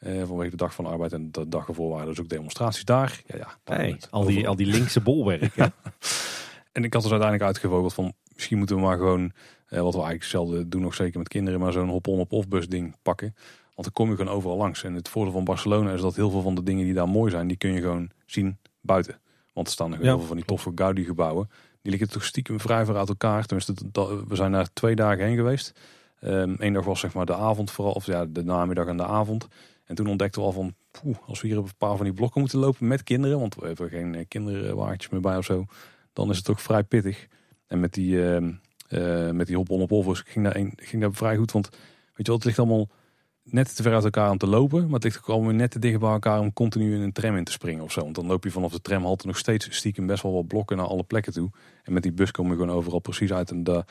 Uh, 0.00 0.22
vanwege 0.24 0.50
de 0.50 0.56
dag 0.56 0.74
van 0.74 0.84
de 0.84 0.90
arbeid 0.90 1.12
en 1.12 1.32
de 1.32 1.48
dag 1.48 1.68
ervoor 1.68 1.90
waren 1.90 2.06
dus 2.06 2.20
ook 2.20 2.28
demonstraties 2.28 2.84
daar. 2.84 3.22
Ja, 3.26 3.36
ja, 3.36 3.74
hey, 3.74 4.00
al, 4.10 4.24
die, 4.24 4.48
al 4.48 4.56
die 4.56 4.66
linkse 4.66 5.00
bolwerken. 5.00 5.72
en 6.72 6.84
ik 6.84 6.92
had 6.92 7.02
dus 7.02 7.10
uiteindelijk 7.10 7.42
uitgevogeld 7.42 7.94
van 7.94 8.12
misschien 8.34 8.58
moeten 8.58 8.76
we 8.76 8.82
maar 8.82 8.96
gewoon, 8.96 9.32
uh, 9.68 9.80
wat 9.80 9.92
we 9.92 9.98
eigenlijk 9.98 10.24
zelden 10.24 10.70
doen 10.70 10.82
nog 10.82 10.94
zeker 10.94 11.18
met 11.18 11.28
kinderen, 11.28 11.60
maar 11.60 11.72
zo'n 11.72 11.88
hop-on 11.88 12.18
op 12.18 12.32
off 12.32 12.48
bus 12.48 12.68
ding 12.68 12.96
pakken. 13.02 13.34
Want 13.76 13.88
dan 13.88 13.92
kom 13.92 14.10
je 14.10 14.16
gewoon 14.16 14.34
overal 14.34 14.56
langs. 14.56 14.84
En 14.84 14.94
het 14.94 15.08
voordeel 15.08 15.32
van 15.32 15.44
Barcelona 15.44 15.92
is 15.92 16.00
dat 16.00 16.16
heel 16.16 16.30
veel 16.30 16.42
van 16.42 16.54
de 16.54 16.62
dingen 16.62 16.84
die 16.84 16.94
daar 16.94 17.08
mooi 17.08 17.30
zijn, 17.30 17.48
die 17.48 17.56
kun 17.56 17.72
je 17.72 17.80
gewoon 17.80 18.10
zien 18.26 18.58
buiten. 18.80 19.20
Want 19.52 19.66
er 19.66 19.72
staan 19.72 19.90
nog 19.90 19.98
heel 19.98 20.18
veel 20.18 20.26
van 20.26 20.36
die 20.36 20.44
toffe 20.44 20.72
Gaudi 20.74 21.04
gebouwen. 21.04 21.50
Die 21.82 21.90
liggen 21.90 22.10
toch 22.10 22.24
stiekem 22.24 22.60
vrij 22.60 22.84
ver 22.84 22.96
uit 22.96 23.08
elkaar. 23.08 23.46
Tenminste, 23.46 23.74
we 24.28 24.36
zijn 24.36 24.52
daar 24.52 24.72
twee 24.72 24.94
dagen 24.94 25.24
heen 25.24 25.36
geweest. 25.36 25.72
Um, 26.20 26.56
Eén 26.58 26.72
dag 26.72 26.84
was 26.84 27.00
zeg 27.00 27.14
maar 27.14 27.26
de 27.26 27.34
avond 27.34 27.70
vooral, 27.70 27.92
of 27.92 28.06
ja, 28.06 28.24
de 28.24 28.44
namiddag 28.44 28.86
en 28.86 28.96
de 28.96 29.06
avond. 29.06 29.48
En 29.84 29.94
toen 29.94 30.06
ontdekten 30.06 30.40
we 30.40 30.46
al 30.46 30.52
van, 30.52 30.74
poeh, 30.90 31.16
als 31.26 31.40
we 31.40 31.48
hier 31.48 31.58
op 31.58 31.64
een 31.64 31.76
paar 31.78 31.96
van 31.96 32.04
die 32.04 32.14
blokken 32.14 32.40
moeten 32.40 32.58
lopen 32.58 32.86
met 32.86 33.02
kinderen, 33.02 33.38
want 33.38 33.54
we 33.54 33.66
hebben 33.66 33.88
geen 33.88 34.28
kinderwagentjes 34.28 35.10
meer 35.10 35.20
bij 35.20 35.36
of 35.36 35.44
zo, 35.44 35.64
dan 36.12 36.30
is 36.30 36.36
het 36.36 36.44
toch 36.44 36.62
vrij 36.62 36.82
pittig. 36.82 37.26
En 37.66 37.80
met 37.80 37.94
die, 37.94 38.10
uh, 38.10 38.36
uh, 38.88 39.30
met 39.30 39.46
die 39.46 39.56
hop-on 39.56 39.80
op 39.80 39.92
offers 39.92 40.22
ging 40.26 40.44
daar, 40.44 40.56
een, 40.56 40.72
ging 40.76 41.02
daar 41.02 41.12
vrij 41.12 41.36
goed, 41.36 41.52
want 41.52 41.68
weet 41.70 41.80
je 42.16 42.22
wel, 42.22 42.34
het 42.34 42.44
ligt 42.44 42.58
allemaal 42.58 42.88
net 43.50 43.76
te 43.76 43.82
ver 43.82 43.94
uit 43.94 44.04
elkaar 44.04 44.30
om 44.30 44.38
te 44.38 44.46
lopen. 44.46 44.84
Maar 44.84 44.92
het 44.92 45.04
ligt 45.04 45.18
ook 45.18 45.28
allemaal 45.28 45.52
net 45.52 45.70
te 45.70 45.78
dicht 45.78 46.00
bij 46.00 46.10
elkaar 46.10 46.40
om 46.40 46.52
continu 46.52 46.94
in 46.94 47.00
een 47.00 47.12
tram 47.12 47.36
in 47.36 47.44
te 47.44 47.52
springen 47.52 47.84
of 47.84 47.92
zo. 47.92 48.00
Want 48.00 48.14
dan 48.14 48.26
loop 48.26 48.44
je 48.44 48.50
vanaf 48.50 48.72
de 48.72 48.80
tramhalte 48.80 49.26
nog 49.26 49.38
steeds 49.38 49.76
stiekem 49.76 50.06
best 50.06 50.22
wel 50.22 50.32
wat 50.32 50.46
blokken 50.46 50.76
naar 50.76 50.86
alle 50.86 51.02
plekken 51.02 51.32
toe. 51.32 51.50
En 51.84 51.92
met 51.92 52.02
die 52.02 52.12
bus 52.12 52.30
kom 52.30 52.46
je 52.46 52.52
gewoon 52.52 52.70
overal 52.70 52.98
precies 52.98 53.32
uit. 53.32 53.50
En 53.50 53.62
daar 53.62 53.84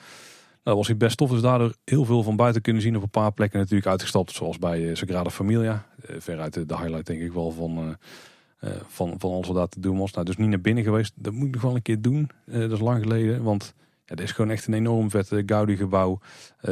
was 0.63 0.87
hij 0.87 0.97
best 0.97 1.17
tof. 1.17 1.29
Dus 1.29 1.41
daardoor 1.41 1.75
heel 1.85 2.05
veel 2.05 2.23
van 2.23 2.35
buiten 2.35 2.61
kunnen 2.61 2.81
zien. 2.81 2.95
Op 2.95 3.03
een 3.03 3.09
paar 3.09 3.31
plekken 3.31 3.59
natuurlijk 3.59 3.87
uitgestapt. 3.87 4.31
Zoals 4.31 4.59
bij 4.59 4.81
uh, 4.81 4.95
Sagrada 4.95 5.29
Familia. 5.29 5.85
Uh, 6.09 6.15
veruit 6.19 6.53
de, 6.53 6.65
de 6.65 6.77
highlight 6.77 7.05
denk 7.05 7.21
ik 7.21 7.33
wel 7.33 7.51
van, 7.51 7.97
van, 8.87 9.15
van 9.17 9.31
alles 9.31 9.47
wat 9.47 9.55
daar 9.55 9.67
te 9.67 9.79
doen 9.79 9.97
was. 9.97 10.11
Nou, 10.11 10.25
dus 10.25 10.37
niet 10.37 10.49
naar 10.49 10.61
binnen 10.61 10.83
geweest. 10.83 11.13
Dat 11.15 11.33
moet 11.33 11.47
ik 11.47 11.53
nog 11.53 11.61
wel 11.61 11.75
een 11.75 11.81
keer 11.81 12.01
doen. 12.01 12.29
dat 12.45 12.71
is 12.71 12.79
lang 12.79 13.01
geleden. 13.01 13.43
Want 13.43 13.73
dit 14.05 14.21
is 14.21 14.31
gewoon 14.31 14.51
echt 14.51 14.67
een 14.67 14.73
enorm 14.73 15.09
vette 15.09 15.43
Gaudi 15.45 15.77
gebouw. 15.77 16.19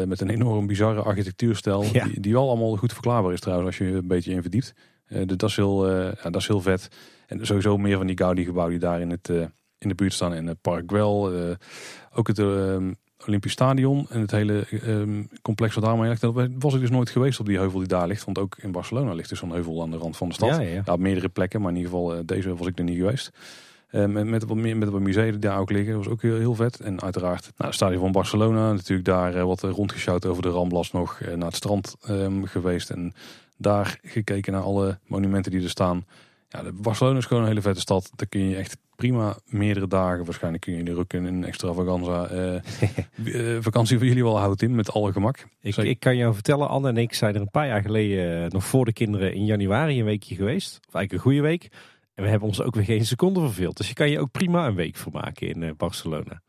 met 0.05 0.21
een 0.21 0.29
enorm 0.29 0.67
bizarre 0.67 1.01
architectuurstijl. 1.01 1.81
Die, 1.91 2.19
die 2.19 2.33
wel 2.33 2.49
allemaal 2.49 2.75
goed 2.75 2.93
verklaarbaar 2.93 3.33
is 3.33 3.39
trouwens 3.39 3.67
als 3.67 3.77
je 3.77 3.95
een 3.95 4.07
beetje 4.07 4.31
in 4.31 4.41
verdiept. 4.41 4.73
dus 5.07 5.25
dat 5.25 5.49
is, 5.49 5.55
heel, 5.55 5.91
ja, 5.91 6.13
dat 6.23 6.35
is 6.35 6.47
heel 6.47 6.61
vet. 6.61 6.87
En 7.27 7.45
sowieso 7.45 7.77
meer 7.77 7.97
van 7.97 8.07
die 8.07 8.17
Gaudi 8.17 8.43
gebouwen 8.43 8.79
die 8.79 8.87
daar 8.87 9.01
in, 9.01 9.09
het, 9.09 9.29
in 9.77 9.87
de 9.87 9.95
buurt 9.95 10.13
staan. 10.13 10.33
In 10.33 10.47
het 10.47 10.61
Park 10.61 10.83
Gwel. 10.87 11.31
ook 12.13 12.27
het 12.27 12.39
ehm, 12.39 12.91
Olympisch 13.27 13.51
Stadion 13.51 14.05
en 14.09 14.21
het 14.21 14.31
hele 14.31 14.65
um, 14.85 15.29
complex 15.41 15.75
wat 15.75 15.83
daarmee 15.83 16.09
ligt. 16.09 16.21
Dat 16.21 16.49
was 16.59 16.73
ik 16.73 16.79
dus 16.79 16.89
nooit 16.89 17.09
geweest 17.09 17.39
op 17.39 17.45
die 17.45 17.57
heuvel 17.57 17.79
die 17.79 17.87
daar 17.87 18.07
ligt. 18.07 18.25
Want 18.25 18.37
ook 18.37 18.57
in 18.57 18.71
Barcelona 18.71 19.13
ligt 19.13 19.29
dus 19.29 19.39
zo'n 19.39 19.51
heuvel 19.51 19.81
aan 19.81 19.91
de 19.91 19.97
rand 19.97 20.17
van 20.17 20.27
de 20.27 20.33
stad. 20.33 20.49
Ja, 20.49 20.59
ja. 20.59 20.83
op 20.85 20.99
meerdere 20.99 21.29
plekken, 21.29 21.61
maar 21.61 21.69
in 21.69 21.77
ieder 21.77 21.91
geval 21.91 22.25
deze 22.25 22.55
was 22.55 22.67
ik 22.67 22.77
er 22.77 22.83
niet 22.83 22.97
geweest. 22.97 23.31
Um, 23.95 24.11
met, 24.11 24.25
met, 24.25 24.45
wat, 24.45 24.57
met 24.57 24.89
wat 24.89 25.01
musea 25.01 25.31
die 25.31 25.37
daar 25.37 25.59
ook 25.59 25.71
liggen, 25.71 25.97
was 25.97 26.07
ook 26.07 26.21
heel, 26.21 26.37
heel 26.37 26.55
vet. 26.55 26.79
En 26.79 27.01
uiteraard 27.01 27.41
nou, 27.41 27.65
het 27.69 27.73
stadion 27.73 28.01
van 28.01 28.11
Barcelona, 28.11 28.71
natuurlijk 28.71 29.07
daar 29.07 29.35
uh, 29.35 29.43
wat 29.43 29.61
rondgeschouwd 29.61 30.25
over 30.25 30.41
de 30.41 30.49
Ramblas 30.49 30.91
nog. 30.91 31.19
Naar 31.35 31.47
het 31.47 31.55
strand 31.55 31.95
um, 32.09 32.45
geweest 32.45 32.89
en 32.89 33.13
daar 33.57 33.99
gekeken 34.03 34.53
naar 34.53 34.61
alle 34.61 34.99
monumenten 35.07 35.51
die 35.51 35.63
er 35.63 35.69
staan. 35.69 36.05
Ja, 36.49 36.63
Barcelona 36.73 37.17
is 37.17 37.25
gewoon 37.25 37.43
een 37.43 37.49
hele 37.49 37.61
vette 37.61 37.79
stad. 37.79 38.11
Daar 38.15 38.27
kun 38.27 38.49
je 38.49 38.55
echt 38.55 38.77
prima 38.95 39.37
meerdere 39.45 39.87
dagen. 39.87 40.25
Waarschijnlijk 40.25 40.63
kun 40.63 40.75
je 40.75 40.83
de 40.83 40.93
ruk 40.93 41.13
in 41.13 41.25
een 41.25 41.43
extravaganza 41.43 42.31
uh, 42.31 43.57
vakantie 43.59 43.97
voor 43.97 44.07
jullie 44.07 44.23
wel 44.23 44.39
houden 44.39 44.67
in 44.67 44.75
met 44.75 44.91
alle 44.91 45.11
gemak. 45.11 45.45
Ik, 45.61 45.75
ik, 45.75 45.99
kan 45.99 46.17
jou 46.17 46.33
vertellen, 46.33 46.69
Anne 46.69 46.87
en 46.87 46.97
ik 46.97 47.13
zijn 47.13 47.35
er 47.35 47.41
een 47.41 47.49
paar 47.49 47.67
jaar 47.67 47.81
geleden, 47.81 48.43
eh, 48.43 48.49
nog 48.49 48.65
voor 48.65 48.85
de 48.85 48.93
kinderen, 48.93 49.33
in 49.33 49.45
januari 49.45 49.99
een 49.99 50.05
weekje 50.05 50.35
geweest. 50.35 50.79
Of 50.87 50.93
eigenlijk 50.93 51.13
een 51.13 51.31
goede 51.31 51.47
week. 51.47 51.69
En 52.13 52.23
we 52.23 52.29
hebben 52.29 52.47
ons 52.47 52.61
ook 52.61 52.75
weer 52.75 52.83
geen 52.83 53.05
seconde 53.05 53.39
verveeld. 53.39 53.77
Dus 53.77 53.87
je 53.87 53.93
kan 53.93 54.09
je 54.09 54.19
ook 54.19 54.31
prima 54.31 54.67
een 54.67 54.75
week 54.75 54.95
vermaken 54.95 55.47
in 55.47 55.73
Barcelona. 55.77 56.41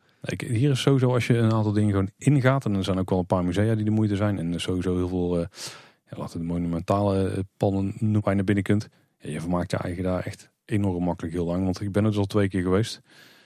hier 0.46 0.70
is 0.70 0.80
sowieso 0.80 1.12
als 1.12 1.26
je 1.26 1.36
een 1.36 1.52
aantal 1.52 1.72
dingen 1.72 1.90
gewoon 1.90 2.10
ingaat. 2.18 2.64
En 2.64 2.74
er 2.74 2.84
zijn 2.84 2.98
ook 2.98 3.10
wel 3.10 3.18
een 3.18 3.26
paar 3.26 3.44
musea 3.44 3.74
die 3.74 3.84
de 3.84 3.90
moeite 3.90 4.16
zijn. 4.16 4.38
En 4.38 4.60
sowieso 4.60 4.96
heel 4.96 5.08
veel, 5.08 5.38
ja, 5.38 6.16
laten 6.16 6.40
we 6.40 6.46
de 6.46 6.52
monumentale 6.52 7.44
pannen 7.56 7.94
noemen 7.98 8.22
je 8.30 8.34
naar 8.34 8.44
binnen 8.44 8.64
kunt. 8.64 8.88
Je 9.18 9.40
vermaakt 9.40 9.70
je 9.70 9.76
eigen 9.76 10.02
daar 10.02 10.24
echt 10.24 10.50
enorm 10.64 11.04
makkelijk 11.04 11.34
heel 11.34 11.44
lang. 11.44 11.64
Want 11.64 11.80
ik 11.80 11.92
ben 11.92 12.04
er 12.04 12.18
al 12.18 12.24
twee 12.24 12.48
keer 12.48 12.62
geweest. 12.62 13.00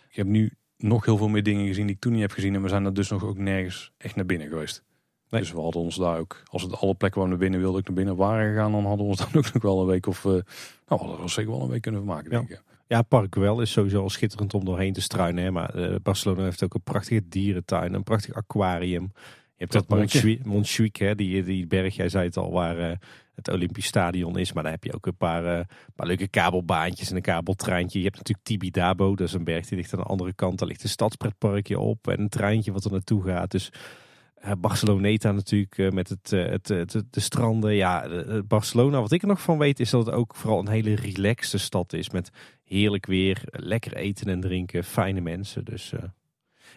Ik 0.08 0.16
heb 0.16 0.26
nu 0.26 0.52
nog 0.76 1.04
heel 1.04 1.16
veel 1.16 1.28
meer 1.28 1.42
dingen 1.42 1.66
gezien 1.66 1.86
die 1.86 1.94
ik 1.94 2.00
toen 2.00 2.12
niet 2.12 2.20
heb 2.20 2.30
gezien. 2.30 2.54
En 2.54 2.62
we 2.62 2.68
zijn 2.68 2.84
er 2.84 2.94
dus 2.94 3.08
nog 3.08 3.24
ook 3.24 3.38
nergens 3.38 3.92
echt 3.96 4.16
naar 4.16 4.26
binnen 4.26 4.48
geweest. 4.48 4.84
Dus 5.28 5.52
we 5.52 5.60
hadden 5.60 5.82
ons 5.82 5.96
daar 5.96 6.18
ook, 6.18 6.42
als 6.44 6.62
het 6.62 6.80
alle 6.80 6.94
plekken 6.94 7.20
waar 7.20 7.30
we 7.30 7.36
naar 7.36 7.44
binnen 7.44 7.60
wilden, 7.60 7.80
ook 7.80 7.86
naar 7.86 7.96
binnen 7.96 8.16
waren 8.16 8.48
gegaan, 8.48 8.72
dan 8.72 8.84
hadden 8.84 9.04
we 9.04 9.10
ons 9.10 9.18
dan 9.30 9.34
ook 9.34 9.52
nog 9.52 9.62
wel 9.62 9.80
een 9.80 9.86
week 9.86 10.06
of, 10.06 10.24
uh, 10.24 10.32
nou 10.32 10.42
hadden 10.86 11.20
we 11.20 11.28
zeker 11.28 11.50
wel 11.50 11.62
een 11.62 11.68
week 11.68 11.82
kunnen 11.82 12.00
vermaken, 12.00 12.30
denk 12.30 12.50
ik. 12.50 12.62
Ja, 12.86 13.02
Park 13.02 13.34
wel 13.34 13.60
is 13.60 13.70
sowieso 13.70 14.02
al 14.02 14.10
schitterend 14.10 14.54
om 14.54 14.64
doorheen 14.64 14.92
te 14.92 15.00
struinen. 15.00 15.44
Hè? 15.44 15.50
Maar 15.50 15.76
uh, 15.76 15.94
Barcelona 16.02 16.42
heeft 16.42 16.64
ook 16.64 16.74
een 16.74 16.82
prachtige 16.82 17.28
dierentuin, 17.28 17.94
een 17.94 18.02
prachtig 18.02 18.34
aquarium. 18.34 19.12
Je 19.12 19.64
hebt 19.64 19.72
dat, 19.72 19.88
dat 19.88 20.44
Montjuïc, 20.44 20.96
hè, 20.96 21.14
die, 21.14 21.42
die 21.42 21.66
berg, 21.66 21.96
jij 21.96 22.08
zei 22.08 22.24
het 22.24 22.36
al, 22.36 22.52
waar 22.52 22.78
uh, 22.78 22.90
het 23.34 23.48
Olympisch 23.48 23.86
Stadion 23.86 24.38
is. 24.38 24.52
Maar 24.52 24.62
daar 24.62 24.72
heb 24.72 24.84
je 24.84 24.94
ook 24.94 25.06
een 25.06 25.16
paar, 25.16 25.44
uh, 25.44 25.64
paar 25.94 26.06
leuke 26.06 26.28
kabelbaantjes 26.28 27.10
en 27.10 27.16
een 27.16 27.22
kabeltreintje. 27.22 27.98
Je 27.98 28.04
hebt 28.04 28.16
natuurlijk 28.16 28.46
Tibidabo, 28.46 29.14
dat 29.14 29.26
is 29.26 29.32
een 29.32 29.44
berg 29.44 29.66
die 29.66 29.78
ligt 29.78 29.92
aan 29.92 30.00
de 30.00 30.06
andere 30.06 30.32
kant. 30.32 30.58
Daar 30.58 30.68
ligt 30.68 30.82
een 30.82 30.88
stadspretparkje 30.88 31.78
op 31.78 32.08
en 32.08 32.20
een 32.20 32.28
treintje 32.28 32.72
wat 32.72 32.84
er 32.84 32.90
naartoe 32.90 33.22
gaat. 33.22 33.50
Dus 33.50 33.72
Barceloneta 34.58 35.32
natuurlijk 35.32 35.92
met 35.92 36.08
het, 36.08 36.30
het, 36.30 36.68
het, 36.68 37.04
de 37.10 37.20
stranden. 37.20 37.74
Ja, 37.74 38.08
Barcelona, 38.44 39.00
wat 39.00 39.12
ik 39.12 39.22
er 39.22 39.28
nog 39.28 39.42
van 39.42 39.58
weet, 39.58 39.80
is 39.80 39.90
dat 39.90 40.06
het 40.06 40.14
ook 40.14 40.34
vooral 40.34 40.58
een 40.58 40.68
hele 40.68 40.94
relaxte 40.94 41.58
stad 41.58 41.92
is. 41.92 42.10
Met 42.10 42.30
heerlijk 42.64 43.06
weer, 43.06 43.42
lekker 43.44 43.96
eten 43.96 44.26
en 44.26 44.40
drinken, 44.40 44.84
fijne 44.84 45.20
mensen. 45.20 45.64
Dus 45.64 45.92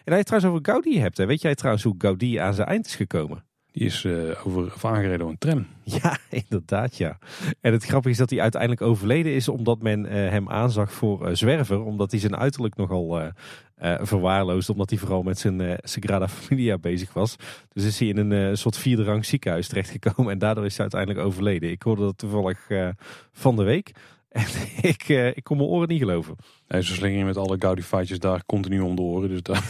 en 0.04 0.12
hij 0.12 0.24
trouwens 0.24 0.52
over 0.52 0.72
Gaudi 0.72 1.00
hebt, 1.00 1.16
hè. 1.16 1.26
weet 1.26 1.42
jij 1.42 1.54
trouwens 1.54 1.84
hoe 1.84 1.94
Gaudi 1.98 2.36
aan 2.36 2.54
zijn 2.54 2.68
eind 2.68 2.86
is 2.86 2.94
gekomen? 2.94 3.44
Die 3.72 3.86
is 3.86 4.04
uh, 4.04 4.46
over, 4.46 4.72
aangereden 4.82 5.18
door 5.18 5.28
een 5.28 5.38
tram. 5.38 5.66
Ja, 5.82 6.18
inderdaad, 6.48 6.96
ja. 6.96 7.18
En 7.60 7.72
het 7.72 7.84
grappige 7.84 8.10
is 8.10 8.18
dat 8.18 8.30
hij 8.30 8.40
uiteindelijk 8.40 8.82
overleden 8.82 9.32
is 9.32 9.48
omdat 9.48 9.82
men 9.82 10.04
uh, 10.04 10.10
hem 10.12 10.48
aanzag 10.48 10.92
voor 10.92 11.28
uh, 11.28 11.34
zwerver. 11.34 11.82
Omdat 11.82 12.10
hij 12.10 12.20
zijn 12.20 12.36
uiterlijk 12.36 12.76
nogal 12.76 13.32
verwaarloosde. 14.00 14.72
Omdat 14.72 14.90
hij 14.90 14.98
vooral 14.98 15.22
met 15.22 15.38
zijn 15.38 15.78
Sagrada 15.82 16.28
Familia 16.28 16.78
bezig 16.78 17.12
was. 17.12 17.36
Dus 17.72 17.84
is 17.84 17.98
hij 17.98 18.08
in 18.08 18.16
een 18.16 18.56
soort 18.56 18.76
vierde 18.76 19.04
rang 19.04 19.24
ziekenhuis 19.24 19.68
terechtgekomen. 19.68 20.32
En 20.32 20.38
daardoor 20.38 20.64
is 20.64 20.72
hij 20.72 20.80
uiteindelijk 20.80 21.26
overleden. 21.26 21.70
Ik 21.70 21.82
hoorde 21.82 22.02
dat 22.02 22.18
toevallig 22.18 22.66
van 23.32 23.56
de 23.56 23.62
week. 23.62 23.92
En 24.32 24.46
ik, 24.92 25.08
uh, 25.08 25.26
ik 25.26 25.44
kon 25.44 25.56
mijn 25.56 25.68
oren 25.68 25.88
niet 25.88 26.00
geloven. 26.00 26.36
Nee, 26.68 26.82
ze 26.82 26.94
slingen 26.94 27.26
met 27.26 27.36
alle 27.36 27.56
Gaudi 27.58 27.82
feitjes 27.82 28.18
daar 28.18 28.44
continu 28.46 28.80
om 28.80 28.96
de 28.96 29.02
oren. 29.02 29.28
Dus 29.28 29.42
daar 29.42 29.64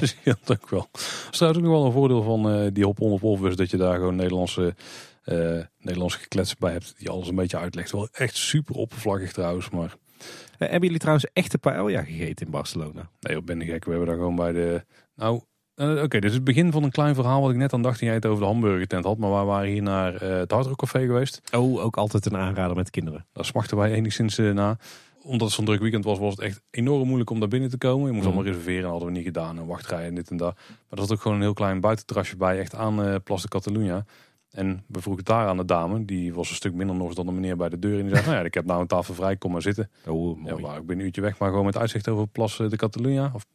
is 0.00 0.16
dat 0.22 0.50
ook 0.58 0.68
wel. 0.68 0.88
Dat 0.92 1.00
is 1.30 1.38
trouwens 1.38 1.62
ook 1.62 1.68
nog 1.68 1.78
wel 1.78 1.86
een 1.86 1.92
voordeel 1.92 2.22
van 2.22 2.52
uh, 2.52 2.68
die 2.72 2.84
hop-on 2.84 3.12
of 3.12 3.22
off 3.22 3.54
Dat 3.54 3.70
je 3.70 3.76
daar 3.76 3.94
gewoon 3.96 4.16
Nederlandse, 4.16 4.74
uh, 5.24 5.62
Nederlandse 5.78 6.18
geklets 6.18 6.56
bij 6.56 6.72
hebt. 6.72 6.94
Die 6.98 7.10
alles 7.10 7.28
een 7.28 7.34
beetje 7.34 7.58
uitlegt. 7.58 7.92
Wel 7.92 8.08
echt 8.12 8.36
super 8.36 8.74
oppervlakkig 8.74 9.32
trouwens. 9.32 9.70
Maar... 9.70 9.94
hebben 10.58 10.80
jullie 10.80 10.98
trouwens 10.98 11.26
echte 11.32 11.58
paella 11.58 12.02
gegeten 12.02 12.46
in 12.46 12.52
Barcelona? 12.52 13.10
Nee, 13.20 13.36
op 13.36 13.46
ben 13.46 13.58
de 13.58 13.64
gek. 13.64 13.84
We 13.84 13.90
hebben 13.90 14.08
daar 14.08 14.16
gewoon 14.16 14.36
bij 14.36 14.52
de... 14.52 14.84
Nou, 15.14 15.40
uh, 15.76 15.90
Oké, 15.90 16.02
okay, 16.02 16.20
dit 16.20 16.30
is 16.30 16.34
het 16.34 16.44
begin 16.44 16.72
van 16.72 16.82
een 16.82 16.90
klein 16.90 17.14
verhaal 17.14 17.40
wat 17.40 17.50
ik 17.50 17.56
net 17.56 17.72
aan 17.72 17.82
dacht 17.82 17.98
toen 17.98 18.06
jij 18.06 18.16
het 18.16 18.26
over 18.26 18.40
de 18.40 18.46
hamburgertent 18.46 19.04
had. 19.04 19.18
Maar 19.18 19.38
we 19.38 19.44
waren 19.44 19.70
hier 19.70 19.82
naar 19.82 20.22
uh, 20.22 20.38
het 20.38 20.50
Hard 20.50 20.76
Café 20.76 21.06
geweest. 21.06 21.40
Oh, 21.52 21.84
ook 21.84 21.96
altijd 21.96 22.26
een 22.26 22.36
aanrader 22.36 22.76
met 22.76 22.90
kinderen. 22.90 23.26
Daar 23.32 23.44
smachten 23.44 23.76
wij 23.76 23.92
enigszins 23.92 24.38
uh, 24.38 24.52
na. 24.52 24.76
Omdat 25.22 25.46
het 25.46 25.56
zo'n 25.56 25.64
druk 25.64 25.80
weekend 25.80 26.04
was, 26.04 26.18
was 26.18 26.30
het 26.30 26.40
echt 26.40 26.60
enorm 26.70 27.06
moeilijk 27.06 27.30
om 27.30 27.40
daar 27.40 27.48
binnen 27.48 27.70
te 27.70 27.78
komen. 27.78 28.06
Je 28.06 28.12
moest 28.12 28.26
mm. 28.26 28.32
allemaal 28.32 28.52
reserveren, 28.52 28.82
dat 28.82 28.90
hadden 28.90 29.08
we 29.08 29.14
niet 29.14 29.24
gedaan. 29.24 29.58
En 29.58 29.66
wachtrijen 29.66 30.08
en 30.08 30.14
dit 30.14 30.30
en 30.30 30.36
dat. 30.36 30.54
Maar 30.54 30.98
er 30.98 30.98
zat 30.98 31.12
ook 31.12 31.20
gewoon 31.20 31.36
een 31.36 31.42
heel 31.42 31.52
klein 31.52 31.80
buitenterrasje 31.80 32.36
bij, 32.36 32.58
echt 32.58 32.74
aan 32.74 33.22
Plas 33.22 33.42
de 33.42 33.48
Catalunya. 33.48 34.04
En 34.56 34.84
we 34.86 35.00
vroegen 35.00 35.24
het 35.24 35.26
daar 35.26 35.46
aan 35.46 35.56
de 35.56 35.64
dame. 35.64 36.04
Die 36.04 36.34
was 36.34 36.48
een 36.48 36.54
stuk 36.54 36.74
minder 36.74 36.96
nog 36.96 37.14
dan 37.14 37.26
de 37.26 37.32
meneer 37.32 37.56
bij 37.56 37.68
de 37.68 37.78
deur. 37.78 37.98
En 37.98 38.06
die 38.06 38.14
zei, 38.14 38.26
nou 38.26 38.36
ja, 38.36 38.44
ik 38.44 38.54
heb 38.54 38.64
nou 38.64 38.80
een 38.80 38.86
tafel 38.86 39.14
vrij, 39.14 39.36
kom 39.36 39.52
maar 39.52 39.62
zitten. 39.62 39.90
Oh, 40.06 40.38
mooi. 40.38 40.62
Ja, 40.62 40.76
ik 40.76 40.86
ben 40.86 40.98
een 40.98 41.04
uurtje 41.04 41.20
weg, 41.20 41.38
maar 41.38 41.48
gewoon 41.48 41.64
met 41.64 41.76
uitzicht 41.76 42.08
over 42.08 42.26
Plas 42.26 42.56
de 42.56 42.76
Catalunya. 42.76 43.30
Of, 43.34 43.46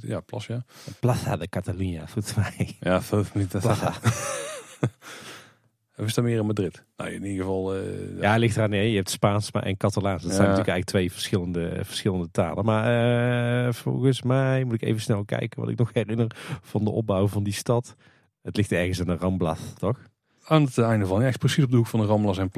ja, 0.00 0.20
Plas, 0.20 0.46
ja. 0.46 0.64
Plaza 1.00 1.36
de 1.36 1.48
Catalunya, 1.48 2.06
volgens 2.06 2.34
mij. 2.34 2.76
Ja, 2.80 3.02
vijf 3.02 3.34
minuten. 3.34 3.60
We 5.94 6.08
staan 6.08 6.24
meer 6.24 6.38
in 6.38 6.46
Madrid. 6.46 6.84
Nou, 6.96 7.10
in 7.10 7.24
ieder 7.24 7.44
geval. 7.44 7.76
Uh, 7.76 8.20
ja, 8.20 8.36
ligt 8.36 8.56
eraan. 8.56 8.70
Nee, 8.70 8.90
je 8.90 8.96
hebt 8.96 9.10
Spaans 9.10 9.50
en 9.50 9.76
Catalaans. 9.76 10.22
Dat 10.22 10.32
zijn 10.32 10.48
natuurlijk 10.48 10.68
eigenlijk 10.68 10.88
twee 10.88 11.12
verschillende, 11.12 11.84
verschillende 11.84 12.30
talen. 12.30 12.64
Maar 12.64 13.66
uh, 13.66 13.72
volgens 13.72 14.22
mij 14.22 14.64
moet 14.64 14.74
ik 14.74 14.82
even 14.82 15.00
snel 15.00 15.24
kijken 15.24 15.60
wat 15.60 15.70
ik 15.70 15.78
nog 15.78 15.90
herinner 15.92 16.26
van 16.60 16.84
de 16.84 16.90
opbouw 16.90 17.28
van 17.28 17.42
die 17.42 17.52
stad. 17.52 17.94
Het 18.42 18.56
ligt 18.56 18.72
ergens 18.72 18.98
in 18.98 19.06
de 19.06 19.16
Rambla, 19.16 19.56
toch? 19.78 19.98
Aan 20.48 20.62
het 20.62 20.78
einde 20.78 21.06
van. 21.06 21.20
Ja, 21.20 21.26
echt 21.26 21.38
precies 21.38 21.64
op 21.64 21.70
de 21.70 21.76
hoek 21.76 21.86
van 21.86 22.00
de 22.00 22.06
Ramblas 22.06 22.38
en 22.38 22.50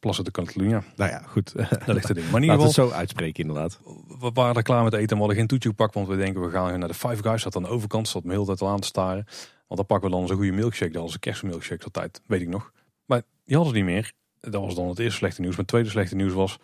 Plaza 0.00 0.22
de 0.22 0.30
Catalunya. 0.30 0.82
Nou 0.96 1.10
ja, 1.10 1.22
goed. 1.26 1.52
Daar 1.54 1.94
ligt 1.94 2.08
het 2.08 2.16
ding. 2.16 2.30
Maar 2.30 2.42
in 2.42 2.48
ieder 2.48 2.66
geval, 2.66 2.84
het 2.84 2.90
zo 2.90 2.90
uitspreken 2.90 3.44
inderdaad. 3.44 3.80
We 4.18 4.30
waren 4.34 4.56
er 4.56 4.62
klaar 4.62 4.84
met 4.84 4.92
eten 4.92 5.08
en 5.08 5.14
we 5.14 5.18
hadden 5.18 5.36
geen 5.36 5.46
toetje 5.46 5.68
gepakt. 5.68 5.94
Want 5.94 6.08
we 6.08 6.16
denken 6.16 6.42
we 6.42 6.50
gaan 6.50 6.78
naar 6.78 6.88
de 6.88 6.94
Five 6.94 7.22
Guys. 7.22 7.42
Dat 7.42 7.56
aan 7.56 7.62
de 7.62 7.68
overkant 7.68 8.08
zat 8.08 8.24
me 8.24 8.32
heel 8.32 8.44
tijd 8.44 8.60
al 8.60 8.68
aan 8.68 8.80
te 8.80 8.86
staren. 8.86 9.24
Want 9.66 9.80
dan 9.80 9.86
pakken 9.86 10.08
we 10.08 10.14
dan 10.14 10.22
onze 10.22 10.34
goede 10.34 10.52
milkshake. 10.52 10.92
Dat 10.92 11.02
was 11.02 11.12
een 11.14 11.20
kerstmilkshake 11.20 11.84
altijd, 11.84 12.22
weet 12.26 12.40
ik 12.40 12.48
nog. 12.48 12.72
Maar 13.04 13.22
die 13.44 13.56
hadden 13.56 13.74
ze 13.74 13.80
niet 13.80 13.90
meer. 13.90 14.12
Dat 14.40 14.62
was 14.62 14.74
dan 14.74 14.88
het 14.88 14.98
eerste 14.98 15.16
slechte 15.16 15.40
nieuws. 15.40 15.52
Maar 15.52 15.60
het 15.60 15.72
tweede 15.72 15.88
slechte 15.88 16.14
nieuws 16.14 16.32
was... 16.32 16.58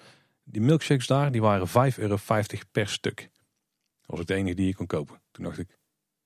Die 0.48 0.60
milkshakes 0.60 1.06
daar, 1.06 1.32
die 1.32 1.40
waren 1.40 1.68
5,50 1.68 1.72
euro 1.96 2.16
per 2.72 2.88
stuk. 2.88 3.16
Dat 3.16 4.06
was 4.06 4.20
ook 4.20 4.26
de 4.26 4.34
enige 4.34 4.54
die 4.54 4.66
je 4.66 4.74
kon 4.74 4.86
kopen. 4.86 5.20
Toen 5.30 5.44
dacht 5.44 5.58
ik, 5.58 5.78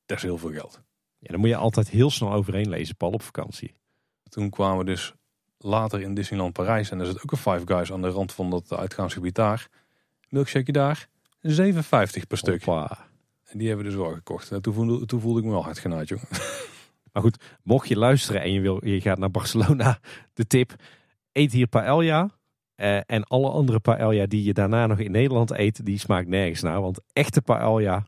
dat 0.07 0.17
is 0.17 0.23
heel 0.23 0.39
veel 0.39 0.53
geld. 0.53 0.81
Ja, 1.19 1.31
dan 1.31 1.41
moet 1.41 1.49
je 1.49 1.57
altijd 1.57 1.89
heel 1.89 2.11
snel 2.11 2.33
overheen 2.33 2.69
lezen, 2.69 2.97
Paul, 2.97 3.13
op 3.13 3.23
vakantie. 3.23 3.75
Toen 4.31 4.51
kwamen 4.51 4.79
we 4.79 4.85
dus 4.85 5.15
later 5.59 6.01
in 6.01 6.15
Disneyland 6.15 6.53
Parijs. 6.53 6.91
En 6.91 7.01
er 7.01 7.07
zit 7.07 7.23
ook 7.23 7.33
een 7.33 7.39
Five 7.39 7.63
Guys 7.65 7.93
aan 7.93 8.03
de 8.03 8.09
rand 8.09 8.33
van 8.33 8.51
dat 8.51 8.73
uitgaansgebied 8.73 9.35
daar. 9.35 9.69
Milkshake 10.29 10.73
daar, 10.73 11.09
7,50 11.49 12.27
per 12.29 12.39
stuk. 12.39 12.67
En 12.67 13.59
die 13.59 13.69
hebben 13.69 13.87
we 13.87 13.93
dus 13.93 14.01
wel 14.01 14.13
gekocht. 14.13 14.51
En 14.51 14.63
toen 14.63 14.75
voelde, 14.75 15.07
toen 15.07 15.21
voelde 15.21 15.39
ik 15.39 15.45
me 15.45 15.51
wel 15.51 15.65
hard 15.65 15.79
genaaid, 15.79 16.09
joh. 16.09 16.23
Maar 17.13 17.23
goed, 17.23 17.45
mocht 17.63 17.89
je 17.89 17.97
luisteren 17.97 18.43
en 18.43 18.53
je, 18.53 18.61
wil, 18.61 18.87
je 18.87 19.01
gaat 19.01 19.19
naar 19.19 19.31
Barcelona, 19.31 19.99
de 20.35 20.47
tip, 20.47 20.75
eet 21.33 21.53
hier 21.53 21.67
paella. 21.67 22.31
Uh, 22.77 22.97
en 23.07 23.25
alle 23.25 23.51
andere 23.51 23.81
paella 23.81 24.27
die 24.27 24.45
je 24.45 24.53
daarna 24.53 24.87
nog 24.87 24.99
in 24.99 25.11
Nederland 25.11 25.51
eet, 25.51 25.87
die 25.87 25.99
smaakt 25.99 26.29
nergens 26.29 26.63
naar. 26.63 26.81
Want 26.81 27.01
echte 27.13 27.43
paella, 27.43 28.07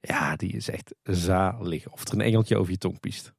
ja, 0.00 0.36
die 0.36 0.52
is 0.52 0.70
echt 0.70 0.94
zalig. 1.02 1.88
Of 1.88 2.08
er 2.08 2.14
een 2.14 2.20
engeltje 2.20 2.56
over 2.56 2.72
je 2.72 2.78
tong 2.78 3.00
piest. 3.00 3.32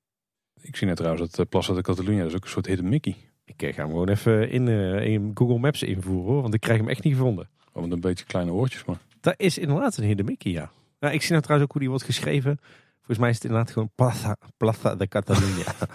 Ik 0.61 0.75
zie 0.75 0.88
net 0.88 0.95
trouwens 0.95 1.29
dat 1.29 1.39
uh, 1.39 1.45
Plaza 1.49 1.73
de 1.73 1.81
Catalunya, 1.81 2.19
dat 2.19 2.29
is 2.29 2.35
ook 2.35 2.43
een 2.43 2.49
soort 2.49 2.65
hidden 2.65 2.89
Mickey. 2.89 3.15
Ik 3.45 3.55
ga 3.59 3.81
hem 3.81 3.88
gewoon 3.88 4.09
even 4.09 4.49
in, 4.49 4.67
uh, 4.67 5.05
in 5.05 5.31
Google 5.34 5.57
Maps 5.57 5.84
invoeren 5.84 6.31
hoor, 6.31 6.41
want 6.41 6.53
ik 6.53 6.59
krijg 6.59 6.79
hem 6.79 6.89
echt 6.89 7.03
niet 7.03 7.13
gevonden. 7.13 7.49
Oh, 7.73 7.84
met 7.84 7.91
een 7.91 7.99
beetje 7.99 8.25
kleine 8.25 8.51
oortjes 8.51 8.85
maar. 8.85 8.97
Dat 9.21 9.34
is 9.38 9.57
inderdaad 9.57 9.97
een 9.97 10.03
hidden 10.03 10.25
Mickey, 10.25 10.51
ja. 10.51 10.71
Nou, 10.99 11.13
ik 11.13 11.21
zie 11.21 11.31
nou 11.31 11.41
trouwens 11.41 11.69
ook 11.69 11.71
hoe 11.71 11.81
die 11.81 11.89
wordt 11.89 12.05
geschreven. 12.05 12.59
Volgens 12.95 13.17
mij 13.17 13.29
is 13.29 13.35
het 13.35 13.43
inderdaad 13.43 13.71
gewoon 13.71 13.91
Plaza, 13.95 14.38
Plaza 14.57 14.95
de 14.95 15.07
Catalunya. 15.07 15.73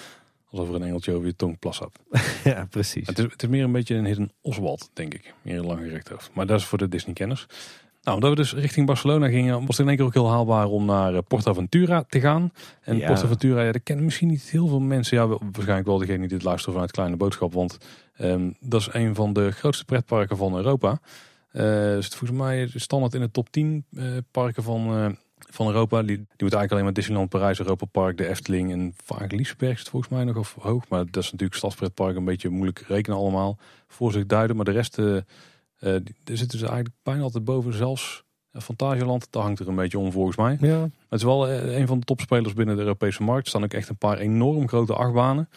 Alsof 0.50 0.68
er 0.68 0.74
een 0.74 0.82
engeltje 0.82 1.12
over 1.12 1.26
je 1.26 1.36
tong 1.36 1.58
plas 1.58 1.78
had. 1.78 1.98
ja, 2.44 2.66
precies. 2.70 3.06
Het 3.06 3.18
is, 3.18 3.24
het 3.24 3.42
is 3.42 3.48
meer 3.48 3.64
een 3.64 3.72
beetje 3.72 3.94
een 3.94 4.04
hidden 4.04 4.32
Oswald, 4.40 4.90
denk 4.92 5.14
ik. 5.14 5.34
Meer 5.42 5.58
een 5.58 5.66
lang 5.66 5.80
gerecht 5.80 6.08
hoofd. 6.08 6.30
Maar 6.34 6.46
dat 6.46 6.58
is 6.58 6.64
voor 6.64 6.78
de 6.78 6.88
Disney-kenners. 6.88 7.46
Nou, 8.08 8.20
omdat 8.20 8.36
we 8.36 8.42
dus 8.42 8.62
richting 8.62 8.86
Barcelona 8.86 9.28
gingen, 9.28 9.52
was 9.52 9.66
het 9.66 9.78
in 9.78 9.88
één 9.88 9.96
keer 9.96 10.06
ook 10.06 10.14
heel 10.14 10.30
haalbaar 10.30 10.66
om 10.66 10.84
naar 10.84 11.14
eh, 11.14 11.20
Portaventura 11.28 12.04
te 12.08 12.20
gaan. 12.20 12.52
En 12.80 12.96
Ja. 12.96 13.06
Portaventura, 13.06 13.62
ja, 13.62 13.72
dat 13.72 13.82
kennen 13.82 14.04
misschien 14.04 14.28
niet 14.28 14.42
heel 14.42 14.66
veel 14.68 14.80
mensen. 14.80 15.16
Ja, 15.16 15.26
waarschijnlijk 15.26 15.86
wel 15.86 15.98
degene 15.98 16.18
die 16.18 16.28
dit 16.28 16.42
luisteren 16.42 16.72
vanuit 16.72 16.90
Kleine 16.90 17.16
Boodschap. 17.16 17.52
Want 17.52 17.78
ehm, 18.16 18.50
dat 18.60 18.80
is 18.80 18.88
een 18.92 19.14
van 19.14 19.32
de 19.32 19.50
grootste 19.50 19.84
pretparken 19.84 20.36
van 20.36 20.56
Europa. 20.56 21.00
Eh 21.50 21.94
zit 21.94 22.14
volgens 22.14 22.40
mij 22.40 22.70
standaard 22.74 23.14
in 23.14 23.20
de 23.20 23.30
top 23.30 23.50
10 23.50 23.84
eh, 23.96 24.04
parken 24.30 24.62
van, 24.62 25.16
van 25.38 25.66
Europa. 25.66 26.02
Die, 26.02 26.06
die 26.06 26.24
moet 26.26 26.38
eigenlijk 26.38 26.72
alleen 26.72 26.84
maar 26.84 26.92
Disneyland 26.92 27.28
Parijs, 27.28 27.58
Europa 27.58 27.86
Park, 27.86 28.16
de 28.16 28.28
Efteling 28.28 28.72
en 28.72 28.94
vaak 29.04 29.32
Liesberg 29.32 29.78
zit 29.78 29.88
volgens 29.88 30.12
mij 30.12 30.24
nog 30.24 30.36
of 30.36 30.56
hoog. 30.60 30.88
Maar 30.88 31.04
dat 31.10 31.22
is 31.22 31.30
natuurlijk 31.30 31.58
stadspretpark 31.58 32.16
een 32.16 32.24
beetje 32.24 32.48
moeilijk 32.48 32.84
rekenen 32.88 33.18
allemaal. 33.18 33.58
Voor 33.88 34.12
zich 34.12 34.26
duiden. 34.26 34.56
Maar 34.56 34.64
de 34.64 34.70
rest, 34.70 34.98
eh 35.78 35.94
eh, 35.94 36.00
die- 36.04 36.14
daar 36.24 36.36
zitten 36.36 36.58
ze 36.58 36.64
eigenlijk 36.66 36.94
bijna 37.02 37.22
altijd 37.22 37.44
boven. 37.44 37.72
Zelfs 37.72 38.24
eh, 38.50 38.62
Fantasieland, 38.62 39.26
daar 39.30 39.42
hangt 39.42 39.60
er 39.60 39.68
een 39.68 39.74
beetje 39.74 39.98
om 39.98 40.12
volgens 40.12 40.36
mij. 40.36 40.56
Ja, 40.60 40.80
Het 40.82 41.18
is 41.18 41.22
wel 41.22 41.48
eh, 41.48 41.76
een 41.78 41.86
van 41.86 41.98
de 41.98 42.04
topspelers 42.04 42.52
binnen 42.54 42.76
de 42.76 42.82
Europese 42.82 43.22
markt. 43.22 43.42
Er 43.44 43.48
staan 43.50 43.64
ook 43.64 43.72
echt 43.72 43.88
een 43.88 43.96
paar 43.96 44.18
enorm 44.18 44.68
grote 44.68 44.94
achtbanen. 44.94 45.48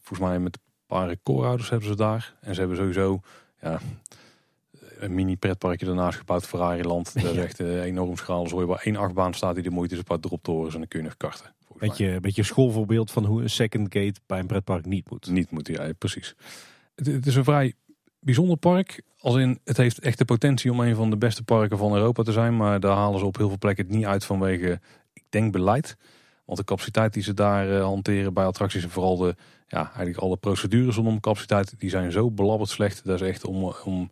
Volgens 0.00 0.28
mij 0.28 0.38
met 0.38 0.54
een 0.56 0.62
paar 0.86 1.08
recordhouders 1.08 1.70
hebben 1.70 1.88
ze 1.88 1.96
daar. 1.96 2.34
En 2.40 2.54
ze 2.54 2.60
hebben 2.60 2.78
sowieso 2.78 3.20
ja, 3.60 3.80
een 4.98 5.14
mini 5.14 5.36
pretparkje 5.36 5.86
daarnaast 5.86 6.18
gebouwd, 6.18 6.46
Ferrari-land. 6.46 7.14
Dat 7.22 7.24
is 7.32 7.36
echt 7.36 7.60
enorm 7.60 8.16
schaal. 8.16 8.42
Dus 8.42 8.52
je 8.52 8.66
waar 8.66 8.80
één 8.84 8.96
achtbaan 8.96 9.34
staat 9.34 9.54
die 9.54 9.62
de 9.62 9.70
moeite 9.70 9.92
is, 9.92 9.98
een 10.00 10.04
paar 10.06 10.20
droptorens 10.20 10.72
en 10.74 10.78
dan 10.80 10.88
kun 10.88 10.98
je 11.00 11.04
nog 11.04 11.16
karten. 11.16 11.54
beetje, 11.78 12.20
beetje 12.20 12.42
schoolvoorbeeld 12.42 13.10
van 13.10 13.24
hoe 13.24 13.42
een 13.42 13.50
second 13.50 13.92
gate 13.94 14.20
bij 14.26 14.38
een 14.38 14.46
pretpark 14.46 14.84
niet 14.86 15.10
moet. 15.10 15.30
Niet 15.30 15.50
moet 15.50 15.66
hij, 15.66 15.86
ja, 15.86 15.92
precies. 15.98 16.34
Het, 16.94 17.06
het 17.06 17.26
is 17.26 17.34
een 17.34 17.44
vrij 17.44 17.74
bijzonder 18.26 18.56
park. 18.56 19.02
Als 19.18 19.36
in, 19.36 19.58
het 19.64 19.76
heeft 19.76 19.98
echt 19.98 20.18
de 20.18 20.24
potentie 20.24 20.72
om 20.72 20.80
een 20.80 20.94
van 20.94 21.10
de 21.10 21.16
beste 21.16 21.42
parken 21.42 21.78
van 21.78 21.94
Europa 21.94 22.22
te 22.22 22.32
zijn. 22.32 22.56
Maar 22.56 22.80
daar 22.80 22.96
halen 22.96 23.18
ze 23.18 23.24
op 23.24 23.36
heel 23.36 23.48
veel 23.48 23.58
plekken 23.58 23.86
het 23.86 23.94
niet 23.94 24.04
uit 24.04 24.24
vanwege, 24.24 24.80
ik 25.12 25.22
denk, 25.28 25.52
beleid. 25.52 25.96
Want 26.44 26.58
de 26.58 26.64
capaciteit 26.64 27.12
die 27.12 27.22
ze 27.22 27.34
daar 27.34 27.76
eh, 27.76 27.82
hanteren 27.82 28.34
bij 28.34 28.44
attracties 28.44 28.82
en 28.82 28.90
vooral 28.90 29.16
de, 29.16 29.34
ja, 29.68 29.84
eigenlijk 29.84 30.16
alle 30.16 30.36
procedures 30.36 30.96
rondom 30.96 31.20
capaciteit, 31.20 31.74
die 31.78 31.90
zijn 31.90 32.12
zo 32.12 32.30
belabberd 32.30 32.70
slecht. 32.70 33.04
Dat 33.04 33.20
is 33.20 33.28
echt 33.28 33.44
om, 33.44 33.74
om 33.84 34.10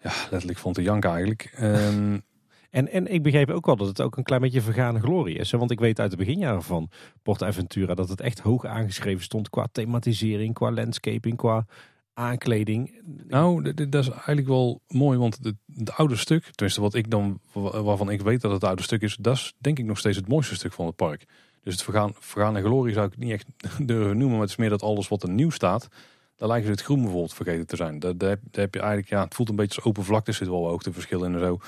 ja, 0.00 0.12
letterlijk 0.30 0.58
van 0.58 0.72
te 0.72 0.82
janken 0.82 1.10
eigenlijk. 1.10 1.52
Ehm, 1.54 2.18
En, 2.70 2.88
en 2.88 3.06
ik 3.06 3.22
begreep 3.22 3.50
ook 3.50 3.66
wel 3.66 3.76
dat 3.76 3.86
het 3.86 4.00
ook 4.00 4.16
een 4.16 4.22
klein 4.22 4.40
beetje 4.40 4.60
vergane 4.60 5.00
glorie 5.00 5.38
is. 5.38 5.50
Want 5.50 5.70
ik 5.70 5.80
weet 5.80 6.00
uit 6.00 6.10
de 6.10 6.16
beginjaren 6.16 6.62
van 6.62 6.90
Porta 7.22 7.46
Aventura 7.46 7.94
dat 7.94 8.08
het 8.08 8.20
echt 8.20 8.38
hoog 8.38 8.64
aangeschreven 8.64 9.24
stond 9.24 9.50
qua 9.50 9.66
thematisering, 9.72 10.54
qua 10.54 10.70
landscaping, 10.70 11.36
qua 11.36 11.66
aankleding. 12.20 13.02
Nou, 13.28 13.72
dat 13.74 13.94
is 13.94 14.08
eigenlijk 14.08 14.48
wel 14.48 14.80
mooi, 14.88 15.18
want 15.18 15.38
het, 15.42 15.92
oude 15.92 16.16
stuk, 16.16 16.44
tenminste 16.44 16.80
wat 16.80 16.94
ik 16.94 17.10
dan, 17.10 17.40
wa- 17.52 17.82
waarvan 17.82 18.10
ik 18.10 18.20
weet 18.20 18.40
dat 18.40 18.52
het 18.52 18.64
oude 18.64 18.82
stuk 18.82 19.02
is, 19.02 19.16
dat 19.20 19.34
is 19.34 19.54
denk 19.58 19.78
ik 19.78 19.84
nog 19.84 19.98
steeds 19.98 20.16
het 20.16 20.28
mooiste 20.28 20.54
stuk 20.54 20.72
van 20.72 20.86
het 20.86 20.96
park. 20.96 21.24
Dus 21.62 21.72
het 21.72 21.82
vergaan, 21.82 22.12
vergane 22.18 22.62
glorie 22.62 22.94
zou 22.94 23.06
ik 23.06 23.16
niet 23.16 23.30
echt 23.30 23.46
durven 23.88 24.16
noemen, 24.16 24.30
maar 24.30 24.40
het 24.40 24.50
is 24.50 24.56
meer 24.56 24.68
dat 24.68 24.82
alles 24.82 25.08
wat 25.08 25.22
er 25.22 25.30
nieuw 25.30 25.50
staat, 25.50 25.88
daar 26.36 26.48
lijken 26.48 26.66
ze 26.66 26.72
het 26.72 26.82
groen 26.82 27.00
bijvoorbeeld 27.00 27.34
vergeten 27.34 27.66
te 27.66 27.76
zijn. 27.76 27.98
Daar, 27.98 28.38
heb, 28.50 28.74
je 28.74 28.80
eigenlijk, 28.80 29.08
ja, 29.08 29.24
het 29.24 29.34
voelt 29.34 29.48
een 29.48 29.56
beetje 29.56 29.76
als 29.76 29.84
open 29.84 30.04
vlakte, 30.04 30.30
er 30.30 30.36
zit 30.36 30.48
wel 30.48 30.66
hoogteverschil 30.66 31.24
in 31.24 31.34
en 31.34 31.40
zo. 31.40 31.58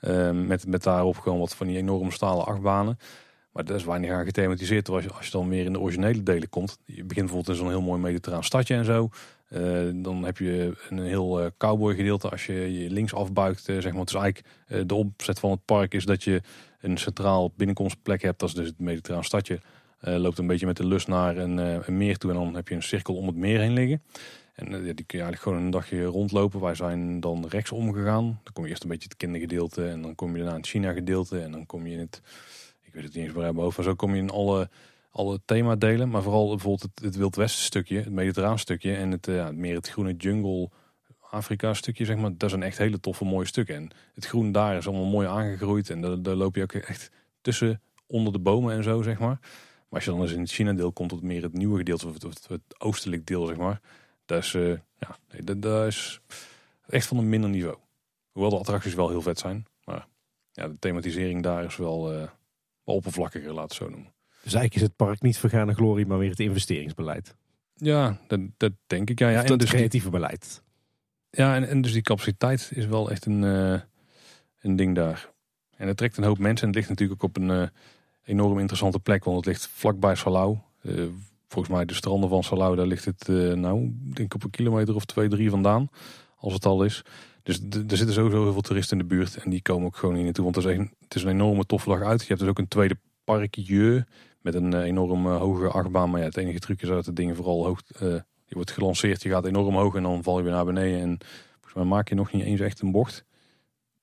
Ehm, 0.00 0.46
met, 0.46 0.66
met 0.66 0.82
daarop 0.82 1.18
gewoon 1.18 1.38
wat 1.38 1.54
van 1.54 1.66
die 1.66 1.76
enorme 1.76 2.10
stalen 2.10 2.46
achtbanen. 2.46 2.98
Maar 3.52 3.64
dat 3.64 3.76
is 3.76 3.84
weinig 3.84 4.10
aan 4.10 4.24
gethematiseerd. 4.24 4.88
Als 4.88 5.04
je, 5.04 5.12
als 5.12 5.24
je 5.24 5.32
dan 5.32 5.48
meer 5.48 5.64
in 5.64 5.72
de 5.72 5.80
originele 5.80 6.22
delen 6.22 6.48
komt. 6.48 6.78
Je 6.84 7.04
begint 7.04 7.26
bijvoorbeeld 7.26 7.48
in 7.48 7.54
zo'n 7.54 7.68
heel 7.68 7.82
mooi 7.82 8.00
mediterraan 8.00 8.44
stadje 8.44 8.74
en 8.74 8.84
zo. 8.84 9.08
Eh, 9.50 9.88
dan 9.94 10.24
heb 10.24 10.38
je 10.38 10.74
een 10.88 10.98
heel 10.98 11.40
eh, 11.40 11.46
cowboy 11.58 11.94
gedeelte 11.94 12.28
als 12.28 12.46
je 12.46 12.82
je 12.82 12.90
links 12.90 13.14
afbuigt. 13.14 13.68
eh, 13.68 13.78
zeg 13.80 13.92
maar. 13.92 14.04
Is 14.04 14.14
eigenlijk 14.14 14.46
de 14.88 14.94
opzet 14.94 15.38
van 15.38 15.50
het 15.50 15.64
park 15.64 15.94
is 15.94 16.04
dat 16.04 16.24
je 16.24 16.42
een 16.80 16.98
centraal 16.98 17.52
binnenkomstplek 17.56 18.22
hebt. 18.22 18.38
Dat 18.38 18.48
is 18.48 18.54
dus 18.54 18.66
het 18.66 18.78
mediterraan 18.78 19.24
stadje. 19.24 19.60
Loopt 20.00 20.38
een 20.38 20.46
beetje 20.46 20.66
met 20.66 20.76
de 20.76 20.86
lus 20.86 21.06
naar 21.06 21.36
een, 21.36 21.82
meer 21.96 22.16
toe. 22.16 22.30
En 22.30 22.36
dan 22.36 22.54
heb 22.54 22.68
je 22.68 22.74
een 22.74 22.82
cirkel 22.82 23.16
om 23.16 23.26
het 23.26 23.36
meer 23.36 23.60
heen 23.60 23.72
liggen. 23.72 24.02
En 24.54 24.66
die 24.66 24.94
kun 24.94 25.18
je 25.18 25.24
eigenlijk 25.24 25.42
gewoon 25.42 25.58
een 25.58 25.70
dagje 25.70 26.04
rondlopen. 26.04 26.60
Wij 26.60 26.74
zijn 26.74 27.20
dan 27.20 27.46
rechtsom 27.48 27.92
gegaan. 27.92 28.24
Dan 28.24 28.52
kom 28.52 28.64
je 28.64 28.70
eerst 28.70 28.82
een 28.82 28.88
beetje 28.88 29.08
het 29.08 29.16
kindergedeelte. 29.16 29.88
En 29.88 30.02
dan 30.02 30.14
kom 30.14 30.36
je 30.36 30.42
daarna 30.42 30.56
het 30.56 30.66
China 30.66 30.92
gedeelte. 30.92 31.40
En 31.40 31.52
dan 31.52 31.66
kom 31.66 31.86
je 31.86 31.92
in 31.92 31.98
het, 31.98 32.22
ik 32.82 32.92
weet 32.92 33.04
het 33.04 33.14
niet 33.14 33.24
eens 33.24 33.34
waar 33.34 33.54
boven. 33.54 33.84
Zo 33.84 33.94
kom 33.94 34.14
je 34.14 34.20
in 34.20 34.30
alle, 34.30 34.68
alle 35.10 35.40
themadelen. 35.44 36.08
Maar 36.08 36.22
vooral 36.22 36.48
bijvoorbeeld 36.48 36.90
het, 36.94 37.04
het 37.04 37.16
Wild 37.16 37.36
Westen 37.36 37.64
stukje. 37.64 37.96
Het 37.96 38.12
mediterraan 38.12 38.58
stukje. 38.58 38.96
En 38.96 39.10
het, 39.10 39.28
eh, 39.28 39.34
ja, 39.34 39.52
meer 39.52 39.74
het 39.74 39.88
groene 39.88 40.14
jungle 40.14 40.70
Afrika 41.30 41.74
stukje 41.74 42.04
zeg 42.04 42.16
maar. 42.16 42.36
Dat 42.36 42.50
zijn 42.50 42.62
echt 42.62 42.78
hele 42.78 43.00
toffe 43.00 43.24
mooie 43.24 43.46
stukken. 43.46 43.74
En 43.74 43.90
het 44.14 44.26
groen 44.26 44.52
daar 44.52 44.76
is 44.76 44.86
allemaal 44.86 45.10
mooi 45.10 45.26
aangegroeid. 45.26 45.90
En 45.90 46.00
daar, 46.00 46.22
daar 46.22 46.34
loop 46.34 46.54
je 46.54 46.62
ook 46.62 46.72
echt 46.72 47.10
tussen 47.40 47.82
onder 48.06 48.32
de 48.32 48.38
bomen 48.38 48.74
en 48.74 48.82
zo 48.82 49.02
zeg 49.02 49.18
maar. 49.18 49.38
Maar 49.40 49.98
als 49.98 50.04
je 50.04 50.10
dan 50.10 50.20
eens 50.20 50.32
in 50.32 50.40
het 50.40 50.50
China 50.50 50.72
deel 50.72 50.92
komt. 50.92 51.08
Tot 51.08 51.22
meer 51.22 51.42
het 51.42 51.52
nieuwe 51.52 51.78
gedeelte. 51.78 52.06
Of 52.06 52.12
het, 52.12 52.48
het 52.48 52.80
oostelijk 52.80 53.26
deel 53.26 53.46
zeg 53.46 53.56
maar. 53.56 53.80
Dat 54.24 54.42
is, 54.42 54.54
eh, 54.54 54.68
ja, 54.98 55.16
nee, 55.30 55.58
dat, 55.58 55.86
is 55.86 56.20
echt 56.86 57.06
van 57.06 57.16
een 57.16 57.28
minder 57.28 57.50
niveau. 57.50 57.76
Hoewel 58.32 58.50
de 58.50 58.58
attracties 58.58 58.94
wel 58.94 59.08
heel 59.08 59.22
vet 59.22 59.38
zijn. 59.38 59.66
Maar 59.84 60.06
ja, 60.52 60.68
de 60.68 60.78
thematisering 60.78 61.42
daar 61.42 61.64
is 61.64 61.76
wel, 61.76 62.12
eh, 62.12 62.28
wel 62.84 62.94
oppervlakkiger, 62.94 63.52
laat 63.52 63.62
het 63.62 63.72
zo 63.72 63.88
noemen. 63.88 64.12
Dus 64.42 64.54
eigenlijk 64.54 64.74
is 64.74 64.82
het 64.82 64.96
park 64.96 65.22
niet 65.22 65.38
vergane 65.38 65.74
glorie, 65.74 66.06
maar 66.06 66.18
weer 66.18 66.30
het 66.30 66.40
investeringsbeleid. 66.40 67.34
Ja, 67.74 68.18
dat, 68.26 68.40
dat 68.56 68.72
denk 68.86 69.10
ik. 69.10 69.18
Ja, 69.18 69.28
ja, 69.28 69.42
en, 69.42 69.50
het 69.50 69.58
dus 69.58 69.68
die, 69.68 69.76
creatieve 69.76 70.10
beleid. 70.10 70.62
ja 71.30 71.54
en, 71.54 71.68
en 71.68 71.80
dus 71.80 71.92
die 71.92 72.02
capaciteit 72.02 72.70
is 72.74 72.86
wel 72.86 73.10
echt 73.10 73.26
een, 73.26 73.44
eh, 73.44 73.80
een 74.60 74.76
ding 74.76 74.94
daar. 74.94 75.30
En 75.76 75.88
het 75.88 75.96
trekt 75.96 76.16
een 76.16 76.24
hoop 76.24 76.38
mensen. 76.38 76.62
En 76.62 76.66
het 76.66 76.76
ligt 76.76 76.88
natuurlijk 76.88 77.22
ook 77.22 77.28
op 77.28 77.42
een 77.42 77.50
eh, 77.50 77.68
enorm 78.24 78.58
interessante 78.58 78.98
plek. 78.98 79.24
Want 79.24 79.36
het 79.36 79.46
ligt 79.46 79.68
vlakbij 79.72 80.14
Salau. 80.14 80.58
Eh, 80.82 81.04
volgens 81.48 81.74
mij 81.74 81.84
de 81.84 81.94
stranden 81.94 82.28
van 82.28 82.42
Salau, 82.42 82.76
daar 82.76 82.86
ligt 82.86 83.04
het 83.04 83.28
nou, 83.56 83.84
ik 84.08 84.16
denk 84.16 84.34
op 84.34 84.44
een 84.44 84.50
kilometer 84.50 84.94
of 84.94 85.04
twee, 85.04 85.28
drie 85.28 85.50
vandaan. 85.50 85.88
Als 86.36 86.52
het 86.52 86.64
al 86.66 86.84
is. 86.84 87.02
Dus 87.42 87.60
er 87.70 87.96
zitten 87.96 88.12
sowieso 88.12 88.42
heel 88.42 88.52
veel 88.52 88.60
toeristen 88.60 88.98
in 88.98 89.08
de 89.08 89.14
buurt. 89.14 89.36
En 89.36 89.50
die 89.50 89.62
komen 89.62 89.86
ook 89.86 89.96
gewoon 89.96 90.14
hier 90.14 90.24
naartoe. 90.24 90.44
Want 90.44 90.56
het 90.56 90.64
is, 90.64 90.76
een, 90.76 90.94
het 91.00 91.14
is 91.14 91.22
een 91.22 91.28
enorme 91.28 91.66
toffe 91.66 91.88
dag 91.88 92.02
uit. 92.02 92.20
Je 92.20 92.26
hebt 92.26 92.40
dus 92.40 92.48
ook 92.48 92.58
een 92.58 92.68
tweede 92.68 92.96
parkje. 93.24 94.06
Met 94.40 94.54
een 94.54 94.74
eh, 94.74 94.82
enorm 94.82 95.26
eh, 95.26 95.36
hoge 95.36 95.68
achtbaan. 95.68 96.10
Maar 96.10 96.20
ja, 96.20 96.26
het 96.26 96.36
enige 96.36 96.58
truc 96.58 96.82
is 96.82 96.88
dat 96.88 97.06
het 97.06 97.16
ding 97.16 97.36
vooral 97.36 97.64
hoog... 97.64 97.80
eh, 97.98 98.08
je 98.44 98.54
wordt 98.54 98.70
gelanceerd, 98.70 99.22
je 99.22 99.28
gaat 99.28 99.46
enorm 99.46 99.74
hoog 99.74 99.94
en 99.94 100.02
dan 100.02 100.22
val 100.22 100.36
je 100.36 100.42
weer 100.42 100.52
naar 100.52 100.64
beneden. 100.64 101.00
En 101.00 101.18
volgens 101.52 101.74
mij 101.74 101.84
maak 101.84 102.08
je 102.08 102.14
nog 102.14 102.32
niet 102.32 102.44
eens 102.44 102.60
echt 102.60 102.80
een 102.80 102.92
bocht. 102.92 103.24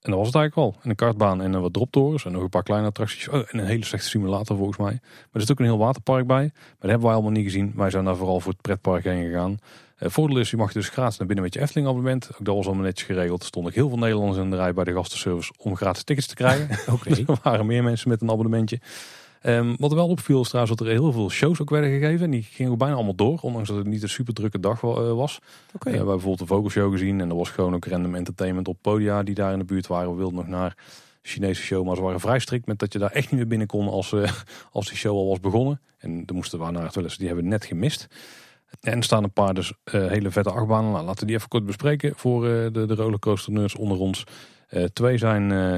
En 0.07 0.13
dat 0.13 0.21
was 0.21 0.27
het 0.27 0.35
eigenlijk 0.35 0.75
al. 0.75 0.81
En 0.83 0.89
een 0.89 0.95
kartbaan 0.95 1.41
en 1.41 1.55
eh, 1.55 1.61
wat 1.61 1.73
droptorens 1.73 2.25
en 2.25 2.31
nog 2.31 2.41
een 2.41 2.49
paar 2.49 2.63
kleine 2.63 2.87
attracties. 2.87 3.29
Oh, 3.29 3.35
en 3.35 3.59
een 3.59 3.65
hele 3.65 3.85
slechte 3.85 4.09
simulator 4.09 4.57
volgens 4.57 4.77
mij. 4.77 4.99
Maar 5.01 5.27
er 5.31 5.41
zit 5.41 5.51
ook 5.51 5.59
een 5.59 5.65
heel 5.65 5.77
waterpark 5.77 6.27
bij. 6.27 6.51
Maar 6.53 6.75
dat 6.79 6.89
hebben 6.89 7.07
wij 7.07 7.13
allemaal 7.13 7.31
niet 7.31 7.43
gezien. 7.43 7.73
Wij 7.75 7.89
zijn 7.89 8.05
daar 8.05 8.15
vooral 8.15 8.39
voor 8.39 8.51
het 8.51 8.61
pretpark 8.61 9.03
heen 9.03 9.25
gegaan. 9.25 9.57
Eh 9.95 10.09
voordeel 10.09 10.37
is, 10.37 10.49
je 10.49 10.57
mag 10.57 10.71
dus 10.71 10.89
gratis 10.89 11.17
naar 11.17 11.27
binnen 11.27 11.45
met 11.45 11.53
je 11.53 11.61
Efteling 11.61 11.87
abonnement. 11.87 12.29
Ook 12.33 12.45
dat 12.45 12.55
was 12.55 12.65
allemaal 12.65 12.83
netjes 12.83 13.07
geregeld. 13.07 13.41
Er 13.41 13.47
stonden 13.47 13.73
heel 13.73 13.89
veel 13.89 13.97
Nederlanders 13.97 14.37
in 14.37 14.49
de 14.49 14.55
rij 14.55 14.73
bij 14.73 14.83
de 14.83 14.93
gastenservice 14.93 15.53
om 15.57 15.75
gratis 15.75 16.03
tickets 16.03 16.27
te 16.27 16.35
krijgen. 16.35 16.69
Oké. 16.93 17.09
Er 17.33 17.39
waren 17.43 17.65
meer 17.65 17.83
mensen 17.83 18.09
met 18.09 18.21
een 18.21 18.29
abonnementje. 18.31 18.79
Ehm, 19.47 19.75
wat 19.77 19.91
er 19.91 19.97
wel 19.97 20.07
opviel 20.07 20.41
is 20.41 20.47
trouwens 20.47 20.77
dat 20.77 20.87
er 20.87 20.93
heel 20.93 21.11
veel 21.11 21.29
shows 21.29 21.61
ook 21.61 21.69
werden 21.69 21.89
gegeven. 21.89 22.25
En 22.25 22.31
die 22.31 22.43
gingen 22.43 22.71
ook 22.71 22.77
bijna 22.77 22.95
allemaal 22.95 23.15
door. 23.15 23.39
Ondanks 23.41 23.67
dat 23.67 23.77
het 23.77 23.87
niet 23.87 24.03
een 24.03 24.09
super 24.09 24.33
drukke 24.33 24.59
dag 24.59 24.83
eh, 24.83 25.13
was. 25.13 25.39
Eh, 25.39 25.79
we 25.79 25.89
hebben 25.89 26.05
bijvoorbeeld 26.05 26.39
de 26.39 26.45
Vogelshow 26.45 26.91
gezien. 26.91 27.21
En 27.21 27.29
er 27.29 27.35
was 27.35 27.49
gewoon 27.49 27.75
ook 27.75 27.85
random 27.85 28.15
entertainment 28.15 28.67
op 28.67 28.77
podia 28.81 29.23
die 29.23 29.35
daar 29.35 29.53
in 29.53 29.59
de 29.59 29.65
buurt 29.65 29.87
waren. 29.87 30.09
We 30.09 30.17
wilden 30.17 30.35
nog 30.35 30.47
naar 30.47 30.77
Chinese 31.21 31.61
show. 31.61 31.85
Maar 31.85 31.95
ze 31.95 32.01
waren 32.01 32.19
vrij 32.19 32.39
strikt 32.39 32.65
met 32.65 32.79
dat 32.79 32.93
je 32.93 32.99
daar 32.99 33.11
echt 33.11 33.29
niet 33.29 33.39
meer 33.39 33.47
binnen 33.47 33.67
kon 33.67 33.87
als, 33.87 34.13
eh, 34.13 34.31
als 34.71 34.87
die 34.87 34.97
show 34.97 35.15
al 35.15 35.27
was 35.27 35.39
begonnen. 35.39 35.81
En 35.97 36.23
er 36.25 36.33
moesten 36.35 36.59
we 36.59 36.71
naar 36.71 36.83
het 36.83 36.95
wel. 36.95 37.07
Die 37.17 37.27
hebben 37.27 37.43
we 37.43 37.49
net 37.49 37.65
gemist. 37.65 38.07
En 38.81 38.97
er 38.97 39.03
staan 39.03 39.23
een 39.23 39.33
paar 39.33 39.53
dus 39.53 39.73
hele 39.91 40.31
vette 40.31 40.51
achtbanen. 40.51 40.91
Nou, 40.91 41.05
laten 41.05 41.19
we 41.19 41.25
die 41.25 41.35
even 41.35 41.49
kort 41.49 41.65
bespreken 41.65 42.13
voor 42.15 42.41
de, 42.41 42.85
de 42.87 42.95
rollercoaster 42.95 43.53
nerds 43.53 43.75
onder 43.75 43.97
ons. 43.97 44.23
Eh, 44.67 44.83
twee 44.83 45.17
zijn, 45.17 45.51
eh, 45.51 45.73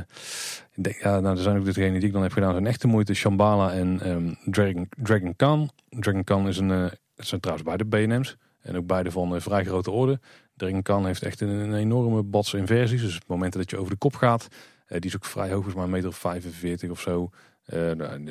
ik 0.76 0.84
denk, 0.84 0.96
ja, 1.02 1.20
nou, 1.20 1.36
er 1.38 1.44
zijn 1.44 1.58
ook 1.58 1.66
degene 1.66 2.00
die 2.00 2.08
ik 2.08 2.14
dan 2.14 2.22
heb 2.22 2.32
gedaan, 2.32 2.52
zijn 2.52 2.68
echte 2.68 2.88
moeite. 2.88 3.14
Shambhala 3.14 3.72
en 3.74 4.00
ehm, 4.02 4.34
Dragon, 4.52 4.90
Dragon 5.04 5.36
Khan. 5.36 5.70
Dragon 5.90 6.24
Khan 6.24 6.48
is 6.48 6.58
een, 6.58 6.72
eh, 6.72 6.84
het 7.16 7.28
zijn 7.28 7.42
trouwens 7.42 7.68
beide 7.68 7.86
B&M's. 8.18 8.38
En 8.62 8.78
ook 8.78 8.86
beide 8.86 9.12
van 9.12 9.36
eh, 9.36 9.42
vrij 9.42 9.66
grote 9.66 9.92
orde. 9.92 10.20
Dragon 10.56 10.82
Khan 10.82 11.06
heeft 11.06 11.24
echt 11.24 11.42
een, 11.42 11.50
een 11.50 11.74
enorme 11.76 12.24
bats 12.24 12.54
inversies. 12.54 13.02
Dus 13.02 13.14
op 13.14 13.20
het 13.20 13.28
moment 13.30 13.54
dat 13.54 13.70
je 13.70 13.78
over 13.78 13.92
de 13.92 13.98
kop 13.98 14.16
gaat. 14.16 14.48
eh, 14.88 15.00
die 15.00 15.10
is 15.10 15.16
ook 15.16 15.26
vrij 15.26 15.44
hoog, 15.46 15.54
volgens 15.54 15.76
mij 15.76 15.84
een 15.84 15.90
meter 15.90 16.10
of 16.10 16.18
45 16.18 16.90
of 16.90 17.00
zo. 17.02 17.30
Eh, 17.64 17.92
nou, 17.92 18.24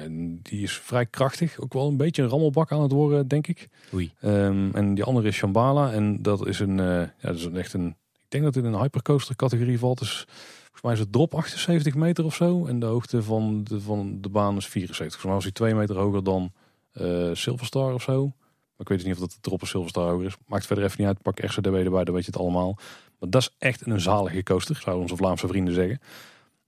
die 0.42 0.62
is 0.62 0.72
vrij 0.78 1.06
krachtig. 1.06 1.60
Ook 1.60 1.72
wel 1.72 1.88
een 1.88 1.96
beetje 1.96 2.22
een 2.22 2.28
rammelbak 2.28 2.72
aan 2.72 2.82
het 2.82 2.92
worden, 2.92 3.28
denk 3.28 3.46
ik. 3.46 3.68
Oei. 3.94 4.12
Ehm, 4.20 4.70
en 4.72 4.94
die 4.94 5.04
andere 5.04 5.28
is 5.28 5.36
Shambhala. 5.36 5.92
En 5.92 6.22
dat 6.22 6.46
is 6.46 6.60
een, 6.60 6.80
eh, 6.80 6.86
ja, 6.86 7.10
dat 7.20 7.34
is 7.36 7.46
echt 7.46 7.72
een, 7.72 7.96
denk 8.28 8.44
dat 8.44 8.54
het 8.54 8.64
in 8.64 8.72
een 8.72 8.80
hypercoaster 8.80 9.36
categorie 9.36 9.78
valt. 9.78 9.98
Dus 9.98 10.24
volgens 10.62 10.82
mij 10.82 10.92
is 10.92 10.98
het 10.98 11.12
drop 11.12 11.34
78 11.34 11.94
meter 11.94 12.24
of 12.24 12.34
zo. 12.34 12.66
En 12.66 12.78
de 12.78 12.86
hoogte 12.86 13.22
van 13.22 13.64
de, 13.64 13.80
van 13.80 14.20
de 14.20 14.28
baan 14.28 14.56
is 14.56 14.66
74. 14.66 15.20
Volgens 15.20 15.24
mij 15.24 15.34
was 15.34 15.44
hij 15.44 15.52
2 15.52 15.74
meter 15.74 15.96
hoger 15.96 16.24
dan 16.24 16.52
eh 16.92 17.30
Silverstar 17.32 17.94
of 17.94 18.02
zo. 18.02 18.32
ik 18.76 18.88
weet 18.88 18.98
dus 18.98 19.06
niet 19.06 19.14
of 19.14 19.20
dat 19.20 19.30
de 19.30 19.40
Dropper 19.40 19.68
Silverstar 19.68 20.10
hoger 20.10 20.26
is. 20.26 20.36
Maakt 20.46 20.66
verder 20.66 20.84
even 20.84 20.96
niet 20.98 21.06
uit. 21.06 21.22
Pak 21.22 21.38
RCDB 21.38 21.74
erbij, 21.74 22.04
dan 22.04 22.14
weet 22.14 22.24
je 22.24 22.30
het 22.30 22.40
allemaal. 22.40 22.78
Maar 23.18 23.30
dat 23.30 23.42
is 23.42 23.54
echt 23.58 23.86
een 23.86 24.00
zalige 24.00 24.42
coaster, 24.42 24.76
zouden 24.76 25.02
onze 25.02 25.16
Vlaamse 25.16 25.46
vrienden 25.46 25.74
zeggen. 25.74 26.00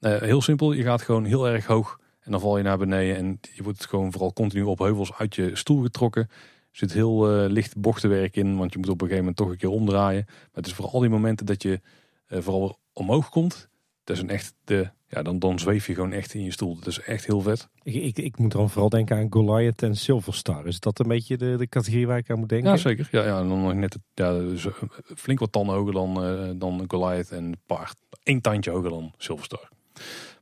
Uh, 0.01 0.16
heel 0.16 0.43
simpel, 0.43 0.73
je 0.73 0.82
gaat 0.82 1.03
gewoon 1.03 1.24
heel 1.24 1.49
erg 1.49 1.66
hoog 1.66 1.99
en 2.20 2.31
dan 2.31 2.41
val 2.41 2.57
je 2.57 2.62
naar 2.62 2.78
beneden. 2.78 3.16
En 3.16 3.41
je 3.55 3.62
wordt 3.62 3.87
gewoon 3.87 4.12
vooral 4.12 4.32
continu 4.32 4.62
op 4.62 4.78
heuvels 4.78 5.12
uit 5.12 5.35
je 5.35 5.57
stoel 5.57 5.82
getrokken. 5.82 6.28
Er 6.71 6.79
zit 6.79 6.93
heel 6.93 7.45
uh, 7.45 7.51
licht 7.51 7.77
bochtenwerk 7.77 8.37
in, 8.37 8.57
want 8.57 8.73
je 8.73 8.79
moet 8.79 8.89
op 8.89 9.01
een 9.01 9.09
gegeven 9.09 9.19
moment 9.19 9.37
toch 9.37 9.49
een 9.51 9.57
keer 9.57 9.71
omdraaien. 9.71 10.25
Maar 10.27 10.49
het 10.53 10.67
is 10.67 10.73
vooral 10.73 11.01
die 11.01 11.11
momenten 11.11 11.47
dat 11.47 11.63
je 11.63 11.81
uh, 12.29 12.39
vooral 12.41 12.79
omhoog 12.93 13.29
komt. 13.29 13.69
Dat 14.05 14.17
is 14.17 14.23
een 14.23 14.31
echt 14.31 14.55
de 14.65 14.91
ja, 15.11 15.23
dan, 15.23 15.39
dan 15.39 15.59
zweef 15.59 15.87
je 15.87 15.95
gewoon 15.95 16.13
echt 16.13 16.35
in 16.35 16.45
je 16.45 16.51
stoel. 16.51 16.75
Dat 16.75 16.87
is 16.87 17.01
echt 17.01 17.27
heel 17.27 17.41
vet. 17.41 17.69
Ik, 17.83 17.95
ik, 17.95 18.19
ik 18.19 18.39
moet 18.39 18.53
dan 18.53 18.71
vooral 18.71 18.89
denken 18.89 19.17
aan 19.17 19.27
Goliath 19.31 19.83
en 19.83 19.97
Silverstar. 19.97 20.67
Is 20.67 20.81
dat 20.81 20.99
een 20.99 21.09
beetje 21.09 21.37
de, 21.37 21.55
de 21.57 21.69
categorie 21.69 22.07
waar 22.07 22.19
ik 22.19 22.31
aan 22.31 22.39
moet 22.39 22.49
denken? 22.49 22.71
Ja, 22.71 22.77
zeker. 22.77 23.09
Ja, 23.11 23.25
ja 23.25 23.37
dan 23.37 23.63
nog 23.63 23.75
net 23.75 23.99
ja, 24.15 24.33
dus 24.33 24.67
eh, 24.67 24.73
flink 25.17 25.39
wat 25.39 25.53
tanden 25.53 25.75
hoger 25.75 25.93
dan, 25.93 26.25
uh, 26.25 26.51
dan 26.55 26.85
Goliath 26.87 27.31
en 27.31 27.55
paard. 27.67 28.01
Eén 28.23 28.41
tandje 28.41 28.71
hoger 28.71 28.91
dan 28.91 29.13
Silverstar. 29.17 29.69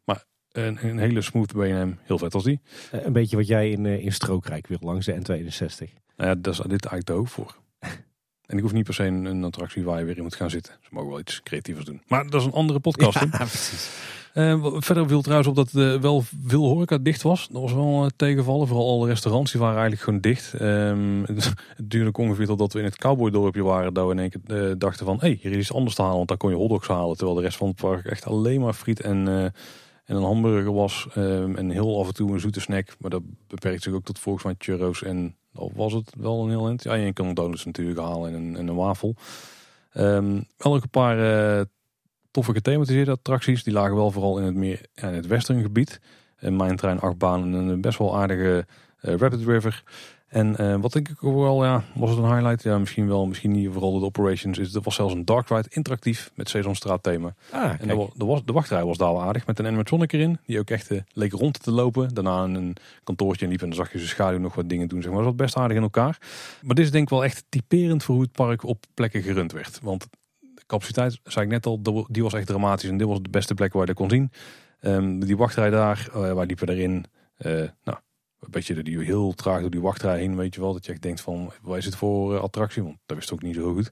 Maar 0.05 0.25
een, 0.53 0.79
een 0.87 0.99
hele 0.99 1.23
smooth 1.23 1.53
BM, 1.53 1.93
heel 2.03 2.19
vet 2.19 2.35
als 2.35 2.45
die. 2.45 2.61
Eh, 2.91 3.05
een 3.05 3.13
beetje 3.13 3.37
wat 3.37 3.47
jij 3.47 3.71
in, 3.71 3.87
in 3.87 4.13
Strookrijk 4.13 4.67
wil 4.67 4.79
langs 4.81 5.07
de 5.07 5.15
N62. 5.15 6.08
Nou 6.19 6.31
ja, 6.31 6.37
dat 6.41 6.53
is 6.53 6.59
dit 6.59 6.71
eigenlijk 6.71 7.07
de 7.07 7.13
hoog 7.13 7.31
voor. 7.31 7.57
En 8.47 8.57
ik 8.57 8.63
hoef 8.63 8.73
niet 8.73 8.85
per 8.85 8.95
se 8.95 9.05
een, 9.05 9.25
een, 9.25 9.45
attractie 9.45 9.85
waar 9.85 9.99
je 9.99 10.05
weer 10.05 10.17
in 10.17 10.23
moet 10.23 10.35
gaan 10.35 10.51
zitten. 10.51 10.75
Ze 10.81 10.89
mogen 10.91 11.11
wel 11.11 11.19
iets 11.19 11.43
creatievers 11.43 11.85
doen. 11.85 12.03
Maar 12.07 12.25
dat 12.31 12.41
is 12.41 12.47
een 12.47 12.53
andere 12.53 12.81
podcast. 12.81 13.21
Ja, 13.21 13.27
precies. 13.27 13.91
Uh, 14.35 14.67
verder 14.79 15.09
viel 15.09 15.23
trouwens 15.23 15.49
op 15.49 15.55
dat 15.55 15.73
uh, 15.73 16.01
wel 16.01 16.25
veel 16.47 16.65
horeca 16.65 16.99
dicht 16.99 17.23
was. 17.23 17.49
Dat 17.53 17.63
was 17.63 17.73
wel 17.73 18.05
uh, 18.05 18.11
tegenvallen. 18.17 18.67
Vooral 18.67 18.89
alle 18.89 19.07
restaurants 19.07 19.53
die 19.53 19.61
waren 19.61 19.81
eigenlijk 19.81 20.05
gewoon 20.05 20.21
dicht. 20.21 20.61
Um, 20.61 21.25
het 21.77 21.91
duurde 21.91 22.13
ongeveer 22.13 22.47
totdat 22.47 22.73
we 22.73 22.79
in 22.79 22.85
het 22.85 22.97
cowboydorpje 22.97 23.63
waren. 23.63 23.95
Dat 23.95 24.07
we 24.07 24.13
in 24.13 24.19
één 24.19 24.31
keer 24.31 24.79
dachten 24.79 25.07
van, 25.07 25.15
hé, 25.15 25.21
hey, 25.21 25.39
hier 25.43 25.53
is 25.53 25.59
iets 25.59 25.73
anders 25.73 25.95
te 25.95 26.03
halen. 26.03 26.17
Want 26.17 26.29
daar 26.29 26.37
kon 26.37 26.51
je 26.51 26.57
hotdogs 26.57 26.89
halen. 26.89 27.17
Terwijl 27.17 27.37
de 27.37 27.45
rest 27.45 27.57
van 27.57 27.69
het 27.69 27.77
park 27.77 28.07
echt 28.07 28.25
alleen 28.25 28.61
maar 28.61 28.75
friet 28.75 29.01
en, 29.01 29.29
en 30.05 30.17
een 30.17 30.23
hamburger 30.23 30.73
was. 30.73 31.07
Um, 31.17 31.57
en 31.57 31.71
heel 31.71 32.01
af 32.01 32.07
en 32.07 32.15
toe 32.15 32.33
een 32.33 32.41
zoete 32.41 32.61
snack. 32.61 32.97
Maar 32.99 33.11
dat 33.11 33.23
beperkt 33.47 33.83
zich 33.83 33.93
ook 33.93 34.05
tot 34.05 34.19
volgens 34.19 34.45
mij 34.45 34.55
churros. 34.59 35.03
En 35.03 35.37
al 35.59 35.73
was 35.75 35.93
het 35.93 36.13
wel 36.19 36.43
een 36.43 36.49
heel 36.49 36.67
eind. 36.67 36.83
Ja, 36.83 36.95
je 36.95 37.13
kan 37.13 37.35
donuts 37.35 37.65
natuurlijk 37.65 37.99
halen 37.99 38.35
en 38.35 38.35
een, 38.35 38.57
en 38.57 38.69
een 38.69 38.75
wafel. 38.75 39.15
Um, 39.95 40.47
wel 40.57 40.75
een 40.75 40.91
paar 40.91 41.67
toffe 42.31 42.53
gethematiseerde 42.53 43.11
attracties. 43.11 43.63
Die 43.63 43.73
lagen 43.73 43.97
wel 43.97 44.11
vooral 44.11 44.39
in 44.39 44.45
het, 44.45 44.55
meer, 44.55 44.87
in 44.95 45.09
het 45.09 45.27
western 45.27 45.63
gebied. 45.63 46.01
Mijn 46.41 46.77
trein, 46.77 47.01
achtbaan 47.01 47.43
en 47.43 47.53
een 47.53 47.81
best 47.81 47.99
wel 47.99 48.17
aardige 48.17 48.67
uh, 49.03 49.17
Rapid 49.17 49.45
River. 49.45 49.83
En 50.29 50.57
uh, 50.61 50.77
wat 50.81 50.93
denk 50.93 51.09
ik 51.09 51.21
wel, 51.21 51.65
ja, 51.65 51.85
was 51.95 52.11
het 52.11 52.19
een 52.19 52.35
highlight? 52.35 52.63
Ja, 52.63 52.79
misschien 52.79 53.09
wel, 53.09 53.27
misschien 53.27 53.51
niet 53.51 53.69
vooral 53.73 53.99
de 53.99 54.05
operations. 54.05 54.59
Is, 54.59 54.75
er 54.75 54.81
was 54.83 54.95
zelfs 54.95 55.15
een 55.15 55.25
dark 55.25 55.49
ride 55.49 55.69
interactief 55.69 56.31
met 56.35 56.49
Sesamstraat 56.49 57.03
thema. 57.03 57.35
Ah, 57.51 57.71
en 57.81 57.89
de, 57.89 58.09
de, 58.15 58.25
was, 58.25 58.45
de 58.45 58.53
wachtrij 58.53 58.85
was 58.85 58.97
daar 58.97 59.13
wel 59.13 59.23
aardig 59.23 59.47
met 59.47 59.59
een 59.59 59.67
animatronic 59.67 60.13
erin. 60.13 60.39
Die 60.47 60.59
ook 60.59 60.71
echt 60.71 60.91
uh, 60.91 61.01
leek 61.13 61.33
rond 61.33 61.63
te 61.63 61.71
lopen. 61.71 62.15
Daarna 62.15 62.43
een 62.43 62.77
kantoortje 63.05 63.45
en 63.45 63.51
liep 63.51 63.63
en 63.63 63.69
dan 63.69 63.77
zag 63.77 63.93
je 63.93 63.99
zijn 63.99 64.11
schaduw 64.11 64.39
nog 64.39 64.55
wat 64.55 64.69
dingen 64.69 64.89
doen. 64.89 65.03
Zeg 65.03 65.11
maar. 65.11 65.23
Dat 65.23 65.29
was 65.29 65.45
best 65.45 65.57
aardig 65.57 65.77
in 65.77 65.83
elkaar. 65.83 66.19
Maar 66.63 66.75
dit 66.75 66.85
is 66.85 66.91
denk 66.91 67.05
ik 67.05 67.11
wel 67.11 67.25
echt 67.25 67.45
typerend 67.49 68.03
voor 68.05 68.15
hoe 68.15 68.25
het 68.25 68.33
park 68.33 68.65
op 68.65 68.85
plekken 68.95 69.23
gerund 69.23 69.53
werd. 69.53 69.81
Want 69.83 70.07
capaciteit, 70.67 71.21
zei 71.25 71.45
ik 71.45 71.51
net 71.51 71.67
al, 71.67 72.07
die 72.09 72.23
was 72.23 72.33
echt 72.33 72.47
dramatisch. 72.47 72.91
En 72.91 72.97
dit 72.97 73.07
was 73.07 73.23
de 73.23 73.31
beste 73.31 73.55
plek 73.55 73.73
waar 73.73 73.81
je 73.81 73.87
dat 73.87 73.97
kon 73.97 74.11
zien. 74.11 74.31
Um, 74.81 75.25
die 75.25 75.37
wachtrij 75.37 75.71
daar, 75.71 76.09
uh, 76.17 76.33
waar 76.33 76.47
liepen 76.47 76.69
erin. 76.69 77.05
Nou, 77.85 77.99
een 78.49 78.55
beetje 78.55 78.83
die 78.83 78.99
heel 78.99 79.33
traag 79.33 79.61
door 79.61 79.71
die 79.71 79.81
wachtrij 79.81 80.19
heen, 80.19 80.37
weet 80.37 80.55
je 80.55 80.61
wel. 80.61 80.73
Dat 80.73 80.87
je 80.87 80.93
echt 80.93 81.03
denkt 81.03 81.21
van, 81.21 81.53
waar 81.63 81.79
is 81.79 81.85
het 81.85 81.97
voor 81.97 82.35
uh, 82.35 82.41
attractie? 82.41 82.83
Want 82.83 82.97
dat 83.07 83.17
wist 83.17 83.33
ook 83.33 83.43
niet 83.43 83.55
zo 83.55 83.73
goed. 83.73 83.91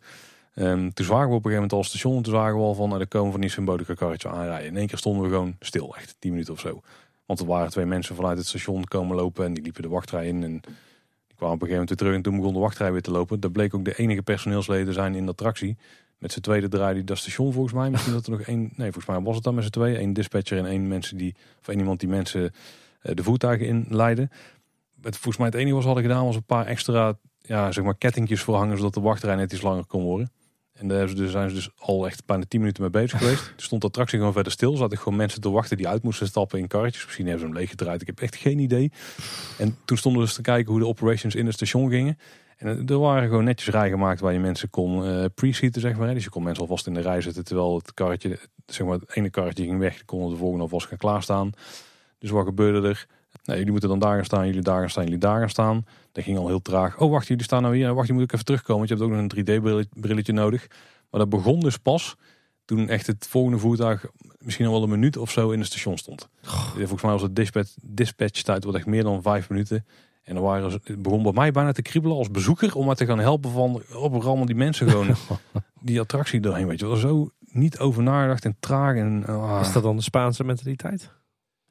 Um, 0.54 0.92
toen 0.92 1.06
zagen 1.06 1.28
we 1.28 1.34
op 1.34 1.44
een 1.44 1.50
gegeven 1.50 1.54
moment 1.54 1.72
al 1.72 1.84
station. 1.84 2.22
Toen 2.22 2.34
zagen 2.34 2.54
we 2.54 2.60
al 2.60 2.74
van, 2.74 3.00
er 3.00 3.08
komen 3.08 3.32
van 3.32 3.40
die 3.40 3.50
symbolica 3.50 3.94
karretje 3.94 4.28
aanrijden. 4.28 4.66
In 4.66 4.76
één 4.76 4.86
keer 4.86 4.98
stonden 4.98 5.22
we 5.22 5.28
gewoon 5.28 5.56
stil, 5.60 5.96
echt 5.96 6.16
10 6.18 6.30
minuten 6.30 6.52
of 6.52 6.60
zo. 6.60 6.80
Want 7.26 7.40
er 7.40 7.46
waren 7.46 7.70
twee 7.70 7.86
mensen 7.86 8.16
vanuit 8.16 8.38
het 8.38 8.46
station 8.46 8.84
komen 8.84 9.16
lopen 9.16 9.44
en 9.44 9.54
die 9.54 9.62
liepen 9.62 9.82
de 9.82 9.88
wachtrij 9.88 10.26
in. 10.26 10.42
En 10.42 10.60
die 11.26 11.36
kwamen 11.36 11.54
op 11.54 11.62
een 11.62 11.68
gegeven 11.68 11.70
moment 11.70 11.88
weer 11.88 11.98
terug 11.98 12.14
en 12.14 12.22
toen 12.22 12.36
begon 12.36 12.52
de 12.52 12.58
wachtrij 12.58 12.92
weer 12.92 13.02
te 13.02 13.10
lopen. 13.10 13.40
Dat 13.40 13.52
bleek 13.52 13.74
ook 13.74 13.84
de 13.84 13.96
enige 13.96 14.22
personeelsleden 14.22 14.94
zijn 14.94 15.14
in 15.14 15.24
de 15.24 15.30
attractie. 15.30 15.76
Met 16.18 16.32
z'n 16.32 16.40
tweede 16.40 16.68
draaide 16.68 17.04
dat 17.04 17.18
station 17.18 17.52
volgens 17.52 17.74
mij. 17.74 17.90
Misschien 17.90 18.12
dat 18.12 18.26
er 18.26 18.30
nog 18.30 18.40
één. 18.40 18.60
Nee, 18.60 18.92
volgens 18.92 19.06
mij 19.06 19.20
was 19.20 19.34
het 19.34 19.44
dan 19.44 19.54
met 19.54 19.64
z'n 19.64 19.70
tweeën. 19.70 19.96
één 19.96 20.12
dispatcher 20.12 20.58
en 20.58 20.66
één 20.66 20.88
mensen 20.88 21.16
die. 21.16 21.34
Of 21.60 21.68
één 21.68 21.78
iemand 21.78 22.00
die 22.00 22.08
mensen 22.08 22.52
de 23.14 23.22
voertuigen 23.22 23.66
inleiden. 23.66 24.30
Het, 25.02 25.14
volgens 25.14 25.36
mij 25.36 25.46
het 25.46 25.54
enige 25.54 25.72
wat 25.72 25.82
ze 25.82 25.88
hadden 25.88 26.06
gedaan 26.06 26.24
was 26.24 26.36
een 26.36 26.44
paar 26.44 26.66
extra. 26.66 27.18
Ja, 27.38 27.72
zeg 27.72 27.84
maar 27.84 27.96
kettingjes 27.96 28.40
voorhangen. 28.42 28.76
Zodat 28.76 28.94
de 28.94 29.00
wachtrij 29.00 29.36
net 29.36 29.52
iets 29.52 29.62
langer 29.62 29.86
kon 29.86 30.02
worden. 30.02 30.30
En 30.72 30.88
daar 30.88 31.08
zijn 31.08 31.48
ze 31.48 31.54
dus 31.54 31.70
al 31.76 32.06
echt 32.06 32.26
bijna 32.26 32.44
10 32.48 32.60
minuten 32.60 32.82
mee 32.82 32.90
bezig 32.90 33.18
geweest. 33.18 33.44
Toen 33.46 33.54
stond 33.56 33.80
de 33.80 33.86
attractie 33.86 34.18
gewoon 34.18 34.32
verder 34.32 34.52
stil. 34.52 34.76
Zaten 34.76 34.98
gewoon 34.98 35.16
mensen 35.16 35.40
te 35.40 35.50
wachten 35.50 35.76
die 35.76 35.88
uit 35.88 36.02
moesten 36.02 36.26
stappen 36.26 36.58
in 36.58 36.66
karretjes. 36.66 37.04
Misschien 37.04 37.26
hebben 37.26 37.42
ze 37.42 37.48
hem 37.48 37.58
leeg 37.60 37.70
gedraaid. 37.70 38.00
Ik 38.00 38.06
heb 38.06 38.20
echt 38.20 38.36
geen 38.36 38.58
idee. 38.58 38.92
En 39.58 39.76
toen 39.84 39.96
stonden 39.96 40.20
we 40.20 40.26
dus 40.26 40.36
te 40.36 40.42
kijken 40.42 40.70
hoe 40.70 40.80
de 40.80 40.86
operations 40.86 41.34
in 41.34 41.46
het 41.46 41.54
station 41.54 41.90
gingen. 41.90 42.18
En 42.56 42.86
er 42.86 42.98
waren 42.98 43.28
gewoon 43.28 43.44
netjes 43.44 43.74
rij 43.74 43.90
gemaakt 43.90 44.20
waar 44.20 44.32
je 44.32 44.38
mensen 44.38 44.70
kon 44.70 45.04
uh, 45.04 45.24
pre-seaten, 45.34 45.80
zeg 45.80 45.96
maar. 45.96 46.14
Dus 46.14 46.24
je 46.24 46.30
kon 46.30 46.42
mensen 46.42 46.62
alvast 46.62 46.86
in 46.86 46.94
de 46.94 47.00
rij 47.00 47.20
zetten 47.20 47.44
terwijl 47.44 47.74
het 47.74 47.94
karretje, 47.94 48.38
zeg 48.66 48.86
maar, 48.86 48.98
het 48.98 49.16
ene 49.16 49.30
karretje 49.30 49.64
ging 49.64 49.78
weg. 49.78 49.96
Dan 49.96 50.04
konden 50.04 50.30
de 50.30 50.36
volgende 50.36 50.62
alvast 50.62 50.86
gaan 50.86 50.98
klaarstaan. 50.98 51.52
Dus 52.18 52.30
wat 52.30 52.44
gebeurde 52.44 52.88
er? 52.88 53.06
Nee, 53.44 53.56
jullie 53.56 53.70
moeten 53.70 53.88
dan 53.88 53.98
daar 53.98 54.14
gaan 54.14 54.24
staan, 54.24 54.46
jullie 54.46 54.62
daar 54.62 54.80
gaan 54.80 54.90
staan, 54.90 55.04
jullie 55.04 55.18
daar 55.18 55.38
gaan 55.38 55.50
staan. 55.50 55.86
Dat 56.12 56.24
ging 56.24 56.38
al 56.38 56.46
heel 56.46 56.62
traag. 56.62 56.98
Oh, 56.98 57.10
wacht, 57.10 57.26
jullie 57.26 57.44
staan 57.44 57.62
nou 57.62 57.76
hier. 57.76 57.94
Wacht, 57.94 58.06
je 58.06 58.12
moet 58.12 58.22
ook 58.22 58.32
even 58.32 58.44
terugkomen, 58.44 58.86
want 58.86 58.88
je 58.88 59.04
hebt 59.04 59.06
ook 59.06 59.22
nog 59.22 59.32
een 59.44 59.60
3D-brilletje 59.60 60.32
nodig. 60.32 60.66
Maar 61.10 61.20
dat 61.20 61.28
begon 61.28 61.60
dus 61.60 61.76
pas 61.76 62.16
toen 62.64 62.88
echt 62.88 63.06
het 63.06 63.26
volgende 63.28 63.58
voertuig 63.58 64.06
misschien 64.38 64.66
al 64.66 64.72
wel 64.72 64.82
een 64.82 64.90
minuut 64.90 65.16
of 65.16 65.30
zo 65.30 65.50
in 65.50 65.58
het 65.58 65.68
station 65.68 65.98
stond. 65.98 66.28
Volgens 66.42 67.02
mij 67.02 67.12
was 67.12 67.22
het 67.22 67.36
dispatch, 67.36 67.74
dispatch 67.82 68.42
tijd 68.42 68.64
wat 68.64 68.74
echt 68.74 68.86
meer 68.86 69.02
dan 69.02 69.22
vijf 69.22 69.48
minuten. 69.48 69.86
En 70.22 70.34
dan 70.34 70.44
waren, 70.44 70.72
het 70.72 71.02
begon 71.02 71.22
bij 71.22 71.32
mij 71.32 71.50
bijna 71.50 71.72
te 71.72 71.82
kriebelen 71.82 72.16
als 72.16 72.30
bezoeker 72.30 72.76
om 72.76 72.86
maar 72.86 72.94
te 72.94 73.06
gaan 73.06 73.18
helpen 73.18 73.50
van 73.50 73.82
op 73.94 74.24
allemaal 74.24 74.46
die 74.46 74.54
mensen 74.54 74.88
gewoon 74.88 75.14
die 75.80 76.00
attractie 76.00 76.40
doorheen. 76.40 76.66
Weet 76.66 76.80
je 76.80 76.86
wel, 76.86 76.96
zo 76.96 77.30
niet 77.40 77.78
over 77.78 78.02
nagedacht 78.02 78.44
en 78.44 78.56
traag. 78.60 78.96
En, 78.96 79.26
ah. 79.26 79.58
Is 79.60 79.72
dat 79.72 79.82
dan 79.82 79.96
de 79.96 80.02
Spaanse 80.02 80.44
mentaliteit? 80.44 81.10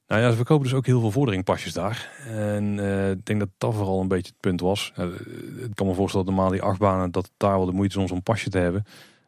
Nou 0.07 0.22
ja, 0.22 0.30
ze 0.30 0.36
verkopen 0.36 0.64
dus 0.64 0.73
ook 0.73 0.86
heel 0.86 0.99
veel 0.99 1.11
vorderingpasjes 1.11 1.73
daar. 1.73 2.11
En 2.27 2.77
uh, 2.77 3.11
ik 3.11 3.26
denk 3.26 3.40
dat 3.40 3.49
dat 3.57 3.73
vooral 3.73 4.02
een 4.02 4.07
beetje 4.07 4.32
het 4.32 4.40
punt 4.40 4.61
was. 4.61 4.94
Uh, 4.99 5.06
ik 5.64 5.76
kan 5.76 5.88
me 5.88 5.94
voorstellen 5.94 6.26
dat 6.26 6.36
normaal 6.36 6.52
die 6.52 6.61
achtbanen 6.61 7.11
dat 7.11 7.32
daar 7.38 7.57
wel 7.57 7.65
de 7.65 7.72
moeite 7.72 7.95
is 7.95 8.02
om 8.02 8.07
zo'n 8.07 8.23
pasje 8.23 8.49
te 8.49 8.57
hebben. 8.57 8.86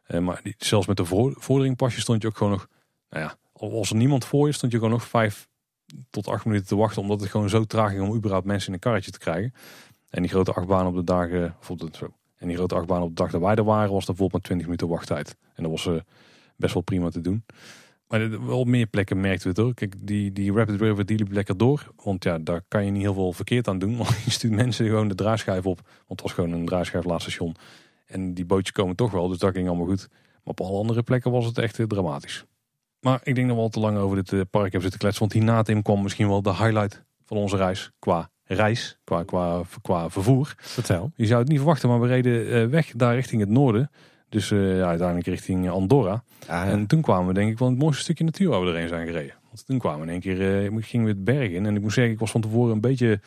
Uh, 0.08 0.20
maar 0.20 0.40
die, 0.42 0.54
zelfs 0.58 0.86
met 0.86 0.96
de 0.96 1.04
vorderingpasje 1.34 2.00
stond 2.00 2.22
je 2.22 2.28
ook 2.28 2.36
gewoon 2.36 2.52
nog, 2.52 2.68
nou 3.10 3.24
ja, 3.24 3.36
als 3.52 3.90
er 3.90 3.96
niemand 3.96 4.24
voor 4.24 4.46
je 4.46 4.52
stond 4.52 4.72
je 4.72 4.78
gewoon 4.78 4.92
nog 4.92 5.04
vijf 5.04 5.48
tot 6.10 6.28
acht 6.28 6.44
minuten 6.44 6.66
te 6.66 6.76
wachten. 6.76 7.02
Omdat 7.02 7.20
het 7.20 7.30
gewoon 7.30 7.48
zo 7.48 7.64
traag 7.64 7.90
ging 7.90 8.02
om 8.02 8.16
überhaupt 8.16 8.46
mensen 8.46 8.68
in 8.68 8.74
een 8.74 8.80
karretje 8.80 9.10
te 9.10 9.18
krijgen. 9.18 9.52
En 10.10 10.22
die 10.22 10.30
grote 10.30 10.52
achtbaan 10.52 10.86
op 10.86 10.94
de 10.94 11.04
dagen, 11.04 11.56
zo. 11.92 12.14
En 12.36 12.48
die 12.48 12.56
grote 12.56 12.74
achtbaan 12.74 13.02
op 13.02 13.08
de 13.08 13.22
dag 13.22 13.30
dat 13.30 13.40
wij 13.40 13.54
er 13.54 13.64
waren, 13.64 13.92
was 13.92 14.04
dan 14.04 14.14
bijvoorbeeld 14.14 14.32
maar 14.32 14.40
20 14.40 14.66
minuten 14.66 14.88
wachttijd. 14.88 15.36
En 15.54 15.62
dat 15.62 15.72
was 15.72 16.02
best 16.56 16.74
wel 16.74 16.82
prima 16.82 17.08
te 17.08 17.20
doen. 17.20 17.44
Maar 18.08 18.46
wel 18.46 18.64
meer 18.64 18.86
plekken 18.86 19.20
merkten 19.20 19.42
we 19.42 19.60
het 19.60 19.68
ook. 19.68 19.74
Kijk, 19.74 19.94
die, 20.06 20.32
die 20.32 20.52
Rapid 20.52 20.80
River 20.80 21.06
die 21.06 21.18
liep 21.18 21.32
lekker 21.32 21.56
door. 21.56 21.92
Want 22.04 22.24
ja, 22.24 22.38
daar 22.38 22.62
kan 22.68 22.84
je 22.84 22.90
niet 22.90 23.02
heel 23.02 23.14
veel 23.14 23.32
verkeerd 23.32 23.68
aan 23.68 23.78
doen. 23.78 23.96
Want 24.02 24.22
je 24.24 24.30
stuurt 24.30 24.54
mensen 24.54 24.86
gewoon 24.86 25.08
de 25.08 25.14
draaischijf 25.14 25.66
op. 25.66 25.80
Want 25.84 26.06
het 26.06 26.20
was 26.20 26.32
gewoon 26.32 26.52
een 26.52 26.66
draaischijf 26.66 27.04
laatste 27.04 27.30
station. 27.30 27.56
En 28.06 28.34
die 28.34 28.44
bootjes 28.44 28.72
komen 28.72 28.96
toch 28.96 29.10
wel, 29.10 29.28
dus 29.28 29.38
dat 29.38 29.52
ging 29.52 29.68
allemaal 29.68 29.86
goed. 29.86 30.08
Maar 30.10 30.40
op 30.42 30.60
alle 30.60 30.78
andere 30.78 31.02
plekken 31.02 31.30
was 31.30 31.44
het 31.44 31.58
echt 31.58 31.88
dramatisch. 31.88 32.44
Maar 33.00 33.20
ik 33.22 33.34
denk 33.34 33.46
dat 33.46 33.56
we 33.56 33.62
al 33.62 33.68
te 33.68 33.80
lang 33.80 33.98
over 33.98 34.16
dit 34.16 34.32
eh, 34.32 34.40
park 34.50 34.62
hebben 34.64 34.82
zitten 34.82 34.98
kletsen. 34.98 35.20
Want 35.20 35.32
hierna 35.32 35.62
Tim 35.62 35.82
kwam 35.82 36.02
misschien 36.02 36.28
wel 36.28 36.42
de 36.42 36.54
highlight 36.54 37.04
van 37.24 37.36
onze 37.36 37.56
reis. 37.56 37.90
Qua 37.98 38.30
reis, 38.44 38.98
qua, 39.04 39.22
qua, 39.22 39.62
qua 39.82 40.10
vervoer. 40.10 40.54
Vertel. 40.56 41.10
Je 41.14 41.26
zou 41.26 41.40
het 41.40 41.48
niet 41.48 41.58
verwachten, 41.58 41.88
maar 41.88 42.00
we 42.00 42.06
reden 42.06 42.52
eh, 42.52 42.66
weg 42.66 42.92
daar 42.96 43.14
richting 43.14 43.40
het 43.40 43.50
noorden. 43.50 43.90
Dus 44.28 44.48
ja, 44.48 44.86
uiteindelijk 44.88 45.26
richting 45.26 45.70
Andorra. 45.70 46.22
Ah, 46.46 46.68
En 46.68 46.86
toen 46.86 47.00
kwamen 47.00 47.26
we 47.26 47.34
denk 47.34 47.50
ik 47.50 47.58
wel 47.58 47.68
het 47.68 47.78
mooiste 47.78 48.02
stukje 48.02 48.24
natuur 48.24 48.48
waar 48.48 48.60
we 48.60 48.66
erheen 48.66 48.88
zijn 48.88 49.06
gereden. 49.06 49.34
Want 49.48 49.66
toen 49.66 49.78
kwamen 49.78 50.00
we 50.00 50.06
in 50.06 50.12
één 50.12 50.20
keer, 50.20 50.72
uh, 50.72 50.82
gingen 50.82 51.06
we 51.06 51.12
het 51.12 51.24
berg 51.24 51.50
in. 51.50 51.66
En 51.66 51.76
ik 51.76 51.82
moet 51.82 51.92
zeggen, 51.92 52.12
ik 52.12 52.18
was 52.18 52.30
van 52.30 52.40
tevoren 52.40 52.72
een 52.72 52.80
beetje, 52.80 53.20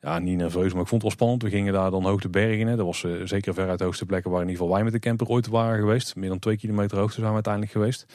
ja 0.00 0.18
niet 0.18 0.36
nerveus, 0.36 0.72
maar 0.72 0.82
ik 0.82 0.88
vond 0.88 1.02
het 1.02 1.02
wel 1.02 1.10
spannend. 1.10 1.42
We 1.42 1.50
gingen 1.50 1.72
daar 1.72 1.90
dan 1.90 2.04
hoog 2.04 2.20
de 2.20 2.28
berg 2.28 2.58
in. 2.58 2.66
Hè. 2.66 2.76
Dat 2.76 2.86
was 2.86 3.06
zeker 3.24 3.54
ver 3.54 3.68
uit 3.68 3.78
de 3.78 3.84
hoogste 3.84 4.06
plekken 4.06 4.30
waar 4.30 4.42
in 4.42 4.48
ieder 4.48 4.60
geval 4.62 4.76
wij 4.76 4.84
met 4.84 4.92
de 4.92 4.98
camper 5.08 5.26
ooit 5.26 5.46
waren 5.46 5.78
geweest. 5.78 6.16
Meer 6.16 6.28
dan 6.28 6.38
twee 6.38 6.56
kilometer 6.56 6.98
hoogte 6.98 7.14
zijn 7.14 7.28
we 7.28 7.34
uiteindelijk 7.34 7.72
geweest. 7.72 8.06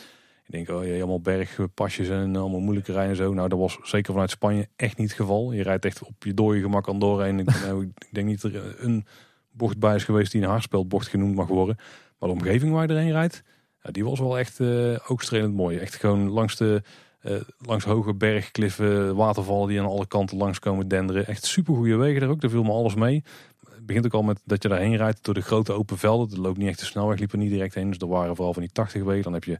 Ik 0.46 0.52
denk, 0.52 0.70
oh, 0.70 0.86
je 0.86 0.96
allemaal 0.96 1.22
bergpasjes 1.22 2.10
en 2.10 2.36
allemaal 2.36 2.60
moeilijke 2.60 2.92
rijden 2.92 3.10
en 3.10 3.16
zo. 3.16 3.34
Nou, 3.34 3.50
dat 3.50 3.60
was 3.60 3.78
zeker 3.82 4.12
vanuit 4.12 4.30
Spanje 4.30 4.68
echt 4.76 4.98
niet 4.98 5.08
het 5.08 5.18
geval. 5.18 5.52
Je 5.52 5.64
rijdt 5.64 5.86
echt 5.86 6.04
op 6.04 6.24
je 6.24 6.34
dode 6.34 6.62
gemak 6.62 6.90
aan 6.90 7.00
doorheen. 7.00 7.40
Ik, 7.40 7.46
nou, 7.66 7.84
ik 7.84 8.08
denk 8.12 8.28
niet 8.28 8.42
dat 8.42 8.54
er 8.54 8.76
een 8.78 9.06
bocht 9.52 9.80
bij 9.80 9.96
is 9.96 10.04
geweest 10.04 10.32
die 10.32 10.42
een 10.42 10.50
haarspeldbocht 10.50 11.08
genoemd 11.08 11.36
mag 11.36 11.48
worden. 11.48 11.78
Maar 12.24 12.32
de 12.32 12.40
omgeving 12.40 12.74
waar 12.74 12.88
je 12.88 12.94
erheen 12.94 13.12
rijdt, 13.12 13.44
ja, 13.82 13.92
die 13.92 14.06
was 14.06 14.20
wel 14.20 14.40
echt 14.40 14.60
uh, 14.60 14.98
ook 15.08 15.22
strelend 15.22 15.56
mooi. 15.56 15.78
Echt 15.78 15.96
gewoon 15.96 16.30
langs 16.30 16.56
de 16.56 16.82
uh, 17.22 17.42
langs 17.58 17.86
hoge 17.86 18.14
bergkliffen, 18.14 19.16
watervallen 19.16 19.68
die 19.68 19.80
aan 19.80 19.86
alle 19.86 20.08
kanten 20.08 20.38
langs 20.38 20.60
komen 20.60 20.88
denderen. 20.88 21.28
Echt 21.28 21.46
super 21.46 21.76
goede 21.76 21.96
wegen 21.96 22.22
er 22.22 22.30
ook. 22.30 22.42
Daar 22.42 22.50
viel 22.50 22.64
me 22.64 22.72
alles 22.72 22.96
mee. 22.96 23.24
Het 23.70 23.86
begint 23.86 24.06
ook 24.06 24.14
al 24.14 24.24
met 24.24 24.42
dat 24.46 24.64
je 24.64 24.70
daarheen 24.70 24.96
rijdt 24.96 25.24
door 25.24 25.34
de 25.34 25.42
grote 25.42 25.72
open 25.72 25.98
velden. 25.98 26.36
Er 26.36 26.42
loopt 26.42 26.58
niet 26.58 26.68
echt 26.68 26.80
de 26.80 26.86
snelweg, 26.86 27.20
liep 27.20 27.32
er 27.32 27.38
niet 27.38 27.50
direct 27.50 27.74
heen. 27.74 27.90
Dus 27.90 28.00
er 28.00 28.08
waren 28.08 28.36
vooral 28.36 28.54
van 28.54 28.62
die 28.62 28.72
80 28.72 29.04
wegen. 29.04 29.24
Dan 29.24 29.34
heb 29.34 29.44
je 29.44 29.60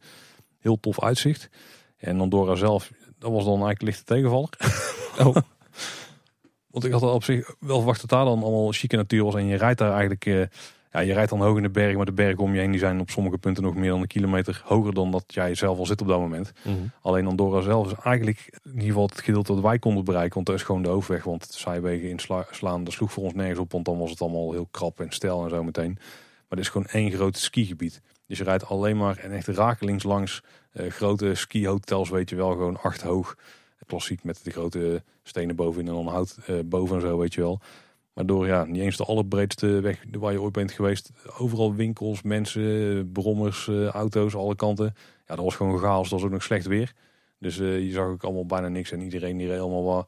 heel 0.60 0.80
tof 0.80 1.04
uitzicht. 1.04 1.50
En 1.98 2.20
Andorra 2.20 2.56
zelf, 2.56 2.92
dat 3.20 3.32
was 3.32 3.44
dan 3.44 3.54
eigenlijk 3.54 3.82
lichte 3.82 4.04
tegenvaller. 4.04 4.50
Oh. 5.20 5.36
Want 6.72 6.86
ik 6.86 6.92
had 6.92 7.02
al 7.02 7.14
op 7.14 7.24
zich 7.24 7.56
wel 7.60 7.78
verwacht 7.78 8.02
dat 8.02 8.10
daar 8.10 8.26
dan 8.26 8.44
allemaal 8.44 8.72
chique 8.72 8.98
natuur 8.98 9.24
was. 9.24 9.36
En 9.36 9.46
je 9.46 9.56
rijdt 9.56 9.80
daar 9.80 9.92
eigenlijk... 9.92 10.26
Uh, 10.26 10.46
ja, 10.94 11.00
je 11.00 11.14
rijdt 11.14 11.30
dan 11.30 11.42
hoog 11.42 11.58
in 11.58 11.64
de 11.64 11.70
berg, 11.70 11.96
maar 11.96 12.06
de 12.06 12.12
bergen 12.12 12.44
om 12.44 12.54
je 12.54 12.60
heen 12.60 12.72
die 12.72 12.80
zijn 12.80 13.00
op 13.00 13.10
sommige 13.10 13.38
punten 13.38 13.64
nog 13.64 13.76
meer 13.76 13.90
dan 13.90 14.02
een 14.02 14.08
kilometer 14.08 14.62
hoger 14.66 14.94
dan 14.94 15.12
dat 15.12 15.24
jij 15.28 15.56
zelf 15.56 15.78
al 15.78 15.86
zit 15.86 16.02
op 16.02 16.08
dat 16.08 16.20
moment. 16.20 16.52
Mm 16.64 16.76
-hmm. 16.76 16.92
Alleen 17.02 17.28
Andorra 17.28 17.62
zelf 17.62 17.92
is 17.92 17.98
eigenlijk 18.04 18.60
in 18.64 18.72
ieder 18.72 18.88
geval 18.88 19.06
het 19.06 19.22
gedeelte 19.22 19.54
dat 19.54 19.64
wij 19.64 19.80
konden 19.80 20.04
bereiken, 20.04 20.34
want 20.34 20.46
dat 20.46 20.56
is 20.56 20.64
gewoon 20.64 20.82
de 20.82 20.90
hoofdweg. 20.90 21.24
Want 21.24 21.52
de 21.52 21.60
zijwegen 21.60 22.10
inslaan, 22.10 22.84
dat 22.84 22.94
sloeg 22.94 23.12
voor 23.12 23.24
ons 23.24 23.34
nergens 23.34 23.60
op, 23.60 23.72
want 23.72 23.86
dan 23.86 23.98
was 23.98 24.10
het 24.10 24.22
allemaal 24.22 24.52
heel 24.52 24.68
krap 24.72 25.00
en 25.00 25.12
stijl 25.12 25.44
en 25.44 25.50
zo 25.50 25.64
meteen. 25.64 25.94
Maar 25.94 26.58
het 26.58 26.60
is 26.60 26.70
gewoon 26.70 26.88
één 26.88 27.12
groot 27.12 27.38
skigebied. 27.38 28.02
Dus 28.28 28.38
je 28.38 28.44
rijdt 28.44 28.66
alleen 28.66 28.98
maar 28.98 29.18
en 29.18 29.32
echt 29.32 29.48
rakelings 29.48 30.04
langs 30.04 30.44
uh, 30.74 30.92
grote 30.92 31.36
skihotels, 31.36 32.10
weet 32.10 32.30
je 32.30 32.36
wel, 32.36 32.52
gewoon 32.52 32.82
acht 32.82 33.02
hoog. 33.02 33.36
Klassiek 33.86 34.24
met 34.24 34.40
de 34.44 34.52
grote 34.52 35.04
stenen 35.24 35.56
bovenin 35.56 35.88
en 35.88 35.94
dan 35.94 36.08
hout 36.08 36.38
uh, 36.50 36.60
boven 36.66 36.96
en 36.96 37.02
zo, 37.02 37.18
weet 37.18 37.34
je 37.34 37.42
wel. 37.42 37.60
Maar 38.14 38.26
door 38.26 38.48
ja, 38.48 38.64
niet 38.66 38.82
eens 38.82 38.98
de 38.98 39.06
allerbreedste 39.06 39.68
weg 39.68 40.04
waar 40.12 40.32
je 40.32 40.42
ooit 40.42 40.54
bent 40.54 40.72
geweest. 40.72 41.12
Overal 41.38 41.76
winkels, 41.76 42.22
mensen, 42.22 43.12
brommers, 43.12 43.68
uh, 43.68 43.88
auto's, 43.88 44.36
alle 44.36 44.56
kanten. 44.56 44.94
Ja, 45.28 45.36
dat 45.36 45.46
was 45.46 45.56
gewoon 45.56 45.80
chaos. 45.80 46.10
Dat 46.10 46.20
was 46.20 46.28
ook 46.28 46.34
nog 46.34 46.44
slecht 46.44 46.66
weer. 46.66 46.94
Dus 47.40 47.58
uh, 47.58 47.80
je 47.80 47.92
zag 47.92 48.06
ook 48.06 48.24
allemaal 48.24 48.46
bijna 48.46 48.68
niks. 48.68 48.92
En 48.92 49.02
iedereen 49.02 49.38
die 49.38 49.48
reed 49.48 49.56
helemaal 49.58 49.84
wat, 49.84 50.08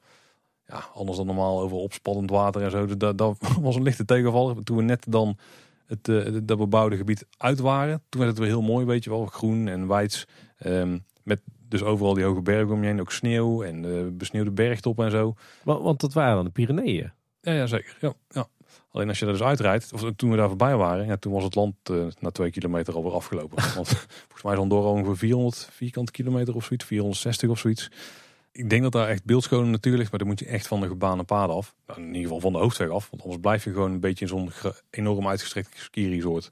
ja, 0.68 0.84
anders 0.94 1.18
dan 1.18 1.26
normaal 1.26 1.62
over 1.62 1.78
opspannend 1.78 2.30
water 2.30 2.62
en 2.62 2.72
zo. 2.72 2.86
Dus 2.86 2.98
dat, 2.98 3.18
dat 3.18 3.38
was 3.62 3.76
een 3.76 3.84
lichte 3.84 4.06
tegenvaller. 4.06 4.64
Toen 4.64 4.78
we 4.78 4.84
net 4.84 5.06
dan 5.10 5.38
het, 5.86 6.08
uh, 6.08 6.38
dat 6.44 6.58
bebouwde 6.58 6.98
gebied 6.98 7.26
uit 7.38 7.60
waren. 7.60 8.04
Toen 8.10 8.22
werd 8.22 8.32
het 8.32 8.40
weer 8.40 8.50
heel 8.50 8.62
mooi, 8.62 8.86
weet 8.86 9.04
je 9.04 9.10
wel. 9.10 9.26
Groen 9.26 9.68
en 9.68 9.88
weids. 9.88 10.28
Um, 10.66 11.06
met 11.24 11.42
dus 11.70 11.84
overal 11.84 12.14
die 12.14 12.24
hoge 12.24 12.42
bergen 12.42 12.74
om 12.74 12.82
je 12.82 12.88
heen. 12.88 13.00
Ook 13.00 13.12
sneeuw 13.12 13.64
en 13.64 14.18
besneeuwde 14.18 14.52
bergtop 14.52 15.00
en 15.00 15.12
zo. 15.12 15.36
Want, 15.64 15.84
want 15.84 16.00
dat 16.00 16.14
waren 16.14 16.36
dan 16.36 16.46
de 16.46 16.52
Pyreneeën? 16.52 17.12
Ja, 17.46 17.54
ja 17.54 17.66
zeker. 17.66 17.98
Ja, 18.00 18.14
ja. 18.30 18.48
Alleen 18.92 19.08
als 19.08 19.20
je 19.20 19.26
er 19.26 19.32
dus 19.32 19.42
uitrijdt, 19.42 19.94
of 19.94 20.12
toen 20.16 20.32
we 20.32 20.38
daar 20.38 20.48
voorbij 20.48 20.76
waren, 20.76 21.06
ja, 21.06 21.18
toen 21.18 21.34
was 21.34 21.44
het 21.44 21.56
land 21.56 21.76
uh, 21.92 22.06
na 22.20 22.32
twee 22.32 22.52
kilometer 22.52 22.96
alweer 22.96 23.14
afgelopen. 23.14 23.64
Want 23.76 23.88
volgens 23.88 24.44
mij 24.44 24.54
is 24.54 24.60
Andorra 24.60 24.90
ongeveer 24.90 25.18
400 25.18 25.70
vierkante 25.72 26.12
kilometer 26.12 26.56
of 26.56 26.66
zoiets, 26.66 26.86
460 26.86 27.50
of 27.50 27.60
zoiets. 27.60 27.92
Ik 28.52 28.70
denk 28.70 28.84
dat 28.84 28.92
daar 28.92 29.08
echt 29.08 29.26
beeldschone 29.26 29.70
natuur 29.70 29.98
ligt, 29.98 30.10
maar 30.10 30.20
dan 30.20 30.28
moet 30.28 30.40
je 30.40 30.46
echt 30.46 30.68
van 30.68 30.82
de 30.82 30.88
gebaande 30.88 31.24
paden 31.24 31.56
af. 31.56 31.76
Nou, 31.88 32.00
in 32.00 32.08
ieder 32.08 32.22
geval 32.22 32.40
van 32.40 32.52
de 32.52 32.58
hoofdweg 32.58 32.90
af, 32.90 33.10
want 33.10 33.24
anders 33.24 33.42
blijf 33.42 33.64
je 33.64 33.72
gewoon 33.72 33.92
een 33.92 34.00
beetje 34.00 34.26
in 34.26 34.30
zo'n 34.32 34.52
enorm 34.90 35.28
uitgestrekt 35.28 35.78
ski-resort 35.78 36.50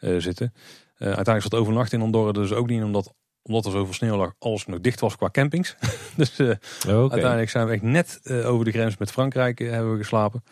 uh, 0.00 0.20
zitten. 0.20 0.52
Uh, 0.54 0.58
uiteindelijk 0.98 1.42
zat 1.42 1.60
overnacht 1.60 1.92
in 1.92 2.00
Andorra 2.00 2.32
dus 2.32 2.52
ook 2.52 2.68
niet, 2.68 2.82
omdat 2.82 3.14
omdat 3.46 3.64
er 3.64 3.70
zoveel 3.70 3.92
sneeuw 3.92 4.16
lag, 4.16 4.34
alles 4.38 4.66
nog 4.66 4.80
dicht 4.80 5.00
was 5.00 5.16
qua 5.16 5.30
campings. 5.30 5.76
dus 6.16 6.38
uh, 6.38 6.48
okay. 6.86 7.08
uiteindelijk 7.08 7.50
zijn 7.50 7.66
we 7.66 7.72
echt 7.72 7.82
net 7.82 8.20
uh, 8.24 8.50
over 8.50 8.64
de 8.64 8.70
grens 8.70 8.96
met 8.96 9.10
Frankrijk 9.10 9.60
uh, 9.60 9.70
hebben 9.70 9.92
we 9.92 9.98
geslapen. 9.98 10.44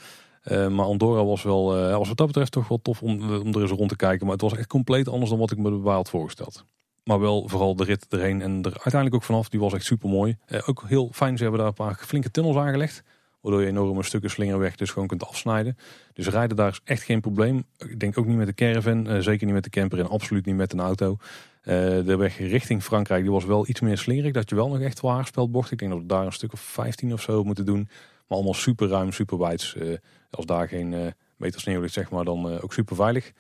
maar 0.45 0.87
Andorra 0.87 1.25
was 1.25 1.43
wel, 1.43 1.65
was 1.99 2.09
wat 2.09 2.17
dat 2.17 2.27
betreft 2.27 2.53
toch 2.53 2.69
wel 2.69 2.81
tof 2.83 3.03
om, 3.03 3.35
om 3.35 3.55
er 3.55 3.61
eens 3.61 3.71
rond 3.71 3.89
te 3.89 3.97
kijken. 3.97 4.25
Maar 4.27 4.35
het 4.35 4.43
was 4.43 4.57
echt 4.57 4.67
compleet 4.67 5.09
anders 5.09 5.31
dan 5.31 5.39
wat 5.39 5.51
ik 5.51 5.59
me 5.59 5.91
had 5.91 6.11
voorgesteld. 6.11 6.65
Maar 7.05 7.21
wel 7.21 7.49
vooral 7.49 7.77
de 7.77 7.85
rit 7.85 8.07
erheen 8.09 8.43
en 8.43 8.63
er 8.63 8.73
uiteindelijk 8.73 9.15
ook 9.15 9.23
vanaf, 9.23 9.49
die 9.49 9.61
was 9.61 9.73
echt 9.73 9.85
super 9.85 10.09
mooi. 10.09 10.37
ook 10.67 10.85
heel 10.87 11.11
fijn, 11.13 11.37
ze 11.37 11.43
hebben 11.43 11.61
daar 11.61 11.69
een 11.69 11.75
paar 11.75 11.99
flinke 12.07 12.31
tunnels 12.31 12.57
aangelegd. 12.57 13.03
Waardoor 13.43 13.61
je 13.61 13.69
enorme 13.69 14.03
stukken 14.03 14.31
slingerweg 14.31 14.77
dus 14.77 14.91
gewoon 14.91 15.09
kunt 15.09 15.27
afsnijden. 15.27 15.77
Dus 16.13 16.29
rijden 16.29 16.57
daar 16.57 16.71
is 16.71 16.81
echt 16.85 17.03
geen 17.03 17.21
probleem. 17.21 17.65
Ik 17.79 18.01
denk 18.01 18.19
ook 18.19 18.27
niet 18.27 18.37
met 18.37 18.47
de 18.47 18.55
caravan, 18.55 19.23
zeker 19.23 19.47
niet 19.47 19.55
met 19.55 19.65
de 19.65 19.71
camper 19.71 19.99
en 19.99 20.09
absoluut 20.09 20.47
niet 20.47 20.57
met 20.57 20.73
een 20.73 20.81
auto. 20.81 21.17
Uh, 21.63 21.75
de 22.05 22.17
weg 22.17 22.39
richting 22.39 22.83
Frankrijk 22.83 23.23
die 23.23 23.31
was 23.31 23.45
wel 23.45 23.69
iets 23.69 23.81
meer 23.81 23.99
slingerig. 23.99 24.33
Dat 24.33 24.49
je 24.49 24.55
wel 24.55 24.69
nog 24.69 24.81
echt 24.81 25.01
wel 25.35 25.51
bocht. 25.51 25.71
Ik 25.71 25.79
denk 25.79 25.91
dat 25.91 26.01
we 26.01 26.07
daar 26.07 26.27
een 26.27 26.33
stuk 26.33 26.53
of 26.53 26.61
15 26.61 27.13
of 27.13 27.23
zo 27.23 27.45
moeten 27.45 27.67
doen. 27.67 27.89
Maar 28.27 28.39
allemaal 28.39 28.55
super 28.55 28.89
ruim, 28.89 29.13
super 29.13 29.39
wijd. 29.39 29.75
Uh, 29.79 29.97
als 30.31 30.47
daar 30.47 30.69
geen 30.69 31.15
meter 31.37 31.61
sneeuw 31.61 31.81
ligt, 31.81 31.93
zeg 31.93 32.11
maar, 32.11 32.25
dan 32.25 32.61
ook 32.61 32.73
super 32.73 32.97
veilig. 32.97 33.33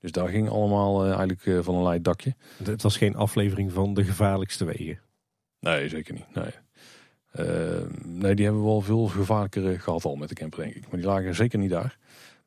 Dus 0.00 0.12
daar 0.12 0.28
ging 0.28 0.48
allemaal 0.48 1.04
eigenlijk 1.04 1.64
van 1.64 1.74
een 1.74 1.82
leid 1.82 2.04
dakje. 2.04 2.34
Het 2.64 2.82
was 2.82 2.96
geen 2.96 3.16
aflevering 3.16 3.72
van 3.72 3.94
de 3.94 4.04
gevaarlijkste 4.04 4.64
wegen? 4.64 5.00
Nee, 5.60 5.88
zeker 5.88 6.14
niet. 6.14 6.34
Nee. 6.34 6.50
Nee, 8.04 8.34
die 8.34 8.44
hebben 8.44 8.62
we 8.62 8.68
wel 8.68 8.80
veel 8.80 9.06
gevaarlijker 9.06 9.80
gehad 9.80 10.04
al 10.04 10.16
met 10.16 10.28
de 10.28 10.34
camper, 10.34 10.62
denk 10.62 10.74
ik. 10.74 10.82
Maar 10.82 11.00
die 11.00 11.08
lagen 11.08 11.34
zeker 11.34 11.58
niet 11.58 11.70
daar. 11.70 11.98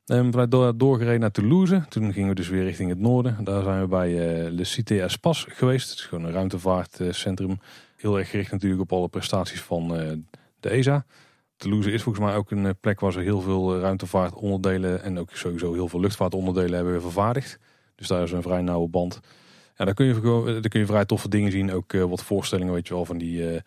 En 0.06 0.32
we 0.32 0.48
door, 0.48 0.78
doorgereden 0.78 1.20
naar 1.20 1.32
Toulouse. 1.32 1.84
Toen 1.90 2.14
gingen 2.14 2.30
we 2.30 2.36
dus 2.36 2.50
weer 2.50 2.64
richting 2.64 2.90
het 2.90 3.00
noorden. 3.00 3.44
Daar 3.44 3.64
zijn 3.64 3.82
we 3.82 3.88
bij 3.88 4.10
uh, 4.10 4.52
Le 4.52 4.64
Cité 4.64 5.02
Espas 5.02 5.46
geweest. 5.50 5.90
Het 5.90 6.00
is 6.00 6.06
gewoon 6.06 6.24
een 6.24 6.32
ruimtevaartcentrum. 6.32 7.60
Heel 7.96 8.20
erg 8.20 8.30
gericht 8.30 8.52
natuurlijk 8.52 8.82
op 8.82 8.94
alle 8.94 9.08
prestaties 9.08 9.62
van 9.62 10.00
uh, 10.00 10.12
de 10.60 10.70
ESA. 10.70 11.06
Toulouse 11.58 11.92
is 11.92 12.02
volgens 12.04 12.26
mij 12.26 12.36
ook 12.36 12.52
een 12.52 12.76
plek 12.80 13.00
waar 13.00 13.12
ze 13.12 13.20
heel 13.20 13.42
veel 13.42 13.80
ruimtevaartonderdelen 13.80 15.04
en 15.04 15.20
ook 15.20 15.30
sowieso 15.34 15.74
heel 15.74 15.88
veel 15.88 16.00
luchtvaartonderdelen 16.00 16.76
hebben 16.76 17.02
vervaardigd. 17.02 17.60
Dus 17.96 18.08
daar 18.08 18.24
is 18.24 18.32
een 18.32 18.42
vrij 18.42 18.62
nauwe 18.62 18.88
band. 18.88 19.20
Ja, 19.78 19.86
daar 19.86 19.94
kun 19.94 20.06
je, 20.06 20.22
daar 20.44 20.70
kun 20.70 20.80
je 20.80 20.86
vrij 20.86 21.06
toffe 21.06 21.30
dingen 21.30 21.52
zien. 21.52 21.72
Ook 21.72 21.92
wat 21.92 22.24
voorstellingen, 22.24 22.74
weet 22.74 22.88
je 22.88 22.94
wel, 22.94 23.06
van 23.06 23.18
die 23.18 23.62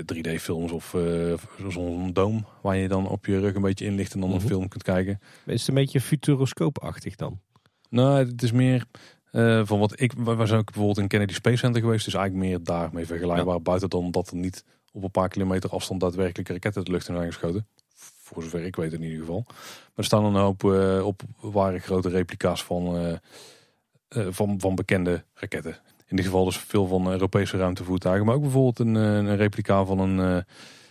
3D-films 0.00 0.72
of 0.72 0.94
uh, 0.94 1.34
zo'n 1.68 2.12
doom 2.12 2.46
waar 2.60 2.76
je 2.76 2.88
dan 2.88 3.08
op 3.08 3.26
je 3.26 3.40
rug 3.40 3.54
een 3.54 3.62
beetje 3.62 3.84
in 3.84 3.94
ligt 3.94 4.14
en 4.14 4.20
dan 4.20 4.30
een 4.30 4.36
mhm. 4.36 4.46
film 4.46 4.68
kunt 4.68 4.82
kijken. 4.82 5.20
Is 5.46 5.60
het 5.60 5.68
een 5.68 5.74
beetje 5.74 6.00
futuroscoopachtig 6.00 7.16
dan? 7.16 7.40
Nou, 7.90 8.18
het 8.18 8.42
is 8.42 8.52
meer 8.52 8.84
uh, 9.32 9.62
van 9.64 9.78
wat 9.78 10.00
ik. 10.00 10.12
We 10.12 10.46
zijn 10.46 10.60
ook 10.60 10.64
bijvoorbeeld 10.64 10.98
in 10.98 11.08
Kennedy 11.08 11.34
Space 11.34 11.56
Center 11.56 11.80
geweest, 11.80 12.04
dus 12.04 12.14
eigenlijk 12.14 12.48
meer 12.48 12.64
daarmee 12.64 13.06
vergelijkbaar. 13.06 13.62
Buiten 13.62 13.90
dan 13.90 14.10
dat 14.10 14.30
er 14.30 14.36
niet 14.36 14.64
op 14.92 15.02
een 15.02 15.10
paar 15.10 15.28
kilometer 15.28 15.70
afstand 15.70 16.00
daadwerkelijk 16.00 16.48
raketten 16.48 16.84
de 16.84 16.90
lucht 16.90 17.08
in 17.08 17.14
zijn 17.14 17.26
geschoten. 17.26 17.66
Voor 17.94 18.42
zover 18.42 18.64
ik 18.64 18.76
weet 18.76 18.92
in 18.92 19.02
ieder 19.02 19.18
geval. 19.18 19.44
Maar 19.46 19.56
er 19.94 20.04
staan 20.04 20.24
een 20.24 20.34
hoop 20.34 20.62
uh, 20.62 21.06
op 21.06 21.22
ware 21.40 21.78
grote 21.78 22.08
replica's 22.08 22.64
van, 22.64 23.18
van, 24.08 24.60
van 24.60 24.74
bekende 24.74 25.24
raketten 25.34 25.80
in 26.06 26.16
dit 26.16 26.24
geval 26.24 26.44
dus 26.44 26.56
veel 26.56 26.86
van 26.86 27.10
Europese 27.10 27.56
ruimtevoertuigen. 27.56 28.26
Maar 28.26 28.34
ook 28.34 28.42
bijvoorbeeld 28.42 28.78
een, 28.78 28.96
eh, 28.96 29.02
een 29.02 29.36
replica 29.36 29.84
van 29.84 29.98
een, 29.98 30.20
eh, 30.20 30.42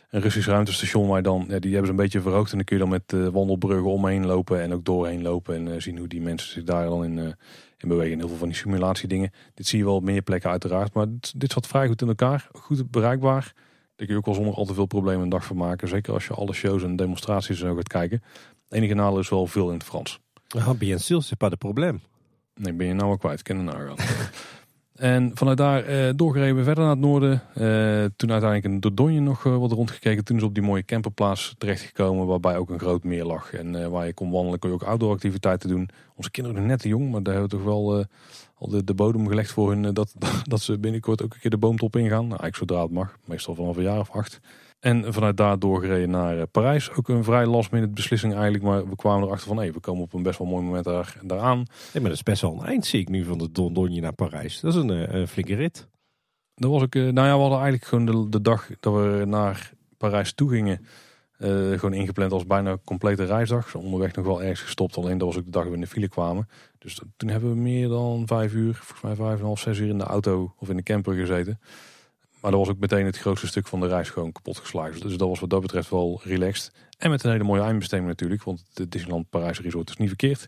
een 0.09 0.21
Russisch 0.21 0.47
ruimtestation. 0.47 1.07
Waar 1.07 1.21
dan, 1.21 1.45
ja, 1.47 1.59
die 1.59 1.71
hebben 1.71 1.85
ze 1.85 1.91
een 1.91 2.03
beetje 2.03 2.21
verhoogd. 2.21 2.51
En 2.51 2.57
dan 2.57 2.65
kun 2.65 2.75
je 2.75 2.81
dan 2.81 2.91
met 2.91 3.11
uh, 3.13 3.27
wandelbruggen 3.27 3.91
omheen 3.91 4.25
lopen 4.25 4.61
en 4.61 4.73
ook 4.73 4.85
doorheen 4.85 5.21
lopen. 5.21 5.55
En 5.55 5.81
zien 5.81 5.97
hoe 5.97 6.07
die 6.07 6.21
mensen 6.21 6.51
zich 6.51 6.63
daar 6.63 6.85
dan 6.85 7.03
in, 7.03 7.17
in 7.77 7.87
bewegen. 7.87 8.17
Heel 8.17 8.27
veel 8.27 8.37
van 8.37 8.47
die 8.47 8.57
simulatiedingen. 8.57 9.31
Dit 9.53 9.67
zie 9.67 9.77
je 9.77 9.85
wel 9.85 9.95
op 9.95 10.03
meer 10.03 10.21
plekken 10.21 10.49
uiteraard. 10.49 10.93
Maar 10.93 11.05
dit, 11.09 11.39
dit 11.39 11.51
zat 11.51 11.67
vrij 11.67 11.87
goed 11.87 12.01
in 12.01 12.07
elkaar. 12.07 12.47
Goed 12.51 12.91
bereikbaar. 12.91 13.53
Daar 13.95 14.05
kun 14.07 14.15
je 14.15 14.15
ook 14.15 14.25
wel 14.25 14.35
zonder 14.35 14.53
al 14.53 14.65
te 14.65 14.73
veel 14.73 14.85
problemen 14.85 15.23
een 15.23 15.29
dag 15.29 15.45
van 15.45 15.57
maken. 15.57 15.87
Zeker 15.87 16.13
als 16.13 16.25
je 16.25 16.33
alle 16.33 16.53
shows 16.53 16.83
en 16.83 16.95
demonstraties 16.95 17.59
zo 17.59 17.75
gaat 17.75 17.87
kijken. 17.87 18.23
Het 18.63 18.77
enige 18.77 18.93
nadeel 18.93 19.19
is 19.19 19.29
wel 19.29 19.47
veel 19.47 19.67
in 19.67 19.73
het 19.73 19.83
Frans. 19.83 20.19
Ah, 20.47 20.77
bien 20.77 20.99
sûr, 20.99 21.21
c'est 21.21 21.37
pas 21.37 21.49
de 21.49 21.57
probleem. 21.57 22.01
Nee, 22.55 22.73
ben 22.73 22.87
je 22.87 22.93
nou 22.93 23.07
wel 23.07 23.17
kwijt. 23.17 23.41
Ken 23.41 23.63
nou. 23.63 23.95
En 24.95 25.31
vanuit 25.33 25.57
daar 25.57 25.89
uh, 25.89 26.09
doorgereden 26.15 26.55
we 26.55 26.63
verder 26.63 26.83
naar 26.83 26.93
het 26.93 27.01
noorden. 27.01 27.31
Uh, 27.31 28.05
toen 28.15 28.31
uiteindelijk 28.31 28.63
in 28.63 28.79
Dordogne 28.79 29.19
nog 29.19 29.45
uh, 29.45 29.57
wat 29.57 29.71
rondgekeken. 29.71 30.23
Toen 30.23 30.37
is 30.37 30.43
op 30.43 30.53
die 30.53 30.63
mooie 30.63 30.85
camperplaats 30.85 31.55
terechtgekomen 31.57 32.25
waarbij 32.25 32.57
ook 32.57 32.69
een 32.69 32.79
groot 32.79 33.03
meer 33.03 33.25
lag. 33.25 33.53
En 33.53 33.91
waar 33.91 34.05
je 34.05 34.13
kon 34.13 34.31
wandelen 34.31 34.59
kon 34.59 34.69
je 34.69 34.75
ook 34.75 34.83
outdoor 34.83 35.13
activiteiten 35.13 35.69
doen. 35.69 35.89
Onze 36.15 36.31
kinderen 36.31 36.59
nog 36.59 36.67
net 36.67 36.79
te 36.79 36.87
jong, 36.87 37.11
maar 37.11 37.23
daar 37.23 37.33
hebben 37.33 37.51
we 37.51 37.57
toch 37.57 37.65
wel 37.65 38.05
al 38.57 38.69
de, 38.69 38.83
de, 38.83 38.93
bodem 38.93 39.27
gelegd 39.27 39.51
voor 39.51 39.69
hun. 39.71 39.93
dat, 39.93 40.15
dat 40.43 40.61
ze 40.61 40.79
binnenkort 40.79 41.23
ook 41.23 41.33
een 41.33 41.39
keer 41.39 41.51
de 41.51 41.57
boomtop 41.57 41.95
ingaan. 41.95 42.27
Nou, 42.27 42.41
eigenlijk 42.41 42.55
zodra 42.55 42.81
het 42.81 42.91
mag. 42.91 43.17
Meestal 43.25 43.55
vanaf 43.55 43.77
een 43.77 43.83
jaar 43.83 43.99
of 43.99 44.11
acht. 44.11 44.39
En 44.79 45.13
vanuit 45.13 45.37
daar 45.37 45.59
doorgereden 45.59 46.09
naar 46.09 46.39
eh, 46.39 46.43
Parijs. 46.51 46.91
Ook 46.91 47.09
een 47.09 47.23
vrij 47.23 47.45
last 47.45 47.71
minute 47.71 47.93
beslissing 47.93 48.33
eigenlijk. 48.33 48.63
Maar 48.63 48.89
we 48.89 48.95
kwamen 48.95 49.27
erachter 49.27 49.47
van, 49.47 49.57
hé, 49.57 49.71
we 49.71 49.79
komen 49.79 50.03
op 50.03 50.13
een 50.13 50.23
best 50.23 50.39
wel 50.39 50.47
mooi 50.47 50.63
moment 50.63 50.83
daar, 50.83 51.17
daaraan. 51.21 51.57
Nee, 51.57 51.65
maar 51.93 52.01
dat 52.01 52.11
is 52.11 52.23
best 52.23 52.41
wel 52.41 52.53
een 52.53 52.65
eind, 52.65 52.85
zie 52.85 52.99
ik 52.99 53.09
nu, 53.09 53.23
van 53.23 53.37
de 53.37 53.51
Dondonje 53.51 54.01
naar 54.01 54.13
Parijs. 54.13 54.59
Dat 54.59 54.73
is 54.73 54.79
een, 54.79 54.89
eh, 54.89 55.13
een 55.13 55.27
flinke 55.27 55.55
rit. 55.55 55.87
Dat 56.55 56.71
was 56.71 56.81
ook, 56.81 56.95
eh, 56.95 57.01
nou 57.01 57.27
ja, 57.27 57.33
we 57.33 57.41
hadden 57.41 57.59
eigenlijk 57.59 57.85
gewoon 57.85 58.05
de, 58.05 58.29
de 58.29 58.41
dag 58.41 58.69
dat 58.79 58.93
we 58.93 59.23
naar 59.25 59.71
Parijs 59.97 60.33
toe 60.33 60.49
gingen. 60.49 60.85
Uh, 61.39 61.79
gewoon 61.79 61.93
ingepland 61.93 62.31
als 62.31 62.45
bijna 62.45 62.77
complete 62.83 63.23
reisdag. 63.23 63.69
Zo 63.69 63.77
onderweg 63.77 64.15
nog 64.15 64.25
wel 64.25 64.41
ergens 64.41 64.61
gestopt. 64.61 64.97
Alleen 64.97 65.17
dat 65.17 65.27
was 65.27 65.37
ook 65.37 65.45
de 65.45 65.51
dag 65.51 65.61
dat 65.61 65.71
we 65.71 65.77
in 65.77 65.83
de 65.83 65.89
file 65.89 66.09
kwamen. 66.09 66.47
Dus 66.77 67.01
toen 67.17 67.29
hebben 67.29 67.49
we 67.49 67.55
meer 67.55 67.87
dan 67.87 68.23
vijf 68.25 68.53
uur, 68.53 68.73
volgens 68.73 69.01
mij 69.01 69.15
vijf 69.15 69.33
en 69.33 69.39
een 69.39 69.45
half, 69.45 69.59
zes 69.59 69.77
uur 69.77 69.89
in 69.89 69.97
de 69.97 70.03
auto 70.03 70.53
of 70.57 70.69
in 70.69 70.75
de 70.75 70.83
camper 70.83 71.13
gezeten. 71.13 71.59
Maar 72.45 72.53
dat 72.53 72.65
was 72.65 72.75
ook 72.75 72.81
meteen 72.81 73.05
het 73.05 73.17
grootste 73.17 73.47
stuk 73.47 73.67
van 73.67 73.79
de 73.79 73.87
reis 73.87 74.09
gewoon 74.09 74.31
kapot 74.31 74.57
geslagen. 74.57 74.99
Dus 74.99 75.17
dat 75.17 75.27
was 75.27 75.39
wat 75.39 75.49
dat 75.49 75.61
betreft 75.61 75.89
wel 75.89 76.21
relaxed. 76.23 76.71
En 76.97 77.09
met 77.09 77.23
een 77.23 77.31
hele 77.31 77.43
mooie 77.43 77.61
eindbestemming 77.61 78.09
natuurlijk. 78.09 78.43
Want 78.43 78.63
het 78.73 78.91
Disneyland 78.91 79.29
Parijs 79.29 79.59
Resort 79.59 79.89
is 79.89 79.97
niet 79.97 80.07
verkeerd. 80.07 80.43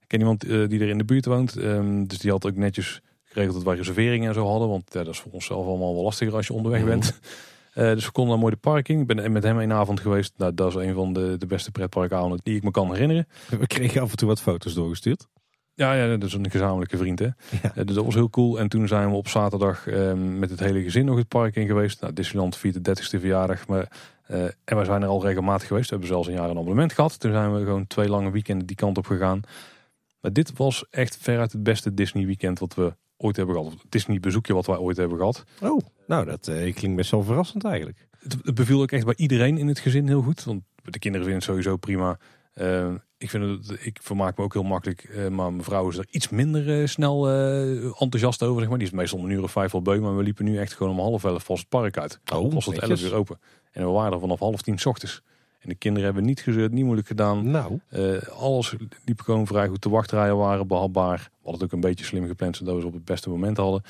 Ik 0.00 0.08
ken 0.08 0.18
iemand 0.18 0.44
uh, 0.44 0.68
die 0.68 0.80
er 0.80 0.88
in 0.88 0.98
de 0.98 1.04
buurt 1.04 1.24
woont. 1.24 1.56
Um, 1.56 2.06
dus 2.06 2.18
die 2.18 2.30
had 2.30 2.46
ook 2.46 2.56
netjes 2.56 3.00
geregeld 3.24 3.54
dat 3.54 3.64
wij 3.64 3.76
reserveringen 3.76 4.28
en 4.28 4.34
zo 4.34 4.46
hadden. 4.46 4.68
Want 4.68 4.84
ja, 4.92 5.04
dat 5.04 5.14
is 5.14 5.20
voor 5.20 5.32
onszelf 5.32 5.66
allemaal 5.66 5.94
wel 5.94 6.02
lastiger 6.02 6.34
als 6.34 6.46
je 6.46 6.52
onderweg 6.52 6.84
bent. 6.84 7.20
Uh, 7.74 7.84
dus 7.94 8.04
we 8.04 8.12
konden 8.12 8.32
naar 8.32 8.42
mooi 8.42 8.54
de 8.54 8.60
parking. 8.60 9.00
Ik 9.00 9.06
ben 9.06 9.32
met 9.32 9.42
hem 9.42 9.58
een 9.58 9.72
avond 9.72 10.00
geweest. 10.00 10.32
Nou, 10.36 10.54
dat 10.54 10.68
is 10.68 10.74
een 10.74 10.94
van 10.94 11.12
de, 11.12 11.36
de 11.38 11.46
beste 11.46 11.70
pretparkavonden 11.70 12.40
die 12.42 12.56
ik 12.56 12.62
me 12.62 12.70
kan 12.70 12.92
herinneren. 12.92 13.26
We 13.58 13.66
kregen 13.66 14.02
af 14.02 14.10
en 14.10 14.16
toe 14.16 14.28
wat 14.28 14.40
foto's 14.40 14.74
doorgestuurd. 14.74 15.26
Ja, 15.74 15.94
ja, 15.94 16.16
dat 16.16 16.28
is 16.28 16.34
een 16.34 16.50
gezamenlijke 16.50 16.96
vriend. 16.96 17.18
Hè? 17.18 17.28
Ja. 17.74 17.84
dus 17.84 17.94
dat 17.94 18.04
was 18.04 18.14
heel 18.14 18.30
cool. 18.30 18.58
En 18.58 18.68
toen 18.68 18.88
zijn 18.88 19.10
we 19.10 19.16
op 19.16 19.28
zaterdag 19.28 19.86
ehm, 19.86 20.38
met 20.38 20.50
het 20.50 20.60
hele 20.60 20.82
gezin 20.82 21.04
nog 21.04 21.16
het 21.16 21.28
park 21.28 21.56
in 21.56 21.66
geweest. 21.66 22.00
Nou, 22.00 22.12
Disneyland 22.12 22.56
viert 22.56 22.84
de 22.84 22.90
30ste 22.90 23.20
verjaardag. 23.20 23.66
Maar, 23.66 23.88
uh, 24.30 24.44
en 24.64 24.78
we 24.78 24.84
zijn 24.84 25.02
er 25.02 25.08
al 25.08 25.22
regelmatig 25.22 25.66
geweest. 25.66 25.84
We 25.84 25.90
hebben 25.90 26.12
zelfs 26.12 26.28
een 26.28 26.34
jaar 26.34 26.50
een 26.50 26.58
abonnement 26.58 26.92
gehad. 26.92 27.20
Toen 27.20 27.32
zijn 27.32 27.54
we 27.54 27.64
gewoon 27.64 27.86
twee 27.86 28.08
lange 28.08 28.30
weekenden 28.30 28.66
die 28.66 28.76
kant 28.76 28.98
op 28.98 29.06
gegaan. 29.06 29.40
Maar 30.20 30.32
dit 30.32 30.56
was 30.56 30.84
echt 30.90 31.18
veruit 31.20 31.52
het 31.52 31.62
beste 31.62 31.94
Disney 31.94 32.26
weekend 32.26 32.58
wat 32.58 32.74
we 32.74 32.94
ooit 33.16 33.36
hebben 33.36 33.54
gehad. 33.54 33.72
Het 33.72 33.80
Disney 33.88 34.20
bezoekje 34.20 34.54
wat 34.54 34.66
wij 34.66 34.76
ooit 34.76 34.96
hebben 34.96 35.18
gehad. 35.18 35.44
Oh, 35.62 35.80
nou 36.06 36.24
dat 36.24 36.48
uh, 36.48 36.74
klinkt 36.74 36.96
best 36.96 37.10
wel 37.10 37.22
verrassend 37.22 37.64
eigenlijk. 37.64 38.06
Het, 38.18 38.36
het, 38.42 38.54
beviel 38.54 38.82
ook 38.82 38.92
echt 38.92 39.04
bij 39.04 39.14
iedereen 39.16 39.58
in 39.58 39.68
het 39.68 39.78
gezin 39.78 40.06
heel 40.06 40.22
goed. 40.22 40.44
Want 40.44 40.62
de 40.82 40.98
kinderen 40.98 41.26
vinden 41.26 41.34
het 41.34 41.50
sowieso 41.50 41.76
prima. 41.76 42.18
Uh, 42.54 42.94
ik, 43.18 43.30
vind 43.30 43.68
het, 43.68 43.86
ik 43.86 43.98
vermaak 44.02 44.36
me 44.36 44.44
ook 44.44 44.52
heel 44.52 44.62
makkelijk. 44.62 45.08
Uh, 45.10 45.28
maar 45.28 45.52
mijn 45.52 45.64
vrouw 45.64 45.88
is 45.88 45.96
er 45.96 46.06
iets 46.10 46.28
minder 46.28 46.88
snel 46.88 47.28
enthousiast 47.98 48.42
over. 48.42 48.60
Zeg 48.60 48.68
maar. 48.68 48.78
Die 48.78 48.86
is 48.86 48.92
meestal 48.92 49.18
om 49.18 49.24
een 49.24 49.30
uur 49.30 49.42
of 49.42 49.50
vijf 49.50 49.74
al 49.74 49.82
beu. 49.82 50.00
Maar 50.00 50.16
we 50.16 50.22
liepen 50.22 50.44
nu 50.44 50.58
echt 50.58 50.72
gewoon 50.72 50.92
om 50.92 50.98
half 50.98 51.24
elf 51.24 51.44
vast 51.44 51.60
het 51.60 51.68
park 51.68 51.98
uit. 51.98 52.20
Oh, 52.32 52.52
was 52.52 52.66
het 52.66 52.78
elf 52.78 53.02
uur 53.02 53.14
open. 53.14 53.38
En 53.72 53.84
we 53.84 53.90
waren 53.90 54.12
er 54.12 54.20
vanaf 54.20 54.38
half 54.38 54.62
tien 54.62 54.78
s 54.78 54.86
ochtends. 54.86 55.22
En 55.58 55.68
de 55.68 55.74
kinderen 55.74 56.04
hebben 56.04 56.24
niet 56.24 56.40
gezeurd, 56.40 56.72
niet 56.72 56.84
moeilijk 56.84 57.08
gedaan. 57.08 57.50
Nou. 57.50 57.80
Alles 58.32 58.74
liep 59.04 59.20
gewoon 59.20 59.46
vrij 59.46 59.68
goed. 59.68 59.82
De 59.82 59.88
wachtrijen 59.88 60.36
waren 60.36 60.66
behapbaar. 60.66 61.18
We 61.18 61.50
hadden 61.50 61.52
het 61.52 61.62
ook 61.62 61.72
een 61.72 61.88
beetje 61.88 62.04
slim 62.04 62.26
gepland, 62.26 62.56
zodat 62.56 62.74
we 62.74 62.80
ze 62.80 62.86
op 62.86 62.92
het 62.92 63.04
beste 63.04 63.28
moment 63.28 63.56
hadden. 63.56 63.82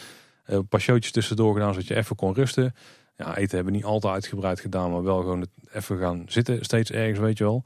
Een 0.45 0.69
paar 0.69 0.81
showtjes 0.81 1.13
tussendoor 1.13 1.53
gedaan, 1.53 1.73
zodat 1.73 1.89
je 1.89 1.97
even 1.97 2.17
kon 2.17 2.35
rusten. 2.35 2.75
Ja, 3.17 3.37
eten 3.37 3.57
hebben 3.57 3.73
we 3.73 3.79
niet 3.79 3.87
altijd 3.87 4.15
uitgebreid 4.15 4.61
gedaan, 4.61 4.91
maar 4.91 5.03
wel 5.03 5.21
gewoon 5.21 5.47
even 5.73 5.99
gaan 5.99 6.23
zitten. 6.27 6.65
Steeds 6.65 6.91
ergens, 6.91 7.19
weet 7.19 7.39
je 7.39 7.45
wel. 7.45 7.65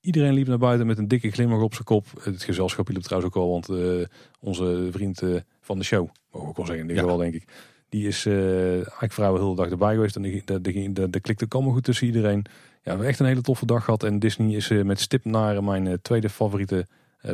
Iedereen 0.00 0.32
liep 0.32 0.46
naar 0.46 0.58
buiten 0.58 0.86
met 0.86 0.98
een 0.98 1.08
dikke 1.08 1.30
glimlach 1.30 1.62
op 1.62 1.72
zijn 1.72 1.84
kop. 1.84 2.06
Het 2.20 2.42
gezelschap 2.42 2.88
liep 2.88 3.02
trouwens 3.02 3.34
ook 3.34 3.42
al, 3.42 3.50
want 3.50 3.68
uh, 3.70 4.06
onze 4.40 4.88
vriend 4.90 5.22
van 5.60 5.78
de 5.78 5.84
show, 5.84 6.08
mogen 6.30 6.40
we 6.40 6.48
ook 6.48 6.56
wel 6.56 6.66
zeggen 6.66 6.84
in 6.84 6.94
dit 6.94 6.98
geval 6.98 7.16
denk 7.16 7.34
ik. 7.34 7.48
Die 7.88 8.06
is 8.06 8.26
eigenlijk 8.26 9.12
vrijwel 9.12 9.36
heel 9.36 9.54
de 9.54 9.62
dag 9.62 9.70
erbij 9.70 9.94
geweest. 9.94 10.16
En 10.16 10.22
de, 10.22 10.42
de, 10.44 10.60
de, 10.60 10.92
de, 10.92 11.10
de 11.10 11.20
klikte 11.20 11.46
allemaal 11.48 11.72
goed 11.72 11.84
tussen 11.84 12.06
iedereen. 12.06 12.44
Ja, 12.46 12.80
we 12.82 12.90
hebben 12.90 13.06
echt 13.06 13.18
een 13.18 13.26
hele 13.26 13.40
toffe 13.40 13.66
dag 13.66 13.84
gehad. 13.84 14.02
En 14.02 14.18
Disney 14.18 14.54
is 14.54 14.68
met 14.68 15.00
stip 15.00 15.24
naar 15.24 15.64
mijn 15.64 16.02
tweede 16.02 16.28
favoriete 16.28 16.86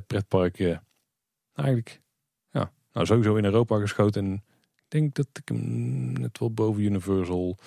pretpark. 0.06 0.78
eigenlijk, 1.54 2.00
ja, 2.50 2.72
nou 2.92 3.06
sowieso 3.06 3.34
in 3.34 3.44
Europa 3.44 3.78
geschoten. 3.78 4.24
En 4.24 4.32
ik 4.76 4.84
denk 4.88 5.14
dat 5.14 5.28
ik 5.32 5.48
hem 5.48 6.12
net 6.12 6.38
wel 6.38 6.52
boven 6.52 6.82
Universal 6.82 7.58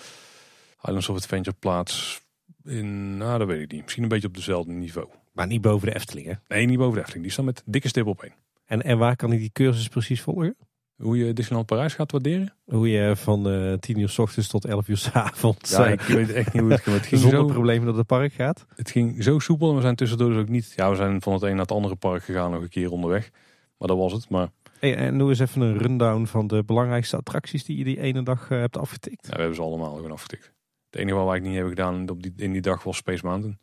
Islands 0.82 1.08
of 1.08 1.16
Adventure 1.16 1.56
plaats. 1.58 2.20
In, 2.68 3.16
nou, 3.16 3.38
dat 3.38 3.46
weet 3.46 3.62
ik 3.62 3.72
niet. 3.72 3.82
Misschien 3.82 4.02
een 4.02 4.08
beetje 4.08 4.28
op 4.28 4.34
dezelfde 4.34 4.72
niveau. 4.72 5.08
Maar 5.32 5.46
niet 5.46 5.60
boven 5.60 5.88
de 5.88 5.94
Efteling, 5.94 6.26
hè? 6.26 6.32
Nee, 6.48 6.66
niet 6.66 6.78
boven 6.78 6.94
de 6.94 7.00
Efteling. 7.00 7.22
Die 7.22 7.32
staat 7.32 7.44
met 7.44 7.62
dikke 7.64 7.88
stip 7.88 8.06
op 8.06 8.22
één. 8.22 8.34
En, 8.66 8.82
en 8.82 8.98
waar 8.98 9.16
kan 9.16 9.32
ik 9.32 9.38
die 9.38 9.50
cursus 9.52 9.88
precies 9.88 10.20
volgen? 10.20 10.56
Hoe 10.96 11.18
je 11.18 11.32
Disneyland 11.32 11.66
Parijs 11.66 11.94
gaat 11.94 12.12
waarderen? 12.12 12.54
Hoe 12.64 12.88
je 12.88 13.16
van 13.16 13.52
uh, 13.52 13.72
10 13.72 13.98
uur 13.98 14.08
s 14.08 14.18
ochtends 14.18 14.48
tot 14.48 14.64
11 14.64 14.88
uur 14.88 14.96
s 14.96 15.10
avonds. 15.12 15.70
Ja, 15.70 15.86
ik 15.86 16.00
weet 16.00 16.32
echt 16.32 16.52
niet 16.52 16.62
hoe 16.62 16.72
het 16.72 16.80
ging. 16.80 16.96
Het 16.96 17.06
ging 17.06 17.20
Zonder 17.20 17.40
zo, 17.40 17.46
problemen 17.46 17.86
dat 17.86 17.96
het 17.96 18.06
park 18.06 18.32
gaat. 18.32 18.66
Het 18.76 18.90
ging 18.90 19.22
zo 19.22 19.38
soepel 19.38 19.68
en 19.68 19.74
we 19.74 19.80
zijn 19.80 19.94
tussendoor 19.94 20.30
dus 20.30 20.38
ook 20.38 20.48
niet. 20.48 20.72
Ja, 20.76 20.90
we 20.90 20.96
zijn 20.96 21.22
van 21.22 21.32
het 21.32 21.42
een 21.42 21.50
naar 21.50 21.58
het 21.58 21.72
andere 21.72 21.94
park 21.96 22.22
gegaan 22.22 22.50
nog 22.50 22.62
een 22.62 22.68
keer 22.68 22.90
onderweg. 22.90 23.30
Maar 23.78 23.88
dat 23.88 23.96
was 23.96 24.12
het. 24.12 24.28
Maar... 24.28 24.48
Hey, 24.78 24.96
en 24.96 25.18
doe 25.18 25.28
eens 25.28 25.38
even 25.38 25.60
een 25.60 25.78
rundown 25.78 26.24
van 26.24 26.46
de 26.46 26.64
belangrijkste 26.64 27.16
attracties 27.16 27.64
die 27.64 27.78
je 27.78 27.84
die 27.84 28.00
ene 28.00 28.22
dag 28.22 28.50
uh, 28.50 28.58
hebt 28.58 28.76
afgetikt. 28.76 29.26
Ja, 29.26 29.32
we 29.32 29.38
hebben 29.38 29.56
ze 29.56 29.62
allemaal 29.62 29.94
gewoon 29.94 30.10
afgetikt. 30.12 30.52
Het 30.90 31.00
enige 31.00 31.16
wat 31.16 31.26
wij 31.26 31.38
niet 31.38 31.52
hebben 31.52 31.70
gedaan 31.70 32.08
op 32.08 32.22
die, 32.22 32.32
in 32.36 32.52
die 32.52 32.62
dag 32.62 32.82
was 32.82 32.96
Space 32.96 33.26
Mountain. 33.26 33.58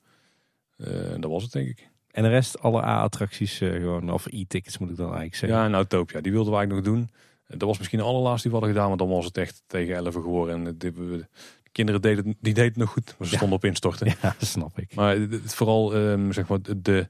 Uh, 0.78 0.88
dat 1.20 1.32
was 1.32 1.44
het 1.44 1.52
denk 1.52 1.68
ik. 1.68 1.90
En 2.12 2.24
de 2.24 2.30
rest, 2.30 2.60
alle 2.60 2.84
A-attracties 2.84 3.62
uh, 3.62 3.72
gewoon, 3.72 4.12
of 4.12 4.26
e-tickets 4.26 4.78
moet 4.78 4.90
ik 4.90 4.96
dan 4.96 5.06
eigenlijk 5.06 5.36
zeggen. 5.36 5.60
Ja, 5.60 5.68
nou 5.68 5.86
Topia, 5.86 6.22
die 6.22 6.32
wilden 6.32 6.52
we 6.52 6.58
eigenlijk 6.58 6.88
nog 6.88 6.96
doen. 6.96 7.10
Dat 7.48 7.68
was 7.68 7.78
misschien 7.78 8.00
de 8.00 8.06
allerlaatste 8.06 8.50
die 8.50 8.52
we 8.52 8.58
hadden 8.58 8.76
gedaan, 8.76 8.90
maar 8.90 9.08
dan 9.08 9.16
was 9.16 9.26
het 9.26 9.38
echt 9.38 9.64
tegen 9.68 9.96
11 9.96 10.14
geworden. 10.14 10.56
En 10.56 10.78
de, 10.78 10.92
de 10.92 11.28
kinderen 11.72 12.02
deden, 12.02 12.24
die 12.24 12.54
deden 12.54 12.64
het 12.64 12.76
nog 12.76 12.90
goed, 12.90 13.16
maar 13.18 13.28
ze 13.28 13.36
stonden 13.36 13.58
op 13.58 13.66
instorten. 13.66 14.08
Ja, 14.22 14.36
dat 14.40 14.48
snap 14.48 14.80
ik. 14.80 14.96
Maar 14.96 15.16
het, 15.16 15.56
vooral 15.56 15.96
um, 15.96 16.34
zeg 16.34 16.48
maar 16.48 16.60
de, 16.62 17.10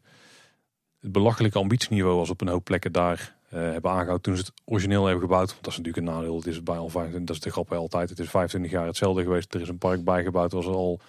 het 0.99 1.11
belachelijke 1.11 1.57
ambitieniveau 1.59 2.17
was 2.17 2.29
op 2.29 2.41
een 2.41 2.47
hoop 2.47 2.63
plekken 2.63 2.91
daar 2.91 3.34
hebben 3.59 3.91
aangehouden 3.91 4.21
toen 4.21 4.35
ze 4.35 4.41
het 4.41 4.61
origineel 4.65 5.03
hebben 5.03 5.23
gebouwd. 5.23 5.49
Want 5.49 5.63
dat 5.63 5.71
is 5.71 5.77
natuurlijk 5.77 6.07
een 6.07 6.13
nadeel. 6.13 6.35
Het 6.35 6.47
is 6.47 6.63
bij 6.63 6.77
al 6.77 6.89
25, 6.89 7.27
dat 7.27 7.35
is 7.35 7.41
de 7.41 7.51
grap 7.51 7.73
altijd. 7.73 8.09
Het 8.09 8.19
is 8.19 8.29
25 8.29 8.71
jaar 8.71 8.85
hetzelfde 8.85 9.23
geweest. 9.23 9.53
Er 9.53 9.61
is 9.61 9.69
een 9.69 9.77
park 9.77 10.03
bijgebouwd, 10.03 10.51
was 10.51 10.65
al 10.65 10.99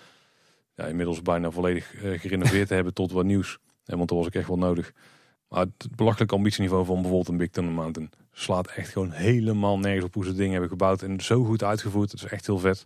ja, 0.74 0.84
inmiddels 0.84 1.22
bijna 1.22 1.50
volledig 1.50 2.02
uh, 2.02 2.18
gerenoveerd 2.20 2.68
te 2.68 2.74
hebben 2.74 2.94
tot 2.94 3.12
wat 3.12 3.24
nieuws. 3.24 3.58
En 3.84 3.96
want 3.96 4.08
dat 4.08 4.18
was 4.18 4.26
ik 4.26 4.34
echt 4.34 4.48
wel 4.48 4.58
nodig. 4.58 4.92
Maar 5.48 5.60
het 5.60 5.96
belachelijke 5.96 6.34
ambitieniveau 6.34 6.84
van 6.84 6.94
bijvoorbeeld 6.94 7.28
een 7.28 7.36
Big 7.36 7.50
Thunder 7.50 7.74
Mountain 7.74 8.10
slaat 8.32 8.66
echt 8.66 8.88
gewoon 8.88 9.10
helemaal 9.10 9.78
nergens 9.78 10.04
op 10.04 10.14
hoe 10.14 10.24
ze 10.24 10.34
dingen 10.34 10.52
hebben 10.52 10.70
gebouwd. 10.70 11.02
En 11.02 11.20
zo 11.20 11.44
goed 11.44 11.62
uitgevoerd. 11.62 12.10
Het 12.10 12.22
is 12.22 12.30
echt 12.30 12.46
heel 12.46 12.58
vet. 12.58 12.84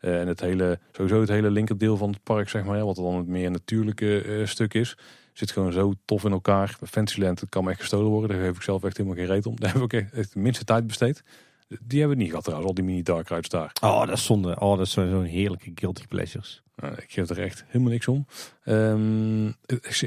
En 0.00 0.28
het 0.28 0.40
hele, 0.40 0.78
sowieso 0.92 1.20
het 1.20 1.28
hele 1.28 1.50
linkerdeel 1.50 1.96
van 1.96 2.10
het 2.10 2.22
park, 2.22 2.48
zeg 2.48 2.64
maar, 2.64 2.84
wat 2.84 2.96
dan 2.96 3.14
het 3.14 3.26
meer 3.26 3.50
natuurlijke 3.50 4.42
stuk 4.44 4.74
is, 4.74 4.96
zit 5.32 5.50
gewoon 5.50 5.72
zo 5.72 5.92
tof 6.04 6.24
in 6.24 6.32
elkaar. 6.32 6.78
Fantasyland 6.86 7.42
kan 7.48 7.64
me 7.64 7.70
echt 7.70 7.80
gestolen 7.80 8.10
worden. 8.10 8.36
Daar 8.36 8.46
geef 8.46 8.56
ik 8.56 8.62
zelf 8.62 8.84
echt 8.84 8.96
helemaal 8.96 9.18
geen 9.18 9.26
reet 9.26 9.46
om. 9.46 9.56
Daar 9.60 9.72
heb 9.72 9.82
ik 9.82 9.92
echt, 9.92 10.32
de 10.32 10.40
minste 10.40 10.64
tijd 10.64 10.86
besteed. 10.86 11.22
Die 11.68 11.98
hebben 11.98 12.16
we 12.16 12.22
niet 12.22 12.30
gehad 12.30 12.44
trouwens, 12.44 12.70
al 12.70 12.74
die 12.74 12.84
mini 12.84 13.02
dark 13.02 13.28
rides 13.28 13.48
daar. 13.48 13.72
Oh, 13.80 14.06
dat 14.06 14.16
is 14.16 14.24
zonde. 14.24 14.60
Oh, 14.60 14.76
dat 14.76 14.86
is 14.86 14.92
zo'n 14.92 15.24
heerlijke 15.24 15.70
guilty 15.74 16.06
pleasures. 16.06 16.62
Nou, 16.76 16.94
ik 16.94 17.10
geef 17.12 17.28
er 17.28 17.38
echt 17.38 17.64
helemaal 17.66 17.92
niks 17.92 18.08
om. 18.08 18.26
Um, 18.64 19.46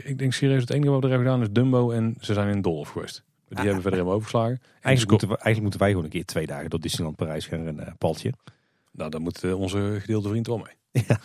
ik 0.03 0.17
denk 0.17 0.33
serieus, 0.33 0.61
het 0.61 0.69
enige 0.69 0.89
wat 0.89 0.99
we 0.99 1.05
er 1.05 1.11
hebben 1.11 1.31
gedaan 1.31 1.47
is 1.47 1.51
Dumbo 1.53 1.91
en 1.91 2.15
ze 2.19 2.33
zijn 2.33 2.49
in 2.49 2.61
Dolf 2.61 2.89
geweest. 2.89 3.23
Die 3.47 3.57
ah, 3.57 3.57
hebben 3.57 3.75
we 3.75 3.81
verder 3.81 3.99
helemaal 3.99 4.13
overgeslagen. 4.13 4.61
Eigenlijk 4.81 5.09
moeten, 5.09 5.27
we, 5.27 5.33
eigenlijk 5.33 5.61
moeten 5.61 5.79
wij 5.79 5.89
gewoon 5.89 6.03
een 6.03 6.09
keer 6.09 6.25
twee 6.25 6.45
dagen 6.45 6.69
door 6.69 6.79
Disneyland 6.79 7.15
Parijs 7.15 7.45
gaan 7.45 7.63
rennen, 7.63 7.85
uh, 7.85 7.93
Paltje. 7.97 8.33
Nou, 8.91 9.09
dan 9.09 9.21
moet 9.21 9.43
uh, 9.43 9.59
onze 9.59 9.97
gedeelde 9.99 10.29
vriend 10.29 10.47
wel 10.47 10.57
mee. 10.57 11.03
Ja. 11.07 11.19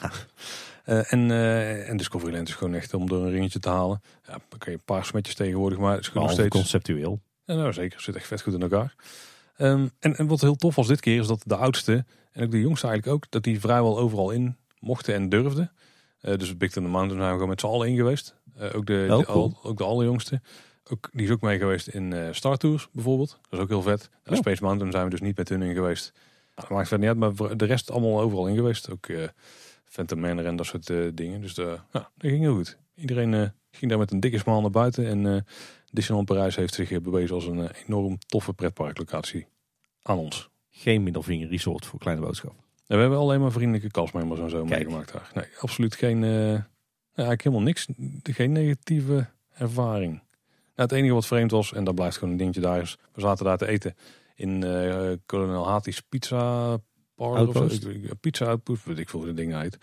Uh, 0.88 1.12
en, 1.12 1.28
uh, 1.28 1.88
en 1.88 1.96
Discoveryland 1.96 2.48
is 2.48 2.54
gewoon 2.54 2.74
echt 2.74 2.94
om 2.94 3.08
door 3.08 3.24
een 3.24 3.30
ringetje 3.30 3.58
te 3.58 3.68
halen. 3.68 4.02
Ja, 4.26 4.32
dan 4.48 4.58
kan 4.58 4.72
je 4.72 4.78
een 4.78 4.84
paar 4.84 5.04
smetjes 5.04 5.34
tegenwoordig, 5.34 5.78
maar 5.78 5.92
het 5.92 6.00
is 6.00 6.08
gewoon 6.08 6.22
nog 6.22 6.32
steeds... 6.32 6.48
conceptueel. 6.48 7.20
Ja, 7.44 7.54
nou 7.54 7.72
zeker, 7.72 7.96
het 7.96 8.04
zit 8.04 8.16
echt 8.16 8.26
vet 8.26 8.42
goed 8.42 8.54
in 8.54 8.62
elkaar. 8.62 8.94
Um, 9.58 9.90
en, 9.98 10.16
en 10.16 10.26
wat 10.26 10.40
heel 10.40 10.56
tof 10.56 10.74
was 10.74 10.86
dit 10.86 11.00
keer 11.00 11.20
is 11.20 11.26
dat 11.26 11.42
de 11.46 11.56
oudste 11.56 12.04
en 12.32 12.44
ook 12.44 12.50
de 12.50 12.60
jongste 12.60 12.86
eigenlijk 12.86 13.16
ook, 13.16 13.30
dat 13.30 13.42
die 13.42 13.60
vrijwel 13.60 13.98
overal 13.98 14.30
in 14.30 14.56
mochten 14.80 15.14
en 15.14 15.28
durfden. 15.28 15.72
Uh, 16.22 16.36
dus 16.36 16.56
Big 16.56 16.70
Thunder 16.70 16.92
Mountain 16.92 17.18
zijn 17.18 17.28
we 17.32 17.34
gewoon 17.34 17.50
met 17.50 17.60
z'n 17.60 17.66
allen 17.66 17.88
in 17.88 17.96
geweest. 17.96 18.34
ook, 18.74 18.86
de, 18.86 19.06
oh, 19.10 19.24
cool. 19.24 19.42
al, 19.62 19.70
ook 19.70 19.78
de 19.78 19.84
allerjongste. 19.84 20.40
Ook, 20.90 21.08
die 21.12 21.26
is 21.26 21.30
ook 21.32 21.40
mee 21.40 21.58
geweest 21.58 21.88
in 21.88 22.34
Star 22.34 22.56
Tours 22.56 22.88
bijvoorbeeld. 22.92 23.38
Dat 23.42 23.52
is 23.52 23.58
ook 23.58 23.68
heel 23.68 23.82
vet. 23.82 24.10
Oh. 24.26 24.36
Space 24.36 24.62
Mountain 24.62 24.92
zijn 24.92 25.04
we 25.04 25.10
dus 25.10 25.20
niet 25.20 25.36
met 25.36 25.48
hun 25.48 25.62
in 25.62 25.74
geweest. 25.74 26.12
Nou, 26.14 26.68
dat 26.68 26.76
maakt 26.76 26.88
verder 26.88 27.14
niet 27.14 27.22
uit, 27.22 27.38
maar 27.38 27.56
de 27.56 27.64
rest 27.64 27.90
allemaal 27.90 28.20
overal 28.20 28.46
in 28.46 28.54
geweest. 28.54 28.90
Ook 28.90 29.06
Phantom 29.88 30.20
Manor 30.20 30.46
en 30.46 30.56
dat 30.56 30.66
soort 30.66 30.88
uh, 30.88 31.10
dingen. 31.14 31.40
Dus 31.40 31.54
de, 31.54 31.62
ja, 31.92 32.10
dat 32.16 32.30
ging 32.30 32.40
heel 32.40 32.54
goed. 32.54 32.78
Iedereen 32.94 33.52
ging 33.70 33.90
daar 33.90 33.98
met 33.98 34.10
een 34.10 34.20
dikke 34.20 34.38
smaal 34.38 34.60
naar 34.60 34.70
buiten. 34.70 35.06
En 35.06 35.46
Disneyland 35.90 36.28
Parijs 36.28 36.56
heeft 36.56 36.74
zich 36.74 37.00
bewezen 37.02 37.34
als 37.34 37.46
een 37.46 37.70
enorm 37.70 38.18
toffe 38.26 38.52
pretparklocatie 38.52 39.46
aan 40.02 40.18
ons. 40.18 40.50
Geen 40.70 41.02
middelvinger 41.02 41.48
resort 41.48 41.86
voor 41.86 41.98
kleine 41.98 42.22
boodschap. 42.22 42.54
we 42.86 42.96
hebben 42.96 43.18
alleen 43.18 43.40
maar 43.40 43.52
vriendelijke 43.52 43.90
castmembers 43.90 44.40
en 44.40 44.50
zo 44.50 44.64
Kijk. 44.64 44.84
meegemaakt 44.84 45.12
daar. 45.12 45.30
Nee, 45.34 45.46
absoluut 45.60 45.94
geen, 45.94 46.24
eigenlijk 47.14 47.42
helemaal 47.42 47.64
niks. 47.64 47.88
Geen 48.22 48.52
negatieve 48.52 49.28
ervaring. 49.54 50.12
Nou, 50.78 50.90
het 50.90 50.92
enige 50.92 51.14
wat 51.14 51.26
vreemd 51.26 51.50
was, 51.50 51.72
en 51.72 51.84
dat 51.84 51.94
blijft 51.94 52.16
gewoon 52.16 52.32
een 52.32 52.38
dingetje 52.38 52.60
daar 52.60 52.80
is, 52.80 52.98
we 53.12 53.20
zaten 53.20 53.44
daar 53.44 53.58
te 53.58 53.66
eten 53.66 53.94
in 54.34 54.62
uh, 54.64 55.12
Colonel 55.26 55.80
Pizza 56.08 56.78
Parlor 57.18 57.48
of 57.48 57.72
zo. 57.72 57.90
Pizza 58.20 58.46
Outpost, 58.46 58.84
weet 58.84 58.98
ik 58.98 59.08
veel 59.08 59.20
de 59.20 59.34
dingen 59.34 59.58
uit. 59.58 59.78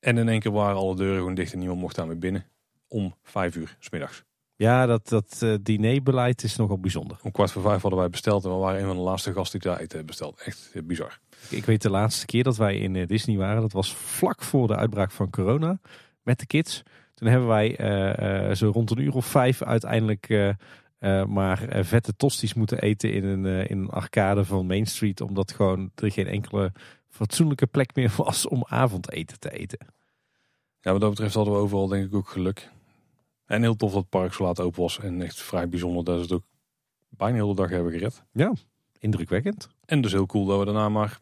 En 0.00 0.18
in 0.18 0.28
één 0.28 0.40
keer 0.40 0.52
waren 0.52 0.76
alle 0.76 0.96
deuren 0.96 1.16
gewoon 1.16 1.34
dicht 1.34 1.52
en 1.52 1.58
niemand 1.58 1.80
mocht 1.80 1.96
daar 1.96 2.06
meer 2.06 2.18
binnen. 2.18 2.46
Om 2.88 3.14
vijf 3.22 3.56
uur 3.56 3.76
s 3.78 3.90
middags. 3.90 4.24
Ja, 4.54 4.86
dat, 4.86 5.08
dat 5.08 5.40
uh, 5.42 5.54
dinerbeleid 5.62 6.42
is 6.42 6.56
nogal 6.56 6.78
bijzonder. 6.78 7.18
Om 7.22 7.30
kwart 7.32 7.50
voor 7.50 7.62
vijf 7.62 7.80
hadden 7.80 8.00
wij 8.00 8.08
besteld 8.08 8.44
en 8.44 8.50
we 8.50 8.56
waren 8.56 8.80
een 8.80 8.86
van 8.86 8.96
de 8.96 9.02
laatste 9.02 9.32
gasten 9.32 9.60
die 9.60 9.70
daar 9.70 9.80
eten 9.80 10.06
besteld. 10.06 10.40
Echt 10.40 10.72
bizar. 10.84 11.18
Ik 11.50 11.64
weet 11.64 11.82
de 11.82 11.90
laatste 11.90 12.26
keer 12.26 12.42
dat 12.42 12.56
wij 12.56 12.76
in 12.76 13.06
Disney 13.06 13.36
waren, 13.36 13.60
dat 13.60 13.72
was 13.72 13.94
vlak 13.94 14.42
voor 14.42 14.66
de 14.66 14.76
uitbraak 14.76 15.10
van 15.10 15.30
corona 15.30 15.78
met 16.22 16.38
de 16.38 16.46
kids. 16.46 16.82
Toen 17.14 17.28
hebben 17.28 17.48
wij 17.48 17.80
uh, 18.48 18.54
zo 18.54 18.70
rond 18.70 18.90
een 18.90 19.00
uur 19.00 19.14
of 19.14 19.26
vijf 19.26 19.62
uiteindelijk 19.62 20.56
uh, 21.00 21.24
maar 21.24 21.84
vette 21.84 22.16
tosties 22.16 22.54
moeten 22.54 22.80
eten 22.80 23.12
in 23.12 23.24
een, 23.24 23.68
in 23.68 23.78
een 23.78 23.90
arcade 23.90 24.44
van 24.44 24.66
Main 24.66 24.86
Street. 24.86 25.20
Omdat 25.20 25.52
gewoon 25.52 25.90
er 25.94 26.12
geen 26.12 26.26
enkele 26.26 26.72
fatsoenlijke 27.08 27.66
plek 27.66 27.94
meer 27.94 28.12
was 28.24 28.48
om 28.48 28.64
avondeten 28.68 29.40
te 29.40 29.50
eten. 29.50 29.78
Ja, 30.80 30.92
wat 30.92 31.00
dat 31.00 31.10
betreft 31.10 31.34
hadden 31.34 31.54
we 31.54 31.60
overal 31.60 31.86
denk 31.86 32.06
ik 32.06 32.14
ook 32.14 32.28
geluk. 32.28 32.70
En 33.44 33.62
heel 33.62 33.76
tof 33.76 33.92
dat 33.92 34.00
het 34.00 34.08
park 34.08 34.32
zo 34.32 34.44
laat 34.44 34.60
open 34.60 34.80
was. 34.82 34.98
En 34.98 35.22
echt 35.22 35.42
vrij 35.42 35.68
bijzonder 35.68 36.04
dat 36.04 36.16
ze 36.16 36.22
het 36.22 36.32
ook 36.32 36.44
bijna 37.08 37.36
de 37.36 37.42
hele 37.42 37.54
dag 37.54 37.70
hebben 37.70 37.92
gered. 37.92 38.24
Ja, 38.32 38.52
indrukwekkend. 38.98 39.68
En 39.84 40.00
dus 40.00 40.12
heel 40.12 40.26
cool 40.26 40.44
dat 40.44 40.58
we 40.58 40.64
daarna 40.64 40.88
maar 40.88 41.20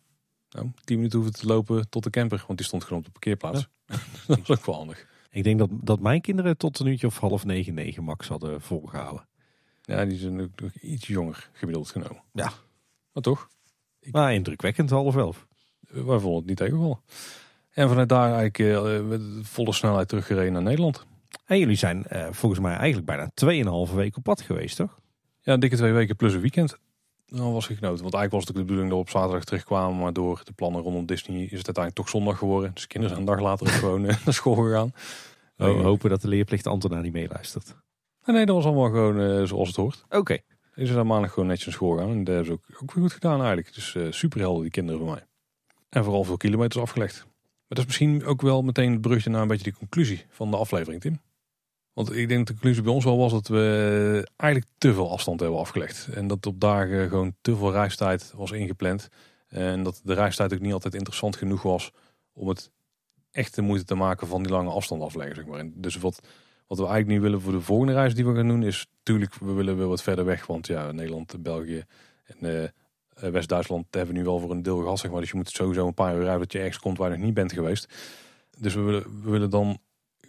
Nou, 0.50 0.70
10 0.84 0.96
minuten 0.96 1.18
hoeven 1.18 1.40
te 1.40 1.46
lopen 1.46 1.88
tot 1.88 2.02
de 2.02 2.10
camper, 2.10 2.44
want 2.46 2.58
die 2.58 2.66
stond 2.66 2.84
gewoon 2.84 2.98
op 2.98 3.04
de 3.04 3.10
parkeerplaats. 3.10 3.68
dat 4.26 4.38
is 4.38 4.50
ook 4.50 4.66
wel 4.66 4.74
handig. 4.74 5.06
Ik 5.30 5.44
denk 5.44 5.58
dat, 5.58 5.70
dat 5.72 6.00
mijn 6.00 6.20
kinderen 6.20 6.56
tot 6.56 6.78
een 6.78 6.86
uurtje 6.86 7.06
of 7.06 7.18
half 7.18 7.44
negen, 7.44 7.74
negen 7.74 8.04
max 8.04 8.28
hadden 8.28 8.60
volgehouden. 8.60 9.26
Ja, 9.86 10.04
die 10.04 10.18
zijn 10.18 10.40
ook 10.40 10.60
nog 10.60 10.72
iets 10.74 11.06
jonger 11.06 11.50
gemiddeld 11.52 11.90
genomen. 11.90 12.22
Ja. 12.32 12.52
Maar 13.12 13.22
toch? 13.22 13.48
Maar 14.10 14.34
indrukwekkend 14.34 14.90
half 14.90 15.16
elf. 15.16 15.46
Wij 15.80 16.18
vonden 16.18 16.34
het 16.34 16.46
niet 16.46 16.56
tegenvallen. 16.56 17.00
En 17.70 17.88
vanuit 17.88 18.08
daar 18.08 18.32
eigenlijk 18.32 18.58
uh, 18.58 19.00
met 19.08 19.20
volle 19.42 19.72
snelheid 19.72 20.08
teruggereden 20.08 20.52
naar 20.52 20.62
Nederland. 20.62 21.06
En 21.44 21.58
jullie 21.58 21.76
zijn 21.76 22.04
uh, 22.12 22.26
volgens 22.30 22.60
mij 22.60 22.76
eigenlijk 22.76 23.06
bijna 23.06 23.30
2,5 23.88 23.94
weken 23.94 24.16
op 24.16 24.22
pad 24.22 24.40
geweest, 24.40 24.76
toch? 24.76 25.00
Ja, 25.40 25.56
dikke 25.56 25.76
twee 25.76 25.92
weken 25.92 26.16
plus 26.16 26.34
een 26.34 26.40
weekend. 26.40 26.78
Dan 27.26 27.52
was 27.52 27.68
ik 27.68 27.76
genoten. 27.78 28.02
Want 28.02 28.14
eigenlijk 28.14 28.32
was 28.32 28.44
het 28.44 28.54
de 28.54 28.60
bedoeling 28.60 28.88
dat 28.88 28.98
we 28.98 29.04
op 29.04 29.10
zaterdag 29.10 29.44
terugkwamen. 29.44 29.98
Maar 29.98 30.12
door 30.12 30.40
de 30.44 30.52
plannen 30.52 30.82
rondom 30.82 31.06
Disney 31.06 31.42
is 31.42 31.42
het 31.42 31.52
uiteindelijk 31.52 31.94
toch 31.94 32.08
zondag 32.08 32.38
geworden. 32.38 32.70
Dus 32.74 32.86
kinderen 32.86 33.16
zijn 33.16 33.28
een 33.28 33.34
dag 33.34 33.44
later 33.44 33.66
gewoon 33.66 34.00
naar 34.00 34.20
school 34.26 34.54
gegaan. 34.64 34.92
We 35.56 35.64
hopen 35.64 36.10
dat 36.10 36.20
de 36.20 36.28
leerplicht 36.28 36.66
Antonia 36.66 37.00
niet 37.00 37.12
meeluistert. 37.12 37.74
Nee, 38.24 38.36
nee, 38.36 38.46
dat 38.46 38.54
was 38.54 38.64
allemaal 38.64 38.90
gewoon 38.90 39.20
uh, 39.20 39.44
zoals 39.44 39.68
het 39.68 39.76
hoort. 39.76 40.04
Oké. 40.04 40.16
Okay. 40.16 40.42
Ze 40.74 40.86
zijn 40.86 41.06
maandag 41.06 41.32
gewoon 41.32 41.48
netjes 41.48 41.66
naar 41.66 41.74
school 41.74 41.96
gaan. 41.96 42.10
En 42.10 42.24
dat 42.24 42.34
hebben 42.34 42.44
ze 42.44 42.52
ook, 42.52 42.82
ook 42.82 42.92
weer 42.92 43.02
goed 43.02 43.12
gedaan 43.12 43.38
eigenlijk. 43.38 43.74
Dus 43.74 43.94
uh, 43.94 44.12
super 44.12 44.40
helder 44.40 44.62
die 44.62 44.70
kinderen 44.70 45.00
van 45.00 45.10
mij. 45.10 45.26
En 45.88 46.04
vooral 46.04 46.24
veel 46.24 46.36
kilometers 46.36 46.82
afgelegd. 46.82 47.24
Maar 47.24 47.66
dat 47.68 47.78
is 47.78 47.84
misschien 47.84 48.24
ook 48.24 48.42
wel 48.42 48.62
meteen 48.62 48.92
het 48.92 49.00
brugje 49.00 49.30
naar 49.30 49.42
een 49.42 49.48
beetje 49.48 49.70
de 49.70 49.78
conclusie 49.78 50.24
van 50.28 50.50
de 50.50 50.56
aflevering, 50.56 51.00
Tim. 51.00 51.20
Want 51.92 52.16
ik 52.16 52.28
denk 52.28 52.38
dat 52.38 52.46
de 52.46 52.52
conclusie 52.52 52.82
bij 52.82 52.92
ons 52.92 53.04
wel 53.04 53.18
was 53.18 53.32
dat 53.32 53.48
we 53.48 54.28
eigenlijk 54.36 54.70
te 54.78 54.94
veel 54.94 55.10
afstand 55.10 55.40
hebben 55.40 55.58
afgelegd. 55.58 56.08
En 56.14 56.26
dat 56.26 56.46
op 56.46 56.60
dagen 56.60 57.08
gewoon 57.08 57.34
te 57.40 57.56
veel 57.56 57.72
reistijd 57.72 58.32
was 58.36 58.50
ingepland. 58.50 59.08
En 59.48 59.82
dat 59.82 60.00
de 60.04 60.14
reistijd 60.14 60.54
ook 60.54 60.60
niet 60.60 60.72
altijd 60.72 60.94
interessant 60.94 61.36
genoeg 61.36 61.62
was 61.62 61.90
om 62.32 62.48
het 62.48 62.70
echt 63.30 63.54
de 63.54 63.62
moeite 63.62 63.84
te 63.84 63.94
maken 63.94 64.26
van 64.26 64.42
die 64.42 64.52
lange 64.52 64.70
afstand 64.70 65.02
afleggen. 65.02 65.36
Zeg 65.36 65.46
maar. 65.46 65.58
En 65.58 65.72
dus 65.76 65.96
wat, 65.96 66.20
wat 66.66 66.78
we 66.78 66.84
eigenlijk 66.86 67.16
nu 67.16 67.20
willen 67.20 67.40
voor 67.40 67.52
de 67.52 67.60
volgende 67.60 67.92
reis 67.92 68.14
die 68.14 68.26
we 68.26 68.34
gaan 68.34 68.48
doen 68.48 68.62
is 68.62 68.86
natuurlijk, 68.98 69.34
we 69.34 69.52
willen 69.52 69.76
weer 69.76 69.88
wat 69.88 70.02
verder 70.02 70.24
weg. 70.24 70.46
Want 70.46 70.66
ja, 70.66 70.92
Nederland, 70.92 71.42
België 71.42 71.84
en 72.24 72.70
uh, 73.22 73.30
West-Duitsland 73.30 73.86
hebben 73.90 74.14
nu 74.14 74.24
wel 74.24 74.38
voor 74.40 74.50
een 74.50 74.62
deel 74.62 74.78
gehad. 74.78 75.10
Maar. 75.10 75.20
Dus 75.20 75.30
je 75.30 75.36
moet 75.36 75.50
sowieso 75.50 75.86
een 75.86 75.94
paar 75.94 76.14
uur 76.14 76.22
rijden 76.22 76.40
dat 76.40 76.52
je 76.52 76.58
ergens 76.58 76.78
komt 76.78 76.98
waar 76.98 77.10
je 77.10 77.16
nog 77.16 77.24
niet 77.24 77.34
bent 77.34 77.52
geweest. 77.52 77.94
Dus 78.58 78.74
we 78.74 78.80
willen, 78.80 79.22
we 79.22 79.30
willen 79.30 79.50
dan 79.50 79.78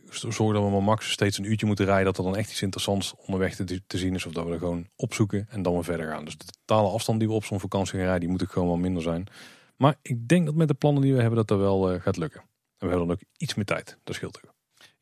zorgen 0.10 0.54
dat 0.54 0.64
we 0.64 0.70
maar 0.70 0.84
max 0.84 1.12
steeds 1.12 1.38
een 1.38 1.46
uurtje 1.46 1.66
moeten 1.66 1.86
rijden. 1.86 2.06
Dat 2.06 2.18
er 2.18 2.24
dan 2.24 2.36
echt 2.36 2.52
iets 2.52 2.62
interessants 2.62 3.16
onderweg 3.16 3.56
te, 3.56 3.98
zien 3.98 4.16
is. 4.16 4.26
Of 4.26 4.34
dat 4.34 4.46
we 4.46 4.52
er 4.52 4.60
gewoon 4.60 4.88
opzoeken 4.96 5.48
en 5.50 5.62
dan 5.62 5.74
weer 5.74 5.84
verder 5.84 6.12
gaan. 6.12 6.26
Dus 6.26 6.38
de 6.38 6.46
totale 6.46 6.90
afstand 6.90 7.20
die 7.20 7.28
we 7.28 7.34
op 7.34 7.46
zo'n 7.46 7.60
vakantie 7.60 7.94
gaan 7.94 8.02
rijden, 8.02 8.20
die 8.20 8.30
moet 8.30 8.44
ook 8.44 8.52
gewoon 8.52 8.68
wel 8.68 8.78
minder 8.78 9.04
zijn. 9.04 9.28
Maar 9.76 9.96
ik 10.02 10.28
denk 10.28 10.46
dat 10.46 10.56
met 10.56 10.68
de 10.68 10.74
plannen 10.74 11.02
die 11.02 11.14
we 11.14 11.20
hebben, 11.20 11.38
dat 11.38 11.48
dat 11.48 11.60
wel 11.60 11.94
uh, 11.94 12.02
gaat 12.02 12.18
lukken. 12.18 12.40
En 12.42 12.48
we 12.78 12.88
hebben 12.88 13.08
dan 13.08 13.16
ook 13.16 13.24
iets 13.38 13.56
meer 13.56 13.66
tijd. 13.66 13.98
Dat 14.04 14.16
scheelt 14.16 14.38
ook. 14.38 14.55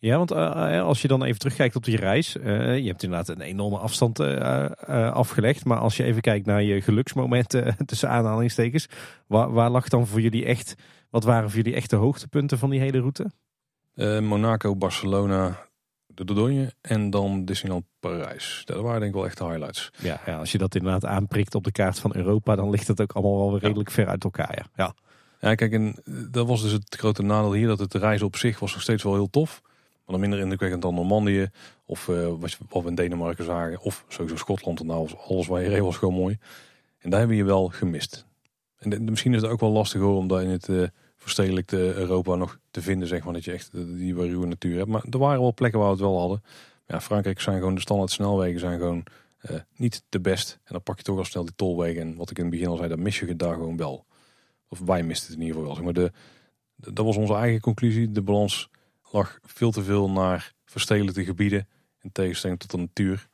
Ja, 0.03 0.17
want 0.17 0.31
uh, 0.31 0.81
als 0.81 1.01
je 1.01 1.07
dan 1.07 1.23
even 1.23 1.39
terugkijkt 1.39 1.75
op 1.75 1.83
die 1.83 1.97
reis. 1.97 2.35
Uh, 2.35 2.77
je 2.77 2.87
hebt 2.87 3.03
inderdaad 3.03 3.27
een 3.27 3.41
enorme 3.41 3.77
afstand 3.77 4.19
uh, 4.19 4.67
afgelegd. 5.11 5.65
Maar 5.65 5.77
als 5.77 5.97
je 5.97 6.03
even 6.03 6.21
kijkt 6.21 6.45
naar 6.45 6.63
je 6.63 6.81
geluksmomenten 6.81 7.75
tussen 7.85 8.09
aanhalingstekens. 8.09 8.87
Waar, 9.27 9.51
waar, 9.51 9.69
lag 9.69 9.87
dan 9.87 10.07
voor 10.07 10.21
jullie 10.21 10.45
echt, 10.45 10.75
wat 11.09 11.23
waren 11.23 11.49
voor 11.49 11.61
jullie 11.61 11.75
echt 11.75 11.89
de 11.89 11.95
hoogtepunten 11.95 12.57
van 12.57 12.69
die 12.69 12.79
hele 12.79 12.99
route? 12.99 13.31
Monaco, 14.21 14.75
Barcelona, 14.75 15.67
de 16.07 16.25
Dordogne 16.25 16.73
en 16.81 17.09
dan 17.09 17.45
Disneyland 17.45 17.85
Parijs. 17.99 18.61
Dat 18.65 18.81
waren 18.81 18.99
denk 18.99 19.11
ik 19.11 19.17
wel 19.17 19.25
echt 19.25 19.37
de 19.37 19.45
highlights. 19.45 19.91
Ja, 20.01 20.21
ja, 20.25 20.37
als 20.37 20.51
je 20.51 20.57
dat 20.57 20.75
inderdaad 20.75 21.05
aanprikt 21.05 21.55
op 21.55 21.63
de 21.63 21.71
kaart 21.71 21.99
van 21.99 22.15
Europa, 22.15 22.55
dan 22.55 22.69
ligt 22.69 22.87
het 22.87 23.01
ook 23.01 23.11
allemaal 23.11 23.49
wel 23.49 23.59
redelijk 23.59 23.91
ver 23.91 24.07
uit 24.07 24.23
elkaar. 24.23 24.55
Ja. 24.55 24.65
ja. 24.75 24.93
Ja, 25.39 25.55
kijk, 25.55 25.71
en 25.71 25.95
dat 26.31 26.47
was 26.47 26.61
dus 26.61 26.71
het 26.71 26.95
grote 26.99 27.23
nadeel 27.23 27.53
hier, 27.53 27.67
dat 27.67 27.79
het 27.79 27.93
reizen 27.93 28.27
op 28.27 28.35
zich 28.35 28.59
was 28.59 28.73
nog 28.73 28.81
steeds 28.81 29.03
wel 29.03 29.13
heel 29.13 29.29
tof. 29.29 29.61
Maar 30.05 30.15
dan 30.15 30.19
minder 30.19 30.39
indrukwekkend 30.39 30.81
dan 30.81 30.95
Normandië, 30.95 31.49
of 31.85 32.07
uh, 32.07 32.27
wat, 32.69 32.83
we 32.83 32.89
in 32.89 32.95
Denemarken 32.95 33.45
zagen, 33.45 33.81
of 33.81 34.05
sowieso 34.07 34.35
Schotland. 34.35 34.79
En 34.79 34.85
nou, 34.85 35.09
alles 35.27 35.47
waar 35.47 35.61
je 35.61 35.69
reed 35.69 35.81
was 35.81 35.97
gewoon 35.97 36.13
mooi. 36.13 36.37
En 36.97 37.09
daar 37.09 37.19
hebben 37.19 37.37
je 37.37 37.43
wel 37.43 37.67
gemist. 37.67 38.25
En 38.77 39.03
misschien 39.03 39.33
is 39.33 39.41
het 39.41 39.51
ook 39.51 39.59
wel 39.59 39.71
lastig 39.71 40.01
hoor, 40.01 40.17
om 40.17 40.27
daar 40.27 40.43
in 40.43 40.49
het 40.49 40.67
uh, 40.67 40.87
verstedelijkte 41.17 41.77
Europa 41.77 42.35
nog 42.35 42.59
te 42.71 42.81
vinden, 42.81 43.07
zeg 43.07 43.23
maar, 43.23 43.33
dat 43.33 43.43
je 43.43 43.51
echt 43.51 43.71
die 43.73 44.13
ruwe 44.13 44.45
natuur 44.45 44.77
hebt. 44.77 44.89
Maar 44.89 45.03
er 45.09 45.17
waren 45.17 45.41
wel 45.41 45.53
plekken 45.53 45.79
waar 45.79 45.87
we 45.89 45.95
het 45.95 46.03
wel 46.03 46.19
hadden. 46.19 46.43
Ja, 46.87 47.01
Frankrijk 47.01 47.39
zijn 47.39 47.57
gewoon 47.57 47.75
de 47.75 47.81
standaard 47.81 48.11
snelwegen 48.11 48.59
zijn 48.59 48.79
gewoon 48.79 49.03
niet 49.75 50.03
de 50.09 50.19
best. 50.19 50.59
En 50.63 50.73
dan 50.73 50.83
pak 50.83 50.97
je 50.97 51.03
toch 51.03 51.17
al 51.17 51.25
snel 51.25 51.45
die 51.45 51.55
tolwegen. 51.55 52.01
En 52.01 52.15
wat 52.15 52.29
ik 52.29 52.37
in 52.37 52.43
het 52.43 52.53
begin 52.53 52.67
al 52.67 52.75
zei, 52.77 52.89
dan 52.89 53.01
mis 53.01 53.19
je 53.19 53.35
daar 53.35 53.53
gewoon 53.53 53.77
wel. 53.77 54.05
Of 54.67 54.79
wij 54.79 55.03
misten 55.03 55.27
het 55.27 55.35
in 55.35 55.45
ieder 55.45 55.61
geval 55.61 55.75
wel. 55.75 55.83
Maar 55.83 55.93
de, 55.93 56.11
dat 56.75 57.05
was 57.05 57.17
onze 57.17 57.33
eigen 57.33 57.61
conclusie. 57.61 58.11
De 58.11 58.21
balans 58.21 58.69
lag 59.13 59.39
veel 59.41 59.71
te 59.71 59.83
veel 59.83 60.09
naar 60.09 60.53
verstedelijkte 60.65 61.23
gebieden. 61.23 61.67
In 62.01 62.11
tegenstelling 62.11 62.59
tot 62.59 62.71
de 62.71 62.77
natuur. 62.77 63.27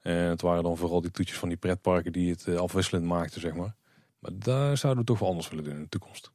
En 0.00 0.14
het 0.14 0.40
waren 0.40 0.62
dan 0.62 0.76
vooral 0.76 1.00
die 1.00 1.10
toetjes 1.10 1.38
van 1.38 1.48
die 1.48 1.56
pretparken 1.56 2.12
die 2.12 2.30
het 2.30 2.48
afwisselend 2.56 3.04
maakten, 3.04 3.40
zeg 3.40 3.54
maar. 3.54 3.74
Maar 4.18 4.30
daar 4.34 4.76
zouden 4.76 5.02
we 5.04 5.10
toch 5.10 5.18
wel 5.18 5.28
anders 5.28 5.48
willen 5.48 5.64
doen 5.64 5.74
in 5.74 5.82
de 5.82 5.88
toekomst. 5.88 6.30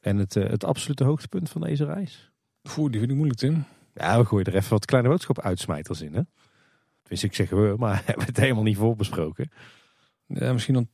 En 0.00 0.16
het, 0.16 0.34
het 0.34 0.64
absolute 0.64 1.04
hoogtepunt 1.04 1.50
van 1.50 1.60
deze 1.60 1.84
reis? 1.84 2.30
Oeh, 2.76 2.90
die 2.90 2.98
vind 2.98 3.10
ik 3.10 3.16
moeilijk, 3.16 3.38
Tim. 3.38 3.64
Ja, 3.94 4.18
we 4.18 4.24
gooien 4.24 4.46
er 4.46 4.54
even 4.54 4.70
wat 4.70 4.84
kleine 4.84 5.08
boodschap 5.08 5.40
uitsmijters 5.40 6.00
in, 6.00 6.14
hè? 6.14 6.22
Wist 7.02 7.22
ik 7.22 7.34
zeggen 7.34 7.70
we, 7.70 7.76
maar 7.78 8.02
hebben 8.06 8.26
het 8.26 8.36
helemaal 8.36 8.62
niet 8.62 8.76
voorbesproken. 8.76 9.50
Ja, 10.26 10.52
misschien 10.52 10.74
dan 10.74 10.88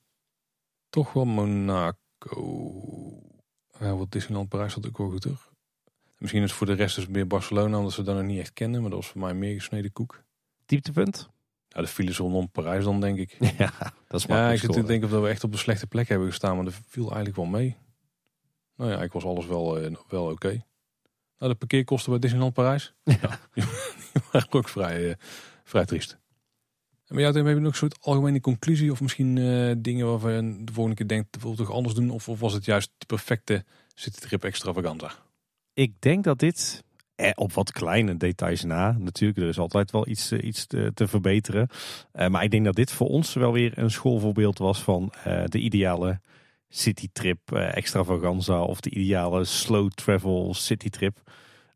toch 0.89 1.13
wel 1.13 1.25
Monaco. 1.25 2.43
Ja, 3.81 3.97
wat 3.97 4.11
Disneyland 4.11 4.49
Parijs 4.49 4.75
had 4.75 4.87
ook 4.87 4.99
wel 4.99 5.11
goed 5.11 5.21
terug. 5.21 5.48
Misschien 6.19 6.43
is 6.43 6.49
het 6.49 6.59
voor 6.59 6.67
de 6.67 6.73
rest 6.73 6.97
dus 6.97 7.07
meer 7.07 7.27
Barcelona, 7.27 7.77
omdat 7.77 7.93
ze 7.93 8.03
dat 8.03 8.15
nog 8.15 8.25
niet 8.25 8.41
echt 8.41 8.53
kennen. 8.53 8.81
Maar 8.81 8.91
dat 8.91 8.99
was 8.99 9.09
voor 9.09 9.21
mij 9.21 9.35
meer 9.35 9.55
gesneden 9.55 9.93
koek. 9.93 10.23
Dieptepunt? 10.67 11.29
Ja, 11.69 11.81
de 11.81 11.87
files 11.87 12.17
rondom 12.17 12.51
Parijs 12.51 12.85
dan, 12.85 13.01
denk 13.01 13.19
ik. 13.19 13.37
Ja, 13.59 13.73
dat 14.09 14.21
is 14.21 14.27
Ja, 14.27 14.51
ik 14.51 14.59
zit 14.59 14.87
denk 14.87 15.01
dat 15.09 15.21
we 15.21 15.29
echt 15.29 15.45
op 15.45 15.53
een 15.53 15.59
slechte 15.59 15.87
plek 15.87 16.09
hebben 16.09 16.29
gestaan. 16.29 16.57
Maar 16.57 16.65
dat 16.65 16.81
viel 16.87 17.05
eigenlijk 17.05 17.37
wel 17.37 17.47
mee. 17.47 17.77
Nou 18.77 18.91
ja, 18.91 19.03
ik 19.03 19.13
was 19.13 19.25
alles 19.25 19.47
wel, 19.47 19.83
uh, 19.83 19.97
wel 20.09 20.25
oké. 20.25 20.33
Okay. 20.33 20.65
Nou, 21.39 21.53
de 21.53 21.59
parkeerkosten 21.59 22.11
bij 22.11 22.21
Disneyland 22.21 22.55
Parijs. 22.55 22.95
Ja. 23.21 23.41
die 23.55 23.65
waren 24.33 24.53
ook 24.53 24.69
vrij, 24.69 25.09
uh, 25.09 25.15
vrij 25.65 25.85
triest. 25.85 26.19
En 27.07 27.15
bij 27.15 27.25
jou 27.25 27.37
heb 27.37 27.47
je 27.47 27.55
nog 27.55 27.73
een 27.73 27.79
soort 27.79 28.01
algemene 28.01 28.41
conclusie 28.41 28.91
of 28.91 29.01
misschien 29.01 29.37
uh, 29.37 29.75
dingen 29.79 30.07
waarvan 30.07 30.33
je 30.33 30.65
de 30.65 30.73
volgende 30.73 30.97
keer 30.97 31.09
denkt, 31.09 31.33
dat 31.33 31.43
we 31.43 31.57
toch 31.57 31.71
anders 31.71 31.95
doen? 31.95 32.11
Of, 32.11 32.29
of 32.29 32.41
was 32.41 32.53
het 32.53 32.65
juist 32.65 32.91
de 32.99 33.07
perfecte 33.07 33.65
citytrip 33.95 34.45
extravaganza? 34.45 35.13
Ik 35.79 35.93
denk 35.99 36.25
dat 36.25 36.39
dit 36.39 36.85
eh, 37.15 37.31
op 37.35 37.53
wat 37.53 37.73
kleine 37.73 38.17
details 38.17 38.65
na. 38.65 38.97
Natuurlijk, 38.99 39.39
er 39.39 39.49
is 39.49 39.59
altijd 39.59 39.91
wel 39.91 40.09
iets, 40.09 40.33
uh, 40.33 40.45
iets 40.45 40.67
te, 40.67 40.91
te 40.95 41.09
verbeteren. 41.09 41.69
Uh, 42.15 42.29
maar 42.29 42.43
ik 42.43 42.51
denk 42.51 42.65
dat 42.65 42.75
dit 42.75 42.93
voor 42.93 43.07
ons 43.07 43.35
wel 43.35 43.53
weer 43.53 43.79
een 43.79 43.91
schoolvoorbeeld 43.91 44.59
was 44.59 44.83
van 44.83 45.13
de 45.45 45.59
ideale 45.59 46.21
citytrip 46.69 47.53
extravaganza. 47.53 48.63
Of 48.63 48.81
de 48.81 48.91
ideale 48.91 49.45
slow 49.45 49.91
travel 49.91 50.55
citytrip. 50.55 51.19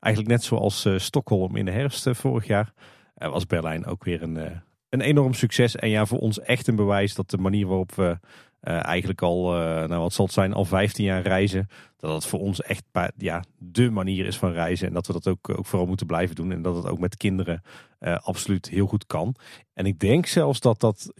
Eigenlijk 0.00 0.34
net 0.34 0.44
zoals 0.44 0.88
Stockholm 0.96 1.56
in 1.56 1.64
de 1.64 1.70
herfst 1.70 2.08
vorig 2.12 2.46
jaar. 2.46 2.72
was 3.14 3.46
Berlijn 3.46 3.86
ook 3.86 4.04
weer 4.04 4.22
een 4.22 4.62
een 4.92 5.00
enorm 5.00 5.34
succes. 5.34 5.76
En 5.76 5.88
ja, 5.88 6.06
voor 6.06 6.18
ons 6.18 6.40
echt 6.40 6.66
een 6.66 6.76
bewijs 6.76 7.14
dat 7.14 7.30
de 7.30 7.38
manier 7.38 7.66
waarop 7.66 7.94
we 7.94 8.18
uh, 8.62 8.84
eigenlijk 8.84 9.22
al, 9.22 9.56
uh, 9.56 9.64
nou 9.64 10.00
wat 10.00 10.12
zal 10.12 10.24
het 10.24 10.34
zijn, 10.34 10.52
al 10.52 10.64
15 10.64 11.04
jaar 11.04 11.22
reizen. 11.22 11.68
Dat 11.96 12.14
het 12.14 12.26
voor 12.26 12.40
ons 12.40 12.62
echt 12.62 12.84
ja, 13.16 13.44
de 13.58 13.90
manier 13.90 14.26
is 14.26 14.38
van 14.38 14.52
reizen. 14.52 14.88
En 14.88 14.94
dat 14.94 15.06
we 15.06 15.12
dat 15.12 15.28
ook, 15.28 15.58
ook 15.58 15.66
vooral 15.66 15.86
moeten 15.86 16.06
blijven 16.06 16.34
doen. 16.34 16.52
En 16.52 16.62
dat 16.62 16.76
het 16.76 16.86
ook 16.86 16.98
met 16.98 17.16
kinderen 17.16 17.62
uh, 18.00 18.18
absoluut 18.18 18.68
heel 18.68 18.86
goed 18.86 19.06
kan. 19.06 19.34
En 19.74 19.86
ik 19.86 19.98
denk 19.98 20.26
zelfs 20.26 20.60
dat 20.60 20.80
dat, 20.80 21.12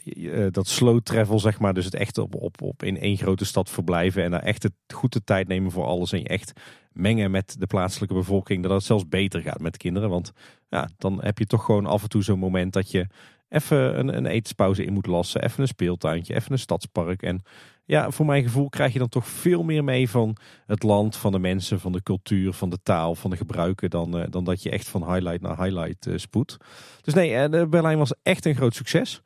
dat 0.51 0.67
slow 0.67 1.01
travel, 1.01 1.39
zeg 1.39 1.59
maar, 1.59 1.75
dus 1.75 1.85
het 1.85 1.95
echt 1.95 2.19
op, 2.19 2.35
op, 2.35 2.63
op 2.63 2.83
in 2.83 2.99
één 2.99 3.17
grote 3.17 3.45
stad 3.45 3.71
verblijven. 3.71 4.23
En 4.23 4.31
daar 4.31 4.43
echt 4.43 4.63
het 4.63 4.73
goede 4.95 5.25
tijd 5.25 5.49
nemen 5.49 5.71
voor 5.71 5.85
alles. 5.85 6.13
En 6.13 6.19
je 6.19 6.29
echt 6.29 6.53
mengen 6.93 7.31
met 7.31 7.57
de 7.59 7.67
plaatselijke 7.67 8.15
bevolking. 8.15 8.63
Dat 8.63 8.73
het 8.73 8.85
zelfs 8.85 9.09
beter 9.09 9.41
gaat 9.41 9.61
met 9.61 9.77
kinderen. 9.77 10.11
Want 10.11 10.33
ja, 10.69 10.89
dan 10.99 11.23
heb 11.23 11.39
je 11.39 11.47
toch 11.47 11.65
gewoon 11.65 11.87
af 11.87 12.03
en 12.03 12.09
toe 12.09 12.23
zo'n 12.23 12.39
moment 12.39 12.73
dat 12.73 12.91
je 12.91 13.07
even 13.53 13.99
een, 13.99 14.17
een 14.17 14.27
etenspauze 14.27 14.85
in 14.85 14.93
moet 14.93 15.07
lassen. 15.07 15.43
Even 15.43 15.61
een 15.61 15.69
speeltuintje, 15.69 16.35
even 16.35 16.53
een 16.53 16.59
stadspark. 16.59 17.23
En 17.23 17.43
ja, 17.85 18.11
voor 18.11 18.27
mijn 18.27 18.43
gevoel 18.43 18.69
krijg 18.69 18.93
je 18.93 18.99
dan 18.99 19.09
toch 19.09 19.27
veel 19.27 19.63
meer 19.63 19.85
mee 19.85 20.11
van 20.11 20.37
het 20.67 20.83
land, 20.83 21.17
van 21.17 21.33
de 21.33 21.39
mensen, 21.39 21.81
van 21.81 21.93
de 21.93 22.03
cultuur, 22.03 22.53
van 22.53 22.71
de 22.71 22.79
taal, 22.83 23.15
van 23.15 23.31
de 23.31 23.37
gebruiken. 23.37 23.91
Dan, 23.91 24.19
uh, 24.19 24.25
dan 24.31 24.45
dat 24.45 24.63
je 24.63 24.71
echt 24.71 24.89
van 24.89 25.13
highlight 25.13 25.41
naar 25.41 25.63
highlight 25.65 26.07
uh, 26.07 26.19
spoedt. 26.19 26.57
Dus 27.01 27.15
nee, 27.15 27.49
uh, 27.49 27.65
Berlijn 27.69 27.99
was 27.99 28.15
echt 28.23 28.47
een 28.47 28.55
groot 28.55 28.75
succes. 28.75 29.23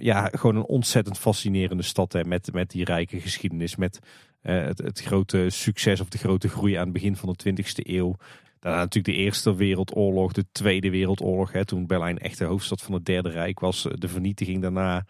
ja, 0.00 0.28
gewoon 0.32 0.56
een 0.56 0.66
ontzettend 0.66 1.18
fascinerende 1.18 1.82
stad 1.82 2.12
hè, 2.12 2.24
met, 2.24 2.52
met 2.52 2.70
die 2.70 2.84
rijke 2.84 3.20
geschiedenis. 3.20 3.76
Met 3.76 3.98
het, 4.40 4.78
het 4.78 5.00
grote 5.00 5.50
succes 5.50 6.00
of 6.00 6.08
de 6.08 6.18
grote 6.18 6.48
groei 6.48 6.74
aan 6.74 6.84
het 6.84 6.92
begin 6.92 7.16
van 7.16 7.34
de 7.36 7.50
20e 7.50 7.64
eeuw. 7.74 8.16
Daarna 8.64 8.80
natuurlijk 8.80 9.16
de 9.16 9.22
Eerste 9.22 9.54
Wereldoorlog, 9.54 10.32
de 10.32 10.44
Tweede 10.52 10.90
Wereldoorlog. 10.90 11.52
Hè, 11.52 11.64
toen 11.64 11.86
Berlijn 11.86 12.18
echt 12.18 12.38
de 12.38 12.44
hoofdstad 12.44 12.82
van 12.82 12.94
het 12.94 13.04
Derde 13.04 13.28
Rijk 13.28 13.60
was. 13.60 13.86
De 13.92 14.08
vernietiging 14.08 14.62
daarna. 14.62 15.04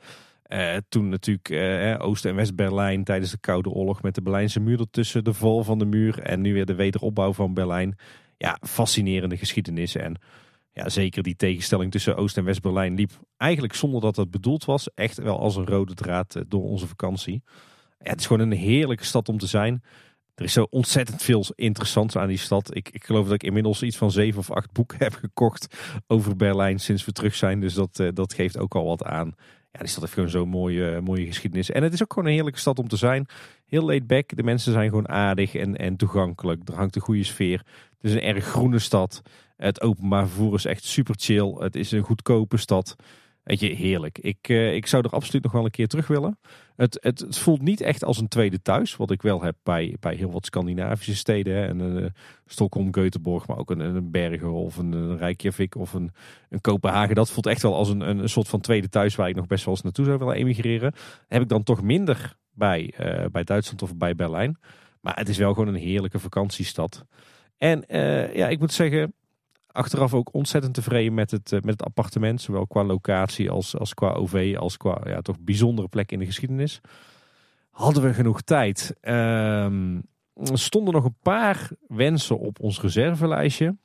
Uh, 0.49 0.77
toen 0.89 1.09
natuurlijk 1.09 2.03
Oost- 2.03 2.25
en 2.25 2.35
West-Berlijn 2.35 3.05
tijdens 3.05 3.31
de 3.31 3.39
Koude 3.39 3.71
Oorlog 3.71 4.03
met 4.03 4.15
de 4.15 4.23
Berlijnse 4.23 4.61
muur 4.61 4.81
ertussen, 4.81 5.25
de 5.25 5.35
val 5.35 5.65
van 5.65 5.79
de 5.79 5.85
muur 5.85 6.19
en 6.19 6.41
nu 6.41 6.53
weer 6.53 6.67
de 6.67 6.75
wederopbouw 6.75 7.33
van 7.33 7.55
Berlijn. 7.55 7.97
Ja, 8.37 8.59
fascinerende 8.61 9.37
geschiedenis. 9.37 9.95
En 9.95 10.17
ja, 10.73 10.89
zeker 10.89 11.23
die 11.23 11.37
tegenstelling 11.37 11.91
tussen 11.91 12.17
Oost- 12.17 12.37
en 12.37 12.45
West-Berlijn 12.45 12.95
liep 12.95 13.11
eigenlijk 13.37 13.75
zonder 13.75 14.01
dat 14.01 14.17
het 14.17 14.31
bedoeld 14.31 14.65
was, 14.65 14.95
echt 14.95 15.19
wel 15.19 15.39
als 15.39 15.57
een 15.57 15.67
rode 15.67 15.95
draad 15.95 16.43
door 16.49 16.63
onze 16.63 16.87
vakantie. 16.87 17.43
Ja, 17.99 18.11
het 18.11 18.21
is 18.21 18.27
gewoon 18.27 18.51
een 18.51 18.59
heerlijke 18.59 19.05
stad 19.05 19.29
om 19.29 19.39
te 19.39 19.47
zijn. 19.47 19.83
Er 20.35 20.45
is 20.45 20.53
zo 20.53 20.67
ontzettend 20.71 21.23
veel 21.23 21.45
interessants 21.55 22.17
aan 22.17 22.29
die 22.29 22.39
stad. 22.39 22.77
Ik, 22.77 22.89
ik 22.89 23.05
geloof 23.05 23.25
dat 23.25 23.35
ik 23.35 23.43
inmiddels 23.43 23.83
iets 23.83 23.97
van 23.97 24.11
zeven 24.11 24.39
of 24.39 24.51
acht 24.51 24.73
boeken 24.73 24.99
heb 25.05 25.15
gekocht 25.15 25.77
over 26.07 26.37
Berlijn 26.37 26.79
sinds 26.79 27.05
we 27.05 27.13
terug 27.13 27.35
zijn. 27.35 27.61
Dus 27.61 27.75
dat, 27.75 27.99
uh, 27.99 28.09
dat 28.15 28.33
geeft 28.33 28.59
ook 28.59 28.75
al 28.75 28.85
wat 28.85 29.05
aan. 29.05 29.35
Ja, 29.73 29.81
die 29.81 29.89
stad 29.89 30.01
heeft 30.01 30.15
gewoon 30.15 30.29
zo'n 30.29 30.49
mooie, 30.49 31.01
mooie 31.01 31.27
geschiedenis. 31.27 31.71
En 31.71 31.83
het 31.83 31.93
is 31.93 32.03
ook 32.03 32.13
gewoon 32.13 32.29
een 32.29 32.35
heerlijke 32.35 32.61
stad 32.61 32.79
om 32.79 32.89
te 32.89 32.97
zijn. 32.97 33.27
Heel 33.67 33.85
laid 33.85 34.07
back. 34.07 34.37
De 34.37 34.43
mensen 34.43 34.73
zijn 34.73 34.89
gewoon 34.89 35.09
aardig 35.09 35.55
en, 35.55 35.77
en 35.77 35.97
toegankelijk. 35.97 36.69
Er 36.69 36.75
hangt 36.75 36.97
een 36.97 37.03
goede 37.03 37.25
sfeer. 37.25 37.59
Het 38.01 38.11
is 38.11 38.13
een 38.13 38.23
erg 38.23 38.45
groene 38.45 38.79
stad. 38.79 39.23
Het 39.57 39.81
openbaar 39.81 40.27
vervoer 40.29 40.55
is 40.55 40.65
echt 40.65 40.85
super 40.85 41.15
chill. 41.19 41.55
Het 41.59 41.77
is 41.77 41.91
een 41.91 42.03
goedkope 42.03 42.57
stad. 42.57 42.97
Weet 43.45 43.61
je, 43.61 43.69
heerlijk. 43.69 44.19
Ik, 44.19 44.49
uh, 44.49 44.75
ik 44.75 44.87
zou 44.87 45.05
er 45.05 45.11
absoluut 45.11 45.43
nog 45.43 45.53
wel 45.53 45.65
een 45.65 45.71
keer 45.71 45.87
terug 45.87 46.07
willen. 46.07 46.39
Het, 46.77 46.99
het, 47.01 47.19
het, 47.19 47.39
voelt 47.39 47.63
niet 47.63 47.81
echt 47.81 48.05
als 48.05 48.19
een 48.19 48.29
tweede 48.29 48.63
thuis. 48.63 48.97
Wat 48.97 49.11
ik 49.11 49.23
wel 49.23 49.43
heb 49.43 49.57
bij, 49.63 49.97
bij 50.01 50.15
heel 50.15 50.31
wat 50.31 50.47
Scandinavische 50.47 51.17
steden. 51.17 51.55
Hè. 51.55 51.67
En, 51.67 51.81
uh, 51.81 52.07
Stockholm, 52.47 52.91
Göteborg, 52.99 53.47
maar 53.47 53.59
ook 53.59 53.71
een, 53.71 53.81
een 53.81 54.11
Bergen 54.11 54.53
of 54.53 54.77
een, 54.77 54.93
een 54.93 55.19
Reykjavik 55.19 55.75
of 55.75 55.93
een, 55.93 56.13
een 56.49 56.61
Kopenhagen. 56.61 57.15
Dat 57.15 57.31
voelt 57.31 57.47
echt 57.47 57.63
wel 57.63 57.75
als 57.75 57.89
een, 57.89 58.01
een, 58.01 58.29
soort 58.29 58.49
van 58.49 58.61
tweede 58.61 58.89
thuis 58.89 59.15
waar 59.15 59.29
ik 59.29 59.37
nog 59.37 59.47
best 59.47 59.65
wel 59.65 59.75
eens 59.75 59.83
naartoe 59.83 60.05
zou 60.05 60.19
willen 60.19 60.35
emigreren. 60.35 60.95
Heb 61.29 61.43
ik 61.43 61.49
dan 61.49 61.63
toch 61.63 61.83
minder 61.83 62.37
bij, 62.53 62.95
uh, 63.01 63.25
bij 63.33 63.45
Duitsland 63.45 63.83
of 63.83 63.97
bij 63.97 64.15
Berlijn. 64.15 64.59
Maar 65.01 65.17
het 65.17 65.29
is 65.29 65.39
wel 65.39 65.55
gewoon 65.55 65.75
een 65.75 65.81
heerlijke 65.81 66.19
vakantiestad. 66.19 67.05
En 67.59 67.85
ja, 68.35 68.49
ik 68.49 68.59
moet 68.59 68.73
zeggen, 68.73 69.15
achteraf 69.75 70.15
ook 70.15 70.35
ontzettend 70.35 70.75
tevreden 70.75 71.15
met 71.15 71.31
het, 71.31 71.51
met 71.51 71.65
het 71.65 71.85
appartement. 71.85 72.41
Zowel 72.41 72.67
qua 72.67 72.85
locatie 72.85 73.51
als, 73.51 73.79
als 73.79 73.95
qua 73.95 74.13
OV, 74.13 74.55
als 74.59 74.77
qua 74.77 75.01
ja, 75.05 75.21
toch 75.21 75.41
bijzondere 75.41 75.89
plek 75.89 76.13
in 76.13 76.19
de 76.19 76.27
geschiedenis. 76.27 76.81
Hadden 77.71 78.03
we 78.03 78.15
genoeg 78.15 78.43
tijd. 78.43 78.95
Er 79.01 80.59
stonden 80.59 80.95
nog 80.95 81.05
een 81.05 81.17
paar 81.23 81.71
wensen 81.89 82.39
op 82.39 82.61
ons 82.61 82.81
reservelijstje. 82.81 83.77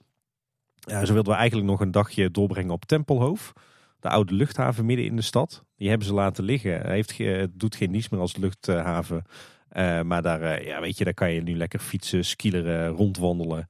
Ja, 0.75 1.05
zo 1.05 1.13
wilden 1.13 1.33
we 1.33 1.39
eigenlijk 1.39 1.69
nog 1.69 1.79
een 1.79 1.91
dagje 1.91 2.31
doorbrengen 2.31 2.71
op 2.71 2.85
Tempelhoofd. 2.85 3.59
De 3.99 4.09
oude 4.09 4.33
luchthaven 4.33 4.85
midden 4.85 5.05
in 5.05 5.15
de 5.15 5.21
stad. 5.21 5.63
Die 5.75 5.89
hebben 5.89 6.07
ze 6.07 6.13
laten 6.13 6.43
liggen. 6.43 6.89
Heeft, 6.89 7.17
het 7.17 7.59
doet 7.59 7.75
geen 7.75 7.91
niets 7.91 8.09
meer 8.09 8.19
als 8.19 8.35
luchthaven. 8.35 9.23
Uh, 9.71 10.01
maar 10.01 10.21
daar, 10.21 10.41
uh, 10.41 10.65
ja, 10.65 10.81
weet 10.81 10.97
je, 10.97 11.03
daar 11.03 11.13
kan 11.13 11.31
je 11.31 11.41
nu 11.41 11.57
lekker 11.57 11.79
fietsen, 11.79 12.25
skileren, 12.25 12.87
rondwandelen 12.87 13.67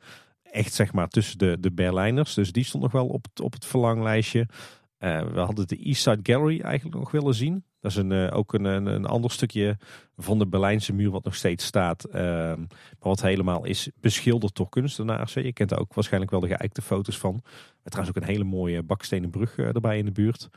echt 0.52 0.74
zeg 0.74 0.94
maar 0.94 1.08
tussen 1.08 1.38
de, 1.38 1.58
de 1.60 1.72
Berlijners. 1.72 2.34
Dus 2.34 2.52
die 2.52 2.64
stond 2.64 2.84
nog 2.84 2.92
wel 2.92 3.08
op 3.08 3.24
het, 3.24 3.42
op 3.42 3.53
het 3.53 3.66
verlanglijstje. 3.66 4.48
Uh, 5.00 5.22
we 5.22 5.40
hadden 5.40 5.68
de 5.68 5.78
East 5.78 6.02
Side 6.02 6.19
Gallery 6.24 6.61
eigenlijk 6.61 6.95
nog 6.95 7.11
willen 7.11 7.34
zien. 7.34 7.64
Dat 7.80 7.92
is 7.92 7.98
een, 7.98 8.11
uh, 8.11 8.36
ook 8.36 8.53
een, 8.53 8.66
een, 8.66 9.06
ander 9.06 9.32
stukje 9.32 9.78
van 10.18 10.40
de 10.40 10.48
Berlijnse 10.48 10.94
muur 10.94 11.10
wat 11.10 11.24
nog 11.24 11.36
steeds 11.36 11.66
staat. 11.66 12.08
Uh, 12.08 12.14
maar 12.14 12.58
wat 13.00 13.22
helemaal 13.22 13.66
is 13.66 13.90
beschilderd 13.95 14.56
door 14.56 14.69
kunstenaars. 14.69 15.34
Je 15.34 15.53
kent 15.53 15.78
ook 15.78 15.94
waarschijnlijk 15.94 16.32
wel 16.32 16.40
de 16.40 16.48
geëikte 16.48 16.82
foto's 16.82 17.18
van. 17.18 17.34
Met 17.84 17.92
trouwens 17.92 18.18
ook 18.18 18.24
een 18.24 18.30
hele 18.30 18.44
mooie 18.44 18.84
bakstenen 18.84 19.30
brug 19.30 19.58
erbij 19.58 19.98
in 19.98 20.06
de 20.06 20.11
buurt. 20.11 20.50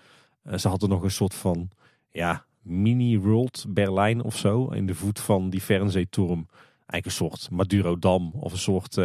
ze 0.57 0.69
hadden 0.69 0.89
nog 0.89 1.03
een 1.03 1.11
soort 1.11 1.35
van 1.35 1.71
ja, 2.11 2.45
mini-world 2.63 3.65
Berlijn 3.69 4.23
of 4.23 4.37
zo. 4.37 4.69
In 4.69 4.87
de 4.87 4.95
voet 4.95 5.21
van 5.21 5.51
die 5.51 5.61
Fernsehturm. 5.61 6.47
Eigenlijk 6.87 7.05
een 7.05 7.11
soort 7.11 7.51
Maduro-dam 7.51 8.33
of 8.35 8.53
een 8.53 8.59
soort 8.59 8.99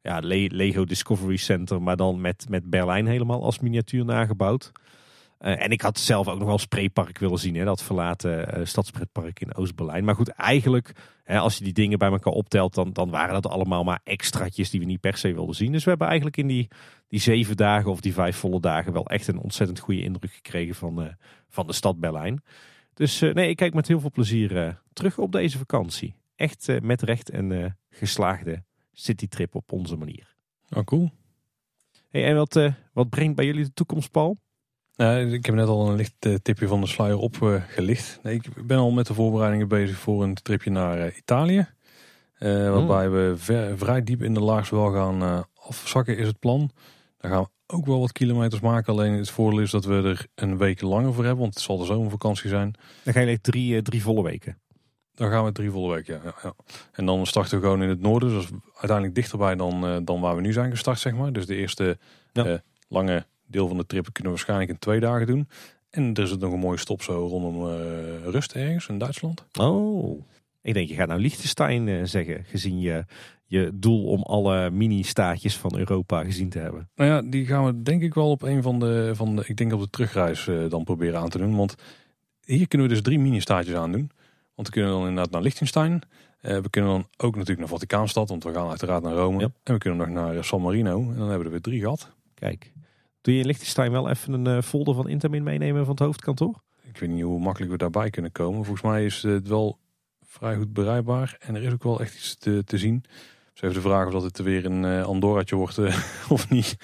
ja, 0.00 0.18
Lego 0.22 0.84
Discovery 0.84 1.36
Center, 1.36 1.82
maar 1.82 1.96
dan 1.96 2.20
met, 2.20 2.46
met 2.48 2.70
Berlijn 2.70 3.06
helemaal 3.06 3.44
als 3.44 3.58
miniatuur 3.58 4.04
nagebouwd. 4.04 4.72
Uh, 5.40 5.62
en 5.62 5.70
ik 5.70 5.80
had 5.80 5.98
zelf 5.98 6.28
ook 6.28 6.38
nog 6.38 6.48
wel 6.48 6.58
Spreepark 6.58 7.18
willen 7.18 7.38
zien, 7.38 7.54
hè, 7.54 7.64
dat 7.64 7.82
verlaten 7.82 8.58
uh, 8.58 8.64
stadspretpark 8.64 9.40
in 9.40 9.54
Oost-Berlijn. 9.54 10.04
Maar 10.04 10.14
goed, 10.14 10.28
eigenlijk, 10.28 10.92
hè, 11.24 11.38
als 11.38 11.58
je 11.58 11.64
die 11.64 11.72
dingen 11.72 11.98
bij 11.98 12.10
elkaar 12.10 12.32
optelt, 12.32 12.74
dan, 12.74 12.92
dan 12.92 13.10
waren 13.10 13.34
dat 13.34 13.46
allemaal 13.46 13.84
maar 13.84 14.00
extraatjes 14.04 14.70
die 14.70 14.80
we 14.80 14.86
niet 14.86 15.00
per 15.00 15.16
se 15.16 15.34
wilden 15.34 15.54
zien. 15.54 15.72
Dus 15.72 15.84
we 15.84 15.88
hebben 15.88 16.06
eigenlijk 16.06 16.36
in 16.36 16.46
die, 16.46 16.68
die 17.08 17.20
zeven 17.20 17.56
dagen 17.56 17.90
of 17.90 18.00
die 18.00 18.12
vijf 18.12 18.36
volle 18.36 18.60
dagen 18.60 18.92
wel 18.92 19.06
echt 19.06 19.28
een 19.28 19.38
ontzettend 19.38 19.78
goede 19.78 20.02
indruk 20.02 20.32
gekregen 20.32 20.74
van, 20.74 21.02
uh, 21.02 21.08
van 21.48 21.66
de 21.66 21.72
stad 21.72 22.00
Berlijn. 22.00 22.42
Dus 22.94 23.20
nee, 23.20 23.48
ik 23.48 23.56
kijk 23.56 23.74
met 23.74 23.88
heel 23.88 24.00
veel 24.00 24.10
plezier 24.10 24.80
terug 24.92 25.18
op 25.18 25.32
deze 25.32 25.58
vakantie. 25.58 26.14
Echt 26.36 26.80
met 26.82 27.02
recht 27.02 27.32
een 27.32 27.76
geslaagde 27.90 28.62
citytrip 29.00 29.54
op 29.54 29.72
onze 29.72 29.96
manier. 29.96 30.34
Oh, 30.70 30.84
cool. 30.84 31.10
Hey, 32.10 32.24
en 32.24 32.36
wat, 32.36 32.56
uh, 32.56 32.72
wat 32.92 33.08
brengt 33.08 33.36
bij 33.36 33.44
jullie 33.44 33.64
de 33.64 33.72
toekomst, 33.72 34.10
Paul? 34.10 34.36
Uh, 34.96 35.32
ik 35.32 35.46
heb 35.46 35.54
net 35.54 35.66
al 35.66 35.88
een 35.88 35.96
licht 35.96 36.26
uh, 36.26 36.34
tipje 36.34 36.66
van 36.66 36.80
de 36.80 36.86
sluier 36.86 37.18
opgelicht. 37.18 38.18
nee, 38.22 38.34
ik 38.34 38.66
ben 38.66 38.78
al 38.78 38.90
met 38.90 39.06
de 39.06 39.14
voorbereidingen 39.14 39.68
bezig 39.68 39.98
voor 39.98 40.22
een 40.22 40.34
tripje 40.34 40.70
naar 40.70 41.16
Italië. 41.16 41.68
waarbij 42.38 43.06
mm. 43.06 43.12
we 43.12 43.34
ver, 43.36 43.78
vrij 43.78 44.04
diep 44.04 44.22
in 44.22 44.34
de 44.34 44.40
laars 44.40 44.70
wel 44.70 44.92
gaan 44.92 45.46
afzakken 45.54 46.18
is 46.18 46.26
het 46.26 46.38
plan. 46.38 46.70
Daar 47.18 47.30
gaan 47.30 47.42
we 47.42 47.74
ook 47.74 47.86
wel 47.86 48.00
wat 48.00 48.12
kilometers 48.12 48.60
maken. 48.60 48.92
Alleen 48.92 49.12
het 49.12 49.30
voordeel 49.30 49.60
is 49.60 49.70
dat 49.70 49.84
we 49.84 50.02
er 50.02 50.26
een 50.34 50.56
week 50.56 50.80
langer 50.80 51.14
voor 51.14 51.24
hebben. 51.24 51.42
Want 51.42 51.54
het 51.54 51.62
zal 51.62 51.78
de 51.78 51.84
zomervakantie 51.84 52.48
zijn. 52.48 52.74
Dan 53.02 53.12
ga 53.12 53.20
je 53.20 53.40
drie, 53.40 53.82
drie 53.82 54.02
volle 54.02 54.22
weken. 54.22 54.58
Dan 55.18 55.30
gaan 55.30 55.44
we 55.44 55.52
drie 55.52 55.70
volle 55.70 55.94
week, 55.94 56.06
ja, 56.06 56.20
ja, 56.24 56.34
ja, 56.42 56.54
En 56.92 57.06
dan 57.06 57.26
starten 57.26 57.58
we 57.58 57.64
gewoon 57.64 57.82
in 57.82 57.88
het 57.88 58.00
noorden. 58.00 58.28
Dus 58.28 58.48
uiteindelijk 58.74 59.14
dichterbij 59.14 59.56
dan, 59.56 59.84
uh, 59.84 59.96
dan 60.02 60.20
waar 60.20 60.36
we 60.36 60.40
nu 60.40 60.52
zijn 60.52 60.70
gestart, 60.70 60.98
zeg 60.98 61.14
maar. 61.14 61.32
Dus 61.32 61.46
de 61.46 61.54
eerste 61.54 61.98
ja. 62.32 62.46
uh, 62.46 62.58
lange 62.88 63.26
deel 63.46 63.68
van 63.68 63.76
de 63.76 63.86
trip 63.86 64.04
kunnen 64.04 64.22
we 64.22 64.28
waarschijnlijk 64.28 64.70
in 64.70 64.78
twee 64.78 65.00
dagen 65.00 65.26
doen. 65.26 65.48
En 65.90 66.14
er 66.14 66.22
is 66.22 66.30
het 66.30 66.40
nog 66.40 66.52
een 66.52 66.58
mooie 66.58 66.78
stop 66.78 67.02
zo 67.02 67.26
rondom 67.26 67.66
uh, 67.66 67.72
Rust 68.24 68.52
ergens 68.52 68.88
in 68.88 68.98
Duitsland. 68.98 69.44
Oh, 69.60 70.22
ik 70.62 70.74
denk 70.74 70.88
je 70.88 70.94
gaat 70.94 71.08
nou 71.08 71.20
Liechtenstein 71.20 72.08
zeggen, 72.08 72.44
gezien 72.44 72.80
je, 72.80 73.04
je 73.44 73.70
doel 73.74 74.04
om 74.04 74.22
alle 74.22 74.70
mini-staatjes 74.70 75.56
van 75.56 75.78
Europa 75.78 76.24
gezien 76.24 76.48
te 76.48 76.58
hebben. 76.58 76.90
Nou 76.94 77.10
ja, 77.10 77.22
die 77.30 77.46
gaan 77.46 77.64
we 77.64 77.82
denk 77.82 78.02
ik 78.02 78.14
wel 78.14 78.30
op 78.30 78.42
een 78.42 78.62
van 78.62 78.78
de, 78.78 79.10
van 79.14 79.36
de 79.36 79.44
ik 79.46 79.56
denk 79.56 79.72
op 79.72 79.80
de 79.80 79.90
terugreis 79.90 80.48
dan 80.68 80.84
proberen 80.84 81.20
aan 81.20 81.28
te 81.28 81.38
doen. 81.38 81.56
Want 81.56 81.74
hier 82.44 82.68
kunnen 82.68 82.88
we 82.88 82.94
dus 82.94 83.02
drie 83.02 83.18
mini-staatjes 83.18 83.74
aan 83.74 83.92
doen. 83.92 84.10
Want 84.58 84.70
we 84.70 84.76
kunnen 84.76 84.92
dan 84.92 85.08
inderdaad 85.08 85.32
naar 85.32 85.42
Liechtenstein. 85.42 85.92
Uh, 86.42 86.58
we 86.58 86.70
kunnen 86.70 86.90
dan 86.90 87.06
ook 87.16 87.32
natuurlijk 87.32 87.58
naar 87.58 87.68
Vaticaanstad, 87.68 88.28
want 88.28 88.44
we 88.44 88.52
gaan 88.52 88.68
uiteraard 88.68 89.02
naar 89.02 89.12
Rome. 89.12 89.42
En 89.42 89.72
we 89.72 89.78
kunnen 89.78 89.98
nog 89.98 90.08
naar 90.08 90.44
San 90.44 90.60
Marino. 90.60 91.00
En 91.00 91.06
dan 91.06 91.18
hebben 91.18 91.38
we 91.38 91.44
er 91.44 91.50
weer 91.50 91.60
drie 91.60 91.80
gehad. 91.80 92.10
Kijk, 92.34 92.72
doe 93.20 93.34
je 93.34 93.40
in 93.40 93.46
Liechtenstein 93.46 93.90
wel 93.90 94.08
even 94.08 94.32
een 94.32 94.56
uh, 94.56 94.62
folder 94.62 94.94
van 94.94 95.08
Intermin 95.08 95.42
meenemen 95.42 95.84
van 95.84 95.94
het 95.94 96.04
hoofdkantoor? 96.04 96.62
Ik 96.82 96.98
weet 96.98 97.10
niet 97.10 97.22
hoe 97.22 97.40
makkelijk 97.40 97.72
we 97.72 97.78
daarbij 97.78 98.10
kunnen 98.10 98.32
komen. 98.32 98.64
Volgens 98.64 98.86
mij 98.86 99.04
is 99.04 99.22
het 99.22 99.48
wel 99.48 99.78
vrij 100.22 100.56
goed 100.56 100.72
bereikbaar. 100.72 101.36
En 101.40 101.54
er 101.54 101.62
is 101.62 101.72
ook 101.72 101.82
wel 101.82 102.00
echt 102.00 102.14
iets 102.14 102.36
te, 102.36 102.64
te 102.64 102.78
zien. 102.78 103.04
Dus 103.52 103.62
even 103.62 103.74
de 103.74 103.88
vraag 103.88 104.06
of 104.06 104.12
dat 104.12 104.22
het 104.22 104.38
weer 104.38 104.64
een 104.64 104.82
uh, 104.82 105.04
Andorratje 105.04 105.56
wordt 105.56 105.78
of 106.28 106.50
niet. 106.50 106.76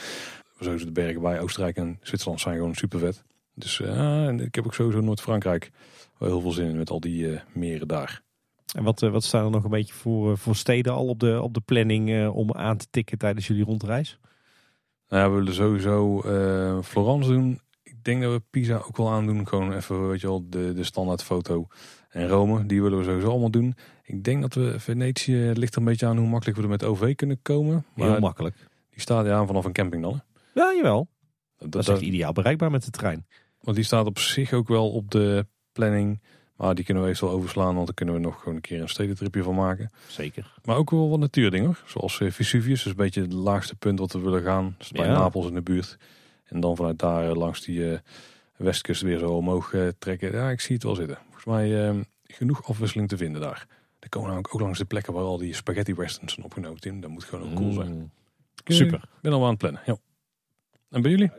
Sowieso 0.60 0.84
de 0.84 0.92
bergen 0.92 1.20
bij 1.20 1.40
Oostenrijk 1.40 1.76
en 1.76 1.98
Zwitserland 2.02 2.40
zijn 2.40 2.56
gewoon 2.56 2.74
super 2.74 2.98
vet. 2.98 3.24
Dus 3.54 3.80
ik 4.36 4.54
heb 4.54 4.66
ook 4.66 4.74
sowieso 4.74 5.00
Noord-Frankrijk 5.00 5.70
wel 6.18 6.28
heel 6.28 6.40
veel 6.40 6.50
zin 6.50 6.68
in 6.68 6.76
met 6.76 6.90
al 6.90 7.00
die 7.00 7.22
uh, 7.22 7.40
meren 7.52 7.88
daar. 7.88 8.22
En 8.74 8.84
wat, 8.84 9.02
uh, 9.02 9.10
wat 9.10 9.24
staan 9.24 9.44
er 9.44 9.50
nog 9.50 9.64
een 9.64 9.70
beetje 9.70 9.94
voor, 9.94 10.30
uh, 10.30 10.36
voor 10.36 10.56
steden 10.56 10.92
al 10.92 11.06
op 11.06 11.20
de, 11.20 11.42
op 11.42 11.54
de 11.54 11.60
planning 11.60 12.28
om 12.28 12.52
aan 12.52 12.76
te 12.76 12.86
tikken 12.90 13.18
tijdens 13.18 13.46
jullie 13.46 13.64
rondreis? 13.64 14.18
Nou, 15.08 15.30
we 15.30 15.38
willen 15.38 15.54
sowieso 15.54 16.20
Florence 16.82 17.30
doen. 17.30 17.60
Ik 17.82 18.04
denk 18.04 18.22
dat 18.22 18.32
we 18.32 18.42
Pisa 18.50 18.76
ook 18.76 18.96
wel 18.96 19.10
aandoen. 19.10 19.48
Gewoon 19.48 19.72
even, 19.72 20.08
weet 20.08 20.20
je 20.20 20.26
wel, 20.26 20.46
de, 20.48 20.72
de 20.72 20.84
standaard 20.84 21.22
foto. 21.22 21.66
En 22.08 22.28
Rome, 22.28 22.66
die 22.66 22.82
willen 22.82 22.98
we 22.98 23.04
sowieso 23.04 23.30
allemaal 23.30 23.50
doen. 23.50 23.76
Ik 24.02 24.24
denk 24.24 24.40
dat 24.40 24.54
we 24.54 24.80
Venetië 24.80 25.52
ligt 25.54 25.74
er 25.74 25.78
een 25.78 25.86
beetje 25.86 26.06
aan 26.06 26.16
hoe 26.16 26.28
makkelijk 26.28 26.56
we 26.56 26.64
er 26.64 26.70
met 26.70 26.84
OV 26.84 27.14
kunnen 27.14 27.42
komen. 27.42 27.84
Maar 27.94 28.10
Heel 28.10 28.20
makkelijk. 28.20 28.56
Die 28.90 29.00
staat 29.00 29.26
ja 29.26 29.46
vanaf 29.46 29.64
een 29.64 29.72
camping 29.72 30.02
dan. 30.02 30.12
Hè? 30.12 30.60
Ja, 30.60 30.74
jawel. 30.74 31.08
Dat, 31.58 31.72
dat 31.72 31.82
is 31.82 31.88
echt 31.88 32.00
ideaal 32.00 32.32
bereikbaar 32.32 32.70
met 32.70 32.84
de 32.84 32.90
trein. 32.90 33.26
Want 33.60 33.76
die 33.76 33.86
staat 33.86 34.06
op 34.06 34.18
zich 34.18 34.52
ook 34.52 34.68
wel 34.68 34.90
op 34.90 35.10
de 35.10 35.46
planning. 35.74 36.20
Maar 36.56 36.74
die 36.74 36.84
kunnen 36.84 37.04
we 37.04 37.16
wel 37.20 37.30
overslaan, 37.30 37.74
want 37.74 37.86
dan 37.86 37.94
kunnen 37.94 38.14
we 38.14 38.20
nog 38.20 38.38
gewoon 38.38 38.54
een 38.54 38.60
keer 38.60 38.80
een 38.80 38.88
stedentripje 38.88 39.42
van 39.42 39.54
maken. 39.54 39.90
Zeker. 40.06 40.54
Maar 40.64 40.76
ook 40.76 40.90
wel 40.90 41.10
wat 41.10 41.18
natuurdingen, 41.18 41.76
zoals 41.86 42.20
eh, 42.20 42.30
Vesuvius. 42.30 42.82
Dus 42.82 42.92
een 42.92 42.96
beetje 42.96 43.20
het 43.20 43.32
laagste 43.32 43.76
punt 43.76 43.98
wat 43.98 44.12
we 44.12 44.18
willen 44.18 44.42
gaan. 44.42 44.74
Dus 44.78 44.90
bij 44.90 45.08
Napels 45.08 45.46
in 45.46 45.54
de 45.54 45.62
buurt. 45.62 45.98
En 46.44 46.60
dan 46.60 46.76
vanuit 46.76 46.98
daar 46.98 47.28
eh, 47.28 47.36
langs 47.36 47.60
die 47.64 47.78
uh, 47.78 47.98
westkust 48.56 49.02
weer 49.02 49.18
zo 49.18 49.30
omhoog 49.30 49.72
uh, 49.72 49.88
trekken. 49.98 50.32
Ja, 50.32 50.50
ik 50.50 50.60
zie 50.60 50.74
het 50.74 50.84
wel 50.84 50.94
zitten. 50.94 51.18
Volgens 51.24 51.44
mij 51.44 51.88
uh, 51.88 52.00
genoeg 52.24 52.68
afwisseling 52.68 53.08
te 53.08 53.16
vinden 53.16 53.40
daar. 53.40 53.66
Dan 53.98 54.08
komen 54.08 54.28
we 54.28 54.34
namelijk 54.34 54.54
ook 54.54 54.60
langs 54.60 54.78
de 54.78 54.84
plekken 54.84 55.12
waar 55.12 55.22
al 55.22 55.38
die 55.38 55.54
spaghetti 55.54 55.94
westerns 55.94 56.32
zijn 56.32 56.46
opgenomen. 56.46 56.80
Tim. 56.80 57.00
Dat 57.00 57.10
moet 57.10 57.24
gewoon 57.24 57.50
ook 57.50 57.56
cool 57.56 57.72
zijn. 57.72 57.92
Mm. 57.92 58.10
Super. 58.64 58.98
Ik 58.98 59.20
ben 59.20 59.32
al 59.32 59.42
aan 59.42 59.48
het 59.48 59.58
plannen. 59.58 59.82
Ja. 59.86 59.96
En 60.90 61.02
bij 61.02 61.10
jullie? 61.10 61.30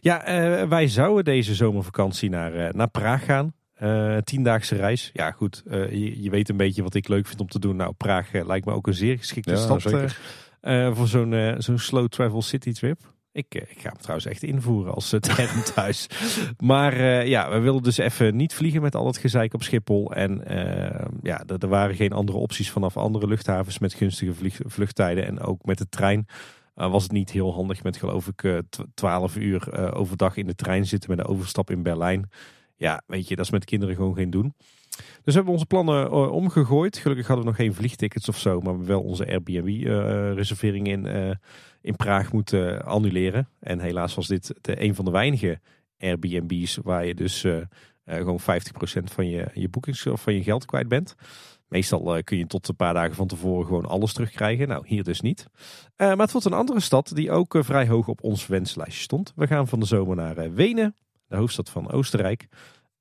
Ja, 0.00 0.68
wij 0.68 0.88
zouden 0.88 1.24
deze 1.24 1.54
zomervakantie 1.54 2.30
naar, 2.30 2.76
naar 2.76 2.88
Praag 2.88 3.24
gaan. 3.24 3.54
Uh, 3.82 4.16
tiendaagse 4.16 4.76
reis. 4.76 5.10
Ja, 5.12 5.30
goed. 5.30 5.62
Uh, 5.66 5.90
je, 5.90 6.22
je, 6.22 6.30
weet 6.30 6.48
een 6.48 6.56
beetje 6.56 6.82
wat 6.82 6.94
ik 6.94 7.08
leuk 7.08 7.26
vind 7.26 7.40
om 7.40 7.48
te 7.48 7.58
doen. 7.58 7.76
Nou, 7.76 7.92
Praag 7.92 8.32
uh, 8.32 8.46
lijkt 8.46 8.66
me 8.66 8.72
ook 8.72 8.86
een 8.86 8.94
zeer 8.94 9.18
geschikte 9.18 9.50
ja, 9.50 9.56
stad 9.56 9.82
voor 10.96 11.08
zo'n 11.08 11.54
zo'n 11.58 11.78
slow 11.78 12.08
travel 12.08 12.42
city 12.42 12.72
trip. 12.72 13.00
Ik, 13.32 13.54
ik 13.54 13.78
ga 13.78 13.88
hem 13.88 13.98
trouwens 13.98 14.26
echt 14.26 14.42
invoeren 14.42 14.94
als 14.94 15.08
term 15.20 15.62
thuis. 15.74 16.06
maar 16.58 17.26
ja, 17.26 17.50
we 17.50 17.58
wilden 17.58 17.82
dus 17.82 17.98
even 17.98 18.36
niet 18.36 18.54
vliegen 18.54 18.82
met 18.82 18.94
al 18.94 19.06
het 19.06 19.18
gezeik 19.18 19.54
op 19.54 19.62
Schiphol. 19.62 20.12
En 20.12 20.42
ja, 21.22 21.42
er, 21.46 21.58
er, 21.58 21.68
waren 21.68 21.96
geen 21.96 22.12
andere 22.12 22.38
opties 22.38 22.70
vanaf 22.70 22.96
andere 22.96 23.26
luchthavens 23.26 23.78
met 23.78 23.94
gunstige 23.94 24.50
vluchttijden. 24.66 25.26
En 25.26 25.40
ook 25.40 25.64
met 25.64 25.78
de 25.78 25.88
trein 25.88 26.26
was 26.74 27.02
het 27.02 27.12
niet 27.12 27.30
heel 27.30 27.54
handig 27.54 27.82
met 27.82 27.96
geloof 27.96 28.26
ik 28.26 28.62
12 28.94 29.36
uur 29.36 29.92
overdag 29.94 30.36
in 30.36 30.46
de 30.46 30.54
trein 30.54 30.86
zitten 30.86 31.10
met 31.10 31.18
een 31.18 31.26
overstap 31.26 31.70
in 31.70 31.82
Berlijn. 31.82 32.28
Ja, 32.78 33.02
weet 33.06 33.28
je, 33.28 33.36
dat 33.36 33.44
is 33.44 33.50
met 33.50 33.64
kinderen 33.64 33.94
gewoon 33.94 34.14
geen 34.14 34.30
doen. 34.30 34.54
Dus 35.24 35.34
hebben 35.34 35.44
we 35.44 35.58
onze 35.58 35.66
plannen 35.66 36.06
uh, 36.06 36.32
omgegooid. 36.32 36.96
Gelukkig 36.96 37.26
hadden 37.26 37.44
we 37.44 37.50
nog 37.50 37.60
geen 37.60 37.74
vliegtickets 37.74 38.28
of 38.28 38.38
zo, 38.38 38.60
maar 38.60 38.78
we 38.78 38.84
wel 38.84 39.02
onze 39.02 39.26
Airbnb-reservering 39.26 40.88
in, 40.88 41.06
uh, 41.06 41.30
in 41.80 41.96
Praag 41.96 42.32
moeten 42.32 42.84
annuleren. 42.84 43.48
En 43.60 43.80
helaas 43.80 44.14
was 44.14 44.26
dit 44.26 44.54
de, 44.60 44.82
een 44.82 44.94
van 44.94 45.04
de 45.04 45.10
weinige 45.10 45.60
Airbnb's 45.98 46.78
waar 46.82 47.06
je 47.06 47.14
dus 47.14 47.46
gewoon 48.04 48.40
50% 48.40 48.44
van 49.04 49.28
je, 49.28 49.46
je 49.54 49.68
boekings 49.68 50.06
of 50.06 50.22
van 50.22 50.34
je 50.34 50.42
geld 50.42 50.64
kwijt 50.64 50.88
bent. 50.88 51.14
Meestal 51.68 52.22
kun 52.22 52.38
je 52.38 52.46
tot 52.46 52.68
een 52.68 52.76
paar 52.76 52.94
dagen 52.94 53.14
van 53.14 53.26
tevoren 53.26 53.66
gewoon 53.66 53.84
alles 53.84 54.12
terugkrijgen. 54.12 54.68
Nou, 54.68 54.82
hier 54.86 55.04
dus 55.04 55.20
niet. 55.20 55.46
maar 55.96 56.16
het 56.16 56.32
wordt 56.32 56.46
een 56.46 56.52
andere 56.52 56.80
stad 56.80 57.10
die 57.14 57.30
ook 57.30 57.56
vrij 57.58 57.88
hoog 57.88 58.08
op 58.08 58.22
ons 58.22 58.46
wenslijstje 58.46 59.02
stond. 59.02 59.32
We 59.36 59.46
gaan 59.46 59.68
van 59.68 59.80
de 59.80 59.86
zomer 59.86 60.16
naar 60.16 60.54
Wenen 60.54 60.94
de 61.28 61.36
hoofdstad 61.36 61.70
van 61.70 61.90
Oostenrijk. 61.90 62.48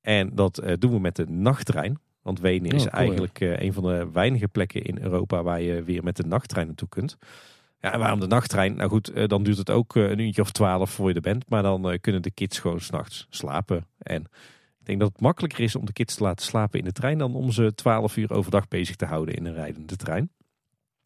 En 0.02 0.36
dat 0.36 0.64
uh, 0.64 0.74
doen 0.80 0.92
we 0.92 1.00
met 1.00 1.16
de 1.16 1.26
nachttrein. 1.26 2.00
Want 2.22 2.40
Wenen 2.40 2.72
is 2.72 2.86
oh, 2.86 2.94
eigenlijk 2.94 3.40
uh, 3.40 3.60
een 3.60 3.74
van 3.74 3.84
de 3.84 4.10
weinige 4.14 4.48
plekken 4.48 4.82
in 4.82 4.98
Europa 5.02 5.44
waar 5.44 5.62
je 5.62 5.84
weer 5.84 6.04
met 6.04 6.16
de 6.16 6.24
nachttrein 6.24 6.68
naartoe 6.68 6.90
kunt. 6.90 7.18
Ja, 7.80 7.94
en 7.94 8.00
waarom 8.00 8.20
de 8.20 8.28
nachttrein? 8.28 8.76
Nou 8.76 8.90
goed, 8.90 9.16
uh, 9.16 9.28
dan 9.28 9.44
duurt 9.44 9.58
het 9.58 9.70
ook 9.70 9.96
een 9.96 10.20
uurtje 10.20 10.42
of 10.42 10.52
twaalf 10.52 10.90
voor 10.90 11.10
je 11.10 11.16
er 11.16 11.22
bent. 11.22 11.50
Maar 11.50 11.64
dan 11.64 11.98
kunnen 12.02 12.22
de 12.22 12.32
kids 12.32 12.60
gewoon 12.60 12.80
s'nachts 12.80 13.28
slapen. 13.30 13.88
En 13.98 14.22
ik 14.80 14.86
denk 14.86 15.00
dat 15.00 15.12
het 15.12 15.22
makkelijker 15.22 15.60
is 15.60 15.76
om 15.76 15.86
de 15.86 15.94
kids 15.94 16.16
te 16.16 16.24
laten 16.24 16.46
slapen 16.46 16.80
in 16.80 16.86
de 16.86 16.92
trein... 16.92 17.18
dan 17.18 17.36
om 17.36 17.52
ze 17.52 17.76
twaalf 17.76 18.18
uur 18.18 18.32
overdag 18.32 18.68
bezig 18.68 18.96
te 18.96 19.06
houden 19.06 19.36
in 19.36 19.46
een 19.46 19.54
rijdende 19.54 19.96
trein. 19.96 20.32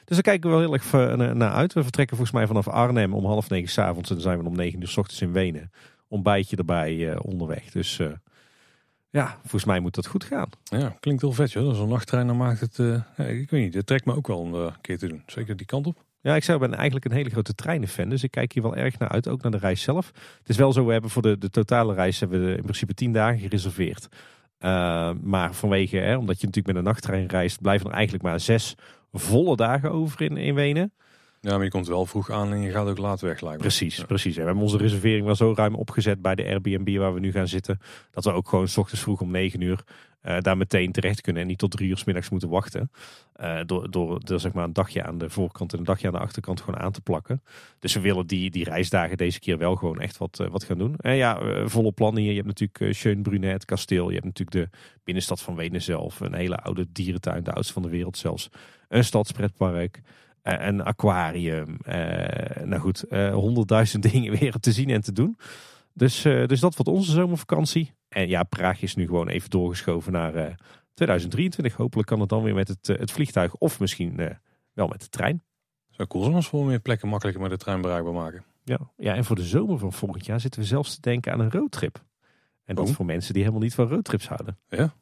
Dus 0.06 0.16
daar 0.16 0.22
kijken 0.22 0.50
we 0.50 0.56
wel 0.56 0.66
heel 0.66 0.74
erg 0.74 1.18
naar 1.34 1.52
uit. 1.52 1.74
We 1.74 1.84
vertrekken 1.84 2.18
volgens 2.18 2.38
mij 2.38 2.48
vanaf 2.48 2.68
Arnhem 2.68 3.14
om 3.14 3.26
half 3.26 3.50
negen 3.50 3.70
s'avonds. 3.70 4.10
En 4.10 4.16
dan 4.16 4.24
zijn 4.24 4.40
we 4.40 4.46
om 4.46 4.56
negen 4.56 4.82
uur 4.82 4.88
s 4.88 4.98
ochtends 4.98 5.22
in 5.22 5.32
Wenen 5.32 5.72
ontbijtje 6.12 6.56
erbij 6.56 6.96
uh, 6.96 7.16
onderweg. 7.22 7.72
Dus 7.72 8.00
uh, 8.00 8.12
ja, 9.10 9.38
volgens 9.42 9.66
mij 9.66 9.80
moet 9.80 9.96
dat 9.96 10.08
goed 10.08 10.24
gaan. 10.24 10.50
Ja, 10.64 10.96
klinkt 11.00 11.22
heel 11.22 11.32
vet 11.32 11.52
joh. 11.52 11.76
Zo'n 11.76 11.90
nachttrein 11.90 12.28
dan 12.28 12.38
maakt 12.38 12.60
het, 12.60 12.76
ja, 12.78 13.24
ik 13.24 13.50
weet 13.50 13.64
niet, 13.64 13.74
dat 13.74 13.88
trekt 13.88 14.06
me 14.06 14.16
ook 14.16 14.28
wel 14.28 14.46
een 14.46 14.82
keer 14.82 14.98
te 14.98 15.08
doen. 15.08 15.24
Zeker 15.26 15.58
die 15.58 15.66
kant 15.66 15.88
op. 15.88 16.04
Ja, 16.22 16.36
ik 16.36 16.44
zou 16.44 16.60
ben 16.60 16.74
eigenlijk 16.74 17.06
een 17.06 17.12
hele 17.12 17.30
grote 17.30 17.56
treinenfan, 17.56 18.10
dus 18.10 18.24
ik 18.24 18.32
kijk 18.32 18.54
hier 18.54 18.64
wel 18.64 18.76
erg 18.76 18.98
naar 19.00 19.10
uit, 19.10 19.28
ook 19.28 19.42
naar 19.42 19.52
de 19.52 19.58
reis 19.58 19.82
zelf. 19.82 20.12
Het 20.40 20.50
is 20.50 20.58
wel 20.58 20.74
zo, 20.74 20.86
we 20.86 20.92
hebben 20.92 21.10
voor 21.10 21.22
de, 21.22 21.38
de 21.38 21.50
totale 21.50 21.94
reis 21.94 22.20
hebben 22.20 22.46
we 22.46 22.56
in 22.56 22.62
principe 22.62 22.94
tien 22.94 23.14
dagen 23.14 23.40
gereserveerd. 23.40 24.08
maar 25.22 25.54
vanwege, 25.54 25.98
hè, 25.98 26.18
omdat 26.18 26.40
je 26.40 26.46
natuurlijk 26.46 26.76
met 26.76 26.86
een 26.86 26.92
nachttrein 26.92 27.28
reist, 27.28 27.62
blijven 27.62 27.88
er 27.88 27.94
eigenlijk 27.94 28.24
maar 28.24 28.40
zes 28.40 28.76
volle 29.12 29.56
dagen 29.56 29.92
over 29.92 30.22
in, 30.22 30.38
in 30.38 30.54
Wenen. 30.54 30.94
Ja, 31.44 31.56
maar 31.56 31.64
je 31.64 31.70
komt 31.70 31.88
wel 31.88 32.06
vroeg 32.06 32.30
aan 32.30 32.52
en 32.52 32.62
je 32.62 32.72
gaat 32.72 32.88
ook 32.88 32.98
laat 32.98 33.22
weg 33.22 33.42
lijkt 33.42 33.60
Precies, 33.60 34.04
precies. 34.04 34.34
En 34.36 34.40
we 34.40 34.46
hebben 34.46 34.64
onze 34.64 34.78
reservering 34.78 35.26
wel 35.26 35.36
zo 35.36 35.54
ruim 35.56 35.76
opgezet 35.76 36.22
bij 36.22 36.36
de 36.36 36.46
Airbnb 36.46 36.98
waar 36.98 37.14
we 37.14 37.20
nu 37.20 37.32
gaan 37.32 37.48
zitten. 37.48 37.80
Dat 38.12 38.24
we 38.24 38.32
ook 38.32 38.50
gewoon 38.50 38.68
s 38.68 38.78
ochtends 38.78 39.02
vroeg 39.02 39.22
om 39.22 39.32
9 39.32 39.62
uur 39.62 39.84
uh, 40.24 40.38
daar 40.40 40.58
meteen 40.58 40.92
terecht 40.92 41.22
kunnen. 41.22 41.42
En 41.42 41.48
niet 41.48 41.58
tot 41.58 41.72
drie 41.72 41.90
uur 41.90 41.98
s 41.98 42.04
middags 42.04 42.30
moeten 42.30 42.50
wachten. 42.50 42.92
Uh, 43.42 43.60
door, 43.66 43.92
door, 43.92 44.20
door 44.26 44.40
zeg 44.40 44.54
maar 44.54 44.64
een 44.64 44.74
dagje 44.74 45.04
aan 45.04 45.18
de 45.18 45.30
voorkant 45.30 45.74
en 45.74 45.80
een 45.80 45.86
dagje 45.86 46.08
aan 46.08 46.14
de 46.14 46.20
achterkant 46.20 46.62
gewoon 46.62 46.80
aan 46.80 46.92
te 46.92 47.02
plakken. 47.02 47.44
Dus 47.80 47.94
we 47.94 48.00
willen 48.00 48.28
die, 48.28 48.52
die 48.52 48.64
reisdagen 48.64 49.18
deze 49.18 49.40
keer 49.40 49.58
wel 49.58 49.76
gewoon 49.76 50.00
echt 50.00 50.18
wat, 50.18 50.40
uh, 50.42 50.48
wat 50.48 50.64
gaan 50.64 50.78
doen. 50.78 50.96
En 50.98 51.16
ja, 51.16 51.42
volle 51.68 51.92
plannen 51.92 52.22
hier. 52.22 52.32
Je 52.32 52.42
hebt 52.42 52.60
natuurlijk 52.60 52.96
Schönbrunn, 52.96 53.44
het 53.44 53.66
kasteel. 53.66 54.08
Je 54.08 54.14
hebt 54.14 54.26
natuurlijk 54.26 54.72
de 54.72 54.78
binnenstad 55.04 55.42
van 55.42 55.56
Wenen 55.56 55.82
zelf. 55.82 56.20
Een 56.20 56.34
hele 56.34 56.58
oude 56.58 56.88
dierentuin, 56.92 57.44
de 57.44 57.52
oudste 57.52 57.74
van 57.74 57.82
de 57.82 57.90
wereld 57.90 58.18
zelfs. 58.18 58.50
Een 58.88 59.04
stadspretpark. 59.04 60.02
Eh, 60.42 60.66
een 60.68 60.84
aquarium. 60.84 61.78
Uh, 61.88 62.64
nou 62.64 62.82
goed, 62.82 63.06
uh, 63.10 63.34
honderdduizend 63.34 64.04
dingen 64.12 64.40
weer 64.40 64.54
te 64.60 64.72
zien 64.72 64.90
en 64.90 65.02
te 65.02 65.12
doen. 65.12 65.38
Dus, 65.94 66.22
dus 66.22 66.60
dat 66.60 66.76
wordt 66.76 66.92
onze 66.92 67.12
zomervakantie. 67.12 67.94
En 68.08 68.28
ja, 68.28 68.44
Praag 68.44 68.82
is 68.82 68.96
nu 68.96 69.06
gewoon 69.06 69.28
even 69.28 69.50
doorgeschoven 69.50 70.12
naar 70.12 70.56
2023. 70.94 71.76
Hopelijk 71.76 72.08
kan 72.08 72.20
het 72.20 72.30
dan 72.30 72.44
weer 72.44 72.54
met 72.54 72.68
het, 72.68 72.88
het 72.88 73.12
vliegtuig 73.12 73.56
of 73.56 73.80
misschien 73.80 74.38
wel 74.74 74.88
met 74.88 75.02
de 75.02 75.10
trein. 75.10 75.44
Zou 75.90 76.08
cool 76.08 76.24
zijn 76.24 76.36
als 76.36 76.52
we 76.52 76.64
meer 76.64 76.80
plekken 76.80 77.08
makkelijker 77.08 77.42
met 77.42 77.52
de 77.52 77.58
trein 77.58 77.82
bereikbaar 77.82 78.14
maken. 78.14 78.44
Ja, 78.64 78.80
ja, 78.98 79.16
en 79.16 79.26
voor 79.26 79.36
de 79.36 79.44
zomer 79.44 79.78
van 79.78 79.94
volgend 79.94 80.26
jaar 80.26 80.40
zitten 80.40 80.62
we 80.62 80.68
zelfs 80.68 80.96
te 80.96 81.02
denken 81.02 81.34
aan 81.34 81.40
een 81.40 81.52
roadtrip. 81.52 82.04
En 82.64 82.76
dat 82.76 82.90
oh. 82.90 82.96
voor 82.96 83.06
mensen 83.06 83.34
die 83.34 83.42
helemaal 83.44 83.64
niet 83.64 83.76
van 83.76 83.88
roadtrips 83.88 84.28
houden. 84.28 84.58
Ja. 84.70 84.94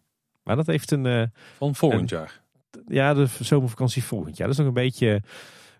Maar 0.43 0.55
dat 0.55 0.67
heeft 0.67 0.91
een... 0.91 1.31
van 1.57 1.75
volgend 1.75 2.09
jaar 2.09 2.41
ja, 2.87 3.13
de 3.13 3.27
zomervakantie 3.39 4.03
volgend 4.03 4.37
jaar. 4.37 4.47
Dat 4.47 4.57
is 4.57 4.63
nog 4.65 4.75
een 4.75 4.83
beetje, 4.83 5.21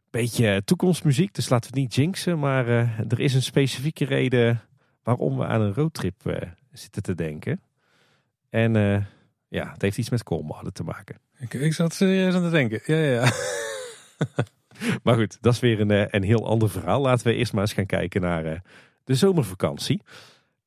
beetje 0.10 0.62
toekomstmuziek, 0.66 1.34
dus 1.34 1.50
laten 1.50 1.72
we 1.72 1.80
het 1.80 1.88
niet 1.88 1.96
jinxen. 1.96 2.40
Maar 2.40 2.68
uh, 2.68 3.00
er 3.00 3.20
is 3.20 3.34
een 3.34 3.42
specifieke 3.42 4.06
reden 4.06 4.62
waarom 5.04 5.38
we 5.38 5.46
aan 5.46 5.62
een 5.62 5.74
roadtrip 5.74 6.16
uh, 6.24 6.36
zitten 6.72 7.04
te 7.04 7.16
denken. 7.16 7.62
En 8.50 8.76
uh, 8.76 9.04
ja, 9.48 9.72
het 9.72 9.82
heeft 9.82 9.98
iets 9.98 10.10
met 10.10 10.24
koolmolen 10.24 10.74
te 10.74 10.84
maken. 10.84 11.20
Ik, 11.38 11.54
ik 11.54 11.74
zat 11.74 11.94
serieus 11.94 12.34
aan 12.34 12.44
te 12.44 12.50
denken. 12.50 12.82
Ja, 12.86 12.96
ja, 12.96 13.12
ja. 13.12 13.32
maar 15.04 15.16
goed, 15.16 15.38
dat 15.42 15.54
is 15.54 15.60
weer 15.60 15.80
een, 15.80 16.16
een 16.16 16.24
heel 16.24 16.48
ander 16.48 16.70
verhaal. 16.70 17.02
Laten 17.02 17.28
we 17.28 17.34
eerst 17.34 17.54
maar 17.54 17.62
eens 17.62 17.74
gaan 17.74 17.86
kijken 17.86 18.22
naar 18.22 18.62
de 19.04 19.16
zomervakantie. 19.16 20.02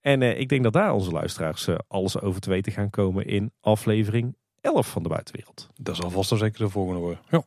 En 0.01 0.23
ik 0.23 0.49
denk 0.49 0.63
dat 0.63 0.73
daar 0.73 0.93
onze 0.93 1.11
luisteraars 1.11 1.69
alles 1.89 2.21
over 2.21 2.41
te 2.41 2.51
weten 2.51 2.73
gaan 2.73 2.91
komen 2.91 3.27
in 3.27 3.53
aflevering 3.61 4.37
11 4.63 4.91
van 4.91 5.03
de 5.03 5.09
buitenwereld. 5.09 5.69
Dat 5.77 5.97
zal 5.97 6.11
vast 6.11 6.31
wel 6.31 6.39
zeker 6.39 6.59
de 6.59 6.71
volgende 6.71 7.01
worden. 7.01 7.21
Ja. 7.31 7.45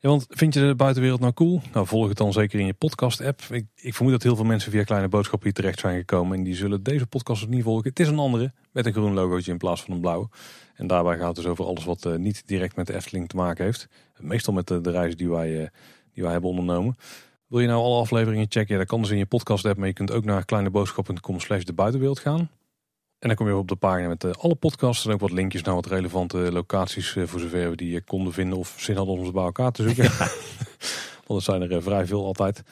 want 0.00 0.26
vind 0.28 0.54
je 0.54 0.60
de 0.60 0.74
buitenwereld 0.74 1.20
nou 1.20 1.32
cool? 1.32 1.60
Nou, 1.72 1.86
volg 1.86 2.08
het 2.08 2.16
dan 2.16 2.32
zeker 2.32 2.60
in 2.60 2.66
je 2.66 2.74
podcast-app. 2.74 3.40
Ik, 3.50 3.66
ik, 3.74 3.94
vermoed 3.94 4.12
dat 4.12 4.22
heel 4.22 4.36
veel 4.36 4.44
mensen 4.44 4.72
via 4.72 4.82
Kleine 4.82 5.08
Boodschap 5.08 5.42
hier 5.42 5.52
terecht 5.52 5.78
zijn 5.78 5.98
gekomen. 5.98 6.38
En 6.38 6.44
die 6.44 6.54
zullen 6.54 6.82
deze 6.82 7.06
podcast 7.06 7.42
ook 7.42 7.48
niet 7.48 7.62
volgen. 7.62 7.88
Het 7.88 8.00
is 8.00 8.08
een 8.08 8.18
andere, 8.18 8.52
met 8.72 8.86
een 8.86 8.92
groen 8.92 9.14
logootje 9.14 9.52
in 9.52 9.58
plaats 9.58 9.82
van 9.82 9.94
een 9.94 10.00
blauw. 10.00 10.28
En 10.74 10.86
daarbij 10.86 11.16
gaat 11.16 11.26
het 11.26 11.36
dus 11.36 11.46
over 11.46 11.64
alles 11.64 11.84
wat 11.84 12.04
uh, 12.04 12.14
niet 12.14 12.42
direct 12.46 12.76
met 12.76 12.86
de 12.86 12.94
Efteling 12.94 13.28
te 13.28 13.36
maken 13.36 13.64
heeft. 13.64 13.88
Meestal 14.18 14.54
met 14.54 14.66
de, 14.66 14.80
reizen 14.82 15.18
die 15.18 15.28
wij, 15.28 15.50
uh, 15.50 15.66
die 16.12 16.22
wij 16.22 16.32
hebben 16.32 16.50
ondernomen. 16.50 16.96
Wil 17.46 17.60
je 17.60 17.66
nou 17.66 17.82
alle 17.82 18.00
afleveringen 18.00 18.46
checken? 18.48 18.74
Ja, 18.74 18.78
dat 18.78 18.88
kan 18.88 19.00
dus 19.00 19.10
in 19.10 19.18
je 19.18 19.26
podcast-app. 19.26 19.78
Maar 19.78 19.86
je 19.86 19.92
kunt 19.92 20.10
ook 20.10 20.24
naar 20.24 20.44
kleineboodschap.com 20.44 21.40
slash 21.40 21.62
de 21.62 21.72
buitenwereld 21.72 22.18
gaan. 22.18 22.50
En 23.24 23.30
dan 23.30 23.38
kom 23.38 23.48
je 23.48 23.56
op 23.56 23.68
de 23.68 23.76
pagina 23.76 24.08
met 24.08 24.24
uh, 24.24 24.30
alle 24.32 24.54
podcasts 24.54 25.06
en 25.06 25.12
ook 25.12 25.20
wat 25.20 25.30
linkjes 25.30 25.62
naar 25.62 25.74
wat 25.74 25.86
relevante 25.86 26.52
locaties 26.52 27.14
uh, 27.14 27.26
voor 27.26 27.40
zover 27.40 27.70
we 27.70 27.76
die 27.76 28.00
konden 28.00 28.32
vinden 28.32 28.58
of 28.58 28.74
zin 28.78 28.96
hadden 28.96 29.14
om 29.14 29.24
ze 29.24 29.32
bij 29.32 29.44
elkaar 29.44 29.70
te 29.72 29.82
zoeken. 29.82 30.04
Want 31.26 31.40
er 31.40 31.42
zijn 31.42 31.70
er 31.70 31.82
vrij 31.82 32.06
veel 32.06 32.24
altijd. 32.24 32.62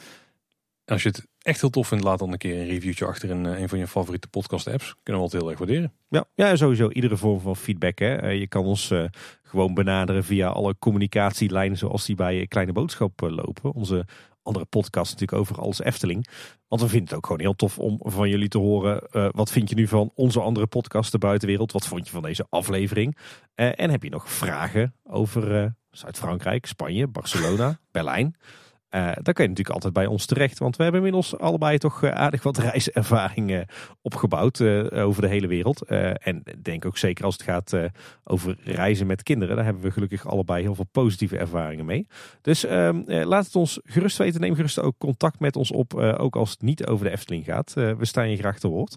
En 0.85 0.93
als 0.93 1.03
je 1.03 1.09
het 1.09 1.27
echt 1.39 1.61
heel 1.61 1.71
tof 1.71 1.89
vindt, 1.89 2.05
laat 2.05 2.19
dan 2.19 2.33
een 2.33 2.39
keer 2.39 2.61
een 2.61 2.67
reviewtje 2.67 3.07
achter 3.07 3.31
in 3.31 3.45
een 3.45 3.69
van 3.69 3.79
je 3.79 3.87
favoriete 3.87 4.29
podcast 4.29 4.67
apps. 4.67 4.95
Kunnen 5.03 5.23
we 5.23 5.29
altijd 5.29 5.43
heel 5.43 5.51
erg 5.51 5.59
waarderen. 5.59 5.93
Ja, 6.09 6.25
ja 6.35 6.57
sowieso 6.57 6.91
iedere 6.91 7.17
vorm 7.17 7.41
van 7.41 7.57
feedback. 7.57 7.99
Hè. 7.99 8.29
je 8.29 8.49
kan 8.49 8.65
ons 8.65 8.93
gewoon 9.43 9.75
benaderen 9.75 10.25
via 10.25 10.49
alle 10.49 10.79
communicatielijnen 10.79 11.79
zoals 11.79 12.07
die 12.07 12.17
bij 12.17 12.47
Kleine 12.47 12.73
Boodschap 12.73 13.21
lopen. 13.21 13.73
Onze 13.73 14.07
andere 14.43 14.65
podcast 14.65 15.11
natuurlijk 15.12 15.41
over 15.41 15.59
alles 15.59 15.81
Efteling. 15.83 16.27
Want 16.69 16.81
we 16.81 16.89
vinden 16.89 17.09
het 17.09 17.17
ook 17.17 17.27
gewoon 17.27 17.41
heel 17.41 17.57
tof 17.57 17.79
om 17.79 18.01
van 18.03 18.29
jullie 18.29 18.49
te 18.49 18.59
horen. 18.59 19.09
Uh, 19.12 19.29
wat 19.31 19.51
vind 19.51 19.69
je 19.69 19.75
nu 19.75 19.87
van 19.87 20.11
onze 20.15 20.41
andere 20.41 20.67
podcast, 20.67 21.12
De 21.12 21.19
Buitenwereld? 21.19 21.73
Wat 21.73 21.87
vond 21.87 22.07
je 22.07 22.12
van 22.12 22.23
deze 22.23 22.47
aflevering? 22.49 23.17
Uh, 23.57 23.81
en 23.81 23.91
heb 23.91 24.03
je 24.03 24.11
nog 24.11 24.31
vragen 24.31 24.95
over 25.03 25.62
uh, 25.62 25.67
Zuid-Frankrijk, 25.91 26.67
Spanje, 26.67 27.07
Barcelona, 27.07 27.79
Berlijn? 27.91 28.37
Uh, 28.95 29.12
dan 29.23 29.35
kun 29.35 29.45
je 29.45 29.49
natuurlijk 29.49 29.75
altijd 29.75 29.93
bij 29.93 30.07
ons 30.07 30.27
terecht. 30.27 30.59
Want 30.59 30.77
we 30.77 30.83
hebben 30.83 31.01
inmiddels 31.01 31.39
allebei 31.39 31.79
toch 31.79 32.03
eh, 32.03 32.11
aardig 32.11 32.43
wat 32.43 32.59
reiservaring 32.73 33.67
opgebouwd 34.03 34.59
uh, 34.59 35.07
over 35.07 35.23
de 35.23 35.29
hele 35.29 35.47
wereld. 35.47 35.83
en 35.83 36.43
denk 36.59 36.85
ook 36.85 36.99
zeker 36.99 37.25
als 37.25 37.35
het 37.35 37.43
gaat 37.43 37.77
over 38.25 38.57
reizen 38.65 39.07
met 39.07 39.23
kinderen. 39.23 39.57
Daar 39.57 39.65
hebben 39.65 39.83
we 39.83 39.91
gelukkig 39.91 40.27
allebei 40.27 40.62
heel 40.62 40.75
veel 40.75 40.89
positieve 40.93 41.39
ervaringen 41.39 41.85
mee. 41.85 42.07
Dus 42.41 42.65
ehm, 42.65 43.03
laat 43.07 43.45
het 43.45 43.57
ons 43.57 43.81
gerust 43.85 44.17
weten. 44.17 44.41
Neem 44.41 44.55
gerust 44.55 44.81
ook 44.81 44.99
contact 44.99 45.41
met 45.41 45.57
ons 45.57 45.71
op. 45.71 45.95
ook 45.95 46.37
als 46.37 46.51
het 46.51 46.62
niet 46.62 46.87
over 46.87 47.05
de 47.05 47.11
Efteling 47.11 47.45
gaat. 47.45 47.73
we 47.73 48.05
staan 48.05 48.31
je 48.31 48.37
graag 48.37 48.59
te 48.59 48.69
woord. 48.69 48.97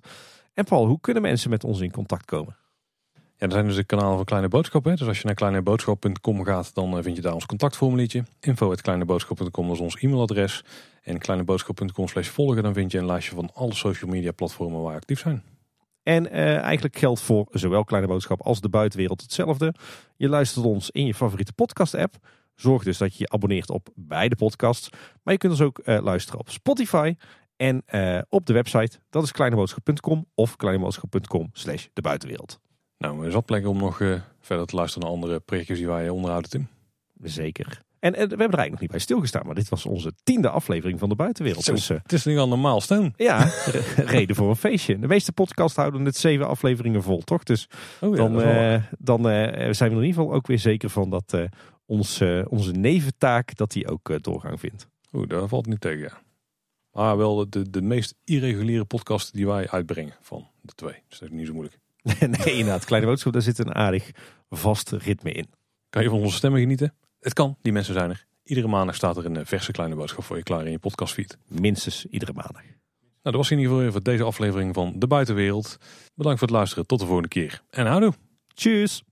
En 0.53 0.63
Paul, 0.63 0.87
hoe 0.87 0.99
kunnen 1.01 1.21
mensen 1.21 1.49
met 1.49 1.63
ons 1.63 1.79
in 1.79 1.91
contact 1.91 2.25
komen? 2.25 2.55
Ja, 3.37 3.45
er 3.45 3.51
zijn 3.51 3.65
dus 3.65 3.75
de 3.75 3.83
kanalen 3.83 4.15
van 4.15 4.25
Kleine 4.25 4.47
Boodschappen. 4.47 4.95
Dus 4.95 5.07
als 5.07 5.19
je 5.19 5.25
naar 5.25 5.35
kleineboodschap.com 5.35 6.43
gaat, 6.43 6.73
dan 6.73 6.97
eh, 6.97 7.03
vind 7.03 7.15
je 7.15 7.21
daar 7.21 7.33
ons 7.33 7.45
contactformuliertje. 7.45 8.23
Info.kleineboodschap.com 8.39 9.71
is 9.71 9.79
ons 9.79 9.95
e-mailadres. 9.95 10.63
En 11.03 11.17
kleineboodschap.com 11.17 12.07
slash 12.07 12.27
volgen, 12.27 12.63
dan 12.63 12.73
vind 12.73 12.91
je 12.91 12.97
een 12.97 13.05
lijstje 13.05 13.35
van 13.35 13.49
alle 13.53 13.73
social 13.73 14.09
media 14.09 14.31
platformen 14.31 14.81
waar 14.81 14.91
we 14.91 14.97
actief 14.97 15.19
zijn. 15.19 15.43
En 16.03 16.31
eh, 16.31 16.57
eigenlijk 16.57 16.97
geldt 16.97 17.21
voor 17.21 17.47
zowel 17.51 17.83
Kleine 17.83 18.07
Boodschap 18.07 18.41
als 18.41 18.61
de 18.61 18.69
buitenwereld 18.69 19.21
hetzelfde. 19.21 19.73
Je 20.15 20.29
luistert 20.29 20.65
ons 20.65 20.89
in 20.89 21.05
je 21.05 21.13
favoriete 21.13 21.53
podcast 21.53 21.95
app. 21.95 22.15
Zorg 22.55 22.83
dus 22.83 22.97
dat 22.97 23.11
je 23.11 23.19
je 23.19 23.29
abonneert 23.29 23.69
op 23.69 23.89
beide 23.95 24.35
podcasts. 24.35 24.89
Maar 25.23 25.33
je 25.33 25.39
kunt 25.39 25.51
ons 25.51 25.61
ook 25.61 25.79
eh, 25.79 26.03
luisteren 26.03 26.39
op 26.39 26.49
Spotify 26.49 27.15
en 27.55 27.83
op 28.29 28.45
de 28.45 28.53
website. 28.53 28.99
Dat 29.09 29.23
is 29.23 29.31
kleineboodschap.com 29.31 30.25
of 30.33 30.55
kleineboodschap.com 30.55 31.49
slash 31.53 31.87
de 31.93 32.01
buitenwereld. 32.01 32.59
Nou, 32.97 33.25
er 33.25 33.31
zat 33.31 33.45
plek 33.45 33.67
om 33.67 33.77
nog 33.77 34.01
eh, 34.01 34.21
verder 34.39 34.65
te 34.65 34.75
luisteren 34.75 35.07
naar 35.07 35.17
andere 35.17 35.39
projectjes 35.39 35.77
die 35.77 35.87
wij 35.87 36.09
onderhouden, 36.09 36.49
Tim. 36.49 36.67
Zeker. 37.23 37.83
En, 37.99 38.13
en 38.15 38.21
we 38.21 38.27
hebben 38.27 38.37
er 38.37 38.41
eigenlijk 38.57 38.71
nog 38.71 38.79
niet 38.81 38.89
bij 38.91 38.99
stilgestaan, 38.99 39.45
maar 39.45 39.55
dit 39.55 39.69
was 39.69 39.85
onze 39.85 40.11
tiende 40.23 40.49
aflevering 40.49 40.99
van 40.99 41.09
de 41.09 41.15
buitenwereld. 41.15 41.63
Zo, 41.63 41.71
Dus 41.73 41.89
eh, 41.89 41.97
Het 42.01 42.13
is 42.13 42.25
nu 42.25 42.37
al 42.37 42.47
normaal 42.47 42.81
steun. 42.81 43.13
ja, 43.17 43.37
re- 43.65 44.03
reden 44.17 44.35
voor 44.35 44.49
een 44.49 44.55
feestje. 44.55 44.99
De 44.99 45.07
meeste 45.07 45.31
podcasts 45.31 45.77
houden 45.77 46.05
het 46.05 46.15
zeven 46.17 46.47
afleveringen 46.47 47.03
vol, 47.03 47.21
toch? 47.21 47.43
Dus 47.43 47.67
Oh 48.01 48.09
ja, 48.15 48.15
dan, 48.99 49.29
eh, 49.29 49.67
eh, 49.67 49.73
zijn 49.73 49.89
we 49.89 49.95
er 49.95 50.01
in 50.01 50.07
ieder 50.07 50.21
geval 50.21 50.33
ook 50.33 50.47
weer 50.47 50.59
zeker 50.59 50.89
van 50.89 51.09
dat 51.09 51.33
eh, 51.33 51.43
eh, 52.39 52.45
onze 52.49 52.71
neventaak 52.71 53.55
dat 53.55 53.71
die 53.71 53.87
ook 53.87 54.09
eh, 54.09 54.17
doorgang 54.21 54.59
vindt. 54.59 54.87
Oeh, 55.13 55.27
daar 55.27 55.47
valt 55.47 55.65
niet 55.65 55.81
tegen, 55.81 55.99
ja. 55.99 56.23
Maar 56.91 57.17
wel 57.17 57.49
de, 57.49 57.69
de 57.69 57.81
meest 57.81 58.15
irreguliere 58.23 58.85
podcast 58.85 59.33
die 59.33 59.47
wij 59.47 59.69
uitbrengen 59.69 60.13
van 60.21 60.47
de 60.61 60.73
twee. 60.75 60.95
Dus 61.07 61.19
dat 61.19 61.29
is 61.29 61.35
niet 61.35 61.47
zo 61.47 61.53
moeilijk. 61.53 61.79
nee, 62.19 62.57
inderdaad. 62.57 62.85
Kleine 62.85 63.07
boodschap, 63.07 63.33
daar 63.33 63.41
zit 63.41 63.59
een 63.59 63.75
aardig 63.75 64.11
vast 64.49 64.91
ritme 64.91 65.31
in. 65.31 65.47
Kan 65.89 66.03
je 66.03 66.09
van 66.09 66.19
onze 66.19 66.35
stemmen 66.35 66.59
genieten? 66.59 66.93
Het 67.19 67.33
kan, 67.33 67.57
die 67.61 67.73
mensen 67.73 67.93
zijn 67.93 68.09
er. 68.09 68.25
Iedere 68.43 68.67
maandag 68.67 68.95
staat 68.95 69.17
er 69.17 69.25
een 69.25 69.37
eh, 69.37 69.45
verse 69.45 69.71
kleine 69.71 69.95
boodschap 69.95 70.23
voor 70.23 70.37
je 70.37 70.43
klaar 70.43 70.65
in 70.65 70.71
je 70.71 70.79
podcastfeed. 70.79 71.37
Minstens 71.47 72.05
iedere 72.05 72.33
maandag. 72.33 72.61
Nou, 72.61 72.77
dat 73.21 73.35
was 73.35 73.51
in 73.51 73.57
ieder 73.59 73.75
geval 73.75 73.91
voor 73.91 74.03
deze 74.03 74.23
aflevering 74.23 74.73
van 74.73 74.93
De 74.95 75.07
Buitenwereld. 75.07 75.77
Bedankt 76.15 76.39
voor 76.39 76.47
het 76.47 76.57
luisteren. 76.57 76.87
Tot 76.87 76.99
de 76.99 77.05
volgende 77.05 77.29
keer. 77.29 77.61
En 77.69 77.85
houdoe! 77.85 78.13
Tjus! 78.53 79.03